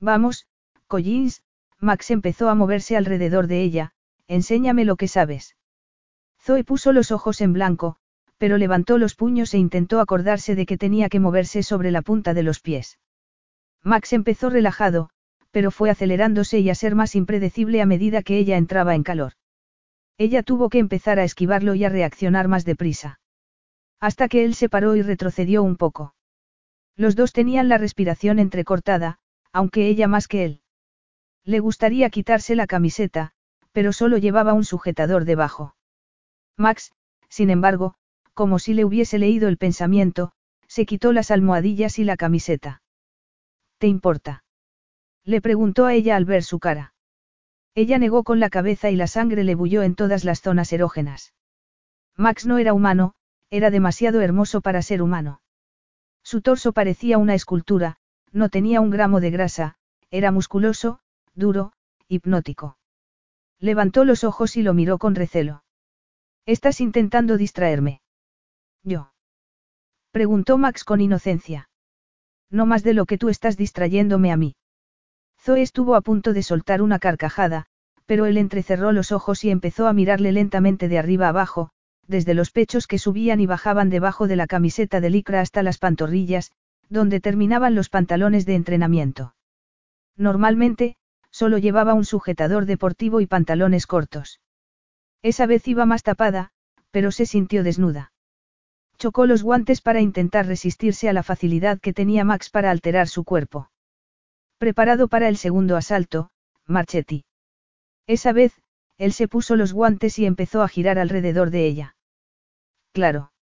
Vamos, 0.00 0.46
Collins, 0.86 1.42
Max 1.78 2.10
empezó 2.10 2.48
a 2.48 2.54
moverse 2.54 2.96
alrededor 2.96 3.46
de 3.46 3.62
ella, 3.62 3.92
enséñame 4.26 4.84
lo 4.84 4.96
que 4.96 5.08
sabes. 5.08 5.56
Zoe 6.40 6.64
puso 6.64 6.92
los 6.92 7.10
ojos 7.10 7.40
en 7.40 7.52
blanco, 7.52 7.96
pero 8.40 8.56
levantó 8.56 8.96
los 8.96 9.14
puños 9.14 9.52
e 9.52 9.58
intentó 9.58 10.00
acordarse 10.00 10.54
de 10.54 10.64
que 10.64 10.78
tenía 10.78 11.10
que 11.10 11.20
moverse 11.20 11.62
sobre 11.62 11.90
la 11.90 12.00
punta 12.00 12.32
de 12.32 12.42
los 12.42 12.60
pies. 12.60 12.98
Max 13.84 14.14
empezó 14.14 14.48
relajado, 14.48 15.10
pero 15.50 15.70
fue 15.70 15.90
acelerándose 15.90 16.58
y 16.58 16.70
a 16.70 16.74
ser 16.74 16.94
más 16.94 17.14
impredecible 17.14 17.82
a 17.82 17.86
medida 17.86 18.22
que 18.22 18.38
ella 18.38 18.56
entraba 18.56 18.94
en 18.94 19.02
calor. 19.02 19.32
Ella 20.16 20.42
tuvo 20.42 20.70
que 20.70 20.78
empezar 20.78 21.18
a 21.18 21.24
esquivarlo 21.24 21.74
y 21.74 21.84
a 21.84 21.90
reaccionar 21.90 22.48
más 22.48 22.64
deprisa. 22.64 23.20
Hasta 24.00 24.26
que 24.26 24.42
él 24.46 24.54
se 24.54 24.70
paró 24.70 24.96
y 24.96 25.02
retrocedió 25.02 25.62
un 25.62 25.76
poco. 25.76 26.14
Los 26.96 27.16
dos 27.16 27.34
tenían 27.34 27.68
la 27.68 27.76
respiración 27.76 28.38
entrecortada, 28.38 29.18
aunque 29.52 29.86
ella 29.86 30.08
más 30.08 30.28
que 30.28 30.46
él. 30.46 30.62
Le 31.44 31.60
gustaría 31.60 32.08
quitarse 32.08 32.54
la 32.54 32.66
camiseta, 32.66 33.32
pero 33.72 33.92
solo 33.92 34.16
llevaba 34.16 34.54
un 34.54 34.64
sujetador 34.64 35.26
debajo. 35.26 35.74
Max, 36.56 36.94
sin 37.28 37.50
embargo, 37.50 37.96
como 38.40 38.58
si 38.58 38.72
le 38.72 38.86
hubiese 38.86 39.18
leído 39.18 39.48
el 39.48 39.58
pensamiento, 39.58 40.32
se 40.66 40.86
quitó 40.86 41.12
las 41.12 41.30
almohadillas 41.30 41.98
y 41.98 42.04
la 42.04 42.16
camiseta. 42.16 42.80
¿Te 43.76 43.86
importa? 43.86 44.44
Le 45.26 45.42
preguntó 45.42 45.84
a 45.84 45.92
ella 45.92 46.16
al 46.16 46.24
ver 46.24 46.42
su 46.42 46.58
cara. 46.58 46.94
Ella 47.74 47.98
negó 47.98 48.24
con 48.24 48.40
la 48.40 48.48
cabeza 48.48 48.88
y 48.88 48.96
la 48.96 49.08
sangre 49.08 49.44
le 49.44 49.54
bulló 49.54 49.82
en 49.82 49.94
todas 49.94 50.24
las 50.24 50.40
zonas 50.40 50.72
erógenas. 50.72 51.34
Max 52.16 52.46
no 52.46 52.56
era 52.56 52.72
humano, 52.72 53.12
era 53.50 53.70
demasiado 53.70 54.22
hermoso 54.22 54.62
para 54.62 54.80
ser 54.80 55.02
humano. 55.02 55.42
Su 56.22 56.40
torso 56.40 56.72
parecía 56.72 57.18
una 57.18 57.34
escultura, 57.34 57.98
no 58.32 58.48
tenía 58.48 58.80
un 58.80 58.88
gramo 58.88 59.20
de 59.20 59.32
grasa, 59.32 59.76
era 60.10 60.32
musculoso, 60.32 61.00
duro, 61.34 61.74
hipnótico. 62.08 62.78
Levantó 63.58 64.06
los 64.06 64.24
ojos 64.24 64.56
y 64.56 64.62
lo 64.62 64.72
miró 64.72 64.96
con 64.96 65.14
recelo. 65.14 65.62
Estás 66.46 66.80
intentando 66.80 67.36
distraerme. 67.36 68.00
Yo. 68.82 69.12
Preguntó 70.10 70.58
Max 70.58 70.84
con 70.84 71.00
inocencia. 71.00 71.68
No 72.50 72.66
más 72.66 72.82
de 72.82 72.94
lo 72.94 73.06
que 73.06 73.18
tú 73.18 73.28
estás 73.28 73.56
distrayéndome 73.56 74.32
a 74.32 74.36
mí. 74.36 74.56
Zoe 75.38 75.62
estuvo 75.62 75.94
a 75.94 76.00
punto 76.00 76.32
de 76.32 76.42
soltar 76.42 76.82
una 76.82 76.98
carcajada, 76.98 77.66
pero 78.06 78.26
él 78.26 78.36
entrecerró 78.36 78.92
los 78.92 79.12
ojos 79.12 79.44
y 79.44 79.50
empezó 79.50 79.86
a 79.86 79.92
mirarle 79.92 80.32
lentamente 80.32 80.88
de 80.88 80.98
arriba 80.98 81.28
abajo, 81.28 81.70
desde 82.06 82.34
los 82.34 82.50
pechos 82.50 82.86
que 82.86 82.98
subían 82.98 83.40
y 83.40 83.46
bajaban 83.46 83.88
debajo 83.88 84.26
de 84.26 84.36
la 84.36 84.46
camiseta 84.46 85.00
de 85.00 85.10
licra 85.10 85.40
hasta 85.40 85.62
las 85.62 85.78
pantorrillas, 85.78 86.50
donde 86.88 87.20
terminaban 87.20 87.76
los 87.76 87.88
pantalones 87.88 88.46
de 88.46 88.56
entrenamiento. 88.56 89.34
Normalmente, 90.16 90.96
solo 91.30 91.56
llevaba 91.58 91.94
un 91.94 92.04
sujetador 92.04 92.66
deportivo 92.66 93.20
y 93.20 93.26
pantalones 93.26 93.86
cortos. 93.86 94.40
Esa 95.22 95.46
vez 95.46 95.68
iba 95.68 95.86
más 95.86 96.02
tapada, 96.02 96.50
pero 96.90 97.12
se 97.12 97.26
sintió 97.26 97.62
desnuda. 97.62 98.12
Chocó 99.00 99.24
los 99.24 99.42
guantes 99.42 99.80
para 99.80 100.02
intentar 100.02 100.46
resistirse 100.46 101.08
a 101.08 101.14
la 101.14 101.22
facilidad 101.22 101.80
que 101.80 101.94
tenía 101.94 102.22
Max 102.22 102.50
para 102.50 102.70
alterar 102.70 103.08
su 103.08 103.24
cuerpo. 103.24 103.70
Preparado 104.58 105.08
para 105.08 105.28
el 105.28 105.38
segundo 105.38 105.78
asalto, 105.78 106.28
Marchetti. 106.66 107.24
Esa 108.06 108.34
vez, 108.34 108.52
él 108.98 109.14
se 109.14 109.26
puso 109.26 109.56
los 109.56 109.72
guantes 109.72 110.18
y 110.18 110.26
empezó 110.26 110.60
a 110.60 110.68
girar 110.68 110.98
alrededor 110.98 111.48
de 111.48 111.66
ella. 111.66 111.96
Claro. 112.92 113.32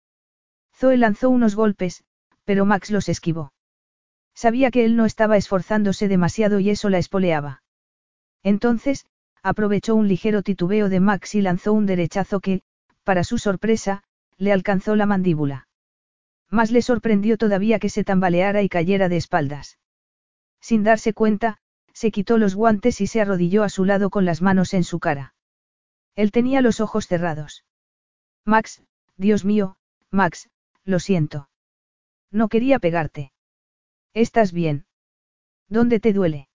Zoe 0.77 0.97
lanzó 0.97 1.29
unos 1.29 1.57
golpes, 1.57 2.05
pero 2.45 2.65
Max 2.65 2.93
los 2.93 3.09
esquivó. 3.09 3.53
Sabía 4.37 4.71
que 4.71 4.85
él 4.85 4.95
no 4.95 5.07
estaba 5.07 5.37
esforzándose 5.37 6.07
demasiado 6.07 6.61
y 6.61 6.71
eso 6.71 6.89
la 6.89 6.99
espoleaba. 6.99 7.65
Entonces, 8.45 9.07
aprovechó 9.43 9.97
un 9.97 10.07
ligero 10.07 10.45
titubeo 10.45 10.89
de 10.89 11.01
Max 11.01 11.35
y 11.35 11.43
lanzó 11.43 11.73
un 11.73 11.87
derechazo 11.87 12.39
que, 12.39 12.63
para 13.03 13.25
su 13.25 13.39
sorpresa, 13.39 14.05
le 14.39 14.53
alcanzó 14.53 14.97
la 14.97 15.07
mandíbula. 15.07 15.69
Más 16.51 16.71
le 16.71 16.81
sorprendió 16.81 17.37
todavía 17.37 17.79
que 17.79 17.91
se 17.91 18.05
tambaleara 18.05 18.63
y 18.63 18.69
cayera 18.69 19.09
de 19.09 19.17
espaldas. 19.17 19.79
Sin 20.61 20.83
darse 20.83 21.13
cuenta, 21.13 21.59
se 21.93 22.11
quitó 22.11 22.39
los 22.39 22.55
guantes 22.55 23.01
y 23.01 23.07
se 23.07 23.21
arrodilló 23.21 23.65
a 23.65 23.69
su 23.69 23.85
lado 23.85 24.09
con 24.09 24.25
las 24.25 24.41
manos 24.41 24.73
en 24.73 24.85
su 24.85 25.01
cara. 25.01 25.35
Él 26.15 26.31
tenía 26.31 26.63
los 26.63 26.81
ojos 26.81 27.07
cerrados. 27.07 27.65
Max, 28.45 28.83
Dios 29.17 29.45
mío, 29.45 29.77
Max, 30.11 30.49
lo 30.85 31.01
siento. 31.01 31.51
No 32.31 32.49
quería 32.49 32.79
pegarte. 32.79 33.33
¿Estás 34.15 34.53
bien? 34.53 34.87
¿Dónde 35.69 36.01
te 36.01 36.13
duele? 36.13 36.49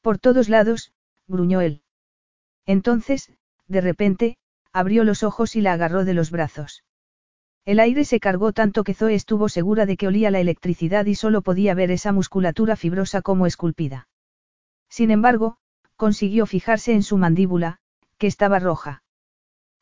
Por 0.00 0.18
todos 0.18 0.48
lados, 0.48 0.92
gruñó 1.26 1.60
él. 1.60 1.82
Entonces, 2.64 3.32
de 3.66 3.80
repente, 3.80 4.38
abrió 4.72 5.04
los 5.04 5.22
ojos 5.22 5.56
y 5.56 5.60
la 5.60 5.72
agarró 5.72 6.04
de 6.04 6.14
los 6.14 6.30
brazos. 6.30 6.83
El 7.64 7.80
aire 7.80 8.04
se 8.04 8.20
cargó 8.20 8.52
tanto 8.52 8.84
que 8.84 8.92
Zoe 8.92 9.14
estuvo 9.14 9.48
segura 9.48 9.86
de 9.86 9.96
que 9.96 10.06
olía 10.06 10.30
la 10.30 10.40
electricidad 10.40 11.06
y 11.06 11.14
solo 11.14 11.40
podía 11.40 11.74
ver 11.74 11.90
esa 11.90 12.12
musculatura 12.12 12.76
fibrosa 12.76 13.22
como 13.22 13.46
esculpida. 13.46 14.08
Sin 14.90 15.10
embargo, 15.10 15.56
consiguió 15.96 16.44
fijarse 16.44 16.92
en 16.92 17.02
su 17.02 17.16
mandíbula, 17.16 17.78
que 18.18 18.26
estaba 18.26 18.58
roja. 18.58 19.02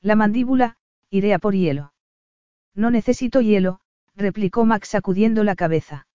La 0.01 0.15
mandíbula, 0.15 0.77
iré 1.11 1.35
a 1.35 1.39
por 1.39 1.55
hielo. 1.55 1.93
No 2.75 2.91
necesito 2.91 3.41
hielo, 3.41 3.81
replicó 4.15 4.65
Max 4.65 4.89
sacudiendo 4.89 5.43
la 5.43 5.57
cabeza. 5.57 6.07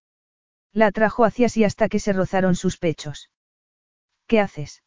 La 0.71 0.87
atrajo 0.87 1.25
hacia 1.25 1.49
sí 1.49 1.63
hasta 1.63 1.89
que 1.89 1.99
se 1.99 2.13
rozaron 2.13 2.55
sus 2.55 2.77
pechos. 2.77 3.29
¿Qué 4.25 4.39
haces? 4.39 4.83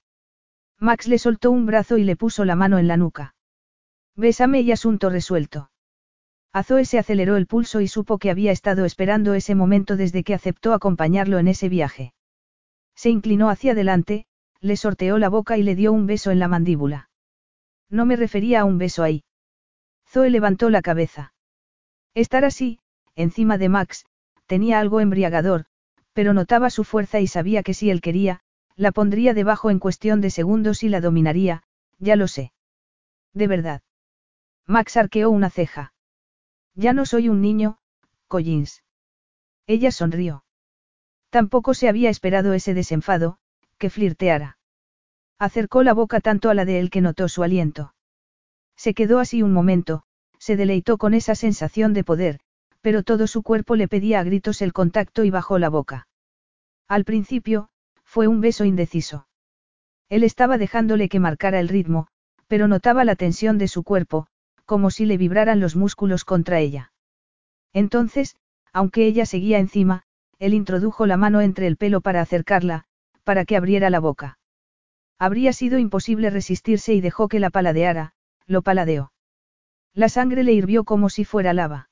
Max 0.79 1.09
le 1.09 1.19
soltó 1.19 1.51
un 1.51 1.67
brazo 1.67 1.99
y 1.99 2.05
le 2.05 2.17
puso 2.17 2.45
la 2.45 2.57
mano 2.57 2.79
en 2.79 2.89
la 2.89 2.97
nuca. 2.97 3.35
Bésame 4.17 4.61
y 4.63 4.73
asunto 4.73 5.11
resuelto. 5.11 5.70
A 6.53 6.65
Zoe 6.65 6.85
se 6.85 6.99
aceleró 6.99 7.37
el 7.37 7.47
pulso 7.47 7.81
y 7.81 7.87
supo 7.87 8.19
que 8.19 8.31
había 8.31 8.51
estado 8.51 8.85
esperando 8.85 9.35
ese 9.35 9.55
momento 9.55 9.97
desde 9.97 10.25
que 10.25 10.35
aceptó 10.35 10.75
acompañarlo 10.75 11.39
en 11.39 11.47
ese 11.47 11.69
viaje. 11.69 12.13
Se 12.97 13.09
inclinó 13.09 13.51
hacia 13.51 13.73
adelante, 13.73 14.27
le 14.61 14.77
sorteó 14.77 15.19
la 15.19 15.29
boca 15.29 15.57
y 15.57 15.63
le 15.63 15.77
dio 15.77 15.93
un 15.93 16.07
beso 16.07 16.31
en 16.31 16.41
la 16.41 16.49
mandíbula. 16.49 17.09
No 17.89 18.05
me 18.05 18.17
refería 18.17 18.61
a 18.61 18.65
un 18.65 18.79
beso 18.79 19.03
ahí. 19.05 19.25
Zoe 20.09 20.29
levantó 20.31 20.71
la 20.71 20.83
cabeza. 20.83 21.35
Estar 22.15 22.45
así, 22.45 22.81
encima 23.15 23.57
de 23.57 23.69
Max, 23.69 24.05
tenía 24.47 24.81
algo 24.81 25.01
embriagador, 25.01 25.67
pero 26.13 26.35
notaba 26.35 26.71
su 26.71 26.83
fuerza 26.83 27.21
y 27.21 27.29
sabía 27.29 27.63
que 27.63 27.75
si 27.75 27.91
él 27.91 28.01
quería, 28.01 28.41
la 28.75 28.91
pondría 28.91 29.35
debajo 29.35 29.71
en 29.71 29.79
cuestión 29.79 30.21
de 30.21 30.31
segundos 30.31 30.83
y 30.83 30.89
la 30.89 31.01
dominaría, 31.01 31.63
ya 31.99 32.17
lo 32.17 32.27
sé. 32.27 32.53
De 33.35 33.47
verdad. 33.47 33.83
Max 34.67 34.97
arqueó 34.97 35.31
una 35.31 35.51
ceja. 35.51 35.93
Ya 36.81 36.95
no 36.95 37.05
soy 37.05 37.29
un 37.29 37.43
niño, 37.43 37.77
Collins. 38.27 38.83
Ella 39.67 39.91
sonrió. 39.93 40.45
Tampoco 41.29 41.75
se 41.75 41.91
había 41.91 42.09
esperado 42.09 42.55
ese 42.55 42.73
desenfado, 42.73 43.37
que 43.77 43.91
flirteara. 43.91 44.57
Acercó 45.39 45.83
la 45.83 45.93
boca 45.93 46.21
tanto 46.21 46.49
a 46.49 46.55
la 46.55 46.65
de 46.65 46.81
él 46.81 46.89
que 46.89 47.03
notó 47.03 47.29
su 47.29 47.43
aliento. 47.43 47.93
Se 48.77 48.95
quedó 48.95 49.19
así 49.19 49.43
un 49.43 49.53
momento, 49.53 50.05
se 50.39 50.57
deleitó 50.57 50.97
con 50.97 51.13
esa 51.13 51.35
sensación 51.35 51.93
de 51.93 52.03
poder, 52.03 52.41
pero 52.81 53.03
todo 53.03 53.27
su 53.27 53.43
cuerpo 53.43 53.77
le 53.77 53.87
pedía 53.87 54.21
a 54.21 54.25
gritos 54.25 54.63
el 54.63 54.73
contacto 54.73 55.25
y 55.25 55.29
bajó 55.29 55.59
la 55.59 55.69
boca. 55.69 56.09
Al 56.89 57.05
principio, 57.05 57.69
fue 58.05 58.27
un 58.27 58.41
beso 58.41 58.65
indeciso. 58.65 59.29
Él 60.09 60.25
estaba 60.25 60.57
dejándole 60.57 61.11
que 61.11 61.21
marcara 61.21 61.61
el 61.61 61.69
ritmo, 61.69 62.07
pero 62.47 62.69
notaba 62.69 63.05
la 63.05 63.17
tensión 63.17 63.59
de 63.59 63.69
su 63.69 63.83
cuerpo, 63.83 64.29
como 64.71 64.93
si 64.93 65.05
le 65.05 65.17
vibraran 65.17 65.59
los 65.59 65.75
músculos 65.75 66.25
contra 66.25 66.61
ella. 66.61 66.93
Entonces, 67.73 68.37
aunque 68.73 69.05
ella 69.05 69.27
seguía 69.27 69.59
encima, 69.59 70.05
él 70.39 70.55
introdujo 70.55 71.07
la 71.07 71.17
mano 71.17 71.41
entre 71.41 71.67
el 71.67 71.77
pelo 71.77 72.01
para 72.01 72.21
acercarla, 72.21 72.85
para 73.25 73.45
que 73.45 73.57
abriera 73.57 73.91
la 73.91 73.99
boca. 73.99 74.39
Habría 75.19 75.53
sido 75.53 75.81
imposible 75.81 76.31
resistirse 76.31 76.95
y 76.95 77.01
dejó 77.01 77.27
que 77.27 77.41
la 77.41 77.51
paladeara, 77.51 78.13
lo 78.47 78.63
paladeó. 78.63 79.11
La 79.93 80.09
sangre 80.09 80.45
le 80.45 80.53
hirvió 80.53 80.85
como 80.85 81.09
si 81.09 81.25
fuera 81.25 81.53
lava. 81.53 81.91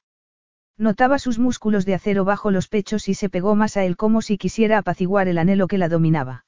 Notaba 0.76 1.18
sus 1.18 1.40
músculos 1.40 1.84
de 1.84 1.94
acero 1.94 2.24
bajo 2.24 2.52
los 2.52 2.68
pechos 2.68 3.08
y 3.08 3.14
se 3.14 3.28
pegó 3.28 3.56
más 3.56 3.76
a 3.76 3.84
él 3.84 3.96
como 3.96 4.22
si 4.22 4.38
quisiera 4.38 4.78
apaciguar 4.78 5.26
el 5.26 5.38
anhelo 5.38 5.66
que 5.66 5.78
la 5.78 5.88
dominaba. 5.88 6.46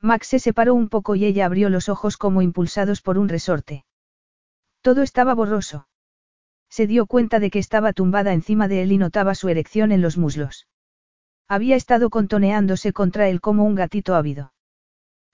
Max 0.00 0.28
se 0.28 0.38
separó 0.38 0.74
un 0.74 0.88
poco 0.88 1.14
y 1.14 1.26
ella 1.26 1.44
abrió 1.44 1.68
los 1.68 1.90
ojos 1.90 2.16
como 2.16 2.40
impulsados 2.40 3.02
por 3.02 3.18
un 3.18 3.28
resorte. 3.28 3.84
Todo 4.82 5.02
estaba 5.02 5.34
borroso. 5.34 5.86
Se 6.68 6.86
dio 6.86 7.06
cuenta 7.06 7.38
de 7.38 7.50
que 7.50 7.60
estaba 7.60 7.92
tumbada 7.92 8.32
encima 8.32 8.66
de 8.66 8.82
él 8.82 8.92
y 8.92 8.98
notaba 8.98 9.34
su 9.36 9.48
erección 9.48 9.92
en 9.92 10.02
los 10.02 10.18
muslos. 10.18 10.66
Había 11.48 11.76
estado 11.76 12.10
contoneándose 12.10 12.92
contra 12.92 13.28
él 13.28 13.40
como 13.40 13.64
un 13.64 13.76
gatito 13.76 14.16
ávido. 14.16 14.52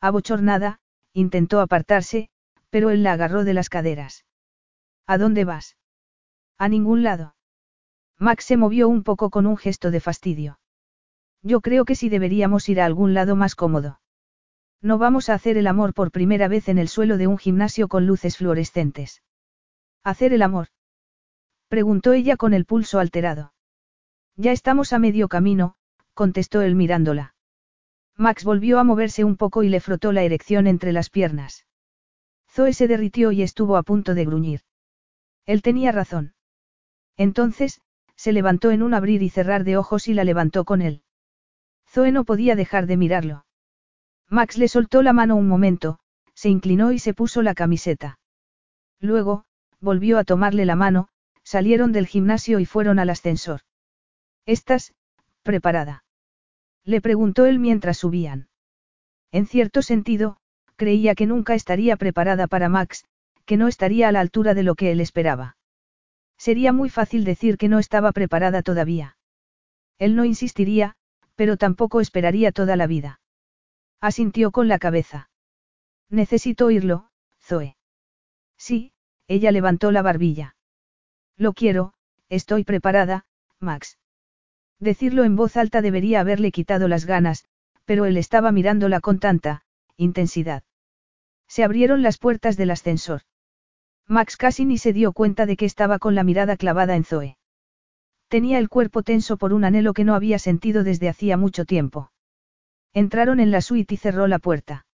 Abochornada, 0.01 0.81
intentó 1.15 1.60
apartarse, 1.60 2.28
pero 2.70 2.91
él 2.91 3.02
la 3.02 3.12
agarró 3.12 3.44
de 3.44 3.55
las 3.55 3.70
caderas. 3.70 4.27
¿A 5.07 5.17
dónde 5.17 5.44
vas? 5.44 5.77
A 6.59 6.68
ningún 6.68 7.02
lado. 7.02 7.35
Max 8.18 8.44
se 8.44 8.57
movió 8.57 8.89
un 8.89 9.02
poco 9.02 9.31
con 9.31 9.47
un 9.47 9.57
gesto 9.57 9.91
de 9.91 10.01
fastidio. 10.01 10.59
Yo 11.43 11.60
creo 11.60 11.85
que 11.85 11.94
sí 11.94 12.09
deberíamos 12.09 12.68
ir 12.68 12.81
a 12.81 12.85
algún 12.85 13.15
lado 13.15 13.36
más 13.36 13.55
cómodo. 13.55 14.01
No 14.83 14.99
vamos 14.99 15.31
a 15.31 15.35
hacer 15.35 15.57
el 15.57 15.68
amor 15.68 15.94
por 15.94 16.10
primera 16.10 16.49
vez 16.49 16.68
en 16.68 16.78
el 16.78 16.89
suelo 16.89 17.17
de 17.17 17.28
un 17.28 17.39
gimnasio 17.39 17.89
con 17.89 18.07
luces 18.07 18.36
fluorescentes. 18.36 19.23
¿Hacer 20.05 20.33
el 20.33 20.43
amor? 20.43 20.68
Preguntó 21.68 22.12
ella 22.12 22.36
con 22.36 22.55
el 22.55 22.65
pulso 22.65 22.99
alterado. 22.99 23.52
Ya 24.36 24.52
estamos 24.52 24.93
a 24.93 24.99
medio 24.99 25.28
camino, 25.28 25.75
contestó 26.15 26.62
él 26.62 26.75
mirándola. 26.75 27.35
Max 28.17 28.44
volvió 28.44 28.78
a 28.78 28.85
moverse 28.85 29.25
un 29.25 29.36
poco 29.36 29.62
y 29.62 29.68
le 29.68 29.81
frotó 29.81 30.12
la 30.12 30.23
erección 30.23 30.67
entre 30.67 30.93
las 30.93 31.10
piernas. 31.10 31.67
Zoe 32.51 32.73
se 32.73 32.89
derritió 32.89 33.33
y 33.33 33.43
estuvo 33.43 33.77
a 33.77 33.83
punto 33.83 34.15
de 34.15 34.25
gruñir. 34.25 34.60
Él 35.47 35.62
tenía 35.62 35.93
razón. 35.93 36.35
Entonces, 37.17 37.81
se 38.17 38.33
levantó 38.33 38.70
en 38.70 38.83
un 38.83 38.94
abrir 38.94 39.23
y 39.23 39.31
cerrar 39.31 39.65
de 39.65 39.77
ojos 39.77 40.09
y 40.09 40.15
la 40.15 40.25
levantó 40.25 40.65
con 40.65 40.83
él. 40.83 41.02
Zoe 41.89 42.12
no 42.12 42.25
podía 42.25 42.57
dejar 42.57 42.86
de 42.86 42.97
mirarlo. 42.97 43.47
Max 44.28 44.59
le 44.59 44.68
soltó 44.68 45.02
la 45.02 45.12
mano 45.12 45.36
un 45.36 45.49
momento, 45.49 46.01
se 46.35 46.49
inclinó 46.49 46.93
y 46.93 46.99
se 46.99 47.15
puso 47.15 47.43
la 47.43 47.55
camiseta. 47.55 48.18
Luego, 49.01 49.44
volvió 49.81 50.18
a 50.18 50.24
tomarle 50.24 50.65
la 50.65 50.76
mano, 50.76 51.08
salieron 51.42 51.92
del 51.92 52.07
gimnasio 52.07 52.60
y 52.60 52.66
fueron 52.66 52.98
al 52.98 53.10
ascensor. 53.10 53.60
¿Estás, 54.47 54.94
preparada? 55.42 56.05
Le 56.84 57.00
preguntó 57.00 57.47
él 57.47 57.58
mientras 57.58 57.98
subían. 57.98 58.48
En 59.31 59.47
cierto 59.47 59.82
sentido, 59.82 60.39
creía 60.76 61.15
que 61.15 61.26
nunca 61.26 61.55
estaría 61.55 61.97
preparada 61.97 62.47
para 62.47 62.68
Max, 62.68 63.05
que 63.44 63.57
no 63.57 63.68
estaría 63.68 64.08
a 64.08 64.12
la 64.12 64.20
altura 64.20 64.55
de 64.55 64.62
lo 64.62 64.74
que 64.74 64.92
él 64.92 65.00
esperaba. 65.00 65.57
Sería 66.36 66.73
muy 66.73 66.89
fácil 66.89 67.24
decir 67.24 67.58
que 67.58 67.68
no 67.68 67.78
estaba 67.78 68.12
preparada 68.12 68.62
todavía. 68.62 69.16
Él 69.98 70.15
no 70.15 70.24
insistiría, 70.24 70.94
pero 71.34 71.57
tampoco 71.57 72.00
esperaría 72.00 72.52
toda 72.52 72.76
la 72.76 72.86
vida. 72.86 73.20
Asintió 74.00 74.50
con 74.50 74.68
la 74.68 74.78
cabeza. 74.78 75.31
Necesito 76.08 76.66
oírlo, 76.66 77.10
Zoe. 77.40 77.76
Sí, 78.57 78.92
ella 79.28 79.52
levantó 79.52 79.92
la 79.92 80.02
barbilla. 80.02 80.57
Lo 81.36 81.52
quiero, 81.52 81.92
estoy 82.28 82.65
preparada, 82.65 83.26
Max. 83.60 83.98
Decirlo 84.81 85.24
en 85.24 85.36
voz 85.36 85.57
alta 85.57 85.82
debería 85.82 86.20
haberle 86.20 86.50
quitado 86.50 86.89
las 86.89 87.05
ganas, 87.05 87.44
pero 87.84 88.07
él 88.07 88.16
estaba 88.16 88.52
mirándola 88.52 89.00
con 89.00 89.18
tanta 89.18 89.65
intensidad. 89.97 90.62
Se 91.48 91.65
abrieron 91.65 92.02
las 92.02 92.18
puertas 92.18 92.57
del 92.57 92.70
ascensor. 92.70 93.23
Max 94.07 94.36
casi 94.36 94.65
ni 94.65 94.78
se 94.78 94.92
dio 94.92 95.12
cuenta 95.12 95.44
de 95.47 95.57
que 95.57 95.66
estaba 95.66 95.98
con 95.98 96.15
la 96.15 96.24
mirada 96.24 96.57
clavada 96.57 96.97
en 96.97 97.05
Zoe. 97.05 97.36
Tenía 98.28 98.58
el 98.58 98.68
cuerpo 98.68 99.02
tenso 99.02 99.36
por 99.36 99.52
un 99.52 99.65
anhelo 99.65 99.92
que 99.94 100.05
no 100.05 100.15
había 100.15 100.39
sentido 100.39 100.84
desde 100.84 101.08
hacía 101.08 101.36
mucho 101.36 101.65
tiempo. 101.65 102.12
Entraron 102.92 103.40
en 103.40 103.50
la 103.50 103.60
suite 103.60 103.94
y 103.94 103.97
cerró 103.97 104.26
la 104.26 104.39
puerta. 104.39 104.86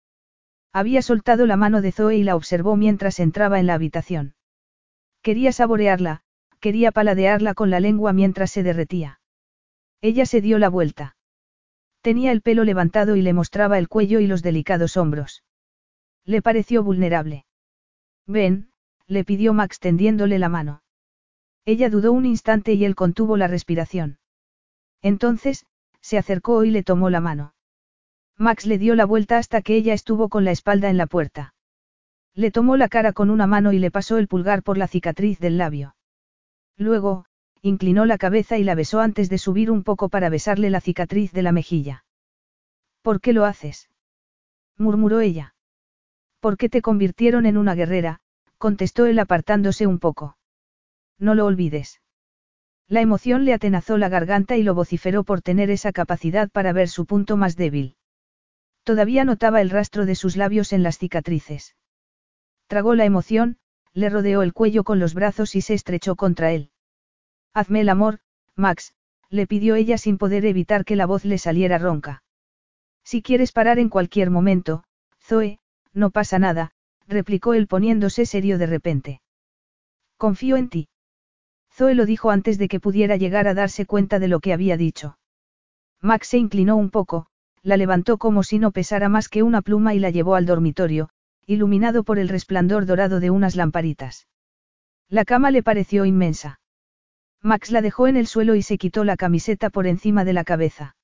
Había 0.74 1.02
soltado 1.02 1.46
la 1.46 1.56
mano 1.56 1.80
de 1.82 1.92
Zoe 1.92 2.16
y 2.16 2.24
la 2.24 2.34
observó 2.34 2.74
mientras 2.74 3.20
entraba 3.20 3.60
en 3.60 3.68
la 3.68 3.74
habitación. 3.74 4.34
Quería 5.22 5.52
saborearla, 5.52 6.22
quería 6.58 6.90
paladearla 6.90 7.54
con 7.54 7.70
la 7.70 7.78
lengua 7.78 8.12
mientras 8.12 8.50
se 8.50 8.64
derretía. 8.64 9.20
Ella 10.00 10.26
se 10.26 10.40
dio 10.40 10.58
la 10.58 10.68
vuelta. 10.68 11.16
Tenía 12.00 12.32
el 12.32 12.42
pelo 12.42 12.64
levantado 12.64 13.14
y 13.14 13.22
le 13.22 13.32
mostraba 13.32 13.78
el 13.78 13.88
cuello 13.88 14.18
y 14.18 14.26
los 14.26 14.42
delicados 14.42 14.96
hombros. 14.96 15.44
Le 16.24 16.42
pareció 16.42 16.82
vulnerable. 16.82 17.46
Ven, 18.26 18.68
le 19.06 19.22
pidió 19.22 19.54
Max 19.54 19.78
tendiéndole 19.78 20.40
la 20.40 20.48
mano. 20.48 20.82
Ella 21.64 21.88
dudó 21.88 22.10
un 22.10 22.26
instante 22.26 22.72
y 22.72 22.84
él 22.84 22.96
contuvo 22.96 23.36
la 23.36 23.46
respiración. 23.46 24.18
Entonces, 25.02 25.66
se 26.00 26.18
acercó 26.18 26.64
y 26.64 26.72
le 26.72 26.82
tomó 26.82 27.10
la 27.10 27.20
mano. 27.20 27.53
Max 28.36 28.66
le 28.66 28.78
dio 28.78 28.94
la 28.94 29.04
vuelta 29.04 29.38
hasta 29.38 29.62
que 29.62 29.76
ella 29.76 29.94
estuvo 29.94 30.28
con 30.28 30.44
la 30.44 30.50
espalda 30.50 30.90
en 30.90 30.96
la 30.96 31.06
puerta. 31.06 31.54
Le 32.34 32.50
tomó 32.50 32.76
la 32.76 32.88
cara 32.88 33.12
con 33.12 33.30
una 33.30 33.46
mano 33.46 33.72
y 33.72 33.78
le 33.78 33.92
pasó 33.92 34.18
el 34.18 34.26
pulgar 34.26 34.62
por 34.62 34.76
la 34.76 34.88
cicatriz 34.88 35.38
del 35.38 35.56
labio. 35.56 35.94
Luego, 36.76 37.26
inclinó 37.62 38.06
la 38.06 38.18
cabeza 38.18 38.58
y 38.58 38.64
la 38.64 38.74
besó 38.74 39.00
antes 39.00 39.30
de 39.30 39.38
subir 39.38 39.70
un 39.70 39.84
poco 39.84 40.08
para 40.08 40.28
besarle 40.28 40.68
la 40.68 40.80
cicatriz 40.80 41.32
de 41.32 41.42
la 41.42 41.52
mejilla. 41.52 42.04
¿Por 43.02 43.20
qué 43.20 43.32
lo 43.32 43.44
haces? 43.44 43.88
murmuró 44.76 45.20
ella. 45.20 45.54
¿Por 46.40 46.56
qué 46.56 46.68
te 46.68 46.82
convirtieron 46.82 47.46
en 47.46 47.56
una 47.56 47.74
guerrera? 47.74 48.20
contestó 48.58 49.06
él 49.06 49.18
apartándose 49.20 49.86
un 49.86 50.00
poco. 50.00 50.36
No 51.18 51.34
lo 51.34 51.46
olvides. 51.46 52.00
La 52.88 53.00
emoción 53.00 53.44
le 53.44 53.54
atenazó 53.54 53.96
la 53.96 54.08
garganta 54.08 54.56
y 54.56 54.62
lo 54.64 54.74
vociferó 54.74 55.22
por 55.22 55.40
tener 55.40 55.70
esa 55.70 55.92
capacidad 55.92 56.50
para 56.50 56.72
ver 56.72 56.88
su 56.88 57.06
punto 57.06 57.36
más 57.36 57.56
débil. 57.56 57.96
Todavía 58.84 59.24
notaba 59.24 59.60
el 59.60 59.70
rastro 59.70 60.06
de 60.06 60.14
sus 60.14 60.36
labios 60.36 60.72
en 60.72 60.82
las 60.82 60.98
cicatrices. 60.98 61.74
Tragó 62.66 62.94
la 62.94 63.04
emoción, 63.04 63.58
le 63.94 64.10
rodeó 64.10 64.42
el 64.42 64.52
cuello 64.52 64.84
con 64.84 64.98
los 64.98 65.14
brazos 65.14 65.54
y 65.56 65.62
se 65.62 65.74
estrechó 65.74 66.16
contra 66.16 66.52
él. 66.52 66.70
Hazme 67.54 67.80
el 67.80 67.88
amor, 67.88 68.20
Max, 68.56 68.94
le 69.30 69.46
pidió 69.46 69.74
ella 69.74 69.96
sin 69.96 70.18
poder 70.18 70.44
evitar 70.44 70.84
que 70.84 70.96
la 70.96 71.06
voz 71.06 71.24
le 71.24 71.38
saliera 71.38 71.78
ronca. 71.78 72.22
Si 73.04 73.22
quieres 73.22 73.52
parar 73.52 73.78
en 73.78 73.88
cualquier 73.88 74.30
momento, 74.30 74.84
Zoe, 75.20 75.60
no 75.92 76.10
pasa 76.10 76.38
nada, 76.38 76.72
replicó 77.06 77.54
él 77.54 77.66
poniéndose 77.66 78.26
serio 78.26 78.58
de 78.58 78.66
repente. 78.66 79.20
Confío 80.16 80.56
en 80.56 80.68
ti. 80.68 80.88
Zoe 81.72 81.94
lo 81.94 82.06
dijo 82.06 82.30
antes 82.30 82.58
de 82.58 82.68
que 82.68 82.80
pudiera 82.80 83.16
llegar 83.16 83.48
a 83.48 83.54
darse 83.54 83.86
cuenta 83.86 84.18
de 84.18 84.28
lo 84.28 84.40
que 84.40 84.52
había 84.52 84.76
dicho. 84.76 85.18
Max 86.00 86.28
se 86.28 86.38
inclinó 86.38 86.76
un 86.76 86.90
poco, 86.90 87.26
la 87.64 87.78
levantó 87.78 88.18
como 88.18 88.42
si 88.42 88.58
no 88.58 88.70
pesara 88.70 89.08
más 89.08 89.28
que 89.28 89.42
una 89.42 89.62
pluma 89.62 89.94
y 89.94 89.98
la 89.98 90.10
llevó 90.10 90.34
al 90.34 90.44
dormitorio, 90.44 91.08
iluminado 91.46 92.04
por 92.04 92.18
el 92.18 92.28
resplandor 92.28 92.84
dorado 92.84 93.20
de 93.20 93.30
unas 93.30 93.56
lamparitas. 93.56 94.28
La 95.08 95.24
cama 95.24 95.50
le 95.50 95.62
pareció 95.62 96.04
inmensa. 96.04 96.60
Max 97.42 97.70
la 97.70 97.80
dejó 97.80 98.06
en 98.06 98.16
el 98.16 98.26
suelo 98.26 98.54
y 98.54 98.62
se 98.62 98.76
quitó 98.76 99.02
la 99.02 99.16
camiseta 99.16 99.70
por 99.70 99.86
encima 99.86 100.24
de 100.24 100.34
la 100.34 100.44
cabeza. 100.44 100.96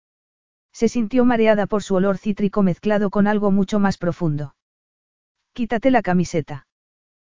Se 0.72 0.88
sintió 0.88 1.24
mareada 1.24 1.66
por 1.66 1.82
su 1.82 1.94
olor 1.94 2.18
cítrico 2.18 2.62
mezclado 2.62 3.10
con 3.10 3.26
algo 3.26 3.50
mucho 3.50 3.78
más 3.78 3.96
profundo. 3.96 4.54
Quítate 5.54 5.90
la 5.90 6.02
camiseta. 6.02 6.66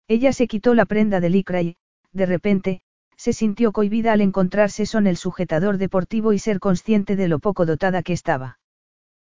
Ella 0.09 0.33
se 0.33 0.49
quitó 0.49 0.75
la 0.75 0.87
prenda 0.87 1.21
de 1.21 1.31
licra 1.31 1.63
y, 1.63 1.77
de 2.13 2.27
repente, 2.27 2.81
se 3.17 3.35
sintió 3.35 3.73
cohibida 3.73 4.13
al 4.15 4.23
encontrarse 4.23 4.87
son 4.87 5.07
el 5.07 5.19
sujetador 5.19 5.77
deportivo 5.77 6.33
y 6.33 6.39
ser 6.39 6.59
consciente 6.59 7.17
de 7.17 7.29
lo 7.29 7.39
poco 7.39 7.67
dotada 7.67 8.03
que 8.03 8.15
estaba. 8.15 8.60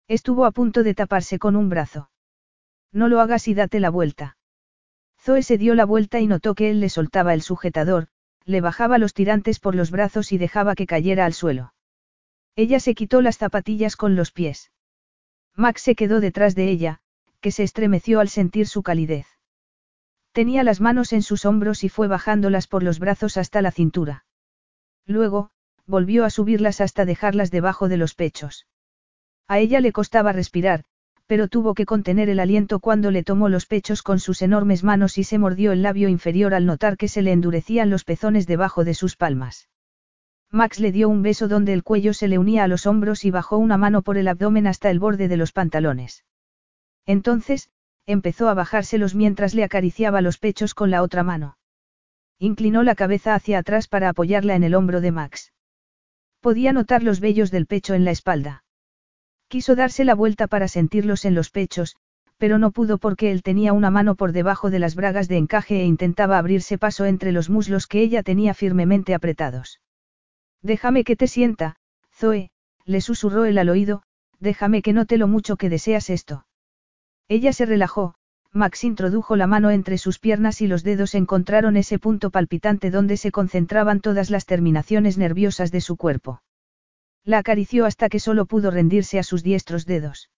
Estuvo 0.08 0.46
a 0.46 0.52
punto 0.52 0.82
de 0.82 0.94
taparse 0.94 1.38
con 1.38 1.54
un 1.54 1.68
brazo. 1.68 2.10
No 2.92 3.08
lo 3.08 3.20
hagas 3.20 3.46
y 3.46 3.54
date 3.54 3.78
la 3.78 3.90
vuelta. 3.90 4.38
Zoe 5.20 5.42
se 5.42 5.58
dio 5.58 5.74
la 5.74 5.84
vuelta 5.84 6.18
y 6.20 6.26
notó 6.26 6.54
que 6.54 6.70
él 6.70 6.80
le 6.80 6.88
soltaba 6.88 7.34
el 7.34 7.42
sujetador, 7.42 8.08
le 8.44 8.62
bajaba 8.62 8.96
los 8.96 9.12
tirantes 9.12 9.60
por 9.60 9.74
los 9.74 9.90
brazos 9.90 10.32
y 10.32 10.38
dejaba 10.38 10.74
que 10.74 10.86
cayera 10.86 11.26
al 11.26 11.34
suelo. 11.34 11.74
Ella 12.56 12.80
se 12.80 12.94
quitó 12.94 13.20
las 13.20 13.36
zapatillas 13.36 13.96
con 13.96 14.16
los 14.16 14.32
pies. 14.32 14.72
Max 15.54 15.82
se 15.82 15.94
quedó 15.94 16.20
detrás 16.20 16.54
de 16.54 16.70
ella, 16.70 17.00
que 17.40 17.52
se 17.52 17.62
estremeció 17.62 18.20
al 18.20 18.30
sentir 18.30 18.66
su 18.66 18.82
calidez. 18.82 19.26
Tenía 20.32 20.64
las 20.64 20.80
manos 20.80 21.12
en 21.12 21.22
sus 21.22 21.44
hombros 21.44 21.84
y 21.84 21.90
fue 21.90 22.08
bajándolas 22.08 22.66
por 22.66 22.82
los 22.82 22.98
brazos 22.98 23.36
hasta 23.36 23.60
la 23.60 23.72
cintura. 23.72 24.24
Luego, 25.04 25.50
volvió 25.86 26.24
a 26.24 26.30
subirlas 26.30 26.80
hasta 26.80 27.04
dejarlas 27.04 27.50
debajo 27.50 27.88
de 27.88 27.96
los 27.96 28.14
pechos. 28.14 28.66
A 29.48 29.58
ella 29.58 29.80
le 29.80 29.92
costaba 29.92 30.32
respirar, 30.32 30.84
pero 31.26 31.48
tuvo 31.48 31.74
que 31.74 31.86
contener 31.86 32.28
el 32.28 32.40
aliento 32.40 32.80
cuando 32.80 33.10
le 33.10 33.22
tomó 33.22 33.48
los 33.48 33.66
pechos 33.66 34.02
con 34.02 34.18
sus 34.18 34.42
enormes 34.42 34.84
manos 34.84 35.18
y 35.18 35.24
se 35.24 35.38
mordió 35.38 35.72
el 35.72 35.82
labio 35.82 36.08
inferior 36.08 36.54
al 36.54 36.66
notar 36.66 36.96
que 36.96 37.08
se 37.08 37.22
le 37.22 37.32
endurecían 37.32 37.90
los 37.90 38.04
pezones 38.04 38.46
debajo 38.46 38.84
de 38.84 38.94
sus 38.94 39.16
palmas. 39.16 39.68
Max 40.50 40.80
le 40.80 40.92
dio 40.92 41.08
un 41.08 41.22
beso 41.22 41.48
donde 41.48 41.74
el 41.74 41.82
cuello 41.82 42.14
se 42.14 42.28
le 42.28 42.38
unía 42.38 42.64
a 42.64 42.68
los 42.68 42.86
hombros 42.86 43.26
y 43.26 43.30
bajó 43.30 43.58
una 43.58 43.76
mano 43.76 44.00
por 44.00 44.16
el 44.16 44.28
abdomen 44.28 44.66
hasta 44.66 44.90
el 44.90 44.98
borde 44.98 45.28
de 45.28 45.36
los 45.36 45.52
pantalones. 45.52 46.24
Entonces, 47.04 47.70
empezó 48.06 48.48
a 48.48 48.54
bajárselos 48.54 49.14
mientras 49.14 49.54
le 49.54 49.64
acariciaba 49.64 50.22
los 50.22 50.38
pechos 50.38 50.74
con 50.74 50.90
la 50.90 51.02
otra 51.02 51.22
mano. 51.22 51.58
Inclinó 52.38 52.82
la 52.82 52.94
cabeza 52.94 53.34
hacia 53.34 53.58
atrás 53.58 53.88
para 53.88 54.08
apoyarla 54.08 54.54
en 54.54 54.62
el 54.62 54.74
hombro 54.74 55.02
de 55.02 55.12
Max. 55.12 55.52
Podía 56.40 56.72
notar 56.72 57.02
los 57.02 57.20
vellos 57.20 57.50
del 57.50 57.66
pecho 57.66 57.92
en 57.92 58.06
la 58.06 58.12
espalda. 58.12 58.64
Quiso 59.48 59.74
darse 59.74 60.04
la 60.04 60.14
vuelta 60.14 60.46
para 60.46 60.68
sentirlos 60.68 61.24
en 61.24 61.34
los 61.34 61.50
pechos, 61.50 61.96
pero 62.36 62.58
no 62.58 62.70
pudo 62.70 62.98
porque 62.98 63.32
él 63.32 63.42
tenía 63.42 63.72
una 63.72 63.90
mano 63.90 64.14
por 64.14 64.32
debajo 64.32 64.70
de 64.70 64.78
las 64.78 64.94
bragas 64.94 65.26
de 65.26 65.38
encaje 65.38 65.80
e 65.80 65.84
intentaba 65.84 66.38
abrirse 66.38 66.78
paso 66.78 67.06
entre 67.06 67.32
los 67.32 67.48
muslos 67.48 67.86
que 67.86 68.00
ella 68.00 68.22
tenía 68.22 68.52
firmemente 68.54 69.14
apretados. 69.14 69.80
Déjame 70.62 71.02
que 71.02 71.16
te 71.16 71.26
sienta, 71.26 71.76
Zoe, 72.14 72.50
le 72.84 73.00
susurró 73.00 73.44
él 73.46 73.58
al 73.58 73.70
oído, 73.70 74.02
déjame 74.38 74.82
que 74.82 74.92
note 74.92 75.16
lo 75.18 75.28
mucho 75.28 75.56
que 75.56 75.68
deseas 75.68 76.10
esto. 76.10 76.46
Ella 77.26 77.52
se 77.52 77.66
relajó, 77.66 78.14
Max 78.52 78.84
introdujo 78.84 79.36
la 79.36 79.46
mano 79.46 79.70
entre 79.70 79.98
sus 79.98 80.18
piernas 80.18 80.60
y 80.60 80.66
los 80.66 80.82
dedos 80.82 81.14
encontraron 81.14 81.76
ese 81.76 81.98
punto 81.98 82.30
palpitante 82.30 82.90
donde 82.90 83.16
se 83.16 83.30
concentraban 83.30 84.00
todas 84.00 84.30
las 84.30 84.46
terminaciones 84.46 85.18
nerviosas 85.18 85.70
de 85.70 85.80
su 85.80 85.96
cuerpo. 85.96 86.42
La 87.28 87.36
acarició 87.36 87.84
hasta 87.84 88.08
que 88.08 88.20
solo 88.20 88.46
pudo 88.46 88.70
rendirse 88.70 89.18
a 89.18 89.22
sus 89.22 89.42
diestros 89.42 89.84
dedos. 89.84 90.30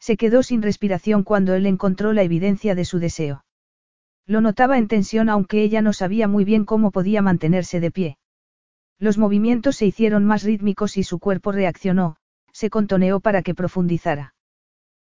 Se 0.00 0.16
quedó 0.16 0.42
sin 0.42 0.62
respiración 0.62 1.24
cuando 1.24 1.52
él 1.52 1.66
encontró 1.66 2.14
la 2.14 2.22
evidencia 2.22 2.74
de 2.74 2.86
su 2.86 2.98
deseo. 2.98 3.44
Lo 4.24 4.40
notaba 4.40 4.78
en 4.78 4.88
tensión 4.88 5.28
aunque 5.28 5.62
ella 5.62 5.82
no 5.82 5.92
sabía 5.92 6.26
muy 6.26 6.46
bien 6.46 6.64
cómo 6.64 6.90
podía 6.90 7.20
mantenerse 7.20 7.80
de 7.80 7.90
pie. 7.90 8.18
Los 8.98 9.18
movimientos 9.18 9.76
se 9.76 9.84
hicieron 9.84 10.24
más 10.24 10.42
rítmicos 10.42 10.96
y 10.96 11.02
su 11.02 11.18
cuerpo 11.18 11.52
reaccionó, 11.52 12.16
se 12.50 12.70
contoneó 12.70 13.20
para 13.20 13.42
que 13.42 13.54
profundizara. 13.54 14.34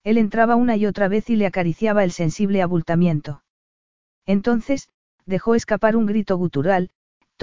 Él 0.05 0.17
entraba 0.17 0.57
una 0.57 0.75
y 0.79 0.87
otra 0.87 1.09
vez 1.09 1.29
y 1.29 1.37
le 1.37 1.45
acariciaba 1.45 2.03
el 2.03 2.13
sensible 2.13 2.63
abultamiento. 2.63 3.43
Entonces, 4.25 4.89
dejó 5.27 5.55
escapar 5.55 5.97
un 5.97 6.07
grito 6.07 6.39
gutural, 6.39 6.89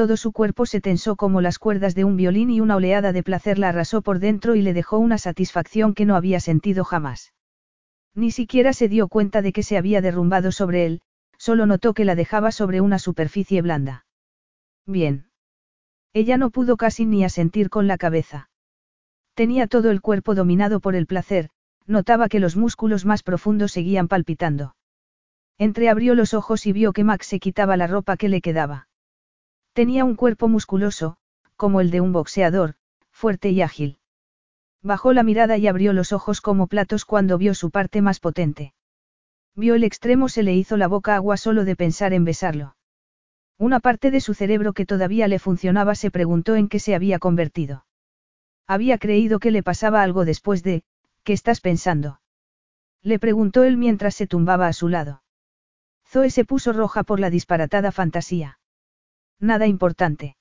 todo 0.02 0.18
su 0.18 0.32
cuerpo 0.32 0.66
se 0.66 0.82
tensó 0.82 1.16
como 1.16 1.42
las 1.42 1.60
cuerdas 1.60 1.94
de 1.94 2.06
un 2.06 2.18
violín 2.18 2.50
y 2.50 2.60
una 2.60 2.76
oleada 2.76 3.14
de 3.14 3.22
placer 3.22 3.60
la 3.60 3.70
arrasó 3.70 4.02
por 4.02 4.18
dentro 4.18 4.56
y 4.56 4.64
le 4.64 4.74
dejó 4.74 4.98
una 4.98 5.20
satisfacción 5.20 5.94
que 5.94 6.08
no 6.08 6.16
había 6.16 6.40
sentido 6.40 6.84
jamás. 6.84 7.34
Ni 8.16 8.32
siquiera 8.32 8.74
se 8.74 8.90
dio 8.90 9.08
cuenta 9.08 9.44
de 9.44 9.54
que 9.54 9.62
se 9.62 9.78
había 9.78 10.02
derrumbado 10.02 10.52
sobre 10.52 10.88
él, 10.88 11.02
solo 11.38 11.68
notó 11.68 11.94
que 11.94 12.04
la 12.04 12.16
dejaba 12.16 12.52
sobre 12.52 12.82
una 12.82 12.98
superficie 12.98 13.62
blanda. 13.62 14.08
Bien. 14.88 15.28
Ella 16.14 16.38
no 16.38 16.50
pudo 16.50 16.78
casi 16.78 17.06
ni 17.06 17.24
asentir 17.24 17.70
con 17.70 17.86
la 17.86 18.00
cabeza. 18.00 18.50
Tenía 19.36 19.68
todo 19.68 19.92
el 19.92 20.02
cuerpo 20.02 20.34
dominado 20.34 20.80
por 20.80 20.96
el 20.96 21.06
placer, 21.06 21.52
notaba 21.86 22.28
que 22.28 22.40
los 22.40 22.56
músculos 22.56 23.06
más 23.06 23.22
profundos 23.22 23.72
seguían 23.72 24.08
palpitando. 24.08 24.76
Entreabrió 25.60 26.16
los 26.16 26.34
ojos 26.34 26.66
y 26.66 26.72
vio 26.72 26.92
que 26.92 27.04
Max 27.04 27.28
se 27.28 27.40
quitaba 27.40 27.78
la 27.78 27.86
ropa 27.86 28.18
que 28.18 28.30
le 28.30 28.42
quedaba. 28.42 28.88
Tenía 29.74 30.04
un 30.04 30.16
cuerpo 30.16 30.48
musculoso, 30.50 31.18
como 31.56 31.80
el 31.80 31.92
de 31.92 32.02
un 32.02 32.12
boxeador, 32.12 32.76
fuerte 33.10 33.50
y 33.52 33.62
ágil. 33.62 34.00
Bajó 34.82 35.14
la 35.14 35.24
mirada 35.24 35.58
y 35.58 35.68
abrió 35.68 35.94
los 35.94 36.12
ojos 36.12 36.42
como 36.42 36.68
platos 36.68 37.06
cuando 37.06 37.38
vio 37.38 37.54
su 37.54 37.72
parte 37.72 38.02
más 38.02 38.20
potente. 38.20 38.74
Vio 39.56 39.76
el 39.76 39.84
extremo, 39.84 40.28
se 40.28 40.44
le 40.44 40.56
hizo 40.56 40.76
la 40.76 40.88
boca 40.88 41.16
agua 41.16 41.38
solo 41.38 41.66
de 41.66 41.76
pensar 41.76 42.14
en 42.14 42.26
besarlo. 42.26 42.76
Una 43.58 43.80
parte 43.80 44.12
de 44.12 44.22
su 44.22 44.34
cerebro 44.34 44.74
que 44.74 44.86
todavía 44.86 45.28
le 45.28 45.40
funcionaba 45.40 45.96
se 45.96 46.10
preguntó 46.10 46.56
en 46.56 46.68
qué 46.68 46.80
se 46.80 46.96
había 46.96 47.20
convertido. 47.20 47.86
Había 48.66 48.98
creído 48.98 49.40
que 49.40 49.52
le 49.52 49.64
pasaba 49.64 50.02
algo 50.02 50.26
después 50.26 50.64
de, 50.64 50.84
¿qué 51.24 51.34
estás 51.34 51.62
pensando? 51.62 52.22
Le 53.04 53.20
preguntó 53.20 53.64
él 53.64 53.78
mientras 53.78 54.16
se 54.16 54.28
tumbaba 54.28 54.68
a 54.68 54.74
su 54.74 54.90
lado. 54.90 55.22
Zoe 56.08 56.30
se 56.30 56.44
puso 56.44 56.74
roja 56.74 57.04
por 57.04 57.20
la 57.20 57.30
disparatada 57.30 57.92
fantasía. 57.92 58.58
Nada 59.42 59.66
importante. 59.66 60.38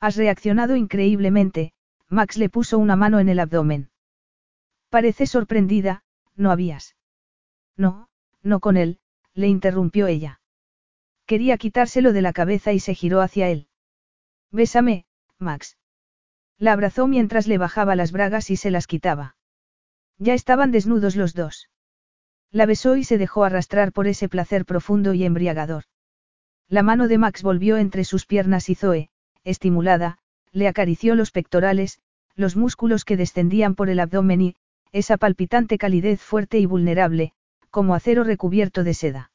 Has 0.00 0.16
reaccionado 0.16 0.76
increíblemente, 0.76 1.72
Max 2.08 2.36
le 2.38 2.48
puso 2.48 2.78
una 2.78 2.96
mano 2.96 3.20
en 3.20 3.28
el 3.28 3.38
abdomen. 3.38 3.90
Parece 4.88 5.26
sorprendida, 5.26 6.02
¿no 6.34 6.50
habías? 6.50 6.96
No, 7.76 8.08
no 8.42 8.60
con 8.60 8.76
él, 8.76 8.98
le 9.34 9.48
interrumpió 9.48 10.06
ella. 10.06 10.40
Quería 11.26 11.58
quitárselo 11.58 12.12
de 12.12 12.22
la 12.22 12.32
cabeza 12.32 12.72
y 12.72 12.80
se 12.80 12.94
giró 12.94 13.20
hacia 13.20 13.48
él. 13.50 13.68
Bésame, 14.50 15.06
Max. 15.38 15.76
La 16.58 16.72
abrazó 16.72 17.06
mientras 17.06 17.46
le 17.46 17.58
bajaba 17.58 17.94
las 17.94 18.10
bragas 18.12 18.50
y 18.50 18.56
se 18.56 18.70
las 18.70 18.86
quitaba. 18.86 19.36
Ya 20.18 20.34
estaban 20.34 20.70
desnudos 20.70 21.16
los 21.16 21.34
dos. 21.34 21.68
La 22.50 22.66
besó 22.66 22.96
y 22.96 23.04
se 23.04 23.18
dejó 23.18 23.44
arrastrar 23.44 23.92
por 23.92 24.06
ese 24.06 24.28
placer 24.28 24.64
profundo 24.64 25.12
y 25.12 25.24
embriagador. 25.24 25.84
La 26.68 26.82
mano 26.82 27.08
de 27.08 27.18
Max 27.18 27.42
volvió 27.42 27.76
entre 27.76 28.04
sus 28.04 28.26
piernas 28.26 28.68
y 28.68 28.74
Zoe, 28.74 29.10
estimulada, 29.44 30.18
le 30.52 30.68
acarició 30.68 31.14
los 31.14 31.30
pectorales, 31.30 32.00
los 32.34 32.56
músculos 32.56 33.04
que 33.04 33.16
descendían 33.16 33.74
por 33.74 33.90
el 33.90 34.00
abdomen 34.00 34.40
y, 34.40 34.56
esa 34.92 35.16
palpitante 35.16 35.78
calidez 35.78 36.20
fuerte 36.20 36.58
y 36.58 36.66
vulnerable, 36.66 37.32
como 37.70 37.94
acero 37.94 38.24
recubierto 38.24 38.84
de 38.84 38.94
seda. 38.94 39.30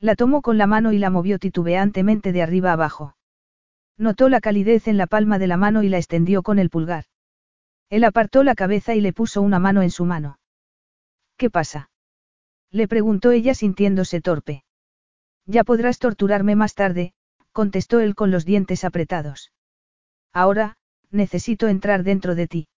La 0.00 0.16
tomó 0.16 0.42
con 0.42 0.58
la 0.58 0.66
mano 0.66 0.92
y 0.92 0.98
la 0.98 1.10
movió 1.10 1.38
titubeantemente 1.38 2.32
de 2.32 2.42
arriba 2.42 2.72
abajo. 2.72 3.16
Notó 3.96 4.28
la 4.28 4.40
calidez 4.40 4.88
en 4.88 4.96
la 4.96 5.06
palma 5.06 5.38
de 5.38 5.46
la 5.46 5.56
mano 5.56 5.84
y 5.84 5.88
la 5.88 5.98
extendió 5.98 6.42
con 6.42 6.58
el 6.58 6.70
pulgar. 6.70 7.04
Él 7.88 8.04
apartó 8.04 8.42
la 8.42 8.56
cabeza 8.56 8.94
y 8.94 9.00
le 9.00 9.12
puso 9.12 9.42
una 9.42 9.58
mano 9.58 9.82
en 9.82 9.90
su 9.90 10.04
mano. 10.04 10.38
¿Qué 11.36 11.50
pasa? 11.50 11.90
Le 12.70 12.88
preguntó 12.88 13.30
ella 13.30 13.54
sintiéndose 13.54 14.20
torpe. 14.20 14.64
Ya 15.46 15.64
podrás 15.64 15.98
torturarme 15.98 16.56
más 16.56 16.74
tarde, 16.74 17.14
contestó 17.52 18.00
él 18.00 18.14
con 18.14 18.30
los 18.30 18.44
dientes 18.44 18.84
apretados. 18.84 19.52
Ahora, 20.32 20.76
necesito 21.10 21.68
entrar 21.68 22.02
dentro 22.02 22.34
de 22.34 22.48
ti. 22.48 22.68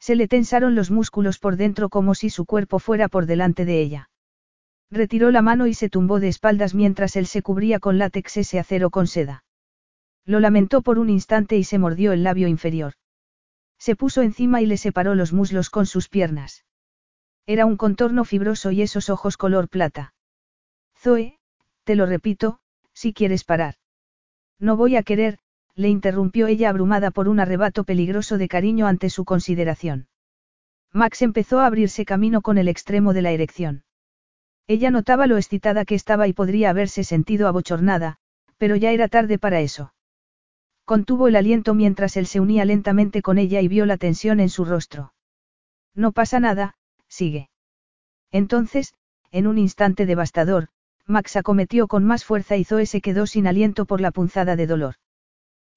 Se 0.00 0.16
le 0.16 0.26
tensaron 0.26 0.74
los 0.74 0.90
músculos 0.90 1.38
por 1.38 1.56
dentro 1.56 1.88
como 1.88 2.14
si 2.14 2.28
su 2.28 2.44
cuerpo 2.44 2.78
fuera 2.78 3.08
por 3.08 3.26
delante 3.26 3.64
de 3.64 3.80
ella. 3.80 4.10
Retiró 4.90 5.30
la 5.30 5.42
mano 5.42 5.66
y 5.66 5.74
se 5.74 5.88
tumbó 5.88 6.18
de 6.18 6.28
espaldas 6.28 6.74
mientras 6.74 7.16
él 7.16 7.26
se 7.26 7.40
cubría 7.40 7.78
con 7.78 7.98
látex 7.98 8.36
ese 8.38 8.58
acero 8.58 8.90
con 8.90 9.06
seda. 9.06 9.44
Lo 10.24 10.40
lamentó 10.40 10.82
por 10.82 10.98
un 10.98 11.08
instante 11.08 11.56
y 11.56 11.64
se 11.64 11.78
mordió 11.78 12.12
el 12.12 12.24
labio 12.24 12.48
inferior. 12.48 12.94
Se 13.78 13.96
puso 13.96 14.22
encima 14.22 14.60
y 14.60 14.66
le 14.66 14.76
separó 14.76 15.14
los 15.14 15.32
muslos 15.32 15.70
con 15.70 15.86
sus 15.86 16.08
piernas. 16.08 16.64
Era 17.46 17.66
un 17.66 17.76
contorno 17.76 18.24
fibroso 18.24 18.70
y 18.70 18.82
esos 18.82 19.08
ojos 19.08 19.36
color 19.36 19.68
plata. 19.68 20.14
Zoe, 20.96 21.38
te 21.84 21.96
lo 21.96 22.06
repito, 22.06 22.58
si 22.92 23.12
quieres 23.12 23.44
parar. 23.44 23.76
No 24.58 24.76
voy 24.76 24.96
a 24.96 25.02
querer, 25.02 25.38
le 25.74 25.88
interrumpió 25.88 26.46
ella 26.46 26.70
abrumada 26.70 27.10
por 27.10 27.28
un 27.28 27.40
arrebato 27.40 27.84
peligroso 27.84 28.38
de 28.38 28.48
cariño 28.48 28.86
ante 28.86 29.10
su 29.10 29.24
consideración. 29.24 30.08
Max 30.92 31.22
empezó 31.22 31.60
a 31.60 31.66
abrirse 31.66 32.04
camino 32.04 32.42
con 32.42 32.58
el 32.58 32.68
extremo 32.68 33.14
de 33.14 33.22
la 33.22 33.30
erección. 33.30 33.84
Ella 34.66 34.90
notaba 34.90 35.26
lo 35.26 35.38
excitada 35.38 35.84
que 35.84 35.94
estaba 35.94 36.28
y 36.28 36.32
podría 36.32 36.70
haberse 36.70 37.02
sentido 37.02 37.48
abochornada, 37.48 38.18
pero 38.58 38.76
ya 38.76 38.92
era 38.92 39.08
tarde 39.08 39.38
para 39.38 39.60
eso. 39.60 39.94
Contuvo 40.84 41.28
el 41.28 41.36
aliento 41.36 41.74
mientras 41.74 42.16
él 42.16 42.26
se 42.26 42.40
unía 42.40 42.64
lentamente 42.64 43.22
con 43.22 43.38
ella 43.38 43.60
y 43.60 43.68
vio 43.68 43.86
la 43.86 43.96
tensión 43.96 44.40
en 44.40 44.50
su 44.50 44.64
rostro. 44.64 45.14
No 45.94 46.12
pasa 46.12 46.40
nada, 46.40 46.76
sigue. 47.08 47.48
Entonces, 48.30 48.94
en 49.30 49.46
un 49.46 49.58
instante 49.58 50.06
devastador, 50.06 50.68
Max 51.06 51.36
acometió 51.36 51.88
con 51.88 52.04
más 52.04 52.24
fuerza 52.24 52.56
y 52.56 52.64
Zoe 52.64 52.86
se 52.86 53.00
quedó 53.00 53.26
sin 53.26 53.46
aliento 53.46 53.86
por 53.86 54.00
la 54.00 54.10
punzada 54.10 54.56
de 54.56 54.66
dolor. 54.66 54.94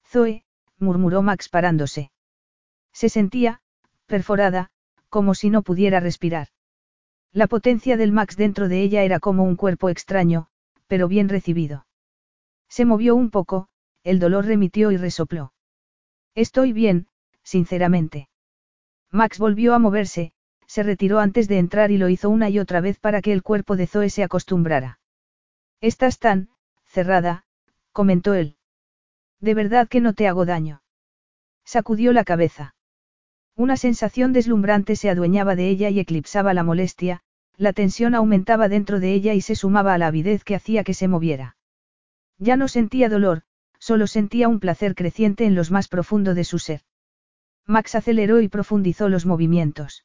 Zoe, 0.04 0.44
murmuró 0.78 1.22
Max 1.22 1.48
parándose. 1.48 2.10
Se 2.92 3.08
sentía, 3.08 3.60
perforada, 4.06 4.70
como 5.08 5.34
si 5.34 5.50
no 5.50 5.62
pudiera 5.62 6.00
respirar. 6.00 6.48
La 7.32 7.46
potencia 7.46 7.96
del 7.96 8.12
Max 8.12 8.36
dentro 8.36 8.68
de 8.68 8.82
ella 8.82 9.02
era 9.02 9.20
como 9.20 9.44
un 9.44 9.56
cuerpo 9.56 9.88
extraño, 9.88 10.48
pero 10.86 11.08
bien 11.08 11.28
recibido. 11.28 11.86
Se 12.68 12.84
movió 12.84 13.14
un 13.14 13.30
poco, 13.30 13.68
el 14.04 14.18
dolor 14.18 14.46
remitió 14.46 14.90
y 14.92 14.96
resopló. 14.96 15.52
Estoy 16.34 16.72
bien, 16.72 17.08
sinceramente. 17.42 18.28
Max 19.10 19.38
volvió 19.38 19.74
a 19.74 19.78
moverse, 19.78 20.32
se 20.66 20.82
retiró 20.82 21.18
antes 21.18 21.48
de 21.48 21.58
entrar 21.58 21.90
y 21.90 21.98
lo 21.98 22.08
hizo 22.08 22.28
una 22.30 22.48
y 22.50 22.58
otra 22.58 22.80
vez 22.80 22.98
para 22.98 23.22
que 23.22 23.32
el 23.32 23.42
cuerpo 23.42 23.76
de 23.76 23.86
Zoe 23.86 24.10
se 24.10 24.22
acostumbrara. 24.22 24.95
Estás 25.86 26.18
tan, 26.18 26.48
cerrada, 26.86 27.44
comentó 27.92 28.34
él. 28.34 28.56
De 29.40 29.54
verdad 29.54 29.86
que 29.86 30.00
no 30.00 30.14
te 30.14 30.26
hago 30.26 30.44
daño. 30.44 30.82
Sacudió 31.64 32.12
la 32.12 32.24
cabeza. 32.24 32.74
Una 33.54 33.76
sensación 33.76 34.32
deslumbrante 34.32 34.96
se 34.96 35.10
adueñaba 35.10 35.54
de 35.54 35.68
ella 35.68 35.88
y 35.88 36.00
eclipsaba 36.00 36.54
la 36.54 36.64
molestia, 36.64 37.20
la 37.56 37.72
tensión 37.72 38.16
aumentaba 38.16 38.68
dentro 38.68 38.98
de 38.98 39.12
ella 39.12 39.34
y 39.34 39.40
se 39.40 39.54
sumaba 39.54 39.94
a 39.94 39.98
la 39.98 40.08
avidez 40.08 40.42
que 40.42 40.56
hacía 40.56 40.82
que 40.82 40.92
se 40.92 41.06
moviera. 41.06 41.56
Ya 42.36 42.56
no 42.56 42.66
sentía 42.66 43.08
dolor, 43.08 43.42
solo 43.78 44.08
sentía 44.08 44.48
un 44.48 44.58
placer 44.58 44.96
creciente 44.96 45.44
en 45.44 45.54
los 45.54 45.70
más 45.70 45.86
profundo 45.86 46.34
de 46.34 46.42
su 46.42 46.58
ser. 46.58 46.80
Max 47.64 47.94
aceleró 47.94 48.40
y 48.40 48.48
profundizó 48.48 49.08
los 49.08 49.24
movimientos. 49.24 50.04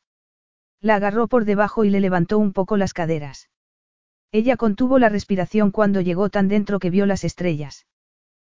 La 0.79 0.93
agarró 0.93 1.27
por 1.27 1.43
debajo 1.43 1.85
y 1.85 1.89
le 1.89 2.01
levantó 2.01 2.37
un 2.37 2.53
poco 2.53 2.77
las 2.77 2.93
caderas. 2.93 3.49
Ella 4.31 4.55
contuvo 4.55 4.97
la 4.97 5.09
respiración 5.09 5.71
cuando 5.71 5.99
llegó 5.99 6.29
tan 6.29 6.47
dentro 6.47 6.79
que 6.79 6.89
vio 6.89 7.05
las 7.05 7.23
estrellas. 7.23 7.85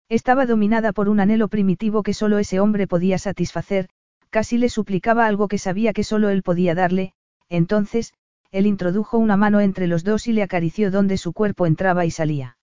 Estaba 0.09 0.45
dominada 0.45 0.91
por 0.91 1.07
un 1.07 1.21
anhelo 1.21 1.47
primitivo 1.47 2.03
que 2.03 2.13
solo 2.13 2.37
ese 2.39 2.59
hombre 2.59 2.87
podía 2.87 3.17
satisfacer, 3.17 3.87
casi 4.29 4.57
le 4.57 4.67
suplicaba 4.67 5.25
algo 5.25 5.47
que 5.47 5.57
sabía 5.57 5.93
que 5.93 6.03
solo 6.03 6.29
él 6.29 6.43
podía 6.43 6.75
darle, 6.75 7.13
entonces, 7.47 8.13
él 8.51 8.65
introdujo 8.65 9.17
una 9.17 9.37
mano 9.37 9.61
entre 9.61 9.87
los 9.87 10.03
dos 10.03 10.27
y 10.27 10.33
le 10.33 10.43
acarició 10.43 10.91
donde 10.91 11.17
su 11.17 11.31
cuerpo 11.31 11.65
entraba 11.65 12.05
y 12.05 12.11
salía. 12.11 12.57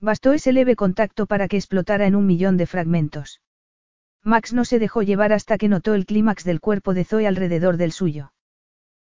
Bastó 0.00 0.32
ese 0.32 0.52
leve 0.52 0.74
contacto 0.74 1.26
para 1.26 1.48
que 1.48 1.58
explotara 1.58 2.06
en 2.06 2.16
un 2.16 2.26
millón 2.26 2.56
de 2.56 2.66
fragmentos. 2.66 3.42
Max 4.24 4.54
no 4.54 4.64
se 4.64 4.78
dejó 4.78 5.02
llevar 5.02 5.32
hasta 5.32 5.58
que 5.58 5.68
notó 5.68 5.94
el 5.94 6.06
clímax 6.06 6.44
del 6.44 6.60
cuerpo 6.60 6.94
de 6.94 7.04
Zoe 7.04 7.26
alrededor 7.26 7.76
del 7.76 7.92
suyo. 7.92 8.31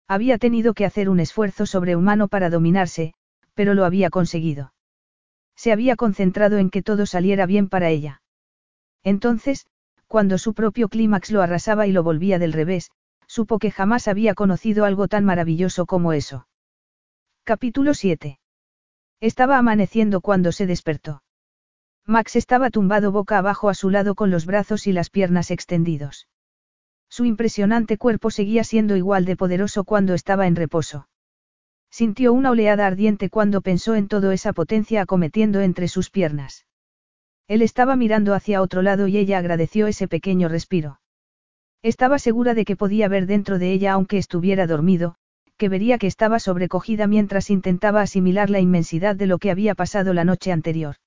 Había 0.08 0.38
tenido 0.38 0.74
que 0.74 0.86
hacer 0.86 1.10
un 1.10 1.20
esfuerzo 1.20 1.66
sobrehumano 1.66 2.28
para 2.28 2.50
dominarse, 2.50 3.14
pero 3.54 3.74
lo 3.74 3.86
había 3.86 4.10
conseguido. 4.10 4.74
Se 5.56 5.72
había 5.72 5.96
concentrado 5.96 6.58
en 6.58 6.70
que 6.70 6.84
todo 6.84 7.06
saliera 7.06 7.46
bien 7.46 7.70
para 7.70 7.90
ella. 7.90 8.22
Entonces, 9.04 9.66
cuando 10.08 10.38
su 10.38 10.54
propio 10.54 10.90
clímax 10.90 11.32
lo 11.32 11.42
arrasaba 11.42 11.88
y 11.88 11.92
lo 11.92 12.04
volvía 12.04 12.40
del 12.40 12.54
revés, 12.54 12.92
supo 13.28 13.58
que 13.58 13.72
jamás 13.72 14.08
había 14.08 14.36
conocido 14.36 14.86
algo 14.86 15.08
tan 15.08 15.26
maravilloso 15.26 15.86
como 15.86 16.14
eso. 16.14 16.48
Capítulo 17.44 17.94
7. 17.94 18.40
Estaba 19.20 19.58
amaneciendo 19.58 20.22
cuando 20.22 20.52
se 20.52 20.68
despertó. 20.68 21.24
Max 22.06 22.36
estaba 22.36 22.70
tumbado 22.70 23.12
boca 23.12 23.40
abajo 23.40 23.70
a 23.70 23.74
su 23.74 23.90
lado 23.90 24.14
con 24.14 24.30
los 24.30 24.46
brazos 24.46 24.86
y 24.86 24.92
las 24.92 25.10
piernas 25.10 25.50
extendidos. 25.50 26.28
Su 27.16 27.24
impresionante 27.24 27.98
cuerpo 27.98 28.30
seguía 28.30 28.66
siendo 28.66 28.98
igual 28.98 29.24
de 29.24 29.38
poderoso 29.38 29.86
cuando 29.86 30.16
estaba 30.16 30.48
en 30.48 30.58
reposo. 30.58 31.08
Sintió 31.90 32.34
una 32.34 32.52
oleada 32.52 32.86
ardiente 32.86 33.30
cuando 33.30 33.62
pensó 33.62 33.96
en 33.96 34.10
toda 34.10 34.34
esa 34.34 34.52
potencia 34.52 35.02
acometiendo 35.02 35.62
entre 35.62 35.88
sus 35.88 36.10
piernas. 36.10 36.66
Él 37.48 37.62
estaba 37.62 37.96
mirando 37.96 38.34
hacia 38.34 38.62
otro 38.62 38.82
lado 38.82 39.08
y 39.08 39.16
ella 39.16 39.38
agradeció 39.38 39.88
ese 39.88 40.10
pequeño 40.10 40.50
respiro. 40.50 41.00
Estaba 41.82 42.20
segura 42.20 42.54
de 42.54 42.66
que 42.66 42.76
podía 42.76 43.08
ver 43.08 43.28
dentro 43.28 43.60
de 43.60 43.72
ella 43.72 43.94
aunque 43.94 44.18
estuviera 44.18 44.68
dormido, 44.68 45.16
que 45.56 45.70
vería 45.70 45.98
que 45.98 46.08
estaba 46.08 46.40
sobrecogida 46.40 47.08
mientras 47.08 47.50
intentaba 47.50 48.02
asimilar 48.02 48.50
la 48.50 48.60
inmensidad 48.60 49.16
de 49.16 49.28
lo 49.28 49.38
que 49.38 49.52
había 49.52 49.74
pasado 49.74 50.14
la 50.14 50.26
noche 50.26 50.52
anterior. 50.52 50.98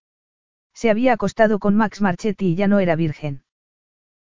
Se 0.72 0.88
había 0.88 1.12
acostado 1.12 1.58
con 1.58 1.76
Max 1.76 2.00
Marchetti 2.00 2.46
y 2.46 2.54
ya 2.54 2.66
no 2.66 2.78
era 2.78 2.96
virgen. 2.96 3.42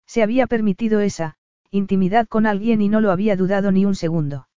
Se 0.06 0.22
había 0.22 0.46
permitido 0.46 1.00
esa, 1.00 1.38
intimidad 1.70 2.26
con 2.26 2.46
alguien 2.46 2.80
y 2.80 2.88
no 2.88 3.00
lo 3.00 3.10
había 3.10 3.36
dudado 3.36 3.72
ni 3.72 3.84
un 3.84 3.94
segundo. 3.94 4.48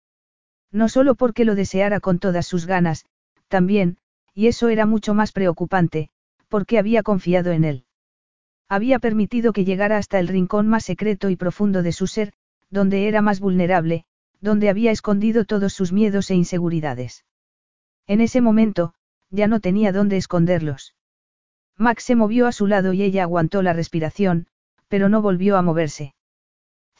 No 0.73 0.89
solo 0.89 1.15
porque 1.15 1.45
lo 1.45 1.55
deseara 1.55 2.01
con 2.01 2.19
todas 2.19 2.47
sus 2.47 2.67
ganas, 2.67 3.07
también, 3.49 3.99
y 4.35 4.47
eso 4.47 4.69
era 4.69 4.87
mucho 4.87 5.15
más 5.15 5.33
preocupante, 5.33 6.11
porque 6.49 6.79
había 6.79 7.03
confiado 7.03 7.53
en 7.53 7.65
él. 7.65 7.85
Había 8.69 9.01
permitido 9.01 9.53
que 9.53 9.65
llegara 9.65 9.97
hasta 9.97 10.21
el 10.21 10.29
rincón 10.29 10.69
más 10.69 10.85
secreto 10.85 11.29
y 11.29 11.37
profundo 11.37 11.83
de 11.83 11.93
su 11.93 12.07
ser, 12.07 12.33
donde 12.71 13.09
era 13.09 13.21
más 13.21 13.41
vulnerable, 13.41 14.05
donde 14.41 14.69
había 14.69 14.93
escondido 14.93 15.45
todos 15.45 15.73
sus 15.73 15.93
miedos 15.93 16.31
e 16.31 16.37
inseguridades. 16.37 17.25
En 18.07 18.21
ese 18.21 18.41
momento, 18.41 18.95
ya 19.31 19.49
no 19.49 19.61
tenía 19.61 19.93
dónde 19.93 20.17
esconderlos. 20.17 20.95
Max 21.77 22.05
se 22.05 22.15
movió 22.15 22.47
a 22.47 22.53
su 22.53 22.67
lado 22.67 22.93
y 22.93 23.03
ella 23.03 23.25
aguantó 23.25 23.63
la 23.63 23.73
respiración, 23.73 24.47
pero 24.89 25.09
no 25.09 25.23
volvió 25.23 25.57
a 25.57 25.63
moverse. 25.63 26.15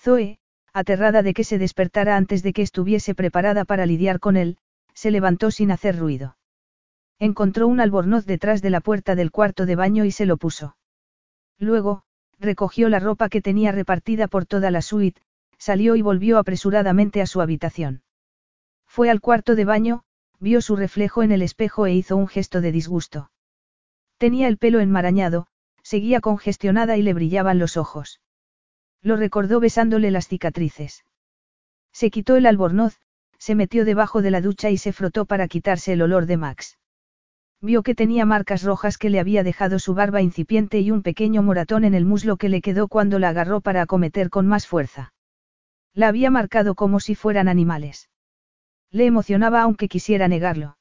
Zoe, 0.03 0.39
aterrada 0.73 1.23
de 1.23 1.35
que 1.35 1.45
se 1.45 1.59
despertara 1.59 2.17
antes 2.17 2.43
de 2.43 2.55
que 2.55 2.63
estuviese 2.63 3.15
preparada 3.15 3.67
para 3.67 3.85
lidiar 3.85 4.19
con 4.19 4.39
él, 4.39 4.57
se 4.95 5.11
levantó 5.11 5.51
sin 5.51 5.71
hacer 5.71 5.99
ruido. 5.99 6.39
Encontró 7.19 7.69
un 7.69 7.81
albornoz 7.81 8.25
detrás 8.25 8.63
de 8.63 8.71
la 8.71 8.81
puerta 8.81 9.15
del 9.15 9.31
cuarto 9.31 9.67
de 9.67 9.77
baño 9.77 10.07
y 10.07 10.11
se 10.11 10.25
lo 10.25 10.39
puso. 10.39 10.77
Luego, 11.59 12.05
recogió 12.39 12.89
la 12.89 12.99
ropa 12.99 13.29
que 13.29 13.43
tenía 13.43 13.73
repartida 13.73 14.27
por 14.27 14.47
toda 14.47 14.71
la 14.71 14.81
suite, 14.81 15.21
salió 15.59 15.97
y 15.97 16.03
volvió 16.03 16.39
apresuradamente 16.39 17.21
a 17.21 17.27
su 17.27 17.43
habitación. 17.43 18.03
Fue 18.87 19.11
al 19.11 19.21
cuarto 19.21 19.55
de 19.55 19.67
baño, 19.67 20.05
vio 20.39 20.63
su 20.63 20.77
reflejo 20.77 21.23
en 21.23 21.33
el 21.33 21.43
espejo 21.43 21.85
e 21.85 21.93
hizo 21.93 22.17
un 22.17 22.27
gesto 22.27 22.63
de 22.63 22.73
disgusto. 22.73 23.31
Tenía 24.17 24.49
el 24.49 24.57
pelo 24.57 24.81
enmarañado, 24.81 25.47
seguía 25.83 26.21
congestionada 26.21 26.97
y 26.97 27.03
le 27.03 27.13
brillaban 27.13 27.59
los 27.59 27.77
ojos. 27.77 28.21
Lo 29.03 29.17
recordó 29.17 29.61
besándole 29.61 30.11
las 30.11 30.29
cicatrices. 30.29 31.05
Se 31.93 32.11
quitó 32.11 32.37
el 32.37 32.47
albornoz, 32.47 33.01
se 33.39 33.55
metió 33.55 33.85
debajo 33.85 34.21
de 34.23 34.31
la 34.31 34.41
ducha 34.41 34.71
y 34.71 34.77
se 34.77 34.93
frotó 34.93 35.25
para 35.25 35.49
quitarse 35.49 35.95
el 35.95 36.03
olor 36.03 36.27
de 36.27 36.37
Max. 36.37 36.79
Vio 37.63 37.83
que 37.83 37.95
tenía 37.95 38.25
marcas 38.25 38.63
rojas 38.63 38.97
que 38.97 39.11
le 39.11 39.21
había 39.21 39.43
dejado 39.43 39.79
su 39.79 39.95
barba 39.95 40.23
incipiente 40.23 40.81
y 40.81 40.91
un 40.91 41.03
pequeño 41.03 41.43
moratón 41.43 41.85
en 41.85 41.95
el 41.95 42.05
muslo 42.05 42.37
que 42.37 42.49
le 42.49 42.63
quedó 42.63 42.89
cuando 42.89 43.19
la 43.19 43.31
agarró 43.31 43.61
para 43.61 43.83
acometer 43.83 44.31
con 44.31 44.47
más 44.47 44.67
fuerza. 44.67 45.13
La 45.95 46.09
había 46.09 46.31
marcado 46.31 46.75
como 46.75 47.01
si 47.01 47.15
fueran 47.15 47.49
animales. 47.49 48.09
Le 48.91 49.07
emocionaba 49.07 49.63
aunque 49.63 49.89
quisiera 49.89 50.29
negarlo. 50.29 50.79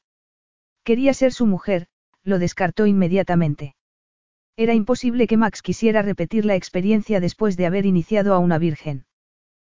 Quería 0.84 1.14
ser 1.14 1.34
su 1.34 1.46
mujer, 1.46 1.88
lo 2.24 2.40
descartó 2.40 2.86
inmediatamente. 2.86 3.76
Era 4.60 4.74
imposible 4.74 5.26
que 5.26 5.38
Max 5.38 5.62
quisiera 5.62 6.02
repetir 6.02 6.44
la 6.44 6.56
experiencia 6.56 7.22
después 7.22 7.56
de 7.56 7.66
haber 7.66 7.86
iniciado 7.86 8.34
a 8.34 8.40
una 8.40 8.58
virgen. 8.58 9.06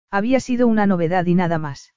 Había 0.10 0.40
sido 0.40 0.66
una 0.66 0.88
novedad 0.88 1.24
y 1.28 1.36
nada 1.36 1.60
más. 1.60 1.94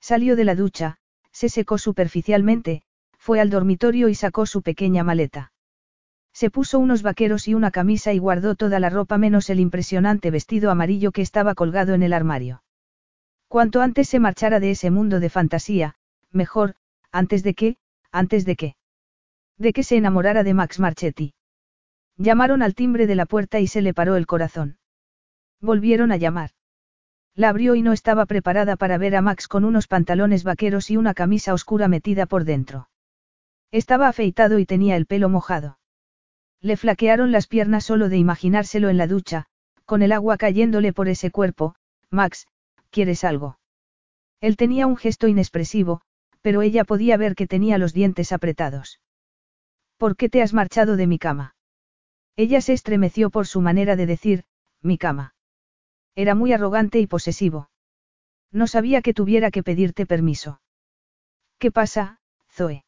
Salió 0.00 0.36
de 0.36 0.44
la 0.44 0.54
ducha, 0.54 0.98
se 1.32 1.48
secó 1.48 1.78
superficialmente, 1.78 2.82
fue 3.18 3.40
al 3.40 3.50
dormitorio 3.50 4.08
y 4.08 4.14
sacó 4.14 4.46
su 4.46 4.62
pequeña 4.62 5.02
maleta. 5.02 5.50
Se 6.32 6.48
puso 6.48 6.78
unos 6.78 7.02
vaqueros 7.02 7.48
y 7.48 7.54
una 7.54 7.72
camisa 7.72 8.12
y 8.12 8.18
guardó 8.18 8.54
toda 8.54 8.78
la 8.78 8.88
ropa 8.88 9.18
menos 9.18 9.50
el 9.50 9.58
impresionante 9.58 10.30
vestido 10.30 10.70
amarillo 10.70 11.10
que 11.10 11.22
estaba 11.22 11.56
colgado 11.56 11.92
en 11.92 12.04
el 12.04 12.12
armario. 12.12 12.62
Cuanto 13.48 13.82
antes 13.82 14.08
se 14.08 14.20
marchara 14.20 14.60
de 14.60 14.70
ese 14.70 14.92
mundo 14.92 15.18
de 15.18 15.28
fantasía, 15.28 15.96
mejor, 16.30 16.76
antes 17.10 17.42
de 17.42 17.54
que, 17.54 17.76
antes 18.12 18.44
de 18.44 18.54
que. 18.54 18.76
De 19.58 19.72
que 19.72 19.82
se 19.82 19.96
enamorara 19.96 20.44
de 20.44 20.54
Max 20.54 20.78
Marchetti. 20.78 21.34
Llamaron 22.16 22.62
al 22.62 22.74
timbre 22.74 23.06
de 23.06 23.14
la 23.14 23.26
puerta 23.26 23.60
y 23.60 23.66
se 23.66 23.82
le 23.82 23.94
paró 23.94 24.16
el 24.16 24.26
corazón. 24.26 24.78
Volvieron 25.60 26.12
a 26.12 26.16
llamar. 26.16 26.50
La 27.34 27.50
abrió 27.50 27.74
y 27.74 27.82
no 27.82 27.92
estaba 27.92 28.26
preparada 28.26 28.76
para 28.76 28.98
ver 28.98 29.14
a 29.16 29.22
Max 29.22 29.48
con 29.48 29.64
unos 29.64 29.88
pantalones 29.88 30.42
vaqueros 30.42 30.90
y 30.90 30.96
una 30.96 31.12
camisa 31.12 31.52
oscura 31.52 31.88
metida 31.88 32.26
por 32.26 32.44
dentro. 32.44 32.88
Estaba 33.70 34.08
afeitado 34.08 34.58
y 34.58 34.66
tenía 34.66 34.96
el 34.96 35.06
pelo 35.06 35.28
mojado. 35.28 35.78
Le 36.62 36.76
flaquearon 36.76 37.32
las 37.32 37.46
piernas 37.46 37.84
solo 37.84 38.08
de 38.08 38.16
imaginárselo 38.16 38.88
en 38.88 38.96
la 38.96 39.06
ducha, 39.06 39.46
con 39.84 40.02
el 40.02 40.12
agua 40.12 40.38
cayéndole 40.38 40.92
por 40.92 41.08
ese 41.08 41.30
cuerpo, 41.30 41.74
Max, 42.10 42.46
¿Quieres 42.90 43.24
algo? 43.24 43.58
Él 44.40 44.56
tenía 44.56 44.86
un 44.86 44.96
gesto 44.96 45.28
inexpresivo, 45.28 46.00
pero 46.40 46.62
ella 46.62 46.84
podía 46.84 47.18
ver 47.18 47.34
que 47.34 47.46
tenía 47.46 47.76
los 47.76 47.92
dientes 47.92 48.32
apretados. 48.32 49.00
¿Por 49.98 50.16
qué 50.16 50.30
te 50.30 50.40
has 50.40 50.54
marchado 50.54 50.96
de 50.96 51.06
mi 51.06 51.18
cama? 51.18 51.55
Ella 52.36 52.60
se 52.60 52.74
estremeció 52.74 53.30
por 53.30 53.46
su 53.46 53.60
manera 53.60 53.96
de 53.96 54.06
decir, 54.06 54.44
mi 54.82 54.98
cama. 54.98 55.34
Era 56.14 56.34
muy 56.34 56.52
arrogante 56.52 57.00
y 57.00 57.06
posesivo. 57.06 57.70
No 58.52 58.66
sabía 58.66 59.02
que 59.02 59.14
tuviera 59.14 59.50
que 59.50 59.62
pedirte 59.62 60.06
permiso. 60.06 60.60
¿Qué 61.58 61.72
pasa, 61.72 62.20
Zoe? 62.50 62.84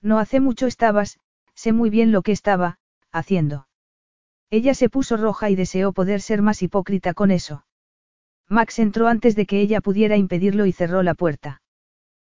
No 0.00 0.18
hace 0.18 0.40
mucho 0.40 0.66
estabas, 0.66 1.18
sé 1.54 1.72
muy 1.72 1.90
bien 1.90 2.12
lo 2.12 2.22
que 2.22 2.32
estaba, 2.32 2.78
haciendo. 3.10 3.68
Ella 4.50 4.74
se 4.74 4.88
puso 4.88 5.16
roja 5.16 5.50
y 5.50 5.54
deseó 5.54 5.92
poder 5.92 6.20
ser 6.20 6.42
más 6.42 6.62
hipócrita 6.62 7.14
con 7.14 7.30
eso. 7.30 7.64
Max 8.48 8.78
entró 8.78 9.08
antes 9.08 9.36
de 9.36 9.46
que 9.46 9.60
ella 9.60 9.80
pudiera 9.80 10.16
impedirlo 10.16 10.66
y 10.66 10.72
cerró 10.72 11.02
la 11.02 11.14
puerta. 11.14 11.62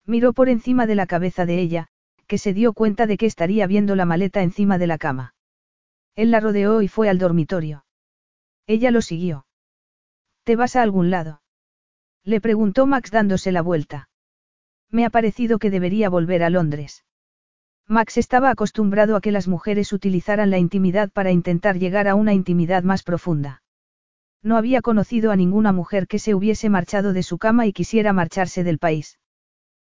Miró 0.05 0.33
por 0.33 0.49
encima 0.49 0.87
de 0.87 0.95
la 0.95 1.07
cabeza 1.07 1.47
de 1.47 1.59
ella, 1.61 1.89
que 2.27 2.39
se 2.39 2.53
dio 2.53 2.73
cuenta 2.73 3.07
de 3.07 3.17
que 3.17 3.27
estaría 3.27 3.67
viendo 3.67 3.97
la 3.97 4.05
maleta 4.05 4.43
encima 4.43 4.79
de 4.79 4.87
la 4.87 4.99
cama. 4.99 5.34
Él 6.17 6.31
la 6.31 6.41
rodeó 6.41 6.83
y 6.83 6.89
fue 6.89 7.09
al 7.09 7.19
dormitorio. 7.19 7.85
Ella 8.67 8.91
lo 8.91 9.03
siguió. 9.03 9.47
¿Te 10.45 10.57
vas 10.57 10.77
a 10.77 10.83
algún 10.83 11.11
lado? 11.11 11.43
Le 12.23 12.41
preguntó 12.41 12.87
Max 12.87 13.11
dándose 13.11 13.53
la 13.53 13.63
vuelta. 13.63 14.09
Me 14.91 15.05
ha 15.05 15.11
parecido 15.11 15.59
que 15.59 15.71
debería 15.71 16.09
volver 16.09 16.43
a 16.43 16.51
Londres. 16.51 17.05
Max 17.87 18.17
estaba 18.17 18.51
acostumbrado 18.51 19.17
a 19.17 19.21
que 19.21 19.33
las 19.33 19.49
mujeres 19.49 19.93
utilizaran 19.93 20.51
la 20.51 20.59
intimidad 20.59 21.11
para 21.11 21.33
intentar 21.33 21.79
llegar 21.79 22.09
a 22.09 22.15
una 22.15 22.33
intimidad 22.33 22.83
más 22.83 23.03
profunda. 23.03 23.63
No 24.43 24.57
había 24.57 24.83
conocido 24.83 25.33
a 25.33 25.37
ninguna 25.37 25.73
mujer 25.73 26.07
que 26.07 26.19
se 26.19 26.35
hubiese 26.35 26.69
marchado 26.69 27.13
de 27.13 27.23
su 27.23 27.39
cama 27.39 27.67
y 27.67 27.73
quisiera 27.73 28.13
marcharse 28.13 28.63
del 28.63 28.79
país. 28.79 29.19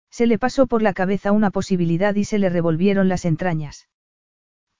Se 0.09 0.27
le 0.27 0.37
pasó 0.37 0.67
por 0.67 0.81
la 0.81 0.93
cabeza 0.93 1.31
una 1.31 1.51
posibilidad 1.51 2.13
y 2.15 2.23
se 2.23 2.37
le 2.37 2.49
revolvieron 2.49 3.09
las 3.09 3.25
entrañas. 3.25 3.89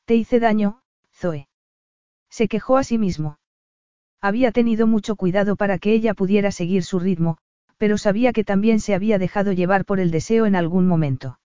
Te 0.05 0.15
hice 0.15 0.39
daño, 0.39 0.82
Se 2.29 2.47
quejó 2.47 2.77
a 2.77 2.83
sí 2.83 2.97
mismo. 2.97 3.37
Había 4.21 4.51
tenido 4.51 4.87
mucho 4.87 5.15
cuidado 5.15 5.55
para 5.55 5.77
que 5.77 5.93
ella 5.93 6.13
pudiera 6.13 6.51
seguir 6.51 6.83
su 6.83 6.99
ritmo, 6.99 7.37
pero 7.77 7.97
sabía 7.97 8.33
que 8.33 8.43
también 8.43 8.79
se 8.79 8.95
había 8.95 9.17
dejado 9.17 9.51
llevar 9.51 9.85
por 9.85 9.99
el 9.99 10.11
deseo 10.11 10.45
en 10.45 10.55
algún 10.55 10.87
momento. 10.87 11.39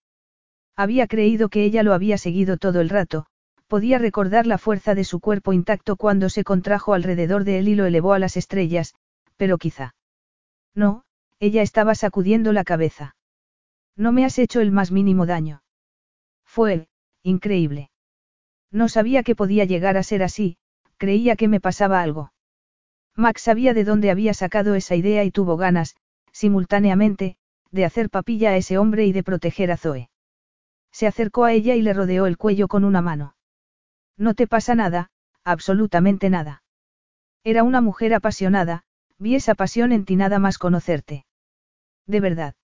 Había 0.76 1.06
creído 1.06 1.48
que 1.48 1.64
ella 1.64 1.82
lo 1.82 1.92
había 1.92 2.18
seguido 2.18 2.56
todo 2.56 2.80
el 2.80 2.88
rato, 2.88 3.26
Podía 3.68 3.98
recordar 3.98 4.46
la 4.46 4.56
fuerza 4.56 4.94
de 4.94 5.04
su 5.04 5.20
cuerpo 5.20 5.52
intacto 5.52 5.96
cuando 5.96 6.30
se 6.30 6.42
contrajo 6.42 6.94
alrededor 6.94 7.44
de 7.44 7.58
él 7.58 7.68
y 7.68 7.74
lo 7.74 7.84
elevó 7.84 8.14
a 8.14 8.18
las 8.18 8.38
estrellas, 8.38 8.94
pero 9.36 9.58
quizá. 9.58 9.94
No, 10.74 11.04
ella 11.38 11.60
estaba 11.60 11.94
sacudiendo 11.94 12.54
la 12.54 12.64
cabeza. 12.64 13.14
No 13.94 14.10
me 14.10 14.24
has 14.24 14.38
hecho 14.38 14.60
el 14.60 14.72
más 14.72 14.90
mínimo 14.90 15.26
daño. 15.26 15.62
Fue, 16.46 16.88
increíble. 17.22 17.90
No 18.70 18.88
sabía 18.88 19.22
que 19.22 19.34
podía 19.34 19.64
llegar 19.64 19.96
a 19.96 20.02
ser 20.02 20.22
así, 20.22 20.58
creía 20.96 21.36
que 21.36 21.48
me 21.48 21.60
pasaba 21.60 22.02
algo. 22.02 22.32
Max 23.14 23.42
sabía 23.42 23.74
de 23.74 23.84
dónde 23.84 24.10
había 24.10 24.34
sacado 24.34 24.74
esa 24.74 24.94
idea 24.94 25.24
y 25.24 25.30
tuvo 25.30 25.56
ganas, 25.56 25.96
simultáneamente, 26.32 27.36
de 27.70 27.84
hacer 27.84 28.10
papilla 28.10 28.50
a 28.50 28.56
ese 28.56 28.78
hombre 28.78 29.06
y 29.06 29.12
de 29.12 29.22
proteger 29.22 29.70
a 29.72 29.76
Zoe. 29.76 30.10
Se 30.92 31.06
acercó 31.06 31.44
a 31.44 31.52
ella 31.52 31.74
y 31.74 31.82
le 31.82 31.92
rodeó 31.92 32.26
el 32.26 32.36
cuello 32.38 32.68
con 32.68 32.84
una 32.84 33.02
mano. 33.02 33.34
No 34.16 34.34
te 34.34 34.46
pasa 34.46 34.74
nada, 34.74 35.10
absolutamente 35.44 36.30
nada. 36.30 36.62
Era 37.44 37.62
una 37.62 37.80
mujer 37.80 38.14
apasionada, 38.14 38.84
vi 39.18 39.34
esa 39.34 39.54
pasión 39.54 39.92
en 39.92 40.04
ti 40.04 40.16
nada 40.16 40.38
más 40.38 40.58
conocerte. 40.58 41.26
De 42.06 42.20
verdad. 42.20 42.54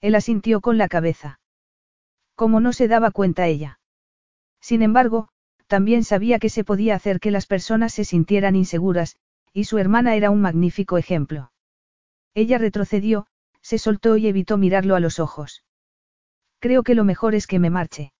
Él 0.00 0.14
asintió 0.14 0.60
con 0.60 0.78
la 0.78 0.88
cabeza. 0.88 1.40
Como 2.34 2.60
no 2.60 2.72
se 2.72 2.88
daba 2.88 3.10
cuenta 3.10 3.46
ella. 3.46 3.79
Sin 4.60 4.82
embargo, 4.82 5.28
también 5.66 6.04
sabía 6.04 6.38
que 6.38 6.48
se 6.48 6.64
podía 6.64 6.94
hacer 6.94 7.20
que 7.20 7.30
las 7.30 7.46
personas 7.46 7.92
se 7.94 8.04
sintieran 8.04 8.56
inseguras, 8.56 9.16
y 9.52 9.64
su 9.64 9.78
hermana 9.78 10.14
era 10.16 10.30
un 10.30 10.40
magnífico 10.40 10.98
ejemplo. 10.98 11.52
Ella 12.34 12.58
retrocedió, 12.58 13.26
se 13.62 13.78
soltó 13.78 14.16
y 14.16 14.26
evitó 14.26 14.58
mirarlo 14.58 14.96
a 14.96 15.00
los 15.00 15.18
ojos. 15.18 15.64
Creo 16.58 16.82
que 16.82 16.94
lo 16.94 17.04
mejor 17.04 17.34
es 17.34 17.46
que 17.46 17.58
me 17.58 17.70
marche. 17.70 18.12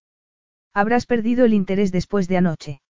Habrás 0.72 1.06
perdido 1.06 1.44
el 1.44 1.54
interés 1.54 1.92
después 1.92 2.28
de 2.28 2.36
anoche. 2.36 2.82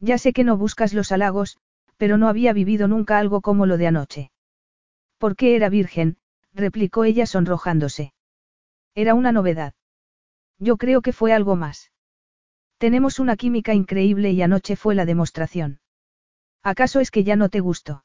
Ya 0.00 0.18
sé 0.18 0.32
que 0.32 0.44
no 0.44 0.56
buscas 0.56 0.92
los 0.92 1.12
halagos, 1.12 1.58
pero 1.96 2.18
no 2.18 2.28
había 2.28 2.52
vivido 2.52 2.88
nunca 2.88 3.18
algo 3.18 3.40
como 3.40 3.66
lo 3.66 3.78
de 3.78 3.86
anoche. 3.86 4.30
¿Por 5.18 5.36
qué 5.36 5.56
era 5.56 5.68
virgen? 5.68 6.18
replicó 6.52 7.04
ella 7.04 7.26
sonrojándose. 7.26 8.12
Era 8.94 9.14
una 9.14 9.32
novedad. 9.32 9.74
Yo 10.58 10.76
creo 10.76 11.02
que 11.02 11.12
fue 11.12 11.32
algo 11.32 11.56
más. 11.56 11.90
Tenemos 12.78 13.18
una 13.18 13.36
química 13.36 13.74
increíble 13.74 14.32
y 14.32 14.42
anoche 14.42 14.76
fue 14.76 14.94
la 14.94 15.06
demostración. 15.06 15.80
¿Acaso 16.62 17.00
es 17.00 17.10
que 17.10 17.24
ya 17.24 17.36
no 17.36 17.48
te 17.48 17.60
gustó? 17.60 18.04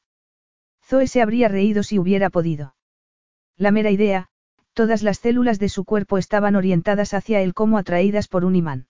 Zoe 0.83 1.08
se 1.08 1.22
habría 1.22 1.48
reído 1.48 1.83
si 1.83 2.00
hubiera 2.00 2.30
podido. 2.30 2.75
La 3.58 3.72
mera 3.72 3.91
idea, 3.91 4.32
Todas 4.74 5.03
las 5.03 5.19
células 5.19 5.59
de 5.59 5.69
su 5.69 5.83
cuerpo 5.83 6.17
estaban 6.17 6.56
orientadas 6.56 7.14
hacia 7.14 7.41
él 7.41 7.53
como 7.53 7.77
atraídas 7.77 8.27
por 8.27 8.45
un 8.45 8.56
imán. 8.56 8.88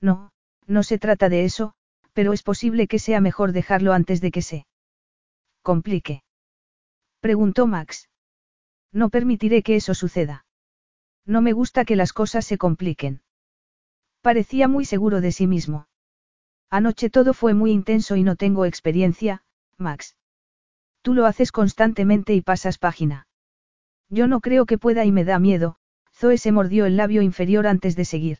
No, 0.00 0.30
no 0.66 0.82
se 0.82 0.98
trata 0.98 1.28
de 1.28 1.44
eso, 1.44 1.74
pero 2.12 2.32
es 2.32 2.42
posible 2.42 2.86
que 2.86 2.98
sea 2.98 3.20
mejor 3.20 3.52
dejarlo 3.52 3.92
antes 3.92 4.20
de 4.20 4.30
que 4.30 4.42
se 4.42 4.66
complique. 5.62 6.22
Preguntó 7.20 7.66
Max. 7.66 8.08
No 8.92 9.10
permitiré 9.10 9.62
que 9.62 9.76
eso 9.76 9.94
suceda. 9.94 10.44
No 11.24 11.40
me 11.40 11.52
gusta 11.52 11.84
que 11.84 11.96
las 11.96 12.12
cosas 12.12 12.44
se 12.44 12.58
compliquen. 12.58 13.22
Parecía 14.22 14.68
muy 14.68 14.84
seguro 14.84 15.20
de 15.20 15.32
sí 15.32 15.46
mismo. 15.46 15.88
Anoche 16.70 17.10
todo 17.10 17.34
fue 17.34 17.54
muy 17.54 17.72
intenso 17.72 18.16
y 18.16 18.22
no 18.22 18.36
tengo 18.36 18.64
experiencia, 18.64 19.42
Max. 19.76 20.16
Tú 21.02 21.12
lo 21.12 21.26
haces 21.26 21.50
constantemente 21.50 22.32
y 22.32 22.40
pasas 22.40 22.78
página. 22.78 23.26
Yo 24.08 24.28
no 24.28 24.40
creo 24.40 24.64
que 24.64 24.78
pueda 24.78 25.04
y 25.04 25.10
me 25.10 25.24
da 25.24 25.40
miedo, 25.40 25.76
Zoe 26.14 26.38
se 26.38 26.52
mordió 26.52 26.86
el 26.86 26.96
labio 26.96 27.20
inferior 27.22 27.66
antes 27.66 27.96
de 27.96 28.04
seguir. 28.04 28.38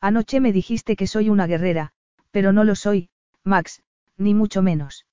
Anoche 0.00 0.38
me 0.38 0.52
dijiste 0.52 0.96
que 0.96 1.06
soy 1.06 1.30
una 1.30 1.46
guerrera, 1.46 1.92
pero 2.30 2.52
no 2.52 2.64
lo 2.64 2.74
soy, 2.74 3.08
Max, 3.42 3.82
ni 4.18 4.34
mucho 4.34 4.60
menos. 4.60 5.06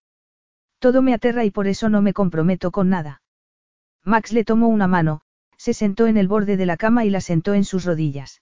Todo 0.80 1.02
me 1.02 1.14
aterra 1.14 1.46
y 1.46 1.52
por 1.52 1.68
eso 1.68 1.88
no 1.88 2.02
me 2.02 2.14
comprometo 2.14 2.72
con 2.72 2.90
nada. 2.90 3.22
Max 4.04 4.34
le 4.34 4.44
tomó 4.44 4.68
una 4.68 4.88
mano, 4.88 5.22
se 5.58 5.74
sentó 5.74 6.08
en 6.08 6.18
el 6.18 6.28
borde 6.28 6.58
de 6.58 6.66
la 6.66 6.78
cama 6.78 7.06
y 7.06 7.10
la 7.10 7.22
sentó 7.22 7.54
en 7.54 7.64
sus 7.64 7.86
rodillas. 7.86 8.42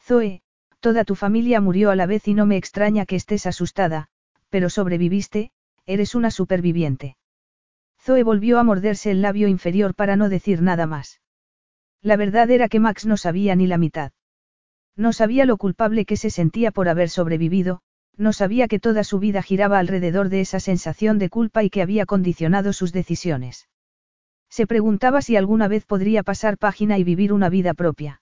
Zoe, 0.00 0.42
toda 0.82 1.04
tu 1.04 1.14
familia 1.14 1.60
murió 1.60 1.90
a 1.90 1.96
la 1.96 2.06
vez 2.06 2.26
y 2.26 2.34
no 2.34 2.44
me 2.44 2.56
extraña 2.56 3.06
que 3.06 3.16
estés 3.16 3.46
asustada, 3.46 4.08
pero 4.50 4.68
sobreviviste, 4.68 5.52
eres 5.86 6.14
una 6.16 6.30
superviviente. 6.30 7.16
Zoe 8.00 8.24
volvió 8.24 8.58
a 8.58 8.64
morderse 8.64 9.12
el 9.12 9.22
labio 9.22 9.46
inferior 9.46 9.94
para 9.94 10.16
no 10.16 10.28
decir 10.28 10.60
nada 10.60 10.86
más. 10.86 11.20
La 12.02 12.16
verdad 12.16 12.50
era 12.50 12.68
que 12.68 12.80
Max 12.80 13.06
no 13.06 13.16
sabía 13.16 13.54
ni 13.54 13.68
la 13.68 13.78
mitad. 13.78 14.10
No 14.96 15.12
sabía 15.12 15.46
lo 15.46 15.56
culpable 15.56 16.04
que 16.04 16.16
se 16.16 16.30
sentía 16.30 16.72
por 16.72 16.88
haber 16.88 17.08
sobrevivido, 17.08 17.80
no 18.16 18.32
sabía 18.32 18.66
que 18.66 18.80
toda 18.80 19.04
su 19.04 19.20
vida 19.20 19.40
giraba 19.40 19.78
alrededor 19.78 20.30
de 20.30 20.40
esa 20.40 20.58
sensación 20.58 21.18
de 21.18 21.30
culpa 21.30 21.62
y 21.62 21.70
que 21.70 21.80
había 21.80 22.06
condicionado 22.06 22.72
sus 22.72 22.92
decisiones. 22.92 23.68
Se 24.50 24.66
preguntaba 24.66 25.22
si 25.22 25.36
alguna 25.36 25.68
vez 25.68 25.86
podría 25.86 26.24
pasar 26.24 26.58
página 26.58 26.98
y 26.98 27.04
vivir 27.04 27.32
una 27.32 27.48
vida 27.48 27.72
propia. 27.72 28.20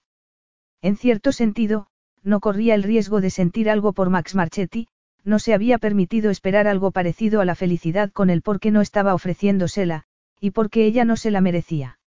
En 0.81 0.95
cierto 0.95 1.31
sentido, 1.31 1.87
no 2.23 2.39
corría 2.39 2.75
el 2.75 2.83
riesgo 2.83 3.21
de 3.21 3.29
sentir 3.29 3.69
algo 3.69 3.93
por 3.93 4.09
Max 4.09 4.35
Marchetti, 4.35 4.87
no 5.23 5.39
se 5.39 5.53
había 5.53 5.77
permitido 5.77 6.31
esperar 6.31 6.67
algo 6.67 6.91
parecido 6.91 7.41
a 7.41 7.45
la 7.45 7.55
felicidad 7.55 8.11
con 8.11 8.29
él 8.29 8.41
porque 8.41 8.71
no 8.71 8.81
estaba 8.81 9.13
ofreciéndosela, 9.13 10.05
y 10.39 10.51
porque 10.51 10.85
ella 10.85 11.05
no 11.05 11.15
se 11.15 11.31
la 11.31 11.41
merecía. 11.41 11.99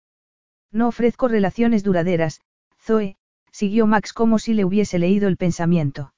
No 0.71 0.87
ofrezco 0.87 1.27
relaciones 1.27 1.83
duraderas, 1.83 2.41
Zoe, 2.79 3.17
siguió 3.51 3.85
Max 3.85 4.13
como 4.13 4.39
si 4.39 4.53
le 4.53 4.65
hubiese 4.65 4.97
leído 4.97 5.27
el 5.27 5.37
pensamiento. 5.37 6.13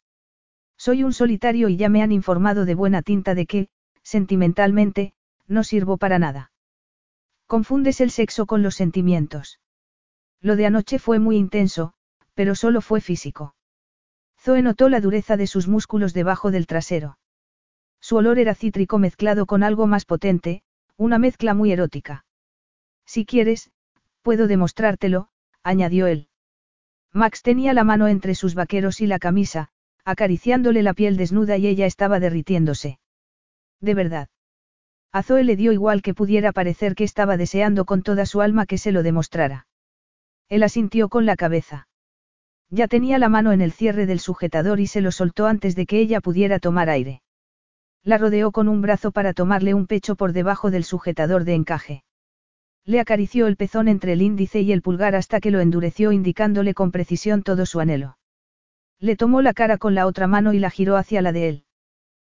Soy 0.77 1.03
un 1.03 1.13
solitario 1.13 1.69
y 1.69 1.77
ya 1.77 1.89
me 1.89 2.01
han 2.01 2.11
informado 2.11 2.65
de 2.65 2.75
buena 2.75 3.01
tinta 3.01 3.35
de 3.35 3.45
que, 3.45 3.67
sentimentalmente, 4.01 5.13
no 5.47 5.63
sirvo 5.63 5.97
para 5.97 6.19
nada. 6.19 6.51
Confundes 7.47 8.01
el 8.01 8.11
sexo 8.11 8.45
con 8.45 8.63
los 8.63 8.75
sentimientos. 8.75 9.59
Lo 10.41 10.55
de 10.55 10.65
anoche 10.65 10.99
fue 10.99 11.19
muy 11.19 11.37
intenso, 11.37 11.93
pero 12.33 12.55
solo 12.55 12.81
fue 12.81 13.01
físico. 13.01 13.54
Zoe 14.45 14.61
notó 14.61 14.89
la 14.89 15.01
dureza 15.01 15.37
de 15.37 15.47
sus 15.47 15.67
músculos 15.67 16.13
debajo 16.13 16.51
del 16.51 16.67
trasero. 16.67 17.17
Su 17.99 18.17
olor 18.17 18.37
era 18.37 18.53
cítrico 18.53 18.99
mezclado 18.99 19.47
con 19.47 19.63
algo 19.63 19.87
más 19.87 20.05
potente, 20.05 20.61
una 20.97 21.17
mezcla 21.17 21.55
muy 21.55 21.71
erótica. 21.71 22.25
Si 23.07 23.25
quieres, 23.25 23.71
puedo 24.21 24.45
demostrártelo, 24.45 25.29
añadió 25.63 26.05
él. 26.05 26.27
Max 27.11 27.41
tenía 27.41 27.73
la 27.73 27.83
mano 27.83 28.07
entre 28.07 28.35
sus 28.35 28.53
vaqueros 28.53 29.01
y 29.01 29.07
la 29.07 29.17
camisa, 29.17 29.69
acariciándole 30.03 30.83
la 30.83 30.93
piel 30.93 31.17
desnuda 31.17 31.57
y 31.57 31.65
ella 31.65 31.87
estaba 31.87 32.19
derritiéndose. 32.19 32.99
De 33.81 33.95
verdad. 33.95 34.29
A 35.11 35.23
Zoe 35.23 35.43
le 35.43 35.55
dio 35.55 35.71
igual 35.71 36.03
que 36.03 36.13
pudiera 36.13 36.51
parecer 36.51 36.93
que 36.93 37.03
estaba 37.03 37.35
deseando 37.35 37.85
con 37.85 38.03
toda 38.03 38.27
su 38.27 38.41
alma 38.41 38.67
que 38.67 38.77
se 38.77 38.91
lo 38.91 39.01
demostrara. 39.01 39.65
Él 40.49 40.61
asintió 40.61 41.09
con 41.09 41.25
la 41.25 41.35
cabeza. 41.35 41.87
Ya 42.69 42.87
tenía 42.87 43.19
la 43.19 43.29
mano 43.29 43.51
en 43.51 43.61
el 43.61 43.71
cierre 43.71 44.05
del 44.05 44.19
sujetador 44.19 44.79
y 44.79 44.87
se 44.87 45.01
lo 45.01 45.11
soltó 45.11 45.45
antes 45.45 45.75
de 45.75 45.85
que 45.85 45.99
ella 45.99 46.21
pudiera 46.21 46.59
tomar 46.59 46.89
aire. 46.89 47.21
La 48.03 48.17
rodeó 48.17 48.51
con 48.51 48.67
un 48.67 48.81
brazo 48.81 49.11
para 49.11 49.33
tomarle 49.33 49.73
un 49.73 49.87
pecho 49.87 50.15
por 50.15 50.33
debajo 50.33 50.71
del 50.71 50.83
sujetador 50.83 51.43
de 51.43 51.55
encaje. 51.55 52.03
Le 52.83 52.99
acarició 52.99 53.47
el 53.47 53.57
pezón 53.57 53.87
entre 53.87 54.13
el 54.13 54.21
índice 54.21 54.61
y 54.61 54.71
el 54.71 54.81
pulgar 54.81 55.15
hasta 55.15 55.39
que 55.39 55.51
lo 55.51 55.59
endureció 55.59 56.11
indicándole 56.11 56.73
con 56.73 56.91
precisión 56.91 57.41
todo 57.41 57.65
su 57.65 57.79
anhelo. 57.79 58.17
Le 58.99 59.15
tomó 59.15 59.41
la 59.41 59.53
cara 59.53 59.77
con 59.77 59.95
la 59.95 60.05
otra 60.05 60.27
mano 60.27 60.53
y 60.53 60.59
la 60.59 60.69
giró 60.69 60.95
hacia 60.97 61.21
la 61.21 61.31
de 61.31 61.49
él. 61.49 61.63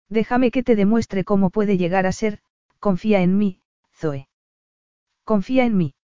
Déjame 0.08 0.50
que 0.52 0.62
te 0.62 0.76
demuestre 0.76 1.24
cómo 1.24 1.50
puede 1.50 1.76
llegar 1.78 2.06
a 2.06 2.12
ser, 2.12 2.40
Confía 2.78 3.20
en 3.22 3.36
mí, 3.36 3.60
Zoe. 3.92 4.28
Confía 5.24 5.64
en 5.64 5.76
mí. 5.76 5.94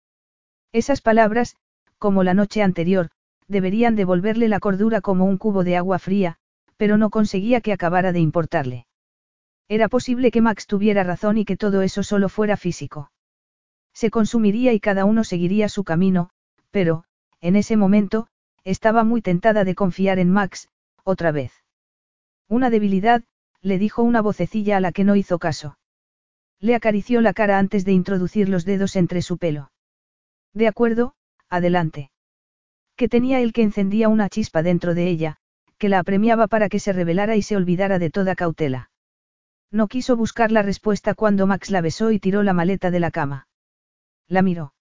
Esas 0.73 1.01
palabras, 1.01 1.57
como 1.99 2.25
la 2.25 2.35
noche 2.35 2.63
anterior, 2.63 3.11
deberían 3.49 3.97
devolverle 3.97 4.49
la 4.49 4.61
cordura 4.61 5.01
como 5.01 5.25
un 5.25 5.39
cubo 5.39 5.65
de 5.65 5.77
agua 5.77 5.99
fría, 5.99 6.37
pero 6.77 6.97
no 6.97 7.11
conseguía 7.11 7.61
que 7.61 7.73
acabara 7.73 8.13
de 8.13 8.21
importarle. 8.21 8.87
Era 9.69 9.89
posible 9.89 10.31
que 10.31 10.41
Max 10.41 10.67
tuviera 10.67 11.03
razón 11.03 11.39
y 11.39 11.45
que 11.45 11.57
todo 11.57 11.83
eso 11.83 12.03
solo 12.03 12.29
fuera 12.29 12.57
físico. 12.57 13.11
Se 13.95 14.11
consumiría 14.11 14.73
y 14.73 14.81
cada 14.81 15.05
uno 15.05 15.25
seguiría 15.25 15.69
su 15.69 15.85
camino, 15.85 16.31
pero, 16.71 17.05
en 17.41 17.57
ese 17.57 17.77
momento, 17.77 18.29
estaba 18.65 19.05
muy 19.05 19.23
tentada 19.23 19.65
de 19.65 19.75
confiar 19.75 20.19
en 20.19 20.31
Max, 20.31 20.69
otra 21.05 21.33
vez. 21.33 21.53
Una 22.49 22.71
debilidad, 22.71 23.23
le 23.61 23.79
dijo 23.79 24.03
una 24.03 24.21
vocecilla 24.21 24.77
a 24.77 24.81
la 24.81 24.93
que 24.93 25.05
no 25.05 25.17
hizo 25.17 25.39
caso. 25.39 25.79
Le 26.61 26.75
acarició 26.75 27.21
la 27.21 27.33
cara 27.33 27.59
antes 27.59 27.85
de 27.85 27.93
introducir 27.93 28.49
los 28.49 28.65
dedos 28.65 28.95
entre 28.97 29.21
su 29.21 29.37
pelo. 29.37 29.73
De 30.55 30.69
acuerdo, 30.69 31.15
adelante. 31.49 32.12
Que 33.03 33.09
tenía 33.09 33.41
él 33.41 33.53
que 33.53 33.63
encendía 33.63 34.09
una 34.09 34.29
chispa 34.29 34.63
dentro 34.63 34.95
de 34.95 35.09
ella, 35.09 35.39
que 35.77 35.89
la 35.89 35.99
apremiaba 35.99 36.47
para 36.47 36.69
que 36.69 36.79
se 36.79 36.93
revelara 36.93 37.35
y 37.35 37.43
se 37.43 37.57
olvidara 37.57 37.99
de 37.99 38.11
toda 38.11 38.37
cautela. 38.37 38.93
No 39.73 39.89
quiso 39.89 40.17
buscar 40.17 40.53
la 40.53 40.63
respuesta 40.63 41.15
cuando 41.15 41.49
Max 41.49 41.73
la 41.73 41.81
besó 41.81 42.13
y 42.13 42.21
tiró 42.21 42.45
la 42.45 42.53
maleta 42.53 42.93
de 42.93 43.01
la 43.01 43.11
cama. 43.11 43.49
La 44.29 44.43
miró. 44.43 44.75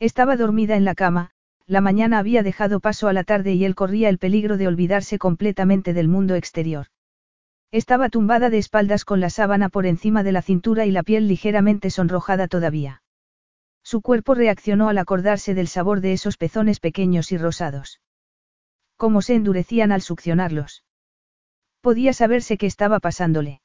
Estaba 0.00 0.36
dormida 0.36 0.74
en 0.74 0.84
la 0.84 0.96
cama, 0.96 1.30
la 1.68 1.80
mañana 1.80 2.18
había 2.18 2.42
dejado 2.42 2.80
paso 2.80 3.06
a 3.06 3.12
la 3.12 3.22
tarde 3.22 3.54
y 3.54 3.64
él 3.64 3.76
corría 3.76 4.08
el 4.08 4.18
peligro 4.18 4.56
de 4.56 4.66
olvidarse 4.66 5.16
completamente 5.16 5.94
del 5.94 6.08
mundo 6.08 6.34
exterior. 6.34 6.88
Estaba 7.70 8.08
tumbada 8.08 8.50
de 8.50 8.58
espaldas 8.58 9.04
con 9.04 9.20
la 9.20 9.30
sábana 9.30 9.68
por 9.68 9.86
encima 9.86 10.24
de 10.24 10.32
la 10.32 10.42
cintura 10.42 10.84
y 10.84 10.90
la 10.90 11.04
piel 11.04 11.28
ligeramente 11.28 11.90
sonrojada 11.90 12.48
todavía. 12.48 13.02
Su 13.86 14.00
cuerpo 14.00 14.34
reaccionó 14.34 14.88
al 14.88 14.98
acordarse 14.98 15.54
del 15.54 15.68
sabor 15.68 16.00
de 16.00 16.12
esos 16.12 16.36
pezones 16.36 16.80
pequeños 16.80 17.30
y 17.30 17.38
rosados. 17.38 18.00
Cómo 18.96 19.22
se 19.22 19.36
endurecían 19.36 19.92
al 19.92 20.02
succionarlos. 20.02 20.82
Podía 21.82 22.12
saberse 22.12 22.58
qué 22.58 22.66
estaba 22.66 22.98
pasándole. 22.98 23.60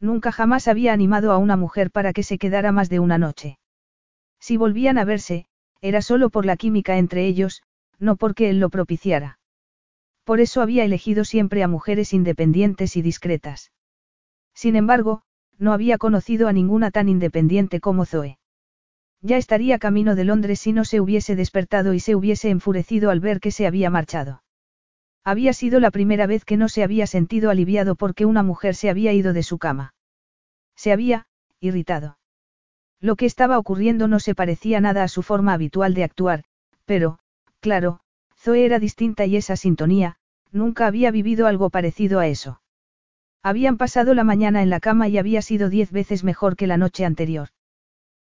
Nunca 0.00 0.32
jamás 0.32 0.66
había 0.66 0.94
animado 0.94 1.30
a 1.30 1.36
una 1.36 1.58
mujer 1.58 1.90
para 1.90 2.14
que 2.14 2.22
se 2.22 2.38
quedara 2.38 2.72
más 2.72 2.88
de 2.88 3.00
una 3.00 3.18
noche. 3.18 3.58
Si 4.40 4.56
volvían 4.56 4.96
a 4.96 5.04
verse, 5.04 5.44
era 5.82 6.00
solo 6.00 6.30
por 6.30 6.46
la 6.46 6.56
química 6.56 6.96
entre 6.96 7.26
ellos, 7.26 7.62
no 7.98 8.16
porque 8.16 8.48
él 8.48 8.60
lo 8.60 8.70
propiciara. 8.70 9.38
Por 10.24 10.40
eso 10.40 10.62
había 10.62 10.86
elegido 10.86 11.26
siempre 11.26 11.62
a 11.62 11.68
mujeres 11.68 12.14
independientes 12.14 12.96
y 12.96 13.02
discretas. 13.02 13.72
Sin 14.54 14.74
embargo, 14.74 15.20
no 15.58 15.74
había 15.74 15.98
conocido 15.98 16.48
a 16.48 16.54
ninguna 16.54 16.90
tan 16.90 17.10
independiente 17.10 17.78
como 17.80 18.06
Zoe. 18.06 18.38
Ya 19.24 19.38
estaría 19.38 19.78
camino 19.78 20.16
de 20.16 20.24
Londres 20.24 20.60
si 20.60 20.74
no 20.74 20.84
se 20.84 21.00
hubiese 21.00 21.34
despertado 21.34 21.94
y 21.94 21.98
se 21.98 22.14
hubiese 22.14 22.50
enfurecido 22.50 23.08
al 23.08 23.20
ver 23.20 23.40
que 23.40 23.52
se 23.52 23.66
había 23.66 23.88
marchado. 23.88 24.42
Había 25.24 25.54
sido 25.54 25.80
la 25.80 25.90
primera 25.90 26.26
vez 26.26 26.44
que 26.44 26.58
no 26.58 26.68
se 26.68 26.82
había 26.82 27.06
sentido 27.06 27.48
aliviado 27.48 27.94
porque 27.94 28.26
una 28.26 28.42
mujer 28.42 28.74
se 28.74 28.90
había 28.90 29.14
ido 29.14 29.32
de 29.32 29.42
su 29.42 29.56
cama. 29.56 29.94
Se 30.76 30.92
había, 30.92 31.26
irritado. 31.58 32.18
Lo 33.00 33.16
que 33.16 33.24
estaba 33.24 33.58
ocurriendo 33.58 34.08
no 34.08 34.20
se 34.20 34.34
parecía 34.34 34.82
nada 34.82 35.02
a 35.02 35.08
su 35.08 35.22
forma 35.22 35.54
habitual 35.54 35.94
de 35.94 36.04
actuar, 36.04 36.44
pero, 36.84 37.18
claro, 37.60 38.00
Zoe 38.36 38.66
era 38.66 38.78
distinta 38.78 39.24
y 39.24 39.36
esa 39.36 39.56
sintonía, 39.56 40.16
nunca 40.52 40.86
había 40.86 41.10
vivido 41.10 41.46
algo 41.46 41.70
parecido 41.70 42.20
a 42.20 42.26
eso. 42.26 42.60
Habían 43.42 43.78
pasado 43.78 44.12
la 44.12 44.24
mañana 44.24 44.62
en 44.62 44.68
la 44.68 44.80
cama 44.80 45.08
y 45.08 45.16
había 45.16 45.40
sido 45.40 45.70
diez 45.70 45.92
veces 45.92 46.24
mejor 46.24 46.56
que 46.56 46.66
la 46.66 46.76
noche 46.76 47.06
anterior. 47.06 47.48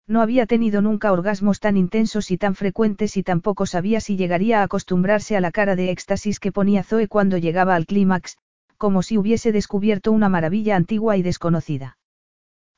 No 0.08 0.22
había 0.22 0.46
tenido 0.46 0.80
nunca 0.80 1.12
orgasmos 1.12 1.60
tan 1.60 1.76
intensos 1.76 2.30
y 2.30 2.38
tan 2.38 2.54
frecuentes 2.54 3.18
y 3.18 3.22
tampoco 3.22 3.66
sabía 3.66 4.00
si 4.00 4.16
llegaría 4.16 4.60
a 4.60 4.62
acostumbrarse 4.62 5.36
a 5.36 5.40
la 5.42 5.52
cara 5.52 5.76
de 5.76 5.90
éxtasis 5.90 6.40
que 6.40 6.50
ponía 6.50 6.82
Zoe 6.82 7.08
cuando 7.08 7.36
llegaba 7.36 7.74
al 7.74 7.84
clímax, 7.84 8.38
como 8.78 9.02
si 9.02 9.18
hubiese 9.18 9.52
descubierto 9.52 10.10
una 10.10 10.30
maravilla 10.30 10.76
antigua 10.76 11.18
y 11.18 11.22
desconocida. 11.22 11.98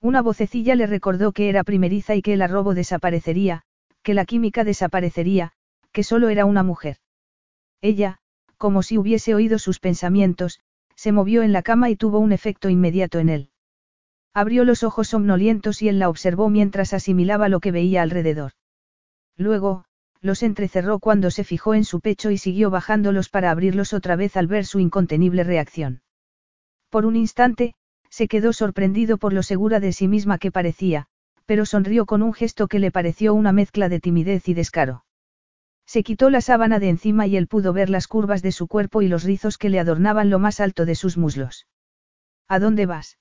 Una 0.00 0.22
vocecilla 0.22 0.74
le 0.74 0.88
recordó 0.88 1.30
que 1.30 1.48
era 1.48 1.62
primeriza 1.62 2.16
y 2.16 2.22
que 2.22 2.32
el 2.32 2.42
arrobo 2.42 2.74
desaparecería, 2.74 3.62
que 4.02 4.14
la 4.14 4.24
química 4.24 4.64
desaparecería, 4.64 5.52
que 5.92 6.02
solo 6.02 6.30
era 6.30 6.46
una 6.46 6.64
mujer. 6.64 6.96
Ella, 7.80 8.18
como 8.56 8.82
si 8.82 8.98
hubiese 8.98 9.36
oído 9.36 9.60
sus 9.60 9.78
pensamientos, 9.78 10.60
se 10.96 11.12
movió 11.12 11.42
en 11.42 11.52
la 11.52 11.62
cama 11.62 11.90
y 11.90 11.96
tuvo 11.96 12.18
un 12.18 12.32
efecto 12.32 12.70
inmediato 12.70 13.20
en 13.20 13.28
él. 13.28 13.50
Abrió 14.32 14.64
los 14.64 14.84
ojos 14.84 15.08
somnolientos 15.08 15.82
y 15.82 15.88
él 15.88 15.98
la 15.98 16.08
observó 16.08 16.50
mientras 16.50 16.92
asimilaba 16.92 17.48
lo 17.48 17.60
que 17.60 17.72
veía 17.72 18.02
alrededor. 18.02 18.52
Luego, 19.36 19.84
los 20.20 20.42
entrecerró 20.42 20.98
cuando 20.98 21.30
se 21.30 21.44
fijó 21.44 21.74
en 21.74 21.84
su 21.84 22.00
pecho 22.00 22.30
y 22.30 22.38
siguió 22.38 22.70
bajándolos 22.70 23.28
para 23.28 23.50
abrirlos 23.50 23.92
otra 23.92 24.16
vez 24.16 24.36
al 24.36 24.46
ver 24.46 24.66
su 24.66 24.78
incontenible 24.78 25.44
reacción. 25.44 26.02
Por 26.90 27.06
un 27.06 27.16
instante, 27.16 27.74
se 28.08 28.28
quedó 28.28 28.52
sorprendido 28.52 29.16
por 29.18 29.32
lo 29.32 29.42
segura 29.42 29.80
de 29.80 29.92
sí 29.92 30.08
misma 30.08 30.38
que 30.38 30.52
parecía, 30.52 31.06
pero 31.46 31.64
sonrió 31.64 32.06
con 32.06 32.22
un 32.22 32.32
gesto 32.32 32.68
que 32.68 32.78
le 32.78 32.90
pareció 32.90 33.34
una 33.34 33.52
mezcla 33.52 33.88
de 33.88 34.00
timidez 34.00 34.48
y 34.48 34.54
descaro. 34.54 35.04
Se 35.86 36.02
quitó 36.02 36.30
la 36.30 36.40
sábana 36.40 36.78
de 36.78 36.88
encima 36.88 37.26
y 37.26 37.36
él 37.36 37.48
pudo 37.48 37.72
ver 37.72 37.90
las 37.90 38.06
curvas 38.06 38.42
de 38.42 38.52
su 38.52 38.68
cuerpo 38.68 39.02
y 39.02 39.08
los 39.08 39.24
rizos 39.24 39.58
que 39.58 39.70
le 39.70 39.80
adornaban 39.80 40.30
lo 40.30 40.38
más 40.38 40.60
alto 40.60 40.84
de 40.84 40.94
sus 40.94 41.16
muslos. 41.16 41.66
¿A 42.46 42.58
dónde 42.58 42.86
vas? 42.86 43.18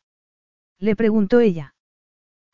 Le 0.79 0.95
preguntó 0.95 1.39
ella. 1.39 1.75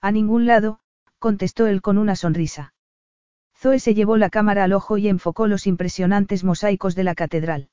A 0.02 0.12
ningún 0.12 0.46
lado, 0.46 0.80
contestó 1.20 1.68
él 1.68 1.82
con 1.82 1.98
una 1.98 2.16
sonrisa. 2.16 2.74
Zoe 3.58 3.80
se 3.80 3.94
llevó 3.94 4.18
la 4.18 4.30
cámara 4.30 4.64
al 4.64 4.74
ojo 4.74 4.98
y 4.98 5.08
enfocó 5.08 5.48
los 5.48 5.68
impresionantes 5.68 6.44
mosaicos 6.44 6.96
de 6.96 7.04
la 7.04 7.16
catedral. 7.16 7.70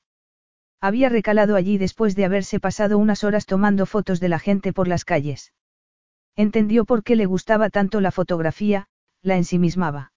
Había 0.79 1.09
recalado 1.09 1.55
allí 1.55 1.77
después 1.77 2.15
de 2.15 2.25
haberse 2.25 2.59
pasado 2.59 2.97
unas 2.97 3.23
horas 3.23 3.45
tomando 3.45 3.85
fotos 3.85 4.19
de 4.19 4.29
la 4.29 4.39
gente 4.39 4.73
por 4.73 4.87
las 4.87 5.05
calles. 5.05 5.53
Entendió 6.35 6.85
por 6.85 7.03
qué 7.03 7.15
le 7.15 7.25
gustaba 7.25 7.69
tanto 7.69 8.01
la 8.01 8.11
fotografía, 8.11 8.87
la 9.21 9.37
ensimismaba. 9.37 10.11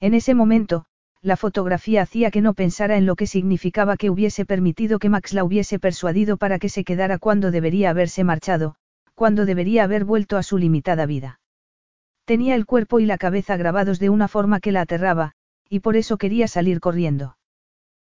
En 0.00 0.14
ese 0.14 0.34
momento, 0.34 0.86
la 1.22 1.36
fotografía 1.36 2.02
hacía 2.02 2.30
que 2.30 2.40
no 2.40 2.54
pensara 2.54 2.96
en 2.96 3.04
lo 3.04 3.16
que 3.16 3.26
significaba 3.26 3.96
que 3.96 4.10
hubiese 4.10 4.46
permitido 4.46 4.98
que 4.98 5.08
Max 5.08 5.34
la 5.34 5.44
hubiese 5.44 5.78
persuadido 5.78 6.36
para 6.36 6.58
que 6.58 6.68
se 6.68 6.84
quedara 6.84 7.18
cuando 7.18 7.50
debería 7.50 7.90
haberse 7.90 8.24
marchado, 8.24 8.76
cuando 9.20 9.44
debería 9.44 9.84
haber 9.84 10.06
vuelto 10.06 10.38
a 10.38 10.42
su 10.42 10.56
limitada 10.56 11.04
vida. 11.04 11.40
Tenía 12.24 12.54
el 12.54 12.64
cuerpo 12.64 13.00
y 13.00 13.04
la 13.04 13.18
cabeza 13.18 13.58
grabados 13.58 13.98
de 13.98 14.08
una 14.08 14.28
forma 14.28 14.60
que 14.60 14.72
la 14.72 14.80
aterraba, 14.80 15.32
y 15.68 15.80
por 15.80 15.96
eso 15.96 16.16
quería 16.16 16.48
salir 16.48 16.80
corriendo. 16.80 17.36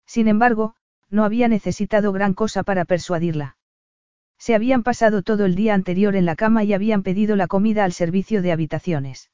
Sin 0.06 0.28
embargo, 0.28 0.76
no 1.10 1.24
había 1.24 1.48
necesitado 1.48 2.12
gran 2.12 2.34
cosa 2.34 2.64
para 2.64 2.84
persuadirla. 2.84 3.56
Se 4.38 4.54
habían 4.54 4.84
pasado 4.84 5.22
todo 5.22 5.46
el 5.46 5.56
día 5.56 5.76
anterior 5.76 6.14
en 6.18 6.26
la 6.26 6.36
cama 6.36 6.66
y 6.66 6.74
habían 6.74 7.04
pedido 7.04 7.38
la 7.38 7.48
comida 7.48 7.86
al 7.86 7.94
servicio 7.94 8.42
de 8.42 8.52
habitaciones. 8.52 9.32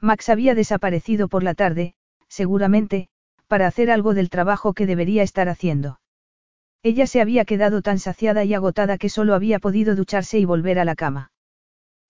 Max 0.00 0.28
había 0.28 0.54
desaparecido 0.54 1.26
por 1.26 1.42
la 1.42 1.54
tarde, 1.54 1.96
seguramente, 2.28 3.08
para 3.48 3.66
hacer 3.66 3.90
algo 3.90 4.14
del 4.14 4.30
trabajo 4.30 4.74
que 4.74 4.86
debería 4.86 5.24
estar 5.24 5.48
haciendo. 5.48 5.98
Ella 6.84 7.06
se 7.06 7.22
había 7.22 7.46
quedado 7.46 7.80
tan 7.80 7.98
saciada 7.98 8.44
y 8.44 8.52
agotada 8.52 8.98
que 8.98 9.08
solo 9.08 9.34
había 9.34 9.58
podido 9.58 9.96
ducharse 9.96 10.38
y 10.38 10.44
volver 10.44 10.78
a 10.78 10.84
la 10.84 10.94
cama. 10.94 11.32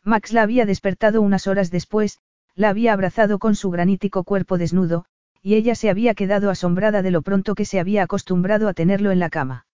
Max 0.02 0.32
la 0.32 0.42
había 0.42 0.66
despertado 0.66 1.22
unas 1.22 1.46
horas 1.46 1.70
después, 1.70 2.18
la 2.56 2.70
había 2.70 2.92
abrazado 2.92 3.38
con 3.38 3.54
su 3.54 3.70
granítico 3.70 4.24
cuerpo 4.24 4.58
desnudo, 4.58 5.04
y 5.40 5.54
ella 5.54 5.76
se 5.76 5.90
había 5.90 6.14
quedado 6.14 6.50
asombrada 6.50 7.02
de 7.02 7.12
lo 7.12 7.22
pronto 7.22 7.54
que 7.54 7.64
se 7.64 7.78
había 7.78 8.02
acostumbrado 8.02 8.66
a 8.66 8.74
tenerlo 8.74 9.12
en 9.12 9.20
la 9.20 9.30
cama. 9.30 9.66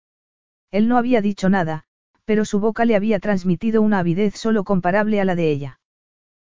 Él 0.73 0.89
no 0.89 0.99
había 0.99 1.23
dicho 1.23 1.49
nada, 1.49 1.85
pero 2.25 2.44
su 2.44 2.59
boca 2.59 2.85
le 2.85 2.97
había 2.97 3.20
transmitido 3.20 3.83
una 3.83 4.01
avidez 4.01 4.35
solo 4.35 4.65
comparable 4.65 5.20
a 5.20 5.25
la 5.25 5.36
de 5.36 5.52
ella. 5.52 5.81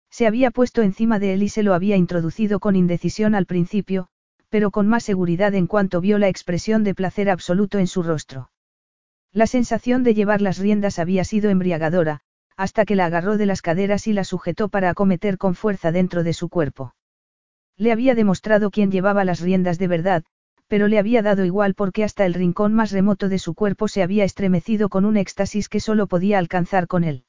Se 0.10 0.26
había 0.26 0.52
puesto 0.52 0.84
encima 0.84 1.20
de 1.20 1.34
él 1.34 1.44
y 1.44 1.50
se 1.50 1.64
lo 1.64 1.74
había 1.74 1.98
introducido 1.98 2.62
con 2.62 2.78
indecisión 2.78 3.36
al 3.36 3.46
principio, 3.46 4.08
pero 4.50 4.72
con 4.72 4.88
más 4.88 5.04
seguridad 5.04 5.54
en 5.56 5.68
cuanto 5.68 6.02
vio 6.02 6.18
la 6.18 6.30
expresión 6.30 6.84
de 6.84 6.96
placer 6.96 7.30
absoluto 7.30 7.80
en 7.80 7.88
su 7.88 8.04
rostro. 8.04 8.52
La 9.34 9.48
sensación 9.48 10.04
de 10.04 10.14
llevar 10.14 10.42
las 10.42 10.58
riendas 10.58 11.00
había 11.00 11.24
sido 11.24 11.50
embriagadora, 11.50 12.22
hasta 12.56 12.86
que 12.86 12.96
la 12.96 13.06
agarró 13.06 13.38
de 13.38 13.46
las 13.46 13.62
caderas 13.62 14.08
y 14.08 14.14
la 14.14 14.24
sujetó 14.24 14.70
para 14.70 14.90
acometer 14.90 15.38
con 15.38 15.54
fuerza 15.54 15.92
dentro 15.92 16.24
de 16.24 16.34
su 16.34 16.50
cuerpo. 16.50 16.96
Le 17.78 17.92
había 17.92 18.16
demostrado 18.16 18.72
quién 18.72 18.92
llevaba 18.92 19.24
las 19.26 19.40
riendas 19.40 19.78
de 19.78 19.88
verdad, 19.88 20.24
pero 20.68 20.88
le 20.88 21.00
había 21.00 21.22
dado 21.22 21.46
igual 21.46 21.76
porque 21.76 22.04
hasta 22.04 22.26
el 22.26 22.34
rincón 22.34 22.74
más 22.74 22.92
remoto 22.92 23.30
de 23.30 23.40
su 23.40 23.54
cuerpo 23.54 23.88
se 23.88 24.04
había 24.04 24.24
estremecido 24.24 24.90
con 24.90 25.06
un 25.06 25.18
éxtasis 25.18 25.70
que 25.70 25.80
solo 25.80 26.08
podía 26.08 26.40
alcanzar 26.40 26.88
con 26.88 27.04
él. 27.04 27.26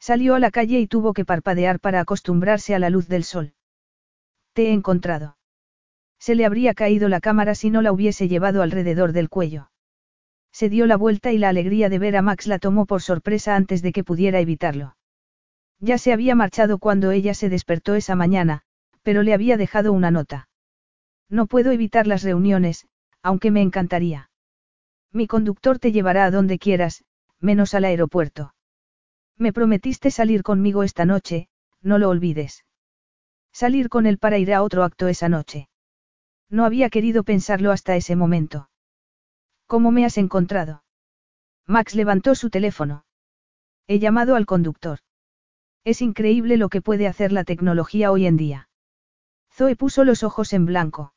Salió 0.00 0.34
a 0.34 0.38
la 0.38 0.50
calle 0.50 0.80
y 0.80 0.86
tuvo 0.86 1.12
que 1.12 1.24
parpadear 1.24 1.80
para 1.80 2.00
acostumbrarse 2.00 2.74
a 2.74 2.78
la 2.78 2.90
luz 2.90 3.08
del 3.08 3.24
sol. 3.24 3.54
Te 4.54 4.68
he 4.68 4.72
encontrado. 4.72 5.37
Se 6.18 6.34
le 6.34 6.44
habría 6.44 6.74
caído 6.74 7.08
la 7.08 7.20
cámara 7.20 7.54
si 7.54 7.70
no 7.70 7.82
la 7.82 7.92
hubiese 7.92 8.28
llevado 8.28 8.62
alrededor 8.62 9.12
del 9.12 9.28
cuello. 9.28 9.70
Se 10.52 10.68
dio 10.68 10.86
la 10.86 10.96
vuelta 10.96 11.32
y 11.32 11.38
la 11.38 11.48
alegría 11.48 11.88
de 11.88 11.98
ver 11.98 12.16
a 12.16 12.22
Max 12.22 12.46
la 12.46 12.58
tomó 12.58 12.86
por 12.86 13.02
sorpresa 13.02 13.54
antes 13.54 13.82
de 13.82 13.92
que 13.92 14.04
pudiera 14.04 14.40
evitarlo. 14.40 14.96
Ya 15.80 15.98
se 15.98 16.12
había 16.12 16.34
marchado 16.34 16.78
cuando 16.78 17.12
ella 17.12 17.34
se 17.34 17.48
despertó 17.48 17.94
esa 17.94 18.16
mañana, 18.16 18.62
pero 19.02 19.22
le 19.22 19.32
había 19.32 19.56
dejado 19.56 19.92
una 19.92 20.10
nota. 20.10 20.48
No 21.28 21.46
puedo 21.46 21.70
evitar 21.70 22.06
las 22.06 22.22
reuniones, 22.22 22.88
aunque 23.22 23.50
me 23.50 23.62
encantaría. 23.62 24.30
Mi 25.12 25.26
conductor 25.26 25.78
te 25.78 25.92
llevará 25.92 26.24
a 26.24 26.30
donde 26.30 26.58
quieras, 26.58 27.04
menos 27.40 27.74
al 27.74 27.84
aeropuerto. 27.84 28.54
Me 29.36 29.52
prometiste 29.52 30.10
salir 30.10 30.42
conmigo 30.42 30.82
esta 30.82 31.04
noche, 31.04 31.48
no 31.80 31.98
lo 31.98 32.08
olvides. 32.08 32.64
Salir 33.52 33.88
con 33.88 34.06
él 34.06 34.18
para 34.18 34.38
ir 34.38 34.52
a 34.52 34.62
otro 34.62 34.82
acto 34.82 35.08
esa 35.08 35.28
noche. 35.28 35.68
No 36.50 36.64
había 36.64 36.88
querido 36.90 37.24
pensarlo 37.24 37.72
hasta 37.72 37.96
ese 37.96 38.16
momento. 38.16 38.70
¿Cómo 39.66 39.90
me 39.90 40.04
has 40.04 40.16
encontrado? 40.16 40.82
Max 41.66 41.94
levantó 41.94 42.34
su 42.34 42.48
teléfono. 42.48 43.04
He 43.86 43.98
llamado 43.98 44.34
al 44.34 44.46
conductor. 44.46 45.00
Es 45.84 46.00
increíble 46.00 46.56
lo 46.56 46.68
que 46.68 46.80
puede 46.80 47.06
hacer 47.06 47.32
la 47.32 47.44
tecnología 47.44 48.10
hoy 48.10 48.26
en 48.26 48.36
día. 48.36 48.68
Zoe 49.52 49.76
puso 49.76 50.04
los 50.04 50.22
ojos 50.22 50.52
en 50.52 50.64
blanco. 50.64 51.12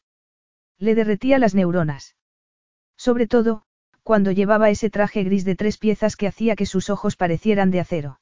Le 0.77 0.95
derretía 0.95 1.39
las 1.39 1.55
neuronas. 1.55 2.15
Sobre 2.97 3.27
todo, 3.27 3.63
cuando 4.03 4.31
llevaba 4.31 4.69
ese 4.69 4.89
traje 4.89 5.23
gris 5.23 5.45
de 5.45 5.55
tres 5.55 5.77
piezas 5.77 6.15
que 6.15 6.27
hacía 6.27 6.55
que 6.55 6.65
sus 6.65 6.89
ojos 6.89 7.15
parecieran 7.15 7.71
de 7.71 7.79
acero. 7.79 8.19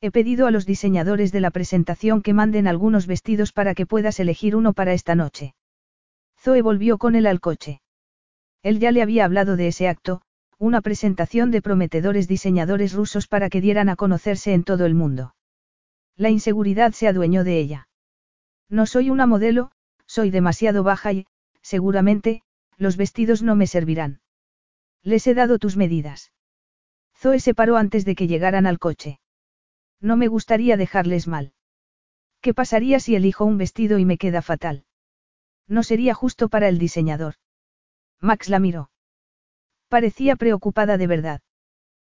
He 0.00 0.10
pedido 0.10 0.46
a 0.46 0.50
los 0.50 0.66
diseñadores 0.66 1.32
de 1.32 1.40
la 1.40 1.50
presentación 1.50 2.22
que 2.22 2.34
manden 2.34 2.66
algunos 2.66 3.06
vestidos 3.06 3.52
para 3.52 3.74
que 3.74 3.86
puedas 3.86 4.20
elegir 4.20 4.56
uno 4.56 4.72
para 4.72 4.92
esta 4.92 5.14
noche. 5.14 5.54
Zoe 6.40 6.62
volvió 6.62 6.96
con 6.96 7.16
él 7.16 7.26
al 7.26 7.40
coche. 7.40 7.82
Él 8.62 8.78
ya 8.78 8.92
le 8.92 9.02
había 9.02 9.26
hablado 9.26 9.56
de 9.56 9.68
ese 9.68 9.88
acto, 9.88 10.22
una 10.58 10.80
presentación 10.80 11.50
de 11.50 11.60
prometedores 11.60 12.28
diseñadores 12.28 12.94
rusos 12.94 13.26
para 13.26 13.50
que 13.50 13.60
dieran 13.60 13.90
a 13.90 13.96
conocerse 13.96 14.54
en 14.54 14.64
todo 14.64 14.86
el 14.86 14.94
mundo. 14.94 15.34
La 16.16 16.30
inseguridad 16.30 16.92
se 16.92 17.08
adueñó 17.08 17.44
de 17.44 17.58
ella. 17.58 17.88
No 18.70 18.86
soy 18.86 19.10
una 19.10 19.26
modelo, 19.26 19.70
soy 20.06 20.30
demasiado 20.30 20.82
baja 20.82 21.12
y, 21.12 21.26
seguramente, 21.60 22.42
los 22.78 22.96
vestidos 22.96 23.42
no 23.42 23.54
me 23.54 23.66
servirán. 23.66 24.20
Les 25.02 25.26
he 25.26 25.34
dado 25.34 25.58
tus 25.58 25.76
medidas. 25.76 26.32
Zoe 27.16 27.40
se 27.40 27.54
paró 27.54 27.76
antes 27.76 28.04
de 28.06 28.14
que 28.14 28.26
llegaran 28.26 28.66
al 28.66 28.78
coche. 28.78 29.20
No 30.00 30.16
me 30.16 30.28
gustaría 30.28 30.78
dejarles 30.78 31.28
mal. 31.28 31.52
¿Qué 32.40 32.54
pasaría 32.54 32.98
si 33.00 33.14
elijo 33.14 33.44
un 33.44 33.58
vestido 33.58 33.98
y 33.98 34.06
me 34.06 34.16
queda 34.16 34.40
fatal? 34.40 34.84
No 35.70 35.84
sería 35.84 36.14
justo 36.14 36.48
para 36.48 36.68
el 36.68 36.78
diseñador. 36.78 37.34
Max 38.20 38.48
la 38.48 38.58
miró. 38.58 38.90
Parecía 39.88 40.34
preocupada 40.34 40.98
de 40.98 41.06
verdad. 41.06 41.40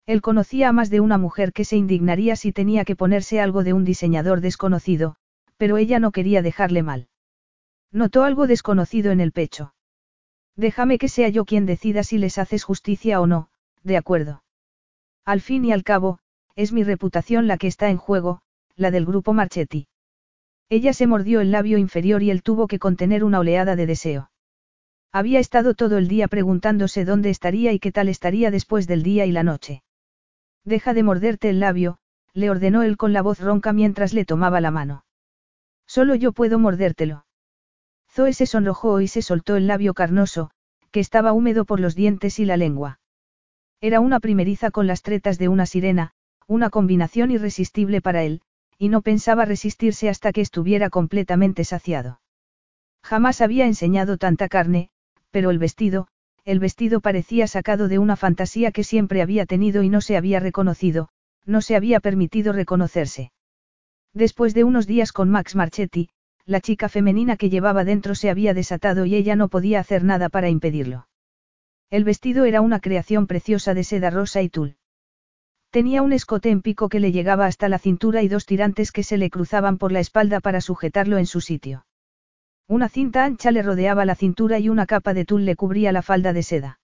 Él 0.06 0.22
conocía 0.22 0.70
a 0.70 0.72
más 0.72 0.90
de 0.90 1.02
una 1.02 1.18
mujer 1.18 1.52
que 1.52 1.66
se 1.66 1.76
indignaría 1.76 2.38
si 2.38 2.54
tenía 2.54 2.86
que 2.86 2.96
ponerse 2.96 3.42
algo 3.42 3.66
de 3.66 3.74
un 3.74 3.84
diseñador 3.84 4.40
desconocido, 4.40 5.18
pero 5.58 5.78
ella 5.78 6.00
no 6.00 6.12
quería 6.12 6.42
dejarle 6.42 6.82
mal. 6.82 7.10
Notó 7.92 8.24
algo 8.24 8.48
desconocido 8.48 9.12
en 9.12 9.20
el 9.20 9.34
pecho. 9.34 9.76
Déjame 10.56 10.98
que 10.98 11.10
sea 11.10 11.28
yo 11.28 11.44
quien 11.44 11.66
decida 11.66 12.04
si 12.04 12.18
les 12.18 12.38
haces 12.38 12.64
justicia 12.64 13.20
o 13.20 13.28
no, 13.28 13.50
de 13.84 13.98
acuerdo. 13.98 14.44
Al 15.26 15.42
fin 15.42 15.66
y 15.66 15.74
al 15.74 15.84
cabo, 15.84 16.20
es 16.56 16.72
mi 16.72 16.86
reputación 16.86 17.48
la 17.48 17.58
que 17.58 17.68
está 17.68 17.90
en 17.90 17.98
juego, 17.98 18.42
la 18.78 18.92
del 18.92 19.06
grupo 19.06 19.34
Marchetti. 19.34 19.88
Ella 20.72 20.94
se 20.94 21.06
mordió 21.06 21.42
el 21.42 21.52
labio 21.52 21.78
inferior 21.78 22.24
y 22.24 22.32
él 22.32 22.44
tuvo 22.44 22.66
que 22.66 22.80
contener 22.80 23.26
una 23.26 23.40
oleada 23.40 23.76
de 23.76 23.86
deseo. 23.86 24.32
Había 25.12 25.40
estado 25.40 25.74
todo 25.74 25.98
el 25.98 26.08
día 26.08 26.30
preguntándose 26.30 27.04
dónde 27.04 27.30
estaría 27.30 27.74
y 27.74 27.80
qué 27.80 27.92
tal 27.92 28.08
estaría 28.08 28.52
después 28.52 28.88
del 28.88 29.04
día 29.04 29.26
y 29.26 29.34
la 29.34 29.44
noche. 29.44 29.84
Deja 30.64 30.94
de 30.94 31.04
morderte 31.04 31.50
el 31.50 31.60
labio, 31.60 31.98
le 32.34 32.50
ordenó 32.50 32.84
él 32.84 32.96
con 32.96 33.12
la 33.12 33.22
voz 33.22 33.42
ronca 33.42 33.74
mientras 33.74 34.14
le 34.14 34.24
tomaba 34.24 34.62
la 34.62 34.72
mano. 34.72 35.04
Solo 35.88 36.16
yo 36.16 36.32
puedo 36.32 36.58
mordértelo. 36.58 37.26
Zoe 38.10 38.32
se 38.32 38.46
sonrojó 38.46 39.02
y 39.02 39.10
se 39.10 39.22
soltó 39.22 39.58
el 39.58 39.68
labio 39.68 39.94
carnoso, 39.94 40.52
que 40.92 41.02
estaba 41.02 41.34
húmedo 41.34 41.66
por 41.66 41.82
los 41.82 41.96
dientes 41.96 42.40
y 42.40 42.46
la 42.46 42.56
lengua. 42.56 43.02
Era 43.82 44.00
una 44.00 44.22
primeriza 44.22 44.72
con 44.72 44.88
las 44.88 45.02
tretas 45.02 45.38
de 45.38 45.50
una 45.50 45.66
sirena, 45.66 46.14
una 46.48 46.70
combinación 46.70 47.30
irresistible 47.30 48.00
para 48.00 48.24
él, 48.24 48.42
y 48.82 48.90
no 48.90 49.04
pensaba 49.04 49.46
resistirse 49.46 50.10
hasta 50.10 50.32
que 50.32 50.42
estuviera 50.42 50.90
completamente 50.90 51.66
saciado. 51.66 52.20
Jamás 53.04 53.40
había 53.40 53.68
enseñado 53.68 54.18
tanta 54.18 54.50
carne, 54.50 54.90
pero 55.30 55.52
el 55.52 55.60
vestido, 55.60 56.08
el 56.46 56.58
vestido 56.58 57.00
parecía 57.00 57.46
sacado 57.46 57.88
de 57.88 58.00
una 58.00 58.16
fantasía 58.16 58.72
que 58.72 58.84
siempre 58.84 59.22
había 59.22 59.46
tenido 59.46 59.84
y 59.84 59.90
no 59.90 60.02
se 60.02 60.18
había 60.18 60.40
reconocido, 60.40 61.10
no 61.46 61.62
se 61.62 61.76
había 61.76 62.00
permitido 62.00 62.54
reconocerse. 62.54 63.32
Después 64.16 64.56
de 64.56 64.64
unos 64.64 64.88
días 64.88 65.12
con 65.12 65.30
Max 65.30 65.56
Marchetti, 65.56 66.10
la 66.48 66.60
chica 66.60 66.90
femenina 66.90 67.38
que 67.38 67.52
llevaba 67.52 67.84
dentro 67.84 68.16
se 68.16 68.32
había 68.32 68.56
desatado 68.56 69.06
y 69.06 69.14
ella 69.14 69.36
no 69.36 69.48
podía 69.48 69.80
hacer 69.80 70.04
nada 70.04 70.28
para 70.28 70.50
impedirlo. 70.50 71.08
El 71.92 72.04
vestido 72.04 72.46
era 72.46 72.62
una 72.62 72.80
creación 72.80 73.28
preciosa 73.28 73.76
de 73.76 73.84
seda 73.84 74.10
rosa 74.10 74.42
y 74.42 74.50
tul. 74.50 74.78
Tenía 75.72 76.02
un 76.02 76.12
escote 76.12 76.50
en 76.50 76.62
pico 76.62 76.90
que 76.90 77.00
le 77.00 77.14
llegaba 77.14 77.46
hasta 77.46 77.70
la 77.70 77.80
cintura 77.80 78.22
y 78.22 78.28
dos 78.28 78.46
tirantes 78.46 78.92
que 78.92 79.04
se 79.04 79.18
le 79.18 79.30
cruzaban 79.30 79.78
por 79.78 79.94
la 79.94 80.02
espalda 80.02 80.42
para 80.42 80.60
sujetarlo 80.60 81.18
en 81.18 81.26
su 81.26 81.40
sitio. 81.40 81.86
Una 82.68 82.90
cinta 82.90 83.24
ancha 83.24 83.52
le 83.52 83.64
rodeaba 83.64 84.04
la 84.04 84.16
cintura 84.16 84.60
y 84.60 84.68
una 84.68 84.86
capa 84.86 85.14
de 85.14 85.24
tul 85.24 85.46
le 85.46 85.56
cubría 85.56 85.94
la 85.94 86.02
falda 86.02 86.34
de 86.34 86.44
seda. 86.44 86.80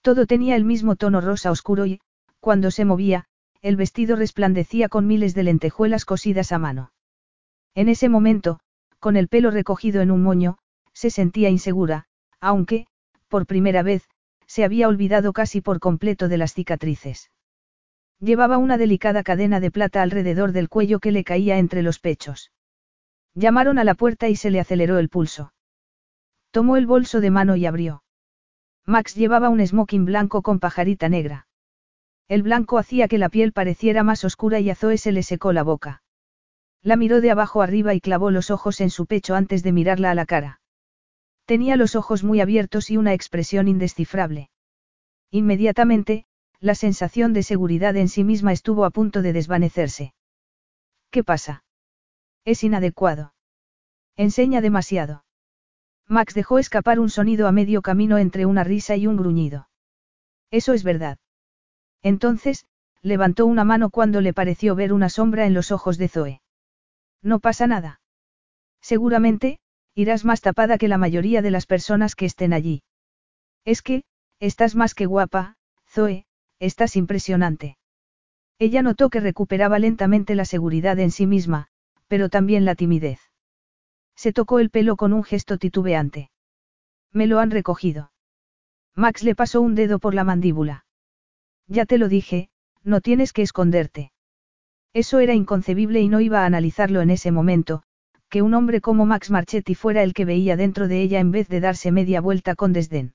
Todo 0.00 0.26
tenía 0.26 0.56
el 0.56 0.64
mismo 0.64 0.96
tono 0.96 1.20
rosa 1.20 1.50
oscuro 1.50 1.84
y, 1.84 2.00
cuando 2.40 2.70
se 2.70 2.86
movía, 2.86 3.26
el 3.60 3.76
vestido 3.76 4.16
resplandecía 4.16 4.88
con 4.88 5.06
miles 5.06 5.34
de 5.34 5.42
lentejuelas 5.42 6.06
cosidas 6.06 6.50
a 6.52 6.58
mano. 6.58 6.92
En 7.74 7.90
ese 7.90 8.08
momento, 8.08 8.60
con 9.00 9.16
el 9.16 9.28
pelo 9.28 9.50
recogido 9.50 10.00
en 10.00 10.10
un 10.10 10.22
moño, 10.22 10.56
se 10.94 11.10
sentía 11.10 11.50
insegura, 11.50 12.06
aunque, 12.40 12.86
por 13.28 13.44
primera 13.44 13.82
vez, 13.82 14.08
se 14.46 14.64
había 14.64 14.88
olvidado 14.88 15.34
casi 15.34 15.60
por 15.60 15.78
completo 15.78 16.28
de 16.28 16.38
las 16.38 16.54
cicatrices. 16.54 17.30
Llevaba 18.20 18.58
una 18.58 18.78
delicada 18.78 19.22
cadena 19.22 19.60
de 19.60 19.70
plata 19.70 20.02
alrededor 20.02 20.52
del 20.52 20.68
cuello 20.68 20.98
que 20.98 21.12
le 21.12 21.22
caía 21.22 21.58
entre 21.58 21.82
los 21.82 22.00
pechos. 22.00 22.50
Llamaron 23.34 23.78
a 23.78 23.84
la 23.84 23.94
puerta 23.94 24.28
y 24.28 24.34
se 24.34 24.50
le 24.50 24.58
aceleró 24.58 24.98
el 24.98 25.08
pulso. 25.08 25.52
Tomó 26.50 26.76
el 26.76 26.86
bolso 26.86 27.20
de 27.20 27.30
mano 27.30 27.54
y 27.54 27.66
abrió. 27.66 28.02
Max 28.84 29.14
llevaba 29.14 29.50
un 29.50 29.64
smoking 29.64 30.04
blanco 30.04 30.42
con 30.42 30.58
pajarita 30.58 31.08
negra. 31.08 31.46
El 32.26 32.42
blanco 32.42 32.78
hacía 32.78 33.06
que 33.06 33.18
la 33.18 33.28
piel 33.28 33.52
pareciera 33.52 34.02
más 34.02 34.24
oscura 34.24 34.58
y 34.60 34.70
a 34.70 34.74
Zoe 34.74 34.98
se 34.98 35.12
le 35.12 35.22
secó 35.22 35.52
la 35.52 35.62
boca. 35.62 36.02
La 36.82 36.96
miró 36.96 37.20
de 37.20 37.30
abajo 37.30 37.62
arriba 37.62 37.94
y 37.94 38.00
clavó 38.00 38.30
los 38.30 38.50
ojos 38.50 38.80
en 38.80 38.90
su 38.90 39.06
pecho 39.06 39.34
antes 39.34 39.62
de 39.62 39.72
mirarla 39.72 40.10
a 40.10 40.14
la 40.14 40.26
cara. 40.26 40.60
Tenía 41.44 41.76
los 41.76 41.96
ojos 41.96 42.24
muy 42.24 42.40
abiertos 42.40 42.90
y 42.90 42.96
una 42.96 43.14
expresión 43.14 43.68
indescifrable. 43.68 44.50
Inmediatamente, 45.30 46.26
la 46.60 46.74
sensación 46.74 47.32
de 47.32 47.42
seguridad 47.42 47.96
en 47.96 48.08
sí 48.08 48.24
misma 48.24 48.52
estuvo 48.52 48.84
a 48.84 48.90
punto 48.90 49.22
de 49.22 49.32
desvanecerse. 49.32 50.14
¿Qué 51.10 51.22
pasa? 51.24 51.64
Es 52.44 52.64
inadecuado. 52.64 53.34
Enseña 54.16 54.60
demasiado. 54.60 55.24
Max 56.06 56.34
dejó 56.34 56.58
escapar 56.58 56.98
un 57.00 57.10
sonido 57.10 57.46
a 57.46 57.52
medio 57.52 57.82
camino 57.82 58.18
entre 58.18 58.46
una 58.46 58.64
risa 58.64 58.96
y 58.96 59.06
un 59.06 59.16
gruñido. 59.16 59.68
Eso 60.50 60.72
es 60.72 60.82
verdad. 60.82 61.18
Entonces, 62.02 62.66
levantó 63.02 63.46
una 63.46 63.64
mano 63.64 63.90
cuando 63.90 64.20
le 64.20 64.32
pareció 64.32 64.74
ver 64.74 64.92
una 64.92 65.08
sombra 65.08 65.46
en 65.46 65.54
los 65.54 65.70
ojos 65.70 65.98
de 65.98 66.08
Zoe. 66.08 66.40
No 67.22 67.40
pasa 67.40 67.66
nada. 67.66 68.00
Seguramente, 68.80 69.60
irás 69.94 70.24
más 70.24 70.40
tapada 70.40 70.78
que 70.78 70.88
la 70.88 70.98
mayoría 70.98 71.42
de 71.42 71.50
las 71.50 71.66
personas 71.66 72.14
que 72.14 72.24
estén 72.24 72.52
allí. 72.52 72.82
Es 73.64 73.82
que, 73.82 74.04
estás 74.40 74.74
más 74.74 74.94
que 74.94 75.06
guapa, 75.06 75.56
Zoe, 75.86 76.24
estás 76.60 76.96
impresionante. 76.96 77.76
Ella 78.58 78.82
notó 78.82 79.08
que 79.08 79.20
recuperaba 79.20 79.78
lentamente 79.78 80.34
la 80.34 80.44
seguridad 80.44 80.98
en 80.98 81.10
sí 81.10 81.26
misma, 81.26 81.68
pero 82.08 82.28
también 82.28 82.64
la 82.64 82.74
timidez. 82.74 83.20
Se 84.16 84.32
tocó 84.32 84.58
el 84.58 84.70
pelo 84.70 84.96
con 84.96 85.12
un 85.12 85.22
gesto 85.22 85.58
titubeante. 85.58 86.30
Me 87.12 87.26
lo 87.26 87.38
han 87.38 87.50
recogido. 87.50 88.10
Max 88.96 89.22
le 89.22 89.36
pasó 89.36 89.60
un 89.60 89.76
dedo 89.76 90.00
por 90.00 90.14
la 90.14 90.24
mandíbula. 90.24 90.84
Ya 91.68 91.86
te 91.86 91.98
lo 91.98 92.08
dije, 92.08 92.50
no 92.82 93.00
tienes 93.00 93.32
que 93.32 93.42
esconderte. 93.42 94.10
Eso 94.92 95.20
era 95.20 95.34
inconcebible 95.34 96.00
y 96.00 96.08
no 96.08 96.20
iba 96.20 96.42
a 96.42 96.46
analizarlo 96.46 97.00
en 97.00 97.10
ese 97.10 97.30
momento, 97.30 97.84
que 98.28 98.42
un 98.42 98.54
hombre 98.54 98.80
como 98.80 99.06
Max 99.06 99.30
Marchetti 99.30 99.74
fuera 99.74 100.02
el 100.02 100.14
que 100.14 100.24
veía 100.24 100.56
dentro 100.56 100.88
de 100.88 101.00
ella 101.00 101.20
en 101.20 101.30
vez 101.30 101.48
de 101.48 101.60
darse 101.60 101.92
media 101.92 102.20
vuelta 102.20 102.56
con 102.56 102.72
desdén. 102.72 103.14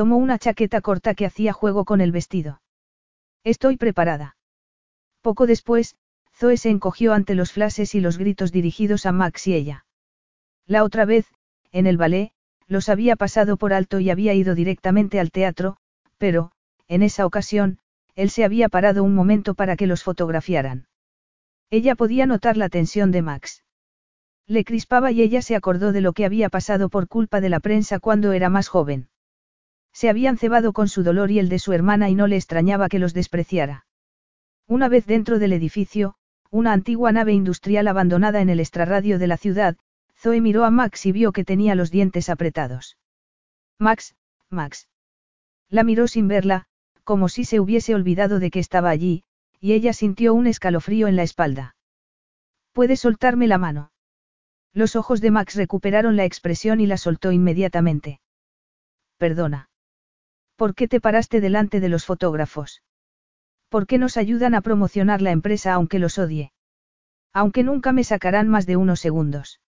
Tomó 0.00 0.16
una 0.16 0.38
chaqueta 0.38 0.80
corta 0.80 1.12
que 1.12 1.26
hacía 1.26 1.52
juego 1.52 1.84
con 1.84 2.00
el 2.00 2.10
vestido. 2.10 2.62
Estoy 3.44 3.76
preparada. 3.76 4.34
Poco 5.20 5.46
después, 5.46 5.94
Zoe 6.34 6.56
se 6.56 6.70
encogió 6.70 7.12
ante 7.12 7.34
los 7.34 7.52
flashes 7.52 7.94
y 7.94 8.00
los 8.00 8.16
gritos 8.16 8.50
dirigidos 8.50 9.04
a 9.04 9.12
Max 9.12 9.46
y 9.46 9.52
ella. 9.52 9.84
La 10.66 10.84
otra 10.84 11.04
vez, 11.04 11.26
en 11.70 11.86
el 11.86 11.98
ballet, 11.98 12.32
los 12.66 12.88
había 12.88 13.14
pasado 13.14 13.58
por 13.58 13.74
alto 13.74 14.00
y 14.00 14.08
había 14.08 14.32
ido 14.32 14.54
directamente 14.54 15.20
al 15.20 15.30
teatro, 15.30 15.76
pero, 16.16 16.52
en 16.88 17.02
esa 17.02 17.26
ocasión, 17.26 17.78
él 18.14 18.30
se 18.30 18.46
había 18.46 18.70
parado 18.70 19.04
un 19.04 19.14
momento 19.14 19.52
para 19.52 19.76
que 19.76 19.86
los 19.86 20.02
fotografiaran. 20.02 20.86
Ella 21.68 21.94
podía 21.94 22.24
notar 22.24 22.56
la 22.56 22.70
tensión 22.70 23.10
de 23.10 23.20
Max. 23.20 23.64
Le 24.46 24.64
crispaba 24.64 25.12
y 25.12 25.20
ella 25.20 25.42
se 25.42 25.56
acordó 25.56 25.92
de 25.92 26.00
lo 26.00 26.14
que 26.14 26.24
había 26.24 26.48
pasado 26.48 26.88
por 26.88 27.06
culpa 27.06 27.42
de 27.42 27.50
la 27.50 27.60
prensa 27.60 27.98
cuando 27.98 28.32
era 28.32 28.48
más 28.48 28.68
joven. 28.68 29.09
Se 29.92 30.08
habían 30.08 30.38
cebado 30.38 30.72
con 30.72 30.88
su 30.88 31.02
dolor 31.02 31.30
y 31.30 31.38
el 31.38 31.48
de 31.48 31.58
su 31.58 31.72
hermana 31.72 32.08
y 32.08 32.14
no 32.14 32.26
le 32.26 32.36
extrañaba 32.36 32.88
que 32.88 32.98
los 32.98 33.14
despreciara. 33.14 33.86
Una 34.66 34.88
vez 34.88 35.06
dentro 35.06 35.38
del 35.38 35.52
edificio, 35.52 36.14
una 36.50 36.72
antigua 36.72 37.12
nave 37.12 37.32
industrial 37.32 37.88
abandonada 37.88 38.40
en 38.40 38.50
el 38.50 38.60
extrarradio 38.60 39.18
de 39.18 39.26
la 39.26 39.36
ciudad, 39.36 39.76
Zoe 40.16 40.40
miró 40.40 40.64
a 40.64 40.70
Max 40.70 41.06
y 41.06 41.12
vio 41.12 41.32
que 41.32 41.44
tenía 41.44 41.74
los 41.74 41.90
dientes 41.90 42.28
apretados. 42.28 42.98
Max, 43.78 44.14
Max. 44.48 44.88
La 45.68 45.84
miró 45.84 46.08
sin 46.08 46.28
verla, 46.28 46.66
como 47.04 47.28
si 47.28 47.44
se 47.44 47.60
hubiese 47.60 47.94
olvidado 47.94 48.38
de 48.38 48.50
que 48.50 48.58
estaba 48.58 48.90
allí, 48.90 49.24
y 49.60 49.72
ella 49.72 49.92
sintió 49.92 50.34
un 50.34 50.46
escalofrío 50.46 51.08
en 51.08 51.16
la 51.16 51.22
espalda. 51.22 51.74
¿Puedes 52.72 53.00
soltarme 53.00 53.46
la 53.46 53.58
mano? 53.58 53.92
Los 54.72 54.94
ojos 54.96 55.20
de 55.20 55.30
Max 55.30 55.56
recuperaron 55.56 56.16
la 56.16 56.24
expresión 56.24 56.80
y 56.80 56.86
la 56.86 56.96
soltó 56.96 57.32
inmediatamente. 57.32 58.20
Perdona. 59.16 59.69
¿Por 60.60 60.74
qué 60.74 60.88
te 60.88 61.00
paraste 61.00 61.40
delante 61.40 61.80
de 61.80 61.88
los 61.88 62.04
fotógrafos? 62.04 62.82
¿Por 63.70 63.86
qué 63.86 63.96
nos 63.96 64.18
ayudan 64.18 64.54
a 64.54 64.60
promocionar 64.60 65.22
la 65.22 65.30
empresa 65.30 65.72
aunque 65.72 65.98
los 65.98 66.18
odie? 66.18 66.52
Aunque 67.32 67.62
nunca 67.62 67.92
me 67.92 68.04
sacarán 68.04 68.46
más 68.46 68.66
de 68.66 68.76
unos 68.76 69.00
segundos. 69.00 69.62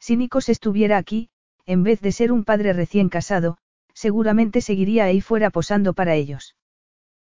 Si 0.00 0.16
Nikos 0.16 0.48
estuviera 0.48 0.96
aquí, 0.96 1.30
en 1.66 1.84
vez 1.84 2.00
de 2.00 2.10
ser 2.10 2.32
un 2.32 2.42
padre 2.42 2.72
recién 2.72 3.10
casado, 3.10 3.58
seguramente 3.94 4.60
seguiría 4.60 5.04
ahí 5.04 5.20
fuera 5.20 5.50
posando 5.50 5.94
para 5.94 6.16
ellos. 6.16 6.56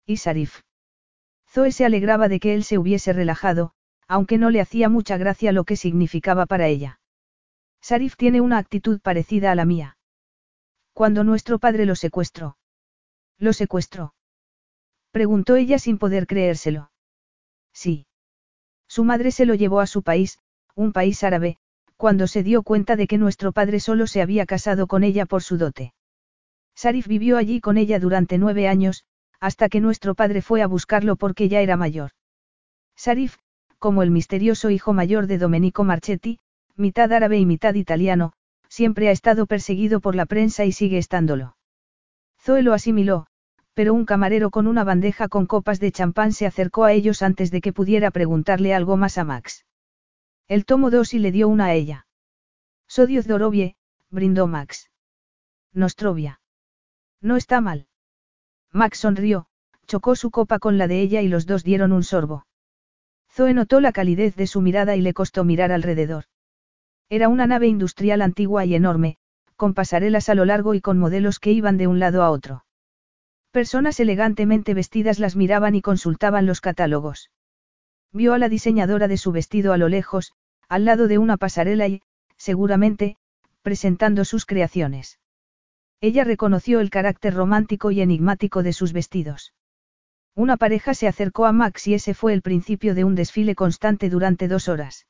Y 0.06 0.16
Sarif. 0.16 0.62
Zoe 1.52 1.74
se 1.74 1.84
alegraba 1.84 2.30
de 2.30 2.40
que 2.40 2.54
él 2.54 2.64
se 2.64 2.78
hubiese 2.78 3.12
relajado, 3.12 3.74
aunque 4.08 4.38
no 4.38 4.50
le 4.50 4.62
hacía 4.62 4.88
mucha 4.88 5.18
gracia 5.18 5.52
lo 5.52 5.66
que 5.66 5.76
significaba 5.76 6.46
para 6.46 6.68
ella. 6.68 7.02
Sarif 7.82 8.16
tiene 8.16 8.40
una 8.40 8.60
actitud 8.60 9.02
parecida 9.02 9.52
a 9.52 9.56
la 9.56 9.66
mía. 9.66 9.98
Cuando 10.94 11.26
nuestro 11.26 11.60
padre 11.60 11.86
lo 11.86 11.96
secuestró. 11.96 12.56
Lo 13.40 13.54
secuestró. 13.54 14.14
Preguntó 15.12 15.56
ella 15.56 15.80
sin 15.80 15.98
poder 15.98 16.28
creérselo. 16.28 16.92
Sí. 17.74 18.08
Su 18.88 19.04
madre 19.04 19.32
se 19.32 19.46
lo 19.46 19.56
llevó 19.56 19.80
a 19.80 19.88
su 19.88 20.02
país, 20.04 20.40
un 20.76 20.94
país 20.94 21.24
árabe, 21.24 21.58
cuando 21.98 22.28
se 22.28 22.44
dio 22.44 22.64
cuenta 22.64 22.96
de 22.96 23.08
que 23.08 23.18
nuestro 23.18 23.52
padre 23.52 23.80
solo 23.80 24.08
se 24.08 24.22
había 24.22 24.46
casado 24.46 24.88
con 24.88 25.04
ella 25.04 25.26
por 25.26 25.44
su 25.44 25.58
dote. 25.58 25.94
Sarif 26.76 27.08
vivió 27.08 27.38
allí 27.38 27.60
con 27.60 27.78
ella 27.78 28.00
durante 28.00 28.38
nueve 28.38 28.68
años, 28.68 29.04
hasta 29.40 29.68
que 29.68 29.82
nuestro 29.82 30.14
padre 30.14 30.42
fue 30.42 30.62
a 30.62 30.68
buscarlo 30.68 31.16
porque 31.16 31.50
ya 31.50 31.62
era 31.62 31.76
mayor. 31.76 32.12
Sarif, 32.96 33.38
como 33.80 34.04
el 34.04 34.12
misterioso 34.12 34.70
hijo 34.70 34.94
mayor 34.94 35.28
de 35.28 35.38
Domenico 35.40 35.84
Marchetti, 35.84 36.40
mitad 36.76 37.12
árabe 37.12 37.40
y 37.40 37.46
mitad 37.46 37.74
italiano, 37.74 38.34
siempre 38.70 39.10
ha 39.10 39.12
estado 39.12 39.48
perseguido 39.48 40.00
por 40.00 40.16
la 40.16 40.26
prensa 40.26 40.66
y 40.66 40.72
sigue 40.72 41.00
estándolo. 41.00 41.57
Zoe 42.48 42.64
lo 42.64 42.72
asimiló, 42.72 43.28
pero 43.74 43.94
un 43.94 44.06
camarero 44.06 44.52
con 44.52 44.68
una 44.68 44.86
bandeja 44.86 45.28
con 45.28 45.48
copas 45.48 45.82
de 45.82 45.92
champán 45.92 46.32
se 46.32 46.46
acercó 46.46 46.86
a 46.86 46.94
ellos 46.94 47.22
antes 47.22 47.52
de 47.52 47.60
que 47.60 47.74
pudiera 47.74 48.10
preguntarle 48.10 48.74
algo 48.74 48.96
más 48.96 49.18
a 49.18 49.26
Max. 49.26 49.66
Él 50.48 50.64
tomó 50.64 50.90
dos 50.90 51.14
y 51.14 51.20
le 51.20 51.34
dio 51.34 51.50
una 51.50 51.66
a 51.66 51.74
ella. 51.74 52.08
Sodio 52.88 53.22
Dorovie, 53.22 53.76
brindó 54.10 54.48
Max. 54.48 54.90
Nostrovia. 55.74 56.40
No 57.20 57.36
está 57.36 57.60
mal. 57.60 57.90
Max 58.72 59.00
sonrió, 59.00 59.48
chocó 59.86 60.16
su 60.16 60.32
copa 60.32 60.58
con 60.58 60.78
la 60.78 60.88
de 60.88 61.02
ella 61.02 61.22
y 61.22 61.28
los 61.28 61.48
dos 61.48 61.66
dieron 61.66 61.92
un 61.92 62.04
sorbo. 62.04 62.46
Zoe 63.30 63.54
notó 63.54 63.82
la 63.82 63.92
calidez 63.92 64.38
de 64.38 64.48
su 64.48 64.62
mirada 64.62 64.96
y 64.96 65.02
le 65.02 65.14
costó 65.14 65.44
mirar 65.44 65.74
alrededor. 65.74 66.24
Era 67.10 67.28
una 67.28 67.46
nave 67.46 67.68
industrial 67.68 68.22
antigua 68.22 68.64
y 68.64 68.74
enorme, 68.74 69.18
con 69.58 69.74
pasarelas 69.74 70.30
a 70.30 70.36
lo 70.36 70.46
largo 70.46 70.74
y 70.74 70.82
con 70.82 70.98
modelos 70.98 71.40
que 71.40 71.52
iban 71.52 71.78
de 71.78 71.88
un 71.88 72.00
lado 72.00 72.24
a 72.24 72.30
otro. 72.30 72.64
Personas 73.52 74.00
elegantemente 74.00 74.74
vestidas 74.74 75.20
las 75.20 75.36
miraban 75.36 75.76
y 75.76 75.82
consultaban 75.82 76.46
los 76.46 76.62
catálogos. 76.62 77.32
Vio 78.14 78.34
a 78.34 78.38
la 78.38 78.50
diseñadora 78.50 79.08
de 79.08 79.18
su 79.18 79.32
vestido 79.32 79.74
a 79.74 79.78
lo 79.78 79.90
lejos, 79.90 80.34
al 80.70 80.86
lado 80.86 81.08
de 81.08 81.18
una 81.18 81.38
pasarela 81.38 81.88
y, 81.88 82.02
seguramente, 82.38 83.18
presentando 83.64 84.26
sus 84.26 84.46
creaciones. 84.46 85.20
Ella 86.00 86.24
reconoció 86.24 86.80
el 86.80 86.90
carácter 86.90 87.34
romántico 87.34 87.90
y 87.92 88.02
enigmático 88.02 88.64
de 88.64 88.74
sus 88.74 88.94
vestidos. 88.94 89.54
Una 90.36 90.56
pareja 90.56 90.94
se 90.94 91.08
acercó 91.08 91.48
a 91.48 91.52
Max 91.52 91.88
y 91.88 91.96
ese 91.96 92.14
fue 92.14 92.34
el 92.34 92.44
principio 92.44 92.94
de 92.94 93.04
un 93.04 93.16
desfile 93.16 93.56
constante 93.56 94.10
durante 94.10 94.48
dos 94.48 94.70
horas. 94.70 95.08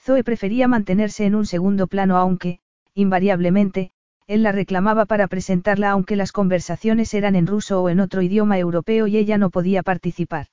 Zoe 0.00 0.22
prefería 0.22 0.68
mantenerse 0.68 1.26
en 1.26 1.34
un 1.34 1.46
segundo 1.46 1.88
plano 1.88 2.16
aunque, 2.16 2.60
invariablemente, 2.96 3.90
él 4.26 4.42
la 4.42 4.50
reclamaba 4.50 5.04
para 5.04 5.28
presentarla 5.28 5.90
aunque 5.90 6.16
las 6.16 6.32
conversaciones 6.32 7.14
eran 7.14 7.36
en 7.36 7.46
ruso 7.46 7.82
o 7.82 7.88
en 7.90 8.00
otro 8.00 8.22
idioma 8.22 8.58
europeo 8.58 9.06
y 9.06 9.18
ella 9.18 9.38
no 9.38 9.50
podía 9.50 9.82
participar. 9.82 10.46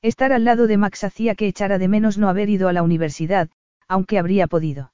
Estar 0.00 0.32
al 0.32 0.44
lado 0.44 0.68
de 0.68 0.76
Max 0.76 1.04
hacía 1.04 1.34
que 1.34 1.48
echara 1.48 1.78
de 1.78 1.88
menos 1.88 2.16
no 2.16 2.28
haber 2.28 2.48
ido 2.48 2.68
a 2.68 2.72
la 2.72 2.82
universidad, 2.82 3.50
aunque 3.88 4.18
habría 4.18 4.46
podido. 4.46 4.92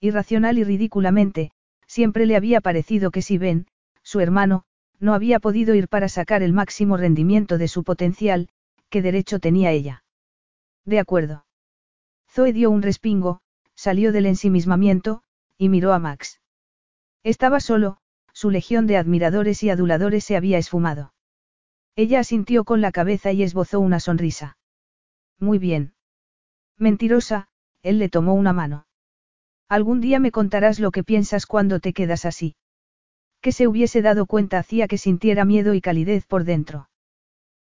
Irracional 0.00 0.58
y 0.58 0.64
ridículamente, 0.64 1.52
siempre 1.86 2.26
le 2.26 2.36
había 2.36 2.60
parecido 2.60 3.10
que 3.10 3.22
si 3.22 3.36
Ben, 3.36 3.66
su 4.02 4.20
hermano, 4.20 4.64
no 4.98 5.14
había 5.14 5.40
podido 5.40 5.74
ir 5.74 5.88
para 5.88 6.08
sacar 6.08 6.42
el 6.42 6.52
máximo 6.52 6.96
rendimiento 6.96 7.58
de 7.58 7.68
su 7.68 7.84
potencial, 7.84 8.48
¿qué 8.88 9.02
derecho 9.02 9.38
tenía 9.38 9.70
ella? 9.70 10.04
De 10.86 10.98
acuerdo. 10.98 11.44
Zoe 12.30 12.52
dio 12.52 12.70
un 12.70 12.82
respingo, 12.82 13.40
salió 13.74 14.10
del 14.10 14.26
ensimismamiento, 14.26 15.22
y 15.62 15.68
miró 15.68 15.92
a 15.92 16.00
Max. 16.00 16.40
Estaba 17.22 17.60
solo, 17.60 17.98
su 18.32 18.50
legión 18.50 18.88
de 18.88 18.96
admiradores 18.96 19.62
y 19.62 19.70
aduladores 19.70 20.24
se 20.24 20.36
había 20.36 20.58
esfumado. 20.58 21.14
Ella 21.94 22.18
asintió 22.18 22.64
con 22.64 22.80
la 22.80 22.90
cabeza 22.90 23.30
y 23.30 23.44
esbozó 23.44 23.78
una 23.78 24.00
sonrisa. 24.00 24.56
Muy 25.38 25.60
bien. 25.60 25.94
Mentirosa, 26.78 27.46
él 27.80 28.00
le 28.00 28.08
tomó 28.08 28.34
una 28.34 28.52
mano. 28.52 28.88
Algún 29.68 30.00
día 30.00 30.18
me 30.18 30.32
contarás 30.32 30.80
lo 30.80 30.90
que 30.90 31.04
piensas 31.04 31.46
cuando 31.46 31.78
te 31.78 31.92
quedas 31.92 32.24
así. 32.24 32.56
Que 33.40 33.52
se 33.52 33.68
hubiese 33.68 34.02
dado 34.02 34.26
cuenta 34.26 34.58
hacía 34.58 34.88
que 34.88 34.98
sintiera 34.98 35.44
miedo 35.44 35.74
y 35.74 35.80
calidez 35.80 36.26
por 36.26 36.42
dentro. 36.42 36.88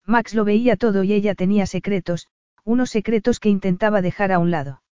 Max 0.06 0.34
lo 0.34 0.44
veía 0.44 0.76
todo 0.76 1.06
y 1.06 1.14
ella 1.14 1.34
tenía 1.34 1.66
secretos, 1.66 2.28
unos 2.66 2.90
secretos 2.90 3.40
que 3.40 3.48
intentaba 3.48 4.02
dejar 4.02 4.34
a 4.34 4.40
un 4.40 4.52
lado. 4.52 4.84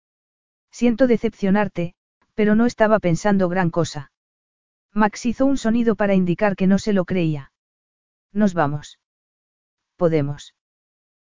Siento 0.71 1.09
decepcionarte, 1.09 1.97
pero 2.35 2.55
no 2.55 2.67
estaba 2.67 2.99
pensando 2.99 3.49
gran 3.49 3.71
cosa. 3.71 4.11
Max 4.93 5.27
hizo 5.27 5.47
un 5.47 5.57
sonido 5.57 5.97
para 5.97 6.15
indicar 6.15 6.57
que 6.57 6.67
no 6.67 6.79
se 6.79 6.93
lo 6.93 7.05
creía. 7.05 7.53
Nos 8.33 8.55
vamos. 8.55 8.99
Podemos. 9.97 10.55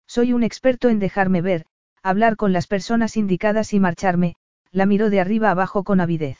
Soy 0.07 0.33
un 0.33 0.43
experto 0.43 0.89
en 0.89 0.99
dejarme 0.99 1.41
ver, 1.41 1.65
hablar 2.01 2.35
con 2.35 2.53
las 2.53 2.67
personas 2.67 3.15
indicadas 3.17 3.73
y 3.73 3.79
marcharme, 3.79 4.35
la 4.71 4.85
miró 4.85 5.09
de 5.09 5.21
arriba 5.21 5.51
abajo 5.51 5.83
con 5.83 6.01
avidez. 6.01 6.37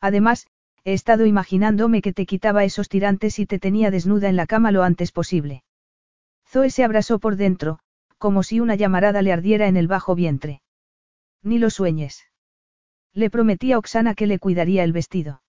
Además, 0.00 0.46
he 0.84 0.92
estado 0.92 1.26
imaginándome 1.26 2.02
que 2.02 2.12
te 2.12 2.26
quitaba 2.26 2.64
esos 2.64 2.88
tirantes 2.88 3.38
y 3.38 3.46
te 3.46 3.58
tenía 3.58 3.90
desnuda 3.90 4.28
en 4.28 4.36
la 4.36 4.46
cama 4.46 4.70
lo 4.72 4.82
antes 4.82 5.12
posible. 5.12 5.62
Zoe 6.46 6.70
se 6.70 6.84
abrazó 6.84 7.18
por 7.18 7.36
dentro, 7.36 7.80
como 8.18 8.42
si 8.42 8.60
una 8.60 8.76
llamarada 8.76 9.22
le 9.22 9.32
ardiera 9.32 9.66
en 9.68 9.76
el 9.76 9.88
bajo 9.88 10.14
vientre. 10.14 10.62
Ni 11.42 11.58
lo 11.58 11.70
sueñes. 11.70 12.29
Le 13.14 13.30
prometí 13.30 13.72
a 13.72 13.78
Oxana 13.78 14.14
que 14.14 14.26
le 14.26 14.38
cuidaría 14.38 14.84
el 14.84 14.92
vestido. 14.92 15.42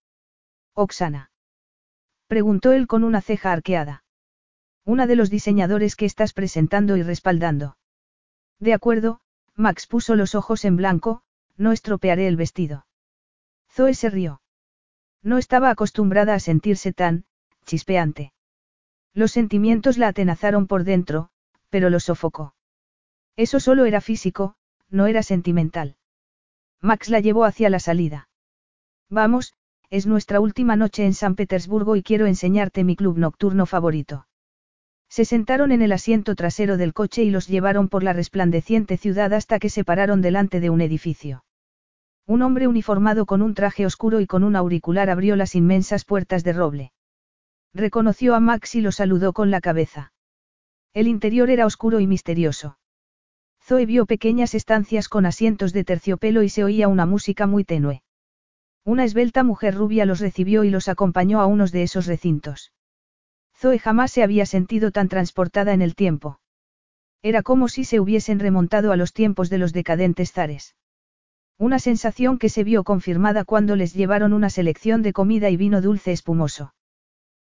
Oxana. 0.74 1.32
Preguntó 2.28 2.72
él 2.72 2.88
con 2.88 3.04
una 3.04 3.22
ceja 3.22 3.52
arqueada. 3.52 4.04
Una 4.86 5.06
de 5.06 5.16
los 5.16 5.30
diseñadores 5.30 5.96
que 5.96 6.06
estás 6.06 6.34
presentando 6.34 6.98
y 6.98 7.04
respaldando. 7.04 7.78
De 8.60 8.74
acuerdo, 8.74 9.22
Max 9.56 9.86
puso 9.86 10.16
los 10.16 10.34
ojos 10.34 10.66
en 10.66 10.76
blanco, 10.76 11.22
no 11.58 11.72
estropearé 11.72 12.28
el 12.28 12.38
vestido. 12.38 12.88
Zoe 13.70 13.94
se 13.94 14.10
rió. 14.10 14.42
No 15.22 15.38
estaba 15.38 15.70
acostumbrada 15.70 16.34
a 16.34 16.40
sentirse 16.40 16.94
tan, 16.94 17.26
chispeante. 17.66 18.34
Los 19.14 19.32
sentimientos 19.32 19.98
la 19.98 20.08
atenazaron 20.08 20.68
por 20.68 20.84
dentro, 20.84 21.30
pero 21.70 21.90
lo 21.90 22.00
sofocó. 22.00 22.56
Eso 23.36 23.60
solo 23.60 23.86
era 23.86 24.02
físico, 24.02 24.56
no 24.90 25.06
era 25.06 25.22
sentimental. 25.22 25.96
Max 26.82 27.10
la 27.10 27.20
llevó 27.20 27.46
hacia 27.46 27.70
la 27.70 27.80
salida. 27.80 28.28
Vamos, 29.10 29.54
es 29.92 30.08
nuestra 30.08 30.40
última 30.40 30.76
noche 30.76 31.06
en 31.06 31.14
San 31.14 31.36
Petersburgo 31.36 31.96
y 31.96 32.02
quiero 32.02 32.26
enseñarte 32.26 32.84
mi 32.84 32.96
club 32.96 33.18
nocturno 33.18 33.66
favorito. 33.66 34.26
Se 35.10 35.26
sentaron 35.26 35.72
en 35.72 35.82
el 35.82 35.92
asiento 35.92 36.36
trasero 36.36 36.78
del 36.78 36.94
coche 36.94 37.24
y 37.24 37.30
los 37.30 37.48
llevaron 37.48 37.90
por 37.90 38.02
la 38.02 38.14
resplandeciente 38.14 38.98
ciudad 38.98 39.34
hasta 39.34 39.60
que 39.60 39.70
se 39.70 39.84
pararon 39.84 40.22
delante 40.22 40.60
de 40.60 40.70
un 40.70 40.82
edificio. 40.82 41.44
Un 42.26 42.42
hombre 42.42 42.68
uniformado 42.68 43.26
con 43.26 43.42
un 43.42 43.54
traje 43.54 43.86
oscuro 43.86 44.22
y 44.22 44.26
con 44.26 44.44
un 44.44 44.56
auricular 44.56 45.10
abrió 45.10 45.36
las 45.36 45.54
inmensas 45.54 46.06
puertas 46.06 46.44
de 46.44 46.54
roble. 46.54 46.94
Reconoció 47.74 48.34
a 48.36 48.40
Max 48.40 48.76
y 48.76 48.82
lo 48.82 48.92
saludó 48.92 49.34
con 49.34 49.52
la 49.52 49.62
cabeza. 49.62 50.14
El 50.94 51.08
interior 51.08 51.50
era 51.50 51.66
oscuro 51.66 52.00
y 52.00 52.08
misterioso. 52.08 52.78
Zoe 53.72 53.86
vio 53.86 54.06
pequeñas 54.06 54.54
estancias 54.54 55.08
con 55.08 55.26
asientos 55.26 55.72
de 55.72 55.86
terciopelo 55.86 56.44
y 56.44 56.50
se 56.50 56.66
oía 56.66 56.90
una 56.90 57.06
música 57.06 57.48
muy 57.48 57.64
tenue. 57.64 58.04
Una 58.84 59.06
esbelta 59.06 59.46
mujer 59.46 59.76
rubia 59.76 60.06
los 60.06 60.20
recibió 60.20 60.66
y 60.66 60.70
los 60.70 60.90
acompañó 60.90 61.40
a 61.40 61.46
unos 61.46 61.72
de 61.72 61.84
esos 61.84 62.06
recintos. 62.06 62.74
Zoe 63.56 63.80
jamás 63.80 64.12
se 64.12 64.24
había 64.24 64.46
sentido 64.46 64.92
tan 64.92 65.08
transportada 65.08 65.72
en 65.72 65.82
el 65.82 65.96
tiempo. 65.96 66.42
Era 67.22 67.44
como 67.44 67.70
si 67.70 67.86
se 67.86 68.02
hubiesen 68.02 68.40
remontado 68.40 68.92
a 68.92 68.98
los 68.98 69.14
tiempos 69.14 69.50
de 69.50 69.60
los 69.60 69.72
decadentes 69.72 70.34
zares. 70.34 70.76
Una 71.58 71.80
sensación 71.80 72.40
que 72.40 72.50
se 72.50 72.66
vio 72.66 72.84
confirmada 72.84 73.46
cuando 73.46 73.78
les 73.78 73.94
llevaron 73.94 74.34
una 74.34 74.50
selección 74.50 75.02
de 75.02 75.14
comida 75.14 75.50
y 75.50 75.56
vino 75.56 75.80
dulce 75.80 76.12
espumoso. 76.12 76.74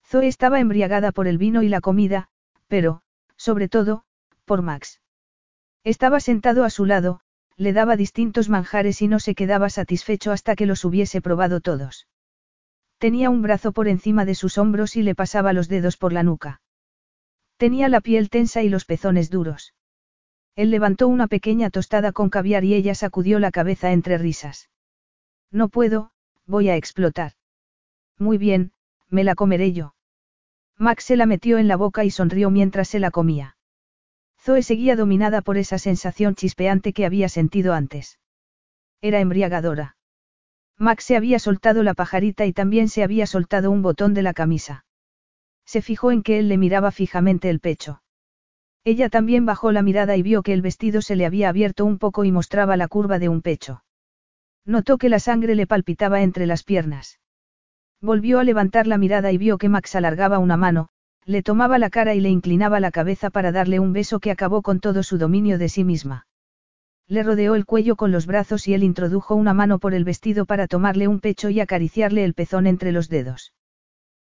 Zoe 0.04 0.26
estaba 0.26 0.58
embriagada 0.58 1.12
por 1.12 1.28
el 1.28 1.38
vino 1.38 1.62
y 1.62 1.68
la 1.68 1.80
comida, 1.80 2.26
pero, 2.66 3.02
sobre 3.36 3.68
todo, 3.68 4.02
por 4.46 4.62
Max. 4.62 5.00
Estaba 5.88 6.20
sentado 6.20 6.64
a 6.64 6.70
su 6.70 6.84
lado, 6.84 7.20
le 7.56 7.72
daba 7.72 7.96
distintos 7.96 8.50
manjares 8.50 9.00
y 9.00 9.08
no 9.08 9.20
se 9.20 9.34
quedaba 9.34 9.70
satisfecho 9.70 10.32
hasta 10.32 10.54
que 10.54 10.66
los 10.66 10.84
hubiese 10.84 11.22
probado 11.22 11.62
todos. 11.62 12.08
Tenía 12.98 13.30
un 13.30 13.40
brazo 13.40 13.72
por 13.72 13.88
encima 13.88 14.26
de 14.26 14.34
sus 14.34 14.58
hombros 14.58 14.96
y 14.96 15.02
le 15.02 15.14
pasaba 15.14 15.54
los 15.54 15.66
dedos 15.66 15.96
por 15.96 16.12
la 16.12 16.22
nuca. 16.22 16.60
Tenía 17.56 17.88
la 17.88 18.02
piel 18.02 18.28
tensa 18.28 18.62
y 18.62 18.68
los 18.68 18.84
pezones 18.84 19.30
duros. 19.30 19.72
Él 20.56 20.70
levantó 20.70 21.08
una 21.08 21.26
pequeña 21.26 21.70
tostada 21.70 22.12
con 22.12 22.28
caviar 22.28 22.64
y 22.64 22.74
ella 22.74 22.94
sacudió 22.94 23.38
la 23.38 23.50
cabeza 23.50 23.90
entre 23.92 24.18
risas. 24.18 24.68
No 25.50 25.70
puedo, 25.70 26.10
voy 26.44 26.68
a 26.68 26.76
explotar. 26.76 27.32
Muy 28.18 28.36
bien, 28.36 28.72
me 29.08 29.24
la 29.24 29.34
comeré 29.34 29.72
yo. 29.72 29.94
Max 30.76 31.04
se 31.04 31.16
la 31.16 31.24
metió 31.24 31.56
en 31.56 31.66
la 31.66 31.76
boca 31.76 32.04
y 32.04 32.10
sonrió 32.10 32.50
mientras 32.50 32.88
se 32.88 32.98
la 32.98 33.10
comía. 33.10 33.56
Zoe 34.48 34.62
seguía 34.62 34.96
dominada 34.96 35.42
por 35.42 35.58
esa 35.58 35.76
sensación 35.76 36.34
chispeante 36.34 36.94
que 36.94 37.04
había 37.04 37.28
sentido 37.28 37.74
antes. 37.74 38.18
Era 39.02 39.20
embriagadora. 39.20 39.98
Max 40.78 41.04
se 41.04 41.18
había 41.18 41.38
soltado 41.38 41.82
la 41.82 41.92
pajarita 41.92 42.46
y 42.46 42.54
también 42.54 42.88
se 42.88 43.02
había 43.02 43.26
soltado 43.26 43.70
un 43.70 43.82
botón 43.82 44.14
de 44.14 44.22
la 44.22 44.32
camisa. 44.32 44.86
Se 45.66 45.82
fijó 45.82 46.12
en 46.12 46.22
que 46.22 46.38
él 46.38 46.48
le 46.48 46.56
miraba 46.56 46.92
fijamente 46.92 47.50
el 47.50 47.60
pecho. 47.60 48.00
Ella 48.84 49.10
también 49.10 49.44
bajó 49.44 49.70
la 49.70 49.82
mirada 49.82 50.16
y 50.16 50.22
vio 50.22 50.42
que 50.42 50.54
el 50.54 50.62
vestido 50.62 51.02
se 51.02 51.14
le 51.14 51.26
había 51.26 51.50
abierto 51.50 51.84
un 51.84 51.98
poco 51.98 52.24
y 52.24 52.32
mostraba 52.32 52.78
la 52.78 52.88
curva 52.88 53.18
de 53.18 53.28
un 53.28 53.42
pecho. 53.42 53.84
Notó 54.64 54.96
que 54.96 55.10
la 55.10 55.18
sangre 55.18 55.56
le 55.56 55.66
palpitaba 55.66 56.22
entre 56.22 56.46
las 56.46 56.62
piernas. 56.62 57.20
Volvió 58.00 58.38
a 58.38 58.44
levantar 58.44 58.86
la 58.86 58.96
mirada 58.96 59.30
y 59.30 59.36
vio 59.36 59.58
que 59.58 59.68
Max 59.68 59.94
alargaba 59.94 60.38
una 60.38 60.56
mano, 60.56 60.88
le 61.28 61.42
tomaba 61.42 61.78
la 61.78 61.90
cara 61.90 62.14
y 62.14 62.20
le 62.20 62.30
inclinaba 62.30 62.80
la 62.80 62.90
cabeza 62.90 63.28
para 63.28 63.52
darle 63.52 63.78
un 63.78 63.92
beso 63.92 64.18
que 64.18 64.30
acabó 64.30 64.62
con 64.62 64.80
todo 64.80 65.02
su 65.02 65.18
dominio 65.18 65.58
de 65.58 65.68
sí 65.68 65.84
misma. 65.84 66.26
Le 67.06 67.22
rodeó 67.22 67.54
el 67.54 67.66
cuello 67.66 67.96
con 67.96 68.12
los 68.12 68.24
brazos 68.24 68.66
y 68.66 68.72
él 68.72 68.82
introdujo 68.82 69.34
una 69.34 69.52
mano 69.52 69.78
por 69.78 69.92
el 69.92 70.04
vestido 70.04 70.46
para 70.46 70.66
tomarle 70.66 71.06
un 71.06 71.20
pecho 71.20 71.50
y 71.50 71.60
acariciarle 71.60 72.24
el 72.24 72.32
pezón 72.32 72.66
entre 72.66 72.92
los 72.92 73.10
dedos. 73.10 73.52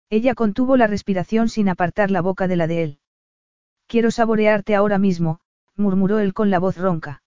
Ella 0.10 0.34
contuvo 0.34 0.78
la 0.78 0.88
respiración 0.88 1.50
sin 1.50 1.68
apartar 1.68 2.10
la 2.10 2.22
boca 2.22 2.48
de 2.48 2.56
la 2.56 2.68
de 2.68 2.84
él. 2.84 3.00
Quiero 3.88 4.10
saborearte 4.10 4.74
ahora 4.74 4.98
mismo, 4.98 5.42
murmuró 5.76 6.20
él 6.20 6.34
con 6.34 6.50
la 6.50 6.60
voz 6.60 6.78
ronca. 6.78 7.22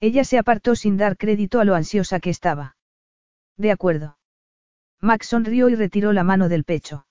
Ella 0.00 0.24
se 0.24 0.36
apartó 0.36 0.74
sin 0.76 0.98
dar 0.98 1.16
crédito 1.16 1.58
a 1.58 1.64
lo 1.64 1.74
ansiosa 1.74 2.20
que 2.20 2.28
estaba. 2.28 2.76
De 3.56 3.70
acuerdo. 3.70 4.18
Max 5.00 5.28
sonrió 5.28 5.70
y 5.70 5.74
retiró 5.74 6.12
la 6.12 6.22
mano 6.22 6.50
del 6.50 6.64
pecho. 6.64 7.06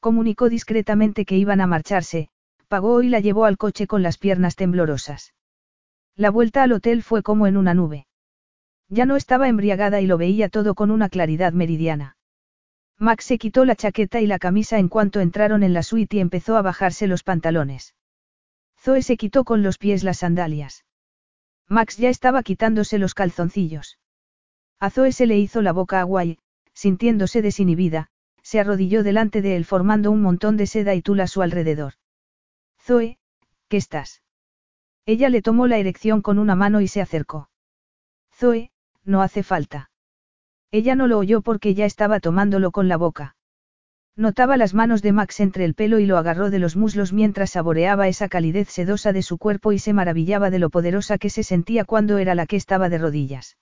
Comunicó 0.00 0.48
discretamente 0.48 1.24
que 1.24 1.36
iban 1.36 1.60
a 1.60 1.66
marcharse, 1.66 2.28
pagó 2.68 3.02
y 3.02 3.08
la 3.08 3.20
llevó 3.20 3.44
al 3.44 3.56
coche 3.56 3.86
con 3.86 4.02
las 4.02 4.18
piernas 4.18 4.54
temblorosas. 4.54 5.34
La 6.14 6.30
vuelta 6.30 6.62
al 6.62 6.72
hotel 6.72 7.02
fue 7.02 7.22
como 7.22 7.46
en 7.46 7.56
una 7.56 7.74
nube. 7.74 8.06
Ya 8.88 9.06
no 9.06 9.16
estaba 9.16 9.48
embriagada 9.48 10.00
y 10.00 10.06
lo 10.06 10.18
veía 10.18 10.48
todo 10.48 10.74
con 10.74 10.90
una 10.90 11.08
claridad 11.08 11.52
meridiana. 11.52 12.16
Max 12.98 13.26
se 13.26 13.38
quitó 13.38 13.64
la 13.64 13.76
chaqueta 13.76 14.20
y 14.20 14.26
la 14.26 14.38
camisa 14.38 14.78
en 14.78 14.88
cuanto 14.88 15.20
entraron 15.20 15.62
en 15.62 15.72
la 15.72 15.82
suite 15.82 16.16
y 16.16 16.20
empezó 16.20 16.56
a 16.56 16.62
bajarse 16.62 17.06
los 17.06 17.22
pantalones. 17.22 17.94
Zoe 18.80 19.02
se 19.02 19.16
quitó 19.16 19.44
con 19.44 19.62
los 19.62 19.78
pies 19.78 20.04
las 20.04 20.18
sandalias. 20.18 20.84
Max 21.68 21.96
ya 21.96 22.08
estaba 22.08 22.42
quitándose 22.42 22.98
los 22.98 23.14
calzoncillos. 23.14 23.98
A 24.80 24.90
Zoe 24.90 25.12
se 25.12 25.26
le 25.26 25.38
hizo 25.38 25.60
la 25.62 25.72
boca 25.72 26.00
agua 26.00 26.24
y, 26.24 26.38
sintiéndose 26.72 27.42
desinhibida, 27.42 28.10
se 28.42 28.60
arrodilló 28.60 29.02
delante 29.02 29.42
de 29.42 29.56
él 29.56 29.64
formando 29.64 30.10
un 30.10 30.22
montón 30.22 30.56
de 30.56 30.66
seda 30.66 30.94
y 30.94 31.02
tul 31.02 31.20
a 31.20 31.26
su 31.26 31.42
alrededor. 31.42 31.94
Zoe, 32.80 33.18
¿qué 33.68 33.76
estás? 33.76 34.22
Ella 35.06 35.28
le 35.28 35.42
tomó 35.42 35.66
la 35.66 35.78
erección 35.78 36.22
con 36.22 36.38
una 36.38 36.54
mano 36.54 36.80
y 36.80 36.88
se 36.88 37.00
acercó. 37.00 37.50
Zoe, 38.34 38.70
no 39.04 39.22
hace 39.22 39.42
falta. 39.42 39.90
Ella 40.70 40.94
no 40.94 41.06
lo 41.06 41.18
oyó 41.18 41.40
porque 41.40 41.74
ya 41.74 41.86
estaba 41.86 42.20
tomándolo 42.20 42.70
con 42.70 42.88
la 42.88 42.96
boca. 42.96 43.36
Notaba 44.16 44.56
las 44.56 44.74
manos 44.74 45.00
de 45.00 45.12
Max 45.12 45.40
entre 45.40 45.64
el 45.64 45.74
pelo 45.74 45.98
y 45.98 46.06
lo 46.06 46.18
agarró 46.18 46.50
de 46.50 46.58
los 46.58 46.76
muslos 46.76 47.12
mientras 47.12 47.50
saboreaba 47.50 48.08
esa 48.08 48.28
calidez 48.28 48.68
sedosa 48.68 49.12
de 49.12 49.22
su 49.22 49.38
cuerpo 49.38 49.72
y 49.72 49.78
se 49.78 49.92
maravillaba 49.92 50.50
de 50.50 50.58
lo 50.58 50.70
poderosa 50.70 51.18
que 51.18 51.30
se 51.30 51.44
sentía 51.44 51.84
cuando 51.84 52.18
era 52.18 52.34
la 52.34 52.46
que 52.46 52.56
estaba 52.56 52.88
de 52.88 52.98
rodillas. 52.98 53.56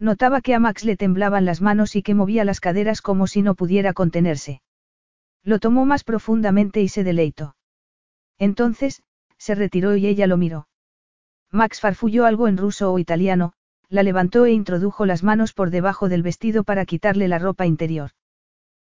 Notaba 0.00 0.40
que 0.40 0.54
a 0.54 0.60
Max 0.60 0.84
le 0.84 0.96
temblaban 0.96 1.44
las 1.44 1.60
manos 1.60 1.96
y 1.96 2.02
que 2.02 2.14
movía 2.14 2.44
las 2.44 2.60
caderas 2.60 3.02
como 3.02 3.26
si 3.26 3.42
no 3.42 3.54
pudiera 3.54 3.92
contenerse. 3.92 4.62
Lo 5.42 5.58
tomó 5.58 5.84
más 5.84 6.04
profundamente 6.04 6.80
y 6.80 6.88
se 6.88 7.02
deleitó. 7.02 7.56
Entonces, 8.38 9.02
se 9.38 9.54
retiró 9.54 9.96
y 9.96 10.06
ella 10.06 10.26
lo 10.26 10.36
miró. 10.36 10.68
Max 11.50 11.80
farfulló 11.80 12.26
algo 12.26 12.46
en 12.46 12.56
ruso 12.56 12.92
o 12.92 12.98
italiano, 12.98 13.54
la 13.88 14.02
levantó 14.02 14.44
e 14.44 14.52
introdujo 14.52 15.06
las 15.06 15.22
manos 15.22 15.52
por 15.52 15.70
debajo 15.70 16.08
del 16.08 16.22
vestido 16.22 16.62
para 16.62 16.84
quitarle 16.84 17.26
la 17.26 17.38
ropa 17.38 17.66
interior. 17.66 18.10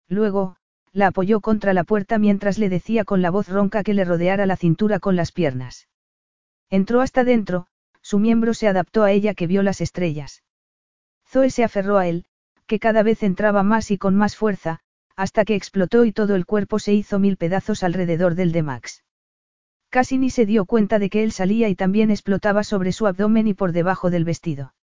Luego, 0.07 0.55
la 0.93 1.07
apoyó 1.07 1.41
contra 1.41 1.73
la 1.73 1.83
puerta 1.83 2.19
mientras 2.19 2.57
le 2.57 2.69
decía 2.69 3.03
con 3.03 3.21
la 3.21 3.31
voz 3.31 3.49
ronca 3.49 3.83
que 3.83 3.93
le 3.93 4.05
rodeara 4.05 4.45
la 4.45 4.57
cintura 4.57 4.99
con 4.99 5.15
las 5.15 5.31
piernas. 5.31 5.87
Entró 6.69 7.01
hasta 7.01 7.23
dentro, 7.23 7.67
su 8.01 8.19
miembro 8.19 8.53
se 8.53 8.67
adaptó 8.67 9.03
a 9.03 9.11
ella 9.11 9.33
que 9.33 9.47
vio 9.47 9.63
las 9.63 9.81
estrellas. 9.81 10.43
Zoe 11.31 11.49
se 11.49 11.63
aferró 11.63 11.97
a 11.97 12.07
él, 12.07 12.25
que 12.67 12.77
cada 12.77 13.03
vez 13.03 13.23
entraba 13.23 13.63
más 13.63 13.89
y 13.89 13.97
con 13.97 14.15
más 14.15 14.35
fuerza, 14.35 14.79
hasta 15.15 15.45
que 15.45 15.55
explotó 15.55 16.03
y 16.03 16.11
todo 16.11 16.35
el 16.35 16.45
cuerpo 16.45 16.77
se 16.77 16.93
hizo 16.93 17.19
mil 17.19 17.37
pedazos 17.37 17.83
alrededor 17.83 18.35
del 18.35 18.51
de 18.51 18.63
Max. 18.63 19.05
Casi 19.89 20.17
ni 20.17 20.29
se 20.29 20.45
dio 20.45 20.65
cuenta 20.65 20.99
de 20.99 21.09
que 21.09 21.23
él 21.23 21.31
salía 21.31 21.69
y 21.69 21.75
también 21.75 22.11
explotaba 22.11 22.65
sobre 22.65 22.91
su 22.91 23.07
abdomen 23.07 23.47
y 23.47 23.53
por 23.53 23.71
debajo 23.71 24.09
del 24.09 24.25
vestido. 24.25 24.73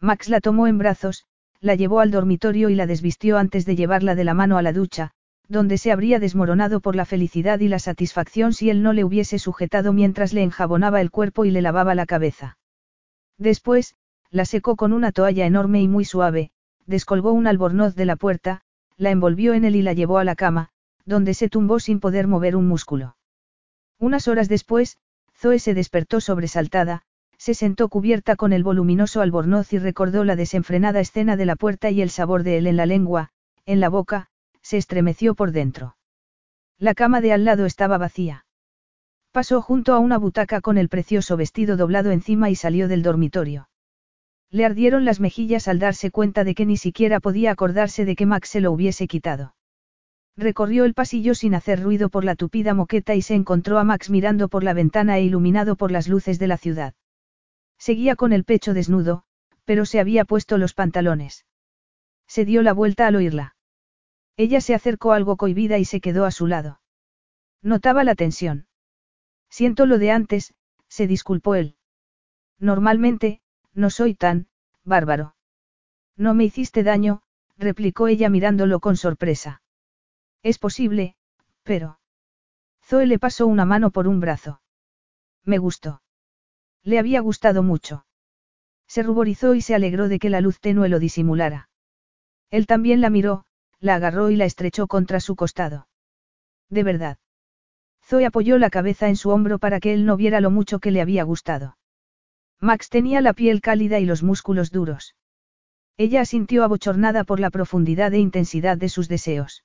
Max 0.00 0.28
la 0.28 0.40
tomó 0.40 0.68
en 0.68 0.78
brazos, 0.78 1.24
la 1.60 1.74
llevó 1.74 1.98
al 1.98 2.12
dormitorio 2.12 2.68
y 2.68 2.76
la 2.76 2.86
desvistió 2.86 3.36
antes 3.36 3.64
de 3.64 3.74
llevarla 3.74 4.14
de 4.14 4.24
la 4.24 4.34
mano 4.34 4.58
a 4.58 4.62
la 4.62 4.72
ducha, 4.72 5.10
donde 5.48 5.78
se 5.78 5.90
habría 5.90 6.20
desmoronado 6.20 6.80
por 6.80 6.94
la 6.94 7.04
felicidad 7.04 7.58
y 7.58 7.66
la 7.66 7.80
satisfacción 7.80 8.52
si 8.52 8.70
él 8.70 8.82
no 8.82 8.92
le 8.92 9.02
hubiese 9.02 9.40
sujetado 9.40 9.92
mientras 9.92 10.32
le 10.32 10.42
enjabonaba 10.42 11.00
el 11.00 11.10
cuerpo 11.10 11.44
y 11.44 11.50
le 11.50 11.62
lavaba 11.62 11.96
la 11.96 12.06
cabeza. 12.06 12.58
Después, 13.38 13.96
la 14.34 14.44
secó 14.44 14.74
con 14.74 14.92
una 14.92 15.12
toalla 15.12 15.46
enorme 15.46 15.80
y 15.80 15.86
muy 15.86 16.04
suave, 16.04 16.50
descolgó 16.86 17.32
un 17.32 17.46
albornoz 17.46 17.94
de 17.94 18.04
la 18.04 18.16
puerta, 18.16 18.62
la 18.96 19.10
envolvió 19.10 19.54
en 19.54 19.64
él 19.64 19.76
y 19.76 19.82
la 19.82 19.92
llevó 19.92 20.18
a 20.18 20.24
la 20.24 20.34
cama, 20.34 20.70
donde 21.04 21.34
se 21.34 21.48
tumbó 21.48 21.78
sin 21.78 22.00
poder 22.00 22.26
mover 22.26 22.56
un 22.56 22.66
músculo. 22.66 23.16
Unas 24.00 24.26
horas 24.26 24.48
después, 24.48 24.98
Zoe 25.36 25.60
se 25.60 25.72
despertó 25.72 26.20
sobresaltada, 26.20 27.02
se 27.38 27.54
sentó 27.54 27.88
cubierta 27.88 28.34
con 28.34 28.52
el 28.52 28.64
voluminoso 28.64 29.20
albornoz 29.20 29.72
y 29.72 29.78
recordó 29.78 30.24
la 30.24 30.34
desenfrenada 30.34 30.98
escena 30.98 31.36
de 31.36 31.46
la 31.46 31.54
puerta 31.54 31.92
y 31.92 32.02
el 32.02 32.10
sabor 32.10 32.42
de 32.42 32.58
él 32.58 32.66
en 32.66 32.76
la 32.76 32.86
lengua, 32.86 33.28
en 33.66 33.78
la 33.78 33.88
boca, 33.88 34.30
se 34.62 34.78
estremeció 34.78 35.36
por 35.36 35.52
dentro. 35.52 35.96
La 36.76 36.94
cama 36.94 37.20
de 37.20 37.32
al 37.32 37.44
lado 37.44 37.66
estaba 37.66 37.98
vacía. 37.98 38.46
Pasó 39.30 39.62
junto 39.62 39.94
a 39.94 40.00
una 40.00 40.18
butaca 40.18 40.60
con 40.60 40.76
el 40.76 40.88
precioso 40.88 41.36
vestido 41.36 41.76
doblado 41.76 42.10
encima 42.10 42.50
y 42.50 42.56
salió 42.56 42.88
del 42.88 43.04
dormitorio. 43.04 43.68
Le 44.54 44.64
ardieron 44.64 45.04
las 45.04 45.18
mejillas 45.18 45.66
al 45.66 45.80
darse 45.80 46.12
cuenta 46.12 46.44
de 46.44 46.54
que 46.54 46.64
ni 46.64 46.76
siquiera 46.76 47.18
podía 47.18 47.50
acordarse 47.50 48.04
de 48.04 48.14
que 48.14 48.24
Max 48.24 48.50
se 48.50 48.60
lo 48.60 48.70
hubiese 48.70 49.08
quitado. 49.08 49.56
Recorrió 50.36 50.84
el 50.84 50.94
pasillo 50.94 51.34
sin 51.34 51.56
hacer 51.56 51.82
ruido 51.82 52.08
por 52.08 52.24
la 52.24 52.36
tupida 52.36 52.72
moqueta 52.72 53.16
y 53.16 53.22
se 53.22 53.34
encontró 53.34 53.80
a 53.80 53.84
Max 53.84 54.10
mirando 54.10 54.48
por 54.48 54.62
la 54.62 54.72
ventana 54.72 55.18
e 55.18 55.24
iluminado 55.24 55.74
por 55.74 55.90
las 55.90 56.06
luces 56.06 56.38
de 56.38 56.46
la 56.46 56.56
ciudad. 56.56 56.94
Seguía 57.78 58.14
con 58.14 58.32
el 58.32 58.44
pecho 58.44 58.74
desnudo, 58.74 59.24
pero 59.64 59.86
se 59.86 59.98
había 59.98 60.24
puesto 60.24 60.56
los 60.56 60.72
pantalones. 60.72 61.46
Se 62.28 62.44
dio 62.44 62.62
la 62.62 62.74
vuelta 62.74 63.08
al 63.08 63.16
oírla. 63.16 63.56
Ella 64.36 64.60
se 64.60 64.76
acercó 64.76 65.14
algo 65.14 65.36
cohibida 65.36 65.78
y 65.78 65.84
se 65.84 66.00
quedó 66.00 66.26
a 66.26 66.30
su 66.30 66.46
lado. 66.46 66.80
Notaba 67.60 68.04
la 68.04 68.14
tensión. 68.14 68.68
Siento 69.50 69.84
lo 69.84 69.98
de 69.98 70.12
antes, 70.12 70.54
se 70.86 71.08
disculpó 71.08 71.56
él. 71.56 71.74
Normalmente, 72.60 73.40
no 73.74 73.90
soy 73.90 74.14
tan, 74.14 74.48
bárbaro. 74.84 75.34
No 76.16 76.34
me 76.34 76.44
hiciste 76.44 76.82
daño, 76.82 77.22
replicó 77.56 78.08
ella 78.08 78.28
mirándolo 78.28 78.80
con 78.80 78.96
sorpresa. 78.96 79.62
Es 80.42 80.58
posible, 80.58 81.16
pero... 81.62 81.98
Zoe 82.82 83.06
le 83.06 83.18
pasó 83.18 83.46
una 83.46 83.64
mano 83.64 83.90
por 83.90 84.06
un 84.08 84.20
brazo. 84.20 84.60
Me 85.44 85.58
gustó. 85.58 86.02
Le 86.82 86.98
había 86.98 87.20
gustado 87.20 87.62
mucho. 87.62 88.06
Se 88.86 89.02
ruborizó 89.02 89.54
y 89.54 89.62
se 89.62 89.74
alegró 89.74 90.08
de 90.08 90.18
que 90.18 90.30
la 90.30 90.40
luz 90.40 90.60
tenue 90.60 90.88
lo 90.88 90.98
disimulara. 90.98 91.70
Él 92.50 92.66
también 92.66 93.00
la 93.00 93.10
miró, 93.10 93.46
la 93.80 93.94
agarró 93.94 94.30
y 94.30 94.36
la 94.36 94.44
estrechó 94.44 94.86
contra 94.86 95.20
su 95.20 95.34
costado. 95.34 95.88
De 96.68 96.82
verdad. 96.82 97.18
Zoe 98.02 98.26
apoyó 98.26 98.58
la 98.58 98.70
cabeza 98.70 99.08
en 99.08 99.16
su 99.16 99.30
hombro 99.30 99.58
para 99.58 99.80
que 99.80 99.94
él 99.94 100.04
no 100.04 100.16
viera 100.16 100.40
lo 100.40 100.50
mucho 100.50 100.78
que 100.78 100.90
le 100.90 101.00
había 101.00 101.24
gustado. 101.24 101.78
Max 102.60 102.88
tenía 102.88 103.20
la 103.20 103.32
piel 103.32 103.60
cálida 103.60 103.98
y 103.98 104.04
los 104.04 104.22
músculos 104.22 104.70
duros. 104.70 105.14
Ella 105.96 106.22
asintió 106.22 106.64
abochornada 106.64 107.24
por 107.24 107.40
la 107.40 107.50
profundidad 107.50 108.12
e 108.14 108.18
intensidad 108.18 108.76
de 108.76 108.88
sus 108.88 109.08
deseos. 109.08 109.64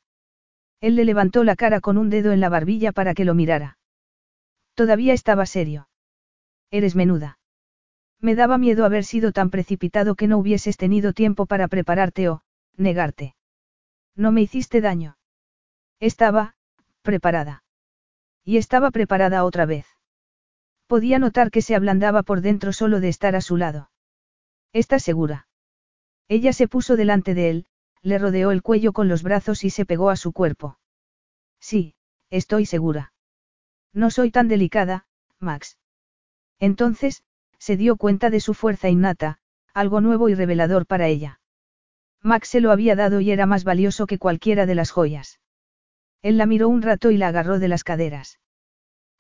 Él 0.82 0.96
le 0.96 1.06
levantó 1.06 1.44
la 1.44 1.56
cara 1.56 1.82
con 1.82 1.98
un 1.98 2.10
dedo 2.10 2.32
en 2.32 2.40
la 2.40 2.50
barbilla 2.50 2.92
para 2.92 3.14
que 3.14 3.26
lo 3.26 3.34
mirara. 3.34 3.78
Todavía 4.76 5.14
estaba 5.14 5.46
serio. 5.46 5.90
Eres 6.72 6.96
menuda. 6.96 7.40
Me 8.22 8.36
daba 8.36 8.58
miedo 8.58 8.86
haber 8.86 9.04
sido 9.04 9.32
tan 9.32 9.50
precipitado 9.50 10.16
que 10.16 10.28
no 10.28 10.38
hubieses 10.38 10.78
tenido 10.78 11.14
tiempo 11.14 11.46
para 11.46 11.68
prepararte 11.68 12.30
o, 12.30 12.44
negarte. 12.78 13.36
No 14.16 14.32
me 14.32 14.42
hiciste 14.42 14.82
daño. 14.82 15.18
Estaba, 16.00 16.56
preparada. 17.02 17.64
Y 18.44 18.58
estaba 18.58 18.92
preparada 18.92 19.44
otra 19.44 19.66
vez. 19.66 19.86
Podía 20.90 21.20
notar 21.20 21.52
que 21.52 21.62
se 21.62 21.76
ablandaba 21.76 22.24
por 22.24 22.42
dentro 22.42 22.74
solo 22.74 23.00
de 23.00 23.10
estar 23.10 23.36
a 23.36 23.42
su 23.42 23.58
lado. 23.58 23.92
¿Estás 24.74 25.04
segura? 25.04 25.48
Ella 26.28 26.52
se 26.52 26.68
puso 26.68 26.96
delante 26.96 27.36
de 27.36 27.52
él, 27.52 27.68
le 28.02 28.18
rodeó 28.18 28.50
el 28.50 28.64
cuello 28.64 28.92
con 28.92 29.08
los 29.08 29.22
brazos 29.22 29.64
y 29.64 29.70
se 29.70 29.86
pegó 29.86 30.10
a 30.10 30.16
su 30.16 30.32
cuerpo. 30.34 30.80
Sí, 31.60 31.94
estoy 32.32 32.66
segura. 32.66 33.14
No 33.94 34.10
soy 34.10 34.32
tan 34.32 34.48
delicada, 34.48 35.06
Max. 35.38 35.78
Entonces, 36.58 37.22
se 37.60 37.78
dio 37.78 37.96
cuenta 37.96 38.32
de 38.32 38.40
su 38.40 38.56
fuerza 38.56 38.90
innata, 38.90 39.38
algo 39.76 40.02
nuevo 40.02 40.28
y 40.28 40.34
revelador 40.34 40.88
para 40.88 41.06
ella. 41.06 41.40
Max 42.24 42.48
se 42.48 42.62
lo 42.62 42.72
había 42.72 42.96
dado 42.96 43.22
y 43.22 43.30
era 43.30 43.46
más 43.46 43.64
valioso 43.64 44.08
que 44.08 44.18
cualquiera 44.18 44.66
de 44.66 44.74
las 44.74 44.90
joyas. 44.90 45.40
Él 46.24 46.40
la 46.40 46.48
miró 46.48 46.68
un 46.68 46.82
rato 46.82 47.12
y 47.12 47.18
la 47.18 47.28
agarró 47.28 47.60
de 47.60 47.68
las 47.68 47.84
caderas. 47.84 48.40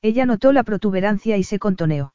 Ella 0.02 0.26
notó 0.26 0.52
la 0.53 0.64
protuberancia 0.64 1.38
y 1.38 1.44
se 1.44 1.60
contoneó. 1.60 2.14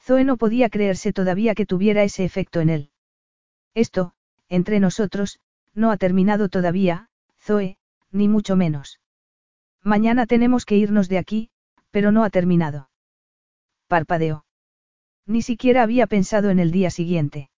Zoe 0.00 0.24
no 0.24 0.36
podía 0.36 0.68
creerse 0.68 1.12
todavía 1.12 1.54
que 1.54 1.66
tuviera 1.66 2.02
ese 2.02 2.24
efecto 2.24 2.60
en 2.60 2.70
él. 2.70 2.90
Esto, 3.74 4.12
entre 4.48 4.80
nosotros, 4.80 5.40
no 5.74 5.90
ha 5.90 5.96
terminado 5.96 6.48
todavía, 6.48 7.08
Zoe, 7.38 7.78
ni 8.10 8.28
mucho 8.28 8.56
menos. 8.56 9.00
Mañana 9.82 10.26
tenemos 10.26 10.64
que 10.64 10.76
irnos 10.76 11.08
de 11.08 11.18
aquí, 11.18 11.50
pero 11.90 12.12
no 12.12 12.24
ha 12.24 12.30
terminado. 12.30 12.90
Parpadeó. 13.88 14.44
Ni 15.26 15.42
siquiera 15.42 15.82
había 15.82 16.06
pensado 16.06 16.50
en 16.50 16.58
el 16.58 16.70
día 16.70 16.90
siguiente. 16.90 17.50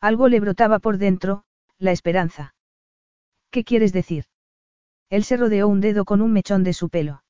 Algo 0.00 0.28
le 0.28 0.40
brotaba 0.40 0.78
por 0.78 0.98
dentro, 0.98 1.44
la 1.78 1.92
esperanza. 1.92 2.54
¿Qué 3.50 3.64
quieres 3.64 3.92
decir? 3.92 4.24
Él 5.10 5.24
se 5.24 5.36
rodeó 5.36 5.68
un 5.68 5.80
dedo 5.80 6.04
con 6.04 6.22
un 6.22 6.32
mechón 6.32 6.64
de 6.64 6.72
su 6.72 6.88
pelo. 6.88 7.21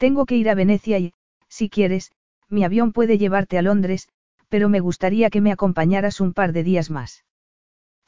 Tengo 0.00 0.24
que 0.24 0.34
ir 0.34 0.48
a 0.48 0.54
Venecia 0.54 0.98
y, 0.98 1.12
si 1.46 1.68
quieres, 1.68 2.12
mi 2.48 2.64
avión 2.64 2.92
puede 2.92 3.18
llevarte 3.18 3.58
a 3.58 3.62
Londres, 3.62 4.08
pero 4.48 4.70
me 4.70 4.80
gustaría 4.80 5.28
que 5.28 5.42
me 5.42 5.52
acompañaras 5.52 6.22
un 6.22 6.32
par 6.32 6.54
de 6.54 6.64
días 6.64 6.88
más. 6.88 7.26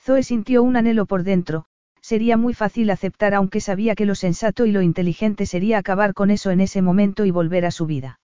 Zoe 0.00 0.22
sintió 0.22 0.62
un 0.62 0.76
anhelo 0.76 1.04
por 1.04 1.22
dentro, 1.22 1.66
sería 2.00 2.38
muy 2.38 2.54
fácil 2.54 2.88
aceptar 2.88 3.34
aunque 3.34 3.60
sabía 3.60 3.94
que 3.94 4.06
lo 4.06 4.14
sensato 4.14 4.64
y 4.64 4.72
lo 4.72 4.80
inteligente 4.80 5.44
sería 5.44 5.76
acabar 5.76 6.14
con 6.14 6.30
eso 6.30 6.50
en 6.50 6.62
ese 6.62 6.80
momento 6.80 7.26
y 7.26 7.30
volver 7.30 7.66
a 7.66 7.70
su 7.70 7.84
vida. 7.84 8.20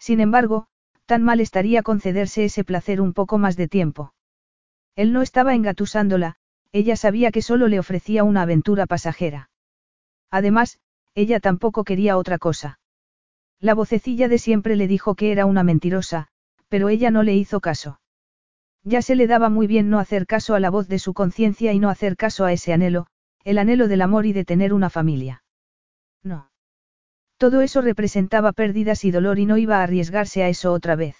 Sin 0.00 0.18
embargo, 0.18 0.66
tan 1.06 1.22
mal 1.22 1.38
estaría 1.38 1.84
concederse 1.84 2.44
ese 2.44 2.64
placer 2.64 3.00
un 3.00 3.12
poco 3.12 3.38
más 3.38 3.56
de 3.56 3.68
tiempo. 3.68 4.14
Él 4.96 5.12
no 5.12 5.22
estaba 5.22 5.54
engatusándola, 5.54 6.38
ella 6.72 6.96
sabía 6.96 7.30
que 7.30 7.40
solo 7.40 7.68
le 7.68 7.78
ofrecía 7.78 8.24
una 8.24 8.42
aventura 8.42 8.86
pasajera. 8.86 9.48
Además, 10.28 10.80
ella 11.14 11.40
tampoco 11.40 11.84
quería 11.84 12.16
otra 12.16 12.38
cosa. 12.38 12.78
La 13.60 13.74
vocecilla 13.74 14.28
de 14.28 14.38
siempre 14.38 14.76
le 14.76 14.86
dijo 14.86 15.14
que 15.14 15.32
era 15.32 15.46
una 15.46 15.62
mentirosa, 15.62 16.28
pero 16.68 16.88
ella 16.88 17.10
no 17.10 17.22
le 17.22 17.34
hizo 17.34 17.60
caso. 17.60 18.00
Ya 18.82 19.02
se 19.02 19.14
le 19.14 19.26
daba 19.26 19.50
muy 19.50 19.66
bien 19.66 19.90
no 19.90 19.98
hacer 19.98 20.26
caso 20.26 20.54
a 20.54 20.60
la 20.60 20.70
voz 20.70 20.88
de 20.88 20.98
su 20.98 21.12
conciencia 21.12 21.72
y 21.72 21.78
no 21.78 21.90
hacer 21.90 22.16
caso 22.16 22.44
a 22.44 22.52
ese 22.52 22.72
anhelo, 22.72 23.06
el 23.44 23.58
anhelo 23.58 23.88
del 23.88 24.02
amor 24.02 24.24
y 24.24 24.32
de 24.32 24.44
tener 24.44 24.72
una 24.72 24.88
familia. 24.88 25.44
No. 26.22 26.50
Todo 27.36 27.60
eso 27.60 27.82
representaba 27.82 28.52
pérdidas 28.52 29.04
y 29.04 29.10
dolor 29.10 29.38
y 29.38 29.46
no 29.46 29.58
iba 29.58 29.78
a 29.78 29.82
arriesgarse 29.82 30.42
a 30.42 30.48
eso 30.48 30.72
otra 30.72 30.96
vez. 30.96 31.16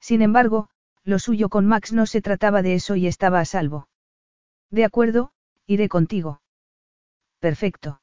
Sin 0.00 0.22
embargo, 0.22 0.68
lo 1.04 1.18
suyo 1.18 1.48
con 1.48 1.66
Max 1.66 1.92
no 1.92 2.06
se 2.06 2.20
trataba 2.20 2.62
de 2.62 2.74
eso 2.74 2.96
y 2.96 3.06
estaba 3.06 3.40
a 3.40 3.44
salvo. 3.44 3.88
De 4.70 4.84
acuerdo, 4.84 5.32
iré 5.66 5.88
contigo. 5.88 6.42
Perfecto. 7.40 8.00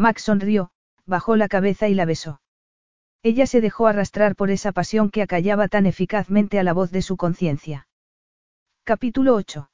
Max 0.00 0.22
sonrió, 0.22 0.70
bajó 1.04 1.36
la 1.36 1.46
cabeza 1.46 1.86
y 1.88 1.94
la 1.94 2.06
besó. 2.06 2.40
Ella 3.22 3.46
se 3.46 3.60
dejó 3.60 3.86
arrastrar 3.86 4.34
por 4.34 4.50
esa 4.50 4.72
pasión 4.72 5.10
que 5.10 5.20
acallaba 5.20 5.68
tan 5.68 5.84
eficazmente 5.84 6.58
a 6.58 6.62
la 6.62 6.72
voz 6.72 6.90
de 6.90 7.02
su 7.02 7.18
conciencia. 7.18 7.86
Capítulo 8.84 9.34
8. 9.34 9.70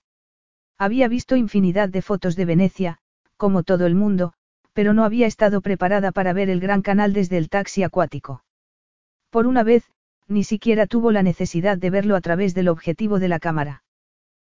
Había 0.78 1.06
visto 1.06 1.36
infinidad 1.36 1.88
de 1.90 2.02
fotos 2.02 2.34
de 2.34 2.44
Venecia, 2.44 2.98
como 3.36 3.62
todo 3.62 3.86
el 3.86 3.94
mundo, 3.94 4.32
pero 4.72 4.94
no 4.94 5.04
había 5.04 5.28
estado 5.28 5.60
preparada 5.60 6.10
para 6.10 6.32
ver 6.32 6.50
el 6.50 6.58
gran 6.58 6.82
canal 6.82 7.12
desde 7.12 7.38
el 7.38 7.48
taxi 7.48 7.84
acuático. 7.84 8.42
Por 9.30 9.46
una 9.46 9.62
vez, 9.62 9.84
ni 10.26 10.42
siquiera 10.42 10.88
tuvo 10.88 11.12
la 11.12 11.22
necesidad 11.22 11.78
de 11.78 11.90
verlo 11.90 12.16
a 12.16 12.20
través 12.20 12.52
del 12.52 12.66
objetivo 12.66 13.20
de 13.20 13.28
la 13.28 13.38
cámara. 13.38 13.84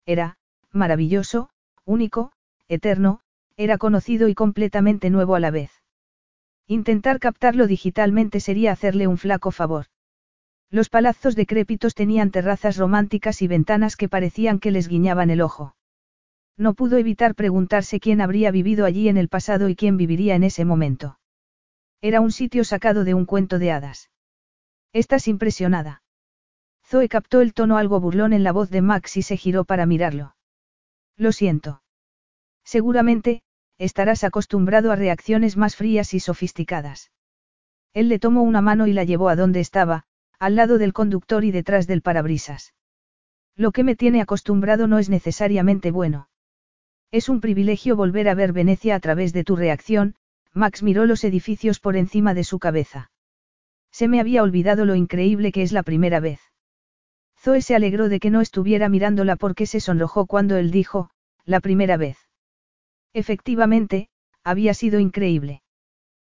Era, 0.06 0.38
maravilloso, 0.72 1.50
único, 1.84 2.32
eterno, 2.70 3.20
era 3.58 3.78
conocido 3.78 4.28
y 4.28 4.36
completamente 4.36 5.10
nuevo 5.10 5.36
a 5.36 5.40
la 5.40 5.52
vez. 5.52 5.72
Intentar 6.68 7.20
captarlo 7.20 7.66
digitalmente 7.66 8.40
sería 8.40 8.72
hacerle 8.72 9.08
un 9.08 9.18
flaco 9.18 9.52
favor. 9.52 9.88
Los 10.70 10.90
palazos 10.90 11.36
decrépitos 11.36 11.96
tenían 11.96 12.30
terrazas 12.30 12.78
románticas 12.78 13.42
y 13.42 13.48
ventanas 13.48 13.96
que 13.96 14.10
parecían 14.10 14.60
que 14.60 14.72
les 14.72 14.88
guiñaban 14.88 15.30
el 15.30 15.42
ojo. 15.42 15.76
No 16.58 16.74
pudo 16.74 16.98
evitar 16.98 17.36
preguntarse 17.36 18.00
quién 18.00 18.22
habría 18.22 18.52
vivido 18.52 18.86
allí 18.86 19.10
en 19.10 19.18
el 19.18 19.30
pasado 19.30 19.70
y 19.70 19.76
quién 19.76 19.98
viviría 19.98 20.36
en 20.36 20.44
ese 20.44 20.66
momento. 20.66 21.20
Era 22.02 22.22
un 22.22 22.32
sitio 22.32 22.64
sacado 22.64 23.04
de 23.06 23.14
un 23.14 23.26
cuento 23.26 23.60
de 23.60 23.72
hadas. 23.72 24.12
Estás 24.94 25.28
impresionada. 25.28 26.04
Zoe 26.86 27.10
captó 27.10 27.42
el 27.42 27.54
tono 27.54 27.78
algo 27.78 28.00
burlón 28.00 28.34
en 28.34 28.44
la 28.44 28.52
voz 28.52 28.70
de 28.70 28.82
Max 28.82 29.18
y 29.18 29.22
se 29.22 29.38
giró 29.38 29.66
para 29.66 29.86
mirarlo. 29.86 30.36
Lo 31.16 31.32
siento. 31.32 31.82
Seguramente, 32.64 33.42
estarás 33.78 34.24
acostumbrado 34.24 34.92
a 34.92 34.96
reacciones 34.96 35.58
más 35.58 35.76
frías 35.76 36.14
y 36.14 36.20
sofisticadas. 36.20 37.12
Él 37.94 38.10
le 38.10 38.20
tomó 38.20 38.44
una 38.44 38.62
mano 38.62 38.88
y 38.88 38.94
la 38.94 39.04
llevó 39.04 39.30
a 39.30 39.36
donde 39.36 39.60
estaba, 39.60 40.04
al 40.40 40.56
lado 40.56 40.78
del 40.78 40.94
conductor 40.94 41.44
y 41.44 41.52
detrás 41.52 41.88
del 41.88 42.02
parabrisas. 42.02 42.74
Lo 43.56 43.72
que 43.72 43.84
me 43.84 43.96
tiene 43.96 44.22
acostumbrado 44.22 44.88
no 44.88 45.00
es 45.00 45.10
necesariamente 45.10 45.92
bueno. 45.92 46.30
Es 47.12 47.30
un 47.30 47.42
privilegio 47.42 47.96
volver 47.96 48.30
a 48.30 48.36
ver 48.36 48.54
Venecia 48.54 48.96
a 48.96 49.00
través 49.00 49.34
de 49.34 49.44
tu 49.44 49.56
reacción, 49.56 50.16
Max 50.54 50.84
miró 50.84 51.06
los 51.06 51.24
edificios 51.24 51.80
por 51.80 51.96
encima 51.96 52.34
de 52.34 52.44
su 52.44 52.60
cabeza. 52.60 53.12
Se 53.92 54.08
me 54.08 54.20
había 54.20 54.44
olvidado 54.44 54.86
lo 54.86 54.96
increíble 54.96 55.52
que 55.52 55.64
es 55.64 55.72
la 55.72 55.84
primera 55.84 56.20
vez. 56.20 56.40
Zoe 57.40 57.62
se 57.62 57.76
alegró 57.76 58.10
de 58.10 58.20
que 58.20 58.30
no 58.30 58.42
estuviera 58.42 58.90
mirándola 58.90 59.36
porque 59.36 59.66
se 59.66 59.80
sonrojó 59.80 60.26
cuando 60.26 60.58
él 60.58 60.70
dijo, 60.70 61.10
la 61.46 61.62
primera 61.62 61.98
vez. 61.98 62.27
Efectivamente, 63.14 64.10
había 64.44 64.74
sido 64.74 65.00
increíble. 65.00 65.62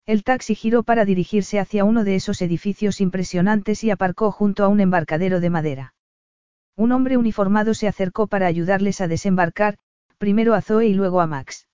El 0.05 0.23
taxi 0.23 0.55
giró 0.55 0.83
para 0.83 1.05
dirigirse 1.05 1.59
hacia 1.59 1.83
uno 1.83 2.03
de 2.03 2.15
esos 2.15 2.41
edificios 2.41 3.01
impresionantes 3.01 3.83
y 3.83 3.91
aparcó 3.91 4.31
junto 4.31 4.63
a 4.63 4.67
un 4.67 4.79
embarcadero 4.79 5.39
de 5.39 5.49
madera. 5.49 5.93
Un 6.75 6.91
hombre 6.91 7.17
uniformado 7.17 7.73
se 7.73 7.87
acercó 7.87 8.27
para 8.27 8.47
ayudarles 8.47 9.01
a 9.01 9.07
desembarcar, 9.07 9.77
primero 10.17 10.55
a 10.55 10.61
Zoe 10.61 10.87
y 10.87 10.93
luego 10.93 11.21
a 11.21 11.27
Max. 11.27 11.67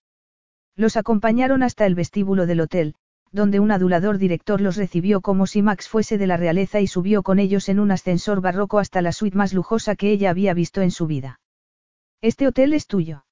Los 0.75 0.98
acompañaron 0.98 1.64
hasta 1.64 1.85
el 1.85 1.95
vestíbulo 1.95 2.45
del 2.45 2.59
hotel, 2.59 2.95
donde 3.32 3.59
un 3.59 3.72
adulador 3.72 4.17
director 4.17 4.61
los 4.61 4.77
recibió 4.77 5.22
como 5.22 5.45
si 5.45 5.61
Max 5.61 5.88
fuese 5.88 6.17
de 6.17 6.27
la 6.27 6.38
realeza 6.38 6.80
y 6.80 6.88
subió 6.88 7.22
con 7.22 7.40
ellos 7.40 7.69
en 7.69 7.80
un 7.80 7.91
ascensor 7.91 8.41
barroco 8.41 8.80
hasta 8.80 9.01
la 9.01 9.11
suite 9.11 9.38
más 9.38 9.53
lujosa 9.53 9.95
que 9.95 10.11
ella 10.11 10.30
había 10.30 10.53
visto 10.53 10.82
en 10.82 10.91
su 10.91 11.06
vida. 11.06 11.40
Este 12.22 12.48
hotel 12.48 12.74
es 12.74 12.88
tuyo. 12.88 13.25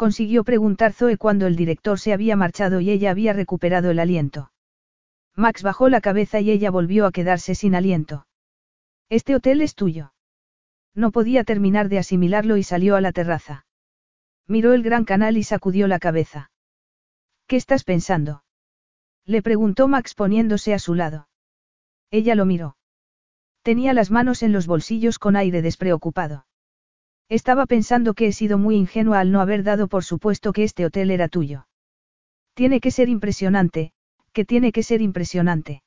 Consiguió 0.00 0.44
preguntar 0.44 0.94
Zoe 0.94 1.18
cuando 1.18 1.46
el 1.46 1.56
director 1.56 2.00
se 2.00 2.14
había 2.14 2.34
marchado 2.34 2.80
y 2.80 2.88
ella 2.88 3.10
había 3.10 3.34
recuperado 3.34 3.90
el 3.90 3.98
aliento. 3.98 4.50
Max 5.36 5.62
bajó 5.62 5.90
la 5.90 6.00
cabeza 6.00 6.40
y 6.40 6.50
ella 6.50 6.70
volvió 6.70 7.04
a 7.04 7.12
quedarse 7.12 7.54
sin 7.54 7.74
aliento. 7.74 8.26
Este 9.10 9.34
hotel 9.34 9.60
es 9.60 9.74
tuyo. 9.74 10.14
No 10.94 11.10
podía 11.10 11.44
terminar 11.44 11.90
de 11.90 11.98
asimilarlo 11.98 12.56
y 12.56 12.62
salió 12.62 12.96
a 12.96 13.02
la 13.02 13.12
terraza. 13.12 13.66
Miró 14.46 14.72
el 14.72 14.82
gran 14.82 15.04
canal 15.04 15.36
y 15.36 15.42
sacudió 15.42 15.86
la 15.86 15.98
cabeza. 15.98 16.50
¿Qué 17.46 17.56
estás 17.56 17.84
pensando? 17.84 18.42
Le 19.26 19.42
preguntó 19.42 19.86
Max 19.86 20.14
poniéndose 20.14 20.72
a 20.72 20.78
su 20.78 20.94
lado. 20.94 21.28
Ella 22.10 22.34
lo 22.36 22.46
miró. 22.46 22.78
Tenía 23.60 23.92
las 23.92 24.10
manos 24.10 24.42
en 24.42 24.52
los 24.52 24.66
bolsillos 24.66 25.18
con 25.18 25.36
aire 25.36 25.60
despreocupado. 25.60 26.46
Estaba 27.30 27.66
pensando 27.66 28.14
que 28.14 28.26
he 28.26 28.32
sido 28.32 28.58
muy 28.58 28.74
ingenua 28.74 29.20
al 29.20 29.30
no 29.30 29.40
haber 29.40 29.62
dado 29.62 29.86
por 29.86 30.02
supuesto 30.02 30.52
que 30.52 30.64
este 30.64 30.84
hotel 30.84 31.12
era 31.12 31.28
tuyo. 31.28 31.68
Tiene 32.54 32.80
que 32.80 32.90
ser 32.90 33.08
impresionante, 33.08 33.92
que 34.32 34.44
tiene 34.44 34.72
que 34.72 34.82
ser 34.82 35.00
impresionante. 35.00 35.84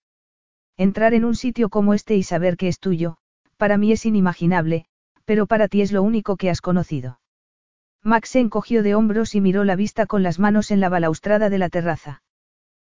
Entrar 0.77 1.13
en 1.13 1.25
un 1.25 1.35
sitio 1.35 1.67
como 1.67 1.93
este 1.93 2.15
y 2.15 2.23
saber 2.23 2.55
que 2.55 2.69
es 2.69 2.79
tuyo, 2.79 3.17
para 3.57 3.77
mí 3.77 3.91
es 3.91 4.05
inimaginable, 4.05 4.85
pero 5.25 5.45
para 5.45 5.67
ti 5.67 5.81
es 5.81 5.91
lo 5.91 6.01
único 6.01 6.37
que 6.37 6.49
has 6.49 6.61
conocido. 6.61 7.19
Max 8.01 8.29
se 8.29 8.39
encogió 8.39 8.81
de 8.81 8.95
hombros 8.95 9.35
y 9.35 9.41
miró 9.41 9.65
la 9.65 9.75
vista 9.75 10.05
con 10.05 10.23
las 10.23 10.39
manos 10.39 10.71
en 10.71 10.79
la 10.79 10.87
balaustrada 10.87 11.49
de 11.49 11.57
la 11.57 11.67
terraza. 11.67 12.23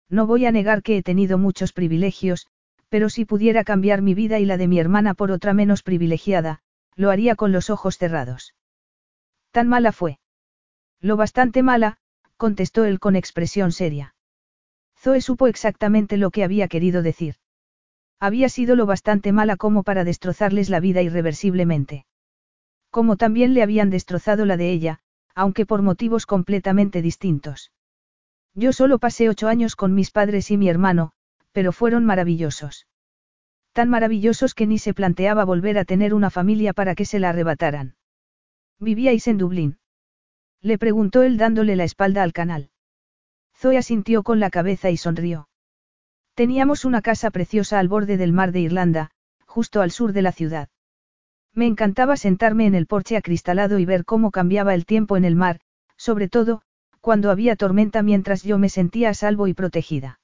No 0.09 0.25
voy 0.25 0.47
a 0.47 0.51
negar 0.51 0.81
que 0.81 0.97
he 0.97 1.03
tenido 1.03 1.37
muchos 1.37 1.71
privilegios, 1.71 2.47
pero 2.89 3.09
si 3.09 3.25
pudiera 3.25 3.63
cambiar 3.63 4.01
mi 4.01 4.15
vida 4.15 4.39
y 4.39 4.45
la 4.45 4.57
de 4.57 4.67
mi 4.67 4.79
hermana 4.79 5.13
por 5.13 5.29
otra 5.31 5.53
menos 5.53 5.83
privilegiada, 5.83 6.61
lo 6.99 7.11
haría 7.11 7.35
con 7.35 7.53
los 7.53 7.69
ojos 7.69 7.97
cerrados. 7.97 8.55
Tan 9.51 9.69
mala 9.69 9.93
fue. 9.93 10.19
Lo 10.99 11.15
bastante 11.15 11.63
mala, 11.63 11.97
contestó 12.35 12.83
él 12.83 12.99
con 12.99 13.15
expresión 13.15 13.71
seria. 13.71 14.15
Zoe 14.97 15.21
supo 15.21 15.47
exactamente 15.47 16.17
lo 16.17 16.29
que 16.29 16.43
había 16.43 16.67
querido 16.67 17.01
decir. 17.01 17.35
Había 18.19 18.49
sido 18.49 18.75
lo 18.75 18.85
bastante 18.85 19.31
mala 19.31 19.55
como 19.55 19.83
para 19.83 20.03
destrozarles 20.03 20.69
la 20.69 20.81
vida 20.81 21.01
irreversiblemente. 21.01 22.05
Como 22.89 23.15
también 23.15 23.53
le 23.53 23.63
habían 23.63 23.89
destrozado 23.89 24.45
la 24.45 24.57
de 24.57 24.69
ella, 24.69 24.99
aunque 25.33 25.65
por 25.65 25.81
motivos 25.81 26.25
completamente 26.25 27.01
distintos. 27.01 27.71
Yo 28.55 28.73
solo 28.73 28.99
pasé 28.99 29.29
ocho 29.29 29.47
años 29.47 29.77
con 29.77 29.95
mis 29.95 30.11
padres 30.11 30.51
y 30.51 30.57
mi 30.57 30.67
hermano, 30.67 31.13
pero 31.53 31.71
fueron 31.71 32.03
maravillosos 32.03 32.87
tan 33.79 33.87
maravillosos 33.87 34.55
que 34.55 34.67
ni 34.67 34.77
se 34.77 34.93
planteaba 34.93 35.45
volver 35.45 35.77
a 35.77 35.85
tener 35.85 36.13
una 36.13 36.29
familia 36.29 36.73
para 36.73 36.95
que 36.95 37.05
se 37.05 37.17
la 37.17 37.29
arrebataran. 37.29 37.95
¿Vivíais 38.77 39.25
en 39.29 39.37
Dublín? 39.37 39.77
Le 40.61 40.77
preguntó 40.77 41.23
él 41.23 41.37
dándole 41.37 41.77
la 41.77 41.85
espalda 41.85 42.23
al 42.23 42.33
canal. 42.33 42.71
Zoe 43.55 43.77
asintió 43.77 44.21
con 44.23 44.41
la 44.41 44.49
cabeza 44.49 44.89
y 44.89 44.97
sonrió. 44.97 45.47
Teníamos 46.33 46.83
una 46.83 47.01
casa 47.01 47.31
preciosa 47.31 47.79
al 47.79 47.87
borde 47.87 48.17
del 48.17 48.33
mar 48.33 48.51
de 48.51 48.59
Irlanda, 48.59 49.11
justo 49.45 49.79
al 49.79 49.91
sur 49.91 50.11
de 50.11 50.23
la 50.23 50.33
ciudad. 50.33 50.67
Me 51.53 51.65
encantaba 51.65 52.17
sentarme 52.17 52.65
en 52.65 52.75
el 52.75 52.85
porche 52.85 53.15
acristalado 53.15 53.79
y 53.79 53.85
ver 53.85 54.03
cómo 54.03 54.29
cambiaba 54.29 54.73
el 54.73 54.85
tiempo 54.85 55.15
en 55.15 55.23
el 55.23 55.37
mar, 55.37 55.61
sobre 55.95 56.27
todo, 56.27 56.63
cuando 56.99 57.31
había 57.31 57.55
tormenta 57.55 58.03
mientras 58.03 58.43
yo 58.43 58.57
me 58.57 58.67
sentía 58.67 59.11
a 59.11 59.13
salvo 59.13 59.47
y 59.47 59.53
protegida. 59.53 60.18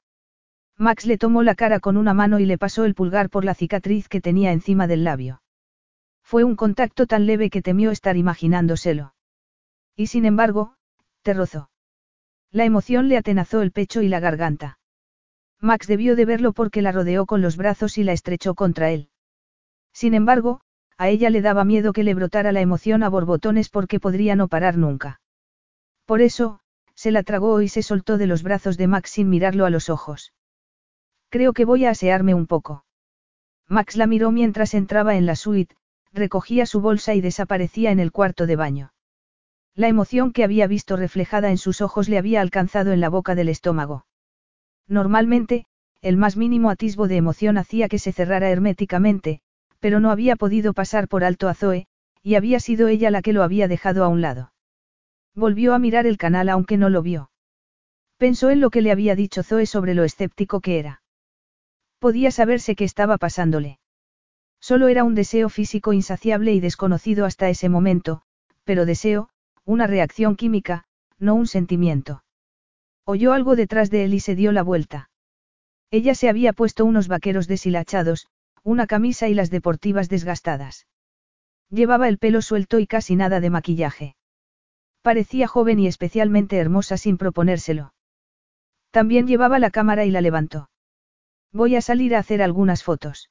Max 0.78 1.06
le 1.06 1.18
tomó 1.18 1.42
la 1.42 1.56
cara 1.56 1.80
con 1.80 1.96
una 1.96 2.14
mano 2.14 2.40
y 2.40 2.46
le 2.46 2.58
pasó 2.58 2.84
el 2.84 2.96
pulgar 2.96 3.30
por 3.30 3.46
la 3.46 3.54
cicatriz 3.54 4.10
que 4.10 4.20
tenía 4.20 4.52
encima 4.52 4.88
del 4.88 5.04
labio. 5.06 5.42
Fue 6.22 6.44
un 6.44 6.56
contacto 6.56 7.08
tan 7.08 7.26
leve 7.26 7.50
que 7.50 7.62
temió 7.62 7.92
estar 7.92 8.18
imaginándoselo. 8.18 9.14
Y 9.96 10.08
sin 10.08 10.26
embargo, 10.26 10.76
te 11.22 11.34
rozó. 11.34 11.70
La 12.52 12.66
emoción 12.66 13.08
le 13.08 13.18
atenazó 13.18 13.62
el 13.62 13.72
pecho 13.72 14.02
y 14.02 14.10
la 14.10 14.20
garganta. 14.20 14.80
Max 15.62 15.88
debió 15.88 16.16
de 16.16 16.26
verlo 16.26 16.52
porque 16.52 16.82
la 16.82 16.92
rodeó 16.92 17.26
con 17.26 17.42
los 17.42 17.56
brazos 17.56 17.98
y 17.98 18.04
la 18.04 18.12
estrechó 18.12 18.54
contra 18.54 18.92
él. 18.92 19.10
Sin 19.94 20.14
embargo, 20.14 20.62
a 20.98 21.10
ella 21.10 21.30
le 21.30 21.42
daba 21.42 21.64
miedo 21.64 21.94
que 21.94 22.04
le 22.04 22.14
brotara 22.14 22.52
la 22.52 22.62
emoción 22.62 23.04
a 23.04 23.10
borbotones 23.10 23.70
porque 23.70 24.00
podría 24.00 24.36
no 24.36 24.48
parar 24.48 24.78
nunca. 24.78 25.22
Por 26.06 26.22
eso, 26.22 26.60
se 26.94 27.12
la 27.12 27.24
tragó 27.24 27.62
y 27.62 27.70
se 27.70 27.82
soltó 27.82 28.18
de 28.18 28.28
los 28.28 28.44
brazos 28.44 28.78
de 28.78 28.88
Max 28.88 29.12
sin 29.12 29.30
mirarlo 29.30 29.66
a 29.66 29.70
los 29.70 29.90
ojos. 29.90 30.34
Creo 31.30 31.54
que 31.54 31.66
voy 31.66 31.86
a 31.86 31.92
asearme 31.92 32.34
un 32.34 32.48
poco. 32.48 32.86
Max 33.68 33.96
la 33.96 34.08
miró 34.08 34.32
mientras 34.32 34.74
entraba 34.74 35.16
en 35.16 35.26
la 35.26 35.36
suite, 35.36 35.76
recogía 36.14 36.66
su 36.66 36.82
bolsa 36.82 37.14
y 37.14 37.22
desaparecía 37.22 37.92
en 37.92 38.00
el 38.00 38.12
cuarto 38.12 38.46
de 38.46 38.56
baño. 38.56 38.94
La 39.76 39.88
emoción 39.90 40.32
que 40.32 40.44
había 40.44 40.68
visto 40.68 40.96
reflejada 40.96 41.50
en 41.50 41.58
sus 41.58 41.82
ojos 41.82 42.08
le 42.08 42.18
había 42.18 42.42
alcanzado 42.42 42.94
en 42.94 43.02
la 43.02 43.10
boca 43.10 43.36
del 43.36 43.50
estómago. 43.50 44.06
Normalmente, 44.88 45.66
el 46.02 46.16
más 46.16 46.38
mínimo 46.38 46.70
atisbo 46.70 47.08
de 47.08 47.18
emoción 47.18 47.58
hacía 47.58 47.90
que 47.90 48.00
se 48.00 48.14
cerrara 48.14 48.50
herméticamente, 48.50 49.42
pero 49.80 50.00
no 50.00 50.12
había 50.12 50.36
podido 50.36 50.74
pasar 50.74 51.08
por 51.08 51.24
alto 51.24 51.50
a 51.50 51.54
Zoe, 51.54 51.88
y 52.22 52.36
había 52.36 52.60
sido 52.60 52.88
ella 52.88 53.12
la 53.12 53.22
que 53.22 53.34
lo 53.34 53.44
había 53.44 53.68
dejado 53.68 54.04
a 54.04 54.08
un 54.08 54.22
lado. 54.22 54.54
Volvió 55.34 55.74
a 55.74 55.80
mirar 55.80 56.08
el 56.08 56.18
canal 56.18 56.50
aunque 56.50 56.78
no 56.78 56.90
lo 56.90 57.02
vio. 57.02 57.30
Pensó 58.18 58.50
en 58.52 58.62
lo 58.62 58.70
que 58.70 58.82
le 58.82 58.92
había 58.92 59.16
dicho 59.16 59.44
Zoe 59.44 59.66
sobre 59.66 59.94
lo 59.94 60.06
escéptico 60.06 60.62
que 60.62 60.80
era. 60.80 61.02
Podía 62.06 62.30
saberse 62.30 62.76
qué 62.76 62.84
estaba 62.84 63.18
pasándole. 63.18 63.80
Solo 64.62 64.90
era 64.90 65.04
un 65.04 65.16
deseo 65.16 65.50
físico 65.50 65.92
insaciable 65.92 66.54
y 66.54 66.60
desconocido 66.60 67.26
hasta 67.26 67.50
ese 67.50 67.68
momento, 67.68 68.22
pero 68.64 68.86
deseo, 68.86 69.30
una 69.64 69.88
reacción 69.88 70.36
química, 70.36 70.84
no 71.18 71.34
un 71.34 71.48
sentimiento. 71.48 72.24
Oyó 73.06 73.34
algo 73.34 73.56
detrás 73.56 73.90
de 73.90 74.04
él 74.06 74.14
y 74.14 74.20
se 74.20 74.36
dio 74.36 74.52
la 74.52 74.62
vuelta. 74.62 75.10
Ella 75.90 76.14
se 76.14 76.30
había 76.30 76.54
puesto 76.54 76.86
unos 76.86 77.08
vaqueros 77.08 77.48
deshilachados, 77.48 78.28
una 78.62 78.86
camisa 78.86 79.28
y 79.28 79.34
las 79.34 79.50
deportivas 79.50 80.08
desgastadas. 80.08 80.86
Llevaba 81.72 82.08
el 82.08 82.20
pelo 82.20 82.44
suelto 82.44 82.78
y 82.78 82.86
casi 82.86 83.16
nada 83.16 83.40
de 83.40 83.50
maquillaje. 83.50 84.16
Parecía 85.02 85.48
joven 85.48 85.80
y 85.80 85.88
especialmente 85.88 86.58
hermosa 86.58 86.98
sin 86.98 87.18
proponérselo. 87.18 87.96
También 88.92 89.26
llevaba 89.26 89.58
la 89.58 89.72
cámara 89.72 90.06
y 90.06 90.12
la 90.12 90.22
levantó. 90.22 90.70
Voy 91.56 91.78
a 91.78 91.82
salir 91.82 92.14
a 92.14 92.20
hacer 92.20 92.42
algunas 92.42 92.84
fotos. 92.84 93.30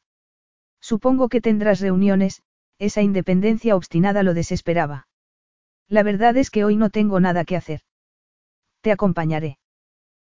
Supongo 0.80 1.28
que 1.28 1.42
tendrás 1.42 1.80
reuniones, 1.80 2.42
esa 2.78 3.02
independencia 3.02 3.76
obstinada 3.76 4.22
lo 4.22 4.32
desesperaba. 4.32 5.08
La 5.90 6.02
verdad 6.02 6.34
es 6.38 6.50
que 6.50 6.64
hoy 6.64 6.76
no 6.76 6.88
tengo 6.88 7.20
nada 7.20 7.44
que 7.44 7.54
hacer. 7.54 7.82
Te 8.80 8.92
acompañaré. 8.92 9.58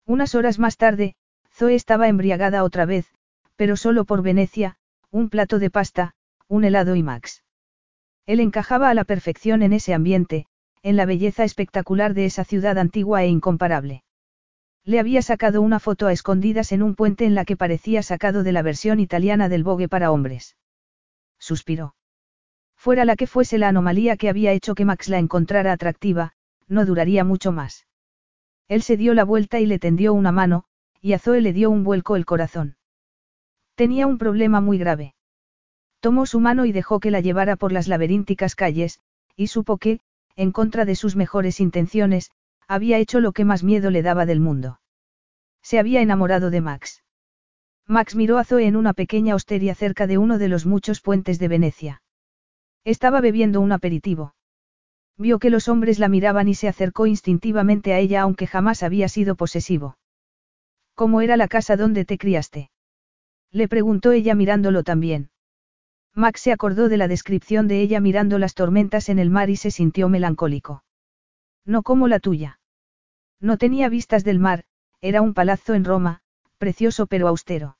Unas 0.06 0.36
horas 0.36 0.60
más 0.60 0.76
tarde, 0.76 1.16
Zoe 1.52 1.74
estaba 1.74 2.06
embriagada 2.06 2.62
otra 2.62 2.84
vez, 2.84 3.12
pero 3.56 3.76
solo 3.76 4.04
por 4.04 4.22
Venecia, 4.22 4.76
un 5.10 5.28
plato 5.28 5.58
de 5.58 5.70
pasta, 5.70 6.14
un 6.46 6.62
helado 6.62 6.94
y 6.94 7.02
Max. 7.02 7.42
Él 8.24 8.38
encajaba 8.38 8.90
a 8.90 8.94
la 8.94 9.02
perfección 9.02 9.64
en 9.64 9.72
ese 9.72 9.94
ambiente, 9.94 10.46
en 10.84 10.94
la 10.94 11.06
belleza 11.06 11.42
espectacular 11.42 12.14
de 12.14 12.26
esa 12.26 12.44
ciudad 12.44 12.78
antigua 12.78 13.24
e 13.24 13.26
incomparable. 13.26 14.04
Le 14.84 14.98
había 14.98 15.22
sacado 15.22 15.60
una 15.62 15.78
foto 15.78 16.06
a 16.06 16.12
escondidas 16.12 16.72
en 16.72 16.82
un 16.82 16.94
puente 16.94 17.24
en 17.24 17.34
la 17.34 17.44
que 17.44 17.56
parecía 17.56 18.02
sacado 18.02 18.42
de 18.42 18.52
la 18.52 18.62
versión 18.62 18.98
italiana 19.00 19.48
del 19.48 19.64
Vogue 19.64 19.88
para 19.88 20.10
hombres. 20.10 20.56
Suspiró. 21.38 21.94
Fuera 22.76 23.04
la 23.04 23.16
que 23.16 23.26
fuese 23.26 23.58
la 23.58 23.68
anomalía 23.68 24.16
que 24.16 24.28
había 24.28 24.52
hecho 24.52 24.74
que 24.74 24.84
Max 24.86 25.08
la 25.08 25.18
encontrara 25.18 25.72
atractiva, 25.72 26.32
no 26.66 26.86
duraría 26.86 27.24
mucho 27.24 27.52
más. 27.52 27.86
Él 28.68 28.82
se 28.82 28.96
dio 28.96 29.12
la 29.14 29.24
vuelta 29.24 29.60
y 29.60 29.66
le 29.66 29.78
tendió 29.78 30.14
una 30.14 30.32
mano, 30.32 30.64
y 31.02 31.12
a 31.12 31.18
Zoe 31.18 31.40
le 31.40 31.52
dio 31.52 31.70
un 31.70 31.84
vuelco 31.84 32.16
el 32.16 32.24
corazón. 32.24 32.76
Tenía 33.74 34.06
un 34.06 34.16
problema 34.16 34.60
muy 34.60 34.78
grave. 34.78 35.14
Tomó 36.00 36.24
su 36.24 36.40
mano 36.40 36.64
y 36.64 36.72
dejó 36.72 37.00
que 37.00 37.10
la 37.10 37.20
llevara 37.20 37.56
por 37.56 37.72
las 37.72 37.88
laberínticas 37.88 38.54
calles, 38.54 39.00
y 39.36 39.48
supo 39.48 39.76
que, 39.76 40.00
en 40.36 40.52
contra 40.52 40.84
de 40.84 40.94
sus 40.94 41.16
mejores 41.16 41.60
intenciones, 41.60 42.30
había 42.70 42.98
hecho 42.98 43.18
lo 43.18 43.32
que 43.32 43.44
más 43.44 43.64
miedo 43.64 43.90
le 43.90 44.00
daba 44.00 44.26
del 44.26 44.38
mundo. 44.38 44.80
Se 45.60 45.80
había 45.80 46.02
enamorado 46.02 46.50
de 46.50 46.60
Max. 46.60 47.02
Max 47.88 48.14
miró 48.14 48.38
a 48.38 48.44
Zoe 48.44 48.64
en 48.64 48.76
una 48.76 48.92
pequeña 48.92 49.34
hostería 49.34 49.74
cerca 49.74 50.06
de 50.06 50.18
uno 50.18 50.38
de 50.38 50.46
los 50.46 50.66
muchos 50.66 51.00
puentes 51.00 51.40
de 51.40 51.48
Venecia. 51.48 52.02
Estaba 52.84 53.20
bebiendo 53.20 53.60
un 53.60 53.72
aperitivo. 53.72 54.36
Vio 55.18 55.40
que 55.40 55.50
los 55.50 55.66
hombres 55.66 55.98
la 55.98 56.08
miraban 56.08 56.46
y 56.46 56.54
se 56.54 56.68
acercó 56.68 57.06
instintivamente 57.06 57.92
a 57.92 57.98
ella 57.98 58.22
aunque 58.22 58.46
jamás 58.46 58.84
había 58.84 59.08
sido 59.08 59.34
posesivo. 59.34 59.98
¿Cómo 60.94 61.22
era 61.22 61.36
la 61.36 61.48
casa 61.48 61.76
donde 61.76 62.04
te 62.04 62.18
criaste? 62.18 62.70
Le 63.50 63.66
preguntó 63.66 64.12
ella 64.12 64.36
mirándolo 64.36 64.84
también. 64.84 65.30
Max 66.14 66.42
se 66.42 66.52
acordó 66.52 66.88
de 66.88 66.98
la 66.98 67.08
descripción 67.08 67.66
de 67.66 67.80
ella 67.80 67.98
mirando 67.98 68.38
las 68.38 68.54
tormentas 68.54 69.08
en 69.08 69.18
el 69.18 69.28
mar 69.28 69.50
y 69.50 69.56
se 69.56 69.72
sintió 69.72 70.08
melancólico. 70.08 70.84
No 71.66 71.82
como 71.82 72.06
la 72.06 72.20
tuya. 72.20 72.59
No 73.40 73.56
tenía 73.56 73.88
vistas 73.88 74.24
del 74.24 74.38
mar, 74.38 74.64
era 75.00 75.22
un 75.22 75.34
palazzo 75.34 75.74
en 75.74 75.84
Roma, 75.84 76.20
precioso 76.58 77.06
pero 77.06 77.28
austero. 77.28 77.78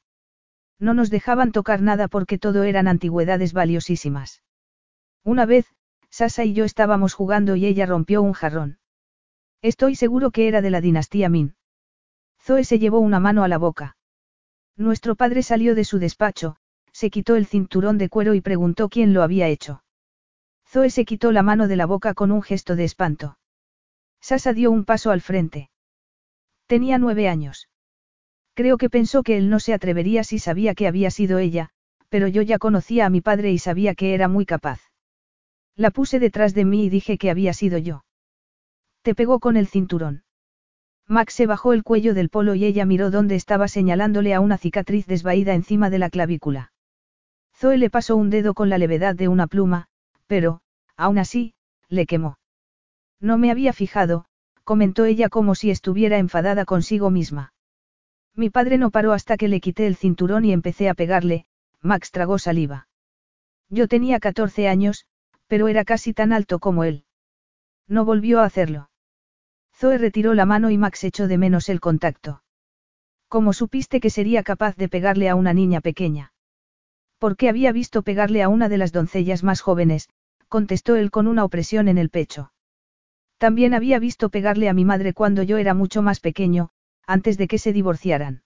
No 0.78 0.94
nos 0.94 1.10
dejaban 1.10 1.52
tocar 1.52 1.82
nada 1.82 2.08
porque 2.08 2.38
todo 2.38 2.64
eran 2.64 2.88
antigüedades 2.88 3.52
valiosísimas. 3.52 4.42
Una 5.22 5.44
vez, 5.44 5.66
Sasa 6.10 6.44
y 6.44 6.54
yo 6.54 6.64
estábamos 6.64 7.14
jugando 7.14 7.54
y 7.54 7.66
ella 7.66 7.86
rompió 7.86 8.20
un 8.20 8.32
jarrón. 8.32 8.78
Estoy 9.62 9.94
seguro 9.94 10.32
que 10.32 10.48
era 10.48 10.60
de 10.60 10.70
la 10.70 10.80
dinastía 10.80 11.28
Min. 11.28 11.54
Zoe 12.40 12.64
se 12.64 12.78
llevó 12.78 12.98
una 12.98 13.20
mano 13.20 13.44
a 13.44 13.48
la 13.48 13.58
boca. 13.58 13.96
Nuestro 14.76 15.14
padre 15.14 15.42
salió 15.42 15.74
de 15.74 15.84
su 15.84 15.98
despacho, 15.98 16.56
se 16.92 17.10
quitó 17.10 17.36
el 17.36 17.46
cinturón 17.46 17.98
de 17.98 18.08
cuero 18.08 18.34
y 18.34 18.40
preguntó 18.40 18.88
quién 18.88 19.12
lo 19.12 19.22
había 19.22 19.46
hecho. 19.46 19.84
Zoe 20.66 20.90
se 20.90 21.04
quitó 21.04 21.30
la 21.32 21.42
mano 21.42 21.68
de 21.68 21.76
la 21.76 21.86
boca 21.86 22.14
con 22.14 22.32
un 22.32 22.42
gesto 22.42 22.74
de 22.74 22.84
espanto. 22.84 23.38
Sasa 24.20 24.52
dio 24.52 24.70
un 24.70 24.84
paso 24.84 25.10
al 25.10 25.20
frente. 25.20 25.70
Tenía 26.66 26.98
nueve 26.98 27.28
años. 27.28 27.68
Creo 28.54 28.78
que 28.78 28.90
pensó 28.90 29.22
que 29.22 29.36
él 29.36 29.48
no 29.48 29.60
se 29.60 29.74
atrevería 29.74 30.24
si 30.24 30.38
sabía 30.38 30.74
que 30.74 30.86
había 30.86 31.10
sido 31.10 31.38
ella, 31.38 31.70
pero 32.08 32.28
yo 32.28 32.42
ya 32.42 32.58
conocía 32.58 33.06
a 33.06 33.10
mi 33.10 33.20
padre 33.20 33.52
y 33.52 33.58
sabía 33.58 33.94
que 33.94 34.14
era 34.14 34.28
muy 34.28 34.44
capaz. 34.44 34.80
La 35.76 35.90
puse 35.90 36.18
detrás 36.18 36.54
de 36.54 36.64
mí 36.64 36.84
y 36.84 36.90
dije 36.90 37.16
que 37.16 37.30
había 37.30 37.52
sido 37.52 37.78
yo. 37.78 38.04
Te 39.02 39.14
pegó 39.14 39.40
con 39.40 39.56
el 39.56 39.66
cinturón. 39.66 40.24
Max 41.06 41.34
se 41.34 41.46
bajó 41.46 41.72
el 41.72 41.82
cuello 41.82 42.14
del 42.14 42.28
polo 42.28 42.54
y 42.54 42.64
ella 42.64 42.84
miró 42.84 43.10
dónde 43.10 43.34
estaba 43.34 43.66
señalándole 43.66 44.34
a 44.34 44.40
una 44.40 44.58
cicatriz 44.58 45.06
desvaída 45.06 45.54
encima 45.54 45.90
de 45.90 45.98
la 45.98 46.10
clavícula. 46.10 46.72
Zoe 47.56 47.78
le 47.78 47.90
pasó 47.90 48.16
un 48.16 48.30
dedo 48.30 48.54
con 48.54 48.68
la 48.68 48.78
levedad 48.78 49.14
de 49.14 49.28
una 49.28 49.46
pluma, 49.46 49.88
pero, 50.26 50.60
aún 50.96 51.18
así, 51.18 51.54
le 51.88 52.06
quemó. 52.06 52.39
No 53.20 53.38
me 53.38 53.50
había 53.50 53.72
fijado, 53.72 54.24
comentó 54.64 55.04
ella 55.04 55.28
como 55.28 55.54
si 55.54 55.70
estuviera 55.70 56.18
enfadada 56.18 56.64
consigo 56.64 57.10
misma. 57.10 57.52
Mi 58.34 58.50
padre 58.50 58.78
no 58.78 58.90
paró 58.90 59.12
hasta 59.12 59.36
que 59.36 59.48
le 59.48 59.60
quité 59.60 59.86
el 59.86 59.96
cinturón 59.96 60.44
y 60.44 60.52
empecé 60.52 60.88
a 60.88 60.94
pegarle, 60.94 61.46
Max 61.82 62.10
tragó 62.10 62.38
saliva. 62.38 62.88
Yo 63.68 63.88
tenía 63.88 64.20
14 64.20 64.68
años, 64.68 65.06
pero 65.46 65.68
era 65.68 65.84
casi 65.84 66.14
tan 66.14 66.32
alto 66.32 66.58
como 66.58 66.84
él. 66.84 67.04
No 67.86 68.04
volvió 68.04 68.40
a 68.40 68.44
hacerlo. 68.44 68.90
Zoe 69.74 69.98
retiró 69.98 70.34
la 70.34 70.46
mano 70.46 70.70
y 70.70 70.78
Max 70.78 71.04
echó 71.04 71.26
de 71.26 71.38
menos 71.38 71.68
el 71.68 71.80
contacto. 71.80 72.42
¿Cómo 73.28 73.52
supiste 73.52 74.00
que 74.00 74.10
sería 74.10 74.42
capaz 74.42 74.76
de 74.76 74.88
pegarle 74.88 75.28
a 75.28 75.34
una 75.34 75.52
niña 75.54 75.80
pequeña? 75.80 76.32
Porque 77.18 77.48
había 77.48 77.72
visto 77.72 78.02
pegarle 78.02 78.42
a 78.42 78.48
una 78.48 78.68
de 78.68 78.78
las 78.78 78.92
doncellas 78.92 79.42
más 79.42 79.60
jóvenes, 79.60 80.08
contestó 80.48 80.96
él 80.96 81.10
con 81.10 81.26
una 81.26 81.44
opresión 81.44 81.88
en 81.88 81.98
el 81.98 82.10
pecho. 82.10 82.52
También 83.40 83.72
había 83.72 83.98
visto 83.98 84.28
pegarle 84.28 84.68
a 84.68 84.74
mi 84.74 84.84
madre 84.84 85.14
cuando 85.14 85.42
yo 85.42 85.56
era 85.56 85.72
mucho 85.72 86.02
más 86.02 86.20
pequeño, 86.20 86.68
antes 87.06 87.38
de 87.38 87.48
que 87.48 87.56
se 87.56 87.72
divorciaran. 87.72 88.42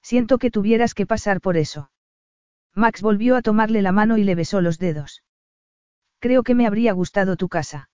Siento 0.00 0.38
que 0.38 0.50
tuvieras 0.50 0.94
que 0.94 1.04
pasar 1.04 1.42
por 1.42 1.58
eso. 1.58 1.90
Max 2.74 3.02
volvió 3.02 3.36
a 3.36 3.42
tomarle 3.42 3.82
la 3.82 3.92
mano 3.92 4.16
y 4.16 4.24
le 4.24 4.34
besó 4.34 4.62
los 4.62 4.78
dedos. 4.78 5.22
Creo 6.18 6.44
que 6.44 6.54
me 6.54 6.66
habría 6.66 6.94
gustado 6.94 7.36
tu 7.36 7.50
casa. 7.50 7.90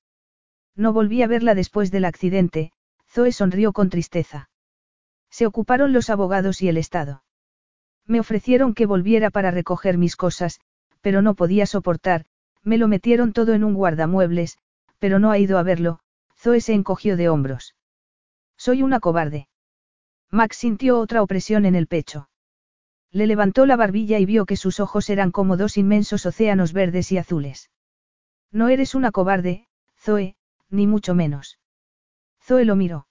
No 0.77 0.93
volví 0.93 1.23
a 1.23 1.27
verla 1.27 1.57
después 1.57 1.91
del 1.91 2.05
accidente, 2.05 2.71
Zoe 3.11 3.33
sonrió 3.33 3.73
con 3.73 3.91
tristeza. 3.91 4.49
Se 5.29 5.45
ocuparon 5.45 5.93
los 5.93 6.09
abogados 6.09 6.63
y 6.63 6.69
el 6.69 6.77
Estado. 6.77 7.25
Me 8.07 8.21
ofrecieron 8.21 8.75
que 8.75 8.87
volviera 8.87 9.31
para 9.31 9.51
recoger 9.51 9.99
mis 9.99 10.15
cosas, 10.15 10.61
pero 11.01 11.21
no 11.21 11.35
podía 11.35 11.67
soportar, 11.67 12.27
me 12.63 12.79
lo 12.79 12.87
metieron 12.87 13.33
todo 13.33 13.55
en 13.55 13.65
un 13.65 13.75
guardamuebles, 13.75 14.59
pero 15.01 15.19
no 15.19 15.33
ha 15.33 15.39
ido 15.39 15.59
a 15.59 15.65
verlo, 15.65 15.99
Zoe 16.43 16.61
se 16.61 16.73
encogió 16.73 17.17
de 17.17 17.29
hombros. 17.29 17.77
Soy 18.57 18.83
una 18.83 18.99
cobarde. 18.99 19.47
Max 20.29 20.57
sintió 20.57 20.99
otra 20.99 21.23
opresión 21.23 21.65
en 21.67 21.77
el 21.77 21.87
pecho. 21.87 22.29
Le 23.13 23.29
levantó 23.29 23.65
la 23.65 23.77
barbilla 23.77 24.19
y 24.19 24.25
vio 24.25 24.45
que 24.45 24.57
sus 24.57 24.81
ojos 24.81 25.09
eran 25.09 25.31
como 25.31 25.57
dos 25.57 25.77
inmensos 25.77 26.27
océanos 26.27 26.73
verdes 26.73 27.13
y 27.13 27.19
azules. 27.19 27.71
No 28.51 28.69
eres 28.71 28.97
una 28.97 29.13
cobarde, 29.13 29.69
Zoe, 29.97 30.35
ni 30.69 30.89
mucho 30.89 31.15
menos. 31.15 31.61
Zoe 32.43 32.65
lo 32.65 32.75
miró. 32.75 33.07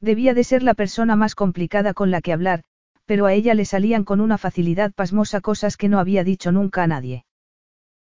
Debía 0.00 0.32
de 0.32 0.44
ser 0.44 0.62
la 0.62 0.74
persona 0.74 1.16
más 1.16 1.34
complicada 1.34 1.92
con 1.92 2.12
la 2.12 2.20
que 2.20 2.32
hablar, 2.32 2.62
pero 3.04 3.26
a 3.26 3.32
ella 3.32 3.54
le 3.54 3.64
salían 3.64 4.04
con 4.04 4.20
una 4.20 4.38
facilidad 4.38 4.92
pasmosa 4.92 5.40
cosas 5.40 5.76
que 5.76 5.88
no 5.88 5.98
había 5.98 6.22
dicho 6.22 6.52
nunca 6.52 6.84
a 6.84 6.86
nadie. 6.86 7.24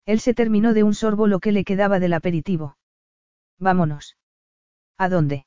Él 0.05 0.19
se 0.19 0.35
terminó 0.35 0.75
de 0.75 0.83
un 0.83 0.93
sorbo 0.93 1.25
lo 1.25 1.39
que 1.39 1.51
le 1.51 1.63
quedaba 1.63 1.99
del 1.99 2.13
aperitivo. 2.13 2.77
Vámonos. 3.57 4.15
¿A 5.03 5.09
dónde? 5.09 5.45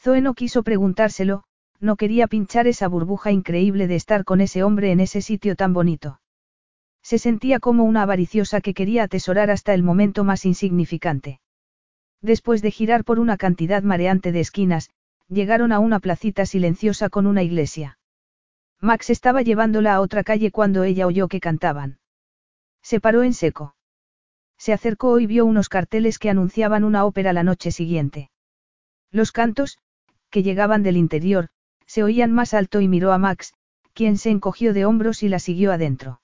Zoe 0.00 0.22
no 0.22 0.32
quiso 0.32 0.62
preguntárselo, 0.62 1.44
no 1.78 1.96
quería 1.96 2.26
pinchar 2.26 2.66
esa 2.66 2.88
burbuja 2.88 3.30
increíble 3.30 3.86
de 3.86 3.96
estar 3.96 4.24
con 4.24 4.40
ese 4.40 4.62
hombre 4.62 4.92
en 4.92 5.00
ese 5.00 5.20
sitio 5.20 5.56
tan 5.56 5.74
bonito. 5.74 6.22
Se 7.02 7.18
sentía 7.18 7.60
como 7.60 7.84
una 7.84 8.00
avariciosa 8.00 8.62
que 8.62 8.72
quería 8.72 9.02
atesorar 9.02 9.50
hasta 9.50 9.74
el 9.74 9.82
momento 9.82 10.24
más 10.24 10.46
insignificante. 10.46 11.38
Después 12.22 12.62
de 12.62 12.70
girar 12.70 13.04
por 13.04 13.18
una 13.18 13.36
cantidad 13.36 13.82
mareante 13.82 14.32
de 14.32 14.40
esquinas, 14.40 14.88
llegaron 15.28 15.70
a 15.70 15.78
una 15.78 16.00
placita 16.00 16.46
silenciosa 16.46 17.10
con 17.10 17.26
una 17.26 17.42
iglesia. 17.42 17.98
Max 18.80 19.10
estaba 19.10 19.42
llevándola 19.42 19.92
a 19.94 20.00
otra 20.00 20.24
calle 20.24 20.50
cuando 20.50 20.82
ella 20.82 21.06
oyó 21.06 21.28
que 21.28 21.40
cantaban. 21.40 21.98
Se 22.80 23.00
paró 23.00 23.22
en 23.22 23.34
seco. 23.34 23.76
Se 24.56 24.72
acercó 24.72 25.20
y 25.20 25.26
vio 25.26 25.44
unos 25.44 25.68
carteles 25.68 26.18
que 26.18 26.30
anunciaban 26.30 26.84
una 26.84 27.04
ópera 27.04 27.34
la 27.34 27.42
noche 27.42 27.70
siguiente. 27.70 28.30
Los 29.12 29.30
cantos, 29.30 29.78
que 30.30 30.42
llegaban 30.42 30.82
del 30.82 30.96
interior, 30.96 31.50
se 31.86 32.02
oían 32.02 32.32
más 32.32 32.54
alto 32.54 32.80
y 32.80 32.88
miró 32.88 33.12
a 33.12 33.18
Max, 33.18 33.52
quien 33.92 34.16
se 34.16 34.30
encogió 34.30 34.72
de 34.72 34.86
hombros 34.86 35.22
y 35.22 35.28
la 35.28 35.38
siguió 35.38 35.70
adentro. 35.70 36.22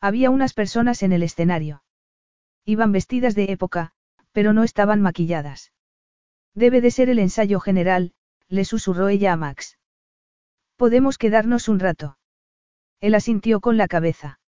Había 0.00 0.30
unas 0.30 0.52
personas 0.52 1.02
en 1.04 1.12
el 1.12 1.22
escenario. 1.22 1.84
Iban 2.64 2.90
vestidas 2.90 3.36
de 3.36 3.44
época, 3.52 3.92
pero 4.32 4.52
no 4.52 4.64
estaban 4.64 5.00
maquilladas. 5.00 5.72
Debe 6.54 6.80
de 6.80 6.90
ser 6.90 7.08
el 7.08 7.20
ensayo 7.20 7.60
general, 7.60 8.12
le 8.48 8.64
susurró 8.64 9.08
ella 9.08 9.32
a 9.32 9.36
Max. 9.36 9.78
Podemos 10.76 11.16
quedarnos 11.16 11.68
un 11.68 11.78
rato. 11.78 12.18
Él 13.00 13.14
asintió 13.14 13.60
con 13.60 13.76
la 13.76 13.86
cabeza. 13.86 14.40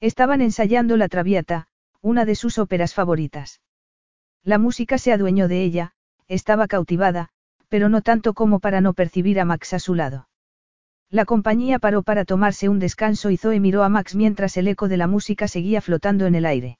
Estaban 0.00 0.40
ensayando 0.40 0.96
la 0.96 1.08
Traviata, 1.08 1.68
una 2.00 2.24
de 2.24 2.34
sus 2.34 2.58
óperas 2.58 2.94
favoritas. 2.94 3.60
La 4.42 4.58
música 4.58 4.98
se 4.98 5.12
adueñó 5.12 5.46
de 5.46 5.62
ella, 5.62 5.94
estaba 6.30 6.68
cautivada, 6.68 7.28
pero 7.68 7.88
no 7.88 8.02
tanto 8.02 8.34
como 8.34 8.60
para 8.60 8.80
no 8.80 8.94
percibir 8.94 9.40
a 9.40 9.44
Max 9.44 9.72
a 9.74 9.80
su 9.80 9.94
lado. 9.94 10.28
La 11.10 11.24
compañía 11.24 11.80
paró 11.80 12.04
para 12.04 12.24
tomarse 12.24 12.68
un 12.68 12.78
descanso 12.78 13.30
y 13.30 13.36
Zoe 13.36 13.58
miró 13.58 13.82
a 13.82 13.88
Max 13.88 14.14
mientras 14.14 14.56
el 14.56 14.68
eco 14.68 14.86
de 14.86 14.96
la 14.96 15.08
música 15.08 15.48
seguía 15.48 15.80
flotando 15.80 16.26
en 16.26 16.36
el 16.36 16.46
aire. 16.46 16.78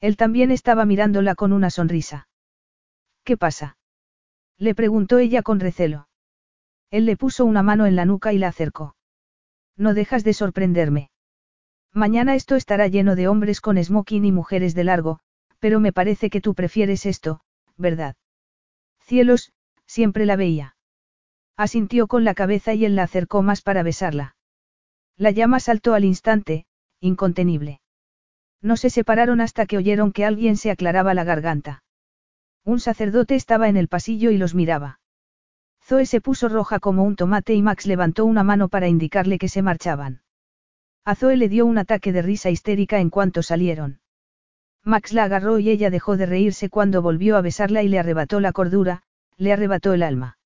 Él 0.00 0.16
también 0.16 0.52
estaba 0.52 0.84
mirándola 0.84 1.34
con 1.34 1.52
una 1.52 1.68
sonrisa. 1.68 2.28
¿Qué 3.24 3.36
pasa? 3.36 3.76
Le 4.56 4.76
preguntó 4.76 5.18
ella 5.18 5.42
con 5.42 5.58
recelo. 5.58 6.08
Él 6.92 7.06
le 7.06 7.16
puso 7.16 7.44
una 7.44 7.64
mano 7.64 7.86
en 7.86 7.96
la 7.96 8.04
nuca 8.04 8.32
y 8.32 8.38
la 8.38 8.48
acercó. 8.48 8.94
No 9.76 9.94
dejas 9.94 10.22
de 10.22 10.32
sorprenderme. 10.32 11.10
Mañana 11.92 12.36
esto 12.36 12.54
estará 12.54 12.86
lleno 12.86 13.16
de 13.16 13.26
hombres 13.26 13.60
con 13.60 13.82
smoking 13.82 14.24
y 14.24 14.30
mujeres 14.30 14.76
de 14.76 14.84
largo, 14.84 15.18
pero 15.58 15.80
me 15.80 15.92
parece 15.92 16.30
que 16.30 16.40
tú 16.40 16.54
prefieres 16.54 17.04
esto, 17.04 17.40
¿verdad? 17.76 18.14
Cielos, 19.10 19.52
siempre 19.86 20.24
la 20.24 20.36
veía. 20.36 20.76
Asintió 21.56 22.06
con 22.06 22.22
la 22.22 22.32
cabeza 22.32 22.74
y 22.74 22.84
él 22.84 22.94
la 22.94 23.02
acercó 23.02 23.42
más 23.42 23.60
para 23.60 23.82
besarla. 23.82 24.36
La 25.16 25.32
llama 25.32 25.58
saltó 25.58 25.94
al 25.94 26.04
instante, 26.04 26.64
incontenible. 27.00 27.80
No 28.62 28.76
se 28.76 28.88
separaron 28.88 29.40
hasta 29.40 29.66
que 29.66 29.78
oyeron 29.78 30.12
que 30.12 30.24
alguien 30.24 30.56
se 30.56 30.70
aclaraba 30.70 31.12
la 31.12 31.24
garganta. 31.24 31.82
Un 32.64 32.78
sacerdote 32.78 33.34
estaba 33.34 33.68
en 33.68 33.76
el 33.76 33.88
pasillo 33.88 34.30
y 34.30 34.38
los 34.38 34.54
miraba. 34.54 35.00
Zoe 35.82 36.06
se 36.06 36.20
puso 36.20 36.48
roja 36.48 36.78
como 36.78 37.02
un 37.02 37.16
tomate 37.16 37.52
y 37.54 37.62
Max 37.62 37.86
levantó 37.86 38.24
una 38.26 38.44
mano 38.44 38.68
para 38.68 38.86
indicarle 38.86 39.40
que 39.40 39.48
se 39.48 39.60
marchaban. 39.60 40.22
A 41.04 41.16
Zoe 41.16 41.36
le 41.36 41.48
dio 41.48 41.66
un 41.66 41.78
ataque 41.78 42.12
de 42.12 42.22
risa 42.22 42.50
histérica 42.50 43.00
en 43.00 43.10
cuanto 43.10 43.42
salieron. 43.42 43.98
Max 44.84 45.12
la 45.12 45.24
agarró 45.24 45.58
y 45.58 45.70
ella 45.70 45.90
dejó 45.90 46.16
de 46.16 46.26
reírse 46.26 46.70
cuando 46.70 47.02
volvió 47.02 47.36
a 47.36 47.42
besarla 47.42 47.82
y 47.82 47.88
le 47.88 47.98
arrebató 47.98 48.40
la 48.40 48.52
cordura, 48.52 49.02
le 49.36 49.52
arrebató 49.52 49.92
el 49.92 50.02
alma. 50.02 50.38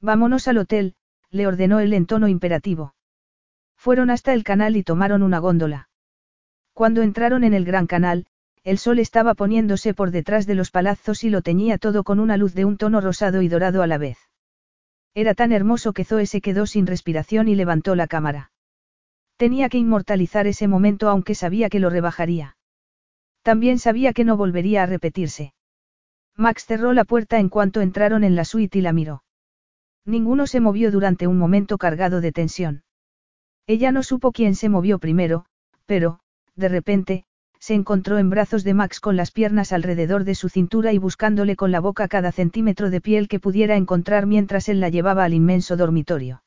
Vámonos 0.00 0.48
al 0.48 0.58
hotel, 0.58 0.94
le 1.30 1.46
ordenó 1.46 1.80
él 1.80 1.92
en 1.92 2.06
tono 2.06 2.28
imperativo. 2.28 2.94
Fueron 3.76 4.10
hasta 4.10 4.32
el 4.32 4.44
canal 4.44 4.76
y 4.76 4.82
tomaron 4.82 5.22
una 5.22 5.38
góndola. 5.38 5.88
Cuando 6.72 7.02
entraron 7.02 7.44
en 7.44 7.54
el 7.54 7.64
gran 7.64 7.86
canal, 7.86 8.26
el 8.64 8.78
sol 8.78 8.98
estaba 8.98 9.34
poniéndose 9.34 9.92
por 9.94 10.10
detrás 10.10 10.46
de 10.46 10.54
los 10.54 10.70
palazos 10.70 11.24
y 11.24 11.30
lo 11.30 11.42
teñía 11.42 11.78
todo 11.78 12.04
con 12.04 12.20
una 12.20 12.36
luz 12.36 12.54
de 12.54 12.64
un 12.64 12.76
tono 12.76 13.00
rosado 13.00 13.42
y 13.42 13.48
dorado 13.48 13.82
a 13.82 13.86
la 13.86 13.98
vez. 13.98 14.18
Era 15.14 15.34
tan 15.34 15.52
hermoso 15.52 15.92
que 15.92 16.04
Zoe 16.04 16.26
se 16.26 16.40
quedó 16.40 16.66
sin 16.66 16.86
respiración 16.86 17.48
y 17.48 17.54
levantó 17.54 17.94
la 17.94 18.06
cámara. 18.06 18.52
Tenía 19.36 19.68
que 19.68 19.78
inmortalizar 19.78 20.46
ese 20.46 20.68
momento 20.68 21.08
aunque 21.08 21.34
sabía 21.34 21.68
que 21.68 21.80
lo 21.80 21.90
rebajaría. 21.90 22.56
También 23.42 23.78
sabía 23.78 24.12
que 24.12 24.24
no 24.24 24.36
volvería 24.36 24.82
a 24.82 24.86
repetirse. 24.86 25.52
Max 26.36 26.64
cerró 26.64 26.92
la 26.92 27.04
puerta 27.04 27.38
en 27.38 27.48
cuanto 27.48 27.80
entraron 27.80 28.24
en 28.24 28.36
la 28.36 28.44
suite 28.44 28.78
y 28.78 28.82
la 28.82 28.92
miró. 28.92 29.22
Ninguno 30.04 30.46
se 30.46 30.60
movió 30.60 30.90
durante 30.90 31.26
un 31.26 31.38
momento 31.38 31.78
cargado 31.78 32.20
de 32.20 32.32
tensión. 32.32 32.84
Ella 33.66 33.92
no 33.92 34.02
supo 34.02 34.32
quién 34.32 34.54
se 34.54 34.68
movió 34.68 34.98
primero, 34.98 35.44
pero, 35.86 36.20
de 36.56 36.68
repente, 36.68 37.24
se 37.60 37.74
encontró 37.74 38.18
en 38.18 38.28
brazos 38.28 38.64
de 38.64 38.74
Max 38.74 38.98
con 38.98 39.16
las 39.16 39.30
piernas 39.30 39.72
alrededor 39.72 40.24
de 40.24 40.34
su 40.34 40.48
cintura 40.48 40.92
y 40.92 40.98
buscándole 40.98 41.54
con 41.54 41.70
la 41.70 41.78
boca 41.78 42.08
cada 42.08 42.32
centímetro 42.32 42.90
de 42.90 43.00
piel 43.00 43.28
que 43.28 43.38
pudiera 43.38 43.76
encontrar 43.76 44.26
mientras 44.26 44.68
él 44.68 44.80
la 44.80 44.88
llevaba 44.88 45.22
al 45.22 45.34
inmenso 45.34 45.76
dormitorio. 45.76 46.42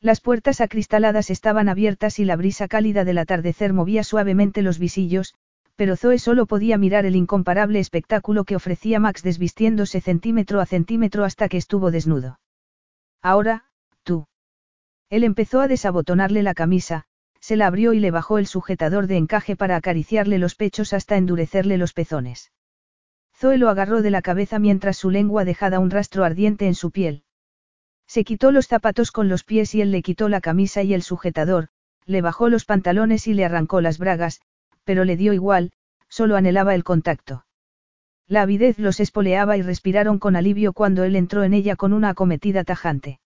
Las 0.00 0.20
puertas 0.20 0.60
acristaladas 0.60 1.30
estaban 1.30 1.68
abiertas 1.68 2.20
y 2.20 2.24
la 2.24 2.36
brisa 2.36 2.68
cálida 2.68 3.04
del 3.04 3.18
atardecer 3.18 3.72
movía 3.72 4.04
suavemente 4.04 4.62
los 4.62 4.78
visillos, 4.78 5.34
pero 5.78 5.94
Zoe 5.96 6.18
solo 6.18 6.46
podía 6.46 6.76
mirar 6.76 7.06
el 7.06 7.14
incomparable 7.14 7.78
espectáculo 7.78 8.42
que 8.42 8.56
ofrecía 8.56 8.98
Max 8.98 9.22
desvistiéndose 9.22 10.00
centímetro 10.00 10.60
a 10.60 10.66
centímetro 10.66 11.22
hasta 11.22 11.48
que 11.48 11.56
estuvo 11.56 11.92
desnudo. 11.92 12.40
Ahora, 13.22 13.64
tú. 14.02 14.26
Él 15.08 15.22
empezó 15.22 15.60
a 15.60 15.68
desabotonarle 15.68 16.42
la 16.42 16.54
camisa, 16.54 17.04
se 17.38 17.54
la 17.54 17.68
abrió 17.68 17.92
y 17.92 18.00
le 18.00 18.10
bajó 18.10 18.38
el 18.38 18.48
sujetador 18.48 19.06
de 19.06 19.18
encaje 19.18 19.54
para 19.54 19.76
acariciarle 19.76 20.38
los 20.38 20.56
pechos 20.56 20.92
hasta 20.92 21.16
endurecerle 21.16 21.78
los 21.78 21.92
pezones. 21.92 22.50
Zoe 23.36 23.56
lo 23.56 23.68
agarró 23.68 24.02
de 24.02 24.10
la 24.10 24.20
cabeza 24.20 24.58
mientras 24.58 24.96
su 24.96 25.10
lengua 25.10 25.44
dejaba 25.44 25.78
un 25.78 25.92
rastro 25.92 26.24
ardiente 26.24 26.66
en 26.66 26.74
su 26.74 26.90
piel. 26.90 27.22
Se 28.08 28.24
quitó 28.24 28.50
los 28.50 28.66
zapatos 28.66 29.12
con 29.12 29.28
los 29.28 29.44
pies 29.44 29.76
y 29.76 29.80
él 29.80 29.92
le 29.92 30.02
quitó 30.02 30.28
la 30.28 30.40
camisa 30.40 30.82
y 30.82 30.92
el 30.92 31.04
sujetador, 31.04 31.68
le 32.04 32.20
bajó 32.20 32.48
los 32.48 32.64
pantalones 32.64 33.28
y 33.28 33.34
le 33.34 33.44
arrancó 33.44 33.80
las 33.80 33.98
bragas, 33.98 34.40
pero 34.88 35.04
le 35.04 35.18
dio 35.18 35.34
igual, 35.34 35.70
solo 36.08 36.34
anhelaba 36.34 36.74
el 36.74 36.82
contacto. 36.82 37.44
La 38.26 38.40
avidez 38.40 38.78
los 38.78 39.00
espoleaba 39.00 39.58
y 39.58 39.60
respiraron 39.60 40.18
con 40.18 40.34
alivio 40.34 40.72
cuando 40.72 41.04
él 41.04 41.14
entró 41.14 41.44
en 41.44 41.52
ella 41.52 41.76
con 41.76 41.92
una 41.92 42.08
acometida 42.08 42.64
tajante. 42.64 43.20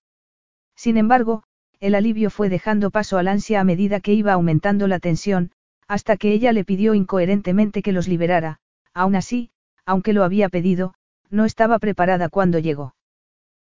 Sin 0.74 0.96
embargo, 0.96 1.44
el 1.78 1.94
alivio 1.94 2.30
fue 2.30 2.48
dejando 2.48 2.90
paso 2.90 3.16
al 3.16 3.28
ansia 3.28 3.60
a 3.60 3.64
medida 3.64 4.00
que 4.00 4.12
iba 4.12 4.32
aumentando 4.32 4.88
la 4.88 4.98
tensión, 4.98 5.52
hasta 5.86 6.16
que 6.16 6.32
ella 6.32 6.50
le 6.52 6.64
pidió 6.64 6.94
incoherentemente 6.94 7.80
que 7.80 7.92
los 7.92 8.08
liberara, 8.08 8.58
aún 8.92 9.14
así, 9.14 9.52
aunque 9.86 10.12
lo 10.12 10.24
había 10.24 10.48
pedido, 10.48 10.94
no 11.30 11.44
estaba 11.44 11.78
preparada 11.78 12.28
cuando 12.28 12.58
llegó. 12.58 12.96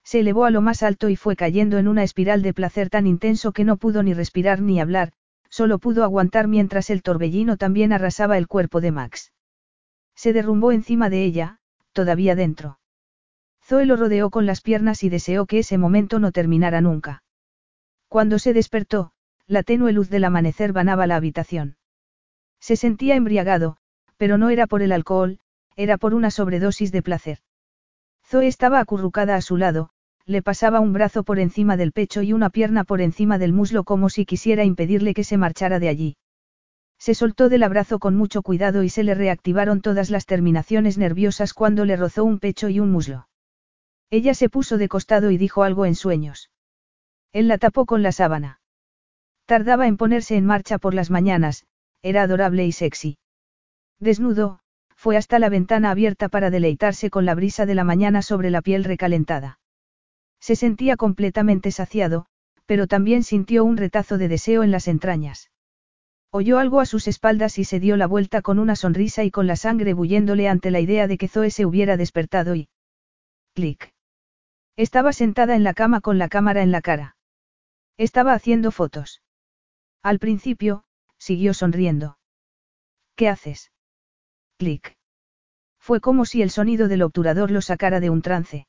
Se 0.04 0.20
elevó 0.20 0.46
a 0.46 0.52
lo 0.52 0.62
más 0.62 0.84
alto 0.84 1.10
y 1.10 1.16
fue 1.16 1.36
cayendo 1.36 1.80
en 1.80 1.88
una 1.88 2.04
espiral 2.04 2.44
de 2.44 2.54
placer 2.54 2.92
tan 2.92 3.08
intenso 3.08 3.52
que 3.52 3.64
no 3.64 3.78
pudo 3.78 4.04
ni 4.04 4.14
respirar 4.14 4.62
ni 4.62 4.80
hablar, 4.80 5.12
solo 5.50 5.80
pudo 5.80 6.04
aguantar 6.04 6.48
mientras 6.48 6.90
el 6.90 7.02
torbellino 7.02 7.58
también 7.58 7.92
arrasaba 7.94 8.38
el 8.38 8.48
cuerpo 8.48 8.82
de 8.82 8.92
Max. 8.92 9.34
Se 10.16 10.34
derrumbó 10.34 10.72
encima 10.72 11.10
de 11.10 11.24
ella, 11.24 11.60
todavía 11.94 12.36
dentro. 12.36 12.80
Zoe 13.64 13.86
lo 13.86 13.96
rodeó 13.96 14.30
con 14.30 14.46
las 14.46 14.62
piernas 14.62 15.04
y 15.04 15.10
deseó 15.10 15.46
que 15.46 15.60
ese 15.60 15.78
momento 15.78 16.20
no 16.20 16.32
terminara 16.32 16.82
nunca. 16.82 17.24
Cuando 18.08 18.40
se 18.40 18.54
despertó, 18.54 19.12
la 19.46 19.64
tenue 19.64 19.94
luz 19.94 20.10
del 20.10 20.24
amanecer 20.24 20.74
banaba 20.74 21.08
la 21.08 21.16
habitación. 21.16 21.78
Se 22.60 22.76
sentía 22.76 23.16
embriagado, 23.16 23.78
pero 24.18 24.38
no 24.38 24.50
era 24.50 24.68
por 24.68 24.82
el 24.82 24.92
alcohol, 24.92 25.40
era 25.76 25.98
por 25.98 26.14
una 26.14 26.32
sobredosis 26.32 26.92
de 26.92 27.02
placer. 27.02 27.40
Zoe 28.26 28.48
estaba 28.48 28.80
acurrucada 28.80 29.36
a 29.36 29.42
su 29.42 29.58
lado, 29.58 29.92
le 30.30 30.44
pasaba 30.44 30.80
un 30.80 30.94
brazo 30.94 31.24
por 31.24 31.40
encima 31.40 31.76
del 31.76 31.92
pecho 31.92 32.22
y 32.22 32.34
una 32.34 32.52
pierna 32.52 32.84
por 32.84 33.02
encima 33.02 33.40
del 33.40 33.52
muslo 33.52 33.84
como 33.84 34.10
si 34.10 34.28
quisiera 34.28 34.64
impedirle 34.64 35.16
que 35.16 35.24
se 35.24 35.38
marchara 35.38 35.80
de 35.80 35.90
allí. 35.90 36.18
Se 37.00 37.16
soltó 37.16 37.50
del 37.50 37.64
abrazo 37.64 37.98
con 37.98 38.16
mucho 38.16 38.44
cuidado 38.44 38.84
y 38.84 38.90
se 38.90 39.02
le 39.02 39.16
reactivaron 39.16 39.82
todas 39.82 40.12
las 40.12 40.28
terminaciones 40.28 41.00
nerviosas 41.00 41.56
cuando 41.56 41.84
le 41.84 41.96
rozó 41.96 42.26
un 42.26 42.38
pecho 42.38 42.70
y 42.70 42.80
un 42.80 42.92
muslo. 42.92 43.28
Ella 44.12 44.36
se 44.36 44.50
puso 44.50 44.78
de 44.78 44.88
costado 44.88 45.32
y 45.32 45.38
dijo 45.38 45.64
algo 45.64 45.88
en 45.88 45.96
sueños. 45.96 46.52
Él 47.34 47.48
la 47.48 47.58
tapó 47.58 47.88
con 47.88 48.04
la 48.04 48.12
sábana. 48.12 48.62
Tardaba 49.48 49.88
en 49.88 49.98
ponerse 49.98 50.36
en 50.38 50.46
marcha 50.46 50.78
por 50.78 50.94
las 50.94 51.10
mañanas, 51.10 51.66
era 52.04 52.22
adorable 52.22 52.68
y 52.68 52.72
sexy. 52.72 53.18
Desnudo, 54.00 54.60
fue 54.96 55.18
hasta 55.18 55.40
la 55.40 55.50
ventana 55.50 55.90
abierta 55.90 56.30
para 56.30 56.52
deleitarse 56.52 57.10
con 57.10 57.26
la 57.26 57.34
brisa 57.34 57.66
de 57.66 57.74
la 57.74 57.84
mañana 57.84 58.22
sobre 58.22 58.52
la 58.52 58.62
piel 58.62 58.84
recalentada. 58.84 59.58
Se 60.40 60.56
sentía 60.56 60.96
completamente 60.98 61.72
saciado, 61.72 62.26
pero 62.66 62.88
también 62.88 63.24
sintió 63.24 63.64
un 63.66 63.78
retazo 63.78 64.18
de 64.18 64.28
deseo 64.28 64.64
en 64.64 64.72
las 64.72 64.88
entrañas. 64.88 65.50
Oyó 66.32 66.60
algo 66.60 66.80
a 66.80 66.86
sus 66.86 67.08
espaldas 67.08 67.58
y 67.58 67.64
se 67.64 67.80
dio 67.80 67.98
la 67.98 68.06
vuelta 68.06 68.42
con 68.42 68.60
una 68.60 68.76
sonrisa 68.76 69.24
y 69.24 69.32
con 69.32 69.48
la 69.48 69.56
sangre 69.56 69.94
bulléndole 69.94 70.48
ante 70.48 70.70
la 70.70 70.80
idea 70.80 71.08
de 71.08 71.18
que 71.18 71.28
Zoe 71.28 71.50
se 71.50 71.66
hubiera 71.66 71.98
despertado 71.98 72.56
y... 72.56 72.70
Clic. 73.56 73.94
Estaba 74.76 75.12
sentada 75.12 75.56
en 75.56 75.64
la 75.64 75.74
cama 75.74 76.00
con 76.00 76.20
la 76.20 76.30
cámara 76.30 76.62
en 76.62 76.72
la 76.72 76.82
cara. 76.82 77.18
Estaba 77.98 78.34
haciendo 78.34 78.72
fotos. 78.72 79.22
Al 80.04 80.20
principio, 80.20 80.86
siguió 81.18 81.54
sonriendo. 81.54 82.18
¿Qué 83.16 83.28
haces? 83.28 83.72
Clic. 84.58 84.96
Fue 85.80 86.00
como 86.00 86.24
si 86.24 86.42
el 86.42 86.52
sonido 86.52 86.88
del 86.88 87.02
obturador 87.02 87.52
lo 87.52 87.62
sacara 87.62 88.00
de 88.00 88.10
un 88.10 88.22
trance. 88.22 88.69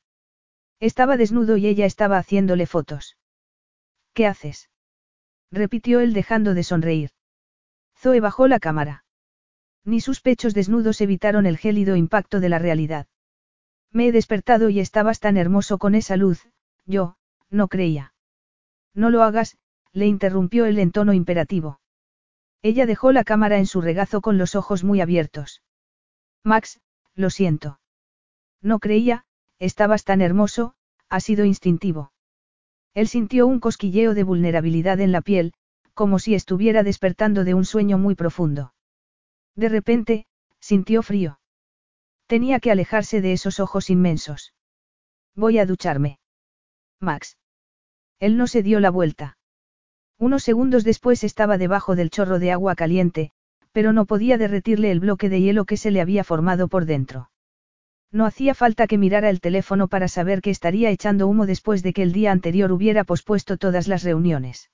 Estaba 0.81 1.18
desnudo 1.18 1.57
y 1.59 1.67
ella 1.67 1.84
estaba 1.84 2.17
haciéndole 2.18 2.67
fotos. 2.67 3.17
¿Qué 4.15 4.26
haces? 4.26 4.70
repitió 5.52 6.00
él 6.00 6.15
dejando 6.15 6.55
de 6.55 6.65
sonreír. 6.65 7.10
Zoe 7.97 8.20
bajó 8.20 8.49
la 8.49 8.60
cámara. 8.60 9.05
Ni 9.84 10.00
sus 10.00 10.20
pechos 10.20 10.55
desnudos 10.55 11.00
evitaron 11.00 11.47
el 11.47 11.59
gélido 11.59 11.97
impacto 11.97 12.41
de 12.41 12.49
la 12.49 12.59
realidad. 12.59 13.07
Me 13.92 14.09
he 14.09 14.12
despertado 14.12 14.70
y 14.70 14.81
estabas 14.81 15.20
tan 15.20 15.36
hermoso 15.36 15.78
con 15.78 15.94
esa 15.94 16.17
luz, 16.17 16.49
yo, 16.86 17.17
no 17.50 17.68
creía. 17.68 18.15
No 18.94 19.10
lo 19.10 19.23
hagas, 19.23 19.59
le 19.92 20.07
interrumpió 20.07 20.65
él 20.65 20.78
en 20.78 20.92
tono 20.92 21.12
imperativo. 21.12 21.81
Ella 22.62 22.86
dejó 22.86 23.12
la 23.12 23.25
cámara 23.25 23.59
en 23.59 23.67
su 23.67 23.81
regazo 23.81 24.20
con 24.20 24.39
los 24.39 24.55
ojos 24.55 24.84
muy 24.84 25.00
abiertos. 25.00 25.62
Max, 26.44 26.81
lo 27.15 27.31
siento. 27.31 27.81
No 28.62 28.78
creía, 28.78 29.25
estabas 29.60 30.05
tan 30.05 30.20
hermoso, 30.20 30.74
ha 31.08 31.20
sido 31.20 31.44
instintivo. 31.44 32.12
Él 32.94 33.06
sintió 33.06 33.47
un 33.47 33.60
cosquilleo 33.60 34.14
de 34.14 34.24
vulnerabilidad 34.24 35.00
en 35.00 35.12
la 35.12 35.20
piel, 35.20 35.52
como 35.94 36.18
si 36.18 36.34
estuviera 36.34 36.82
despertando 36.82 37.44
de 37.44 37.55
un 37.55 37.64
sueño 37.64 37.98
muy 37.98 38.14
profundo. 38.14 38.74
De 39.55 39.68
repente, 39.68 40.26
sintió 40.58 41.02
frío. 41.02 41.39
Tenía 42.26 42.58
que 42.60 42.70
alejarse 42.70 43.20
de 43.20 43.32
esos 43.32 43.60
ojos 43.60 43.90
inmensos. 43.90 44.55
Voy 45.34 45.58
a 45.58 45.66
ducharme. 45.66 46.18
Max. 47.00 47.36
Él 48.18 48.36
no 48.36 48.47
se 48.47 48.62
dio 48.62 48.80
la 48.80 48.90
vuelta. 48.90 49.36
Unos 50.18 50.42
segundos 50.42 50.84
después 50.84 51.24
estaba 51.24 51.58
debajo 51.58 51.97
del 51.97 52.10
chorro 52.10 52.39
de 52.39 52.52
agua 52.52 52.74
caliente, 52.74 53.32
pero 53.72 53.92
no 53.92 54.05
podía 54.05 54.36
derretirle 54.36 54.90
el 54.90 55.00
bloque 55.00 55.28
de 55.28 55.40
hielo 55.40 55.64
que 55.64 55.76
se 55.76 55.90
le 55.90 56.00
había 56.00 56.24
formado 56.24 56.68
por 56.68 56.84
dentro. 56.84 57.30
No 58.12 58.26
hacía 58.26 58.55
falta 58.55 58.86
que 58.86 58.98
mirara 58.98 59.30
el 59.30 59.40
teléfono 59.40 59.86
para 59.86 60.08
saber 60.08 60.40
que 60.40 60.50
estaría 60.50 60.90
echando 60.90 61.28
humo 61.28 61.47
después 61.47 61.82
de 61.82 61.92
que 61.92 62.02
el 62.02 62.12
día 62.12 62.32
anterior 62.32 62.72
hubiera 62.72 63.05
pospuesto 63.05 63.56
todas 63.56 63.86
las 63.86 64.02
reuniones. 64.02 64.70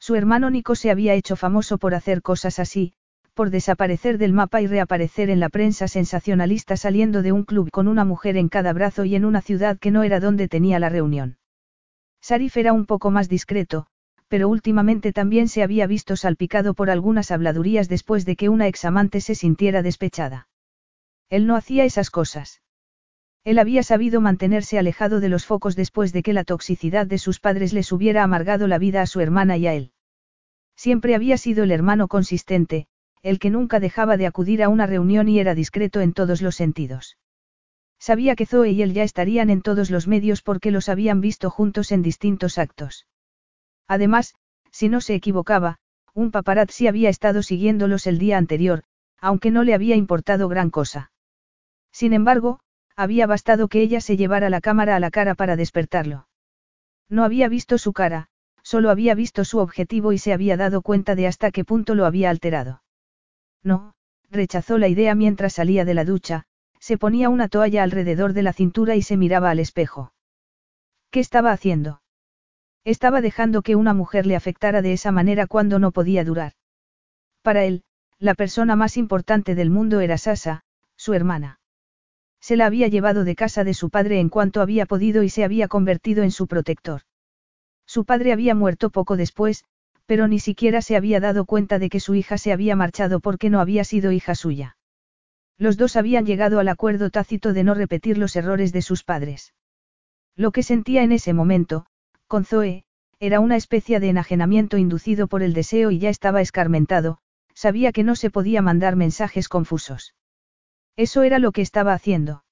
Su 0.00 0.16
hermano 0.16 0.50
Nico 0.50 0.74
se 0.74 0.90
había 0.90 1.14
hecho 1.14 1.36
famoso 1.36 1.78
por 1.78 1.94
hacer 1.94 2.22
cosas 2.22 2.58
así, 2.58 2.94
por 3.34 3.50
desaparecer 3.50 4.18
del 4.18 4.32
mapa 4.32 4.60
y 4.60 4.66
reaparecer 4.66 5.30
en 5.30 5.38
la 5.38 5.48
prensa 5.48 5.86
sensacionalista 5.86 6.76
saliendo 6.76 7.22
de 7.22 7.30
un 7.30 7.44
club 7.44 7.70
con 7.70 7.86
una 7.86 8.04
mujer 8.04 8.36
en 8.36 8.48
cada 8.48 8.72
brazo 8.72 9.04
y 9.04 9.14
en 9.14 9.24
una 9.24 9.40
ciudad 9.40 9.78
que 9.78 9.92
no 9.92 10.02
era 10.02 10.18
donde 10.18 10.48
tenía 10.48 10.80
la 10.80 10.88
reunión. 10.88 11.38
Sarif 12.20 12.56
era 12.56 12.72
un 12.72 12.86
poco 12.86 13.12
más 13.12 13.28
discreto, 13.28 13.86
pero 14.26 14.48
últimamente 14.48 15.12
también 15.12 15.46
se 15.46 15.62
había 15.62 15.86
visto 15.86 16.16
salpicado 16.16 16.74
por 16.74 16.90
algunas 16.90 17.30
habladurías 17.30 17.88
después 17.88 18.24
de 18.24 18.34
que 18.34 18.48
una 18.48 18.66
examante 18.66 19.20
se 19.20 19.36
sintiera 19.36 19.82
despechada. 19.82 20.47
Él 21.30 21.46
no 21.46 21.56
hacía 21.56 21.84
esas 21.84 22.10
cosas. 22.10 22.62
Él 23.44 23.58
había 23.58 23.82
sabido 23.82 24.20
mantenerse 24.20 24.78
alejado 24.78 25.20
de 25.20 25.28
los 25.28 25.46
focos 25.46 25.76
después 25.76 26.12
de 26.12 26.22
que 26.22 26.32
la 26.32 26.44
toxicidad 26.44 27.06
de 27.06 27.18
sus 27.18 27.40
padres 27.40 27.72
les 27.72 27.92
hubiera 27.92 28.22
amargado 28.22 28.66
la 28.66 28.78
vida 28.78 29.02
a 29.02 29.06
su 29.06 29.20
hermana 29.20 29.56
y 29.56 29.66
a 29.66 29.74
él. 29.74 29.92
Siempre 30.76 31.14
había 31.14 31.38
sido 31.38 31.64
el 31.64 31.70
hermano 31.70 32.08
consistente, 32.08 32.86
el 33.22 33.38
que 33.38 33.50
nunca 33.50 33.80
dejaba 33.80 34.16
de 34.16 34.26
acudir 34.26 34.62
a 34.62 34.68
una 34.68 34.86
reunión 34.86 35.28
y 35.28 35.38
era 35.38 35.54
discreto 35.54 36.00
en 36.00 36.12
todos 36.12 36.40
los 36.40 36.56
sentidos. 36.56 37.18
Sabía 37.98 38.36
que 38.36 38.46
Zoe 38.46 38.70
y 38.70 38.82
él 38.82 38.94
ya 38.94 39.02
estarían 39.02 39.50
en 39.50 39.60
todos 39.60 39.90
los 39.90 40.06
medios 40.06 40.42
porque 40.42 40.70
los 40.70 40.88
habían 40.88 41.20
visto 41.20 41.50
juntos 41.50 41.90
en 41.90 42.02
distintos 42.02 42.58
actos. 42.58 43.06
Además, 43.88 44.34
si 44.70 44.88
no 44.88 45.00
se 45.00 45.14
equivocaba, 45.14 45.78
un 46.14 46.30
paparazzi 46.30 46.86
había 46.86 47.08
estado 47.08 47.42
siguiéndolos 47.42 48.06
el 48.06 48.18
día 48.18 48.38
anterior, 48.38 48.84
aunque 49.20 49.50
no 49.50 49.64
le 49.64 49.74
había 49.74 49.96
importado 49.96 50.48
gran 50.48 50.70
cosa. 50.70 51.10
Sin 51.98 52.12
embargo, 52.12 52.60
había 52.94 53.26
bastado 53.26 53.66
que 53.66 53.80
ella 53.80 54.00
se 54.00 54.16
llevara 54.16 54.50
la 54.50 54.60
cámara 54.60 54.94
a 54.94 55.00
la 55.00 55.10
cara 55.10 55.34
para 55.34 55.56
despertarlo. 55.56 56.28
No 57.08 57.24
había 57.24 57.48
visto 57.48 57.76
su 57.76 57.92
cara, 57.92 58.28
solo 58.62 58.90
había 58.90 59.16
visto 59.16 59.44
su 59.44 59.58
objetivo 59.58 60.12
y 60.12 60.18
se 60.18 60.32
había 60.32 60.56
dado 60.56 60.80
cuenta 60.80 61.16
de 61.16 61.26
hasta 61.26 61.50
qué 61.50 61.64
punto 61.64 61.96
lo 61.96 62.06
había 62.06 62.30
alterado. 62.30 62.84
No, 63.64 63.94
rechazó 64.30 64.78
la 64.78 64.86
idea 64.86 65.16
mientras 65.16 65.54
salía 65.54 65.84
de 65.84 65.94
la 65.94 66.04
ducha, 66.04 66.44
se 66.78 66.98
ponía 66.98 67.30
una 67.30 67.48
toalla 67.48 67.82
alrededor 67.82 68.32
de 68.32 68.44
la 68.44 68.52
cintura 68.52 68.94
y 68.94 69.02
se 69.02 69.16
miraba 69.16 69.50
al 69.50 69.58
espejo. 69.58 70.12
¿Qué 71.10 71.18
estaba 71.18 71.50
haciendo? 71.50 72.00
Estaba 72.84 73.20
dejando 73.20 73.62
que 73.62 73.74
una 73.74 73.92
mujer 73.92 74.24
le 74.24 74.36
afectara 74.36 74.82
de 74.82 74.92
esa 74.92 75.10
manera 75.10 75.48
cuando 75.48 75.80
no 75.80 75.90
podía 75.90 76.22
durar. 76.22 76.52
Para 77.42 77.64
él, 77.64 77.82
la 78.20 78.34
persona 78.34 78.76
más 78.76 78.96
importante 78.96 79.56
del 79.56 79.70
mundo 79.70 79.98
era 79.98 80.16
Sasa, 80.16 80.62
su 80.96 81.12
hermana. 81.12 81.57
Se 82.40 82.56
la 82.56 82.66
había 82.66 82.88
llevado 82.88 83.24
de 83.24 83.34
casa 83.34 83.64
de 83.64 83.74
su 83.74 83.90
padre 83.90 84.20
en 84.20 84.28
cuanto 84.28 84.60
había 84.60 84.86
podido 84.86 85.22
y 85.22 85.28
se 85.28 85.44
había 85.44 85.68
convertido 85.68 86.22
en 86.22 86.30
su 86.30 86.46
protector. 86.46 87.02
Su 87.86 88.04
padre 88.04 88.32
había 88.32 88.54
muerto 88.54 88.90
poco 88.90 89.16
después, 89.16 89.64
pero 90.06 90.28
ni 90.28 90.38
siquiera 90.38 90.80
se 90.80 90.96
había 90.96 91.20
dado 91.20 91.44
cuenta 91.44 91.78
de 91.78 91.90
que 91.90 92.00
su 92.00 92.14
hija 92.14 92.38
se 92.38 92.52
había 92.52 92.76
marchado 92.76 93.20
porque 93.20 93.50
no 93.50 93.60
había 93.60 93.84
sido 93.84 94.12
hija 94.12 94.34
suya. 94.34 94.76
Los 95.58 95.76
dos 95.76 95.96
habían 95.96 96.24
llegado 96.24 96.60
al 96.60 96.68
acuerdo 96.68 97.10
tácito 97.10 97.52
de 97.52 97.64
no 97.64 97.74
repetir 97.74 98.16
los 98.16 98.36
errores 98.36 98.72
de 98.72 98.82
sus 98.82 99.04
padres. 99.04 99.54
Lo 100.36 100.52
que 100.52 100.62
sentía 100.62 101.02
en 101.02 101.12
ese 101.12 101.32
momento, 101.32 101.86
con 102.26 102.44
Zoe, 102.44 102.84
era 103.18 103.40
una 103.40 103.56
especie 103.56 103.98
de 103.98 104.10
enajenamiento 104.10 104.78
inducido 104.78 105.26
por 105.26 105.42
el 105.42 105.52
deseo 105.52 105.90
y 105.90 105.98
ya 105.98 106.10
estaba 106.10 106.40
escarmentado, 106.40 107.18
sabía 107.54 107.90
que 107.90 108.04
no 108.04 108.14
se 108.14 108.30
podía 108.30 108.62
mandar 108.62 108.94
mensajes 108.94 109.48
confusos. 109.48 110.14
Eso 110.98 111.22
era 111.22 111.38
lo 111.38 111.52
que 111.52 111.62
estaba 111.62 111.92
haciendo. 111.92 112.42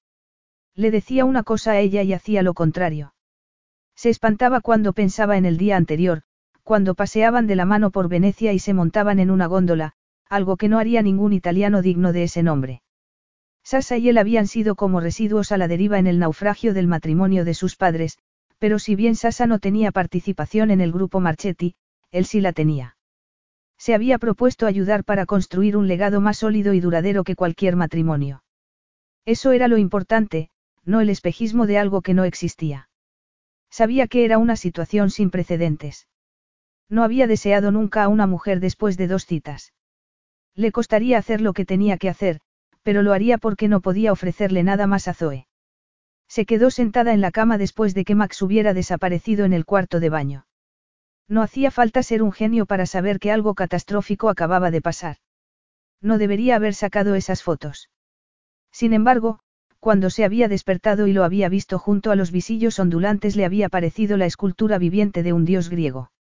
Le 0.73 0.89
decía 0.89 1.25
una 1.25 1.43
cosa 1.43 1.71
a 1.71 1.79
ella 1.79 2.01
y 2.03 2.13
hacía 2.13 2.43
lo 2.43 2.53
contrario. 2.53 3.13
Se 3.93 4.09
espantaba 4.09 4.61
cuando 4.61 4.93
pensaba 4.93 5.35
en 5.35 5.45
el 5.45 5.57
día 5.57 5.75
anterior, 5.75 6.21
cuando 6.63 6.95
paseaban 6.95 7.45
de 7.45 7.57
la 7.57 7.65
mano 7.65 7.91
por 7.91 8.07
Venecia 8.07 8.53
y 8.53 8.59
se 8.59 8.73
montaban 8.73 9.19
en 9.19 9.31
una 9.31 9.47
góndola, 9.47 9.95
algo 10.29 10.55
que 10.55 10.69
no 10.69 10.79
haría 10.79 11.01
ningún 11.01 11.33
italiano 11.33 11.81
digno 11.81 12.13
de 12.13 12.23
ese 12.23 12.41
nombre. 12.41 12.83
Sasa 13.63 13.97
y 13.97 14.07
él 14.07 14.17
habían 14.17 14.47
sido 14.47 14.75
como 14.75 15.01
residuos 15.01 15.51
a 15.51 15.57
la 15.57 15.67
deriva 15.67 15.99
en 15.99 16.07
el 16.07 16.17
naufragio 16.17 16.73
del 16.73 16.87
matrimonio 16.87 17.43
de 17.43 17.53
sus 17.53 17.75
padres, 17.75 18.17
pero 18.59 18.79
si 18.79 18.95
bien 18.95 19.15
Sasa 19.15 19.45
no 19.45 19.59
tenía 19.59 19.91
participación 19.91 20.71
en 20.71 20.79
el 20.79 20.93
grupo 20.93 21.19
Marchetti, 21.19 21.75
él 22.11 22.25
sí 22.25 22.39
la 22.39 22.53
tenía. 22.53 22.96
Se 23.77 23.93
había 23.93 24.17
propuesto 24.17 24.65
ayudar 24.65 25.03
para 25.03 25.25
construir 25.25 25.77
un 25.77 25.87
legado 25.87 26.21
más 26.21 26.37
sólido 26.37 26.73
y 26.73 26.79
duradero 26.79 27.23
que 27.23 27.35
cualquier 27.35 27.75
matrimonio. 27.75 28.43
Eso 29.25 29.51
era 29.51 29.67
lo 29.67 29.77
importante, 29.77 30.49
no 30.83 31.01
el 31.01 31.09
espejismo 31.09 31.67
de 31.67 31.77
algo 31.77 32.01
que 32.01 32.13
no 32.13 32.23
existía. 32.23 32.89
Sabía 33.69 34.07
que 34.07 34.25
era 34.25 34.37
una 34.37 34.55
situación 34.55 35.09
sin 35.09 35.29
precedentes. 35.29 36.07
No 36.89 37.03
había 37.03 37.27
deseado 37.27 37.71
nunca 37.71 38.03
a 38.03 38.07
una 38.07 38.25
mujer 38.25 38.59
después 38.59 38.97
de 38.97 39.07
dos 39.07 39.25
citas. 39.25 39.73
Le 40.55 40.71
costaría 40.71 41.17
hacer 41.17 41.41
lo 41.41 41.53
que 41.53 41.65
tenía 41.65 41.97
que 41.97 42.09
hacer, 42.09 42.39
pero 42.83 43.03
lo 43.03 43.13
haría 43.13 43.37
porque 43.37 43.67
no 43.67 43.81
podía 43.81 44.13
ofrecerle 44.13 44.63
nada 44.63 44.87
más 44.87 45.07
a 45.07 45.13
Zoe. 45.13 45.47
Se 46.29 46.45
quedó 46.45 46.71
sentada 46.71 47.13
en 47.13 47.21
la 47.21 47.31
cama 47.31 47.57
después 47.57 47.93
de 47.93 48.05
que 48.05 48.15
Max 48.15 48.41
hubiera 48.41 48.73
desaparecido 48.73 49.45
en 49.45 49.53
el 49.53 49.65
cuarto 49.65 49.99
de 49.99 50.09
baño. 50.09 50.45
No 51.27 51.41
hacía 51.41 51.71
falta 51.71 52.03
ser 52.03 52.23
un 52.23 52.31
genio 52.31 52.65
para 52.65 52.85
saber 52.85 53.19
que 53.19 53.31
algo 53.31 53.53
catastrófico 53.53 54.29
acababa 54.29 54.71
de 54.71 54.81
pasar. 54.81 55.17
No 56.01 56.17
debería 56.17 56.55
haber 56.55 56.73
sacado 56.73 57.15
esas 57.15 57.43
fotos. 57.43 57.89
Sin 58.71 58.93
embargo, 58.93 59.39
cuando 59.79 60.09
se 60.09 60.23
había 60.23 60.47
despertado 60.47 61.07
y 61.07 61.13
lo 61.13 61.23
había 61.23 61.49
visto 61.49 61.79
junto 61.79 62.11
a 62.11 62.15
los 62.15 62.31
visillos 62.31 62.79
ondulantes 62.79 63.35
le 63.35 63.45
había 63.45 63.69
parecido 63.69 64.17
la 64.17 64.25
escultura 64.25 64.77
viviente 64.77 65.23
de 65.23 65.33
un 65.33 65.45
dios 65.45 65.69
griego. 65.69 66.11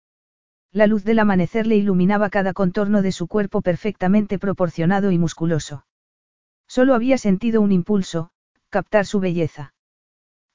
La 0.73 0.87
luz 0.87 1.05
del 1.05 1.21
amanecer 1.21 1.67
le 1.67 1.77
iluminaba 1.77 2.29
cada 2.29 2.53
contorno 2.53 3.01
de 3.01 3.13
su 3.13 3.29
cuerpo 3.29 3.63
perfectamente 3.63 4.39
proporcionado 4.39 5.11
y 5.11 5.19
musculoso. 5.19 5.87
Solo 6.67 6.95
había 6.95 7.17
sentido 7.17 7.61
un 7.61 7.73
impulso, 7.73 8.31
captar 8.69 9.07
su 9.07 9.21
belleza. 9.21 9.73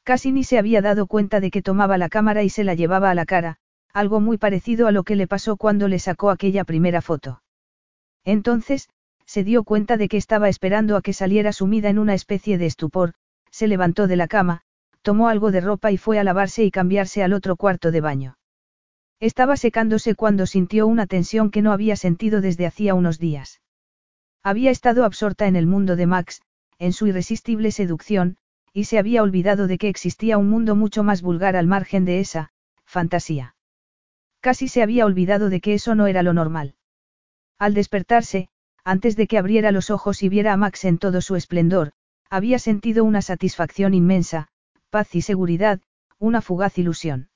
Casi 0.03 0.31
ni 0.31 0.43
se 0.43 0.57
había 0.57 0.81
dado 0.81 1.07
cuenta 1.07 1.39
de 1.39 1.51
que 1.51 1.61
tomaba 1.61 1.97
la 1.97 2.09
cámara 2.09 2.43
y 2.43 2.49
se 2.49 2.63
la 2.63 2.75
llevaba 2.75 3.09
a 3.09 3.15
la 3.15 3.25
cara, 3.25 3.59
algo 3.93 4.19
muy 4.19 4.37
parecido 4.37 4.87
a 4.87 4.91
lo 4.91 5.03
que 5.03 5.15
le 5.15 5.27
pasó 5.27 5.57
cuando 5.57 5.87
le 5.87 5.99
sacó 5.99 6.29
aquella 6.29 6.63
primera 6.63 7.01
foto. 7.01 7.41
Entonces, 8.23 8.89
se 9.25 9.43
dio 9.43 9.63
cuenta 9.63 9.97
de 9.97 10.07
que 10.07 10.17
estaba 10.17 10.49
esperando 10.49 10.95
a 10.95 11.01
que 11.01 11.13
saliera 11.13 11.53
sumida 11.53 11.89
en 11.89 11.99
una 11.99 12.13
especie 12.13 12.57
de 12.57 12.65
estupor, 12.65 13.13
se 13.49 13.67
levantó 13.67 14.07
de 14.07 14.15
la 14.15 14.27
cama, 14.27 14.61
tomó 15.01 15.27
algo 15.27 15.51
de 15.51 15.61
ropa 15.61 15.91
y 15.91 15.97
fue 15.97 16.19
a 16.19 16.23
lavarse 16.23 16.63
y 16.63 16.71
cambiarse 16.71 17.23
al 17.23 17.33
otro 17.33 17.55
cuarto 17.55 17.91
de 17.91 18.01
baño. 18.01 18.37
Estaba 19.19 19.55
secándose 19.55 20.15
cuando 20.15 20.47
sintió 20.47 20.87
una 20.87 21.05
tensión 21.07 21.51
que 21.51 21.61
no 21.61 21.71
había 21.71 21.95
sentido 21.95 22.41
desde 22.41 22.65
hacía 22.65 22.93
unos 22.95 23.19
días. 23.19 23.61
Había 24.43 24.71
estado 24.71 25.05
absorta 25.05 25.47
en 25.47 25.55
el 25.55 25.67
mundo 25.67 25.95
de 25.95 26.07
Max, 26.07 26.41
en 26.79 26.93
su 26.93 27.07
irresistible 27.07 27.71
seducción, 27.71 28.37
y 28.73 28.85
se 28.85 28.97
había 28.97 29.21
olvidado 29.21 29.67
de 29.67 29.77
que 29.77 29.89
existía 29.89 30.37
un 30.37 30.49
mundo 30.49 30.75
mucho 30.75 31.03
más 31.03 31.21
vulgar 31.21 31.55
al 31.55 31.67
margen 31.67 32.05
de 32.05 32.19
esa, 32.19 32.51
fantasía. 32.85 33.55
Casi 34.41 34.67
se 34.67 34.81
había 34.81 35.05
olvidado 35.05 35.49
de 35.49 35.61
que 35.61 35.73
eso 35.75 35.95
no 35.95 36.07
era 36.07 36.23
lo 36.23 36.33
normal. 36.33 36.75
Al 37.59 37.73
despertarse, 37.73 38.49
antes 38.83 39.15
de 39.15 39.27
que 39.27 39.37
abriera 39.37 39.71
los 39.71 39.91
ojos 39.91 40.23
y 40.23 40.29
viera 40.29 40.51
a 40.51 40.57
Max 40.57 40.83
en 40.85 40.97
todo 40.97 41.21
su 41.21 41.35
esplendor, 41.35 41.91
había 42.29 42.57
sentido 42.57 43.03
una 43.03 43.21
satisfacción 43.21 43.93
inmensa, 43.93 44.47
paz 44.89 45.13
y 45.15 45.21
seguridad, 45.21 45.79
una 46.17 46.41
fugaz 46.41 46.77
ilusión. 46.77 47.29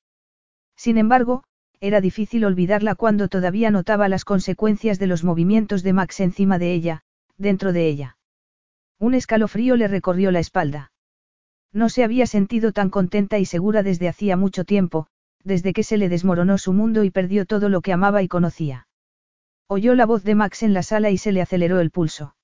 Sin 0.75 0.97
embargo, 0.97 1.43
era 1.79 2.01
difícil 2.01 2.43
olvidarla 2.43 2.95
cuando 2.95 3.27
todavía 3.27 3.69
notaba 3.69 4.09
las 4.09 4.25
consecuencias 4.25 4.97
de 4.97 5.07
los 5.07 5.23
movimientos 5.23 5.83
de 5.83 5.93
Max 5.93 6.19
encima 6.19 6.57
de 6.57 6.73
ella, 6.73 7.03
dentro 7.37 7.71
de 7.71 7.87
ella. 7.87 8.17
Un 8.97 9.13
escalofrío 9.13 9.75
le 9.75 9.87
recorrió 9.87 10.31
la 10.31 10.39
espalda. 10.39 10.91
No 11.71 11.89
se 11.89 12.03
había 12.03 12.25
sentido 12.25 12.71
tan 12.71 12.89
contenta 12.89 13.37
y 13.37 13.45
segura 13.45 13.83
desde 13.83 14.07
hacía 14.07 14.37
mucho 14.37 14.63
tiempo, 14.63 15.07
desde 15.45 15.71
que 15.71 15.83
se 15.83 15.97
le 15.97 16.09
desmoronó 16.09 16.57
su 16.57 16.73
mundo 16.73 17.03
y 17.03 17.11
perdió 17.11 17.45
todo 17.45 17.69
lo 17.69 17.81
que 17.81 17.93
amaba 17.93 18.21
y 18.23 18.27
conocía. 18.27 18.87
Oyó 19.67 19.95
la 19.95 20.05
voz 20.05 20.23
de 20.23 20.35
Max 20.35 20.63
en 20.63 20.73
la 20.73 20.83
sala 20.83 21.11
y 21.11 21.17
se 21.17 21.31
le 21.31 21.41
aceleró 21.41 21.79
el 21.79 21.91
pulso. 21.91 22.35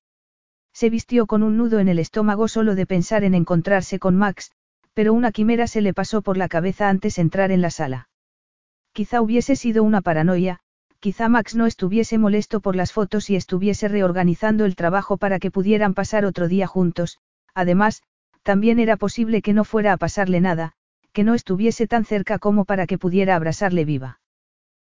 Se 0.73 0.89
vistió 0.89 1.27
con 1.27 1.43
un 1.43 1.57
nudo 1.57 1.79
en 1.79 1.89
el 1.89 1.99
estómago 1.99 2.47
solo 2.47 2.75
de 2.75 2.85
pensar 2.85 3.23
en 3.23 3.33
encontrarse 3.33 3.99
con 3.99 4.15
Max, 4.15 4.51
pero 4.93 5.13
una 5.13 5.31
quimera 5.31 5.67
se 5.67 5.81
le 5.81 5.93
pasó 5.93 6.21
por 6.21 6.37
la 6.37 6.47
cabeza 6.47 6.89
antes 6.89 7.15
de 7.15 7.23
entrar 7.23 7.51
en 7.51 7.61
la 7.61 7.71
sala. 7.71 8.09
Quizá 8.93 9.21
hubiese 9.21 9.55
sido 9.55 9.83
una 9.83 10.01
paranoia, 10.01 10.59
quizá 10.99 11.29
Max 11.29 11.55
no 11.55 11.65
estuviese 11.65 12.17
molesto 12.17 12.59
por 12.59 12.75
las 12.75 12.91
fotos 12.91 13.29
y 13.29 13.35
estuviese 13.35 13.87
reorganizando 13.87 14.65
el 14.65 14.75
trabajo 14.75 15.17
para 15.17 15.39
que 15.39 15.51
pudieran 15.51 15.93
pasar 15.93 16.25
otro 16.25 16.47
día 16.47 16.67
juntos, 16.67 17.17
además, 17.53 18.03
también 18.43 18.79
era 18.79 18.97
posible 18.97 19.41
que 19.41 19.53
no 19.53 19.63
fuera 19.63 19.93
a 19.93 19.97
pasarle 19.97 20.41
nada, 20.41 20.73
que 21.13 21.23
no 21.23 21.33
estuviese 21.33 21.87
tan 21.87 22.05
cerca 22.05 22.39
como 22.39 22.65
para 22.65 22.87
que 22.87 22.97
pudiera 22.97 23.35
abrazarle 23.35 23.85
viva. 23.85 24.19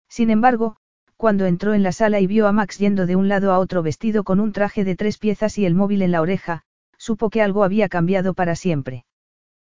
Sin 0.07 0.29
embargo, 0.29 0.77
cuando 1.17 1.45
entró 1.45 1.73
en 1.73 1.83
la 1.83 1.91
sala 1.91 2.19
y 2.19 2.27
vio 2.27 2.47
a 2.47 2.51
Max 2.51 2.77
yendo 2.77 3.05
de 3.05 3.15
un 3.15 3.27
lado 3.27 3.51
a 3.51 3.59
otro 3.59 3.83
vestido 3.83 4.23
con 4.23 4.39
un 4.39 4.53
traje 4.53 4.83
de 4.83 4.95
tres 4.95 5.17
piezas 5.17 5.57
y 5.57 5.65
el 5.65 5.75
móvil 5.75 6.01
en 6.01 6.11
la 6.11 6.21
oreja, 6.21 6.63
supo 6.97 7.29
que 7.29 7.41
algo 7.41 7.63
había 7.63 7.89
cambiado 7.89 8.33
para 8.33 8.55
siempre. 8.55 9.05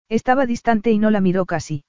Estaba 0.08 0.46
distante 0.46 0.92
y 0.92 1.00
no 1.00 1.10
la 1.10 1.22
miró 1.22 1.46
casi. 1.46 1.84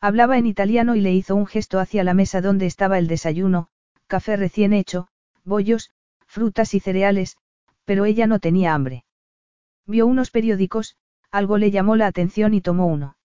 Hablaba 0.00 0.36
en 0.36 0.46
italiano 0.46 0.94
y 0.94 1.00
le 1.00 1.14
hizo 1.14 1.34
un 1.34 1.46
gesto 1.46 1.78
hacia 1.78 2.04
la 2.04 2.12
mesa 2.12 2.40
donde 2.40 2.66
estaba 2.66 2.98
el 2.98 3.06
desayuno, 3.06 3.68
café 4.06 4.36
recién 4.36 4.72
hecho, 4.72 5.08
bollos, 5.44 5.90
frutas 6.26 6.74
y 6.74 6.80
cereales, 6.80 7.36
pero 7.84 8.04
ella 8.04 8.26
no 8.26 8.40
tenía 8.40 8.74
hambre. 8.74 9.04
Vio 9.86 10.06
unos 10.06 10.30
periódicos, 10.30 10.96
algo 11.30 11.56
le 11.56 11.70
llamó 11.70 11.96
la 11.96 12.08
atención 12.08 12.52
y 12.52 12.60
tomó 12.60 12.86
uno. 12.86 13.15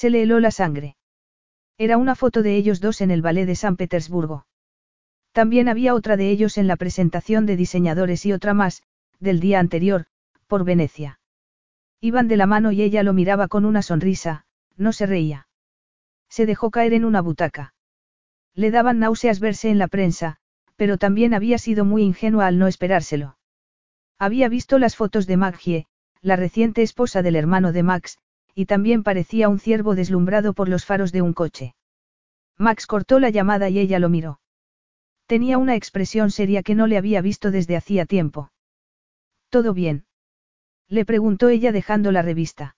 Se 0.00 0.08
le 0.08 0.22
heló 0.22 0.40
la 0.40 0.50
sangre. 0.50 0.96
Era 1.76 1.98
una 1.98 2.14
foto 2.14 2.42
de 2.42 2.56
ellos 2.56 2.80
dos 2.80 3.02
en 3.02 3.10
el 3.10 3.20
ballet 3.20 3.44
de 3.44 3.54
San 3.54 3.76
Petersburgo. 3.76 4.46
También 5.32 5.68
había 5.68 5.94
otra 5.94 6.16
de 6.16 6.30
ellos 6.30 6.56
en 6.56 6.68
la 6.68 6.76
presentación 6.76 7.44
de 7.44 7.54
diseñadores 7.54 8.24
y 8.24 8.32
otra 8.32 8.54
más, 8.54 8.82
del 9.18 9.40
día 9.40 9.60
anterior, 9.60 10.06
por 10.46 10.64
Venecia. 10.64 11.20
Iban 12.00 12.28
de 12.28 12.38
la 12.38 12.46
mano 12.46 12.72
y 12.72 12.80
ella 12.80 13.02
lo 13.02 13.12
miraba 13.12 13.46
con 13.46 13.66
una 13.66 13.82
sonrisa, 13.82 14.46
no 14.74 14.94
se 14.94 15.04
reía. 15.04 15.48
Se 16.30 16.46
dejó 16.46 16.70
caer 16.70 16.94
en 16.94 17.04
una 17.04 17.20
butaca. 17.20 17.74
Le 18.54 18.70
daban 18.70 19.00
náuseas 19.00 19.38
verse 19.38 19.68
en 19.68 19.76
la 19.76 19.88
prensa, 19.88 20.38
pero 20.76 20.96
también 20.96 21.34
había 21.34 21.58
sido 21.58 21.84
muy 21.84 22.04
ingenua 22.04 22.46
al 22.46 22.58
no 22.58 22.68
esperárselo. 22.68 23.36
Había 24.18 24.48
visto 24.48 24.78
las 24.78 24.96
fotos 24.96 25.26
de 25.26 25.36
Maggie, 25.36 25.86
la 26.22 26.36
reciente 26.36 26.80
esposa 26.80 27.20
del 27.20 27.36
hermano 27.36 27.72
de 27.72 27.82
Max, 27.82 28.18
y 28.54 28.66
también 28.66 29.02
parecía 29.02 29.48
un 29.48 29.58
ciervo 29.58 29.94
deslumbrado 29.94 30.52
por 30.52 30.68
los 30.68 30.84
faros 30.84 31.12
de 31.12 31.22
un 31.22 31.32
coche. 31.32 31.74
Max 32.56 32.86
cortó 32.86 33.20
la 33.20 33.30
llamada 33.30 33.68
y 33.68 33.78
ella 33.78 33.98
lo 33.98 34.08
miró. 34.08 34.40
Tenía 35.26 35.58
una 35.58 35.76
expresión 35.76 36.30
seria 36.30 36.62
que 36.62 36.74
no 36.74 36.86
le 36.86 36.98
había 36.98 37.20
visto 37.20 37.50
desde 37.50 37.76
hacía 37.76 38.04
tiempo. 38.04 38.52
¿Todo 39.48 39.72
bien? 39.72 40.04
Le 40.88 41.04
preguntó 41.04 41.48
ella 41.48 41.72
dejando 41.72 42.12
la 42.12 42.22
revista. 42.22 42.76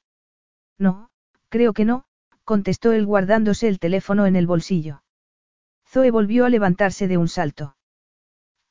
No, 0.79 1.11
creo 1.49 1.73
que 1.73 1.85
no, 1.85 2.05
contestó 2.45 2.93
él 2.93 3.07
guardándose 3.07 3.69
el 3.69 3.79
teléfono 3.79 4.27
en 4.27 4.37
el 4.37 4.47
bolsillo. 4.47 5.03
Zoe 5.89 6.11
volvió 6.11 6.45
a 6.45 6.51
levantarse 6.51 7.09
de 7.09 7.17
un 7.17 7.29
salto. 7.29 7.77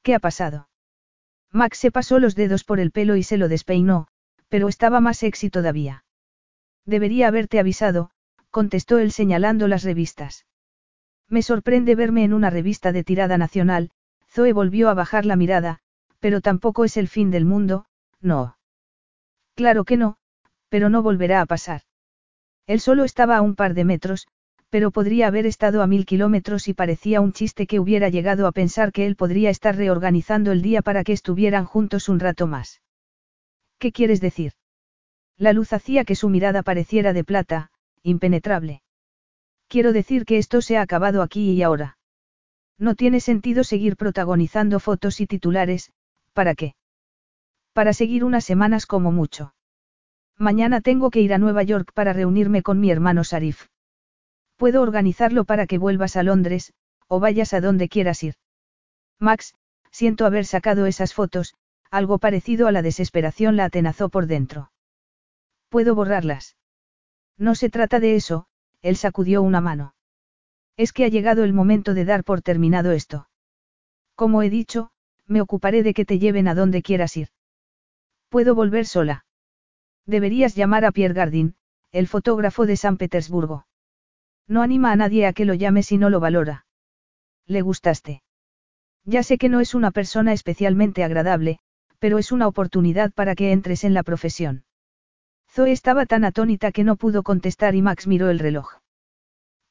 ¿Qué 0.04 0.16
ha 0.16 0.20
pasado? 0.20 0.70
Max 1.52 1.78
se 1.80 1.92
pasó 1.92 2.20
los 2.20 2.36
dedos 2.36 2.64
por 2.64 2.80
el 2.80 2.92
pelo 2.92 3.16
y 3.16 3.24
se 3.24 3.38
lo 3.38 3.48
despeinó, 3.48 4.08
pero 4.48 4.68
estaba 4.68 5.00
más 5.02 5.18
sexy 5.18 5.50
todavía. 5.50 6.06
Debería 6.86 7.28
haberte 7.28 7.60
avisado, 7.60 8.12
contestó 8.50 9.00
él 9.00 9.12
señalando 9.12 9.68
las 9.68 9.84
revistas. 9.84 10.46
Me 11.30 11.42
sorprende 11.42 11.96
verme 11.96 12.24
en 12.24 12.34
una 12.34 12.50
revista 12.50 12.92
de 12.92 13.04
tirada 13.04 13.38
nacional, 13.38 13.92
Zoe 14.30 14.54
volvió 14.54 14.90
a 14.90 14.94
bajar 14.94 15.26
la 15.26 15.36
mirada, 15.36 15.80
pero 16.20 16.42
tampoco 16.42 16.86
es 16.86 16.98
el 16.98 17.08
fin 17.08 17.32
del 17.32 17.46
mundo, 17.46 17.86
no. 18.20 18.58
Claro 19.56 19.86
que 19.86 19.98
no, 19.98 20.18
pero 20.70 20.90
no 20.90 21.02
volverá 21.02 21.42
a 21.42 21.46
pasar. 21.46 21.82
Él 22.68 22.80
solo 22.80 23.04
estaba 23.04 23.38
a 23.38 23.42
un 23.42 23.56
par 23.56 23.74
de 23.74 23.86
metros, 23.86 24.28
pero 24.70 24.92
podría 24.92 25.28
haber 25.28 25.46
estado 25.46 25.82
a 25.82 25.88
mil 25.88 26.06
kilómetros 26.06 26.70
y 26.70 26.74
parecía 26.74 27.20
un 27.20 27.34
chiste 27.34 27.68
que 27.68 27.80
hubiera 27.80 28.08
llegado 28.08 28.48
a 28.48 28.54
pensar 28.54 28.94
que 28.94 29.06
él 29.06 29.18
podría 29.18 29.50
estar 29.50 29.76
reorganizando 29.76 30.54
el 30.54 30.62
día 30.62 30.82
para 30.82 31.04
que 31.04 31.12
estuvieran 31.12 31.66
juntos 31.66 32.08
un 32.08 32.20
rato 32.22 32.48
más. 32.48 32.82
¿Qué 33.80 33.92
quieres 33.92 34.22
decir? 34.22 34.54
La 35.42 35.54
luz 35.54 35.74
hacía 35.74 36.06
que 36.06 36.14
su 36.14 36.30
mirada 36.30 36.62
pareciera 36.62 37.14
de 37.14 37.24
plata, 37.24 37.72
impenetrable. 38.04 38.84
Quiero 39.68 39.92
decir 39.92 40.24
que 40.24 40.38
esto 40.38 40.62
se 40.62 40.78
ha 40.78 40.84
acabado 40.84 41.24
aquí 41.24 41.54
y 41.54 41.64
ahora. 41.64 41.98
No 42.78 42.94
tiene 42.94 43.20
sentido 43.20 43.64
seguir 43.64 43.98
protagonizando 43.98 44.80
fotos 44.80 45.20
y 45.20 45.26
titulares, 45.26 45.92
¿para 46.34 46.54
qué? 46.54 46.76
Para 47.74 47.92
seguir 47.94 48.24
unas 48.24 48.46
semanas 48.46 48.86
como 48.86 49.12
mucho. 49.12 49.56
Mañana 50.38 50.80
tengo 50.80 51.10
que 51.10 51.22
ir 51.22 51.34
a 51.34 51.40
Nueva 51.40 51.64
York 51.64 51.92
para 51.92 52.14
reunirme 52.14 52.62
con 52.62 52.80
mi 52.80 52.92
hermano 52.92 53.24
Sarif. 53.24 53.66
Puedo 54.58 54.84
organizarlo 54.84 55.44
para 55.44 55.66
que 55.66 55.80
vuelvas 55.80 56.18
a 56.18 56.22
Londres, 56.22 56.72
o 57.08 57.20
vayas 57.20 57.56
a 57.56 57.62
donde 57.62 57.90
quieras 57.90 58.22
ir. 58.22 58.36
Max, 59.18 59.56
siento 59.90 60.28
haber 60.28 60.46
sacado 60.46 60.86
esas 60.86 61.16
fotos, 61.16 61.56
algo 61.90 62.20
parecido 62.20 62.68
a 62.68 62.72
la 62.72 62.84
desesperación 62.84 63.56
la 63.56 63.66
atenazó 63.66 64.10
por 64.10 64.28
dentro. 64.28 64.70
¿Puedo 65.72 65.96
borrarlas? 65.96 66.58
No 67.38 67.56
se 67.56 67.70
trata 67.70 68.02
de 68.02 68.16
eso, 68.16 68.46
él 68.82 68.98
sacudió 68.98 69.42
una 69.42 69.62
mano. 69.62 69.96
Es 70.76 70.92
que 70.92 71.06
ha 71.06 71.08
llegado 71.08 71.46
el 71.46 71.54
momento 71.54 71.94
de 71.94 72.04
dar 72.04 72.26
por 72.26 72.42
terminado 72.42 72.92
esto. 72.92 73.30
Como 74.14 74.44
he 74.44 74.50
dicho, 74.50 74.92
me 75.28 75.40
ocuparé 75.40 75.82
de 75.82 75.94
que 75.94 76.04
te 76.04 76.20
lleven 76.20 76.50
a 76.50 76.56
donde 76.56 76.82
quieras 76.82 77.16
ir. 77.16 77.30
Puedo 78.28 78.54
volver 78.54 78.86
sola. 78.86 79.26
Deberías 80.06 80.56
llamar 80.56 80.84
a 80.84 80.92
Pierre 80.92 81.14
Gardin, 81.14 81.56
el 81.94 82.10
fotógrafo 82.10 82.66
de 82.66 82.76
San 82.76 82.98
Petersburgo. 82.98 83.66
No 84.50 84.64
anima 84.64 84.92
a 84.92 84.98
nadie 84.98 85.26
a 85.26 85.32
que 85.32 85.46
lo 85.46 85.54
llame 85.54 85.84
si 85.84 85.98
no 85.98 86.10
lo 86.10 86.20
valora. 86.20 86.66
Le 87.48 87.62
gustaste. 87.62 88.24
Ya 89.06 89.24
sé 89.24 89.38
que 89.38 89.48
no 89.48 89.62
es 89.62 89.74
una 89.74 89.92
persona 89.92 90.34
especialmente 90.34 91.06
agradable, 91.06 91.60
pero 92.00 92.18
es 92.18 92.34
una 92.34 92.50
oportunidad 92.50 93.14
para 93.14 93.36
que 93.36 93.54
entres 93.54 93.86
en 93.86 93.94
la 93.94 94.04
profesión. 94.04 94.66
Zoe 95.54 95.74
estaba 95.74 96.06
tan 96.06 96.24
atónita 96.24 96.72
que 96.72 96.86
no 96.86 96.96
pudo 96.96 97.24
contestar 97.24 97.76
y 97.76 97.82
Max 97.82 98.08
miró 98.08 98.30
el 98.30 98.40
reloj. 98.40 98.80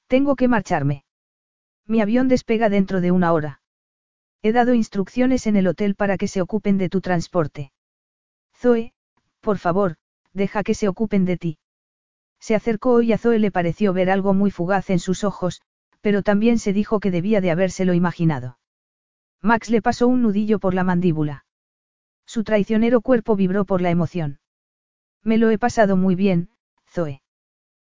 Tengo 0.08 0.36
que 0.36 0.46
marcharme. 0.46 1.04
Mi 1.86 2.02
avión 2.02 2.28
despega 2.28 2.68
dentro 2.68 3.00
de 3.00 3.10
una 3.10 3.32
hora. 3.32 3.62
He 4.42 4.52
dado 4.52 4.74
instrucciones 4.74 5.46
en 5.46 5.56
el 5.56 5.66
hotel 5.66 5.94
para 5.94 6.18
que 6.18 6.28
se 6.28 6.42
ocupen 6.42 6.76
de 6.76 6.90
tu 6.90 7.00
transporte. 7.00 7.72
Zoe, 8.54 8.92
por 9.40 9.56
favor, 9.56 9.96
deja 10.34 10.62
que 10.62 10.74
se 10.74 10.86
ocupen 10.86 11.24
de 11.24 11.38
ti. 11.38 11.58
Se 12.40 12.54
acercó 12.54 13.00
y 13.00 13.14
a 13.14 13.18
Zoe 13.18 13.38
le 13.38 13.50
pareció 13.50 13.94
ver 13.94 14.10
algo 14.10 14.34
muy 14.34 14.50
fugaz 14.50 14.90
en 14.90 14.98
sus 14.98 15.24
ojos, 15.24 15.62
pero 16.02 16.22
también 16.22 16.58
se 16.58 16.74
dijo 16.74 17.00
que 17.00 17.10
debía 17.10 17.40
de 17.40 17.50
habérselo 17.50 17.94
imaginado. 17.94 18.58
Max 19.40 19.70
le 19.70 19.80
pasó 19.80 20.08
un 20.08 20.20
nudillo 20.20 20.58
por 20.58 20.74
la 20.74 20.84
mandíbula. 20.84 21.46
Su 22.26 22.44
traicionero 22.44 23.00
cuerpo 23.00 23.34
vibró 23.34 23.64
por 23.64 23.80
la 23.80 23.90
emoción. 23.90 24.40
Me 25.22 25.38
lo 25.38 25.50
he 25.50 25.58
pasado 25.58 25.96
muy 25.96 26.14
bien, 26.14 26.48
Zoe. 26.86 27.22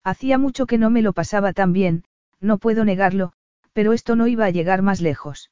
Hacía 0.03 0.37
mucho 0.37 0.65
que 0.65 0.77
no 0.77 0.89
me 0.89 1.01
lo 1.01 1.13
pasaba 1.13 1.53
tan 1.53 1.73
bien, 1.73 2.03
no 2.39 2.57
puedo 2.57 2.83
negarlo, 2.85 3.33
pero 3.73 3.93
esto 3.93 4.15
no 4.15 4.27
iba 4.27 4.45
a 4.45 4.49
llegar 4.49 4.81
más 4.81 5.01
lejos. 5.01 5.51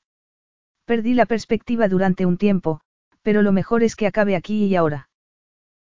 Perdí 0.85 1.13
la 1.13 1.25
perspectiva 1.25 1.87
durante 1.87 2.25
un 2.25 2.37
tiempo, 2.37 2.81
pero 3.21 3.41
lo 3.41 3.51
mejor 3.51 3.83
es 3.83 3.95
que 3.95 4.07
acabe 4.07 4.35
aquí 4.35 4.65
y 4.65 4.75
ahora. 4.75 5.09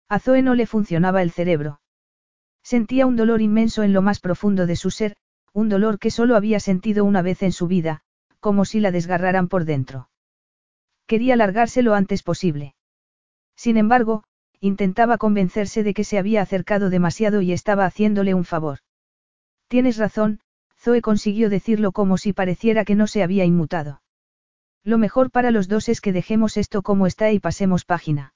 A 0.09 0.19
Zoe 0.19 0.43
no 0.43 0.55
le 0.55 0.67
funcionaba 0.67 1.23
el 1.23 1.31
cerebro. 1.31 1.81
Sentía 2.63 3.07
un 3.07 3.17
dolor 3.17 3.41
inmenso 3.41 3.83
en 3.83 3.95
lo 3.95 4.03
más 4.03 4.21
profundo 4.21 4.67
de 4.67 4.77
su 4.77 4.91
ser, 4.91 5.17
un 5.55 5.71
dolor 5.71 5.99
que 5.99 6.11
solo 6.11 6.37
había 6.37 6.61
sentido 6.61 7.05
una 7.05 7.23
vez 7.23 7.43
en 7.43 7.53
su 7.53 7.67
vida, 7.67 8.03
como 8.41 8.65
si 8.67 8.81
la 8.81 8.91
desgarraran 8.91 9.49
por 9.49 9.65
dentro. 9.65 10.11
Quería 11.07 11.37
largarse 11.37 11.83
lo 11.83 11.95
antes 11.95 12.23
posible. 12.23 12.75
Sin 13.57 13.79
embargo, 13.79 14.25
intentaba 14.61 15.19
convencerse 15.19 15.83
de 15.83 15.95
que 15.95 16.05
se 16.05 16.19
había 16.19 16.43
acercado 16.43 16.91
demasiado 16.91 17.41
y 17.43 17.53
estaba 17.53 17.85
haciéndole 17.85 18.35
un 18.35 18.45
favor. 18.45 18.79
Tienes 19.69 19.97
razón, 19.97 20.41
Zoe 20.79 21.03
consiguió 21.03 21.51
decirlo 21.51 21.93
como 21.93 22.19
si 22.19 22.33
pareciera 22.33 22.85
que 22.85 22.95
no 22.95 23.07
se 23.07 23.23
había 23.23 23.45
inmutado. 23.45 24.03
Lo 24.85 24.99
mejor 24.99 25.31
para 25.31 25.51
los 25.51 25.69
dos 25.69 25.89
es 25.89 26.01
que 26.01 26.13
dejemos 26.13 26.57
esto 26.57 26.83
como 26.83 27.07
está 27.07 27.31
y 27.31 27.41
pasemos 27.41 27.85
página. 27.85 28.35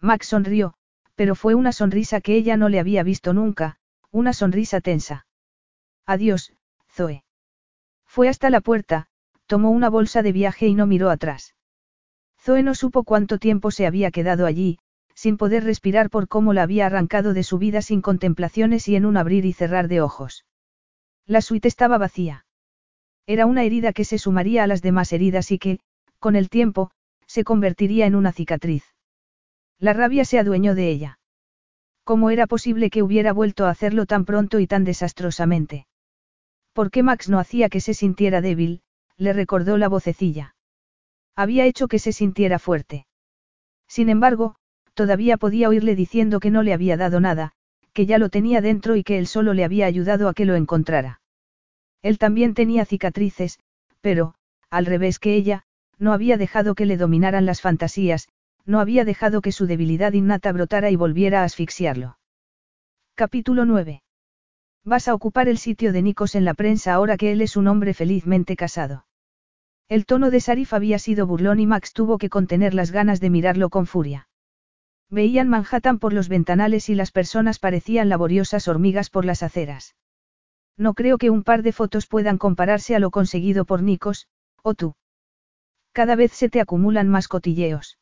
Max 0.00 0.26
sonrió, 0.26 0.74
pero 1.14 1.34
fue 1.34 1.54
una 1.54 1.72
sonrisa 1.72 2.20
que 2.20 2.34
ella 2.34 2.56
no 2.56 2.68
le 2.68 2.80
había 2.80 3.02
visto 3.02 3.32
nunca, 3.32 3.76
una 4.10 4.32
sonrisa 4.32 4.80
tensa. 4.80 5.26
Adiós, 6.04 6.52
Zoe. 6.90 7.24
Fue 8.04 8.28
hasta 8.28 8.50
la 8.50 8.60
puerta, 8.60 9.06
tomó 9.46 9.70
una 9.70 9.88
bolsa 9.88 10.22
de 10.22 10.32
viaje 10.32 10.66
y 10.66 10.74
no 10.74 10.86
miró 10.86 11.10
atrás. 11.10 11.54
Zoe 12.38 12.62
no 12.62 12.74
supo 12.74 13.04
cuánto 13.04 13.38
tiempo 13.38 13.70
se 13.70 13.86
había 13.86 14.10
quedado 14.10 14.46
allí, 14.46 14.78
sin 15.22 15.36
poder 15.36 15.62
respirar 15.62 16.10
por 16.10 16.26
cómo 16.26 16.52
la 16.52 16.64
había 16.64 16.86
arrancado 16.86 17.32
de 17.32 17.44
su 17.44 17.56
vida 17.56 17.80
sin 17.80 18.02
contemplaciones 18.02 18.88
y 18.88 18.96
en 18.96 19.06
un 19.06 19.16
abrir 19.16 19.44
y 19.44 19.52
cerrar 19.52 19.86
de 19.86 20.00
ojos. 20.00 20.44
La 21.26 21.42
suite 21.42 21.68
estaba 21.68 21.96
vacía. 21.96 22.44
Era 23.28 23.46
una 23.46 23.62
herida 23.62 23.92
que 23.92 24.04
se 24.04 24.18
sumaría 24.18 24.64
a 24.64 24.66
las 24.66 24.82
demás 24.82 25.12
heridas 25.12 25.52
y 25.52 25.60
que, 25.60 25.78
con 26.18 26.34
el 26.34 26.50
tiempo, 26.50 26.90
se 27.28 27.44
convertiría 27.44 28.06
en 28.06 28.16
una 28.16 28.32
cicatriz. 28.32 28.82
La 29.78 29.92
rabia 29.92 30.24
se 30.24 30.40
adueñó 30.40 30.74
de 30.74 30.90
ella. 30.90 31.20
¿Cómo 32.02 32.30
era 32.30 32.48
posible 32.48 32.90
que 32.90 33.04
hubiera 33.04 33.32
vuelto 33.32 33.66
a 33.66 33.70
hacerlo 33.70 34.06
tan 34.06 34.24
pronto 34.24 34.58
y 34.58 34.66
tan 34.66 34.82
desastrosamente? 34.82 35.86
¿Por 36.72 36.90
qué 36.90 37.04
Max 37.04 37.28
no 37.28 37.38
hacía 37.38 37.68
que 37.68 37.78
se 37.80 37.94
sintiera 37.94 38.40
débil? 38.40 38.82
le 39.16 39.32
recordó 39.32 39.78
la 39.78 39.88
vocecilla. 39.88 40.56
Había 41.36 41.64
hecho 41.64 41.86
que 41.86 42.00
se 42.00 42.10
sintiera 42.10 42.58
fuerte. 42.58 43.06
Sin 43.86 44.08
embargo, 44.08 44.56
todavía 44.94 45.36
podía 45.36 45.68
oírle 45.68 45.94
diciendo 45.96 46.40
que 46.40 46.50
no 46.50 46.62
le 46.62 46.72
había 46.72 46.96
dado 46.96 47.20
nada, 47.20 47.52
que 47.92 48.06
ya 48.06 48.18
lo 48.18 48.28
tenía 48.28 48.60
dentro 48.60 48.96
y 48.96 49.02
que 49.02 49.18
él 49.18 49.26
solo 49.26 49.54
le 49.54 49.64
había 49.64 49.86
ayudado 49.86 50.28
a 50.28 50.34
que 50.34 50.44
lo 50.44 50.54
encontrara. 50.54 51.20
Él 52.02 52.18
también 52.18 52.54
tenía 52.54 52.84
cicatrices, 52.84 53.60
pero, 54.00 54.34
al 54.70 54.86
revés 54.86 55.18
que 55.18 55.34
ella, 55.34 55.64
no 55.98 56.12
había 56.12 56.36
dejado 56.36 56.74
que 56.74 56.86
le 56.86 56.96
dominaran 56.96 57.46
las 57.46 57.60
fantasías, 57.60 58.28
no 58.64 58.80
había 58.80 59.04
dejado 59.04 59.40
que 59.40 59.52
su 59.52 59.66
debilidad 59.66 60.12
innata 60.12 60.52
brotara 60.52 60.90
y 60.90 60.96
volviera 60.96 61.42
a 61.42 61.44
asfixiarlo. 61.44 62.18
Capítulo 63.14 63.64
9. 63.64 64.02
Vas 64.84 65.06
a 65.06 65.14
ocupar 65.14 65.48
el 65.48 65.58
sitio 65.58 65.92
de 65.92 66.02
Nikos 66.02 66.34
en 66.34 66.44
la 66.44 66.54
prensa 66.54 66.94
ahora 66.94 67.16
que 67.16 67.30
él 67.30 67.40
es 67.40 67.56
un 67.56 67.68
hombre 67.68 67.94
felizmente 67.94 68.56
casado. 68.56 69.06
El 69.88 70.06
tono 70.06 70.30
de 70.30 70.40
Sarif 70.40 70.72
había 70.72 70.98
sido 70.98 71.26
burlón 71.26 71.60
y 71.60 71.66
Max 71.66 71.92
tuvo 71.92 72.18
que 72.18 72.30
contener 72.30 72.74
las 72.74 72.90
ganas 72.90 73.20
de 73.20 73.30
mirarlo 73.30 73.68
con 73.68 73.86
furia. 73.86 74.28
Veían 75.12 75.46
Manhattan 75.46 75.98
por 75.98 76.14
los 76.14 76.30
ventanales 76.30 76.88
y 76.88 76.94
las 76.94 77.10
personas 77.10 77.58
parecían 77.58 78.08
laboriosas 78.08 78.66
hormigas 78.66 79.10
por 79.10 79.26
las 79.26 79.42
aceras. 79.42 79.94
No 80.78 80.94
creo 80.94 81.18
que 81.18 81.28
un 81.28 81.44
par 81.44 81.62
de 81.62 81.72
fotos 81.72 82.06
puedan 82.06 82.38
compararse 82.38 82.96
a 82.96 82.98
lo 82.98 83.10
conseguido 83.10 83.66
por 83.66 83.82
Nikos, 83.82 84.26
o 84.62 84.72
tú. 84.72 84.94
Cada 85.92 86.16
vez 86.16 86.32
se 86.32 86.48
te 86.48 86.62
acumulan 86.62 87.10
más 87.10 87.28
cotilleos. 87.28 87.98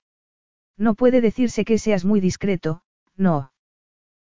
No 0.77 0.95
puede 0.95 1.21
decirse 1.21 1.65
que 1.65 1.79
seas 1.79 2.05
muy 2.05 2.21
discreto, 2.21 2.83
no. 3.17 3.53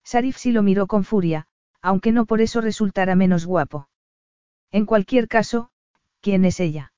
Sarif 0.06 0.38
sí 0.38 0.54
lo 0.54 0.64
miró 0.64 0.88
con 0.88 1.04
furia, 1.04 1.48
aunque 1.82 2.14
no 2.14 2.26
por 2.26 2.40
eso 2.40 2.62
resultara 2.62 3.14
menos 3.14 3.46
guapo. 3.46 3.90
En 4.72 4.86
cualquier 4.86 5.28
caso, 5.28 5.70
¿quién 6.22 6.46
es 6.46 6.62
ella? 6.62 6.94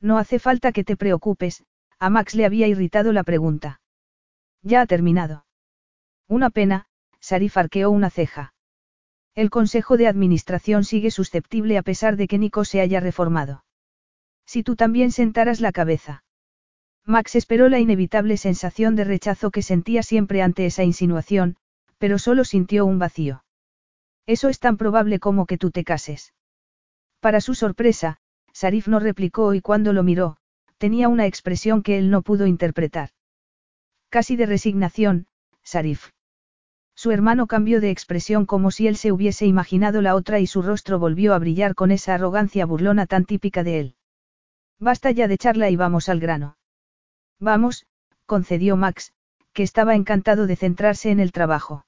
No 0.00 0.18
hace 0.18 0.40
falta 0.40 0.72
que 0.72 0.82
te 0.82 0.96
preocupes, 0.96 1.64
a 2.00 2.10
Max 2.10 2.34
le 2.34 2.44
había 2.44 2.66
irritado 2.66 3.12
la 3.12 3.22
pregunta. 3.22 3.80
Ya 4.66 4.80
ha 4.80 4.86
terminado. 4.86 5.46
Una 6.26 6.50
pena, 6.50 6.86
Sarif 7.20 7.56
arqueó 7.56 7.88
una 7.88 8.10
ceja. 8.10 8.52
El 9.36 9.48
Consejo 9.48 9.96
de 9.96 10.08
Administración 10.08 10.82
sigue 10.82 11.12
susceptible 11.12 11.78
a 11.78 11.82
pesar 11.82 12.16
de 12.16 12.26
que 12.26 12.36
Nico 12.36 12.64
se 12.64 12.80
haya 12.80 12.98
reformado. 12.98 13.64
Si 14.44 14.64
tú 14.64 14.74
también 14.74 15.12
sentaras 15.12 15.60
la 15.60 15.70
cabeza. 15.70 16.24
Max 17.04 17.36
esperó 17.36 17.68
la 17.68 17.78
inevitable 17.78 18.36
sensación 18.38 18.96
de 18.96 19.04
rechazo 19.04 19.52
que 19.52 19.62
sentía 19.62 20.02
siempre 20.02 20.42
ante 20.42 20.66
esa 20.66 20.82
insinuación, 20.82 21.58
pero 21.98 22.18
solo 22.18 22.42
sintió 22.42 22.86
un 22.86 22.98
vacío. 22.98 23.44
Eso 24.26 24.48
es 24.48 24.58
tan 24.58 24.78
probable 24.78 25.20
como 25.20 25.46
que 25.46 25.58
tú 25.58 25.70
te 25.70 25.84
cases. 25.84 26.34
Para 27.20 27.40
su 27.40 27.54
sorpresa, 27.54 28.18
Sarif 28.52 28.88
no 28.88 28.98
replicó 28.98 29.54
y 29.54 29.60
cuando 29.60 29.92
lo 29.92 30.02
miró, 30.02 30.38
tenía 30.78 31.08
una 31.08 31.26
expresión 31.26 31.84
que 31.84 31.98
él 31.98 32.10
no 32.10 32.22
pudo 32.22 32.48
interpretar. 32.48 33.10
Casi 34.08 34.36
de 34.36 34.46
resignación, 34.46 35.26
Sarif. 35.62 36.10
Su 36.94 37.10
hermano 37.10 37.46
cambió 37.46 37.80
de 37.80 37.90
expresión 37.90 38.46
como 38.46 38.70
si 38.70 38.86
él 38.86 38.96
se 38.96 39.12
hubiese 39.12 39.46
imaginado 39.46 40.00
la 40.00 40.14
otra 40.14 40.40
y 40.40 40.46
su 40.46 40.62
rostro 40.62 40.98
volvió 40.98 41.34
a 41.34 41.38
brillar 41.38 41.74
con 41.74 41.90
esa 41.90 42.14
arrogancia 42.14 42.64
burlona 42.64 43.06
tan 43.06 43.24
típica 43.24 43.62
de 43.62 43.80
él. 43.80 43.94
Basta 44.78 45.10
ya 45.10 45.28
de 45.28 45.36
charla 45.36 45.68
y 45.70 45.76
vamos 45.76 46.08
al 46.08 46.20
grano. 46.20 46.56
Vamos, 47.38 47.86
concedió 48.24 48.76
Max, 48.76 49.12
que 49.52 49.62
estaba 49.62 49.94
encantado 49.94 50.46
de 50.46 50.56
centrarse 50.56 51.10
en 51.10 51.20
el 51.20 51.32
trabajo. 51.32 51.84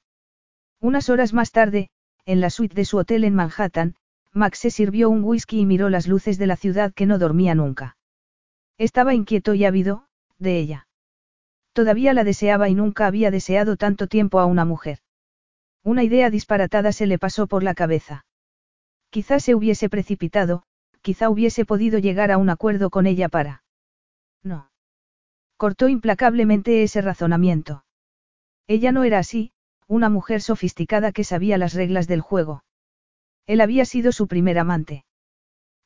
Unas 0.80 1.08
horas 1.08 1.32
más 1.32 1.52
tarde, 1.52 1.90
en 2.26 2.40
la 2.40 2.50
suite 2.50 2.74
de 2.74 2.84
su 2.84 2.98
hotel 2.98 3.24
en 3.24 3.34
Manhattan, 3.34 3.94
Max 4.32 4.58
se 4.58 4.70
sirvió 4.70 5.08
un 5.08 5.24
whisky 5.24 5.60
y 5.60 5.66
miró 5.66 5.88
las 5.88 6.06
luces 6.06 6.36
de 6.38 6.46
la 6.46 6.56
ciudad 6.56 6.92
que 6.92 7.06
no 7.06 7.18
dormía 7.18 7.54
nunca. 7.54 7.96
Estaba 8.76 9.14
inquieto 9.14 9.54
y 9.54 9.64
ávido, 9.64 10.06
de 10.38 10.58
ella. 10.58 10.87
Todavía 11.78 12.12
la 12.12 12.24
deseaba 12.24 12.68
y 12.68 12.74
nunca 12.74 13.06
había 13.06 13.30
deseado 13.30 13.76
tanto 13.76 14.08
tiempo 14.08 14.40
a 14.40 14.46
una 14.46 14.64
mujer. 14.64 14.98
Una 15.84 16.02
idea 16.02 16.28
disparatada 16.28 16.90
se 16.90 17.06
le 17.06 17.20
pasó 17.20 17.46
por 17.46 17.62
la 17.62 17.72
cabeza. 17.72 18.26
Quizá 19.10 19.38
se 19.38 19.54
hubiese 19.54 19.88
precipitado, 19.88 20.64
quizá 21.02 21.30
hubiese 21.30 21.64
podido 21.64 22.00
llegar 22.00 22.32
a 22.32 22.36
un 22.36 22.50
acuerdo 22.50 22.90
con 22.90 23.06
ella 23.06 23.28
para. 23.28 23.62
No. 24.42 24.72
Cortó 25.56 25.86
implacablemente 25.88 26.82
ese 26.82 27.00
razonamiento. 27.00 27.84
Ella 28.66 28.90
no 28.90 29.04
era 29.04 29.20
así, 29.20 29.52
una 29.86 30.08
mujer 30.08 30.40
sofisticada 30.40 31.12
que 31.12 31.22
sabía 31.22 31.58
las 31.58 31.74
reglas 31.74 32.08
del 32.08 32.22
juego. 32.22 32.64
Él 33.46 33.60
había 33.60 33.84
sido 33.84 34.10
su 34.10 34.26
primer 34.26 34.58
amante. 34.58 35.04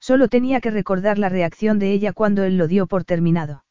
Solo 0.01 0.29
tenía 0.29 0.63
que 0.63 0.71
recordar 0.71 1.19
la 1.19 1.29
reacción 1.29 1.79
de 1.79 1.93
ella 1.93 2.15
cuando 2.15 2.45
él 2.45 2.57
lo 2.57 2.67
dio 2.67 2.87
por 2.87 3.05
terminado. 3.05 3.62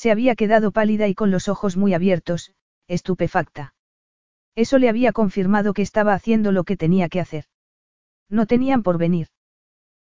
Se 0.00 0.10
había 0.10 0.34
quedado 0.34 0.72
pálida 0.72 1.08
y 1.08 1.14
con 1.14 1.30
los 1.30 1.46
ojos 1.46 1.76
muy 1.76 1.92
abiertos, 1.92 2.54
estupefacta. 2.88 3.74
Eso 4.56 4.78
le 4.78 4.88
había 4.88 5.12
confirmado 5.12 5.74
que 5.74 5.82
estaba 5.82 6.14
haciendo 6.14 6.52
lo 6.52 6.64
que 6.64 6.78
tenía 6.78 7.10
que 7.10 7.20
hacer. 7.20 7.44
No 8.30 8.46
tenían 8.46 8.82
por 8.82 8.96
venir. 8.96 9.26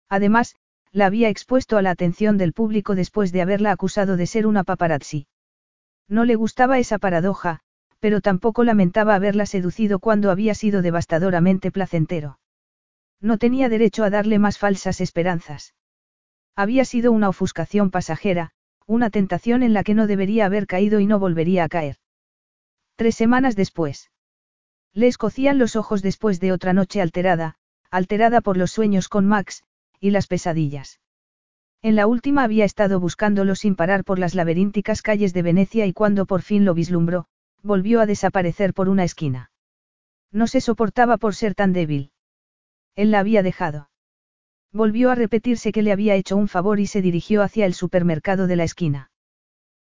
Además, 0.08 0.56
la 0.92 1.08
había 1.08 1.30
expuesto 1.30 1.80
a 1.80 1.82
la 1.82 1.90
atención 1.90 2.38
del 2.38 2.53
público 2.53 2.93
después 2.93 3.32
de 3.32 3.42
haberla 3.42 3.72
acusado 3.72 4.17
de 4.17 4.27
ser 4.27 4.45
una 4.45 4.64
paparazzi. 4.64 5.26
No 6.08 6.26
le 6.26 6.35
gustaba 6.35 6.77
esa 6.77 7.00
paradoja, 7.00 7.61
pero 8.00 8.22
tampoco 8.22 8.64
lamentaba 8.64 9.16
haberla 9.16 9.48
seducido 9.48 9.98
cuando 9.98 10.30
había 10.30 10.53
sido 10.53 10.84
devastadoramente 10.84 11.72
placentero. 11.72 12.38
No 13.19 13.40
tenía 13.40 13.67
derecho 13.67 14.03
a 14.03 14.11
darle 14.11 14.38
más 14.38 14.59
falsas 14.59 15.01
esperanzas. 15.01 15.74
Había 16.56 16.85
sido 16.85 17.11
una 17.11 17.30
ofuscación 17.30 17.90
pasajera, 17.90 18.53
una 18.88 19.09
tentación 19.09 19.61
en 19.64 19.74
la 19.74 19.83
que 19.83 19.93
no 19.93 20.07
debería 20.07 20.45
haber 20.45 20.66
caído 20.66 20.99
y 20.99 21.06
no 21.06 21.19
volvería 21.19 21.66
a 21.66 21.69
caer. 21.69 21.98
Tres 22.95 23.16
semanas 23.16 23.56
después. 23.56 24.09
Le 24.93 25.07
escocían 25.07 25.59
los 25.59 25.75
ojos 25.75 26.01
después 26.01 26.40
de 26.40 26.51
otra 26.51 26.74
noche 26.74 27.01
alterada, 27.01 27.56
alterada 27.91 28.41
por 28.41 28.57
los 28.57 28.72
sueños 28.72 29.09
con 29.09 29.27
Max, 29.27 29.64
y 29.99 30.11
las 30.11 30.27
pesadillas. 30.27 30.99
En 31.82 31.95
la 31.95 32.07
última 32.07 32.43
había 32.43 32.66
estado 32.66 32.99
buscándolo 32.99 33.56
sin 33.56 33.75
parar 33.75 34.03
por 34.03 34.19
las 34.19 34.33
laberínticas 34.33 35.01
calles 35.01 35.33
de 35.33 35.43
Venecia 35.43 35.85
y 35.85 35.93
cuando 35.93 36.25
por 36.25 36.41
fin 36.41 36.66
lo 36.66 36.74
vislumbró, 36.74 37.27
volvió 37.61 38.01
a 38.01 38.06
desaparecer 38.06 38.74
por 38.74 38.90
una 38.90 39.03
esquina. 39.03 39.51
No 40.32 40.48
se 40.48 40.61
soportaba 40.61 41.17
por 41.17 41.35
ser 41.35 41.56
tan 41.56 41.74
débil. 41.74 42.11
Él 42.95 43.11
la 43.11 43.19
había 43.19 43.43
dejado. 43.43 43.90
Volvió 44.74 45.12
a 45.12 45.16
repetirse 45.16 45.72
que 45.72 45.82
le 45.82 45.92
había 45.92 46.16
hecho 46.16 46.36
un 46.36 46.48
favor 46.48 46.80
y 46.80 46.88
se 46.88 47.02
dirigió 47.02 47.42
hacia 47.42 47.66
el 47.66 47.74
supermercado 47.74 48.48
de 48.48 48.56
la 48.56 48.64
esquina. 48.64 49.12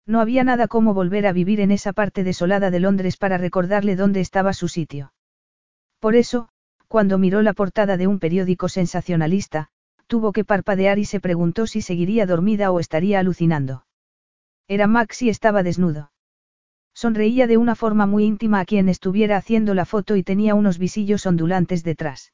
No 0.07 0.21
había 0.21 0.43
nada 0.43 0.67
como 0.67 0.95
volver 0.95 1.27
a 1.27 1.33
vivir 1.33 1.61
en 1.61 1.71
esa 1.71 1.93
parte 1.93 2.25
desolada 2.25 2.71
de 2.71 2.81
Londres 2.81 3.17
para 3.17 3.39
recordarle 3.39 3.95
dónde 3.95 4.21
estaba 4.21 4.53
su 4.53 4.69
sitio. 4.69 5.13
Por 6.01 6.17
eso, 6.17 6.49
cuando 6.89 7.19
miró 7.19 7.43
la 7.43 7.53
portada 7.53 7.97
de 7.97 8.07
un 8.07 8.19
periódico 8.19 8.69
sensacionalista, 8.69 9.69
tuvo 10.09 10.33
que 10.33 10.45
parpadear 10.45 10.99
y 10.99 11.05
se 11.05 11.21
preguntó 11.21 11.67
si 11.67 11.81
seguiría 11.81 12.27
dormida 12.27 12.71
o 12.71 12.81
estaría 12.81 13.21
alucinando. 13.21 13.87
Era 14.69 14.87
Max 14.87 15.23
y 15.23 15.29
estaba 15.29 15.63
desnudo. 15.63 16.13
Sonreía 16.93 17.47
de 17.47 17.57
una 17.57 17.75
forma 17.75 18.07
muy 18.07 18.25
íntima 18.25 18.61
a 18.61 18.65
quien 18.65 18.89
estuviera 18.89 19.37
haciendo 19.37 19.75
la 19.75 19.87
foto 19.87 20.17
y 20.17 20.23
tenía 20.23 20.55
unos 20.55 20.79
visillos 20.79 21.25
ondulantes 21.25 21.85
detrás. 21.85 22.33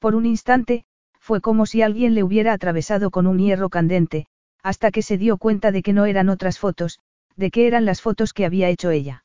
Por 0.00 0.14
un 0.14 0.26
instante, 0.26 0.84
fue 1.20 1.40
como 1.40 1.66
si 1.66 1.82
alguien 1.82 2.14
le 2.14 2.22
hubiera 2.22 2.52
atravesado 2.52 3.10
con 3.10 3.26
un 3.26 3.38
hierro 3.38 3.68
candente, 3.68 4.26
hasta 4.62 4.90
que 4.90 5.02
se 5.02 5.18
dio 5.18 5.36
cuenta 5.38 5.70
de 5.70 5.82
que 5.82 5.92
no 5.92 6.06
eran 6.06 6.28
otras 6.28 6.58
fotos, 6.58 6.98
de 7.36 7.50
que 7.50 7.66
eran 7.66 7.84
las 7.84 8.00
fotos 8.00 8.32
que 8.32 8.44
había 8.44 8.68
hecho 8.68 8.90
ella. 8.90 9.24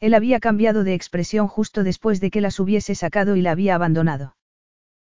Él 0.00 0.14
había 0.14 0.40
cambiado 0.40 0.84
de 0.84 0.94
expresión 0.94 1.48
justo 1.48 1.82
después 1.82 2.20
de 2.20 2.30
que 2.30 2.40
las 2.40 2.60
hubiese 2.60 2.94
sacado 2.94 3.36
y 3.36 3.42
la 3.42 3.52
había 3.52 3.74
abandonado. 3.74 4.36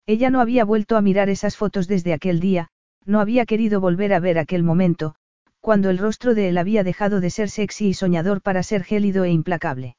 Ella 0.07 0.31
no 0.31 0.41
había 0.41 0.65
vuelto 0.65 0.97
a 0.97 1.01
mirar 1.01 1.29
esas 1.29 1.57
fotos 1.57 1.89
desde 1.89 2.13
aquel 2.13 2.41
día, 2.41 2.69
no 3.05 3.21
había 3.21 3.47
querido 3.47 3.81
volver 3.81 4.13
a 4.13 4.21
ver 4.21 4.39
aquel 4.39 4.63
momento, 4.63 5.15
cuando 5.61 5.91
el 5.91 5.99
rostro 5.99 6.35
de 6.35 6.49
él 6.49 6.59
había 6.59 6.83
dejado 6.85 7.21
de 7.21 7.31
ser 7.31 7.49
sexy 7.49 7.89
y 7.89 7.95
soñador 7.95 8.43
para 8.43 8.63
ser 8.63 8.85
gélido 8.85 9.25
e 9.25 9.31
implacable. 9.31 9.97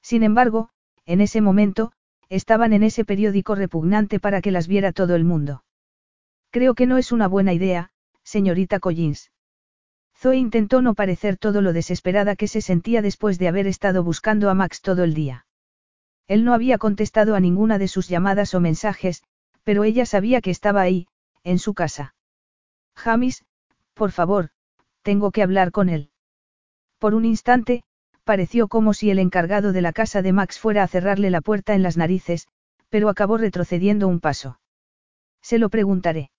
Sin 0.00 0.22
embargo, 0.22 0.70
en 1.04 1.20
ese 1.20 1.40
momento, 1.40 1.92
estaban 2.28 2.72
en 2.72 2.82
ese 2.82 3.04
periódico 3.04 3.54
repugnante 3.54 4.20
para 4.20 4.40
que 4.40 4.50
las 4.50 4.68
viera 4.68 4.92
todo 4.92 5.14
el 5.14 5.24
mundo. 5.24 5.64
Creo 6.50 6.74
que 6.74 6.86
no 6.86 6.98
es 6.98 7.12
una 7.12 7.28
buena 7.28 7.52
idea, 7.52 7.90
señorita 8.22 8.80
Collins. 8.80 9.30
Zoe 10.16 10.36
intentó 10.36 10.80
no 10.80 10.94
parecer 10.94 11.36
todo 11.36 11.60
lo 11.60 11.72
desesperada 11.72 12.36
que 12.36 12.48
se 12.48 12.62
sentía 12.62 13.02
después 13.02 13.38
de 13.38 13.48
haber 13.48 13.66
estado 13.66 14.02
buscando 14.02 14.48
a 14.48 14.54
Max 14.54 14.80
todo 14.80 15.04
el 15.04 15.14
día. 15.14 15.46
Él 16.26 16.44
no 16.44 16.54
había 16.54 16.78
contestado 16.78 17.34
a 17.34 17.40
ninguna 17.40 17.78
de 17.78 17.88
sus 17.88 18.08
llamadas 18.08 18.54
o 18.54 18.60
mensajes, 18.60 19.22
pero 19.62 19.84
ella 19.84 20.06
sabía 20.06 20.40
que 20.40 20.50
estaba 20.50 20.80
ahí, 20.80 21.06
en 21.44 21.58
su 21.58 21.74
casa. 21.74 22.14
Jamis, 22.96 23.44
por 23.94 24.10
favor, 24.10 24.50
tengo 25.02 25.30
que 25.30 25.42
hablar 25.42 25.70
con 25.70 25.88
él. 25.88 26.10
Por 26.98 27.14
un 27.14 27.24
instante, 27.24 27.84
pareció 28.26 28.66
como 28.66 28.92
si 28.92 29.08
el 29.10 29.20
encargado 29.20 29.72
de 29.72 29.80
la 29.80 29.92
casa 29.92 30.20
de 30.20 30.32
Max 30.32 30.58
fuera 30.58 30.82
a 30.82 30.88
cerrarle 30.88 31.30
la 31.30 31.40
puerta 31.40 31.74
en 31.74 31.82
las 31.84 31.96
narices, 31.96 32.48
pero 32.88 33.08
acabó 33.08 33.38
retrocediendo 33.38 34.08
un 34.08 34.18
paso. 34.18 34.58
Se 35.42 35.58
lo 35.60 35.70
preguntaré. 35.70 36.32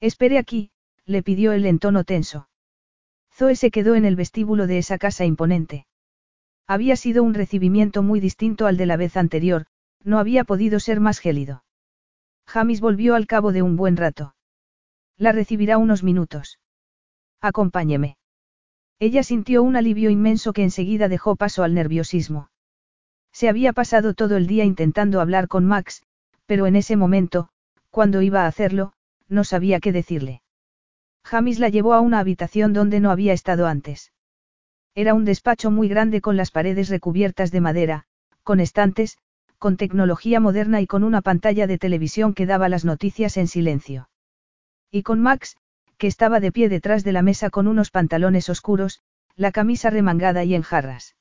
Espere 0.00 0.38
aquí, 0.38 0.72
le 1.06 1.22
pidió 1.22 1.52
él 1.52 1.66
en 1.66 1.78
tono 1.78 2.02
tenso. 2.02 2.48
Zoe 3.32 3.54
se 3.54 3.70
quedó 3.70 3.94
en 3.94 4.04
el 4.04 4.16
vestíbulo 4.16 4.66
de 4.66 4.78
esa 4.78 4.98
casa 4.98 5.24
imponente. 5.24 5.86
Había 6.66 6.96
sido 6.96 7.22
un 7.22 7.34
recibimiento 7.34 8.02
muy 8.02 8.18
distinto 8.18 8.66
al 8.66 8.76
de 8.76 8.86
la 8.86 8.96
vez 8.96 9.16
anterior, 9.16 9.66
no 10.02 10.18
había 10.18 10.42
podido 10.42 10.80
ser 10.80 10.98
más 10.98 11.20
gélido. 11.20 11.64
Jamis 12.44 12.80
volvió 12.80 13.14
al 13.14 13.28
cabo 13.28 13.52
de 13.52 13.62
un 13.62 13.76
buen 13.76 13.96
rato. 13.96 14.34
La 15.16 15.30
recibirá 15.30 15.78
unos 15.78 16.02
minutos. 16.02 16.58
Acompáñeme. 17.40 18.16
Ella 18.98 19.22
sintió 19.22 19.62
un 19.62 19.76
alivio 19.76 20.10
inmenso 20.10 20.52
que 20.52 20.62
enseguida 20.62 21.08
dejó 21.08 21.36
paso 21.36 21.62
al 21.62 21.74
nerviosismo. 21.74 22.50
Se 23.32 23.48
había 23.48 23.72
pasado 23.72 24.14
todo 24.14 24.36
el 24.36 24.46
día 24.46 24.64
intentando 24.64 25.20
hablar 25.20 25.48
con 25.48 25.64
Max, 25.64 26.02
pero 26.46 26.66
en 26.66 26.76
ese 26.76 26.96
momento, 26.96 27.48
cuando 27.90 28.22
iba 28.22 28.44
a 28.44 28.46
hacerlo, 28.46 28.92
no 29.28 29.44
sabía 29.44 29.80
qué 29.80 29.92
decirle. 29.92 30.42
Jamis 31.24 31.58
la 31.58 31.68
llevó 31.68 31.94
a 31.94 32.00
una 32.00 32.18
habitación 32.18 32.72
donde 32.72 33.00
no 33.00 33.10
había 33.10 33.32
estado 33.32 33.66
antes. 33.66 34.12
Era 34.94 35.14
un 35.14 35.24
despacho 35.24 35.70
muy 35.70 35.88
grande 35.88 36.20
con 36.20 36.36
las 36.36 36.50
paredes 36.50 36.88
recubiertas 36.88 37.50
de 37.50 37.60
madera, 37.60 38.04
con 38.44 38.60
estantes, 38.60 39.18
con 39.58 39.76
tecnología 39.76 40.38
moderna 40.38 40.80
y 40.80 40.86
con 40.86 41.02
una 41.02 41.22
pantalla 41.22 41.66
de 41.66 41.78
televisión 41.78 42.34
que 42.34 42.46
daba 42.46 42.68
las 42.68 42.84
noticias 42.84 43.36
en 43.36 43.48
silencio. 43.48 44.08
Y 44.90 45.02
con 45.02 45.20
Max, 45.20 45.56
que 45.96 46.06
estaba 46.06 46.40
de 46.40 46.52
pie 46.52 46.68
detrás 46.68 47.04
de 47.04 47.12
la 47.12 47.22
mesa 47.22 47.50
con 47.50 47.66
unos 47.66 47.90
pantalones 47.90 48.48
oscuros, 48.48 49.02
la 49.36 49.52
camisa 49.52 49.90
remangada 49.90 50.44
y 50.44 50.54
en 50.54 50.62
jarras. 50.62 51.16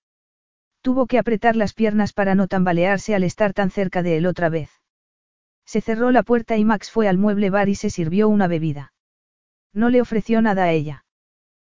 Tuvo 0.81 1.07
que 1.07 1.17
apretar 1.17 1.55
las 1.55 1.73
piernas 1.73 2.13
para 2.13 2.35
no 2.35 2.47
tambalearse 2.47 3.15
al 3.15 3.23
estar 3.23 3.53
tan 3.53 3.71
cerca 3.71 4.03
de 4.03 4.17
él 4.17 4.25
otra 4.25 4.49
vez. 4.49 4.69
Se 5.65 5.81
cerró 5.81 6.11
la 6.11 6.23
puerta 6.23 6.57
y 6.57 6.65
Max 6.65 6.91
fue 6.91 7.07
al 7.07 7.17
mueble 7.17 7.49
bar 7.49 7.69
y 7.69 7.75
se 7.75 7.89
sirvió 7.89 8.27
una 8.27 8.47
bebida. 8.47 8.93
No 9.73 9.89
le 9.89 10.01
ofreció 10.01 10.41
nada 10.41 10.65
a 10.65 10.71
ella. 10.71 11.05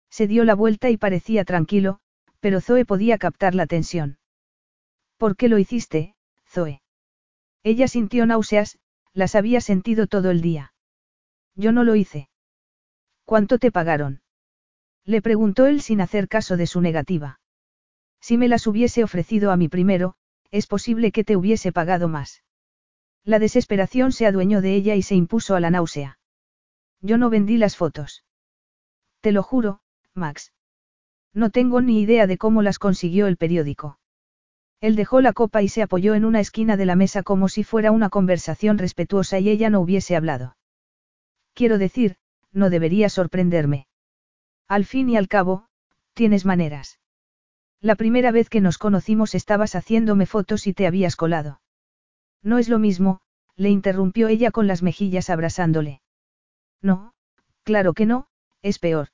Se 0.09 0.27
dio 0.27 0.43
la 0.43 0.55
vuelta 0.55 0.89
y 0.89 0.97
parecía 0.97 1.45
tranquilo, 1.45 1.99
pero 2.39 2.61
Zoe 2.61 2.85
podía 2.85 3.17
captar 3.17 3.55
la 3.55 3.65
tensión. 3.65 4.19
¿Por 5.17 5.35
qué 5.35 5.47
lo 5.47 5.57
hiciste, 5.57 6.15
Zoe? 6.45 6.81
Ella 7.63 7.87
sintió 7.87 8.25
náuseas, 8.25 8.77
las 9.13 9.35
había 9.35 9.61
sentido 9.61 10.07
todo 10.07 10.31
el 10.31 10.41
día. 10.41 10.73
Yo 11.55 11.71
no 11.71 11.83
lo 11.83 11.95
hice. 11.95 12.29
¿Cuánto 13.27 13.59
te 13.59 13.73
pagaron? 13.73 14.21
Le 15.03 15.21
preguntó 15.21 15.65
él 15.65 15.81
sin 15.81 15.99
hacer 15.99 16.29
caso 16.29 16.55
de 16.55 16.65
su 16.65 16.79
negativa. 16.79 17.41
Si 18.21 18.37
me 18.37 18.47
las 18.47 18.65
hubiese 18.67 19.03
ofrecido 19.03 19.51
a 19.51 19.57
mí 19.57 19.67
primero, 19.67 20.15
es 20.49 20.65
posible 20.65 21.11
que 21.11 21.25
te 21.25 21.35
hubiese 21.35 21.73
pagado 21.73 22.07
más. 22.07 22.45
La 23.25 23.39
desesperación 23.39 24.13
se 24.13 24.27
adueñó 24.27 24.61
de 24.61 24.75
ella 24.75 24.95
y 24.95 25.01
se 25.01 25.15
impuso 25.15 25.55
a 25.55 25.59
la 25.59 25.69
náusea. 25.69 26.19
Yo 27.01 27.17
no 27.17 27.29
vendí 27.29 27.57
las 27.57 27.75
fotos. 27.75 28.23
Te 29.19 29.33
lo 29.33 29.43
juro, 29.43 29.81
Max. 30.13 30.53
No 31.33 31.49
tengo 31.49 31.81
ni 31.81 31.99
idea 31.99 32.27
de 32.27 32.37
cómo 32.37 32.61
las 32.61 32.79
consiguió 32.79 33.27
el 33.27 33.35
periódico. 33.35 33.99
Él 34.79 34.95
dejó 34.95 35.19
la 35.19 35.33
copa 35.33 35.61
y 35.61 35.67
se 35.67 35.81
apoyó 35.81 36.15
en 36.15 36.23
una 36.23 36.39
esquina 36.39 36.77
de 36.77 36.85
la 36.85 36.95
mesa 36.95 37.23
como 37.23 37.49
si 37.49 37.65
fuera 37.65 37.91
una 37.91 38.07
conversación 38.07 38.77
respetuosa 38.77 39.37
y 39.37 39.49
ella 39.49 39.69
no 39.69 39.81
hubiese 39.81 40.15
hablado. 40.15 40.55
Quiero 41.53 41.77
decir, 41.77 42.15
no 42.57 42.69
debería 42.69 43.07
sorprenderme. 43.09 43.87
Al 44.67 44.83
fin 44.83 45.09
y 45.09 45.15
al 45.15 45.27
cabo, 45.27 45.67
tienes 46.13 46.45
maneras. 46.45 46.99
La 47.79 47.95
primera 47.95 48.31
vez 48.31 48.49
que 48.49 48.59
nos 48.59 48.77
conocimos 48.77 49.35
estabas 49.35 49.75
haciéndome 49.75 50.25
fotos 50.25 50.65
y 50.65 50.73
te 50.73 50.87
habías 50.87 51.15
colado. 51.15 51.61
No 52.41 52.57
es 52.57 52.67
lo 52.67 52.79
mismo, 52.79 53.21
le 53.55 53.69
interrumpió 53.69 54.27
ella 54.27 54.51
con 54.51 54.65
las 54.67 54.81
mejillas 54.81 55.29
abrasándole. 55.29 56.01
No, 56.81 57.13
claro 57.63 57.93
que 57.93 58.05
no, 58.05 58.27
es 58.61 58.79
peor. 58.79 59.09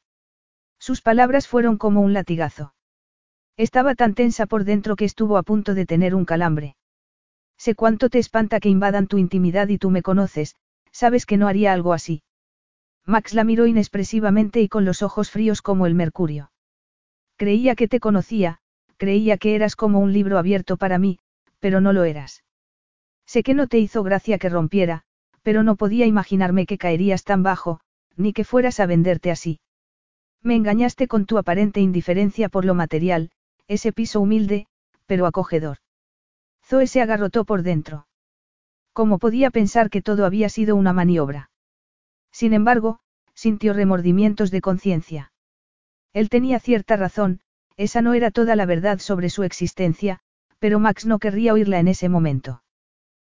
Sus 0.80 1.02
palabras 1.02 1.48
fueron 1.48 1.78
como 1.78 2.02
un 2.02 2.14
latigazo. 2.14 2.74
Estaba 3.58 3.96
tan 3.96 4.16
tensa 4.16 4.46
por 4.46 4.64
dentro 4.64 4.96
que 4.96 5.06
estuvo 5.06 5.38
a 5.38 5.44
punto 5.44 5.74
de 5.74 5.86
tener 5.86 6.16
un 6.16 6.26
calambre. 6.26 6.76
Sé 7.58 7.76
cuánto 7.76 8.10
te 8.10 8.20
espanta 8.20 8.60
que 8.60 8.70
invadan 8.70 9.08
tu 9.08 9.18
intimidad 9.18 9.68
y 9.68 9.78
tú 9.78 9.90
me 9.90 10.02
conoces, 10.02 10.56
sabes 10.92 11.26
que 11.26 11.38
no 11.38 11.48
haría 11.48 11.74
algo 11.74 11.94
así. 11.94 12.24
Max 13.06 13.34
la 13.34 13.44
miró 13.44 13.68
inexpresivamente 13.68 14.62
y 14.62 14.70
con 14.70 14.86
los 14.86 15.02
ojos 15.02 15.30
fríos 15.30 15.62
como 15.62 15.86
el 15.86 15.96
mercurio. 15.96 16.52
Creía 17.36 17.76
que 17.76 17.88
te 17.88 18.00
conocía, 18.00 18.60
creía 18.98 19.38
que 19.38 19.56
eras 19.56 19.76
como 19.76 20.00
un 20.00 20.14
libro 20.14 20.38
abierto 20.38 20.78
para 20.78 20.98
mí, 20.98 21.20
pero 21.60 21.82
no 21.82 21.92
lo 21.92 22.06
eras. 22.06 22.44
Sé 23.26 23.44
que 23.44 23.54
no 23.54 23.68
te 23.68 23.80
hizo 23.80 24.04
gracia 24.04 24.38
que 24.38 24.50
rompiera, 24.50 25.04
pero 25.42 25.64
no 25.64 25.76
podía 25.76 26.06
imaginarme 26.06 26.66
que 26.66 26.78
caerías 26.78 27.24
tan 27.24 27.44
bajo, 27.44 27.82
ni 28.16 28.32
que 28.32 28.44
fueras 28.44 28.80
a 28.80 28.86
venderte 28.86 29.32
así. 29.32 29.60
Me 30.42 30.56
engañaste 30.56 31.08
con 31.08 31.26
tu 31.26 31.38
aparente 31.38 31.82
indiferencia 31.82 32.50
por 32.50 32.66
lo 32.66 32.76
material, 32.76 33.32
ese 33.68 33.92
piso 33.94 34.22
humilde, 34.22 34.68
pero 35.06 35.26
acogedor. 35.26 35.78
Zoe 36.66 36.88
se 36.88 37.02
agarrotó 37.02 37.46
por 37.46 37.64
dentro. 37.64 38.08
¿Cómo 38.94 39.20
podía 39.20 39.52
pensar 39.52 39.90
que 39.90 40.02
todo 40.02 40.26
había 40.26 40.50
sido 40.50 40.76
una 40.76 40.94
maniobra? 40.94 41.50
Sin 42.34 42.54
embargo, 42.54 43.00
sintió 43.36 43.74
remordimientos 43.74 44.52
de 44.52 44.60
conciencia. 44.60 45.32
Él 46.12 46.30
tenía 46.30 46.60
cierta 46.60 46.98
razón, 46.98 47.40
esa 47.78 48.02
no 48.02 48.14
era 48.14 48.32
toda 48.32 48.56
la 48.56 48.66
verdad 48.66 49.00
sobre 49.00 49.30
su 49.30 49.44
existencia, 49.44 50.20
pero 50.60 50.80
Max 50.80 51.06
no 51.06 51.20
querría 51.20 51.54
oírla 51.54 51.80
en 51.80 51.88
ese 51.88 52.10
momento. 52.10 52.64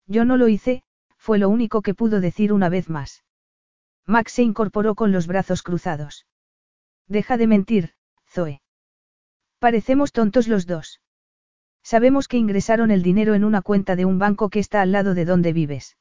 Yo 0.06 0.24
no 0.24 0.36
lo 0.36 0.48
hice, 0.48 0.84
fue 1.18 1.38
lo 1.38 1.48
único 1.48 1.82
que 1.82 1.94
pudo 1.94 2.20
decir 2.20 2.52
una 2.52 2.68
vez 2.68 2.88
más. 2.88 3.24
Max 4.06 4.32
se 4.32 4.42
incorporó 4.42 4.94
con 4.94 5.10
los 5.12 5.26
brazos 5.26 5.62
cruzados. 5.62 6.26
Deja 7.08 7.36
de 7.36 7.46
mentir, 7.46 7.94
Zoe. 8.28 8.62
Parecemos 9.58 10.12
tontos 10.12 10.46
los 10.46 10.66
dos. 10.66 11.00
Sabemos 11.82 12.28
que 12.28 12.36
ingresaron 12.36 12.90
el 12.90 13.02
dinero 13.02 13.34
en 13.34 13.44
una 13.44 13.60
cuenta 13.60 13.96
de 13.96 14.04
un 14.04 14.18
banco 14.18 14.50
que 14.50 14.58
está 14.58 14.82
al 14.82 14.92
lado 14.92 15.14
de 15.14 15.24
donde 15.24 15.52
vives. 15.52 15.96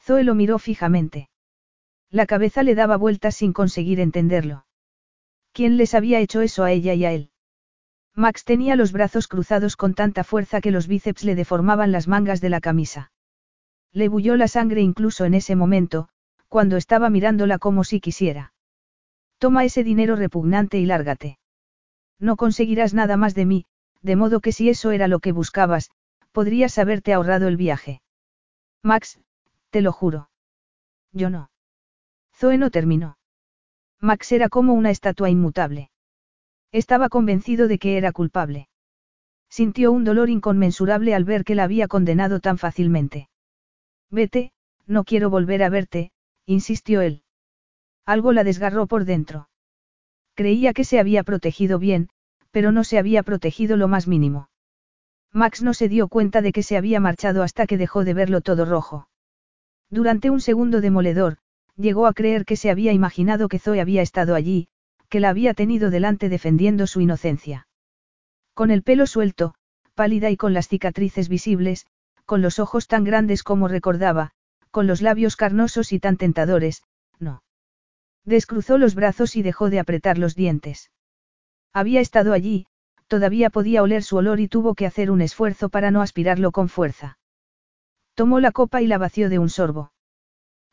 Zoe 0.00 0.22
lo 0.22 0.34
miró 0.34 0.58
fijamente. 0.58 1.28
La 2.14 2.26
cabeza 2.26 2.62
le 2.62 2.76
daba 2.76 2.96
vueltas 2.96 3.34
sin 3.34 3.52
conseguir 3.52 3.98
entenderlo. 3.98 4.66
¿Quién 5.52 5.76
les 5.76 5.94
había 5.94 6.20
hecho 6.20 6.42
eso 6.42 6.62
a 6.62 6.70
ella 6.70 6.94
y 6.94 7.04
a 7.04 7.10
él? 7.10 7.32
Max 8.14 8.44
tenía 8.44 8.76
los 8.76 8.92
brazos 8.92 9.26
cruzados 9.26 9.74
con 9.74 9.94
tanta 9.94 10.22
fuerza 10.22 10.60
que 10.60 10.70
los 10.70 10.86
bíceps 10.86 11.24
le 11.24 11.34
deformaban 11.34 11.90
las 11.90 12.06
mangas 12.06 12.40
de 12.40 12.50
la 12.50 12.60
camisa. 12.60 13.10
Le 13.92 14.08
bulló 14.08 14.36
la 14.36 14.46
sangre 14.46 14.80
incluso 14.80 15.24
en 15.24 15.34
ese 15.34 15.56
momento, 15.56 16.08
cuando 16.46 16.76
estaba 16.76 17.10
mirándola 17.10 17.58
como 17.58 17.82
si 17.82 17.98
quisiera. 17.98 18.52
Toma 19.38 19.64
ese 19.64 19.82
dinero 19.82 20.14
repugnante 20.14 20.78
y 20.78 20.86
lárgate. 20.86 21.40
No 22.20 22.36
conseguirás 22.36 22.94
nada 22.94 23.16
más 23.16 23.34
de 23.34 23.44
mí, 23.44 23.66
de 24.02 24.14
modo 24.14 24.38
que 24.38 24.52
si 24.52 24.68
eso 24.68 24.92
era 24.92 25.08
lo 25.08 25.18
que 25.18 25.32
buscabas, 25.32 25.90
podrías 26.30 26.78
haberte 26.78 27.12
ahorrado 27.12 27.48
el 27.48 27.56
viaje. 27.56 28.02
Max, 28.84 29.18
te 29.70 29.80
lo 29.80 29.90
juro. 29.90 30.30
Yo 31.10 31.28
no. 31.28 31.50
Zoe 32.36 32.58
no 32.58 32.70
terminó. 32.70 33.16
Max 34.00 34.32
era 34.32 34.48
como 34.48 34.74
una 34.74 34.90
estatua 34.90 35.30
inmutable. 35.30 35.90
Estaba 36.72 37.08
convencido 37.08 37.68
de 37.68 37.78
que 37.78 37.96
era 37.96 38.12
culpable. 38.12 38.68
Sintió 39.48 39.92
un 39.92 40.04
dolor 40.04 40.30
inconmensurable 40.30 41.14
al 41.14 41.24
ver 41.24 41.44
que 41.44 41.54
la 41.54 41.64
había 41.64 41.86
condenado 41.86 42.40
tan 42.40 42.58
fácilmente. 42.58 43.28
Vete, 44.10 44.52
no 44.86 45.04
quiero 45.04 45.30
volver 45.30 45.62
a 45.62 45.68
verte, 45.68 46.10
insistió 46.44 47.00
él. 47.00 47.22
Algo 48.04 48.32
la 48.32 48.44
desgarró 48.44 48.86
por 48.86 49.04
dentro. 49.04 49.48
Creía 50.34 50.72
que 50.72 50.84
se 50.84 50.98
había 50.98 51.22
protegido 51.22 51.78
bien, 51.78 52.08
pero 52.50 52.72
no 52.72 52.84
se 52.84 52.98
había 52.98 53.22
protegido 53.22 53.76
lo 53.76 53.88
más 53.88 54.08
mínimo. 54.08 54.48
Max 55.32 55.62
no 55.62 55.74
se 55.74 55.88
dio 55.88 56.08
cuenta 56.08 56.42
de 56.42 56.52
que 56.52 56.62
se 56.62 56.76
había 56.76 57.00
marchado 57.00 57.42
hasta 57.42 57.66
que 57.66 57.78
dejó 57.78 58.04
de 58.04 58.14
verlo 58.14 58.40
todo 58.40 58.64
rojo. 58.64 59.08
Durante 59.90 60.30
un 60.30 60.40
segundo 60.40 60.80
demoledor, 60.80 61.38
llegó 61.76 62.06
a 62.06 62.12
creer 62.12 62.44
que 62.44 62.56
se 62.56 62.70
había 62.70 62.92
imaginado 62.92 63.48
que 63.48 63.58
Zoe 63.58 63.80
había 63.80 64.02
estado 64.02 64.34
allí, 64.34 64.68
que 65.08 65.20
la 65.20 65.28
había 65.28 65.54
tenido 65.54 65.90
delante 65.90 66.28
defendiendo 66.28 66.86
su 66.86 67.00
inocencia. 67.00 67.66
Con 68.54 68.70
el 68.70 68.82
pelo 68.82 69.06
suelto, 69.06 69.54
pálida 69.94 70.30
y 70.30 70.36
con 70.36 70.54
las 70.54 70.68
cicatrices 70.68 71.28
visibles, 71.28 71.86
con 72.24 72.42
los 72.42 72.58
ojos 72.58 72.88
tan 72.88 73.04
grandes 73.04 73.42
como 73.42 73.68
recordaba, 73.68 74.32
con 74.70 74.86
los 74.86 75.02
labios 75.02 75.36
carnosos 75.36 75.92
y 75.92 76.00
tan 76.00 76.16
tentadores, 76.16 76.82
no. 77.18 77.42
Descruzó 78.24 78.78
los 78.78 78.94
brazos 78.94 79.36
y 79.36 79.42
dejó 79.42 79.70
de 79.70 79.78
apretar 79.78 80.18
los 80.18 80.34
dientes. 80.34 80.90
Había 81.72 82.00
estado 82.00 82.32
allí, 82.32 82.66
todavía 83.06 83.50
podía 83.50 83.82
oler 83.82 84.02
su 84.02 84.16
olor 84.16 84.40
y 84.40 84.48
tuvo 84.48 84.74
que 84.74 84.86
hacer 84.86 85.10
un 85.10 85.20
esfuerzo 85.20 85.68
para 85.68 85.90
no 85.90 86.02
aspirarlo 86.02 86.50
con 86.52 86.68
fuerza. 86.68 87.18
Tomó 88.14 88.40
la 88.40 88.52
copa 88.52 88.80
y 88.80 88.86
la 88.86 88.98
vació 88.98 89.28
de 89.28 89.38
un 89.38 89.48
sorbo. 89.48 89.92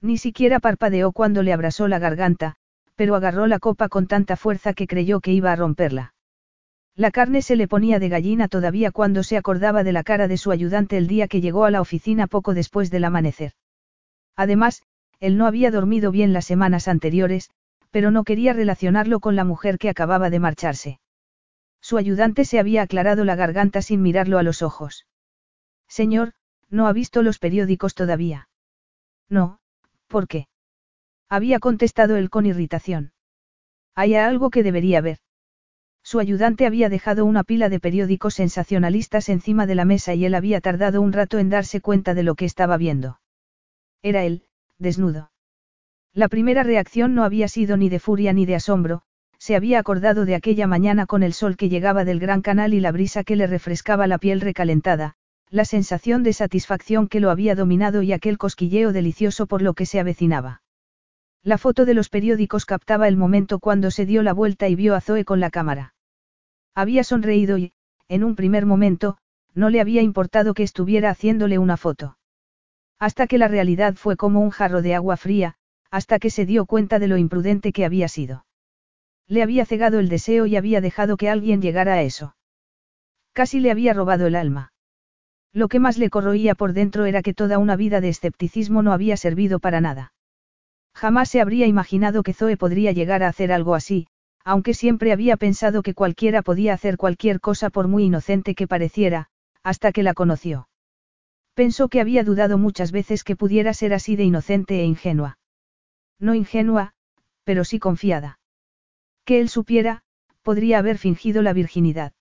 Ni 0.02 0.18
siquiera 0.18 0.60
parpadeó 0.60 1.12
cuando 1.12 1.44
le 1.44 1.54
abrasó 1.54 1.88
la 1.88 2.00
garganta, 2.00 2.56
pero 2.96 3.16
agarró 3.16 3.48
la 3.48 3.60
copa 3.60 3.88
con 3.88 4.08
tanta 4.08 4.36
fuerza 4.36 4.74
que 4.74 4.88
creyó 4.88 5.20
que 5.22 5.32
iba 5.32 5.52
a 5.52 5.56
romperla. 5.56 6.14
La 6.96 7.12
carne 7.12 7.42
se 7.42 7.56
le 7.56 7.68
ponía 7.68 8.00
de 8.00 8.10
gallina 8.10 8.48
todavía 8.48 8.92
cuando 8.92 9.24
se 9.24 9.38
acordaba 9.38 9.84
de 9.84 9.94
la 9.94 10.04
cara 10.04 10.28
de 10.28 10.38
su 10.38 10.52
ayudante 10.52 10.98
el 10.98 11.08
día 11.08 11.28
que 11.28 11.40
llegó 11.40 11.66
a 11.66 11.72
la 11.72 11.82
oficina 11.82 12.28
poco 12.28 12.54
después 12.54 12.92
del 12.92 13.06
amanecer. 13.06 13.54
Además, 14.36 14.82
él 15.20 15.38
no 15.38 15.46
había 15.46 15.72
dormido 15.72 16.12
bien 16.12 16.34
las 16.34 16.46
semanas 16.46 16.88
anteriores, 16.88 17.50
pero 17.92 18.12
no 18.12 18.24
quería 18.24 18.54
relacionarlo 18.54 19.20
con 19.20 19.36
la 19.36 19.44
mujer 19.44 19.78
que 19.78 19.90
acababa 19.90 20.30
de 20.30 20.40
marcharse. 20.40 21.00
Su 21.80 21.98
ayudante 21.98 22.44
se 22.46 22.60
había 22.60 22.82
aclarado 22.82 23.24
la 23.24 23.36
garganta 23.36 23.82
sin 23.82 24.02
mirarlo 24.02 24.38
a 24.38 24.44
los 24.44 24.62
ojos. 24.62 25.08
Señor, 25.88 26.34
¿no 26.70 26.88
ha 26.88 26.94
visto 26.94 27.22
los 27.22 27.40
periódicos 27.40 27.96
todavía? 27.96 28.50
No, 29.30 29.60
¿por 30.12 30.28
qué? 30.28 30.48
Había 31.30 31.60
contestado 31.60 32.18
él 32.18 32.30
con 32.30 32.46
irritación. 32.46 33.14
Hay 33.96 34.14
algo 34.14 34.52
que 34.52 34.62
debería 34.62 35.02
ver. 35.02 35.18
Su 36.04 36.20
ayudante 36.20 36.66
había 36.66 36.90
dejado 36.90 37.26
una 37.26 37.44
pila 37.44 37.70
de 37.70 37.80
periódicos 37.80 38.36
sensacionalistas 38.36 39.30
encima 39.30 39.66
de 39.66 39.76
la 39.76 39.86
mesa 39.86 40.14
y 40.14 40.26
él 40.26 40.36
había 40.36 40.60
tardado 40.62 41.02
un 41.02 41.14
rato 41.14 41.40
en 41.40 41.50
darse 41.50 41.80
cuenta 41.80 42.14
de 42.14 42.24
lo 42.24 42.36
que 42.36 42.46
estaba 42.46 42.78
viendo. 42.78 43.20
Era 44.04 44.24
él, 44.24 44.44
desnudo. 44.78 45.32
La 46.14 46.28
primera 46.28 46.64
reacción 46.64 47.16
no 47.16 47.24
había 47.24 47.48
sido 47.48 47.78
ni 47.78 47.88
de 47.88 48.00
furia 48.00 48.34
ni 48.34 48.46
de 48.46 48.56
asombro, 48.56 49.04
se 49.38 49.56
había 49.56 49.80
acordado 49.80 50.26
de 50.26 50.36
aquella 50.36 50.68
mañana 50.68 51.06
con 51.06 51.24
el 51.24 51.34
sol 51.34 51.56
que 51.56 51.70
llegaba 51.70 52.04
del 52.04 52.20
gran 52.20 52.42
canal 52.42 52.74
y 52.74 52.80
la 52.80 52.92
brisa 52.92 53.24
que 53.24 53.36
le 53.36 53.48
refrescaba 53.48 54.08
la 54.08 54.18
piel 54.18 54.42
recalentada, 54.42 55.16
la 55.52 55.66
sensación 55.66 56.24
de 56.24 56.32
satisfacción 56.32 57.10
que 57.10 57.20
lo 57.20 57.30
había 57.30 57.56
dominado 57.56 58.04
y 58.04 58.14
aquel 58.14 58.38
cosquilleo 58.38 58.94
delicioso 58.94 59.48
por 59.48 59.62
lo 59.62 59.74
que 59.74 59.86
se 59.86 60.00
avecinaba. 60.00 60.64
La 61.44 61.58
foto 61.58 61.84
de 61.84 61.94
los 61.94 62.08
periódicos 62.08 62.66
captaba 62.66 63.10
el 63.10 63.18
momento 63.18 63.60
cuando 63.60 63.92
se 63.92 64.06
dio 64.06 64.24
la 64.24 64.32
vuelta 64.32 64.70
y 64.70 64.76
vio 64.76 64.96
a 64.96 65.02
Zoe 65.02 65.26
con 65.26 65.42
la 65.42 65.50
cámara. 65.50 65.94
Había 66.74 67.04
sonreído 67.04 67.58
y, 67.58 67.74
en 68.08 68.24
un 68.24 68.38
primer 68.38 68.66
momento, 68.66 69.18
no 69.54 69.70
le 69.70 69.82
había 69.82 70.02
importado 70.02 70.54
que 70.54 70.64
estuviera 70.64 71.10
haciéndole 71.10 71.58
una 71.58 71.76
foto. 71.76 72.18
Hasta 72.98 73.28
que 73.28 73.38
la 73.38 73.50
realidad 73.50 73.96
fue 73.96 74.16
como 74.16 74.40
un 74.40 74.52
jarro 74.52 74.82
de 74.82 74.96
agua 74.96 75.18
fría, 75.18 75.56
hasta 75.90 76.20
que 76.20 76.30
se 76.30 76.46
dio 76.46 76.66
cuenta 76.66 76.98
de 76.98 77.10
lo 77.10 77.18
imprudente 77.18 77.74
que 77.74 77.84
había 77.84 78.08
sido. 78.08 78.46
Le 79.28 79.44
había 79.44 79.66
cegado 79.66 80.00
el 80.00 80.08
deseo 80.08 80.46
y 80.46 80.56
había 80.56 80.80
dejado 80.80 81.18
que 81.18 81.30
alguien 81.30 81.62
llegara 81.62 81.96
a 81.96 82.04
eso. 82.04 82.38
Casi 83.34 83.60
le 83.60 83.72
había 83.72 83.94
robado 83.94 84.28
el 84.28 84.36
alma. 84.36 84.71
Lo 85.54 85.68
que 85.68 85.80
más 85.80 85.98
le 85.98 86.10
corroía 86.10 86.56
por 86.56 86.74
dentro 86.74 87.06
era 87.06 87.22
que 87.22 87.34
toda 87.34 87.58
una 87.58 87.76
vida 87.76 88.00
de 88.00 88.10
escepticismo 88.10 88.82
no 88.84 88.94
había 88.94 89.18
servido 89.18 89.60
para 89.60 89.82
nada. 89.82 90.14
Jamás 90.94 91.30
se 91.30 91.42
habría 91.42 91.68
imaginado 91.68 92.24
que 92.24 92.34
Zoe 92.34 92.58
podría 92.58 92.92
llegar 92.92 93.24
a 93.24 93.28
hacer 93.28 93.52
algo 93.52 93.76
así, 93.76 94.08
aunque 94.44 94.74
siempre 94.74 95.12
había 95.12 95.38
pensado 95.38 95.84
que 95.84 95.94
cualquiera 95.94 96.42
podía 96.42 96.74
hacer 96.74 96.98
cualquier 96.98 97.40
cosa 97.40 97.70
por 97.70 97.88
muy 97.88 98.06
inocente 98.06 98.56
que 98.56 98.68
pareciera, 98.68 99.28
hasta 99.62 99.92
que 99.92 100.04
la 100.04 100.14
conoció. 100.14 100.68
Pensó 101.54 101.90
que 101.90 102.00
había 102.00 102.24
dudado 102.24 102.58
muchas 102.58 102.92
veces 102.92 103.24
que 103.24 103.36
pudiera 103.36 103.74
ser 103.74 103.94
así 103.94 104.16
de 104.16 104.24
inocente 104.24 104.80
e 104.80 104.86
ingenua. 104.86 105.38
No 106.18 106.34
ingenua, 106.34 106.94
pero 107.44 107.66
sí 107.66 107.78
confiada. 107.78 108.40
Que 109.26 109.42
él 109.42 109.50
supiera, 109.50 110.04
podría 110.42 110.80
haber 110.80 110.98
fingido 110.98 111.42
la 111.42 111.54
virginidad. 111.54 112.14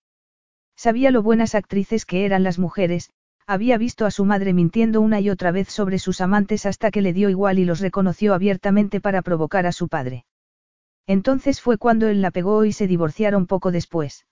Sabía 0.76 1.10
lo 1.10 1.22
buenas 1.22 1.54
actrices 1.54 2.06
que 2.06 2.24
eran 2.24 2.42
las 2.42 2.58
mujeres, 2.58 3.10
había 3.46 3.78
visto 3.78 4.06
a 4.06 4.10
su 4.10 4.24
madre 4.24 4.52
mintiendo 4.52 5.00
una 5.00 5.20
y 5.20 5.30
otra 5.30 5.50
vez 5.50 5.68
sobre 5.68 5.98
sus 5.98 6.20
amantes 6.20 6.66
hasta 6.66 6.90
que 6.90 7.02
le 7.02 7.12
dio 7.12 7.28
igual 7.30 7.58
y 7.58 7.64
los 7.64 7.80
reconoció 7.80 8.34
abiertamente 8.34 9.00
para 9.00 9.22
provocar 9.22 9.66
a 9.66 9.72
su 9.72 9.88
padre. 9.88 10.24
Entonces 11.06 11.60
fue 11.60 11.78
cuando 11.78 12.08
él 12.08 12.22
la 12.22 12.30
pegó 12.30 12.64
y 12.64 12.72
se 12.72 12.86
divorciaron 12.86 13.46
poco 13.46 13.72
después. 13.72 14.26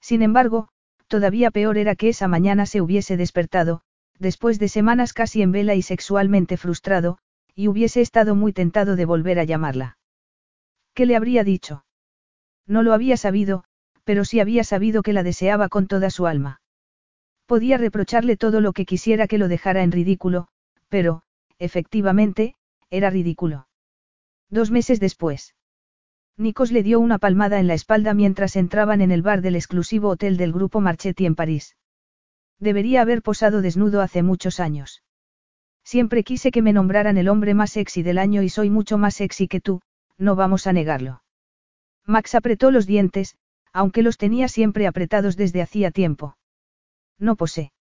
Sin 0.00 0.22
embargo, 0.22 0.68
todavía 1.06 1.50
peor 1.50 1.78
era 1.78 1.94
que 1.94 2.08
esa 2.08 2.26
mañana 2.26 2.66
se 2.66 2.80
hubiese 2.80 3.16
despertado, 3.16 3.82
después 4.18 4.58
de 4.58 4.68
semanas 4.68 5.12
casi 5.12 5.42
en 5.42 5.52
vela 5.52 5.74
y 5.74 5.82
sexualmente 5.82 6.56
frustrado, 6.56 7.18
y 7.54 7.68
hubiese 7.68 8.00
estado 8.00 8.34
muy 8.34 8.52
tentado 8.52 8.96
de 8.96 9.04
volver 9.04 9.38
a 9.38 9.44
llamarla. 9.44 9.98
¿Qué 10.94 11.06
le 11.06 11.16
habría 11.16 11.44
dicho? 11.44 11.84
No 12.66 12.82
lo 12.82 12.94
había 12.94 13.16
sabido, 13.16 13.64
pero 14.04 14.24
sí 14.24 14.40
había 14.40 14.64
sabido 14.64 15.02
que 15.02 15.12
la 15.12 15.22
deseaba 15.22 15.68
con 15.68 15.86
toda 15.86 16.10
su 16.10 16.26
alma. 16.26 16.61
Podía 17.46 17.78
reprocharle 17.78 18.36
todo 18.36 18.60
lo 18.60 18.72
que 18.72 18.86
quisiera 18.86 19.26
que 19.26 19.38
lo 19.38 19.48
dejara 19.48 19.82
en 19.82 19.92
ridículo, 19.92 20.48
pero, 20.88 21.22
efectivamente, 21.58 22.54
era 22.90 23.10
ridículo. 23.10 23.66
Dos 24.50 24.70
meses 24.70 25.00
después. 25.00 25.54
Nikos 26.36 26.72
le 26.72 26.82
dio 26.82 27.00
una 27.00 27.18
palmada 27.18 27.60
en 27.60 27.66
la 27.66 27.74
espalda 27.74 28.14
mientras 28.14 28.56
entraban 28.56 29.00
en 29.00 29.10
el 29.10 29.22
bar 29.22 29.42
del 29.42 29.56
exclusivo 29.56 30.08
hotel 30.08 30.36
del 30.36 30.52
grupo 30.52 30.80
Marchetti 30.80 31.26
en 31.26 31.34
París. 31.34 31.76
Debería 32.58 33.02
haber 33.02 33.22
posado 33.22 33.60
desnudo 33.60 34.00
hace 34.00 34.22
muchos 34.22 34.60
años. 34.60 35.02
Siempre 35.84 36.22
quise 36.22 36.50
que 36.50 36.62
me 36.62 36.72
nombraran 36.72 37.18
el 37.18 37.28
hombre 37.28 37.54
más 37.54 37.72
sexy 37.72 38.02
del 38.02 38.18
año 38.18 38.42
y 38.42 38.48
soy 38.48 38.70
mucho 38.70 38.98
más 38.98 39.14
sexy 39.14 39.48
que 39.48 39.60
tú, 39.60 39.82
no 40.16 40.36
vamos 40.36 40.66
a 40.66 40.72
negarlo. 40.72 41.22
Max 42.06 42.34
apretó 42.34 42.70
los 42.70 42.86
dientes, 42.86 43.36
aunque 43.72 44.02
los 44.02 44.16
tenía 44.16 44.48
siempre 44.48 44.86
apretados 44.86 45.36
desde 45.36 45.62
hacía 45.62 45.90
tiempo. 45.90 46.36
No 47.22 47.36
posé. 47.36 47.72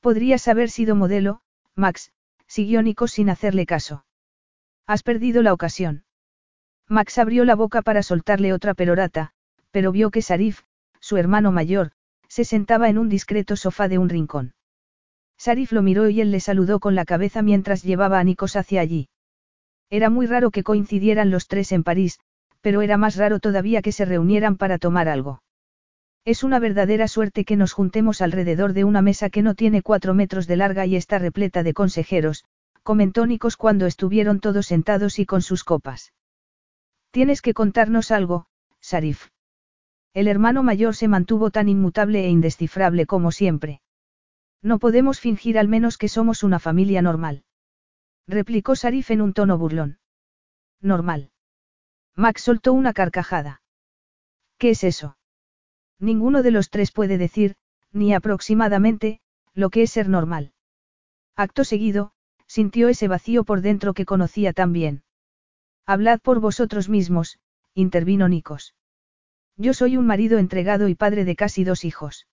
Podrías 0.00 0.48
haber 0.48 0.70
sido 0.70 0.96
modelo, 0.96 1.42
Max, 1.76 2.12
siguió 2.46 2.80
Nico 2.80 3.08
sin 3.08 3.28
hacerle 3.28 3.66
caso. 3.66 4.06
Has 4.86 5.02
perdido 5.02 5.42
la 5.42 5.52
ocasión. 5.52 6.04
Max 6.88 7.18
abrió 7.18 7.44
la 7.44 7.56
boca 7.56 7.82
para 7.82 8.02
soltarle 8.02 8.54
otra 8.54 8.72
perorata, 8.72 9.32
pero 9.70 9.92
vio 9.92 10.10
que 10.10 10.22
Sarif, 10.22 10.62
su 10.98 11.18
hermano 11.18 11.52
mayor, 11.52 11.92
se 12.26 12.46
sentaba 12.46 12.88
en 12.88 12.96
un 12.96 13.10
discreto 13.10 13.54
sofá 13.54 13.86
de 13.86 13.98
un 13.98 14.08
rincón. 14.08 14.54
Sarif 15.36 15.70
lo 15.72 15.82
miró 15.82 16.08
y 16.08 16.22
él 16.22 16.30
le 16.30 16.40
saludó 16.40 16.80
con 16.80 16.94
la 16.94 17.04
cabeza 17.04 17.42
mientras 17.42 17.82
llevaba 17.82 18.18
a 18.18 18.24
Nikos 18.24 18.56
hacia 18.56 18.80
allí. 18.80 19.10
Era 19.90 20.08
muy 20.08 20.26
raro 20.26 20.50
que 20.50 20.62
coincidieran 20.62 21.30
los 21.30 21.48
tres 21.48 21.70
en 21.72 21.84
París, 21.84 22.18
pero 22.62 22.80
era 22.80 22.96
más 22.96 23.16
raro 23.16 23.40
todavía 23.40 23.82
que 23.82 23.92
se 23.92 24.06
reunieran 24.06 24.56
para 24.56 24.78
tomar 24.78 25.08
algo. 25.08 25.42
Es 26.24 26.42
una 26.42 26.58
verdadera 26.58 27.06
suerte 27.06 27.44
que 27.44 27.56
nos 27.56 27.72
juntemos 27.72 28.22
alrededor 28.22 28.72
de 28.72 28.84
una 28.84 29.02
mesa 29.02 29.28
que 29.28 29.42
no 29.42 29.54
tiene 29.54 29.82
cuatro 29.82 30.14
metros 30.14 30.46
de 30.46 30.56
larga 30.56 30.86
y 30.86 30.96
está 30.96 31.18
repleta 31.18 31.62
de 31.62 31.74
consejeros, 31.74 32.46
comentó 32.82 33.26
Nikos 33.26 33.58
cuando 33.58 33.84
estuvieron 33.84 34.40
todos 34.40 34.66
sentados 34.66 35.18
y 35.18 35.26
con 35.26 35.42
sus 35.42 35.64
copas. 35.64 36.14
Tienes 37.10 37.42
que 37.42 37.52
contarnos 37.52 38.10
algo, 38.10 38.46
Sarif. 38.80 39.28
El 40.14 40.28
hermano 40.28 40.62
mayor 40.62 40.94
se 40.96 41.08
mantuvo 41.08 41.50
tan 41.50 41.68
inmutable 41.68 42.24
e 42.24 42.30
indescifrable 42.30 43.04
como 43.04 43.30
siempre. 43.30 43.82
No 44.62 44.78
podemos 44.78 45.20
fingir 45.20 45.58
al 45.58 45.68
menos 45.68 45.98
que 45.98 46.08
somos 46.08 46.42
una 46.42 46.58
familia 46.58 47.02
normal. 47.02 47.44
Replicó 48.26 48.76
Sarif 48.76 49.10
en 49.10 49.20
un 49.20 49.34
tono 49.34 49.58
burlón. 49.58 49.98
Normal. 50.80 51.32
Max 52.16 52.42
soltó 52.42 52.72
una 52.72 52.94
carcajada. 52.94 53.60
¿Qué 54.56 54.70
es 54.70 54.84
eso? 54.84 55.18
Ninguno 55.98 56.42
de 56.42 56.50
los 56.50 56.70
tres 56.70 56.92
puede 56.92 57.18
decir, 57.18 57.56
ni 57.92 58.14
aproximadamente, 58.14 59.20
lo 59.54 59.70
que 59.70 59.82
es 59.82 59.90
ser 59.90 60.08
normal. 60.08 60.52
Acto 61.36 61.64
seguido, 61.64 62.12
sintió 62.46 62.88
ese 62.88 63.08
vacío 63.08 63.44
por 63.44 63.60
dentro 63.60 63.94
que 63.94 64.04
conocía 64.04 64.52
tan 64.52 64.72
bien. 64.72 65.02
Hablad 65.86 66.20
por 66.20 66.40
vosotros 66.40 66.88
mismos, 66.88 67.38
intervino 67.74 68.28
Nikos. 68.28 68.74
Yo 69.56 69.74
soy 69.74 69.96
un 69.96 70.06
marido 70.06 70.38
entregado 70.38 70.88
y 70.88 70.94
padre 70.94 71.24
de 71.24 71.36
casi 71.36 71.64
dos 71.64 71.84
hijos. 71.84 72.26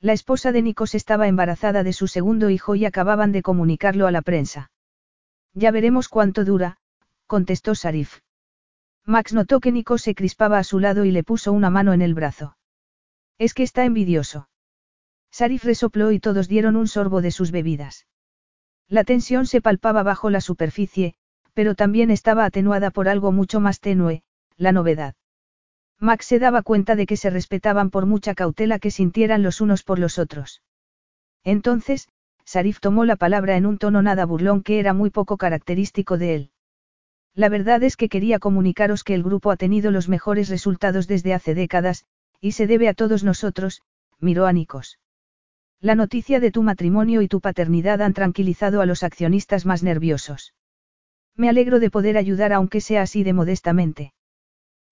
La 0.00 0.12
esposa 0.12 0.52
de 0.52 0.62
Nikos 0.62 0.94
estaba 0.94 1.26
embarazada 1.26 1.82
de 1.82 1.92
su 1.92 2.06
segundo 2.06 2.50
hijo 2.50 2.74
y 2.74 2.84
acababan 2.84 3.32
de 3.32 3.42
comunicarlo 3.42 4.06
a 4.06 4.10
la 4.10 4.22
prensa. 4.22 4.70
Ya 5.54 5.70
veremos 5.70 6.08
cuánto 6.08 6.44
dura, 6.44 6.78
contestó 7.26 7.74
Sarif. 7.74 8.20
Max 9.04 9.32
notó 9.32 9.60
que 9.60 9.72
Nikos 9.72 10.02
se 10.02 10.14
crispaba 10.14 10.58
a 10.58 10.64
su 10.64 10.80
lado 10.80 11.04
y 11.04 11.10
le 11.10 11.24
puso 11.24 11.52
una 11.52 11.70
mano 11.70 11.92
en 11.92 12.02
el 12.02 12.14
brazo. 12.14 12.56
Es 13.38 13.54
que 13.54 13.62
está 13.62 13.84
envidioso. 13.84 14.48
Sarif 15.30 15.64
resopló 15.64 16.12
y 16.12 16.20
todos 16.20 16.48
dieron 16.48 16.76
un 16.76 16.88
sorbo 16.88 17.20
de 17.20 17.30
sus 17.30 17.50
bebidas. 17.50 18.06
La 18.88 19.04
tensión 19.04 19.46
se 19.46 19.60
palpaba 19.60 20.02
bajo 20.02 20.30
la 20.30 20.40
superficie, 20.40 21.14
pero 21.52 21.74
también 21.74 22.10
estaba 22.10 22.44
atenuada 22.44 22.90
por 22.90 23.08
algo 23.08 23.32
mucho 23.32 23.60
más 23.60 23.80
tenue, 23.80 24.22
la 24.56 24.72
novedad. 24.72 25.14
Max 25.98 26.26
se 26.26 26.38
daba 26.38 26.62
cuenta 26.62 26.96
de 26.96 27.06
que 27.06 27.16
se 27.16 27.30
respetaban 27.30 27.90
por 27.90 28.06
mucha 28.06 28.34
cautela 28.34 28.78
que 28.78 28.90
sintieran 28.90 29.42
los 29.42 29.60
unos 29.60 29.82
por 29.82 29.98
los 29.98 30.18
otros. 30.18 30.62
Entonces, 31.44 32.08
Sarif 32.44 32.80
tomó 32.80 33.04
la 33.04 33.16
palabra 33.16 33.56
en 33.56 33.66
un 33.66 33.78
tono 33.78 34.02
nada 34.02 34.24
burlón 34.24 34.62
que 34.62 34.78
era 34.78 34.92
muy 34.92 35.10
poco 35.10 35.36
característico 35.36 36.16
de 36.16 36.34
él. 36.34 36.50
La 37.34 37.48
verdad 37.48 37.82
es 37.82 37.96
que 37.96 38.08
quería 38.08 38.38
comunicaros 38.38 39.04
que 39.04 39.14
el 39.14 39.22
grupo 39.22 39.50
ha 39.50 39.56
tenido 39.56 39.90
los 39.90 40.08
mejores 40.08 40.48
resultados 40.48 41.06
desde 41.06 41.34
hace 41.34 41.54
décadas, 41.54 42.06
y 42.40 42.52
se 42.52 42.66
debe 42.66 42.88
a 42.88 42.94
todos 42.94 43.24
nosotros, 43.24 43.82
miró 44.18 44.46
a 44.46 44.52
Nikos. 44.52 44.98
La 45.80 45.94
noticia 45.94 46.40
de 46.40 46.50
tu 46.50 46.62
matrimonio 46.62 47.22
y 47.22 47.28
tu 47.28 47.40
paternidad 47.40 48.00
han 48.00 48.14
tranquilizado 48.14 48.80
a 48.80 48.86
los 48.86 49.02
accionistas 49.02 49.66
más 49.66 49.82
nerviosos. 49.82 50.54
Me 51.36 51.48
alegro 51.48 51.80
de 51.80 51.90
poder 51.90 52.16
ayudar 52.16 52.52
aunque 52.52 52.80
sea 52.80 53.02
así 53.02 53.22
de 53.22 53.34
modestamente. 53.34 54.14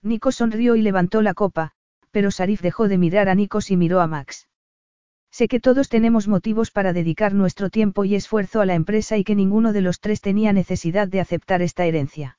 Nikos 0.03 0.37
sonrió 0.37 0.77
y 0.77 0.83
levantó 0.83 1.23
la 1.23 1.33
copa, 1.33 1.73
pero 2.11 2.31
Sarif 2.31 2.61
dejó 2.61 2.87
de 2.87 2.99
mirar 2.99 3.29
a 3.29 3.35
Nikos 3.35 3.71
y 3.71 3.77
miró 3.77 4.01
a 4.01 4.07
Max. 4.07 4.47
Sé 5.31 5.49
que 5.49 5.59
todos 5.59 5.89
tenemos 5.89 6.29
motivos 6.29 6.71
para 6.71 6.93
dedicar 6.93 7.35
nuestro 7.35 7.71
tiempo 7.71 8.05
y 8.05 8.15
esfuerzo 8.15 8.61
a 8.61 8.67
la 8.67 8.75
empresa 8.75 9.17
y 9.17 9.25
que 9.25 9.35
ninguno 9.35 9.73
de 9.73 9.81
los 9.81 9.99
tres 9.99 10.21
tenía 10.21 10.53
necesidad 10.53 11.09
de 11.09 11.21
aceptar 11.21 11.61
esta 11.61 11.87
herencia. 11.87 12.39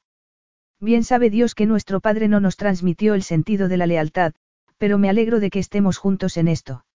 Bien 0.79 1.03
sabe 1.03 1.29
Dios 1.29 1.55
que 1.55 1.65
nuestro 1.65 1.99
padre 1.99 2.27
no 2.27 2.39
nos 2.39 2.55
transmitió 2.55 3.15
el 3.15 3.23
sentido 3.23 3.67
de 3.67 3.77
la 3.77 3.87
lealtad, 3.87 4.33
pero 4.77 4.97
me 4.97 5.09
alegro 5.09 5.39
de 5.39 5.49
que 5.49 5.59
estemos 5.59 5.97
juntos 5.97 6.37
en 6.37 6.47
esto. 6.47 6.85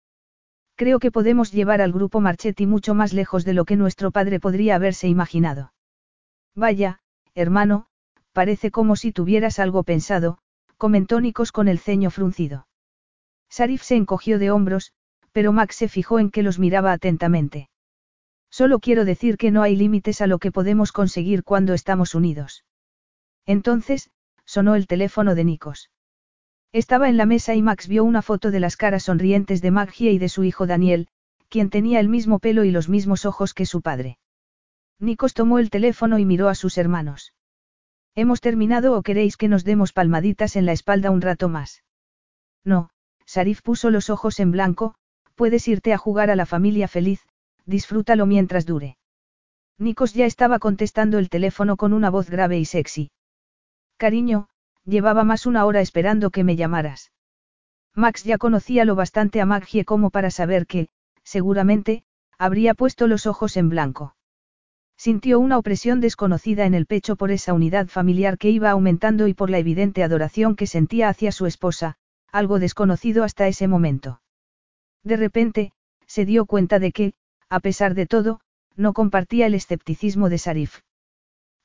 Creo 0.77 0.99
que 0.99 1.11
podemos 1.11 1.53
llevar 1.53 1.81
al 1.81 1.93
grupo 1.93 2.21
Marchetti 2.21 2.67
mucho 2.67 2.95
más 2.95 3.13
lejos 3.13 3.45
de 3.45 3.55
lo 3.55 3.65
que 3.65 3.77
nuestro 3.77 4.11
padre 4.11 4.41
podría 4.41 4.77
haberse 4.77 5.09
imaginado. 5.09 5.73
Vaya, 6.55 7.01
hermano, 7.35 7.87
parece 8.33 8.71
como 8.71 8.97
si 8.97 9.13
tuvieras 9.13 9.59
algo 9.59 9.83
pensado, 9.83 10.39
comentó 10.77 11.21
Nikos 11.21 11.53
con 11.53 11.69
el 11.69 11.79
ceño 11.79 12.11
fruncido. 12.11 12.67
Sarif 13.51 13.83
se 13.83 13.97
encogió 13.97 14.39
de 14.39 14.51
hombros, 14.51 14.93
pero 15.33 15.53
Max 15.53 15.77
se 15.77 15.89
fijó 15.89 16.19
en 16.19 16.31
que 16.31 16.43
los 16.43 16.59
miraba 16.59 16.93
atentamente. 16.93 17.69
Solo 18.51 18.79
quiero 18.79 19.05
decir 19.05 19.37
que 19.37 19.51
no 19.51 19.63
hay 19.63 19.77
límites 19.77 20.21
a 20.21 20.27
lo 20.27 20.39
que 20.39 20.51
podemos 20.51 20.93
conseguir 20.93 21.45
cuando 21.45 21.75
estamos 21.75 22.15
unidos. 22.15 22.65
Entonces, 23.47 24.11
sonó 24.45 24.75
el 24.75 24.87
teléfono 24.87 25.35
de 25.35 25.45
Nikos. 25.45 25.91
Estaba 26.73 27.09
en 27.09 27.17
la 27.17 27.27
mesa 27.27 27.55
y 27.55 27.63
Max 27.63 27.89
vio 27.89 28.05
una 28.05 28.23
foto 28.23 28.51
de 28.51 28.61
las 28.61 28.77
caras 28.77 29.05
sonrientes 29.05 29.61
de 29.61 29.71
Maggie 29.71 30.13
y 30.13 30.19
de 30.19 30.29
su 30.29 30.45
hijo 30.45 30.67
Daniel, 30.67 31.09
quien 31.49 31.71
tenía 31.71 32.01
el 32.01 32.09
mismo 32.09 32.39
pelo 32.39 32.65
y 32.65 32.71
los 32.71 32.89
mismos 32.89 33.27
ojos 33.27 33.55
que 33.55 33.67
su 33.67 33.83
padre. 33.83 34.19
Nikos 34.99 35.35
tomó 35.35 35.59
el 35.59 35.71
teléfono 35.71 36.19
y 36.19 36.25
miró 36.25 36.49
a 36.49 36.55
sus 36.55 36.79
hermanos. 36.79 37.35
¿Hemos 38.15 38.41
terminado 38.41 38.97
o 38.97 39.03
queréis 39.03 39.37
que 39.37 39.49
nos 39.49 39.65
demos 39.65 39.93
palmaditas 39.93 40.57
en 40.57 40.67
la 40.67 40.73
espalda 40.73 41.11
un 41.11 41.23
rato 41.23 41.49
más? 41.49 41.83
No, 42.65 42.91
Sarif 43.25 43.63
puso 43.63 43.91
los 43.91 44.11
ojos 44.11 44.39
en 44.41 44.51
blanco, 44.53 44.95
Puedes 45.41 45.69
irte 45.69 45.95
a 45.95 45.97
jugar 45.97 46.31
a 46.31 46.37
la 46.37 46.45
familia 46.45 46.87
feliz, 46.87 47.27
disfrútalo 47.65 48.27
mientras 48.27 48.67
dure. 48.67 48.99
Nikos 49.79 50.13
ya 50.13 50.27
estaba 50.27 50.59
contestando 50.59 51.19
el 51.19 51.31
teléfono 51.31 51.79
con 51.79 51.95
una 51.95 52.11
voz 52.11 52.29
grave 52.29 52.59
y 52.59 52.67
sexy. 52.67 53.11
Cariño, 53.97 54.51
llevaba 54.85 55.25
más 55.25 55.47
una 55.47 55.65
hora 55.65 55.81
esperando 55.81 56.31
que 56.31 56.45
me 56.45 56.57
llamaras. 56.57 57.13
Max 57.95 58.25
ya 58.25 58.39
conocía 58.39 58.85
lo 58.85 58.95
bastante 58.95 59.41
a 59.41 59.47
Maggie 59.47 59.85
como 59.85 60.11
para 60.11 60.31
saber 60.31 60.67
que, 60.67 60.89
seguramente, 61.25 62.05
habría 62.39 62.75
puesto 62.75 63.07
los 63.07 63.27
ojos 63.27 63.57
en 63.57 63.69
blanco. 63.69 64.17
Sintió 64.97 65.41
una 65.41 65.59
opresión 65.59 66.01
desconocida 66.01 66.67
en 66.67 66.75
el 66.75 66.87
pecho 66.87 67.17
por 67.17 67.31
esa 67.31 67.55
unidad 67.55 67.89
familiar 67.89 68.39
que 68.39 68.51
iba 68.51 68.71
aumentando 68.71 69.29
y 69.29 69.35
por 69.35 69.51
la 69.51 69.59
evidente 69.59 70.03
adoración 70.03 70.57
que 70.57 70.67
sentía 70.67 71.09
hacia 71.09 71.33
su 71.33 71.47
esposa, 71.47 71.97
algo 72.33 72.59
desconocido 72.59 73.25
hasta 73.25 73.49
ese 73.49 73.67
momento. 73.67 74.21
De 75.03 75.17
repente, 75.17 75.73
se 76.07 76.25
dio 76.25 76.45
cuenta 76.45 76.79
de 76.79 76.93
que, 76.93 77.15
a 77.49 77.61
pesar 77.61 77.95
de 77.95 78.07
todo, 78.07 78.41
no 78.77 78.93
compartía 78.93 79.47
el 79.47 79.55
escepticismo 79.55 80.29
de 80.29 80.39
Sarif. 80.39 80.81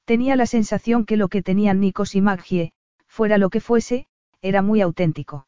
Tenía 0.06 0.36
la 0.36 0.46
sensación 0.46 1.06
que 1.06 1.18
lo 1.18 1.28
que 1.28 1.42
tenían 1.42 1.80
Nikos 1.80 2.16
y 2.16 2.22
Maggie, 2.22 2.72
fuera 3.16 3.38
lo 3.38 3.50
que 3.50 3.62
fuese, 3.62 4.08
era 4.42 4.62
muy 4.62 4.82
auténtico. 4.82 5.48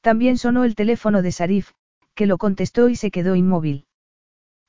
También 0.00 0.36
sonó 0.36 0.64
el 0.64 0.74
teléfono 0.74 1.22
de 1.22 1.30
Sarif, 1.30 1.70
que 2.16 2.26
lo 2.26 2.38
contestó 2.38 2.88
y 2.88 2.96
se 2.96 3.12
quedó 3.12 3.36
inmóvil. 3.36 3.86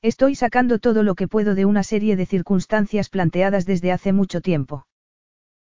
Estoy 0.00 0.36
sacando 0.36 0.78
todo 0.78 1.02
lo 1.02 1.16
que 1.16 1.26
puedo 1.26 1.56
de 1.56 1.64
una 1.64 1.82
serie 1.82 2.14
de 2.14 2.24
circunstancias 2.24 3.08
planteadas 3.08 3.66
desde 3.66 3.90
hace 3.90 4.12
mucho 4.12 4.40
tiempo. 4.40 4.86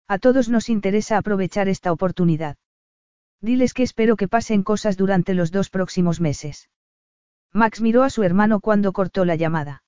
A 0.07 0.19
todos 0.19 0.47
nos 0.47 0.69
interesa 0.69 1.17
aprovechar 1.17 1.67
esta 1.69 1.91
oportunidad. 1.91 2.55
Diles 3.41 3.73
que 3.73 3.81
espero 3.81 4.15
que 4.15 4.27
pasen 4.27 4.61
cosas 4.61 4.95
durante 4.95 5.33
los 5.33 5.51
dos 5.51 5.71
próximos 5.71 6.21
meses. 6.21 6.69
Max 7.51 7.81
miró 7.81 8.03
a 8.03 8.11
su 8.11 8.21
hermano 8.21 8.59
cuando 8.59 8.93
cortó 8.93 9.25
la 9.25 9.35
llamada. 9.35 9.81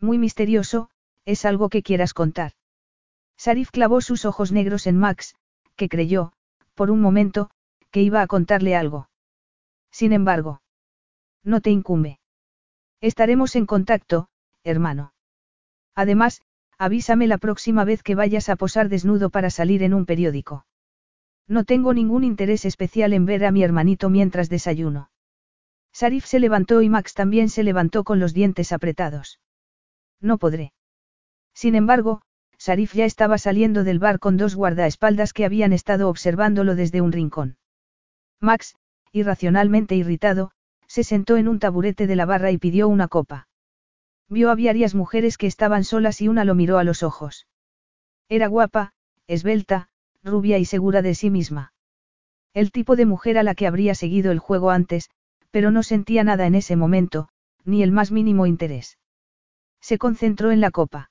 Muy 0.00 0.18
misterioso, 0.18 0.90
es 1.24 1.46
algo 1.46 1.70
que 1.70 1.82
quieras 1.82 2.12
contar. 2.12 2.52
Sarif 3.38 3.70
clavó 3.70 4.02
sus 4.02 4.26
ojos 4.26 4.52
negros 4.52 4.86
en 4.86 4.98
Max, 4.98 5.34
que 5.78 5.88
creyó, 5.88 6.32
por 6.74 6.90
un 6.90 7.00
momento, 7.00 7.48
que 7.90 8.02
iba 8.02 8.20
a 8.20 8.26
contarle 8.26 8.76
algo. 8.76 9.08
Sin 9.90 10.12
embargo, 10.12 10.60
no 11.42 11.62
te 11.62 11.70
incumbe. 11.70 12.18
Estaremos 13.00 13.56
en 13.56 13.64
contacto, 13.64 14.28
hermano. 14.64 15.14
Además, 15.94 16.42
avísame 16.76 17.26
la 17.26 17.38
próxima 17.38 17.84
vez 17.84 18.02
que 18.02 18.14
vayas 18.14 18.50
a 18.50 18.56
posar 18.56 18.88
desnudo 18.90 19.30
para 19.30 19.50
salir 19.50 19.82
en 19.82 19.94
un 19.94 20.04
periódico. 20.04 20.66
No 21.46 21.64
tengo 21.64 21.94
ningún 21.94 22.24
interés 22.24 22.64
especial 22.66 23.14
en 23.14 23.24
ver 23.24 23.46
a 23.46 23.52
mi 23.52 23.62
hermanito 23.62 24.10
mientras 24.10 24.50
desayuno. 24.50 25.10
Sarif 25.92 26.26
se 26.26 26.40
levantó 26.40 26.82
y 26.82 26.88
Max 26.88 27.14
también 27.14 27.48
se 27.48 27.62
levantó 27.62 28.04
con 28.04 28.18
los 28.18 28.34
dientes 28.34 28.72
apretados. 28.72 29.40
No 30.20 30.38
podré. 30.38 30.72
Sin 31.54 31.74
embargo, 31.74 32.20
Sarif 32.58 32.94
ya 32.94 33.04
estaba 33.04 33.38
saliendo 33.38 33.84
del 33.84 33.98
bar 33.98 34.18
con 34.18 34.36
dos 34.36 34.54
guardaespaldas 34.54 35.32
que 35.32 35.44
habían 35.44 35.72
estado 35.72 36.08
observándolo 36.08 36.74
desde 36.74 37.00
un 37.00 37.12
rincón. 37.12 37.56
Max, 38.40 38.76
irracionalmente 39.12 39.94
irritado, 39.94 40.50
se 40.86 41.04
sentó 41.04 41.36
en 41.36 41.48
un 41.48 41.60
taburete 41.60 42.06
de 42.06 42.16
la 42.16 42.26
barra 42.26 42.50
y 42.50 42.58
pidió 42.58 42.88
una 42.88 43.08
copa. 43.08 43.48
Vio 44.28 44.50
a 44.50 44.56
varias 44.56 44.94
mujeres 44.94 45.38
que 45.38 45.46
estaban 45.46 45.84
solas 45.84 46.20
y 46.20 46.28
una 46.28 46.44
lo 46.44 46.54
miró 46.54 46.78
a 46.78 46.84
los 46.84 47.02
ojos. 47.02 47.46
Era 48.28 48.48
guapa, 48.48 48.92
esbelta, 49.26 49.88
rubia 50.22 50.58
y 50.58 50.64
segura 50.64 51.00
de 51.00 51.14
sí 51.14 51.30
misma. 51.30 51.72
El 52.52 52.72
tipo 52.72 52.96
de 52.96 53.06
mujer 53.06 53.38
a 53.38 53.42
la 53.42 53.54
que 53.54 53.66
habría 53.66 53.94
seguido 53.94 54.32
el 54.32 54.38
juego 54.38 54.70
antes, 54.70 55.10
pero 55.50 55.70
no 55.70 55.82
sentía 55.82 56.24
nada 56.24 56.46
en 56.46 56.54
ese 56.54 56.76
momento, 56.76 57.28
ni 57.64 57.82
el 57.82 57.92
más 57.92 58.10
mínimo 58.10 58.46
interés. 58.46 58.98
Se 59.80 59.96
concentró 59.96 60.50
en 60.50 60.60
la 60.60 60.70
copa. 60.70 61.07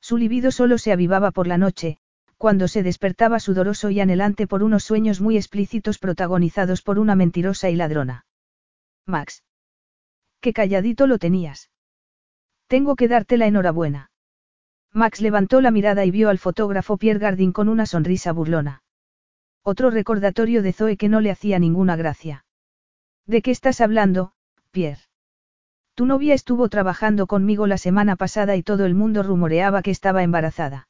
Su 0.00 0.16
libido 0.16 0.50
solo 0.50 0.78
se 0.78 0.92
avivaba 0.92 1.30
por 1.30 1.46
la 1.46 1.58
noche, 1.58 1.98
cuando 2.36 2.68
se 2.68 2.82
despertaba 2.82 3.40
sudoroso 3.40 3.90
y 3.90 4.00
anhelante 4.00 4.46
por 4.46 4.62
unos 4.62 4.84
sueños 4.84 5.20
muy 5.20 5.36
explícitos 5.36 5.98
protagonizados 5.98 6.82
por 6.82 6.98
una 6.98 7.16
mentirosa 7.16 7.68
y 7.68 7.76
ladrona. 7.76 8.26
Max. 9.06 9.42
Qué 10.40 10.52
calladito 10.52 11.06
lo 11.06 11.18
tenías. 11.18 11.70
Tengo 12.68 12.94
que 12.94 13.08
darte 13.08 13.38
la 13.38 13.46
enhorabuena. 13.46 14.10
Max 14.92 15.20
levantó 15.20 15.60
la 15.60 15.70
mirada 15.70 16.04
y 16.04 16.10
vio 16.10 16.28
al 16.28 16.38
fotógrafo 16.38 16.96
Pierre 16.96 17.18
Gardin 17.18 17.52
con 17.52 17.68
una 17.68 17.86
sonrisa 17.86 18.32
burlona. 18.32 18.82
Otro 19.62 19.90
recordatorio 19.90 20.62
de 20.62 20.72
Zoe 20.72 20.96
que 20.96 21.08
no 21.08 21.20
le 21.20 21.30
hacía 21.30 21.58
ninguna 21.58 21.96
gracia. 21.96 22.44
¿De 23.26 23.42
qué 23.42 23.50
estás 23.50 23.80
hablando, 23.80 24.32
Pierre? 24.70 25.07
Tu 25.98 26.06
novia 26.06 26.32
estuvo 26.32 26.68
trabajando 26.68 27.26
conmigo 27.26 27.66
la 27.66 27.76
semana 27.76 28.14
pasada 28.14 28.54
y 28.54 28.62
todo 28.62 28.86
el 28.86 28.94
mundo 28.94 29.24
rumoreaba 29.24 29.82
que 29.82 29.90
estaba 29.90 30.22
embarazada. 30.22 30.86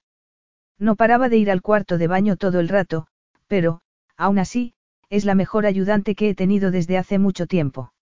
No 0.78 0.96
paraba 0.96 1.30
de 1.30 1.38
ir 1.38 1.50
al 1.50 1.62
cuarto 1.62 1.96
de 1.96 2.06
baño 2.06 2.36
todo 2.36 2.60
el 2.60 2.68
rato, 2.68 3.06
pero, 3.46 3.80
aún 4.18 4.38
así, 4.38 4.74
es 5.08 5.24
la 5.24 5.34
mejor 5.34 5.64
ayudante 5.64 6.14
que 6.14 6.28
he 6.28 6.34
tenido 6.34 6.70
desde 6.70 6.98
hace 6.98 7.18
mucho 7.18 7.46
tiempo. 7.46 7.94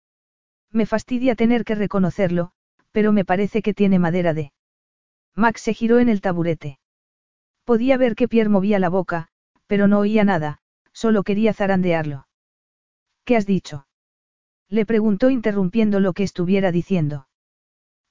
Me 0.71 0.87
fastidia 0.87 1.35
tener 1.35 1.67
que 1.67 1.75
reconocerlo, 1.75 2.53
pero 2.91 3.13
me 3.13 3.27
parece 3.27 3.61
que 3.61 3.75
tiene 3.75 3.99
madera 3.99 4.33
de... 4.33 4.55
Max 5.35 5.61
se 5.61 5.75
giró 5.75 5.99
en 5.99 6.09
el 6.09 6.23
taburete. 6.23 6.79
Podía 7.65 7.99
ver 7.99 8.15
que 8.15 8.29
Pierre 8.29 8.49
movía 8.49 8.79
la 8.79 8.89
boca, 8.89 9.29
pero 9.67 9.89
no 9.89 9.99
oía 9.99 10.25
nada, 10.25 10.61
solo 10.95 11.23
quería 11.23 11.53
zarandearlo. 11.53 12.29
¿Qué 13.27 13.37
has 13.37 13.45
dicho? 13.45 13.87
Le 14.69 14.87
preguntó 14.87 15.31
interrumpiendo 15.31 16.01
lo 16.01 16.13
que 16.13 16.23
estuviera 16.23 16.73
diciendo. 16.73 17.29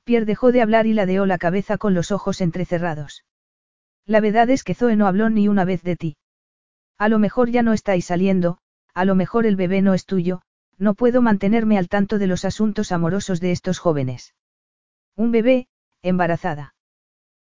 Pierre 0.04 0.26
dejó 0.26 0.52
de 0.52 0.62
hablar 0.62 0.86
y 0.86 0.94
ladeó 0.94 1.26
la 1.26 1.38
cabeza 1.38 1.78
con 1.78 1.94
los 1.94 2.12
ojos 2.12 2.42
entrecerrados. 2.42 3.26
La 4.06 4.20
verdad 4.20 4.50
es 4.50 4.64
que 4.64 4.76
Zoe 4.76 4.96
no 4.96 5.08
habló 5.08 5.30
ni 5.30 5.48
una 5.48 5.66
vez 5.66 5.82
de 5.84 5.96
ti. 5.96 6.18
A 6.98 7.10
lo 7.10 7.20
mejor 7.20 7.50
ya 7.50 7.64
no 7.64 7.74
estáis 7.74 8.06
saliendo, 8.06 8.58
a 8.94 9.06
lo 9.06 9.16
mejor 9.16 9.46
el 9.46 9.56
bebé 9.56 9.82
no 9.82 9.94
es 9.94 10.06
tuyo, 10.06 10.42
no 10.78 10.94
puedo 10.94 11.22
mantenerme 11.22 11.78
al 11.78 11.88
tanto 11.88 12.20
de 12.20 12.28
los 12.28 12.46
asuntos 12.46 12.92
amorosos 12.92 13.40
de 13.40 13.52
estos 13.52 13.80
jóvenes. 13.80 14.36
Un 15.16 15.32
bebé, 15.32 15.68
embarazada. 16.02 16.76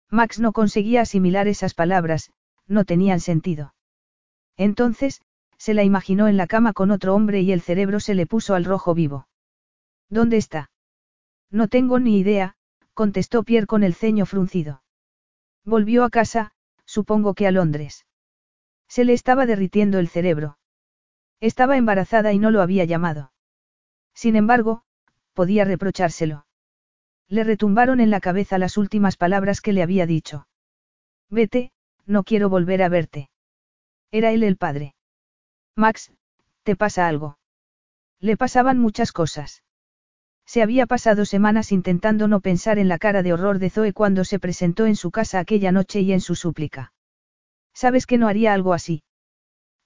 Max 0.09 0.39
no 0.39 0.51
conseguía 0.51 1.01
asimilar 1.01 1.47
esas 1.47 1.73
palabras, 1.73 2.31
no 2.65 2.85
tenían 2.85 3.19
sentido. 3.19 3.73
Entonces, 4.55 5.21
se 5.57 5.73
la 5.73 5.83
imaginó 5.83 6.27
en 6.27 6.37
la 6.37 6.47
cama 6.47 6.73
con 6.73 6.91
otro 6.91 7.15
hombre 7.15 7.41
y 7.41 7.51
el 7.51 7.61
cerebro 7.61 7.99
se 7.99 8.15
le 8.15 8.25
puso 8.25 8.55
al 8.55 8.65
rojo 8.65 8.93
vivo. 8.93 9.27
¿Dónde 10.09 10.37
está? 10.37 10.71
No 11.49 11.67
tengo 11.67 11.99
ni 11.99 12.19
idea, 12.19 12.55
contestó 12.93 13.43
Pierre 13.43 13.67
con 13.67 13.83
el 13.83 13.93
ceño 13.93 14.25
fruncido. 14.25 14.83
Volvió 15.65 16.03
a 16.03 16.09
casa, 16.09 16.51
supongo 16.85 17.33
que 17.33 17.47
a 17.47 17.51
Londres. 17.51 18.05
Se 18.87 19.03
le 19.03 19.13
estaba 19.13 19.45
derritiendo 19.45 19.99
el 19.99 20.07
cerebro. 20.07 20.57
Estaba 21.39 21.77
embarazada 21.77 22.33
y 22.33 22.39
no 22.39 22.51
lo 22.51 22.61
había 22.61 22.85
llamado. 22.85 23.31
Sin 24.13 24.35
embargo, 24.35 24.83
podía 25.33 25.65
reprochárselo. 25.65 26.45
Le 27.27 27.43
retumbaron 27.43 27.99
en 27.99 28.09
la 28.09 28.21
cabeza 28.21 28.57
las 28.57 28.77
últimas 28.77 29.17
palabras 29.17 29.61
que 29.61 29.73
le 29.73 29.83
había 29.83 30.05
dicho. 30.05 30.47
Vete, 31.29 31.71
no 32.05 32.23
quiero 32.23 32.49
volver 32.49 32.81
a 32.81 32.89
verte. 32.89 33.29
Era 34.11 34.31
él 34.31 34.43
el 34.43 34.57
padre. 34.57 34.95
Max, 35.77 36.11
¿te 36.63 36.75
pasa 36.75 37.07
algo? 37.07 37.37
Le 38.19 38.35
pasaban 38.35 38.79
muchas 38.79 39.11
cosas. 39.11 39.61
Se 40.43 40.63
había 40.63 40.87
pasado 40.87 41.23
semanas 41.23 41.71
intentando 41.71 42.27
no 42.27 42.39
pensar 42.39 42.79
en 42.79 42.87
la 42.87 42.97
cara 42.97 43.21
de 43.21 43.31
horror 43.31 43.59
de 43.59 43.69
Zoe 43.69 43.93
cuando 43.93 44.23
se 44.23 44.39
presentó 44.39 44.87
en 44.87 44.95
su 44.95 45.11
casa 45.11 45.37
aquella 45.37 45.71
noche 45.71 46.01
y 46.01 46.13
en 46.13 46.19
su 46.19 46.33
súplica. 46.33 46.93
¿Sabes 47.75 48.07
que 48.07 48.17
no 48.17 48.27
haría 48.27 48.53
algo 48.53 48.73
así? 48.73 49.03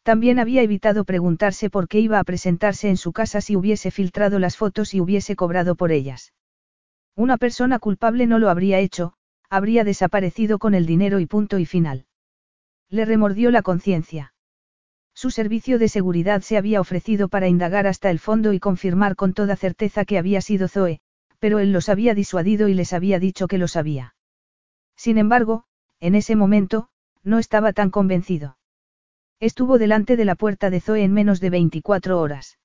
También 0.04 0.40
había 0.40 0.62
evitado 0.62 1.04
preguntarse 1.04 1.70
por 1.70 1.90
qué 1.90 2.00
iba 2.00 2.20
a 2.20 2.24
presentarse 2.24 2.88
en 2.88 2.96
su 2.96 3.12
casa 3.12 3.42
si 3.42 3.58
hubiese 3.58 3.92
filtrado 3.92 4.40
las 4.40 4.56
fotos 4.56 4.94
y 4.94 5.02
hubiese 5.02 5.36
cobrado 5.36 5.76
por 5.76 5.92
ellas. 5.92 6.34
Una 7.18 7.36
persona 7.36 7.80
culpable 7.80 8.28
no 8.28 8.40
lo 8.40 8.50
habría 8.50 8.80
hecho, 8.80 9.14
habría 9.50 9.84
desaparecido 9.84 10.58
con 10.58 10.74
el 10.74 10.86
dinero 10.86 11.20
y 11.20 11.26
punto 11.26 11.60
y 11.60 11.66
final. 11.66 12.06
Le 12.90 13.04
remordió 13.04 13.52
la 13.52 13.62
conciencia. 13.62 14.34
Su 15.22 15.30
servicio 15.30 15.78
de 15.78 15.88
seguridad 15.88 16.42
se 16.42 16.58
había 16.58 16.82
ofrecido 16.82 17.28
para 17.28 17.48
indagar 17.48 17.86
hasta 17.86 18.10
el 18.10 18.18
fondo 18.18 18.54
y 18.54 18.60
confirmar 18.60 19.16
con 19.16 19.34
toda 19.34 19.56
certeza 19.56 20.04
que 20.04 20.18
había 20.18 20.42
sido 20.42 20.68
Zoe, 20.68 21.00
pero 21.38 21.60
él 21.60 21.72
los 21.72 21.90
había 21.90 22.16
disuadido 22.16 22.68
y 22.68 22.74
les 22.74 22.92
había 22.92 23.20
dicho 23.20 23.48
que 23.48 23.60
lo 23.60 23.68
sabía. 23.68 24.16
Sin 24.96 25.20
embargo, 25.20 25.66
en 26.00 26.16
ese 26.16 26.36
momento, 26.36 26.90
no 27.22 27.38
estaba 27.38 27.72
tan 27.72 27.92
convencido. 27.92 28.58
Estuvo 29.40 29.78
delante 29.78 30.18
de 30.18 30.26
la 30.26 30.34
puerta 30.34 30.72
de 30.72 30.82
Zoe 30.82 31.04
en 31.04 31.14
menos 31.14 31.40
de 31.40 31.52
24 31.52 32.20
horas. 32.20 32.58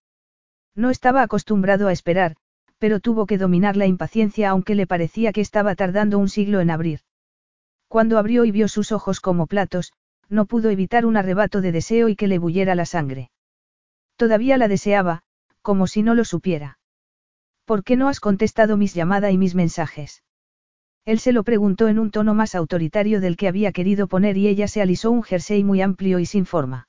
No 0.74 0.88
estaba 0.88 1.20
acostumbrado 1.20 1.88
a 1.88 1.92
esperar, 1.92 2.36
pero 2.78 3.00
tuvo 3.00 3.26
que 3.26 3.36
dominar 3.36 3.76
la 3.76 3.84
impaciencia 3.84 4.48
aunque 4.48 4.74
le 4.74 4.86
parecía 4.86 5.34
que 5.34 5.42
estaba 5.42 5.74
tardando 5.74 6.18
un 6.18 6.30
siglo 6.30 6.60
en 6.60 6.70
abrir. 6.70 7.00
Cuando 7.86 8.16
abrió 8.16 8.46
y 8.46 8.50
vio 8.50 8.66
sus 8.66 8.92
ojos 8.92 9.20
como 9.20 9.46
platos, 9.46 9.92
no 10.28 10.46
pudo 10.46 10.70
evitar 10.70 11.06
un 11.06 11.16
arrebato 11.16 11.60
de 11.60 11.72
deseo 11.72 12.08
y 12.08 12.16
que 12.16 12.28
le 12.28 12.38
bulliera 12.38 12.74
la 12.74 12.86
sangre. 12.86 13.30
Todavía 14.16 14.56
la 14.56 14.68
deseaba, 14.68 15.22
como 15.62 15.86
si 15.86 16.02
no 16.02 16.14
lo 16.14 16.24
supiera. 16.24 16.78
¿Por 17.64 17.84
qué 17.84 17.96
no 17.96 18.08
has 18.08 18.20
contestado 18.20 18.76
mis 18.76 18.94
llamadas 18.94 19.32
y 19.32 19.38
mis 19.38 19.54
mensajes? 19.54 20.22
Él 21.04 21.18
se 21.18 21.32
lo 21.32 21.44
preguntó 21.44 21.88
en 21.88 21.98
un 21.98 22.10
tono 22.10 22.34
más 22.34 22.54
autoritario 22.54 23.20
del 23.20 23.36
que 23.36 23.48
había 23.48 23.72
querido 23.72 24.08
poner 24.08 24.36
y 24.36 24.48
ella 24.48 24.68
se 24.68 24.82
alisó 24.82 25.10
un 25.10 25.22
jersey 25.22 25.62
muy 25.64 25.80
amplio 25.80 26.18
y 26.18 26.26
sin 26.26 26.46
forma. 26.46 26.88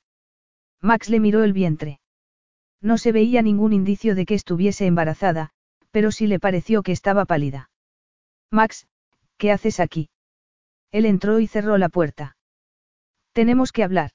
Max 0.81 1.09
le 1.09 1.19
miró 1.19 1.43
el 1.43 1.53
vientre. 1.53 1.99
No 2.81 2.97
se 2.97 3.11
veía 3.11 3.41
ningún 3.41 3.73
indicio 3.73 4.15
de 4.15 4.25
que 4.25 4.35
estuviese 4.35 4.85
embarazada, 4.85 5.51
pero 5.91 6.11
sí 6.11 6.27
le 6.27 6.39
pareció 6.39 6.83
que 6.83 6.91
estaba 6.91 7.25
pálida. 7.25 7.69
Max, 8.51 8.87
¿qué 9.37 9.51
haces 9.51 9.79
aquí? 9.79 10.09
Él 10.91 11.05
entró 11.05 11.39
y 11.39 11.47
cerró 11.47 11.77
la 11.77 11.89
puerta. 11.89 12.36
Tenemos 13.37 13.71
que 13.71 13.83
hablar. 13.83 14.09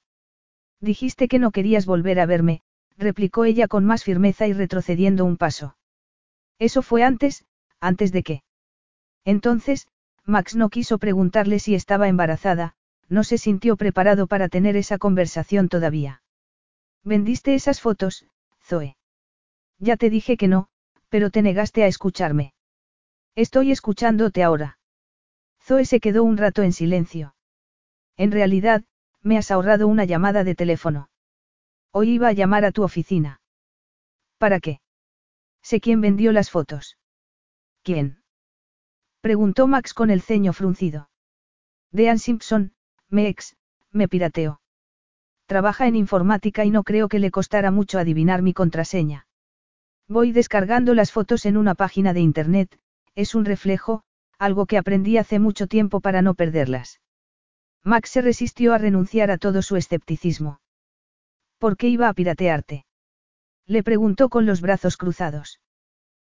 Dijiste 0.80 1.28
que 1.28 1.38
no 1.38 1.52
querías 1.52 1.86
volver 1.86 2.18
a 2.18 2.26
verme, 2.26 2.62
replicó 2.98 3.44
ella 3.44 3.68
con 3.68 3.84
más 3.84 4.02
firmeza 4.02 4.48
y 4.48 4.52
retrocediendo 4.52 5.24
un 5.24 5.36
paso. 5.36 5.76
Eso 6.58 6.82
fue 6.82 7.04
antes, 7.04 7.44
antes 7.78 8.10
de 8.10 8.24
qué. 8.24 8.42
Entonces, 9.24 9.86
Max 10.24 10.56
no 10.56 10.70
quiso 10.70 10.98
preguntarle 10.98 11.60
si 11.60 11.76
estaba 11.76 12.08
embarazada, 12.08 12.74
no 13.08 13.22
se 13.22 13.38
sintió 13.38 13.76
preparado 13.76 14.26
para 14.26 14.48
tener 14.48 14.74
esa 14.74 14.98
conversación 14.98 15.68
todavía. 15.68 16.24
¿Vendiste 17.04 17.54
esas 17.54 17.80
fotos, 17.80 18.26
Zoe? 18.60 18.96
Ya 19.78 19.96
te 19.96 20.10
dije 20.10 20.36
que 20.36 20.48
no, 20.48 20.66
pero 21.10 21.30
te 21.30 21.42
negaste 21.42 21.84
a 21.84 21.86
escucharme. 21.86 22.54
Estoy 23.36 23.70
escuchándote 23.70 24.42
ahora. 24.42 24.80
Zoe 25.60 25.84
se 25.84 26.00
quedó 26.00 26.24
un 26.24 26.38
rato 26.38 26.64
en 26.64 26.72
silencio. 26.72 27.36
En 28.16 28.32
realidad, 28.32 28.84
me 29.22 29.38
has 29.38 29.50
ahorrado 29.50 29.88
una 29.88 30.04
llamada 30.04 30.44
de 30.44 30.54
teléfono. 30.54 31.08
Hoy 31.92 32.10
iba 32.10 32.28
a 32.28 32.32
llamar 32.32 32.64
a 32.64 32.72
tu 32.72 32.82
oficina. 32.82 33.40
¿Para 34.38 34.60
qué? 34.60 34.80
Sé 35.62 35.80
quién 35.80 36.00
vendió 36.00 36.32
las 36.32 36.50
fotos. 36.50 36.98
¿Quién? 37.82 38.22
Preguntó 39.20 39.66
Max 39.66 39.94
con 39.94 40.10
el 40.10 40.22
ceño 40.22 40.52
fruncido. 40.52 41.08
Dean 41.92 42.18
Simpson, 42.18 42.72
me 43.08 43.28
ex, 43.28 43.56
me 43.90 44.08
pirateó. 44.08 44.60
Trabaja 45.46 45.86
en 45.86 45.96
informática 45.96 46.64
y 46.64 46.70
no 46.70 46.82
creo 46.82 47.08
que 47.08 47.18
le 47.18 47.30
costara 47.30 47.70
mucho 47.70 47.98
adivinar 47.98 48.42
mi 48.42 48.54
contraseña. 48.54 49.26
Voy 50.08 50.32
descargando 50.32 50.94
las 50.94 51.12
fotos 51.12 51.46
en 51.46 51.56
una 51.56 51.74
página 51.74 52.12
de 52.12 52.20
internet, 52.20 52.78
es 53.14 53.34
un 53.34 53.44
reflejo, 53.44 54.02
algo 54.38 54.66
que 54.66 54.78
aprendí 54.78 55.18
hace 55.18 55.38
mucho 55.38 55.66
tiempo 55.66 56.00
para 56.00 56.22
no 56.22 56.34
perderlas. 56.34 57.00
Max 57.84 58.10
se 58.10 58.22
resistió 58.22 58.74
a 58.74 58.78
renunciar 58.78 59.30
a 59.30 59.38
todo 59.38 59.62
su 59.62 59.76
escepticismo. 59.76 60.60
¿Por 61.58 61.76
qué 61.76 61.88
iba 61.88 62.08
a 62.08 62.14
piratearte? 62.14 62.86
Le 63.66 63.82
preguntó 63.82 64.28
con 64.28 64.46
los 64.46 64.60
brazos 64.60 64.96
cruzados. 64.96 65.60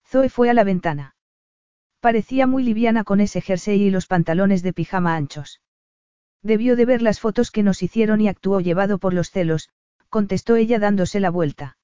Zoe 0.06 0.28
fue 0.28 0.50
a 0.50 0.54
la 0.54 0.64
ventana. 0.64 1.16
Parecía 2.00 2.46
muy 2.46 2.62
liviana 2.62 3.04
con 3.04 3.20
ese 3.20 3.40
jersey 3.40 3.82
y 3.82 3.90
los 3.90 4.06
pantalones 4.06 4.62
de 4.62 4.72
pijama 4.72 5.16
anchos. 5.16 5.60
Debió 6.42 6.76
de 6.76 6.84
ver 6.84 7.00
las 7.00 7.20
fotos 7.20 7.50
que 7.50 7.62
nos 7.62 7.82
hicieron 7.82 8.20
y 8.20 8.28
actuó 8.28 8.60
llevado 8.60 8.98
por 8.98 9.14
los 9.14 9.30
celos, 9.30 9.70
contestó 10.10 10.56
ella 10.56 10.78
dándose 10.78 11.20
la 11.20 11.30
vuelta. 11.30 11.78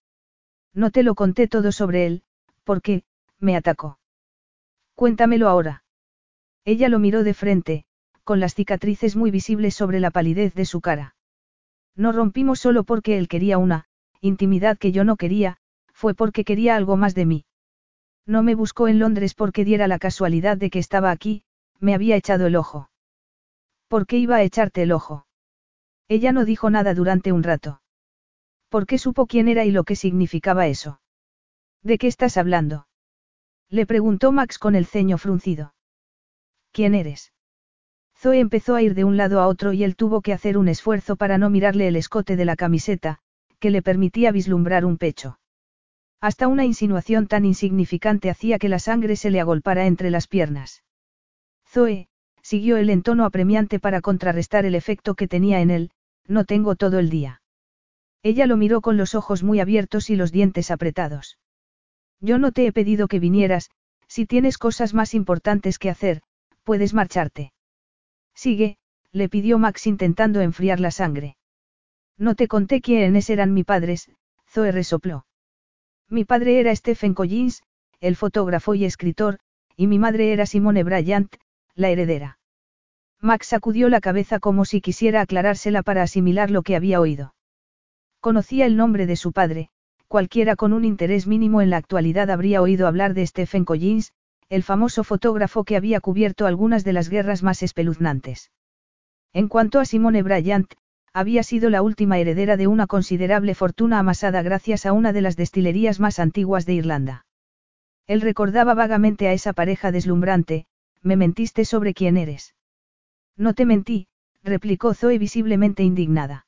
No 0.75 0.91
te 0.91 1.03
lo 1.03 1.15
conté 1.15 1.49
todo 1.49 1.73
sobre 1.73 2.07
él, 2.07 2.23
porque, 2.65 3.05
me 3.39 3.57
atacó. 3.57 3.99
Cuéntamelo 4.95 5.49
ahora. 5.49 5.85
Ella 6.65 6.91
lo 6.91 6.99
miró 6.99 7.25
de 7.25 7.33
frente, 7.33 7.87
con 8.31 8.39
las 8.39 8.55
cicatrices 8.55 9.17
muy 9.17 9.33
visibles 9.33 9.75
sobre 9.75 9.99
la 9.99 10.13
palidez 10.13 10.55
de 10.55 10.65
su 10.65 10.81
cara. 10.81 11.17
No 11.97 12.13
rompimos 12.13 12.61
solo 12.61 12.85
porque 12.85 13.19
él 13.19 13.27
quería 13.27 13.59
una, 13.59 13.87
intimidad 14.21 14.79
que 14.79 14.93
yo 14.93 15.03
no 15.03 15.17
quería, 15.17 15.57
fue 15.93 16.15
porque 16.15 16.45
quería 16.45 16.77
algo 16.77 16.97
más 16.97 17.17
de 17.17 17.27
mí. 17.27 17.45
No 18.27 18.45
me 18.45 18.55
buscó 18.55 18.87
en 18.87 19.01
Londres 19.01 19.35
porque 19.35 19.65
diera 19.65 19.89
la 19.89 19.99
casualidad 19.99 20.57
de 20.57 20.71
que 20.71 20.79
estaba 20.79 21.11
aquí, 21.11 21.43
me 21.81 21.93
había 21.93 22.15
echado 22.15 22.47
el 22.47 22.55
ojo. 22.55 22.89
¿Por 23.89 24.07
qué 24.07 24.19
iba 24.19 24.37
a 24.37 24.45
echarte 24.45 24.83
el 24.83 24.93
ojo? 24.93 25.27
Ella 26.07 26.31
no 26.31 26.45
dijo 26.45 26.71
nada 26.71 26.95
durante 26.95 27.33
un 27.33 27.43
rato. 27.43 27.83
¿Por 28.69 28.87
qué 28.87 28.97
supo 28.97 29.27
quién 29.27 29.49
era 29.49 29.65
y 29.65 29.73
lo 29.73 29.83
que 29.83 29.97
significaba 29.97 30.69
eso? 30.69 31.01
¿De 31.83 31.99
qué 31.99 32.07
estás 32.07 32.37
hablando? 32.37 32.87
Le 33.71 33.87
preguntó 33.87 34.31
Max 34.31 34.61
con 34.61 34.77
el 34.77 34.87
ceño 34.87 35.19
fruncido. 35.19 35.75
¿Quién 36.71 36.95
eres? 36.95 37.33
Zoe 38.21 38.39
empezó 38.39 38.75
a 38.75 38.83
ir 38.83 38.95
de 38.95 39.05
un 39.05 39.17
lado 39.17 39.41
a 39.41 39.47
otro 39.47 39.73
y 39.73 39.83
él 39.83 39.97
tuvo 39.97 40.21
que 40.21 40.35
hacer 40.35 40.59
un 40.59 40.69
esfuerzo 40.69 41.17
para 41.17 41.39
no 41.39 41.49
mirarle 41.49 41.89
el 41.89 41.97
escote 41.97 42.37
de 42.37 42.45
la 42.45 42.55
camiseta, 42.55 43.19
que 43.59 43.71
le 43.71 43.81
permitía 43.81 44.31
vislumbrar 44.31 44.85
un 44.85 44.99
pecho. 44.99 45.39
Hasta 46.21 46.47
una 46.47 46.67
insinuación 46.67 47.29
tan 47.29 47.47
insignificante 47.47 48.29
hacía 48.29 48.59
que 48.59 48.69
la 48.69 48.79
sangre 48.79 49.17
se 49.17 49.31
le 49.31 49.41
agolpara 49.41 49.87
entre 49.87 50.11
las 50.11 50.27
piernas. 50.27 50.85
Zoe, 51.67 52.09
siguió 52.43 52.77
él 52.77 52.91
en 52.91 53.03
tono 53.03 53.25
apremiante 53.25 53.81
para 53.81 54.03
contrarrestar 54.03 54.67
el 54.67 54.75
efecto 54.75 55.15
que 55.15 55.27
tenía 55.27 55.63
en 55.63 55.71
él, 55.71 55.91
no 56.29 56.45
tengo 56.45 56.77
todo 56.77 56.99
el 56.99 57.09
día. 57.09 57.41
Ella 58.23 58.47
lo 58.47 58.59
miró 58.59 58.83
con 58.83 58.99
los 58.99 59.15
ojos 59.15 59.43
muy 59.43 59.61
abiertos 59.61 60.11
y 60.11 60.17
los 60.17 60.31
dientes 60.31 60.71
apretados. 60.71 61.39
Yo 62.21 62.39
no 62.39 62.53
te 62.53 62.67
he 62.67 62.73
pedido 62.73 63.09
que 63.09 63.19
vinieras, 63.19 63.71
si 64.09 64.27
tienes 64.27 64.59
cosas 64.59 64.93
más 64.93 65.15
importantes 65.15 65.79
que 65.79 65.89
hacer, 65.89 66.21
puedes 66.65 66.93
marcharte. 66.93 67.55
Sigue, 68.41 68.79
le 69.13 69.29
pidió 69.29 69.59
Max 69.59 69.87
intentando 69.87 70.41
enfriar 70.41 70.81
la 70.81 70.91
sangre. 70.91 71.37
No 72.17 72.35
te 72.35 72.49
conté 72.49 72.81
quiénes 72.81 73.29
eran 73.29 73.53
mis 73.53 73.67
padres, 73.67 74.11
Zoe 74.49 74.73
resopló. 74.73 75.27
Mi 76.09 76.25
padre 76.25 76.59
era 76.59 76.75
Stephen 76.75 77.13
Collins, 77.13 77.63
el 78.01 78.17
fotógrafo 78.17 78.75
y 78.75 78.87
escritor, 78.87 79.41
y 79.77 79.89
mi 79.89 79.99
madre 79.99 80.33
era 80.33 80.47
Simone 80.47 80.85
Bryant, 80.85 81.37
la 81.75 81.91
heredera. 81.91 82.39
Max 83.21 83.49
sacudió 83.49 83.91
la 83.91 84.01
cabeza 84.01 84.41
como 84.41 84.65
si 84.65 84.81
quisiera 84.81 85.21
aclarársela 85.21 85.83
para 85.83 86.01
asimilar 86.01 86.51
lo 86.51 86.63
que 86.63 86.77
había 86.77 86.99
oído. 86.99 87.35
Conocía 88.21 88.65
el 88.65 88.75
nombre 88.75 89.05
de 89.05 89.17
su 89.17 89.33
padre, 89.33 89.69
cualquiera 90.09 90.57
con 90.57 90.73
un 90.73 90.87
interés 90.87 91.27
mínimo 91.27 91.61
en 91.61 91.69
la 91.69 91.77
actualidad 91.77 92.31
habría 92.31 92.63
oído 92.63 92.87
hablar 92.87 93.13
de 93.13 93.27
Stephen 93.27 93.67
Collins, 93.67 94.15
el 94.51 94.65
famoso 94.65 95.05
fotógrafo 95.05 95.63
que 95.65 95.77
había 95.77 96.01
cubierto 96.01 96.45
algunas 96.45 96.85
de 96.85 96.93
las 96.93 97.09
guerras 97.09 97.45
más 97.45 97.63
espeluznantes. 97.63 98.51
En 99.33 99.47
cuanto 99.47 99.79
a 99.79 99.85
Simone 99.85 100.25
Bryant, 100.25 100.75
había 101.13 101.45
sido 101.45 101.71
la 101.71 101.83
última 101.83 102.19
heredera 102.19 102.57
de 102.57 102.67
una 102.67 102.89
considerable 102.89 103.55
fortuna 103.55 104.01
amasada 104.01 104.43
gracias 104.43 104.87
a 104.87 104.93
una 104.93 105.13
de 105.13 105.21
las 105.23 105.37
destilerías 105.37 106.01
más 106.01 106.19
antiguas 106.19 106.67
de 106.67 106.75
Irlanda. 106.75 107.27
Él 108.09 108.21
recordaba 108.21 108.75
vagamente 108.75 109.29
a 109.29 109.33
esa 109.33 109.53
pareja 109.53 109.93
deslumbrante, 109.93 110.67
me 111.01 111.17
mentiste 111.17 111.65
sobre 111.65 111.95
quién 111.95 112.17
eres. 112.17 112.57
No 113.37 113.55
te 113.55 113.65
mentí, 113.65 114.09
replicó 114.43 114.95
Zoe 114.95 115.19
visiblemente 115.19 115.85
indignada. 115.85 116.47